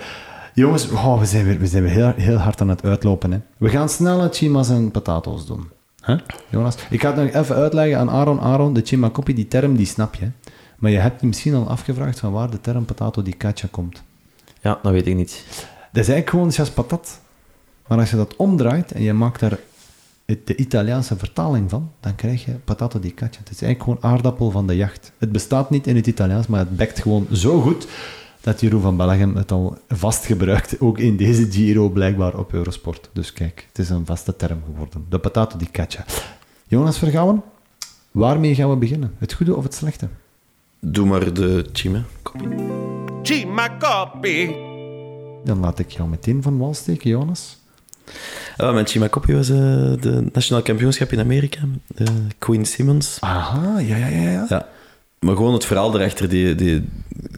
Jongens, 0.55 0.89
oh, 0.91 1.19
we 1.19 1.27
zijn 1.27 1.45
weer, 1.45 1.59
we 1.59 1.67
zijn 1.67 1.83
weer 1.83 1.93
heel, 1.93 2.13
heel 2.17 2.37
hard 2.37 2.61
aan 2.61 2.69
het 2.69 2.85
uitlopen. 2.85 3.33
Hè. 3.33 3.39
We 3.57 3.69
gaan 3.69 3.89
snelle 3.89 4.29
chimas 4.33 4.69
en 4.71 4.91
potatoes 4.91 5.47
doen. 5.47 5.69
Huh? 6.07 6.19
Jonas, 6.51 6.75
ik 6.91 7.01
ga 7.01 7.15
het 7.15 7.33
nog 7.35 7.43
even 7.43 7.57
uitleggen 7.57 7.99
aan 7.99 8.11
Aaron. 8.11 8.41
Aaron, 8.41 8.73
de 8.73 8.81
chimacopi, 8.85 9.35
die 9.35 9.49
term, 9.49 9.77
die 9.77 9.87
snap 9.87 10.15
je. 10.15 10.29
Maar 10.79 10.91
je 10.91 10.99
hebt 10.99 11.21
je 11.21 11.27
misschien 11.27 11.55
al 11.55 11.69
afgevraagd 11.69 12.19
van 12.19 12.33
waar 12.33 12.51
de 12.51 12.61
term 12.61 12.85
potato 12.85 13.23
di 13.23 13.37
caccia 13.37 13.69
komt. 13.71 14.03
Ja, 14.61 14.79
dat 14.83 14.93
weet 14.93 15.07
ik 15.07 15.15
niet. 15.17 15.45
Dat 15.93 16.03
is 16.03 16.09
eigenlijk 16.09 16.31
gewoon 16.31 16.49
jas 16.49 16.71
patat. 16.71 17.21
Maar 17.89 17.99
als 17.99 18.11
je 18.11 18.17
dat 18.17 18.37
omdraait 18.37 18.93
en 18.93 19.03
je 19.03 19.13
maakt 19.13 19.41
daar 19.41 19.59
het- 20.25 20.47
de 20.47 20.57
Italiaanse 20.57 21.17
vertaling 21.17 21.71
van, 21.71 21.91
dan 22.01 22.15
krijg 22.15 22.45
je 22.45 22.53
patato 22.53 23.01
di 23.01 23.15
caccia. 23.15 23.41
Het 23.45 23.51
is 23.53 23.63
eigenlijk 23.63 23.83
gewoon 24.01 24.13
aardappel 24.15 24.51
van 24.51 24.67
de 24.67 24.77
jacht. 24.77 25.13
Het 25.19 25.33
bestaat 25.33 25.71
niet 25.71 25.87
in 25.87 25.97
het 25.97 26.07
Italiaans, 26.07 26.47
maar 26.47 26.59
het 26.61 26.77
bekt 26.77 27.01
gewoon 27.01 27.27
zo 27.33 27.61
goed 27.61 27.87
dat 28.43 28.61
Jeroen 28.61 28.81
van 28.81 28.97
Bellegem 28.97 29.37
het 29.37 29.53
al 29.53 29.79
vast 29.89 30.25
gebruikt, 30.25 30.81
ook 30.81 30.99
in 30.99 31.17
deze 31.17 31.51
Giro 31.51 31.89
blijkbaar 31.89 32.39
op 32.39 32.53
Eurosport. 32.53 33.11
Dus 33.13 33.33
kijk, 33.33 33.67
het 33.69 33.79
is 33.79 33.91
een 33.91 34.07
vaste 34.07 34.37
term 34.37 34.63
geworden. 34.67 35.07
De 35.09 35.19
patato 35.19 35.57
di 35.57 35.71
caccia. 35.71 36.05
Jonas 36.67 36.99
Vergouwen, 36.99 37.43
waarmee 38.11 38.55
gaan 38.55 38.71
we 38.71 38.77
beginnen? 38.77 39.15
Het 39.19 39.33
goede 39.33 39.57
of 39.57 39.63
het 39.63 39.75
slechte? 39.75 40.09
Doe 40.81 41.07
maar 41.07 41.35
de 41.35 41.67
chime. 41.73 42.03
Chima 43.23 43.77
copy. 43.79 44.51
Dan 45.45 45.61
laat 45.61 45.79
ik 45.79 45.91
jou 45.91 46.09
meteen 46.09 46.43
van 46.43 46.59
wal 46.59 46.75
steken, 46.75 47.11
Jonas. 47.11 47.61
Ah, 48.57 48.73
mijn 48.73 48.87
chima 48.87 49.09
kopje 49.09 49.35
was 49.35 49.49
eh, 49.49 49.57
de 50.01 50.29
nationaal 50.33 50.63
kampioenschap 50.63 51.13
in 51.13 51.21
Amerika. 51.21 51.61
De 51.87 52.05
Queen 52.39 52.67
Simmons. 52.67 53.17
Aha, 53.21 53.79
ja, 53.79 53.97
ja, 53.97 54.07
ja. 54.07 54.31
ja. 54.31 54.47
Ja. 54.49 54.69
Maar 55.23 55.37
gewoon 55.37 55.53
het 55.53 55.65
verhaal 55.65 55.95
erachter. 55.95 56.29
Die, 56.29 56.55
die, 56.55 56.85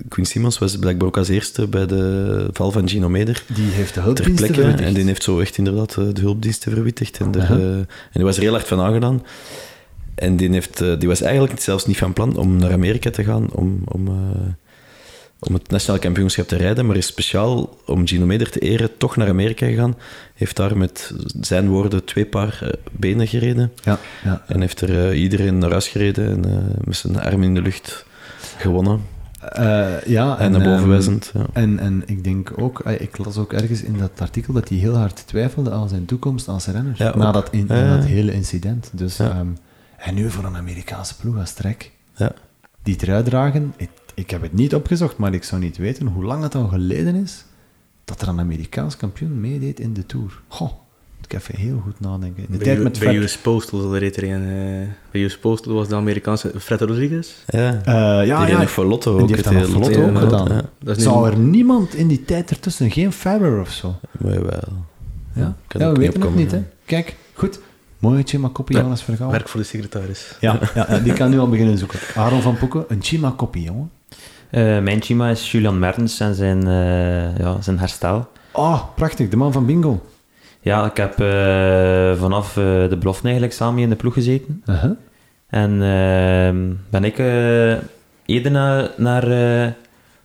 Queen 0.08 0.26
Simmons 0.26 0.58
was 0.58 0.78
blijkbaar 0.78 1.06
ook 1.06 1.16
als 1.16 1.28
eerste 1.28 1.66
bij 1.66 1.86
de 1.86 2.48
val 2.52 2.70
van 2.70 2.88
Gino 2.88 3.08
Meder. 3.08 3.44
Die 3.54 3.70
heeft 3.70 3.88
de 3.88 3.94
Ter 3.94 4.02
hulpdiensten 4.02 4.36
plekke. 4.36 4.54
verwittigd. 4.54 4.88
En 4.88 4.94
die 4.94 5.04
heeft 5.04 5.22
zo 5.22 5.40
echt 5.40 5.58
inderdaad 5.58 5.96
eh, 5.96 6.04
de 6.12 6.20
hulpdiensten 6.20 6.72
verwittigd. 6.72 7.18
En, 7.18 7.34
eh, 7.34 7.50
en 7.50 7.86
die 8.12 8.24
was 8.24 8.36
er 8.36 8.42
heel 8.42 8.52
hard 8.52 8.66
van 8.66 8.80
aangedaan. 8.80 9.22
En 10.14 10.36
die, 10.36 10.50
heeft, 10.50 10.80
eh, 10.80 10.98
die 10.98 11.08
was 11.08 11.20
eigenlijk 11.20 11.60
zelfs 11.60 11.86
niet 11.86 11.98
van 11.98 12.12
plan 12.12 12.36
om 12.36 12.56
naar 12.56 12.72
Amerika 12.72 13.10
te 13.10 13.24
gaan 13.24 13.52
om, 13.52 13.82
om, 13.84 14.08
om 15.46 15.54
het 15.54 15.70
nationaal 15.70 16.00
kampioenschap 16.00 16.48
te 16.48 16.56
rijden, 16.56 16.86
maar 16.86 16.96
is 16.96 17.06
speciaal 17.06 17.78
om 17.86 18.06
Gino 18.06 18.26
Meder 18.26 18.50
te 18.50 18.58
eren 18.58 18.96
toch 18.96 19.16
naar 19.16 19.28
Amerika 19.28 19.66
gegaan. 19.66 19.96
Heeft 20.34 20.56
daar 20.56 20.76
met 20.76 21.14
zijn 21.40 21.68
woorden 21.68 22.04
twee 22.04 22.26
paar 22.26 22.58
eh, 22.62 22.68
benen 22.92 23.26
gereden. 23.26 23.72
Ja, 23.82 23.98
ja. 24.24 24.42
En 24.46 24.60
heeft 24.60 24.80
er 24.80 25.08
eh, 25.08 25.20
iedereen 25.20 25.58
naar 25.58 25.70
huis 25.70 25.88
gereden 25.88 26.30
en 26.30 26.44
eh, 26.44 26.84
met 26.84 26.96
zijn 26.96 27.20
arm 27.20 27.42
in 27.42 27.54
de 27.54 27.62
lucht 27.62 28.06
gewonnen. 28.56 29.00
Ja, 30.06 30.38
En, 30.38 30.50
naar 30.50 30.60
boven 30.60 30.78
ehm, 30.78 30.88
wijzend. 30.88 31.30
Ja. 31.34 31.46
En, 31.52 31.78
en 31.78 32.02
ik 32.06 32.24
denk 32.24 32.52
ook, 32.56 32.80
ik 32.80 33.18
las 33.18 33.36
ook 33.36 33.52
ergens 33.52 33.82
in 33.82 33.98
dat 33.98 34.10
artikel 34.18 34.52
dat 34.52 34.68
hij 34.68 34.78
heel 34.78 34.96
hard 34.96 35.26
twijfelde 35.26 35.70
aan 35.70 35.88
zijn 35.88 36.04
toekomst 36.04 36.48
als 36.48 36.66
renner. 36.66 36.94
Ja, 36.96 37.16
na, 37.16 37.32
dat, 37.32 37.48
in, 37.50 37.64
na 37.68 37.96
dat 37.96 38.04
hele 38.04 38.32
incident. 38.32 38.90
Dus, 38.92 39.18
ehm, 39.18 39.46
en 39.96 40.14
nu 40.14 40.30
voor 40.30 40.44
een 40.44 40.56
Amerikaanse 40.56 41.16
ploeg 41.16 41.38
als 41.38 41.52
Trek. 41.52 41.90
Ja. 42.16 42.32
Die 42.82 42.96
trui 42.96 43.22
dragen, 43.22 43.74
ik 44.14 44.30
heb 44.30 44.42
het 44.42 44.52
niet 44.52 44.74
opgezocht, 44.74 45.16
maar 45.16 45.34
ik 45.34 45.44
zou 45.44 45.60
niet 45.60 45.76
weten 45.76 46.06
hoe 46.06 46.24
lang 46.24 46.42
het 46.42 46.54
al 46.54 46.66
geleden 46.68 47.14
is 47.14 47.44
dat 48.04 48.22
er 48.22 48.28
een 48.28 48.40
Amerikaans 48.40 48.96
kampioen 48.96 49.40
meedeed 49.40 49.80
in 49.80 49.92
de 49.92 50.06
Tour. 50.06 50.40
Goh, 50.48 50.70
moet 51.16 51.24
ik 51.24 51.32
even 51.32 51.56
heel 51.56 51.80
goed 51.84 52.00
nadenken. 52.00 52.42
In 52.42 52.48
de 52.50 52.56
Bij, 52.56 52.66
tijd 52.66 52.82
met 52.82 52.98
bij 52.98 53.08
Fred- 53.08 53.22
US 53.22 53.38
Postal 53.38 53.96
reed 53.98 54.16
er 54.16 54.22
een. 54.24 54.42
eh, 54.82 54.88
bij 55.10 55.22
US 55.24 55.38
Postal 55.38 55.74
was 55.74 55.88
de 55.88 55.94
Amerikaanse 55.94 56.52
Fred 56.60 56.80
Rodriguez. 56.80 57.28
Ja. 57.46 57.80
Eh, 57.84 58.26
ja, 58.26 58.44
die 58.46 58.54
ja, 58.56 58.66
voor 58.66 58.84
Lotto 58.84 59.12
ook. 59.18 59.26
die 59.26 59.36
heeft 59.36 59.44
dat 59.52 59.68
voor 59.68 59.80
Lotto 59.80 60.02
ook 60.06 60.12
ja. 60.14 60.18
gedaan. 60.20 60.62
Dat 60.80 60.96
is 60.96 61.02
Zou 61.02 61.24
nu- 61.26 61.32
er 61.32 61.38
niemand 61.38 61.94
in 61.94 62.08
die 62.08 62.24
tijd 62.24 62.50
ertussen, 62.50 62.90
geen 62.90 63.12
Federer 63.12 63.60
of 63.60 63.70
zo? 63.70 63.94
Maar 64.18 64.42
wel. 64.42 64.72
Ja, 65.32 65.56
we 65.68 65.78
niet 65.78 65.96
weten 65.96 66.04
het 66.04 66.14
opkomen, 66.14 66.38
niet, 66.38 66.50
hè. 66.50 66.62
Kijk, 66.84 67.16
goed. 67.34 67.60
Mooi 67.98 68.22
Chima 68.24 68.48
Koppie, 68.52 68.76
Ja, 68.76 68.82
Jonas 68.82 69.02
Vergouwen. 69.02 69.38
Werk 69.38 69.50
voor 69.50 69.60
de 69.60 69.66
secretaris. 69.66 70.36
Ja, 70.40 70.58
ja, 70.74 70.86
ja, 70.88 70.98
die 70.98 71.12
kan 71.12 71.30
nu 71.30 71.38
al 71.38 71.48
beginnen 71.48 71.78
zoeken. 71.78 71.98
Aaron 72.14 72.42
van 72.42 72.58
Poeken, 72.58 72.84
een 72.88 73.02
Chima 73.02 73.30
Koppie, 73.36 73.62
jongen. 73.62 73.90
Eh, 74.54 74.78
mijn 74.78 75.02
chima 75.02 75.30
is 75.30 75.50
Julian 75.50 75.78
Mertens 75.78 76.20
en 76.20 76.34
zijn, 76.34 76.66
eh, 76.66 77.38
ja, 77.38 77.60
zijn 77.60 77.78
herstel. 77.78 78.28
Oh, 78.52 78.82
prachtig, 78.94 79.28
de 79.28 79.36
man 79.36 79.52
van 79.52 79.66
Bingo. 79.66 80.02
Ja, 80.60 80.84
ik 80.84 80.96
heb 80.96 81.20
eh, 81.20 82.20
vanaf 82.20 82.52
de 82.52 82.96
belofte 82.98 83.24
eigenlijk 83.24 83.52
samen 83.52 83.82
in 83.82 83.88
de 83.88 83.96
ploeg 83.96 84.14
gezeten. 84.14 84.62
Uh-huh. 84.66 84.90
En 85.46 85.70
ehm, 85.82 86.72
ben 86.90 87.04
ik 87.04 87.18
eerder 88.26 88.50
naar, 88.50 88.90
naar 88.96 89.30
eh, 89.30 89.64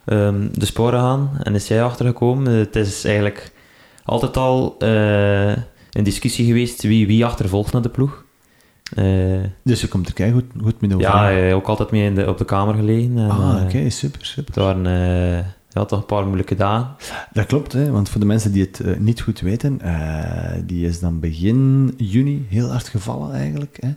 ehm, 0.06 0.48
de 0.52 0.66
sporen 0.66 1.00
gaan 1.00 1.30
en 1.44 1.56
is 1.56 1.68
jij 1.68 1.84
achtergekomen. 1.84 2.54
Het 2.54 2.76
is 2.76 3.06
eigenlijk 3.06 3.52
altijd 4.06 4.38
al 4.38 4.76
een 4.80 6.04
discussie 6.04 6.46
geweest 6.46 6.84
wie, 6.84 7.08
wie 7.08 7.26
achtervolgt 7.26 7.74
naar 7.74 7.82
de 7.82 7.90
ploeg. 7.90 8.24
Eh, 8.96 9.06
Dus 9.64 9.82
je 9.82 9.88
komt 9.88 10.08
er 10.08 10.14
kei 10.14 10.32
goed, 10.32 10.44
goed 10.64 10.82
mee 10.82 10.90
over. 10.96 11.02
ja, 11.08 11.32
eh, 11.32 11.56
ook 11.56 11.68
altijd 11.68 11.92
mee 11.92 12.06
in 12.06 12.16
de, 12.16 12.28
op 12.30 12.38
de 12.38 12.46
kamer 12.46 12.74
gelegen. 12.76 13.18
En, 13.18 13.30
ah, 13.30 13.56
eh, 13.58 13.64
oké, 13.64 13.90
super, 13.90 14.26
super. 14.26 14.54
Het 14.54 14.64
waren 14.64 14.84
ja, 15.70 15.86
toch 15.86 16.00
een 16.00 16.06
paar 16.06 16.24
moeilijke 16.26 16.56
dagen. 16.56 16.88
Dat 17.34 17.46
klopt, 17.46 17.74
hè, 17.74 17.92
want 17.92 18.10
voor 18.10 18.20
de 18.20 18.26
mensen 18.26 18.52
die 18.52 18.62
het 18.72 19.00
niet 19.00 19.22
goed 19.22 19.40
weten, 19.40 19.80
die 20.66 20.88
is 20.88 21.00
dan 21.00 21.20
begin 21.20 21.94
juni 21.98 22.46
heel 22.50 22.68
hard 22.70 22.88
gevallen 22.88 23.34
eigenlijk. 23.34 23.78
Hè. 23.80 23.90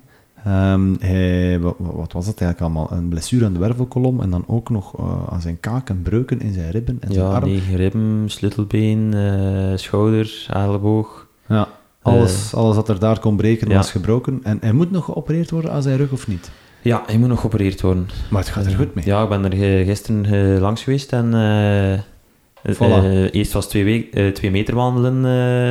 Ehm, 0.45 0.95
hij, 1.01 1.61
wat, 1.61 1.75
wat 1.79 2.13
was 2.13 2.27
het 2.27 2.41
eigenlijk 2.41 2.61
allemaal? 2.61 2.99
Een 2.99 3.09
blessure 3.09 3.45
aan 3.45 3.53
de 3.53 3.59
wervelkolom 3.59 4.21
en 4.21 4.31
dan 4.31 4.45
ook 4.47 4.71
nog 4.71 4.95
aan 5.31 5.41
zijn 5.41 5.61
kaak 5.61 5.89
en 5.89 6.03
breuken 6.03 6.41
in 6.41 6.53
zijn 6.53 6.71
ribben 6.71 6.97
en 7.01 7.13
zijn 7.13 7.27
Ja, 7.27 7.33
arm. 7.35 7.45
negen 7.49 7.77
ribben, 7.77 8.25
sleutelbeen, 8.27 9.15
eh, 9.15 9.77
schouder, 9.77 10.47
elleboog. 10.53 11.27
Ja, 11.47 11.69
alles, 12.03 12.55
alles 12.55 12.77
wat 12.77 12.89
er 12.89 12.99
daar 12.99 13.19
kon 13.19 13.37
breken 13.37 13.69
ja. 13.69 13.77
was 13.77 13.91
gebroken. 13.91 14.41
En 14.43 14.59
hij 14.61 14.73
moet 14.73 14.91
nog 14.91 15.05
geopereerd 15.05 15.51
worden 15.51 15.73
aan 15.73 15.83
zijn 15.83 15.97
rug 15.97 16.11
of 16.13 16.27
niet? 16.27 16.51
Ja, 16.83 17.03
hij 17.07 17.19
moet 17.19 17.29
nog 17.29 17.41
geopereerd 17.41 17.81
worden. 17.81 18.09
Maar 18.31 18.41
het 18.43 18.51
gaat 18.51 18.67
er 18.67 18.73
goed 18.77 18.95
mee. 18.95 19.05
Ja, 19.05 19.23
ik 19.23 19.29
ben 19.29 19.45
er 19.45 19.79
eh, 19.79 19.87
gisteren 19.87 20.25
eh, 20.55 20.61
langs 20.61 20.83
geweest 20.83 21.13
en 21.13 21.35
eh, 21.35 22.75
Voilà. 22.75 23.05
eh, 23.05 23.35
eerst 23.35 23.53
was 23.53 23.69
twee, 23.69 23.85
week, 23.85 24.15
eh, 24.15 24.29
twee 24.29 24.51
meter 24.51 24.75
wandelen 24.75 25.25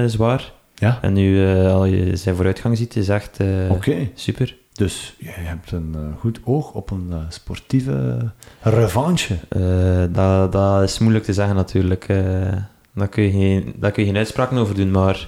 eh, 0.04 0.10
zwaar. 0.10 0.52
Ja, 0.76 0.98
En 1.02 1.14
nu, 1.14 1.46
eh, 1.48 1.74
al 1.74 1.86
je 1.86 2.16
zijn 2.16 2.36
vooruitgang 2.36 2.78
ziet, 2.78 2.96
is 2.96 3.10
echt 3.10 3.38
eh, 3.40 3.48
oké. 3.70 3.96
super. 4.14 4.56
Dus 4.74 5.16
je 5.18 5.30
hebt 5.32 5.72
een 5.72 5.92
eh, 5.96 6.02
goed 6.20 6.40
oog 6.44 6.72
op 6.74 6.92
een 6.92 7.08
eh, 7.10 7.18
sportieve 7.30 8.18
revanche. 8.62 9.36
Eh, 9.50 9.62
dat, 10.10 10.52
dat 10.52 10.84
is 10.84 11.00
moeilijk 11.00 11.26
te 11.26 11.34
zeggen 11.34 11.56
natuurlijk. 11.56 12.06
eh 12.08 12.18
daar, 12.94 13.08
kun 13.08 13.24
je 13.24 13.32
geen, 13.32 13.74
daar 13.80 13.92
kun 13.92 14.04
je 14.04 14.10
geen 14.10 14.18
uitspraken 14.18 14.58
over 14.58 14.76
doen, 14.76 14.92
maar 14.92 15.16
eh, 15.16 15.22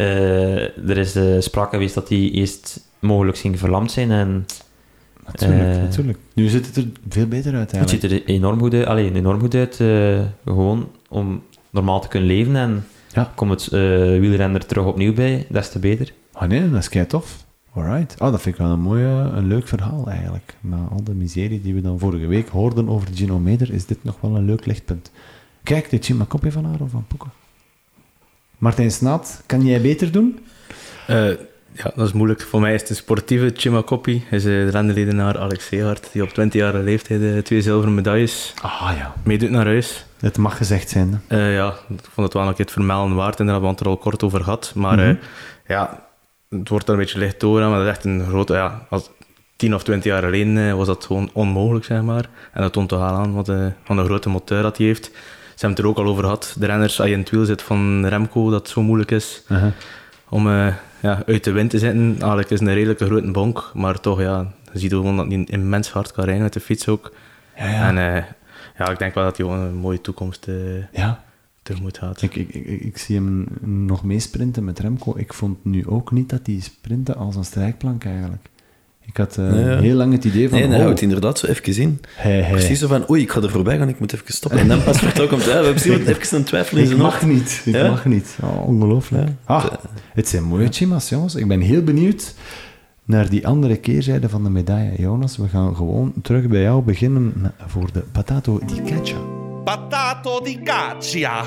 er 0.00 0.96
is 0.98 1.14
eh, 1.16 1.24
sprake 1.38 1.70
geweest 1.70 1.94
dat 1.94 2.08
die 2.08 2.30
eerst 2.30 2.80
mogelijk 3.00 3.38
ging 3.38 3.58
verlamd 3.58 3.90
zijn 3.90 4.10
en 4.10 4.46
Natuurlijk, 5.26 5.74
Eh, 5.76 5.82
natuurlijk. 5.82 6.18
Nu 6.34 6.48
ziet 6.48 6.66
het 6.66 6.76
er 6.76 6.84
veel 7.08 7.26
beter 7.26 7.54
uit 7.54 7.70
het 7.70 7.78
eigenlijk. 7.78 8.12
ziet 8.12 8.20
er 8.20 8.34
enorm 8.34 8.58
goed 8.58 8.74
uit, 8.74 8.86
allee, 8.86 9.14
enorm 9.14 9.40
goed 9.40 9.54
uit 9.54 9.80
eh, 9.80 10.20
gewoon 10.44 10.88
om 11.08 11.42
normaal 11.70 12.00
te 12.00 12.08
kunnen 12.08 12.28
leven 12.28 12.56
en 12.56 12.84
Ja. 13.12 13.32
komt 13.34 13.50
het 13.50 13.72
eh 13.72 13.80
wielrenner 14.20 14.66
terug 14.66 14.84
opnieuw 14.86 15.14
bij, 15.14 15.46
des 15.48 15.68
te 15.70 15.78
beter. 15.78 16.12
Ah 16.32 16.48
nee, 16.48 16.70
dat 16.70 16.80
is 16.80 16.88
kei 16.88 17.06
tof. 17.06 17.44
Alright. 17.74 18.20
Ah, 18.20 18.30
dat 18.30 18.42
vind 18.42 18.54
ik 18.54 18.60
wel 18.60 18.70
een 18.70 18.80
mooi, 18.80 19.04
eh, 19.04 19.26
een 19.34 19.46
leuk 19.46 19.68
verhaal 19.68 20.06
eigenlijk. 20.08 20.54
Na 20.60 20.88
al 20.90 21.04
de 21.04 21.14
miserie 21.14 21.60
die 21.60 21.74
we 21.74 21.80
dan 21.80 21.98
vorige 21.98 22.26
week 22.26 22.48
hoorden 22.48 22.88
over 22.88 23.06
de 23.10 23.16
Genometer, 23.16 23.72
is 23.72 23.86
dit 23.86 24.04
nog 24.04 24.16
wel 24.20 24.36
een 24.36 24.44
leuk 24.44 24.66
lichtpunt. 24.66 25.10
Kijk, 25.62 25.90
dit 25.90 26.06
Jim 26.06 26.26
kopje 26.26 26.52
van 26.52 26.64
haar 26.64 26.80
of 26.80 26.90
van 26.90 27.04
Poeken? 27.08 27.30
Martijn 28.58 28.90
Snaat, 28.90 29.42
kan 29.46 29.62
jij 29.66 29.80
beter 29.80 30.12
doen? 30.12 30.38
Eh, 31.06 31.28
ja, 31.72 31.92
dat 31.94 32.06
is 32.06 32.12
moeilijk. 32.12 32.40
Voor 32.42 32.60
mij 32.60 32.74
is 32.74 32.80
het 32.80 32.90
een 32.90 32.96
sportieve 32.96 33.52
Chimakopi. 33.56 34.24
Is 34.30 34.44
eh, 34.44 34.50
de 34.50 34.68
renledenaar 34.70 35.38
Alex 35.38 35.66
Seehart, 35.66 36.08
die 36.12 36.22
op 36.22 36.28
20-jarige 36.30 36.82
leeftijd 36.82 37.44
twee 37.44 37.62
zilveren 37.62 37.94
medailles 37.94 38.54
Ah 38.62 38.92
ja. 38.98 39.14
meedoet 39.22 39.50
naar 39.50 39.64
huis. 39.66 40.04
Het 40.20 40.36
mag 40.38 40.56
gezegd 40.56 40.88
zijn. 40.88 41.22
Eh, 41.26 41.54
ja, 41.54 41.68
ik 41.88 42.00
vond 42.12 42.26
het 42.26 42.32
wel 42.32 42.42
een 42.48 42.54
keer 42.54 42.64
het 42.64 42.74
vermelden 42.74 43.16
waard, 43.16 43.38
inderdaad, 43.40 43.62
want 43.64 43.80
er 43.80 43.86
al 43.86 43.96
kort 43.96 44.22
over 44.22 44.42
gehad. 44.42 44.72
Maar 44.74 44.96
Mhm. 44.98 45.14
ja, 45.66 46.06
het 46.48 46.68
wordt 46.68 46.86
er 46.86 46.92
een 46.92 46.98
beetje 47.00 47.18
licht 47.18 47.40
door, 47.40 47.60
maar 47.60 47.70
dat 47.78 47.82
is 47.86 47.88
echt 47.92 48.04
een 48.04 48.26
grote... 48.28 48.52
Ja, 48.54 48.86
als 48.90 49.10
10 49.56 49.74
of 49.74 49.82
20 49.82 50.12
jaar 50.12 50.22
geleden 50.22 50.76
was 50.76 50.86
dat 50.86 51.04
gewoon 51.04 51.30
onmogelijk, 51.32 51.84
zeg 51.84 52.02
maar. 52.02 52.28
En 52.52 52.62
dat 52.62 52.72
toont 52.72 52.88
toch 52.88 53.00
aan 53.00 53.32
wat, 53.32 53.46
wat 53.46 53.96
een 53.98 54.04
grote 54.04 54.28
motor 54.28 54.62
dat 54.62 54.76
hij 54.76 54.86
heeft. 54.86 55.10
Ze 55.56 55.66
hebben 55.66 55.70
het 55.70 55.78
er 55.78 55.86
ook 55.86 56.06
al 56.06 56.12
over 56.12 56.22
gehad. 56.22 56.56
De 56.58 56.66
renners, 56.66 56.98
als 57.00 57.08
je 57.08 57.14
in 57.14 57.20
het 57.20 57.30
wiel 57.30 57.44
zit 57.44 57.62
van 57.62 58.06
Remco, 58.06 58.50
dat 58.50 58.60
het 58.60 58.68
zo 58.68 58.82
moeilijk 58.82 59.10
is 59.10 59.42
om 60.28 60.48
eh, 60.48 60.74
ja, 61.00 61.22
uit 61.26 61.44
de 61.44 61.52
wind 61.52 61.70
te 61.70 61.78
zitten. 61.78 62.16
Eigenlijk 62.18 62.50
is 62.50 62.58
het 62.58 62.68
een 62.68 62.74
redelijke 62.74 63.04
grote 63.04 63.30
bonk, 63.30 63.70
maar 63.74 64.00
toch, 64.00 64.20
ja, 64.20 64.52
je 64.72 64.78
ziet 64.78 64.90
gewoon 64.90 65.16
dat 65.16 65.26
hij 65.26 65.44
immens 65.44 65.90
hard 65.90 66.12
kan 66.12 66.24
rijden 66.24 66.42
met 66.42 66.52
de 66.52 66.60
fiets 66.60 66.88
ook. 66.88 67.12
Ja, 67.56 67.66
ja. 67.66 67.88
En 67.88 67.98
eh, 67.98 68.24
ja, 68.78 68.90
ik 68.90 68.98
denk 68.98 69.14
wel 69.14 69.24
dat 69.24 69.36
hij 69.36 69.46
gewoon 69.46 69.62
een 69.62 69.74
mooie 69.74 70.00
toekomst 70.00 70.48
eh 70.48 70.92
ja. 70.92 71.24
tegemoet 71.62 71.98
gaat. 71.98 72.22
Ik, 72.22 72.34
ik, 72.34 72.54
ik, 72.54 72.80
ik 72.80 72.98
zie 72.98 73.16
hem 73.16 73.46
nog 73.86 74.04
meesprinten 74.04 74.64
met 74.64 74.78
Remco. 74.78 75.16
Ik 75.16 75.34
vond 75.34 75.64
nu 75.64 75.86
ook 75.86 76.10
niet 76.10 76.28
dat 76.28 76.46
hij 76.46 76.60
sprintte 76.60 77.14
als 77.14 77.36
een 77.36 77.44
strijkplank 77.44 78.04
eigenlijk. 78.04 78.48
Ik 79.06 79.16
had 79.16 79.36
eh, 79.38 79.50
Nee, 79.50 79.64
ja. 79.64 79.78
heel 79.78 79.94
lang 79.96 80.12
het 80.12 80.24
idee 80.24 80.48
van... 80.48 80.58
Nee, 80.58 80.68
hij 80.68 80.76
oh, 80.78 80.82
houdt 80.84 81.00
inderdaad 81.00 81.38
zo 81.38 81.46
even 81.46 81.76
in. 81.82 82.00
Precies 82.50 82.78
zo 82.78 82.86
van, 82.86 83.10
oei, 83.10 83.22
ik 83.22 83.30
ga 83.30 83.40
er 83.42 83.50
voorbij 83.50 83.78
gaan, 83.78 83.88
ik 83.88 84.00
moet 84.00 84.12
even 84.12 84.32
stoppen. 84.32 84.60
En 84.60 84.68
dan 84.68 84.82
pas 84.82 84.98
vertrokken 84.98 85.28
komt, 85.38 85.44
ja, 85.50 85.58
we 85.58 85.64
hebben 85.64 85.82
zien 85.82 86.06
even 86.08 86.36
een 86.38 86.44
twijfel 86.44 86.76
in 86.76 86.82
Ik 86.82 86.88
zijn 86.88 87.00
mag 87.02 87.12
hoofd. 87.12 87.26
niet. 87.26 87.62
Ik 87.64 87.74
Ja? 87.74 87.88
mag 87.88 88.04
niet. 88.04 88.36
Oh, 88.42 88.68
ongelooflijk. 88.68 89.28
Ah, 89.44 89.64
het 90.14 90.28
zijn 90.28 90.42
mooie 90.42 90.68
chimas, 90.70 91.08
jongens. 91.08 91.34
Ik 91.34 91.48
ben 91.48 91.60
heel 91.60 91.82
benieuwd 91.82 92.34
naar 93.04 93.28
die 93.28 93.46
andere 93.46 93.76
keerzijde 93.76 94.28
van 94.28 94.42
de 94.44 94.50
medaille. 94.50 94.92
Jonas, 94.98 95.36
we 95.36 95.48
gaan 95.48 95.76
gewoon 95.76 96.12
terug 96.22 96.46
bij 96.48 96.62
jou 96.62 96.82
beginnen 96.82 97.52
voor 97.66 97.88
de 97.92 98.00
patato 98.12 98.60
di 98.66 98.82
caccia. 98.94 99.18
Patato 99.64 100.40
di 100.40 100.58
caccia. 100.64 101.44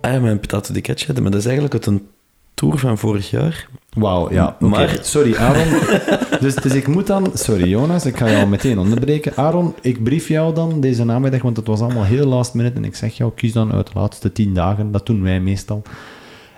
Ah 0.00 0.12
ja, 0.12 0.18
mijn 0.20 0.40
patato 0.40 0.72
di 0.72 0.80
caccia, 0.80 1.12
maar 1.20 1.30
dat 1.30 1.40
is 1.40 1.44
eigenlijk 1.44 1.74
uit 1.74 1.86
een 1.86 2.06
tour 2.54 2.78
van 2.78 2.98
vorig 2.98 3.30
jaar. 3.30 3.68
Wauw, 3.96 4.32
ja. 4.32 4.56
Maar, 4.58 4.98
sorry, 5.02 5.34
Aaron. 5.34 5.80
dus, 6.40 6.54
dus 6.54 6.74
ik 6.74 6.86
moet 6.86 7.06
dan... 7.06 7.30
Sorry, 7.34 7.68
Jonas, 7.68 8.06
ik 8.06 8.16
ga 8.16 8.30
jou 8.30 8.46
meteen 8.46 8.78
onderbreken. 8.78 9.36
Aaron, 9.36 9.74
ik 9.80 10.02
brief 10.02 10.28
jou 10.28 10.54
dan 10.54 10.80
deze 10.80 11.04
namiddag, 11.04 11.42
want 11.42 11.56
het 11.56 11.66
was 11.66 11.80
allemaal 11.80 12.04
heel 12.04 12.26
last 12.26 12.54
minute. 12.54 12.76
En 12.76 12.84
ik 12.84 12.96
zeg 12.96 13.16
jou, 13.16 13.32
kies 13.34 13.52
dan 13.52 13.72
uit 13.72 13.86
de 13.86 13.92
laatste 13.98 14.32
tien 14.32 14.54
dagen. 14.54 14.92
Dat 14.92 15.06
doen 15.06 15.22
wij 15.22 15.40
meestal. 15.40 15.82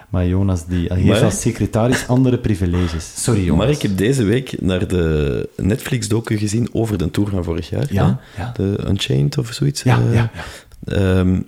Maar 0.09 0.27
Jonas, 0.27 0.67
die 0.67 0.93
heeft 0.93 1.23
als 1.23 1.41
secretaris 1.41 2.09
andere 2.09 2.39
privileges. 2.39 3.23
Sorry, 3.23 3.45
Jonas. 3.45 3.65
Maar 3.65 3.75
ik 3.75 3.83
heb 3.83 3.97
deze 3.97 4.25
week 4.25 4.61
naar 4.61 4.89
de 4.89 5.49
Netflix-docu 5.57 6.37
gezien 6.37 6.69
over 6.73 6.99
de 6.99 7.11
Tour 7.11 7.31
van 7.31 7.45
vorig 7.45 7.71
jaar. 7.71 7.87
Ja. 7.91 8.21
De 8.57 8.79
Unchained 8.89 9.39
of 9.39 9.53
zoiets. 9.53 9.83
Ja, 9.83 10.01
eh. 10.13 11.19
ehm, 11.19 11.41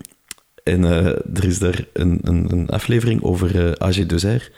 en 0.62 0.85
eh, 0.85 1.06
er 1.06 1.44
is 1.44 1.59
daar 1.59 1.85
een, 1.93 2.19
een, 2.23 2.47
een 2.52 2.69
aflevering 2.69 3.23
over 3.23 3.74
eh, 3.78 3.93
AG2R. 3.93 4.52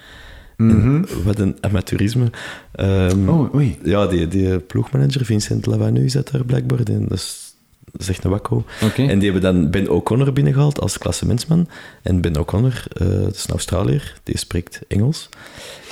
Mhm. 0.57 1.05
Wat 1.25 1.39
een 1.39 1.57
amateurisme. 1.61 2.31
Ehm, 2.73 3.29
oh, 3.29 3.55
oei. 3.55 3.79
Ja, 3.83 4.07
die, 4.07 4.29
die 4.29 4.59
ploegmanager, 4.59 5.25
Vincent 5.25 5.67
Lavanu, 5.67 6.09
zat 6.09 6.31
daar 6.31 6.45
blijkbaar 6.45 6.89
in. 6.89 7.07
Dat 7.09 7.19
is, 7.99 8.09
echt 8.09 8.25
een 8.25 8.31
wakko. 8.31 8.65
En 8.97 9.19
die 9.19 9.31
hebben 9.31 9.53
dan 9.53 9.71
Ben 9.71 9.91
O'Connor 9.91 10.33
binnengehaald 10.33 10.81
als 10.81 10.99
klassementsman. 10.99 11.69
En 12.03 12.21
Ben 12.21 12.37
O'Connor, 12.37 12.85
eh, 12.93 13.07
dat 13.09 13.35
is 13.35 13.45
een 13.45 13.51
Australier, 13.51 14.15
die 14.23 14.39
spreekt 14.39 14.81
Engels. 14.89 15.29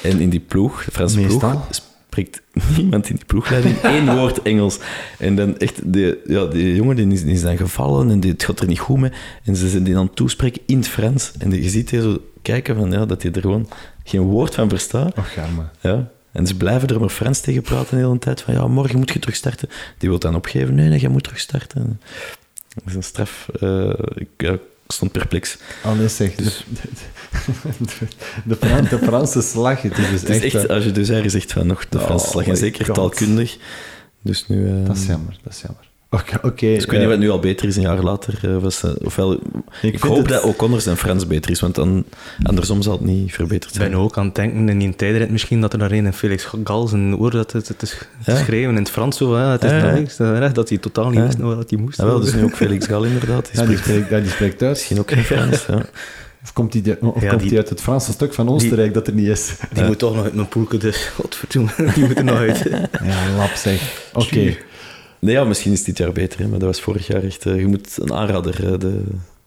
En 0.02 0.20
in 0.20 0.28
die 0.30 0.40
ploeg, 0.40 0.84
de 0.84 0.90
Franse 0.90 1.20
ploeg, 1.20 1.66
spreekt 1.70 2.42
niemand 2.76 3.08
in 3.08 3.16
die 3.16 3.24
ploegleiding 3.24 3.76
één 3.76 4.16
woord 4.16 4.42
Engels. 4.42 4.78
En 5.18 5.36
dan 5.36 5.58
echt, 5.58 5.92
die, 5.92 6.16
ja, 6.26 6.46
die 6.46 6.74
jongen 6.74 6.96
die 6.96 7.32
is, 7.32 7.42
dan 7.42 7.56
gevallen 7.56 8.10
en 8.10 8.20
die, 8.20 8.32
het 8.32 8.44
gaat 8.44 8.60
er 8.60 8.66
niet 8.66 8.78
goed 8.78 8.98
mee. 8.98 9.12
En 9.44 9.56
ze 9.56 9.68
zijn 9.68 9.82
die 9.82 9.94
dan 9.94 10.14
toespreken 10.14 10.62
in 10.66 10.76
het 10.76 10.88
Frans. 10.88 11.32
En 11.38 11.50
die, 11.50 11.62
je 11.62 11.68
ziet 11.68 11.88
die 11.88 12.00
zo 12.00 12.18
kijken 12.44 12.76
van, 12.76 12.90
ja, 12.92 13.06
dat 13.06 13.22
hij 13.22 13.32
er 13.32 13.40
gewoon 13.40 13.68
geen 14.04 14.20
woord 14.20 14.54
van 14.54 14.68
verstaat. 14.68 15.14
Och. 15.18 15.26
Ja. 15.80 16.08
En 16.32 16.46
ze 16.46 16.56
blijven 16.56 16.88
er 16.88 17.00
maar 17.00 17.08
Frans 17.08 17.40
tegen 17.40 17.62
praten 17.62 17.96
de 17.98 18.04
hele 18.04 18.18
tijd. 18.18 18.40
Van 18.40 18.54
ja, 18.54 18.66
morgen 18.66 18.98
moet 18.98 19.12
je 19.12 19.18
terug 19.18 19.36
starten. 19.36 19.68
Die 19.98 20.08
wil 20.08 20.18
dan 20.18 20.34
opgeven. 20.34 20.74
Nee, 20.74 20.88
nee, 20.88 20.98
jij 20.98 21.08
moet 21.08 21.22
terug 21.22 21.38
starten. 21.40 22.00
Dat 22.74 22.84
is 22.86 22.94
een 22.94 23.02
straf. 23.02 23.48
Eh, 23.60 23.92
ik, 24.14 24.28
ja, 24.36 24.52
ik 24.52 24.60
stond 24.88 25.12
perplex. 25.12 25.56
Alles 25.82 26.16
zeg. 26.16 26.34
Dus- 26.34 26.64
De, 27.78 28.06
de, 28.44 28.56
Fran- 28.56 28.84
de 28.84 28.98
Franse 29.02 29.42
slag. 29.42 29.82
Het 29.82 29.98
is 29.98 30.10
dus 30.10 30.20
Het 30.20 30.30
is 30.30 30.40
echt... 30.42 30.54
echt, 30.54 30.64
eh, 30.66 30.74
als 30.74 30.84
je 30.84 30.92
dus 30.92 31.08
ergens 31.08 31.32
zegt 31.32 31.52
van 31.52 31.66
nog 31.66 31.88
de 31.88 31.98
Oh 31.98 32.04
Franse 32.04 32.26
slag. 32.28 32.46
En 32.46 32.56
zeker 32.56 32.84
God. 32.84 32.94
taalkundig. 32.94 33.56
Dus 34.22 34.46
nu... 34.48 34.68
eh, 34.68 34.86
Dat 34.86 34.96
is 34.96 35.06
jammer, 35.06 35.36
dat 35.42 35.52
is 35.52 35.60
jammer. 35.60 35.88
Oké, 36.14 36.38
oké. 36.42 36.66
dus 36.66 36.84
ik 36.84 36.90
weet 36.90 37.00
niet 37.00 37.08
wat 37.08 37.18
nu 37.18 37.30
al 37.30 37.38
beter 37.38 37.68
is, 37.68 37.76
een 37.76 37.82
jaar 37.82 38.02
later. 38.02 38.38
eh, 38.42 38.56
was, 38.58 38.82
eh, 38.82 38.90
ofwel, 39.04 39.38
ik, 39.82 39.98
hoop 40.00 40.16
het- 40.16 40.28
dat 40.28 40.42
O'Connor 40.42 40.80
zijn 40.80 40.96
Frans 40.96 41.26
beter 41.26 41.50
is, 41.50 41.60
want 41.60 41.74
dan, 41.74 42.04
andersom 42.42 42.82
zal 42.82 42.92
het 42.92 43.00
niet 43.04 43.32
verbeterd 43.32 43.72
Ik 43.72 43.78
ben 43.78 43.88
zijn. 43.90 44.00
ook 44.02 44.18
aan 44.18 44.24
het 44.26 44.34
denken 44.34 44.68
in 44.68 44.78
die 44.78 44.96
tijdrit 44.96 45.30
misschien 45.30 45.60
dat 45.60 45.72
er 45.72 45.78
daar 45.78 45.90
een 45.92 46.12
Felix 46.12 46.48
Gal 46.64 46.86
zijn 46.86 47.16
oor 47.16 47.30
dat 47.30 47.52
het, 47.52 47.68
het 47.68 47.82
is 47.82 47.98
Ja. 48.26 48.36
schrijven 48.36 48.70
in 48.70 48.76
het 48.76 48.90
Frans 48.90 49.16
zo. 49.16 49.36
Ja, 49.38 49.50
het 49.50 49.64
is 49.64 49.70
Ja, 49.70 49.90
niks. 49.94 50.16
Dat, 50.16 50.68
hij 50.68 50.78
totaal 50.78 51.08
niet 51.10 51.18
Ja. 51.18 51.24
wist 51.24 51.38
wat 51.38 51.70
hij 51.70 51.78
moest. 51.78 51.98
Ja, 51.98 52.04
wel, 52.04 52.20
dus 52.20 52.34
nu 52.34 52.42
ook 52.44 52.54
Felix 52.56 52.86
Gal 52.86 53.04
inderdaad. 53.04 53.50
Die 53.52 53.60
Ja, 53.60 53.66
die 53.66 53.76
spreekt 53.76 53.82
spreekt, 54.04 54.10
ja, 54.10 54.20
die 54.20 54.30
spreekt 54.30 54.58
Duits. 54.58 54.78
misschien 54.78 54.98
ook 54.98 55.10
geen 55.12 55.24
Frans. 55.24 55.66
Ja. 55.66 55.82
Of 56.42 56.52
komt 56.52 56.72
die, 56.72 56.82
de- 56.82 56.96
of 57.00 57.22
Ja, 57.22 57.28
komt 57.28 57.40
die- 57.40 57.48
die 57.48 57.58
uit 57.58 57.68
het 57.68 57.80
Franse 57.80 58.12
stuk 58.12 58.34
van 58.34 58.48
Oostenrijk 58.48 58.94
dat 58.94 59.06
er 59.06 59.12
niet 59.14 59.26
is? 59.28 59.52
Die 59.72 59.84
moet 59.84 59.98
toch 59.98 60.14
nog 60.14 60.24
uit 60.24 60.34
mijn 60.34 60.48
poelke, 60.48 60.76
dus 60.76 61.06
godverdomme, 61.20 61.70
die 61.94 62.04
moet 62.06 62.16
er 62.18 62.24
nog 62.24 62.38
uit. 62.38 62.58
Ja, 63.04 63.36
lap 63.36 63.50
zeg. 63.54 64.08
Oké. 64.12 64.56
Nee, 65.24 65.34
ja, 65.34 65.44
misschien 65.44 65.72
is 65.72 65.84
dit 65.84 65.98
jaar 65.98 66.12
beter, 66.12 66.38
hè, 66.40 66.48
maar 66.48 66.58
dat 66.58 66.68
was 66.68 66.80
vorig 66.80 67.06
jaar 67.06 67.22
echt... 67.22 67.46
eh, 67.46 67.58
je 67.58 67.66
moet 67.66 67.96
een 68.00 68.12
aanrader, 68.12 68.72
eh, 68.72 68.78
de, 68.78 69.02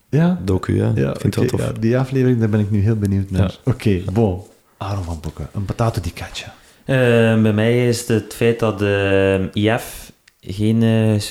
Ja? 0.10 0.40
docu, 0.46 0.76
ja. 0.76 0.92
Ja, 0.96 1.14
ik 1.14 1.20
vind 1.20 1.36
het 1.36 1.48
tof. 1.48 1.60
ja, 1.62 1.72
die 1.80 1.98
aflevering, 1.98 2.40
daar 2.40 2.50
ben 2.50 2.60
ik 2.60 2.72
nu 2.72 2.80
heel 2.82 2.96
benieuwd 2.96 3.32
naar. 3.32 3.58
Ja. 3.66 3.72
Oké, 3.72 4.02
bon. 4.14 4.42
Aaron 4.78 5.04
van 5.04 5.20
Boeken, 5.22 5.48
een 5.54 5.66
patato 5.66 6.02
di 6.02 6.14
caccia. 6.14 6.54
Eh, 6.86 6.96
bij 7.42 7.54
mij 7.54 7.88
is 7.88 8.08
het 8.08 8.34
feit 8.34 8.60
dat 8.60 8.80
de 8.80 9.50
IF 9.54 10.12
geen 10.42 10.84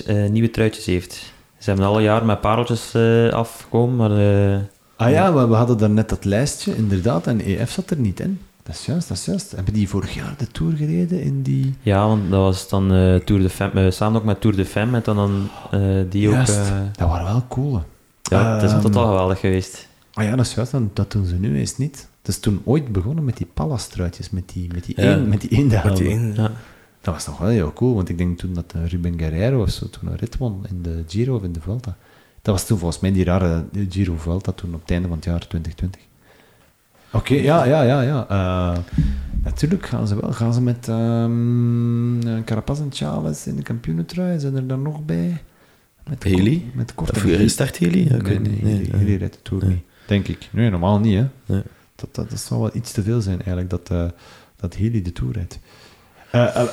eh, 0.06 0.28
nieuwe 0.31 0.51
truitjes 0.51 0.85
heeft. 0.86 1.14
Ze 1.59 1.70
hebben 1.70 1.86
alle 1.89 2.02
jaar 2.02 2.24
met 2.24 2.40
pareltjes 2.40 2.94
eh, 2.94 3.28
afgekomen, 3.28 3.97
maar 3.97 4.10
eh, 4.55 4.59
Ah 4.97 5.10
ja, 5.10 5.32
we, 5.35 5.47
we 5.47 5.55
hadden 5.55 5.78
daar 5.78 5.90
net 5.90 6.09
dat 6.09 6.24
lijstje, 6.24 6.77
inderdaad, 6.77 7.27
en 7.27 7.40
EF 7.40 7.70
zat 7.70 7.90
er 7.90 7.97
niet 7.97 8.20
in. 8.20 8.40
Dat 8.67 8.75
is 8.75 8.87
juist, 8.87 9.09
dat 9.09 9.17
is 9.17 9.25
juist. 9.25 9.51
Hebben 9.51 9.75
die 9.75 9.89
vorig 9.89 10.15
jaar 10.15 10.35
de 10.39 10.47
Tour 10.47 10.73
gereden 10.77 11.21
in 11.23 11.43
die... 11.43 11.75
ja, 11.83 12.07
want 12.07 12.31
dat 12.31 12.41
was 12.41 12.69
dan 12.69 12.93
eh, 12.93 13.15
Tour 13.17 13.43
de 13.43 13.51
Femme, 13.51 13.85
eh, 13.87 13.91
samen 13.91 14.19
ook 14.21 14.27
met 14.27 14.41
Tour 14.41 14.57
de 14.57 14.65
Femme, 14.65 14.97
en 14.97 15.03
dan, 15.05 15.17
dan 15.17 15.49
eh, 15.81 16.05
die 16.11 16.29
Juist. 16.29 16.59
ook... 16.59 16.65
eh, 16.67 16.73
Dat 16.97 17.09
waren 17.09 17.25
wel 17.27 17.45
cool. 17.49 17.83
ja, 18.23 18.55
het 18.55 18.63
is 18.63 18.71
Ehm, 18.73 18.81
totaal 18.81 19.07
geweldig 19.07 19.41
geweest. 19.41 19.89
Ah 20.15 20.25
ja, 20.25 20.37
dat 20.37 20.47
is 20.47 20.55
juist, 20.55 20.73
dat 20.93 21.13
doen 21.13 21.27
ze 21.27 21.35
nu 21.35 21.59
eens 21.59 21.77
niet. 21.77 22.09
Het 22.19 22.29
is 22.35 22.39
toen 22.41 22.61
ooit 22.65 22.93
begonnen 22.93 23.25
met 23.25 23.37
die 23.37 23.47
pallastruitjes, 23.55 24.31
met 24.31 24.49
die, 24.53 24.69
met 24.75 24.85
die, 24.85 25.01
Ja. 25.01 25.13
een, 25.13 25.29
met 25.29 25.41
die 25.41 25.51
eendagen. 25.51 26.35
Ja. 26.35 26.51
Dat 27.01 27.15
was 27.15 27.27
nog 27.27 27.39
wel 27.39 27.49
heel 27.49 27.73
cool, 27.73 27.95
want 27.95 28.09
ik 28.09 28.19
denk 28.19 28.39
toen 28.39 28.55
dat 28.55 28.75
Ruben 28.89 29.19
Guerrero 29.19 29.63
of 29.63 29.71
zo 29.71 29.87
toen 29.91 30.09
een 30.11 30.17
rit 30.17 30.37
won 30.37 30.65
in 30.69 30.83
de 30.83 31.05
Giro 31.09 31.37
of 31.37 31.43
in 31.43 31.53
de 31.53 31.61
Vuelta. 31.61 31.97
Dat 32.43 32.55
was 32.55 32.67
toen 32.67 32.79
volgens 32.79 33.01
mij 33.01 33.13
die 33.13 33.25
rare 33.25 33.65
Giro 33.89 34.15
Vuelta 34.17 34.53
toen 34.53 34.75
op 34.75 34.81
het 34.81 34.91
einde 34.91 35.09
van 35.09 35.17
het 35.17 35.25
jaar 35.27 35.39
2020. 35.49 36.01
Oké, 37.12 37.35
ja, 37.35 37.65
ja, 37.65 37.83
ja, 37.83 38.01
ja. 38.03 38.27
Eh, 38.28 38.78
natuurlijk 39.45 39.87
gaan 39.87 40.09
ze 40.09 40.20
wel. 40.20 40.33
Gaan 40.33 40.55
ze 40.55 40.61
met 40.62 40.89
eh, 40.89 42.45
Carapaz 42.45 42.81
en 42.81 42.89
Chavez 42.91 43.47
in 43.47 43.57
de 43.57 43.62
kampioenentrui. 43.62 44.39
Zijn 44.41 44.57
er 44.57 44.66
dan 44.66 44.83
nog 44.83 45.05
bij? 45.05 45.43
Met 46.09 46.24
Haley? 46.24 46.62
Met 46.74 46.95
kort 46.95 47.11
Of 47.11 47.24
restart 47.24 47.78
Haley? 47.78 48.05
Ja, 48.11 48.16
Nee, 48.16 48.39
nee, 48.41 48.59
nee, 48.62 48.91
Haley 48.91 49.16
rijdt 49.16 49.35
de 49.35 49.43
Tour 49.43 49.65
Nee. 49.65 49.73
niet. 49.74 49.83
Denk 50.07 50.28
ik. 50.28 50.49
Nee, 50.53 50.70
normaal 50.70 50.99
niet, 51.01 51.15
hè. 51.15 51.27
Nee. 51.47 51.62
Dat, 51.95 52.15
dat, 52.15 52.31
dat 52.31 52.39
zou 52.41 52.61
wel 52.61 52.70
iets 52.74 52.93
te 52.93 53.03
veel 53.03 53.20
zijn, 53.20 53.37
eigenlijk, 53.37 53.70
dat, 53.70 53.91
eh 53.91 54.05
dat 54.57 54.77
Haley 54.77 55.03
de 55.03 55.12
Tour 55.12 55.33
rijdt. 55.33 55.59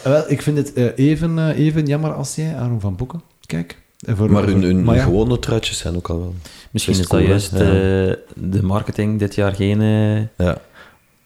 Wel, 0.03 0.31
ik 0.31 0.41
vind 0.41 0.57
het 0.57 0.75
even, 0.95 1.49
even 1.55 1.85
jammer 1.85 2.13
als 2.13 2.35
jij, 2.35 2.55
Aaron 2.55 2.79
van 2.79 2.95
Boeken. 2.95 3.21
Kijk. 3.45 3.81
Voor- 4.05 4.31
Maar 4.31 4.43
hun, 4.43 4.61
hun 4.61 4.83
maar 4.83 4.95
ja, 4.95 5.03
gewone 5.03 5.39
truitjes 5.39 5.77
zijn 5.77 5.95
ook 5.95 6.09
al 6.09 6.19
wel... 6.19 6.35
Misschien 6.71 6.93
is 6.93 6.99
is 6.99 7.07
dat 7.07 7.17
cool, 7.19 7.29
juist 7.29 7.51
Ja. 7.51 7.57
eh, 7.59 8.15
de 8.35 8.63
marketing 8.63 9.19
dit 9.19 9.35
jaar 9.35 9.53
geen... 9.55 9.81
eh 9.81 10.15
Ja. 10.45 10.57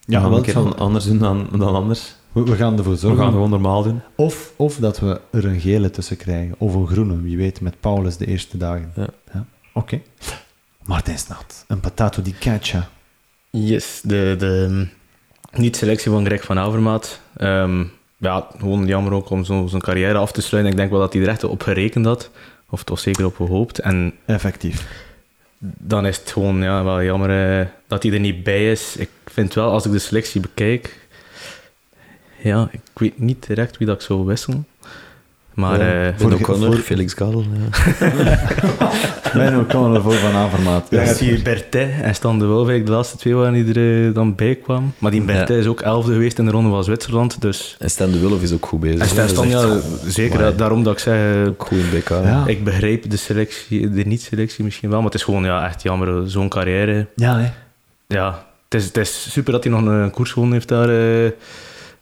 Ja, 0.10 0.16
we 0.16 0.22
gaan 0.22 0.30
wel, 0.30 0.38
een 0.38 0.44
keer 0.44 0.54
zal- 0.54 0.76
anders 0.76 1.06
doen 1.06 1.18
dan, 1.18 1.48
dan 1.52 1.74
anders. 1.76 2.16
we, 2.32 2.44
we 2.44 2.56
gaan 2.56 2.78
ervoor 2.78 2.94
We 2.94 3.00
zorgen. 3.00 3.20
gaan 3.24 3.32
gewoon 3.32 3.50
normaal 3.50 3.84
doen. 3.84 4.02
Of, 4.16 4.54
of 4.56 4.76
dat 4.76 5.00
we 5.00 5.20
er 5.32 5.46
een 5.46 5.60
gele 5.60 5.90
tussen 5.90 6.18
krijgen. 6.18 6.56
Of 6.58 6.74
een 6.74 6.88
groene, 6.88 7.22
wie 7.22 7.38
weet, 7.38 7.62
met 7.62 7.80
Paulus 7.80 8.18
de 8.18 8.26
eerste 8.26 8.58
dagen. 8.58 8.92
Ja. 9.34 9.46
Oké. 9.74 10.02
Martijn 10.86 11.18
Snaat, 11.20 11.66
een 11.68 11.80
patato 11.80 12.22
di 12.22 12.34
caccia. 12.40 12.90
Yes, 13.50 14.02
de, 14.04 14.36
de 14.40 14.88
niet-selectie 15.52 16.12
van 16.12 16.26
Greg 16.26 16.44
van 16.44 16.58
Avermaat. 16.60 17.22
Ehm, 17.38 17.84
ja, 18.18 18.48
gewoon 18.58 18.86
jammer 18.88 19.14
ook 19.14 19.30
om 19.30 19.44
zo- 19.46 19.68
zo'n 19.68 19.80
carrière 19.82 20.18
af 20.18 20.32
te 20.32 20.42
sluiten. 20.42 20.72
Ik 20.74 20.78
denk 20.80 20.92
wel 20.92 21.00
dat 21.00 21.14
hij 21.14 21.22
er 21.22 21.28
echt 21.28 21.44
op 21.44 21.62
gerekend 21.62 22.06
had. 22.06 22.30
Of 22.70 22.84
toch 22.84 23.00
zeker 23.00 23.26
op 23.26 23.36
gehoopt. 23.36 23.80
En 23.80 24.14
Effectief. 24.26 25.06
dan 25.60 26.06
is 26.06 26.18
het 26.18 26.32
gewoon 26.32 26.62
ja, 26.62 26.84
wel 26.84 27.04
jammer 27.04 27.60
eh, 27.60 27.68
dat 27.88 28.04
hij 28.04 28.12
er 28.12 28.20
niet 28.20 28.44
bij 28.44 28.72
is. 28.72 28.96
Ik 28.96 29.10
vind 29.26 29.54
wel, 29.54 29.72
als 29.72 29.86
ik 29.86 29.92
de 29.92 30.00
selectie 30.00 30.42
bekijk... 30.42 31.06
Ja, 32.42 32.70
ik 32.72 32.82
weet 32.94 33.20
niet 33.20 33.48
direct 33.48 33.78
wie 33.78 33.88
dat 33.88 33.96
ik 33.96 34.02
zou 34.02 34.26
wisselen. 34.26 34.68
Maar 35.58 35.80
ja, 35.80 36.08
eh, 36.08 36.14
voor- 36.18 36.34
O'Connor, 36.34 36.66
voor- 36.74 36.82
Felix 36.82 37.14
Gall. 37.14 37.36
Ja. 37.36 38.12
Mijn 39.34 39.58
O'Connor 39.60 40.02
voor 40.02 40.14
Van 40.14 40.36
Avermaat. 40.36 40.88
Dan 40.92 41.06
zie 41.08 41.32
je 41.32 41.42
Bertet 41.42 41.90
en 42.02 42.16
Stan 42.16 42.40
de 42.40 42.82
de 42.86 42.92
laatste 42.92 43.18
twee 43.18 43.36
waren 43.36 43.66
die 43.66 43.80
er 43.80 44.14
dan 44.14 44.36
bij 44.36 44.56
kwamen. 44.56 44.94
Maar 44.98 45.12
die 45.12 45.22
Bertet 45.22 45.48
Ja. 45.48 45.56
is 45.56 45.66
ook 45.68 45.82
elfde 45.82 46.12
geweest 46.12 46.40
in 46.40 46.46
de 46.46 46.52
ronde 46.52 46.70
van 46.70 46.84
Zwitserland, 46.84 47.42
dus... 47.42 47.76
En 47.80 47.90
Stan 47.90 48.12
de 48.12 48.20
Wulf 48.20 48.42
is 48.42 48.54
ook 48.54 48.66
goed 48.66 48.80
bezig. 48.80 49.00
En 49.00 49.08
Stan. 49.08 49.30
Stan, 49.30 49.48
ja, 49.48 49.62
echt 49.76 49.84
zeker. 50.14 50.40
Maar- 50.40 50.56
daarom 50.56 50.84
dat 50.84 50.94
ik 50.94 51.00
zeg, 51.00 51.36
eh, 51.36 51.48
Ook 51.48 51.66
goed 51.68 51.78
in 51.78 51.90
BK. 52.00 52.10
Ja. 52.10 52.44
ik 52.48 52.64
begrijp 52.64 53.10
de 53.10 53.18
selectie, 53.18 53.90
de 53.90 54.04
niet-selectie 54.04 54.64
misschien 54.64 54.90
wel, 54.90 54.98
maar 54.98 55.08
het 55.12 55.16
is 55.20 55.24
gewoon 55.24 55.44
ja, 55.44 55.66
echt 55.66 55.84
jammer, 55.84 56.30
zo'n 56.30 56.50
carrière. 56.50 57.08
Ja, 57.16 57.40
hè. 57.40 57.50
Ja, 58.08 58.46
het 58.70 58.82
is, 58.82 58.86
het 58.86 58.98
is 58.98 59.32
super 59.32 59.52
dat 59.52 59.64
hij 59.64 59.74
nog 59.74 59.86
een 59.86 60.12
koers 60.12 60.32
gewonnen 60.32 60.56
heeft 60.56 60.68
daar 60.68 60.90
eh, 60.90 61.32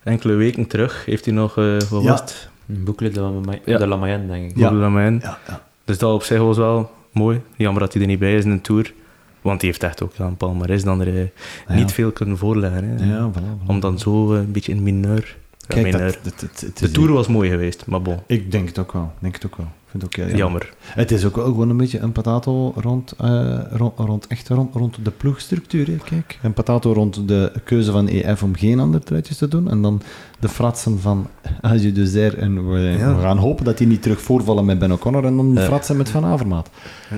enkele 0.03 0.33
weken 0.33 0.67
terug. 0.67 1.03
Heeft 1.05 1.25
hij 1.25 1.33
nog, 1.33 1.57
eh 1.57 1.63
wat 1.89 2.03
Ja. 2.03 2.09
was 2.09 2.19
het? 2.19 2.49
Een 2.67 2.83
boeklet 2.83 3.13
de, 3.13 3.19
La- 3.21 3.41
Ja. 3.65 3.77
de 3.77 3.87
La 3.87 3.95
Mayenne, 3.95 4.27
denk 4.27 4.51
ik. 4.51 4.57
Ja. 4.57 4.69
De 4.69 4.75
la 4.75 4.89
Mayenne. 4.89 5.19
Ja, 5.21 5.37
ja. 5.47 5.61
Dus 5.85 5.97
dat 5.97 6.13
op 6.13 6.23
zich 6.23 6.39
was 6.39 6.57
wel 6.57 6.91
mooi. 7.11 7.41
Jammer 7.55 7.81
dat 7.81 7.93
hij 7.93 8.01
er 8.01 8.07
niet 8.07 8.19
bij 8.19 8.35
is 8.35 8.43
in 8.43 8.51
de 8.51 8.61
Tour. 8.61 8.93
Want 9.41 9.59
die 9.59 9.69
heeft 9.69 9.83
echt 9.83 10.03
ook 10.03 10.11
aan 10.19 10.37
Palmares 10.37 10.83
dan 10.83 11.01
er 11.01 11.07
eh, 11.07 11.27
Ja. 11.67 11.73
niet 11.75 11.91
veel 11.91 12.11
kunnen 12.11 12.37
voorleggen. 12.37 12.83
Hè. 12.83 13.05
Ja, 13.15 13.31
voilà, 13.31 13.63
voilà. 13.63 13.65
Om 13.67 13.79
dan 13.79 13.99
zo 13.99 14.33
eh, 14.33 14.39
een 14.39 14.51
beetje 14.51 14.71
in 14.71 14.83
mineur... 14.83 15.37
Ja, 15.67 15.73
Kijk, 15.75 15.85
mineur. 15.85 15.99
dat, 16.23 16.33
het, 16.33 16.41
het, 16.41 16.61
het 16.61 16.77
de 16.77 16.91
Tour 16.91 17.11
was 17.11 17.27
mooi 17.27 17.49
geweest, 17.49 17.85
maar 17.85 18.01
bon, 18.01 18.19
Ik 18.27 18.51
denk 18.51 18.67
het 18.67 18.79
ook 18.79 18.91
wel. 18.93 19.03
Ik 19.15 19.21
denk 19.21 19.33
het 19.33 19.45
ook 19.45 19.55
wel. 19.55 19.67
Vind 19.99 20.13
het 20.13 20.19
ook 20.21 20.27
heel 20.29 20.37
jammer. 20.37 20.61
jammer. 20.61 20.95
Het 20.95 21.11
is 21.11 21.25
ook 21.25 21.35
wel 21.35 21.45
gewoon 21.45 21.69
een 21.69 21.77
beetje 21.77 21.99
een 21.99 22.11
patato 22.11 22.73
rond, 22.75 23.11
eh, 23.19 23.57
rond, 23.71 23.97
rond, 23.99 24.27
echt 24.27 24.47
rond, 24.49 24.75
rond 24.75 24.97
de 25.03 25.11
ploegstructuur. 25.11 25.87
Hè. 25.87 25.95
Kijk, 26.03 26.39
een 26.43 26.53
patato 26.53 26.93
rond 26.93 27.27
de 27.27 27.51
keuze 27.63 27.91
van 27.91 28.07
EF 28.07 28.43
om 28.43 28.55
geen 28.55 28.79
andere 28.79 29.03
truitjes 29.03 29.37
te 29.37 29.47
doen. 29.47 29.69
En 29.69 29.81
dan 29.81 30.01
de 30.39 30.49
fratsen 30.49 30.99
van 30.99 31.27
Age 31.61 31.91
de 31.91 32.07
Zer. 32.07 32.37
En 32.37 32.69
we, 32.71 32.79
Ja. 32.79 33.15
we 33.15 33.21
gaan 33.21 33.37
hopen 33.37 33.65
dat 33.65 33.77
die 33.77 33.87
niet 33.87 34.01
terug 34.01 34.21
voorvallen 34.21 34.65
met 34.65 34.79
Ben 34.79 34.91
O'Connor. 34.91 35.25
En 35.25 35.35
dan 35.35 35.53
de 35.53 35.59
Ja. 35.61 35.65
fratsen 35.65 35.97
met 35.97 36.09
Van 36.09 36.25
Avermaat. 36.25 36.69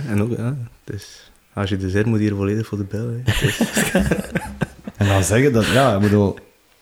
En 0.08 0.22
ook, 0.22 0.38
ja, 0.38 0.56
dus 0.84 1.32
als 1.54 1.70
je 1.70 2.02
moet 2.06 2.20
hier 2.20 2.36
volledig 2.36 2.68
voor 2.68 2.78
de 2.78 2.84
bel. 2.90 3.10
Is- 3.42 3.62
En 4.98 5.08
dan 5.08 5.24
zeggen 5.24 5.54
dat, 5.54 5.66
ja, 5.68 5.96
ik 5.96 6.02
bedoel, 6.02 6.36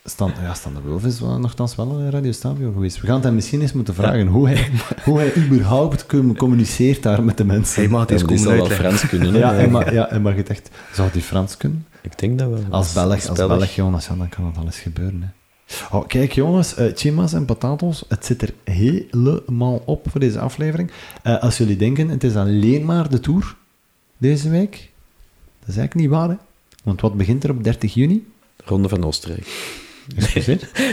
Stan, 0.07 0.31
ja, 0.41 0.53
Stan 0.53 0.73
de 0.73 0.81
Wulf 0.81 1.05
is 1.05 1.19
wel, 1.19 1.39
nogthans 1.39 1.75
wel 1.75 1.89
een 1.99 2.11
Radio 2.11 2.31
Stabio 2.31 2.71
geweest. 2.71 3.01
We 3.01 3.07
gaan 3.07 3.21
hem 3.21 3.35
misschien 3.35 3.61
eens 3.61 3.73
moeten 3.73 3.93
vragen 3.93 4.27
hoe, 4.27 4.47
hij, 4.47 4.69
hoe 5.05 5.19
hij 5.19 5.35
überhaupt 5.35 6.05
com- 6.05 6.37
communiceert 6.37 7.03
daar 7.03 7.23
met 7.23 7.37
de 7.37 7.45
mensen. 7.45 7.81
Hij 7.81 7.91
mag 7.91 8.01
het 8.01 8.11
eens 8.11 8.21
komen 8.21 8.39
zal 8.39 8.55
wel. 8.55 8.65
Frans 8.65 9.07
kunnen. 9.07 9.33
hè. 9.33 9.39
ja, 9.39 9.53
hij 9.53 9.67
mag, 9.67 9.91
ja, 9.91 10.05
hij 10.09 10.19
mag 10.19 10.35
het 10.35 10.49
echt. 10.49 10.69
Zou 10.93 11.09
hij 11.11 11.21
Frans 11.21 11.57
kunnen? 11.57 11.85
Ik 12.01 12.19
denk 12.19 12.39
dat 12.39 12.49
wel. 12.49 12.59
Als 12.69 12.93
Belg, 12.93 13.27
als 13.27 13.37
Belg, 13.37 13.75
Jonas, 13.75 14.07
ja, 14.07 14.15
dan 14.15 14.29
kan 14.29 14.45
het 14.45 14.57
alles 14.57 14.77
gebeuren. 14.77 15.21
Hè. 15.21 15.27
Oh, 15.97 16.07
kijk, 16.07 16.31
jongens, 16.31 16.75
eh 16.75 16.91
chimas 16.95 17.33
en 17.33 17.45
patatos, 17.45 18.03
het 18.07 18.25
zit 18.25 18.41
er 18.41 18.53
helemaal 18.63 19.81
op 19.85 20.09
voor 20.09 20.19
deze 20.19 20.39
aflevering. 20.39 20.91
Eh, 21.23 21.41
als 21.41 21.57
jullie 21.57 21.77
denken, 21.77 22.09
het 22.09 22.23
is 22.23 22.35
alleen 22.35 22.85
maar 22.85 23.09
de 23.09 23.19
Tour 23.19 23.55
deze 24.17 24.49
week, 24.49 24.71
dat 25.59 25.69
is 25.69 25.77
eigenlijk 25.77 25.93
niet 25.95 26.09
waar, 26.09 26.29
hè? 26.29 26.35
Want 26.83 27.01
wat 27.01 27.17
begint 27.17 27.43
er 27.43 27.49
op 27.49 27.63
30 27.63 27.93
juni? 27.93 28.27
Ronde 28.65 28.89
van 28.89 29.03
Oostenrijk. 29.03 29.47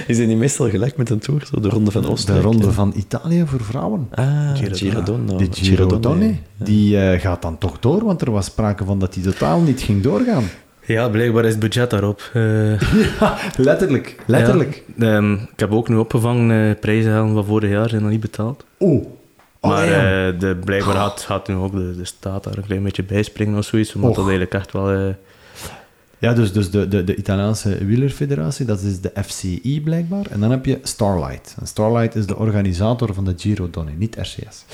Is 0.07 0.19
het 0.19 0.27
niet 0.29 0.39
meestal 0.39 0.69
gelijk 0.71 0.97
met 0.97 1.11
een 1.11 1.19
tour? 1.19 1.47
Zo 1.53 1.61
de 1.61 1.69
Ronde 1.69 1.91
van 1.91 2.03
De 2.03 2.09
Oostenrijk? 2.09 2.45
ronde 2.45 2.67
ja. 2.67 2.73
van 2.73 2.93
Italië 2.97 3.45
voor 3.47 3.65
vrouwen. 3.65 4.09
Ah, 4.15 4.57
Giro 4.57 4.75
Girodonna. 4.75 5.37
De 5.37 5.49
Giro 5.51 6.01
Donne, 6.01 6.27
ja. 6.27 6.35
die 6.65 6.99
eh, 7.01 7.21
gaat 7.21 7.43
dan 7.43 7.59
toch 7.59 7.79
door, 7.79 8.05
want 8.05 8.23
er 8.23 8.31
was 8.31 8.45
sprake 8.45 8.85
van 8.85 8.99
dat 8.99 9.13
die 9.13 9.23
totaal 9.23 9.61
niet 9.61 9.81
ging 9.83 10.03
doorgaan. 10.03 10.45
Ja, 10.87 11.09
blijkbaar 11.09 11.45
is 11.45 11.51
het 11.51 11.61
budget 11.61 11.91
daarop. 11.91 12.31
Eh, 12.33 12.81
Ja, 13.21 13.39
letterlijk, 13.57 14.17
letterlijk. 14.27 14.85
ja. 14.97 15.17
Ehm, 15.17 15.33
ik 15.33 15.61
heb 15.61 15.73
ook 15.73 15.89
nu 15.89 15.97
opgevangen, 15.97 16.71
eh 16.75 16.81
prijzen 16.81 17.13
van 17.35 17.45
vorig 17.45 17.71
jaar 17.71 17.89
zijn 17.89 18.03
nog 18.03 18.11
niet 18.11 18.21
betaald. 18.21 18.65
Oh, 18.79 19.07
Maar 19.61 19.85
eh, 19.85 20.39
de, 20.41 20.57
blijkbaar 20.65 20.95
gaat, 20.95 21.21
gaat 21.21 21.49
nu 21.49 21.55
ook 21.55 21.73
de, 21.73 21.97
de 21.97 22.05
staat 22.05 22.45
daar 22.45 22.57
een 22.57 22.65
klein 22.67 22.83
beetje 22.83 23.03
bijspringen 23.05 23.59
of 23.59 23.65
zoiets, 23.65 23.95
omdat 23.95 24.11
Och. 24.11 24.17
dat 24.17 24.25
eigenlijk 24.29 24.55
echt 24.55 24.73
wel... 24.73 25.15
Ja, 26.23 26.33
dus, 26.33 26.53
dus 26.53 26.71
de, 26.71 26.89
de, 26.89 27.05
de 27.05 27.17
Italiaanse 27.17 27.85
wielerfederatie, 27.85 28.67
dat 28.67 28.81
is 28.81 29.01
de 29.01 29.13
FCI 29.25 29.81
blijkbaar. 29.85 30.27
En 30.31 30.41
dan 30.41 30.51
heb 30.51 30.65
je 30.65 30.79
Starlight. 30.83 31.57
En 31.61 31.67
Starlight 31.67 32.15
is 32.15 32.27
de 32.27 32.37
organisator 32.37 33.15
van 33.15 33.25
de 33.25 33.35
Giro 33.37 33.71
Donne, 33.71 33.91
niet 33.97 34.17
RCS. 34.17 34.65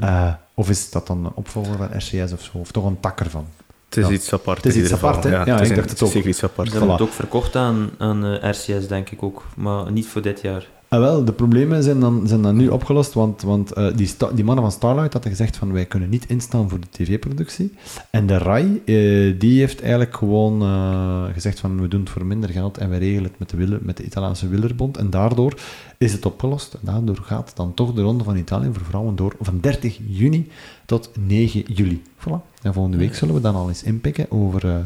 Eh, 0.00 0.32
of 0.54 0.70
is 0.70 0.90
dat 0.90 1.06
dan 1.06 1.24
een 1.24 1.32
opvolger 1.34 1.76
van 1.76 1.88
RCS 1.96 2.32
of 2.32 2.42
zo? 2.42 2.58
Of 2.58 2.70
toch 2.72 2.84
een 2.84 3.00
tak 3.00 3.20
ervan? 3.20 3.46
het 3.88 3.96
is 3.96 4.06
Ja. 4.06 4.12
iets 4.12 4.32
apart. 4.32 4.64
Het 4.64 4.74
is 4.76 4.82
iets 4.82 4.92
apart, 4.92 5.24
hè? 5.24 5.30
Ja, 5.30 5.60
ik 5.60 5.74
dacht 5.76 5.90
het 5.90 6.00
is 6.00 6.02
ook. 6.02 6.10
zeker 6.12 6.28
iets 6.28 6.44
apart. 6.44 6.68
Ze 6.70 6.76
hebben 6.76 6.96
Voilà. 6.96 6.98
het 6.98 7.08
ook 7.08 7.14
verkocht 7.14 7.56
aan, 7.56 7.90
aan 7.98 8.24
eh, 8.24 8.50
RCS, 8.50 8.88
denk 8.88 9.10
ik 9.10 9.22
ook. 9.22 9.44
Maar 9.56 9.92
niet 9.92 10.06
voor 10.06 10.22
dit 10.22 10.40
jaar. 10.40 10.66
Ah, 10.90 11.00
wel, 11.00 11.24
de 11.24 11.32
problemen 11.32 11.82
zijn 11.82 12.00
dan, 12.00 12.26
zijn 12.26 12.42
dan 12.42 12.56
nu 12.56 12.68
opgelost, 12.68 13.12
want, 13.12 13.42
want 13.42 13.72
eh, 13.72 13.96
die, 13.96 14.06
sta- 14.06 14.30
die 14.32 14.44
mannen 14.44 14.64
van 14.64 14.72
Starlight 14.72 15.12
hadden 15.12 15.30
gezegd 15.30 15.56
van 15.56 15.72
wij 15.72 15.84
kunnen 15.86 16.08
niet 16.08 16.24
instaan 16.28 16.68
voor 16.68 16.80
de 16.80 16.86
tv-productie. 16.90 17.72
En 18.10 18.26
de 18.26 18.38
RAI, 18.38 18.82
eh, 18.84 19.40
die 19.40 19.58
heeft 19.58 19.80
eigenlijk 19.80 20.16
gewoon 20.16 20.62
eh, 20.62 21.24
gezegd 21.32 21.60
van 21.60 21.80
we 21.80 21.88
doen 21.88 22.00
het 22.00 22.10
voor 22.10 22.26
minder 22.26 22.50
geld 22.50 22.78
en 22.78 22.88
wij 22.88 22.98
regelen 22.98 23.22
het 23.24 23.38
met 23.38 23.50
de, 23.50 23.56
wieler, 23.56 23.78
met 23.82 23.96
de 23.96 24.04
Italiaanse 24.04 24.48
Wielerbond. 24.48 24.96
En 24.96 25.10
daardoor 25.10 25.60
is 25.98 26.12
het 26.12 26.26
opgelost. 26.26 26.74
En 26.74 26.80
daardoor 26.82 27.16
gaat 27.22 27.52
dan 27.56 27.74
toch 27.74 27.92
de 27.94 28.02
Ronde 28.02 28.24
van 28.24 28.36
Italië 28.36 28.68
voor 28.72 28.84
vrouwen 28.84 29.16
door 29.16 29.34
van 29.40 29.60
30 29.60 29.98
juni 30.06 30.48
tot 30.86 31.10
9 31.26 31.62
juli. 31.74 32.02
Voilà. 32.18 32.40
En 32.62 32.72
volgende 32.72 32.98
week 32.98 33.14
zullen 33.14 33.34
we 33.34 33.40
dan 33.40 33.54
al 33.54 33.68
eens 33.68 33.82
inpikken 33.82 34.30
over 34.30 34.84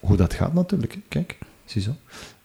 hoe 0.00 0.16
dat 0.16 0.34
gaat 0.34 0.54
natuurlijk. 0.54 0.98
Kijk, 1.08 1.38
ziezo. 1.64 1.90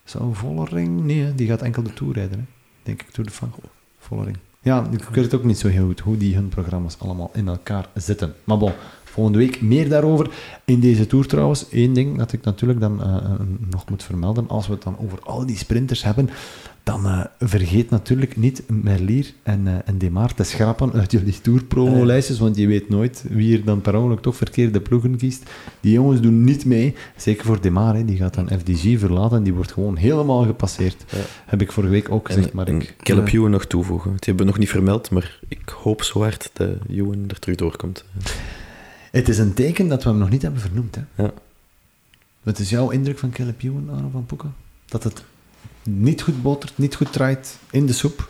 Zo'n 0.03 0.35
Vollering? 0.35 1.03
Nee, 1.03 1.21
hè, 1.21 1.35
die 1.35 1.47
gaat 1.47 1.61
enkel 1.61 1.83
de 1.83 1.93
Tour 1.93 2.13
rijden. 2.13 2.39
Hè. 2.39 2.45
Denk 2.87 3.01
ik, 3.01 3.09
Tour 3.09 3.29
de 3.29 3.35
France. 3.35 3.55
Vollering. 3.99 4.37
Ja, 4.61 4.87
ik 4.91 5.03
weet 5.03 5.23
het 5.23 5.33
ook 5.33 5.43
niet 5.43 5.57
zo 5.57 5.67
heel 5.67 5.85
goed 5.85 5.99
hoe 5.99 6.17
die 6.17 6.35
hun 6.35 6.49
programma's 6.49 6.95
allemaal 6.99 7.31
in 7.33 7.47
elkaar 7.47 7.87
zitten. 7.93 8.33
Maar 8.43 8.57
bon, 8.57 8.71
volgende 9.03 9.37
week 9.37 9.61
meer 9.61 9.89
daarover. 9.89 10.29
In 10.65 10.79
deze 10.79 11.07
Tour 11.07 11.27
trouwens, 11.27 11.69
één 11.69 11.93
ding 11.93 12.17
dat 12.17 12.33
ik 12.33 12.43
natuurlijk 12.43 12.79
dan 12.79 13.03
eh, 13.03 13.15
eh, 13.15 13.31
nog 13.69 13.89
moet 13.89 14.03
vermelden. 14.03 14.49
Als 14.49 14.67
we 14.67 14.73
het 14.73 14.83
dan 14.83 14.97
over 14.99 15.19
al 15.23 15.45
die 15.45 15.57
sprinters 15.57 16.03
hebben, 16.03 16.29
dan 16.87 17.05
eh, 17.05 17.19
vergeet 17.39 17.89
natuurlijk 17.89 18.37
niet 18.37 18.63
Merlier 18.67 19.33
en, 19.43 19.67
eh 19.67 19.73
en 19.85 19.97
Demar 19.97 20.33
te 20.33 20.43
schrappen 20.43 20.93
uit 20.93 21.11
jullie 21.11 21.41
Tour-promo-lijstjes, 21.41 22.39
want 22.39 22.55
je 22.55 22.67
weet 22.67 22.89
nooit 22.89 23.23
wie 23.29 23.57
er 23.57 23.63
dan 23.65 23.81
per 23.81 23.95
ongeluk 23.95 24.21
toch 24.21 24.35
verkeerde 24.35 24.81
ploegen 24.81 25.17
kiest. 25.17 25.43
Die 25.79 25.91
jongens 25.91 26.21
doen 26.21 26.43
niet 26.43 26.65
mee, 26.65 26.95
zeker 27.15 27.45
voor 27.45 27.61
Demar, 27.61 27.95
hè, 27.95 28.05
die 28.05 28.17
gaat 28.17 28.33
dan 28.33 28.49
FDG 28.59 28.99
verlaten 28.99 29.37
en 29.37 29.43
die 29.43 29.53
wordt 29.53 29.71
gewoon 29.71 29.95
helemaal 29.95 30.45
gepasseerd. 30.45 31.05
Ja. 31.09 31.17
Heb 31.45 31.61
ik 31.61 31.71
vorige 31.71 31.91
week 31.91 32.11
ook 32.11 32.27
gezegd, 32.27 32.53
maar 32.53 32.69
ik... 32.69 32.95
Caleb 32.97 33.31
nog 33.31 33.65
toevoegen. 33.65 34.11
Die 34.11 34.19
hebben 34.19 34.45
we 34.45 34.51
nog 34.51 34.59
niet 34.59 34.69
vermeld, 34.69 35.09
maar 35.09 35.39
ik 35.47 35.69
hoop 35.69 36.03
zo 36.03 36.21
hard 36.21 36.49
dat 36.53 36.69
Ewan 36.89 37.23
er 37.27 37.39
terug 37.39 37.57
doorkomt. 37.57 38.05
Het 39.11 39.29
is 39.29 39.37
een 39.37 39.53
teken 39.53 39.87
dat 39.87 40.03
we 40.03 40.09
hem 40.09 40.17
nog 40.17 40.29
niet 40.29 40.41
hebben 40.41 40.61
vernoemd. 40.61 40.95
Hè? 40.95 41.23
Ja. 41.23 41.31
Wat 42.43 42.59
is 42.59 42.69
jouw 42.69 42.89
indruk 42.89 43.17
van 43.17 43.29
Caleb 43.29 43.63
Ewan, 43.63 43.89
Arno 43.89 44.09
van 44.11 44.25
Poeken? 44.25 44.55
Dat 44.85 45.03
het 45.03 45.23
niet 45.87 46.21
goed 46.21 46.41
botert, 46.41 46.71
niet 46.75 46.95
goed 46.95 47.13
draait 47.13 47.57
in 47.71 47.85
de 47.85 47.93
soep? 47.93 48.29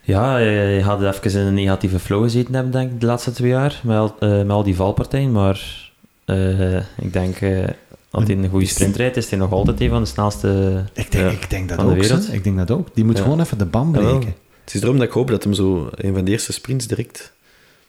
Ja, 0.00 0.38
je 0.38 0.82
had 0.82 1.02
even 1.02 1.40
in 1.40 1.46
een 1.46 1.54
negatieve 1.54 1.98
flow 1.98 2.22
gezeten 2.22 2.54
hebben, 2.54 2.72
denk 2.72 2.92
ik, 2.92 3.00
de 3.00 3.06
laatste 3.06 3.30
twee 3.32 3.50
jaar. 3.50 3.80
Met 3.84 3.96
al, 3.96 4.14
eh, 4.20 4.28
met 4.30 4.50
al 4.50 4.62
die 4.62 4.76
valpartijen. 4.76 5.32
Maar 5.32 5.90
eh, 6.24 6.76
ik 6.76 7.12
denk, 7.12 7.36
eh 7.40 7.64
als 8.10 8.24
hij 8.24 8.36
een 8.36 8.48
goede 8.48 8.66
sprint 8.66 8.96
rijdt, 8.96 9.16
is 9.16 9.30
hij 9.30 9.38
nog 9.38 9.52
altijd 9.52 9.80
een 9.80 9.88
van 9.88 10.02
de 10.02 10.08
snelste... 10.08 10.82
Ik 10.92 11.12
denk, 11.12 11.30
ik 11.30 11.50
denk 11.50 11.68
dat 11.68 11.76
van 11.78 11.86
de 11.86 11.92
ook. 11.94 12.00
wereld. 12.00 12.26
hè. 12.26 12.32
Ik 12.32 12.44
denk 12.44 12.56
dat 12.56 12.70
ook. 12.70 12.88
Die 12.94 13.04
moet 13.04 13.16
Ja. 13.16 13.22
gewoon 13.22 13.40
even 13.40 13.58
de 13.58 13.64
band 13.64 13.92
breken. 13.92 14.34
Het 14.64 14.74
is 14.74 14.80
daarom 14.80 14.98
dat 14.98 15.06
ik 15.08 15.12
hoop 15.12 15.28
dat 15.28 15.44
hem 15.44 15.52
zo 15.54 15.88
een 15.94 16.14
van 16.14 16.24
de 16.24 16.30
eerste 16.30 16.52
sprints 16.52 16.86
direct... 16.86 17.32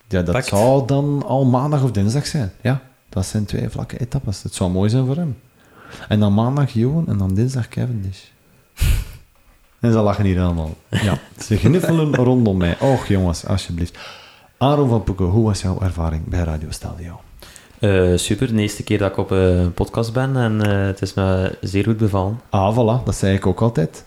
Ja, 0.08 0.22
dat 0.22 0.34
Pakt. 0.34 0.48
zou 0.48 0.88
dan 0.88 1.24
al 1.26 1.46
maandag 1.46 1.84
of 1.84 1.92
dinsdag 1.92 2.26
zijn. 2.28 2.52
Ja, 2.62 2.82
dat 3.10 3.26
zijn 3.26 3.46
twee 3.46 3.70
vlakke 3.70 4.00
etappes. 4.00 4.44
Het 4.44 4.54
zou 4.54 4.72
mooi 4.72 4.90
zijn 4.90 5.06
voor 5.06 5.16
hem. 5.16 5.38
En 6.08 6.20
dan 6.20 6.34
maandag 6.34 6.72
Johan 6.74 7.08
en 7.08 7.18
dan 7.18 7.34
dinsdag 7.34 7.68
Cavendish. 7.68 8.20
En 9.80 9.92
ze 9.92 10.00
lachen 10.00 10.26
hier 10.26 10.42
allemaal. 10.42 10.76
Ja, 10.90 11.20
ze 11.40 11.58
gniffelen 11.58 12.16
rondom 12.16 12.58
mij. 12.58 12.80
Och 12.80 13.08
jongens, 13.08 13.46
alsjeblieft. 13.46 13.98
Aaron 14.58 14.90
van 14.90 15.04
Poeken, 15.04 15.26
hoe 15.26 15.44
was 15.44 15.62
jouw 15.62 15.82
ervaring 15.82 16.24
bij 16.28 16.44
Radio 16.44 16.72
Stadio? 16.72 17.20
Eh, 17.80 18.12
super, 18.16 18.56
de 18.56 18.62
eerste 18.62 18.84
keer 18.84 18.98
dat 18.98 19.12
ik 19.12 19.18
op 19.18 19.32
eh, 19.32 19.60
een 19.60 19.74
podcast 19.74 20.14
ben 20.14 20.38
en 20.38 20.62
eh, 20.62 20.86
het 20.86 21.02
is 21.02 21.14
me 21.14 21.58
zeer 21.62 21.84
goed 21.84 21.98
bevallen. 21.98 22.40
Ah, 22.50 22.74
voilà, 22.74 23.04
dat 23.06 23.16
zei 23.16 23.36
ik 23.36 23.46
ook 23.46 23.62
altijd. 23.62 24.06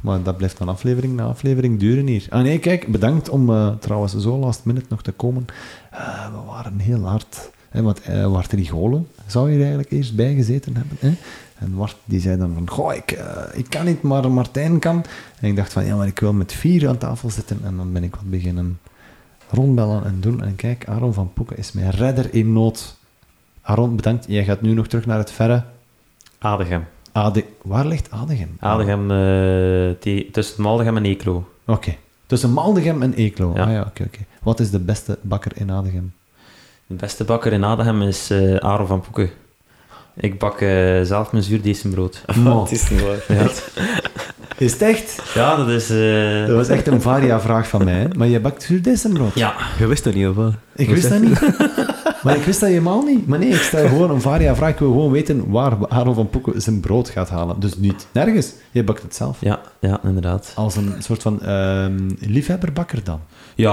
Maar 0.00 0.22
dat 0.22 0.36
blijft 0.36 0.58
dan 0.58 0.68
aflevering 0.68 1.16
na 1.16 1.24
aflevering 1.24 1.78
duren 1.78 2.06
hier. 2.06 2.26
Ah 2.30 2.42
nee, 2.42 2.58
kijk, 2.58 2.86
bedankt 2.86 3.28
om 3.28 3.76
trouwens 3.80 4.16
zo 4.16 4.38
last 4.38 4.64
minute 4.64 4.86
nog 4.88 5.02
te 5.02 5.12
komen. 5.12 5.46
We 6.32 6.46
waren 6.46 6.78
heel 6.78 7.02
hard. 7.02 7.50
Hè, 7.68 7.82
want 7.82 8.00
eh 8.00 8.26
Wart 8.26 8.52
Rigolen 8.52 9.08
zou 9.26 9.50
hier 9.50 9.58
eigenlijk 9.58 9.90
eerst 9.90 10.14
bij 10.14 10.34
gezeten 10.34 10.76
hebben. 10.76 10.96
Hè? 11.00 11.12
En 11.64 11.74
Wart 11.74 11.96
die 12.04 12.20
zei 12.20 12.36
dan 12.36 12.54
van, 12.54 12.70
goh, 12.70 12.94
ik, 12.94 13.10
eh, 13.10 13.42
ik 13.52 13.66
kan 13.68 13.84
niet, 13.84 14.02
maar 14.02 14.30
Martijn 14.30 14.78
kan. 14.78 15.04
En 15.40 15.48
ik 15.48 15.56
dacht 15.56 15.72
van, 15.72 15.84
ja, 15.84 15.96
maar 15.96 16.06
ik 16.06 16.18
wil 16.18 16.32
met 16.32 16.52
vier 16.52 16.88
aan 16.88 16.98
tafel 16.98 17.30
zitten. 17.30 17.60
En 17.64 17.76
dan 17.76 17.92
ben 17.92 18.04
ik 18.04 18.14
wat 18.14 18.30
beginnen 18.30 18.78
rondbellen 19.50 20.04
en 20.04 20.20
doen. 20.20 20.42
En 20.42 20.56
kijk, 20.56 20.88
Aaron 20.88 21.14
van 21.14 21.32
Poeken 21.32 21.56
is 21.56 21.72
mijn 21.72 21.90
redder 21.90 22.34
in 22.34 22.52
nood. 22.52 22.96
Aaron, 23.62 23.96
bedankt. 23.96 24.24
Jij 24.28 24.44
gaat 24.44 24.60
nu 24.60 24.74
nog 24.74 24.86
terug 24.86 25.06
naar 25.06 25.18
het 25.18 25.30
verre 25.30 25.64
Adegem. 26.38 26.84
Ade... 27.12 27.44
Waar 27.62 27.86
ligt 27.86 28.10
Adegem? 28.10 28.56
Adegem, 28.60 29.10
eh, 29.10 29.94
die, 30.00 30.30
tussen 30.30 30.62
Maldegem 30.62 30.96
en 30.96 31.04
Eeklo. 31.04 31.48
Oké. 31.66 31.96
Tussen 32.26 32.50
Maldegem 32.50 33.02
en 33.02 33.14
Eeklo. 33.14 33.52
Ja. 33.54 33.64
Ah 33.64 33.70
ja, 33.70 33.80
oké, 33.80 34.02
oké. 34.02 34.18
Wat 34.42 34.60
is 34.60 34.70
de 34.70 34.78
beste 34.78 35.18
bakker 35.22 35.52
in 35.54 35.70
Adegem? 35.70 36.12
De 36.86 36.94
beste 36.94 37.24
bakker 37.24 37.52
in 37.52 37.64
Adegem 37.64 38.02
is 38.02 38.30
eh 38.30 38.56
Aaron 38.56 38.86
van 38.86 39.00
Poeken. 39.00 39.30
Ik 40.16 40.38
bak 40.38 40.60
eh, 40.60 41.00
zelf 41.02 41.32
mijn 41.32 41.44
zuurdesembrood. 41.44 42.22
Mo. 42.42 42.62
Het 42.62 42.72
is 42.72 42.90
niet 42.90 43.02
waar. 43.02 43.24
Ja. 43.38 43.48
Is 44.58 44.72
het 44.72 44.82
echt? 44.82 45.22
ja, 45.34 45.56
dat 45.56 45.68
is... 45.68 45.90
eh, 45.90 46.46
Dat 46.46 46.56
was 46.56 46.68
echt 46.68 46.86
een 46.86 47.00
varia-vraag 47.00 47.68
van 47.68 47.84
mij. 47.84 47.94
hè. 47.94 48.06
Maar 48.16 48.26
je 48.28 48.40
bakt 48.40 48.62
zuurdesembrood? 48.62 49.34
Ja, 49.34 49.54
Je 49.78 49.86
wist 49.86 50.04
dat 50.04 50.14
niet, 50.14 50.26
of 50.28 50.34
wat? 50.34 50.52
Ik 50.76 50.88
wist 50.88 51.08
dat 51.08 51.20
niet. 51.20 51.40
Maar 52.22 52.36
ik 52.36 52.42
wist 52.44 52.60
dat 52.60 52.68
helemaal 52.68 53.02
niet. 53.02 53.26
Maar 53.26 53.38
nee, 53.38 53.48
ik 53.48 53.60
stel 53.60 53.88
gewoon 53.94 54.10
een 54.10 54.20
varia-vraag. 54.20 54.70
Ik 54.70 54.78
wil 54.78 54.90
gewoon 54.92 55.10
weten 55.10 55.50
waar 55.50 55.76
Aaron 55.88 56.14
van 56.14 56.28
Poeken 56.30 56.62
zijn 56.62 56.80
brood 56.80 57.08
gaat 57.08 57.28
halen. 57.28 57.60
Dus 57.60 57.76
niet 57.78 58.06
nergens. 58.12 58.52
Je 58.70 58.84
bakt 58.84 59.02
het 59.02 59.14
zelf. 59.14 59.36
ja, 59.40 59.60
ja, 59.80 60.00
inderdaad. 60.04 60.52
Als 60.54 60.76
een 60.76 60.94
soort 60.98 61.22
van 61.22 61.42
ehm, 61.42 62.10
liefhebberbakker 62.20 63.04
dan. 63.04 63.20
Ja, 63.54 63.72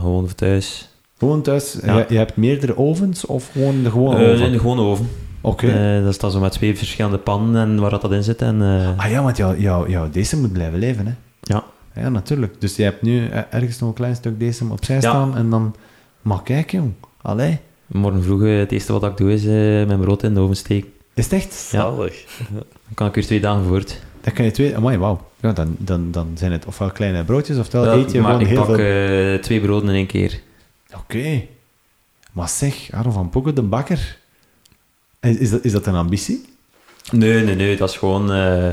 gewoon 0.00 0.24
voor 0.24 0.34
thuis. 0.34 0.88
Gewoon 1.18 1.42
thuis. 1.42 1.76
Ja. 1.84 1.96
Je, 1.96 2.04
je 2.08 2.16
hebt 2.16 2.36
meerdere 2.36 2.78
ovens 2.78 3.26
of 3.26 3.48
gewoon 3.52 3.82
de 3.82 3.90
gewone 3.90 4.24
Eh, 4.24 4.32
oven? 4.32 4.46
in 4.46 4.52
de 4.52 4.58
gewone 4.58 4.80
oven. 4.82 5.08
Oké. 5.44 5.66
Eh, 5.98 6.04
dat 6.04 6.14
staat 6.14 6.32
zo 6.32 6.40
met 6.40 6.52
twee 6.52 6.76
verschillende 6.76 7.18
pannen 7.18 7.62
en 7.62 7.80
waar 7.80 7.90
dat, 7.90 8.00
dat 8.02 8.12
in 8.12 8.22
zit. 8.22 8.42
En, 8.42 8.62
eh, 8.62 8.98
Ah 9.04 9.10
ja, 9.10 9.22
want 9.22 9.36
jouw, 9.36 9.56
jouw, 9.56 9.88
jouw 9.88 10.10
deze 10.10 10.40
moet 10.40 10.52
blijven 10.52 10.78
leven, 10.78 11.06
hè? 11.06 11.12
ja. 11.40 11.64
Ja, 11.94 12.08
natuurlijk. 12.08 12.60
Dus 12.60 12.76
je 12.76 12.82
hebt 12.82 13.02
nu 13.02 13.26
eh, 13.28 13.40
ergens 13.50 13.78
nog 13.78 13.88
een 13.88 13.94
klein 13.94 14.14
stuk 14.16 14.38
decem 14.40 14.70
opzij 14.70 14.94
Ja. 14.94 15.00
staan 15.00 15.36
en 15.36 15.50
dan... 15.50 15.74
Maar 16.22 16.42
kijk, 16.42 16.70
jong. 16.70 16.92
Allee. 17.22 17.58
Morgen 17.86 18.22
vroeg, 18.22 18.42
eh, 18.42 18.58
het 18.58 18.72
eerste 18.72 18.92
wat 18.92 19.04
ik 19.04 19.16
doe 19.16 19.32
is 19.32 19.42
mijn 19.86 20.00
brood 20.00 20.22
in 20.22 20.34
de 20.34 20.40
oven 20.40 20.56
steken. 20.56 20.88
Is 21.14 21.24
het 21.24 21.32
echt? 21.32 21.52
Zalig. 21.52 22.24
Dan 22.52 22.62
kan 22.94 23.06
ik 23.06 23.14
weer 23.14 23.24
twee 23.24 23.40
dagen 23.40 23.64
voort. 23.64 24.00
Dan 24.20 24.32
kan 24.32 24.44
je 24.44 24.50
twee... 24.50 24.76
Amai, 24.76 24.98
wauw. 24.98 25.20
Ja, 25.40 25.52
dan, 25.52 25.74
dan, 25.78 26.10
dan 26.10 26.30
zijn 26.34 26.52
het 26.52 26.66
ofwel 26.66 26.90
kleine 26.90 27.24
broodjes, 27.24 27.58
ofwel 27.58 27.84
Ja, 27.84 27.92
eet 27.92 28.12
je 28.12 28.20
maar 28.20 28.26
gewoon 28.30 28.40
ik 28.46 28.52
heel 28.56 28.64
pak 28.64 28.74
veel... 28.76 29.32
eh, 29.34 29.40
twee 29.40 29.60
broden 29.60 29.88
in 29.88 29.94
één 29.94 30.06
keer. 30.06 30.40
Oké. 30.96 31.42
Maar 32.32 32.48
zeg, 32.48 32.88
Aaron 32.90 33.12
van 33.12 33.28
Poeken, 33.30 33.54
de 33.54 33.62
bakker. 33.62 34.18
Is, 35.24 35.50
dat, 35.50 35.64
is 35.64 35.72
dat 35.72 35.86
een 35.86 35.94
ambitie? 35.94 36.44
Nee, 37.12 37.44
nee, 37.44 37.54
nee. 37.54 37.76
Dat 37.76 37.88
is 37.90 37.96
gewoon... 37.96 38.32
eh 38.32 38.72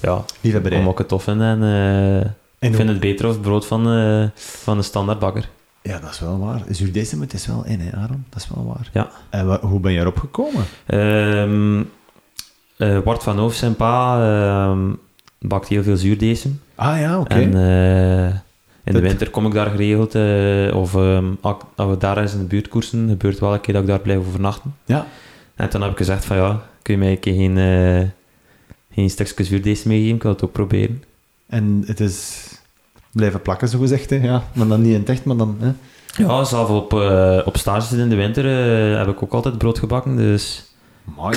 ja, 0.00 0.24
Liefhebberij. 0.40 0.78
omdat 0.78 0.92
ik 0.92 0.98
het 0.98 1.08
tof 1.08 1.22
vind. 1.22 1.40
En, 1.40 1.62
eh, 1.62 2.16
En 2.18 2.34
ik 2.58 2.74
vind 2.74 2.88
het 2.88 3.00
beter 3.00 3.28
of 3.28 3.40
brood 3.40 3.66
van, 3.66 3.90
eh, 3.90 4.24
van 4.34 4.76
een 4.76 4.84
standaard 4.84 5.18
bakker. 5.18 5.48
Ja, 5.82 5.98
dat 5.98 6.10
is 6.10 6.20
wel 6.20 6.38
waar. 6.38 6.62
Zuurdesem, 6.70 7.20
het 7.20 7.32
is 7.32 7.46
wel 7.46 7.64
in, 7.66 7.80
hè, 7.80 7.96
Aaron? 7.96 8.24
Dat 8.28 8.42
is 8.42 8.48
wel 8.54 8.66
waar. 8.66 8.90
Ja. 8.92 9.10
En 9.30 9.58
hoe 9.60 9.80
ben 9.80 9.92
je 9.92 9.98
erop 10.00 10.18
gekomen? 10.18 10.64
Ehm 10.86 11.82
eh, 12.76 12.98
Bart 13.00 13.22
van 13.22 13.38
Hoof, 13.38 13.54
zijn 13.54 13.74
pa, 13.76 14.20
ehm, 14.70 14.80
bakt 15.38 15.68
heel 15.68 15.82
veel 15.82 15.96
zuurdesem. 15.96 16.60
Ah 16.74 16.98
ja, 17.00 17.18
oké. 17.18 17.34
En 17.34 17.42
in 18.84 18.92
Dat- 18.92 18.94
de 19.02 19.08
winter 19.08 19.30
kom 19.30 19.46
ik 19.46 19.52
daar 19.52 19.70
geregeld. 19.70 20.14
of 20.74 20.94
ehm, 20.94 21.24
als 21.40 21.56
als 21.74 21.90
we 21.90 21.96
daar 21.98 22.18
eens 22.18 22.32
in 22.32 22.38
de 22.38 22.44
buurt 22.44 22.68
koersen, 22.68 23.08
gebeurt 23.08 23.38
wel 23.38 23.52
een 23.54 23.60
keer 23.60 23.74
dat 23.74 23.82
ik 23.82 23.88
daar 23.88 24.00
blijf 24.00 24.18
overnachten. 24.18 24.74
Ja. 24.84 25.06
En 25.56 25.68
toen 25.68 25.82
heb 25.82 25.90
ik 25.90 25.96
gezegd 25.96 26.24
van 26.24 26.36
ja, 26.36 26.62
kun 26.82 26.94
je 26.94 27.00
mij 27.00 27.10
een 27.10 27.20
keer 27.20 27.34
geen, 27.34 27.58
eh 27.58 28.08
geen 28.92 29.10
stukje 29.10 29.44
zuurdesem 29.44 29.88
meegeven? 29.88 30.14
Ik 30.14 30.22
wil 30.22 30.32
het 30.32 30.44
ook 30.44 30.52
proberen. 30.52 31.02
En 31.46 31.82
het 31.86 32.00
is 32.00 32.46
blijven 33.12 33.42
plakken, 33.42 33.68
zo 33.68 33.78
gezegd. 33.78 34.10
Hè? 34.10 34.16
Ja, 34.16 34.42
maar 34.52 34.66
dan 34.66 34.82
niet 34.82 34.92
in 34.92 35.00
het 35.00 35.08
echt, 35.08 35.24
maar 35.24 35.36
dan... 35.36 35.56
Hè? 35.60 35.72
Ja, 36.22 36.44
zelf 36.44 36.68
op, 36.68 36.92
eh, 36.92 37.40
op 37.44 37.56
stage 37.56 37.96
in 37.96 38.08
de 38.08 38.14
winter 38.14 38.44
eh, 38.44 38.98
heb 38.98 39.08
ik 39.08 39.22
ook 39.22 39.32
altijd 39.32 39.58
brood 39.58 39.78
gebakken. 39.78 40.16
Dus 40.16 40.66
Mooi. 41.14 41.36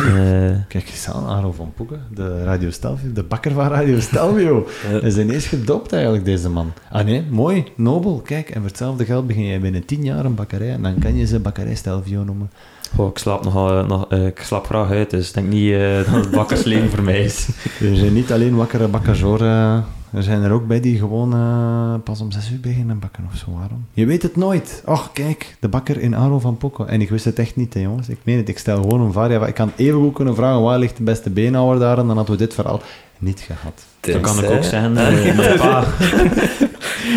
Kijk 0.68 0.90
eens 0.90 1.10
aan, 1.10 1.54
van 1.54 1.74
Poeken, 1.76 2.02
de 2.14 2.44
Radio 2.44 2.72
Stelvio, 2.72 3.12
de 3.14 3.24
bakker 3.24 3.52
van 3.52 3.68
Radio 3.68 4.00
Stelvio. 4.00 4.68
Hij 4.86 5.00
is 5.00 5.18
ineens 5.18 5.46
gedoopt 5.48 5.94
eigenlijk, 5.94 6.26
deze 6.26 6.50
man. 6.50 6.74
Ah 6.92 7.06
nee, 7.06 7.24
mooi, 7.30 7.64
nobel. 7.76 8.22
Kijk, 8.26 8.50
en 8.50 8.56
voor 8.56 8.70
hetzelfde 8.70 9.06
geld 9.06 9.28
begin 9.28 9.44
je 9.44 9.60
binnen 9.60 9.86
tien 9.86 10.04
jaar 10.04 10.26
een 10.26 10.36
bakkerij 10.36 10.72
en 10.72 10.82
dan 10.82 11.00
kan 11.00 11.16
je 11.16 11.26
ze 11.26 11.40
bakkerij 11.40 11.76
Stelvio 11.76 12.24
noemen. 12.24 12.52
Goh, 12.96 13.10
ik 13.10 13.18
slaap 13.18 13.44
nogal 13.44 13.86
nog, 13.86 14.06
eh, 14.10 14.26
ik 14.26 14.40
slaap 14.42 14.66
graag 14.66 14.90
uit, 14.90 15.10
dus 15.10 15.28
ik 15.28 15.34
denk 15.34 15.48
niet 15.48 15.74
eh, 15.74 15.96
dat 15.96 16.24
het 16.24 16.32
bakkersleven 16.32 16.90
voor 16.96 17.04
mij 17.04 17.24
is. 17.24 17.48
Er 17.82 17.96
zijn 17.96 18.14
niet 18.14 18.32
alleen 18.32 18.56
wakkere 18.56 18.88
bakkers 18.88 19.22
hoor, 19.22 19.42
eh, 19.42 19.78
er 20.14 20.24
zijn 20.24 20.44
er 20.44 20.52
ook 20.52 20.68
bij 20.68 20.80
die 20.80 20.98
gewoon 20.98 21.34
eh, 21.34 21.94
pas 22.04 22.22
om 22.22 22.32
zes 22.32 22.52
uur 22.52 22.60
beginnen 22.60 23.00
bakken 23.00 23.28
of 23.32 23.38
zo, 23.38 23.46
waarom? 23.52 23.86
Je 23.94 24.06
weet 24.06 24.22
het 24.22 24.36
nooit. 24.36 24.84
Och, 24.86 25.12
kijk, 25.14 25.58
de 25.60 25.68
bakker 25.68 26.00
in 26.00 26.16
Aaron 26.16 26.42
van 26.42 26.58
Poeken. 26.58 26.88
En 26.88 27.02
ik 27.02 27.10
wist 27.10 27.26
het 27.26 27.40
echt 27.40 27.56
niet, 27.56 27.74
hè, 27.74 27.80
jongens. 27.80 28.10
Ik 28.10 28.18
meen 28.24 28.38
het, 28.38 28.50
ik 28.50 28.58
stel 28.58 28.82
gewoon 28.82 29.02
een 29.02 29.12
varia. 29.12 29.48
Ik 29.48 29.54
kan 29.54 29.72
even 29.76 30.00
goed 30.00 30.14
kunnen 30.14 30.36
vragen, 30.36 30.62
waar 30.62 30.80
ligt 30.80 30.98
de 30.98 31.04
beste 31.04 31.30
beenhouwer 31.30 31.80
daar? 31.80 31.98
En 31.98 32.08
dan 32.08 32.16
hadden 32.16 32.38
we 32.38 32.42
dit 32.42 32.54
verhaal 32.54 32.82
niet 33.20 33.40
gehad. 33.40 33.74
Dat 34.00 34.22
kan 34.22 34.44
ik 34.44 34.50
ook 34.50 34.64
zeggen. 34.64 34.98
eh, 34.98 35.36
mijn 35.38 35.58
pa. 35.58 35.84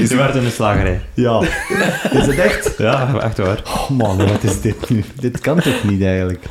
Ze 0.08 0.16
werd 0.16 0.34
in 0.34 0.42
de 0.42 0.50
slagerij. 0.50 1.00
Ja. 1.14 1.40
Is 2.10 2.26
het 2.26 2.38
echt? 2.38 2.74
Ja, 2.78 3.14
echt 3.20 3.38
waar. 3.38 3.62
Oh 3.66 3.90
man, 3.90 4.16
wat 4.16 4.42
is 4.42 4.60
dit 4.60 4.88
nu? 4.90 5.04
Dit 5.20 5.40
kan 5.40 5.60
toch 5.60 5.84
niet 5.84 6.02
eigenlijk? 6.02 6.44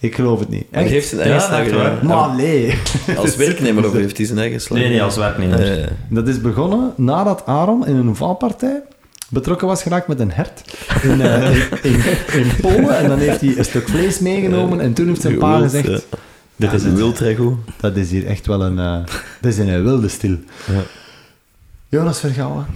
Ik 0.00 0.14
geloof 0.14 0.38
het 0.38 0.48
niet. 0.48 0.64
Hij 0.70 0.82
heeft 0.84 1.08
zijn 1.08 1.20
eigen 1.20 1.40
Ja, 1.40 1.46
slagerij. 1.46 1.78
waar. 1.78 2.04
Maar 2.04 2.34
nee. 2.36 2.74
Als 3.16 3.36
werknemer 3.36 3.86
of 3.86 3.92
heeft 3.92 4.16
hij 4.16 4.26
zijn 4.26 4.38
eigen 4.38 4.60
slagerij? 4.60 4.88
Nee, 4.88 4.98
nee, 4.98 5.06
als 5.06 5.16
werknemer. 5.16 5.80
Eh, 5.82 5.86
Dat 6.08 6.28
is 6.28 6.40
begonnen 6.40 6.92
nadat 6.96 7.42
Aaron 7.46 7.86
in 7.86 7.96
een 7.96 8.16
valpartij 8.16 8.82
betrokken 9.30 9.66
was 9.66 9.82
geraakt 9.82 10.08
met 10.08 10.20
een 10.20 10.32
hert 10.32 10.62
in, 11.02 11.20
eh, 11.20 11.54
in, 11.90 12.00
in 12.32 12.50
Polen. 12.60 12.98
En 12.98 13.08
dan 13.08 13.18
heeft 13.18 13.40
hij 13.40 13.54
een 13.56 13.64
stuk 13.64 13.88
vlees 13.88 14.18
meegenomen 14.18 14.80
en 14.80 14.92
toen 14.92 15.06
heeft 15.06 15.20
zijn 15.20 15.38
pa 15.38 15.58
gezegd... 15.58 16.06
Dit 16.58 16.72
is 16.72 16.82
een 16.82 16.88
het. 16.88 16.98
wildregoe. 16.98 17.56
Dat 17.80 17.96
is 17.96 18.10
hier 18.10 18.26
echt 18.26 18.46
wel 18.46 18.62
een... 18.64 18.78
eh 18.78 19.04
dat 19.40 19.52
is 19.52 19.58
in 19.58 19.68
een 19.68 19.82
wilde 19.82 20.08
stil. 20.08 20.36
Ja. 20.66 20.82
Jonas 21.88 22.20
Vergouwen, 22.20 22.66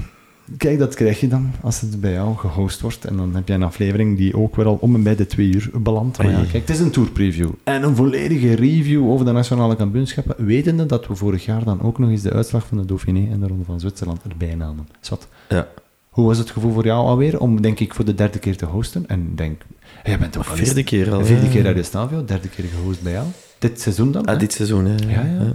kijk, 0.57 0.79
dat 0.79 0.95
krijg 0.95 1.21
je 1.21 1.29
dan 1.29 1.53
als 1.61 1.81
het 1.81 2.01
bij 2.01 2.13
jou 2.13 2.37
gehost 2.37 2.81
wordt. 2.81 3.05
En 3.05 3.17
dan 3.17 3.35
heb 3.35 3.49
je 3.49 3.55
een 3.55 3.63
aflevering 3.63 4.17
die 4.17 4.37
ook 4.37 4.57
weer 4.57 4.67
al 4.67 4.79
om 4.81 4.95
en 4.95 5.03
bij 5.03 5.17
de 5.17 5.27
twee 5.27 5.47
uur 5.55 5.71
belandt. 5.73 6.19
Maar 6.19 6.31
ja, 6.31 6.41
kijk, 6.41 6.53
het 6.53 6.71
is 6.71 6.81
een 6.81 6.91
tourpreview. 6.91 7.49
En 7.65 7.83
een 7.83 7.97
volledige 7.97 8.55
review 8.55 9.11
over 9.11 9.27
de 9.27 9.33
nationale 9.33 9.77
kampioenschappen. 9.77 10.47
Wetende 10.47 10.87
dat 10.87 11.07
we 11.07 11.15
vorig 11.15 11.45
jaar 11.45 11.65
dan 11.65 11.83
ook 11.83 11.99
nog 11.99 12.11
eens 12.11 12.23
de 12.23 12.33
uitslag 12.33 12.67
van 12.67 12.79
de 12.79 12.85
Dauphiné 12.85 13.31
en 13.33 13.41
de 13.41 13.47
Ronde 13.47 13.65
van 13.65 13.81
Zwitserland 13.81 14.21
erbij 14.29 14.55
namen. 14.55 14.89
Zat. 15.01 15.29
Ja. 15.49 15.69
Hoe 16.09 16.27
was 16.27 16.39
het 16.39 16.51
gevoel 16.51 16.73
voor 16.73 16.85
jou 16.85 17.07
alweer 17.07 17.41
om, 17.41 17.61
denk 17.63 17.81
ik, 17.81 17.95
voor 17.95 18.05
de 18.05 18.15
derde 18.15 18.39
keer 18.39 18.57
te 18.57 18.65
hosten? 18.65 19.09
En 19.09 19.33
denk, 19.35 19.63
jij 20.05 20.19
bent 20.19 20.37
ook 20.39 20.47
al 20.47 20.57
Vierde 20.57 20.85
keer 20.85 21.13
al. 21.13 21.19
de 21.19 21.25
vierde 21.25 21.49
keer 21.49 21.63
Radio 21.63 21.83
Stelvio, 21.83 22.25
derde 22.25 22.49
keer 22.49 22.65
gehost 22.65 23.03
bij 23.03 23.13
jou. 23.13 23.27
Dit 23.63 23.81
seizoen 23.81 24.13
dan? 24.13 24.25
Ah, 24.25 24.33
hè? 24.33 24.39
dit 24.39 24.53
seizoen, 24.53 24.85
hè. 24.85 24.95
Ja, 25.07 25.11
ja. 25.11 25.43
ja. 25.43 25.53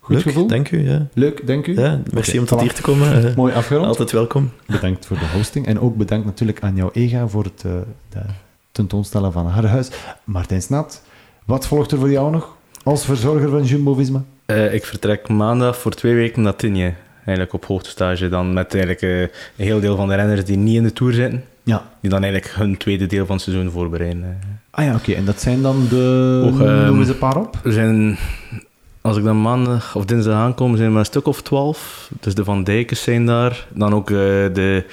Goed 0.00 0.14
Leuk, 0.14 0.22
gevoel? 0.24 0.46
dank 0.46 0.70
u. 0.70 0.88
Ja. 0.90 1.06
Leuk, 1.12 1.46
denk 1.46 1.66
u? 1.66 1.80
Ja, 1.80 2.00
merci 2.12 2.38
om 2.38 2.44
tot 2.44 2.58
voilà. 2.58 2.62
hier 2.62 2.72
te 2.74 2.82
komen. 2.82 3.28
eh. 3.28 3.36
Mooi 3.36 3.52
afgerond. 3.54 3.86
Altijd 3.86 4.12
welkom. 4.12 4.50
Bedankt 4.66 5.06
voor 5.06 5.18
de 5.18 5.26
hosting. 5.34 5.66
En 5.66 5.80
ook 5.80 5.96
bedankt 5.96 6.24
natuurlijk 6.26 6.62
aan 6.62 6.76
jouw 6.76 6.90
EGA 6.92 7.28
voor 7.28 7.44
het 7.44 7.64
eh, 7.66 8.20
tentoonstellen 8.72 9.32
van 9.32 9.46
haar 9.46 9.64
huis. 9.66 9.88
Martijn 10.24 10.62
Snat, 10.62 11.02
wat 11.44 11.66
volgt 11.66 11.92
er 11.92 11.98
voor 11.98 12.10
jou 12.10 12.30
nog 12.30 12.56
als 12.82 13.04
verzorger 13.04 13.48
van 13.48 13.64
Jumbo-Visma? 13.64 14.22
Eh, 14.46 14.74
ik 14.74 14.84
vertrek 14.84 15.28
maandag 15.28 15.78
voor 15.78 15.92
twee 15.92 16.14
weken 16.14 16.42
naar 16.42 16.56
Tignes. 16.56 16.92
Eigenlijk 17.16 17.52
op 17.52 17.64
hoogtestage 17.64 18.28
dan 18.28 18.52
met 18.52 18.74
eigenlijk 18.74 19.02
een 19.02 19.64
heel 19.64 19.80
deel 19.80 19.96
van 19.96 20.08
de 20.08 20.14
renners 20.14 20.44
die 20.44 20.56
niet 20.56 20.76
in 20.76 20.82
de 20.82 20.92
Tour 20.92 21.12
zitten. 21.12 21.44
Ja. 21.64 21.82
Die 22.00 22.10
dan 22.10 22.22
eigenlijk 22.22 22.54
hun 22.54 22.76
tweede 22.76 23.06
deel 23.06 23.26
van 23.26 23.34
het 23.36 23.44
seizoen 23.44 23.70
voorbereiden. 23.70 24.22
eh. 24.24 24.30
Ah 24.70 24.84
ja, 24.84 24.94
oké. 24.94 25.12
En 25.12 25.24
dat 25.24 25.40
zijn 25.40 25.62
dan 25.62 25.86
de... 25.88 26.42
Och, 26.52 26.60
ehm, 26.60 26.86
noem 26.86 26.98
eens 26.98 27.08
een 27.08 27.18
paar 27.18 27.36
op. 27.36 27.58
Er 27.64 27.72
zijn, 27.72 28.18
als 29.00 29.16
ik 29.16 29.24
dan 29.24 29.42
maandag 29.42 29.94
of 29.96 30.04
dinsdag 30.04 30.34
aankom, 30.34 30.72
zijn 30.72 30.84
er 30.86 30.90
maar 30.90 31.00
een 31.00 31.06
stuk 31.06 31.26
of 31.26 31.42
twaalf. 31.42 32.10
Dus 32.20 32.34
de 32.34 32.44
Van 32.44 32.64
Dijkens 32.64 33.02
zijn 33.02 33.26
daar. 33.26 33.66
Dan 33.74 33.94
ook 33.94 34.10
eh, 34.10 34.16
de 34.16 34.84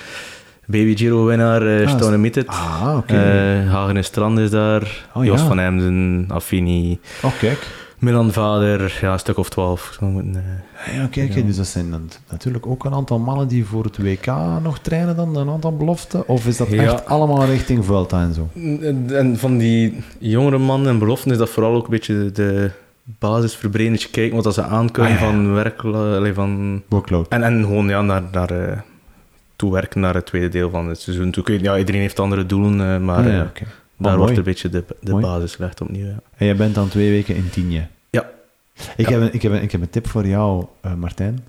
Baby 0.66 0.96
Giro-winnaar 0.98 1.64
uh, 1.64 1.88
Ah, 1.88 1.96
Stone. 1.98 2.44
Ah, 2.46 2.94
oké. 2.98 3.14
Eh, 3.14 3.72
Hagen 3.72 3.98
en 3.98 4.04
Strand 4.04 4.40
is 4.40 4.50
daar. 4.50 5.06
Oh, 5.14 5.26
Jos 5.26 5.40
ja. 5.42 5.48
van 5.48 5.60
Emden, 5.60 6.26
Affini, 6.28 7.00
oh, 7.22 7.32
kijk. 7.40 7.68
Milan 8.02 8.32
Vader. 8.32 8.98
Ja, 9.02 9.14
een 9.14 9.20
stuk 9.20 9.38
of 9.38 9.50
twaalf. 9.50 9.98
Eh, 10.02 10.08
Ah, 10.08 10.96
Ja, 10.96 11.08
kijk. 11.12 11.34
Ja. 11.34 11.42
Dus 11.42 11.56
dat 11.56 11.68
zijn 11.68 11.92
dan 11.92 12.10
natuurlijk 12.30 12.66
ook 12.68 12.86
een 12.86 12.94
aantal 12.94 13.20
mannen 13.20 13.48
die 13.48 13.66
voor 13.66 13.84
het 13.84 13.98
WK 13.98 14.26
nog 14.64 14.80
trainen 14.80 15.16
dan, 15.16 15.36
een 15.36 15.50
aantal 15.50 15.78
beloften. 15.78 16.28
Of 16.28 16.48
is 16.48 16.58
dat 16.58 16.68
Ja. 16.70 16.84
echt 16.84 17.06
allemaal 17.06 17.46
richting 17.46 17.86
Vuelta 17.86 18.22
en 18.22 18.34
zo? 18.34 18.50
En 18.82 19.06
en 19.18 19.38
van 19.38 19.58
die 19.58 20.04
jongere 20.20 20.58
mannen 20.58 20.90
en 20.90 21.00
beloften 21.00 21.32
is 21.32 21.38
dat 21.38 21.50
vooral 21.50 21.76
ook 21.76 21.84
een 21.84 21.90
beetje 21.92 22.32
de 22.32 22.72
basis 23.04 23.56
Brenetje 23.72 24.10
kijken 24.10 24.36
wat 24.36 24.44
dat 24.44 24.54
ze 24.54 24.64
aankunnen 24.64 25.14
Ah, 25.14 25.20
ja, 25.20 25.26
van 25.26 25.54
werk... 25.54 25.84
allee, 25.84 26.34
Van, 26.34 26.82
Workload. 26.88 27.28
en, 27.28 27.44
en 27.44 27.62
gewoon 27.64 27.88
ja, 27.88 28.02
naar, 28.02 28.24
naar, 28.32 28.50
eh, 28.50 28.78
toewerken 29.56 30.02
naar 30.02 30.14
het 30.14 30.26
tweede 30.26 30.50
deel 30.50 30.70
van 30.70 30.88
het 30.90 31.00
seizoen. 31.02 31.32
Toe, 31.32 31.62
ja, 31.62 31.78
iedereen 31.78 32.02
heeft 32.02 32.20
andere 32.20 32.46
doelen, 32.46 32.94
eh, 32.94 33.00
maar 33.00 33.18
Ah, 33.26 33.36
eh. 33.40 33.42
Daar 34.02 34.18
wordt 34.18 34.38
een 34.38 34.44
beetje 34.44 34.70
de, 34.70 34.84
de 35.02 35.12
Mooi. 35.12 35.24
basis 35.24 35.56
gelegd 35.56 35.82
opnieuw. 35.82 36.06
Ja. 36.06 36.20
En 36.38 36.46
jij 36.46 36.56
bent 36.56 36.76
dan 36.76 36.88
twee 36.90 37.10
weken 37.10 37.36
in 37.36 37.50
Tienje. 37.50 37.88
Ja. 38.10 38.30
Ik, 38.96 39.10
Ja. 39.10 39.12
Heb 39.12 39.22
een, 39.22 39.34
ik, 39.34 39.42
heb 39.42 39.52
een, 39.52 39.62
ik 39.62 39.72
heb 39.72 39.82
een 39.82 39.90
tip 39.90 40.08
voor 40.08 40.28
jou, 40.28 40.66
eh, 40.82 40.94
Martijn. 40.94 41.44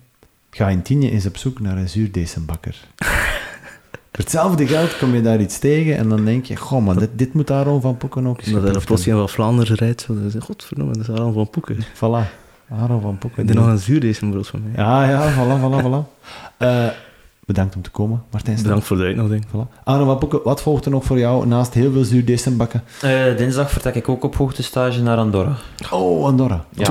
Ga 0.50 0.68
in 0.68 0.82
Tienje 0.82 1.10
eens 1.10 1.26
op 1.26 1.36
zoek 1.36 1.60
naar 1.60 1.76
een 1.76 1.88
zuurdesembakker. 1.88 2.76
voor 4.12 4.24
hetzelfde 4.24 4.66
geld 4.66 4.98
kom 4.98 5.14
je 5.14 5.22
daar 5.22 5.40
iets 5.40 5.58
tegen 5.58 5.96
en 5.96 6.08
dan 6.08 6.24
denk 6.24 6.44
je, 6.44 6.56
goh 6.56 6.84
man, 6.84 6.98
dit, 6.98 7.10
dit 7.12 7.34
moet 7.34 7.50
Aaron 7.50 7.80
van 7.80 7.96
Poeken 7.96 8.26
ook 8.26 8.40
eens 8.40 8.50
Dat 8.50 8.76
er 8.76 8.84
plotseling 8.84 9.18
van 9.18 9.28
Vlaanderen 9.28 9.76
rijdt, 9.76 10.00
zo, 10.00 10.14
dan 10.14 10.22
zeg 10.22 10.32
je, 10.32 10.40
godverdomme, 10.40 10.92
dat 10.92 11.02
is 11.02 11.10
Aaron 11.10 11.32
van 11.32 11.50
Poeken. 11.50 11.76
Voilà, 11.94 12.28
Aaron 12.70 13.00
van 13.00 13.18
Poeken. 13.18 13.46
Doe 13.46 13.56
nog 13.56 13.66
een 13.66 13.78
zuurdesembrood 13.78 14.46
van 14.46 14.62
mij. 14.62 14.84
Ja, 14.84 15.08
ja, 15.08 15.32
voilà, 15.32 15.60
voilà, 15.60 15.84
voilà. 15.86 16.00
Eh, 16.56 16.86
bedankt 17.46 17.76
om 17.76 17.82
te 17.82 17.90
komen, 17.90 18.22
Martijn. 18.30 18.56
Bedankt 18.62 18.84
voor 18.84 18.96
de 18.96 19.02
uitnodiging. 19.04 19.46
Voilà. 19.46 19.68
Van 19.84 20.18
Poeken, 20.18 20.40
wat 20.44 20.62
volgt 20.62 20.84
er 20.84 20.90
nog 20.90 21.04
voor 21.04 21.18
jou 21.18 21.46
naast 21.46 21.74
heel 21.74 21.92
veel 21.92 22.04
zuurdesembakken? 22.04 22.82
Eh, 23.02 23.36
dinsdag 23.36 23.70
vertrek 23.70 23.94
ik 23.94 24.08
ook 24.08 24.24
op 24.24 24.36
hoogtestage 24.36 25.02
naar 25.02 25.16
Andorra. 25.16 25.56
Oh, 25.90 26.24
Andorra. 26.24 26.64
Ja. 26.70 26.90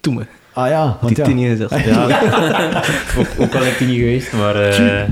Doe 0.00 0.14
me. 0.14 0.22
Ah 0.52 0.68
ja, 0.68 0.98
want 1.00 1.14
Die 1.16 1.24
ja. 1.24 1.30
tien 1.30 1.38
jaar 1.38 1.56
gezegd. 1.56 1.84
Ja, 1.84 2.04
ook, 3.18 3.26
ook 3.38 3.54
al 3.54 3.62
heb 3.62 3.72
ik 3.80 3.86
niet 3.86 3.98
geweest, 3.98 4.32
maar 4.32 4.56
eh, 4.56 5.02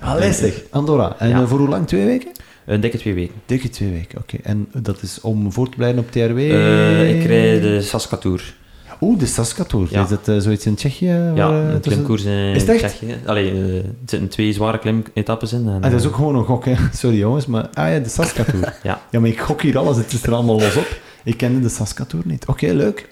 Ah, 0.00 0.18
lijstig. 0.18 0.62
Andorra. 0.70 1.14
En 1.18 1.28
Ja. 1.28 1.40
eh, 1.40 1.46
voor 1.48 1.58
hoe 1.58 1.68
lang? 1.68 1.86
Twee 1.86 2.04
weken? 2.04 2.32
een 2.66 2.80
dikke 2.80 2.98
twee 2.98 3.14
weken. 3.14 3.34
Dikke 3.46 3.68
twee 3.68 3.90
weken, 3.90 4.18
oké. 4.18 4.36
En 4.42 4.68
dat 4.72 5.02
is 5.02 5.20
om 5.20 5.52
voor 5.52 5.68
te 5.68 5.76
blijven 5.76 5.98
op 5.98 6.10
TRW? 6.10 6.38
Eh, 6.38 7.20
ik 7.20 7.26
rijd 7.26 7.62
de 7.62 7.80
Saskatour. 7.82 8.54
Oeh, 9.00 9.18
de 9.18 9.26
Saskatour. 9.26 9.86
Ja. 9.90 10.02
Is 10.02 10.08
dat 10.08 10.28
eh, 10.28 10.36
zoiets 10.38 10.66
in 10.66 10.74
Tsjechië? 10.74 11.06
Ja, 11.34 11.50
eh, 11.50 11.72
een 11.72 11.80
klimkoers 11.80 12.24
in 12.24 12.32
Is 12.54 12.66
het? 12.66 12.78
Tsjechië. 12.78 13.16
Allee, 13.26 13.50
eh, 13.50 13.76
er 13.76 13.84
zitten 14.06 14.28
twee 14.28 14.52
zware 14.52 14.78
klimetappes 14.78 15.52
in. 15.52 15.68
En, 15.68 15.74
Ah, 15.74 15.82
dat 15.82 15.92
is 15.92 16.02
eh, 16.02 16.08
ook 16.08 16.14
gewoon 16.14 16.34
een 16.36 16.44
gok, 16.44 16.64
hè. 16.64 16.74
Sorry 16.92 17.18
jongens, 17.18 17.46
maar... 17.46 17.68
Ah 17.74 17.90
ja, 17.92 17.98
de 17.98 18.08
Saskatour. 18.08 18.74
Ja. 18.82 19.00
Ja, 19.10 19.20
maar 19.20 19.28
ik 19.28 19.40
gok 19.40 19.62
hier 19.62 19.78
alles, 19.78 19.96
het 19.96 20.12
is 20.12 20.22
er 20.22 20.32
allemaal 20.34 20.58
los 20.60 20.76
op. 20.76 20.98
Ik 21.24 21.36
kende 21.36 21.60
de 21.60 21.68
Saskatour 21.68 22.22
niet. 22.26 22.46
Oké, 22.46 22.66
leuk. 22.72 23.08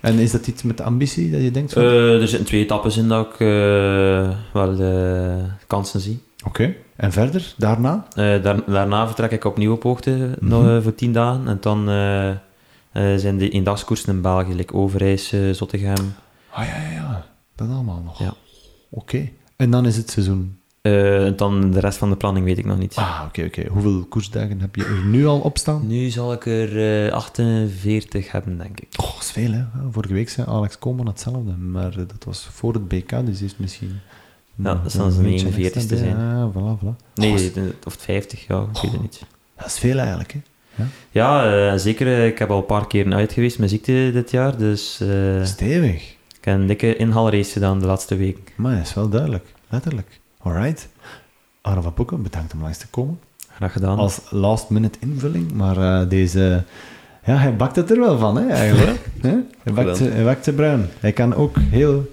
En 0.00 0.18
is 0.18 0.30
dat 0.30 0.46
iets 0.46 0.62
met 0.62 0.76
de 0.76 0.82
ambitie, 0.82 1.30
dat 1.30 1.40
je 1.42 1.50
denkt 1.50 1.72
van... 1.72 1.82
eh, 1.82 2.20
er 2.20 2.28
zitten 2.28 2.46
twee 2.46 2.62
etappes 2.62 2.96
in 2.96 3.08
dat 3.08 3.26
ik 3.26 3.32
eh, 3.40 4.28
wel 4.52 4.76
de 4.76 5.36
kansen 5.66 6.00
zie. 6.00 6.20
Oké. 6.46 6.74
En 6.96 7.12
verder, 7.12 7.54
daarna? 7.56 8.06
Eh, 8.14 8.42
daar, 8.42 8.56
daarna 8.66 9.06
vertrek 9.06 9.30
ik 9.30 9.44
opnieuw 9.44 9.72
op 9.72 9.82
hoogte 9.82 10.10
Mhm. 10.10 10.48
nog, 10.48 10.66
eh, 10.66 10.76
voor 10.82 10.94
tien 10.94 11.12
dagen. 11.12 11.48
En 11.48 11.58
dan 11.60 11.88
eh, 11.88 12.28
eh, 12.28 12.36
zijn 13.18 13.38
de 13.38 13.48
eendagskoersen 13.48 14.14
in 14.14 14.20
België, 14.20 14.54
like 14.54 14.74
Overijs, 14.74 15.32
eh, 15.32 15.50
Zottegem. 15.52 16.14
Ah 16.50 16.66
ja, 16.66 16.76
ja, 16.82 16.90
ja. 16.90 17.26
Dat 17.54 17.68
allemaal 17.68 18.02
nog. 18.04 18.18
Ja. 18.18 18.34
Oké. 18.90 19.28
En 19.56 19.70
dan 19.70 19.86
is 19.86 19.96
het 19.96 20.10
seizoen. 20.10 20.58
Eh, 20.80 21.24
en 21.26 21.36
dan 21.36 21.70
de 21.70 21.80
rest 21.80 21.98
van 21.98 22.10
de 22.10 22.16
planning 22.16 22.44
weet 22.44 22.58
ik 22.58 22.64
nog 22.64 22.78
niet. 22.78 22.94
Ah, 22.96 23.22
oké, 23.26 23.44
oké. 23.44 23.66
Hoeveel 23.68 24.04
koersdagen 24.04 24.60
heb 24.60 24.74
je 24.76 24.84
er 24.84 25.04
nu 25.04 25.26
al 25.26 25.38
op 25.40 25.58
staan? 25.58 25.86
Nu 25.86 26.08
zal 26.10 26.32
ik 26.32 26.46
er 26.46 27.06
eh, 27.06 27.12
48 27.12 28.32
hebben, 28.32 28.58
denk 28.58 28.80
ik. 28.80 28.88
Oh, 29.00 29.12
dat 29.14 29.22
is 29.22 29.30
veel, 29.30 29.52
hè. 29.52 29.64
Vorige 29.90 30.14
week 30.14 30.28
zei 30.28 30.46
Alex 30.48 30.78
Koolman 30.78 31.06
hetzelfde, 31.06 31.52
maar 31.52 31.90
eh, 31.90 31.96
dat 31.96 32.24
was 32.24 32.48
voor 32.52 32.72
het 32.72 32.88
BK, 32.88 33.26
dus 33.26 33.42
is 33.42 33.56
misschien... 33.56 34.00
Ja, 34.54 34.74
dat 34.74 34.92
zal 34.92 35.10
zijn 35.10 35.24
beetje 35.24 35.50
41ste 35.52 35.74
extra 35.74 35.86
bij. 35.96 35.98
zijn. 35.98 36.16
Ja, 36.18 36.50
voilà, 36.52 36.78
voilà. 36.82 37.04
Nee, 37.14 37.30
Oh, 37.56 37.62
of 37.86 37.92
het 37.92 38.02
50, 38.02 38.46
ja, 38.46 38.60
ik 38.74 38.80
weet 38.82 38.92
het 38.92 39.00
niet. 39.00 39.22
dat 39.56 39.66
is 39.66 39.78
veel 39.78 39.98
eigenlijk, 39.98 40.32
hè. 40.32 40.40
Ja, 41.10 41.54
eh, 41.72 41.78
zeker. 41.78 42.06
eh, 42.06 42.26
Ik 42.26 42.38
heb 42.38 42.50
al 42.50 42.58
een 42.58 42.66
paar 42.66 42.86
keren 42.86 43.14
uit 43.14 43.32
geweest 43.32 43.58
met 43.58 43.70
ziekte 43.70 44.10
dit 44.12 44.30
jaar. 44.30 44.56
Dus 44.56 45.00
eh, 45.00 45.44
Stevig. 45.44 46.10
ik 46.38 46.44
heb 46.44 46.54
een 46.54 46.66
dikke 46.66 46.96
inhaalrace 46.96 47.50
gedaan 47.52 47.78
de 47.80 47.86
laatste 47.86 48.16
week. 48.16 48.52
Maar 48.56 48.76
dat 48.76 48.86
is 48.86 48.94
wel 48.94 49.08
duidelijk, 49.08 49.44
letterlijk. 49.68 50.20
Alright. 50.42 50.88
Arno 51.60 51.80
van 51.80 51.94
Poeken, 51.94 52.22
bedankt 52.22 52.52
om 52.54 52.62
langs 52.62 52.78
te 52.78 52.86
komen. 52.88 53.18
Graag 53.54 53.72
gedaan. 53.72 53.98
Als 53.98 54.20
last 54.30 54.70
minute 54.70 54.98
invulling, 55.00 55.52
maar 55.52 56.08
deze... 56.08 56.62
Ja, 57.24 57.36
hij 57.36 57.56
bakt 57.56 57.76
het 57.76 57.90
er 57.90 58.00
wel 58.00 58.18
van, 58.18 58.36
hè, 58.36 58.48
eigenlijk. 58.48 58.98
Hè? 59.22 59.36
Hij, 59.62 59.72
bakt, 59.72 59.98
hij 59.98 60.24
bakt 60.24 60.44
ze 60.44 60.52
bruin. 60.52 60.88
Hij 61.00 61.12
kan 61.12 61.34
ook 61.34 61.56
heel 61.58 62.12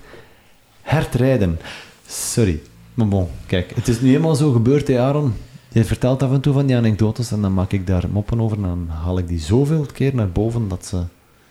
hard 0.82 1.16
rijden. 1.16 1.60
Sorry. 2.08 2.62
Maar 2.94 3.08
bon, 3.08 3.28
kijk, 3.46 3.72
het 3.76 3.88
is 3.88 4.02
nu 4.02 4.14
eenmaal 4.16 4.36
zo 4.36 4.52
gebeurd, 4.52 4.88
hè, 4.88 5.00
Aaron. 5.00 5.34
Je 5.74 5.84
vertelt 5.84 6.24
af 6.24 6.32
en 6.32 6.42
toe 6.42 6.54
van 6.54 6.66
die 6.66 6.76
anekdotes 6.76 7.32
en 7.32 7.42
dan 7.42 7.54
maak 7.54 7.72
ik 7.72 7.88
daar 7.88 8.04
moppen 8.12 8.42
over 8.42 8.58
en 8.58 8.64
dan 8.64 8.88
haal 8.90 9.18
ik 9.18 9.28
die 9.28 9.40
zoveel 9.40 9.86
keer 9.94 10.16
naar 10.16 10.30
boven 10.30 10.68
dat 10.68 10.86
ze... 10.86 11.02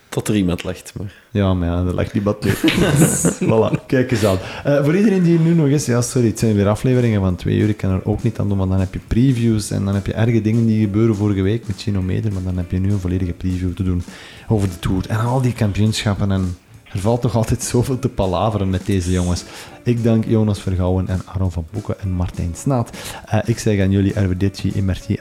Tot 0.09 0.27
er 0.27 0.35
iemand 0.35 0.63
lacht. 0.63 0.93
Maar... 0.97 1.13
Ja, 1.31 1.53
maar 1.53 1.67
ja, 1.67 1.83
ligt 1.83 2.13
niet 2.13 2.23
wat 2.23 2.43
meer. 2.43 2.57
voilà, 3.43 3.85
kijk 3.87 4.11
eens 4.11 4.25
aan. 4.25 4.37
Eh, 4.63 4.83
voor 4.83 4.95
iedereen 4.95 5.23
die 5.23 5.39
nu 5.39 5.53
nog 5.53 5.67
eens... 5.67 5.85
Ja, 5.85 6.01
sorry, 6.01 6.27
het 6.27 6.39
zijn 6.39 6.55
weer 6.55 6.67
afleveringen 6.67 7.21
van 7.21 7.35
twee 7.35 7.57
uur. 7.57 7.69
Ik 7.69 7.77
kan 7.77 7.91
er 7.91 8.05
ook 8.05 8.23
niet 8.23 8.39
aan 8.39 8.47
doen, 8.47 8.57
want 8.57 8.69
dan 8.69 8.79
heb 8.79 8.93
je 8.93 8.99
previews 9.07 9.71
en 9.71 9.85
dan 9.85 9.93
heb 9.93 10.05
je 10.05 10.13
erge 10.13 10.41
dingen 10.41 10.65
die 10.65 10.81
gebeuren 10.81 11.15
vorige 11.15 11.41
week 11.41 11.67
met 11.67 11.81
Chino 11.81 12.01
Meder, 12.01 12.33
maar 12.33 12.43
dan 12.43 12.57
heb 12.57 12.71
je 12.71 12.79
nu 12.79 12.91
een 12.91 12.99
volledige 12.99 13.33
preview 13.33 13.73
te 13.73 13.83
doen 13.83 14.03
over 14.47 14.69
de 14.69 14.79
Tour 14.79 15.05
en 15.07 15.19
al 15.19 15.41
die 15.41 15.53
kampioenschappen. 15.53 16.31
En 16.31 16.57
er 16.93 16.99
valt 16.99 17.21
toch 17.21 17.35
altijd 17.35 17.63
zoveel 17.63 17.99
te 17.99 18.09
palaveren 18.09 18.69
met 18.69 18.85
deze 18.85 19.11
jongens. 19.11 19.43
Ik 19.83 20.03
dank 20.03 20.25
Jonas 20.25 20.61
Vergouwen 20.61 21.07
en 21.07 21.21
Aaron 21.25 21.51
van 21.51 21.65
Boeken 21.71 21.99
en 21.99 22.11
Martijn 22.11 22.51
Snaat. 22.55 22.89
Eh, 23.25 23.39
ik 23.45 23.59
zeg 23.59 23.79
aan 23.79 23.91
jullie 23.91 24.15
arrivederci 24.15 24.71
en 24.71 24.85
merci 24.85 25.17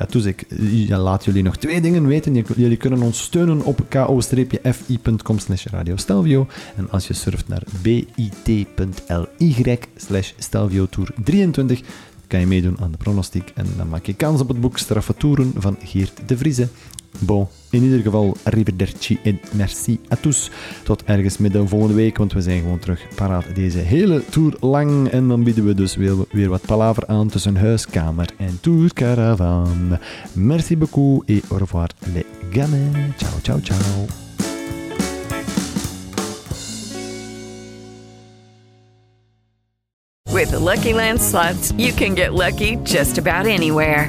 laat 0.88 1.24
jullie 1.24 1.42
nog 1.42 1.56
twee 1.56 1.80
dingen 1.80 2.06
weten. 2.06 2.44
Jullie 2.56 2.76
kunnen 2.76 3.02
ons 3.02 3.22
steunen 3.22 3.64
op 3.64 3.80
ko-fi.com 3.88 5.38
slash 5.38 5.66
Radio 5.66 5.96
Stelvio. 5.96 6.46
En 6.76 6.90
als 6.90 7.06
je 7.06 7.14
surft 7.14 7.48
naar 7.48 7.62
bit.ly 7.82 9.78
slash 9.96 10.32
Stelvio 10.38 10.86
Tour 10.86 11.14
23, 11.24 11.80
kan 12.26 12.40
je 12.40 12.46
meedoen 12.46 12.76
aan 12.80 12.90
de 12.90 12.96
pronostiek. 12.96 13.52
En 13.54 13.66
dan 13.76 13.88
maak 13.88 14.06
je 14.06 14.14
kans 14.14 14.40
op 14.40 14.48
het 14.48 14.60
boek 14.60 14.78
Straffe 14.78 15.14
van 15.56 15.76
Geert 15.84 16.20
de 16.26 16.36
Vrieze. 16.36 16.68
Bon, 17.18 17.48
in 17.70 17.82
ieder 17.82 18.00
geval, 18.00 18.36
arrivederci 18.42 19.18
en 19.22 19.40
merci 19.52 20.00
à 20.08 20.16
tous. 20.16 20.50
Tot 20.82 21.04
ergens 21.04 21.38
midden 21.38 21.68
volgende 21.68 21.94
week, 21.94 22.18
want 22.18 22.32
we 22.32 22.40
zijn 22.40 22.60
gewoon 22.60 22.78
terug 22.78 23.06
paraat 23.14 23.44
deze 23.54 23.78
hele 23.78 24.24
tour 24.30 24.56
lang. 24.60 25.08
En 25.08 25.28
dan 25.28 25.42
bieden 25.42 25.64
we 25.64 25.74
dus 25.74 25.96
weer, 25.96 26.14
weer 26.30 26.48
wat 26.48 26.66
palaver 26.66 27.06
aan 27.06 27.28
tussen 27.28 27.56
huiskamer 27.56 28.28
en 28.36 28.58
tourcaravan. 28.60 29.98
Merci 30.32 30.76
beaucoup 30.76 31.28
et 31.28 31.42
au 31.50 31.58
revoir 31.58 31.90
les 32.12 32.24
gamins. 32.50 33.16
Ciao, 33.16 33.32
ciao, 33.42 33.60
ciao. 33.60 34.06
With 40.32 40.50
the 40.50 40.58
Lucky 40.58 40.92
Land 40.92 41.20
slots, 41.20 41.72
you 41.76 41.92
can 41.92 42.14
get 42.14 42.32
lucky 42.32 42.76
just 42.84 43.18
about 43.18 43.46
anywhere. 43.46 44.08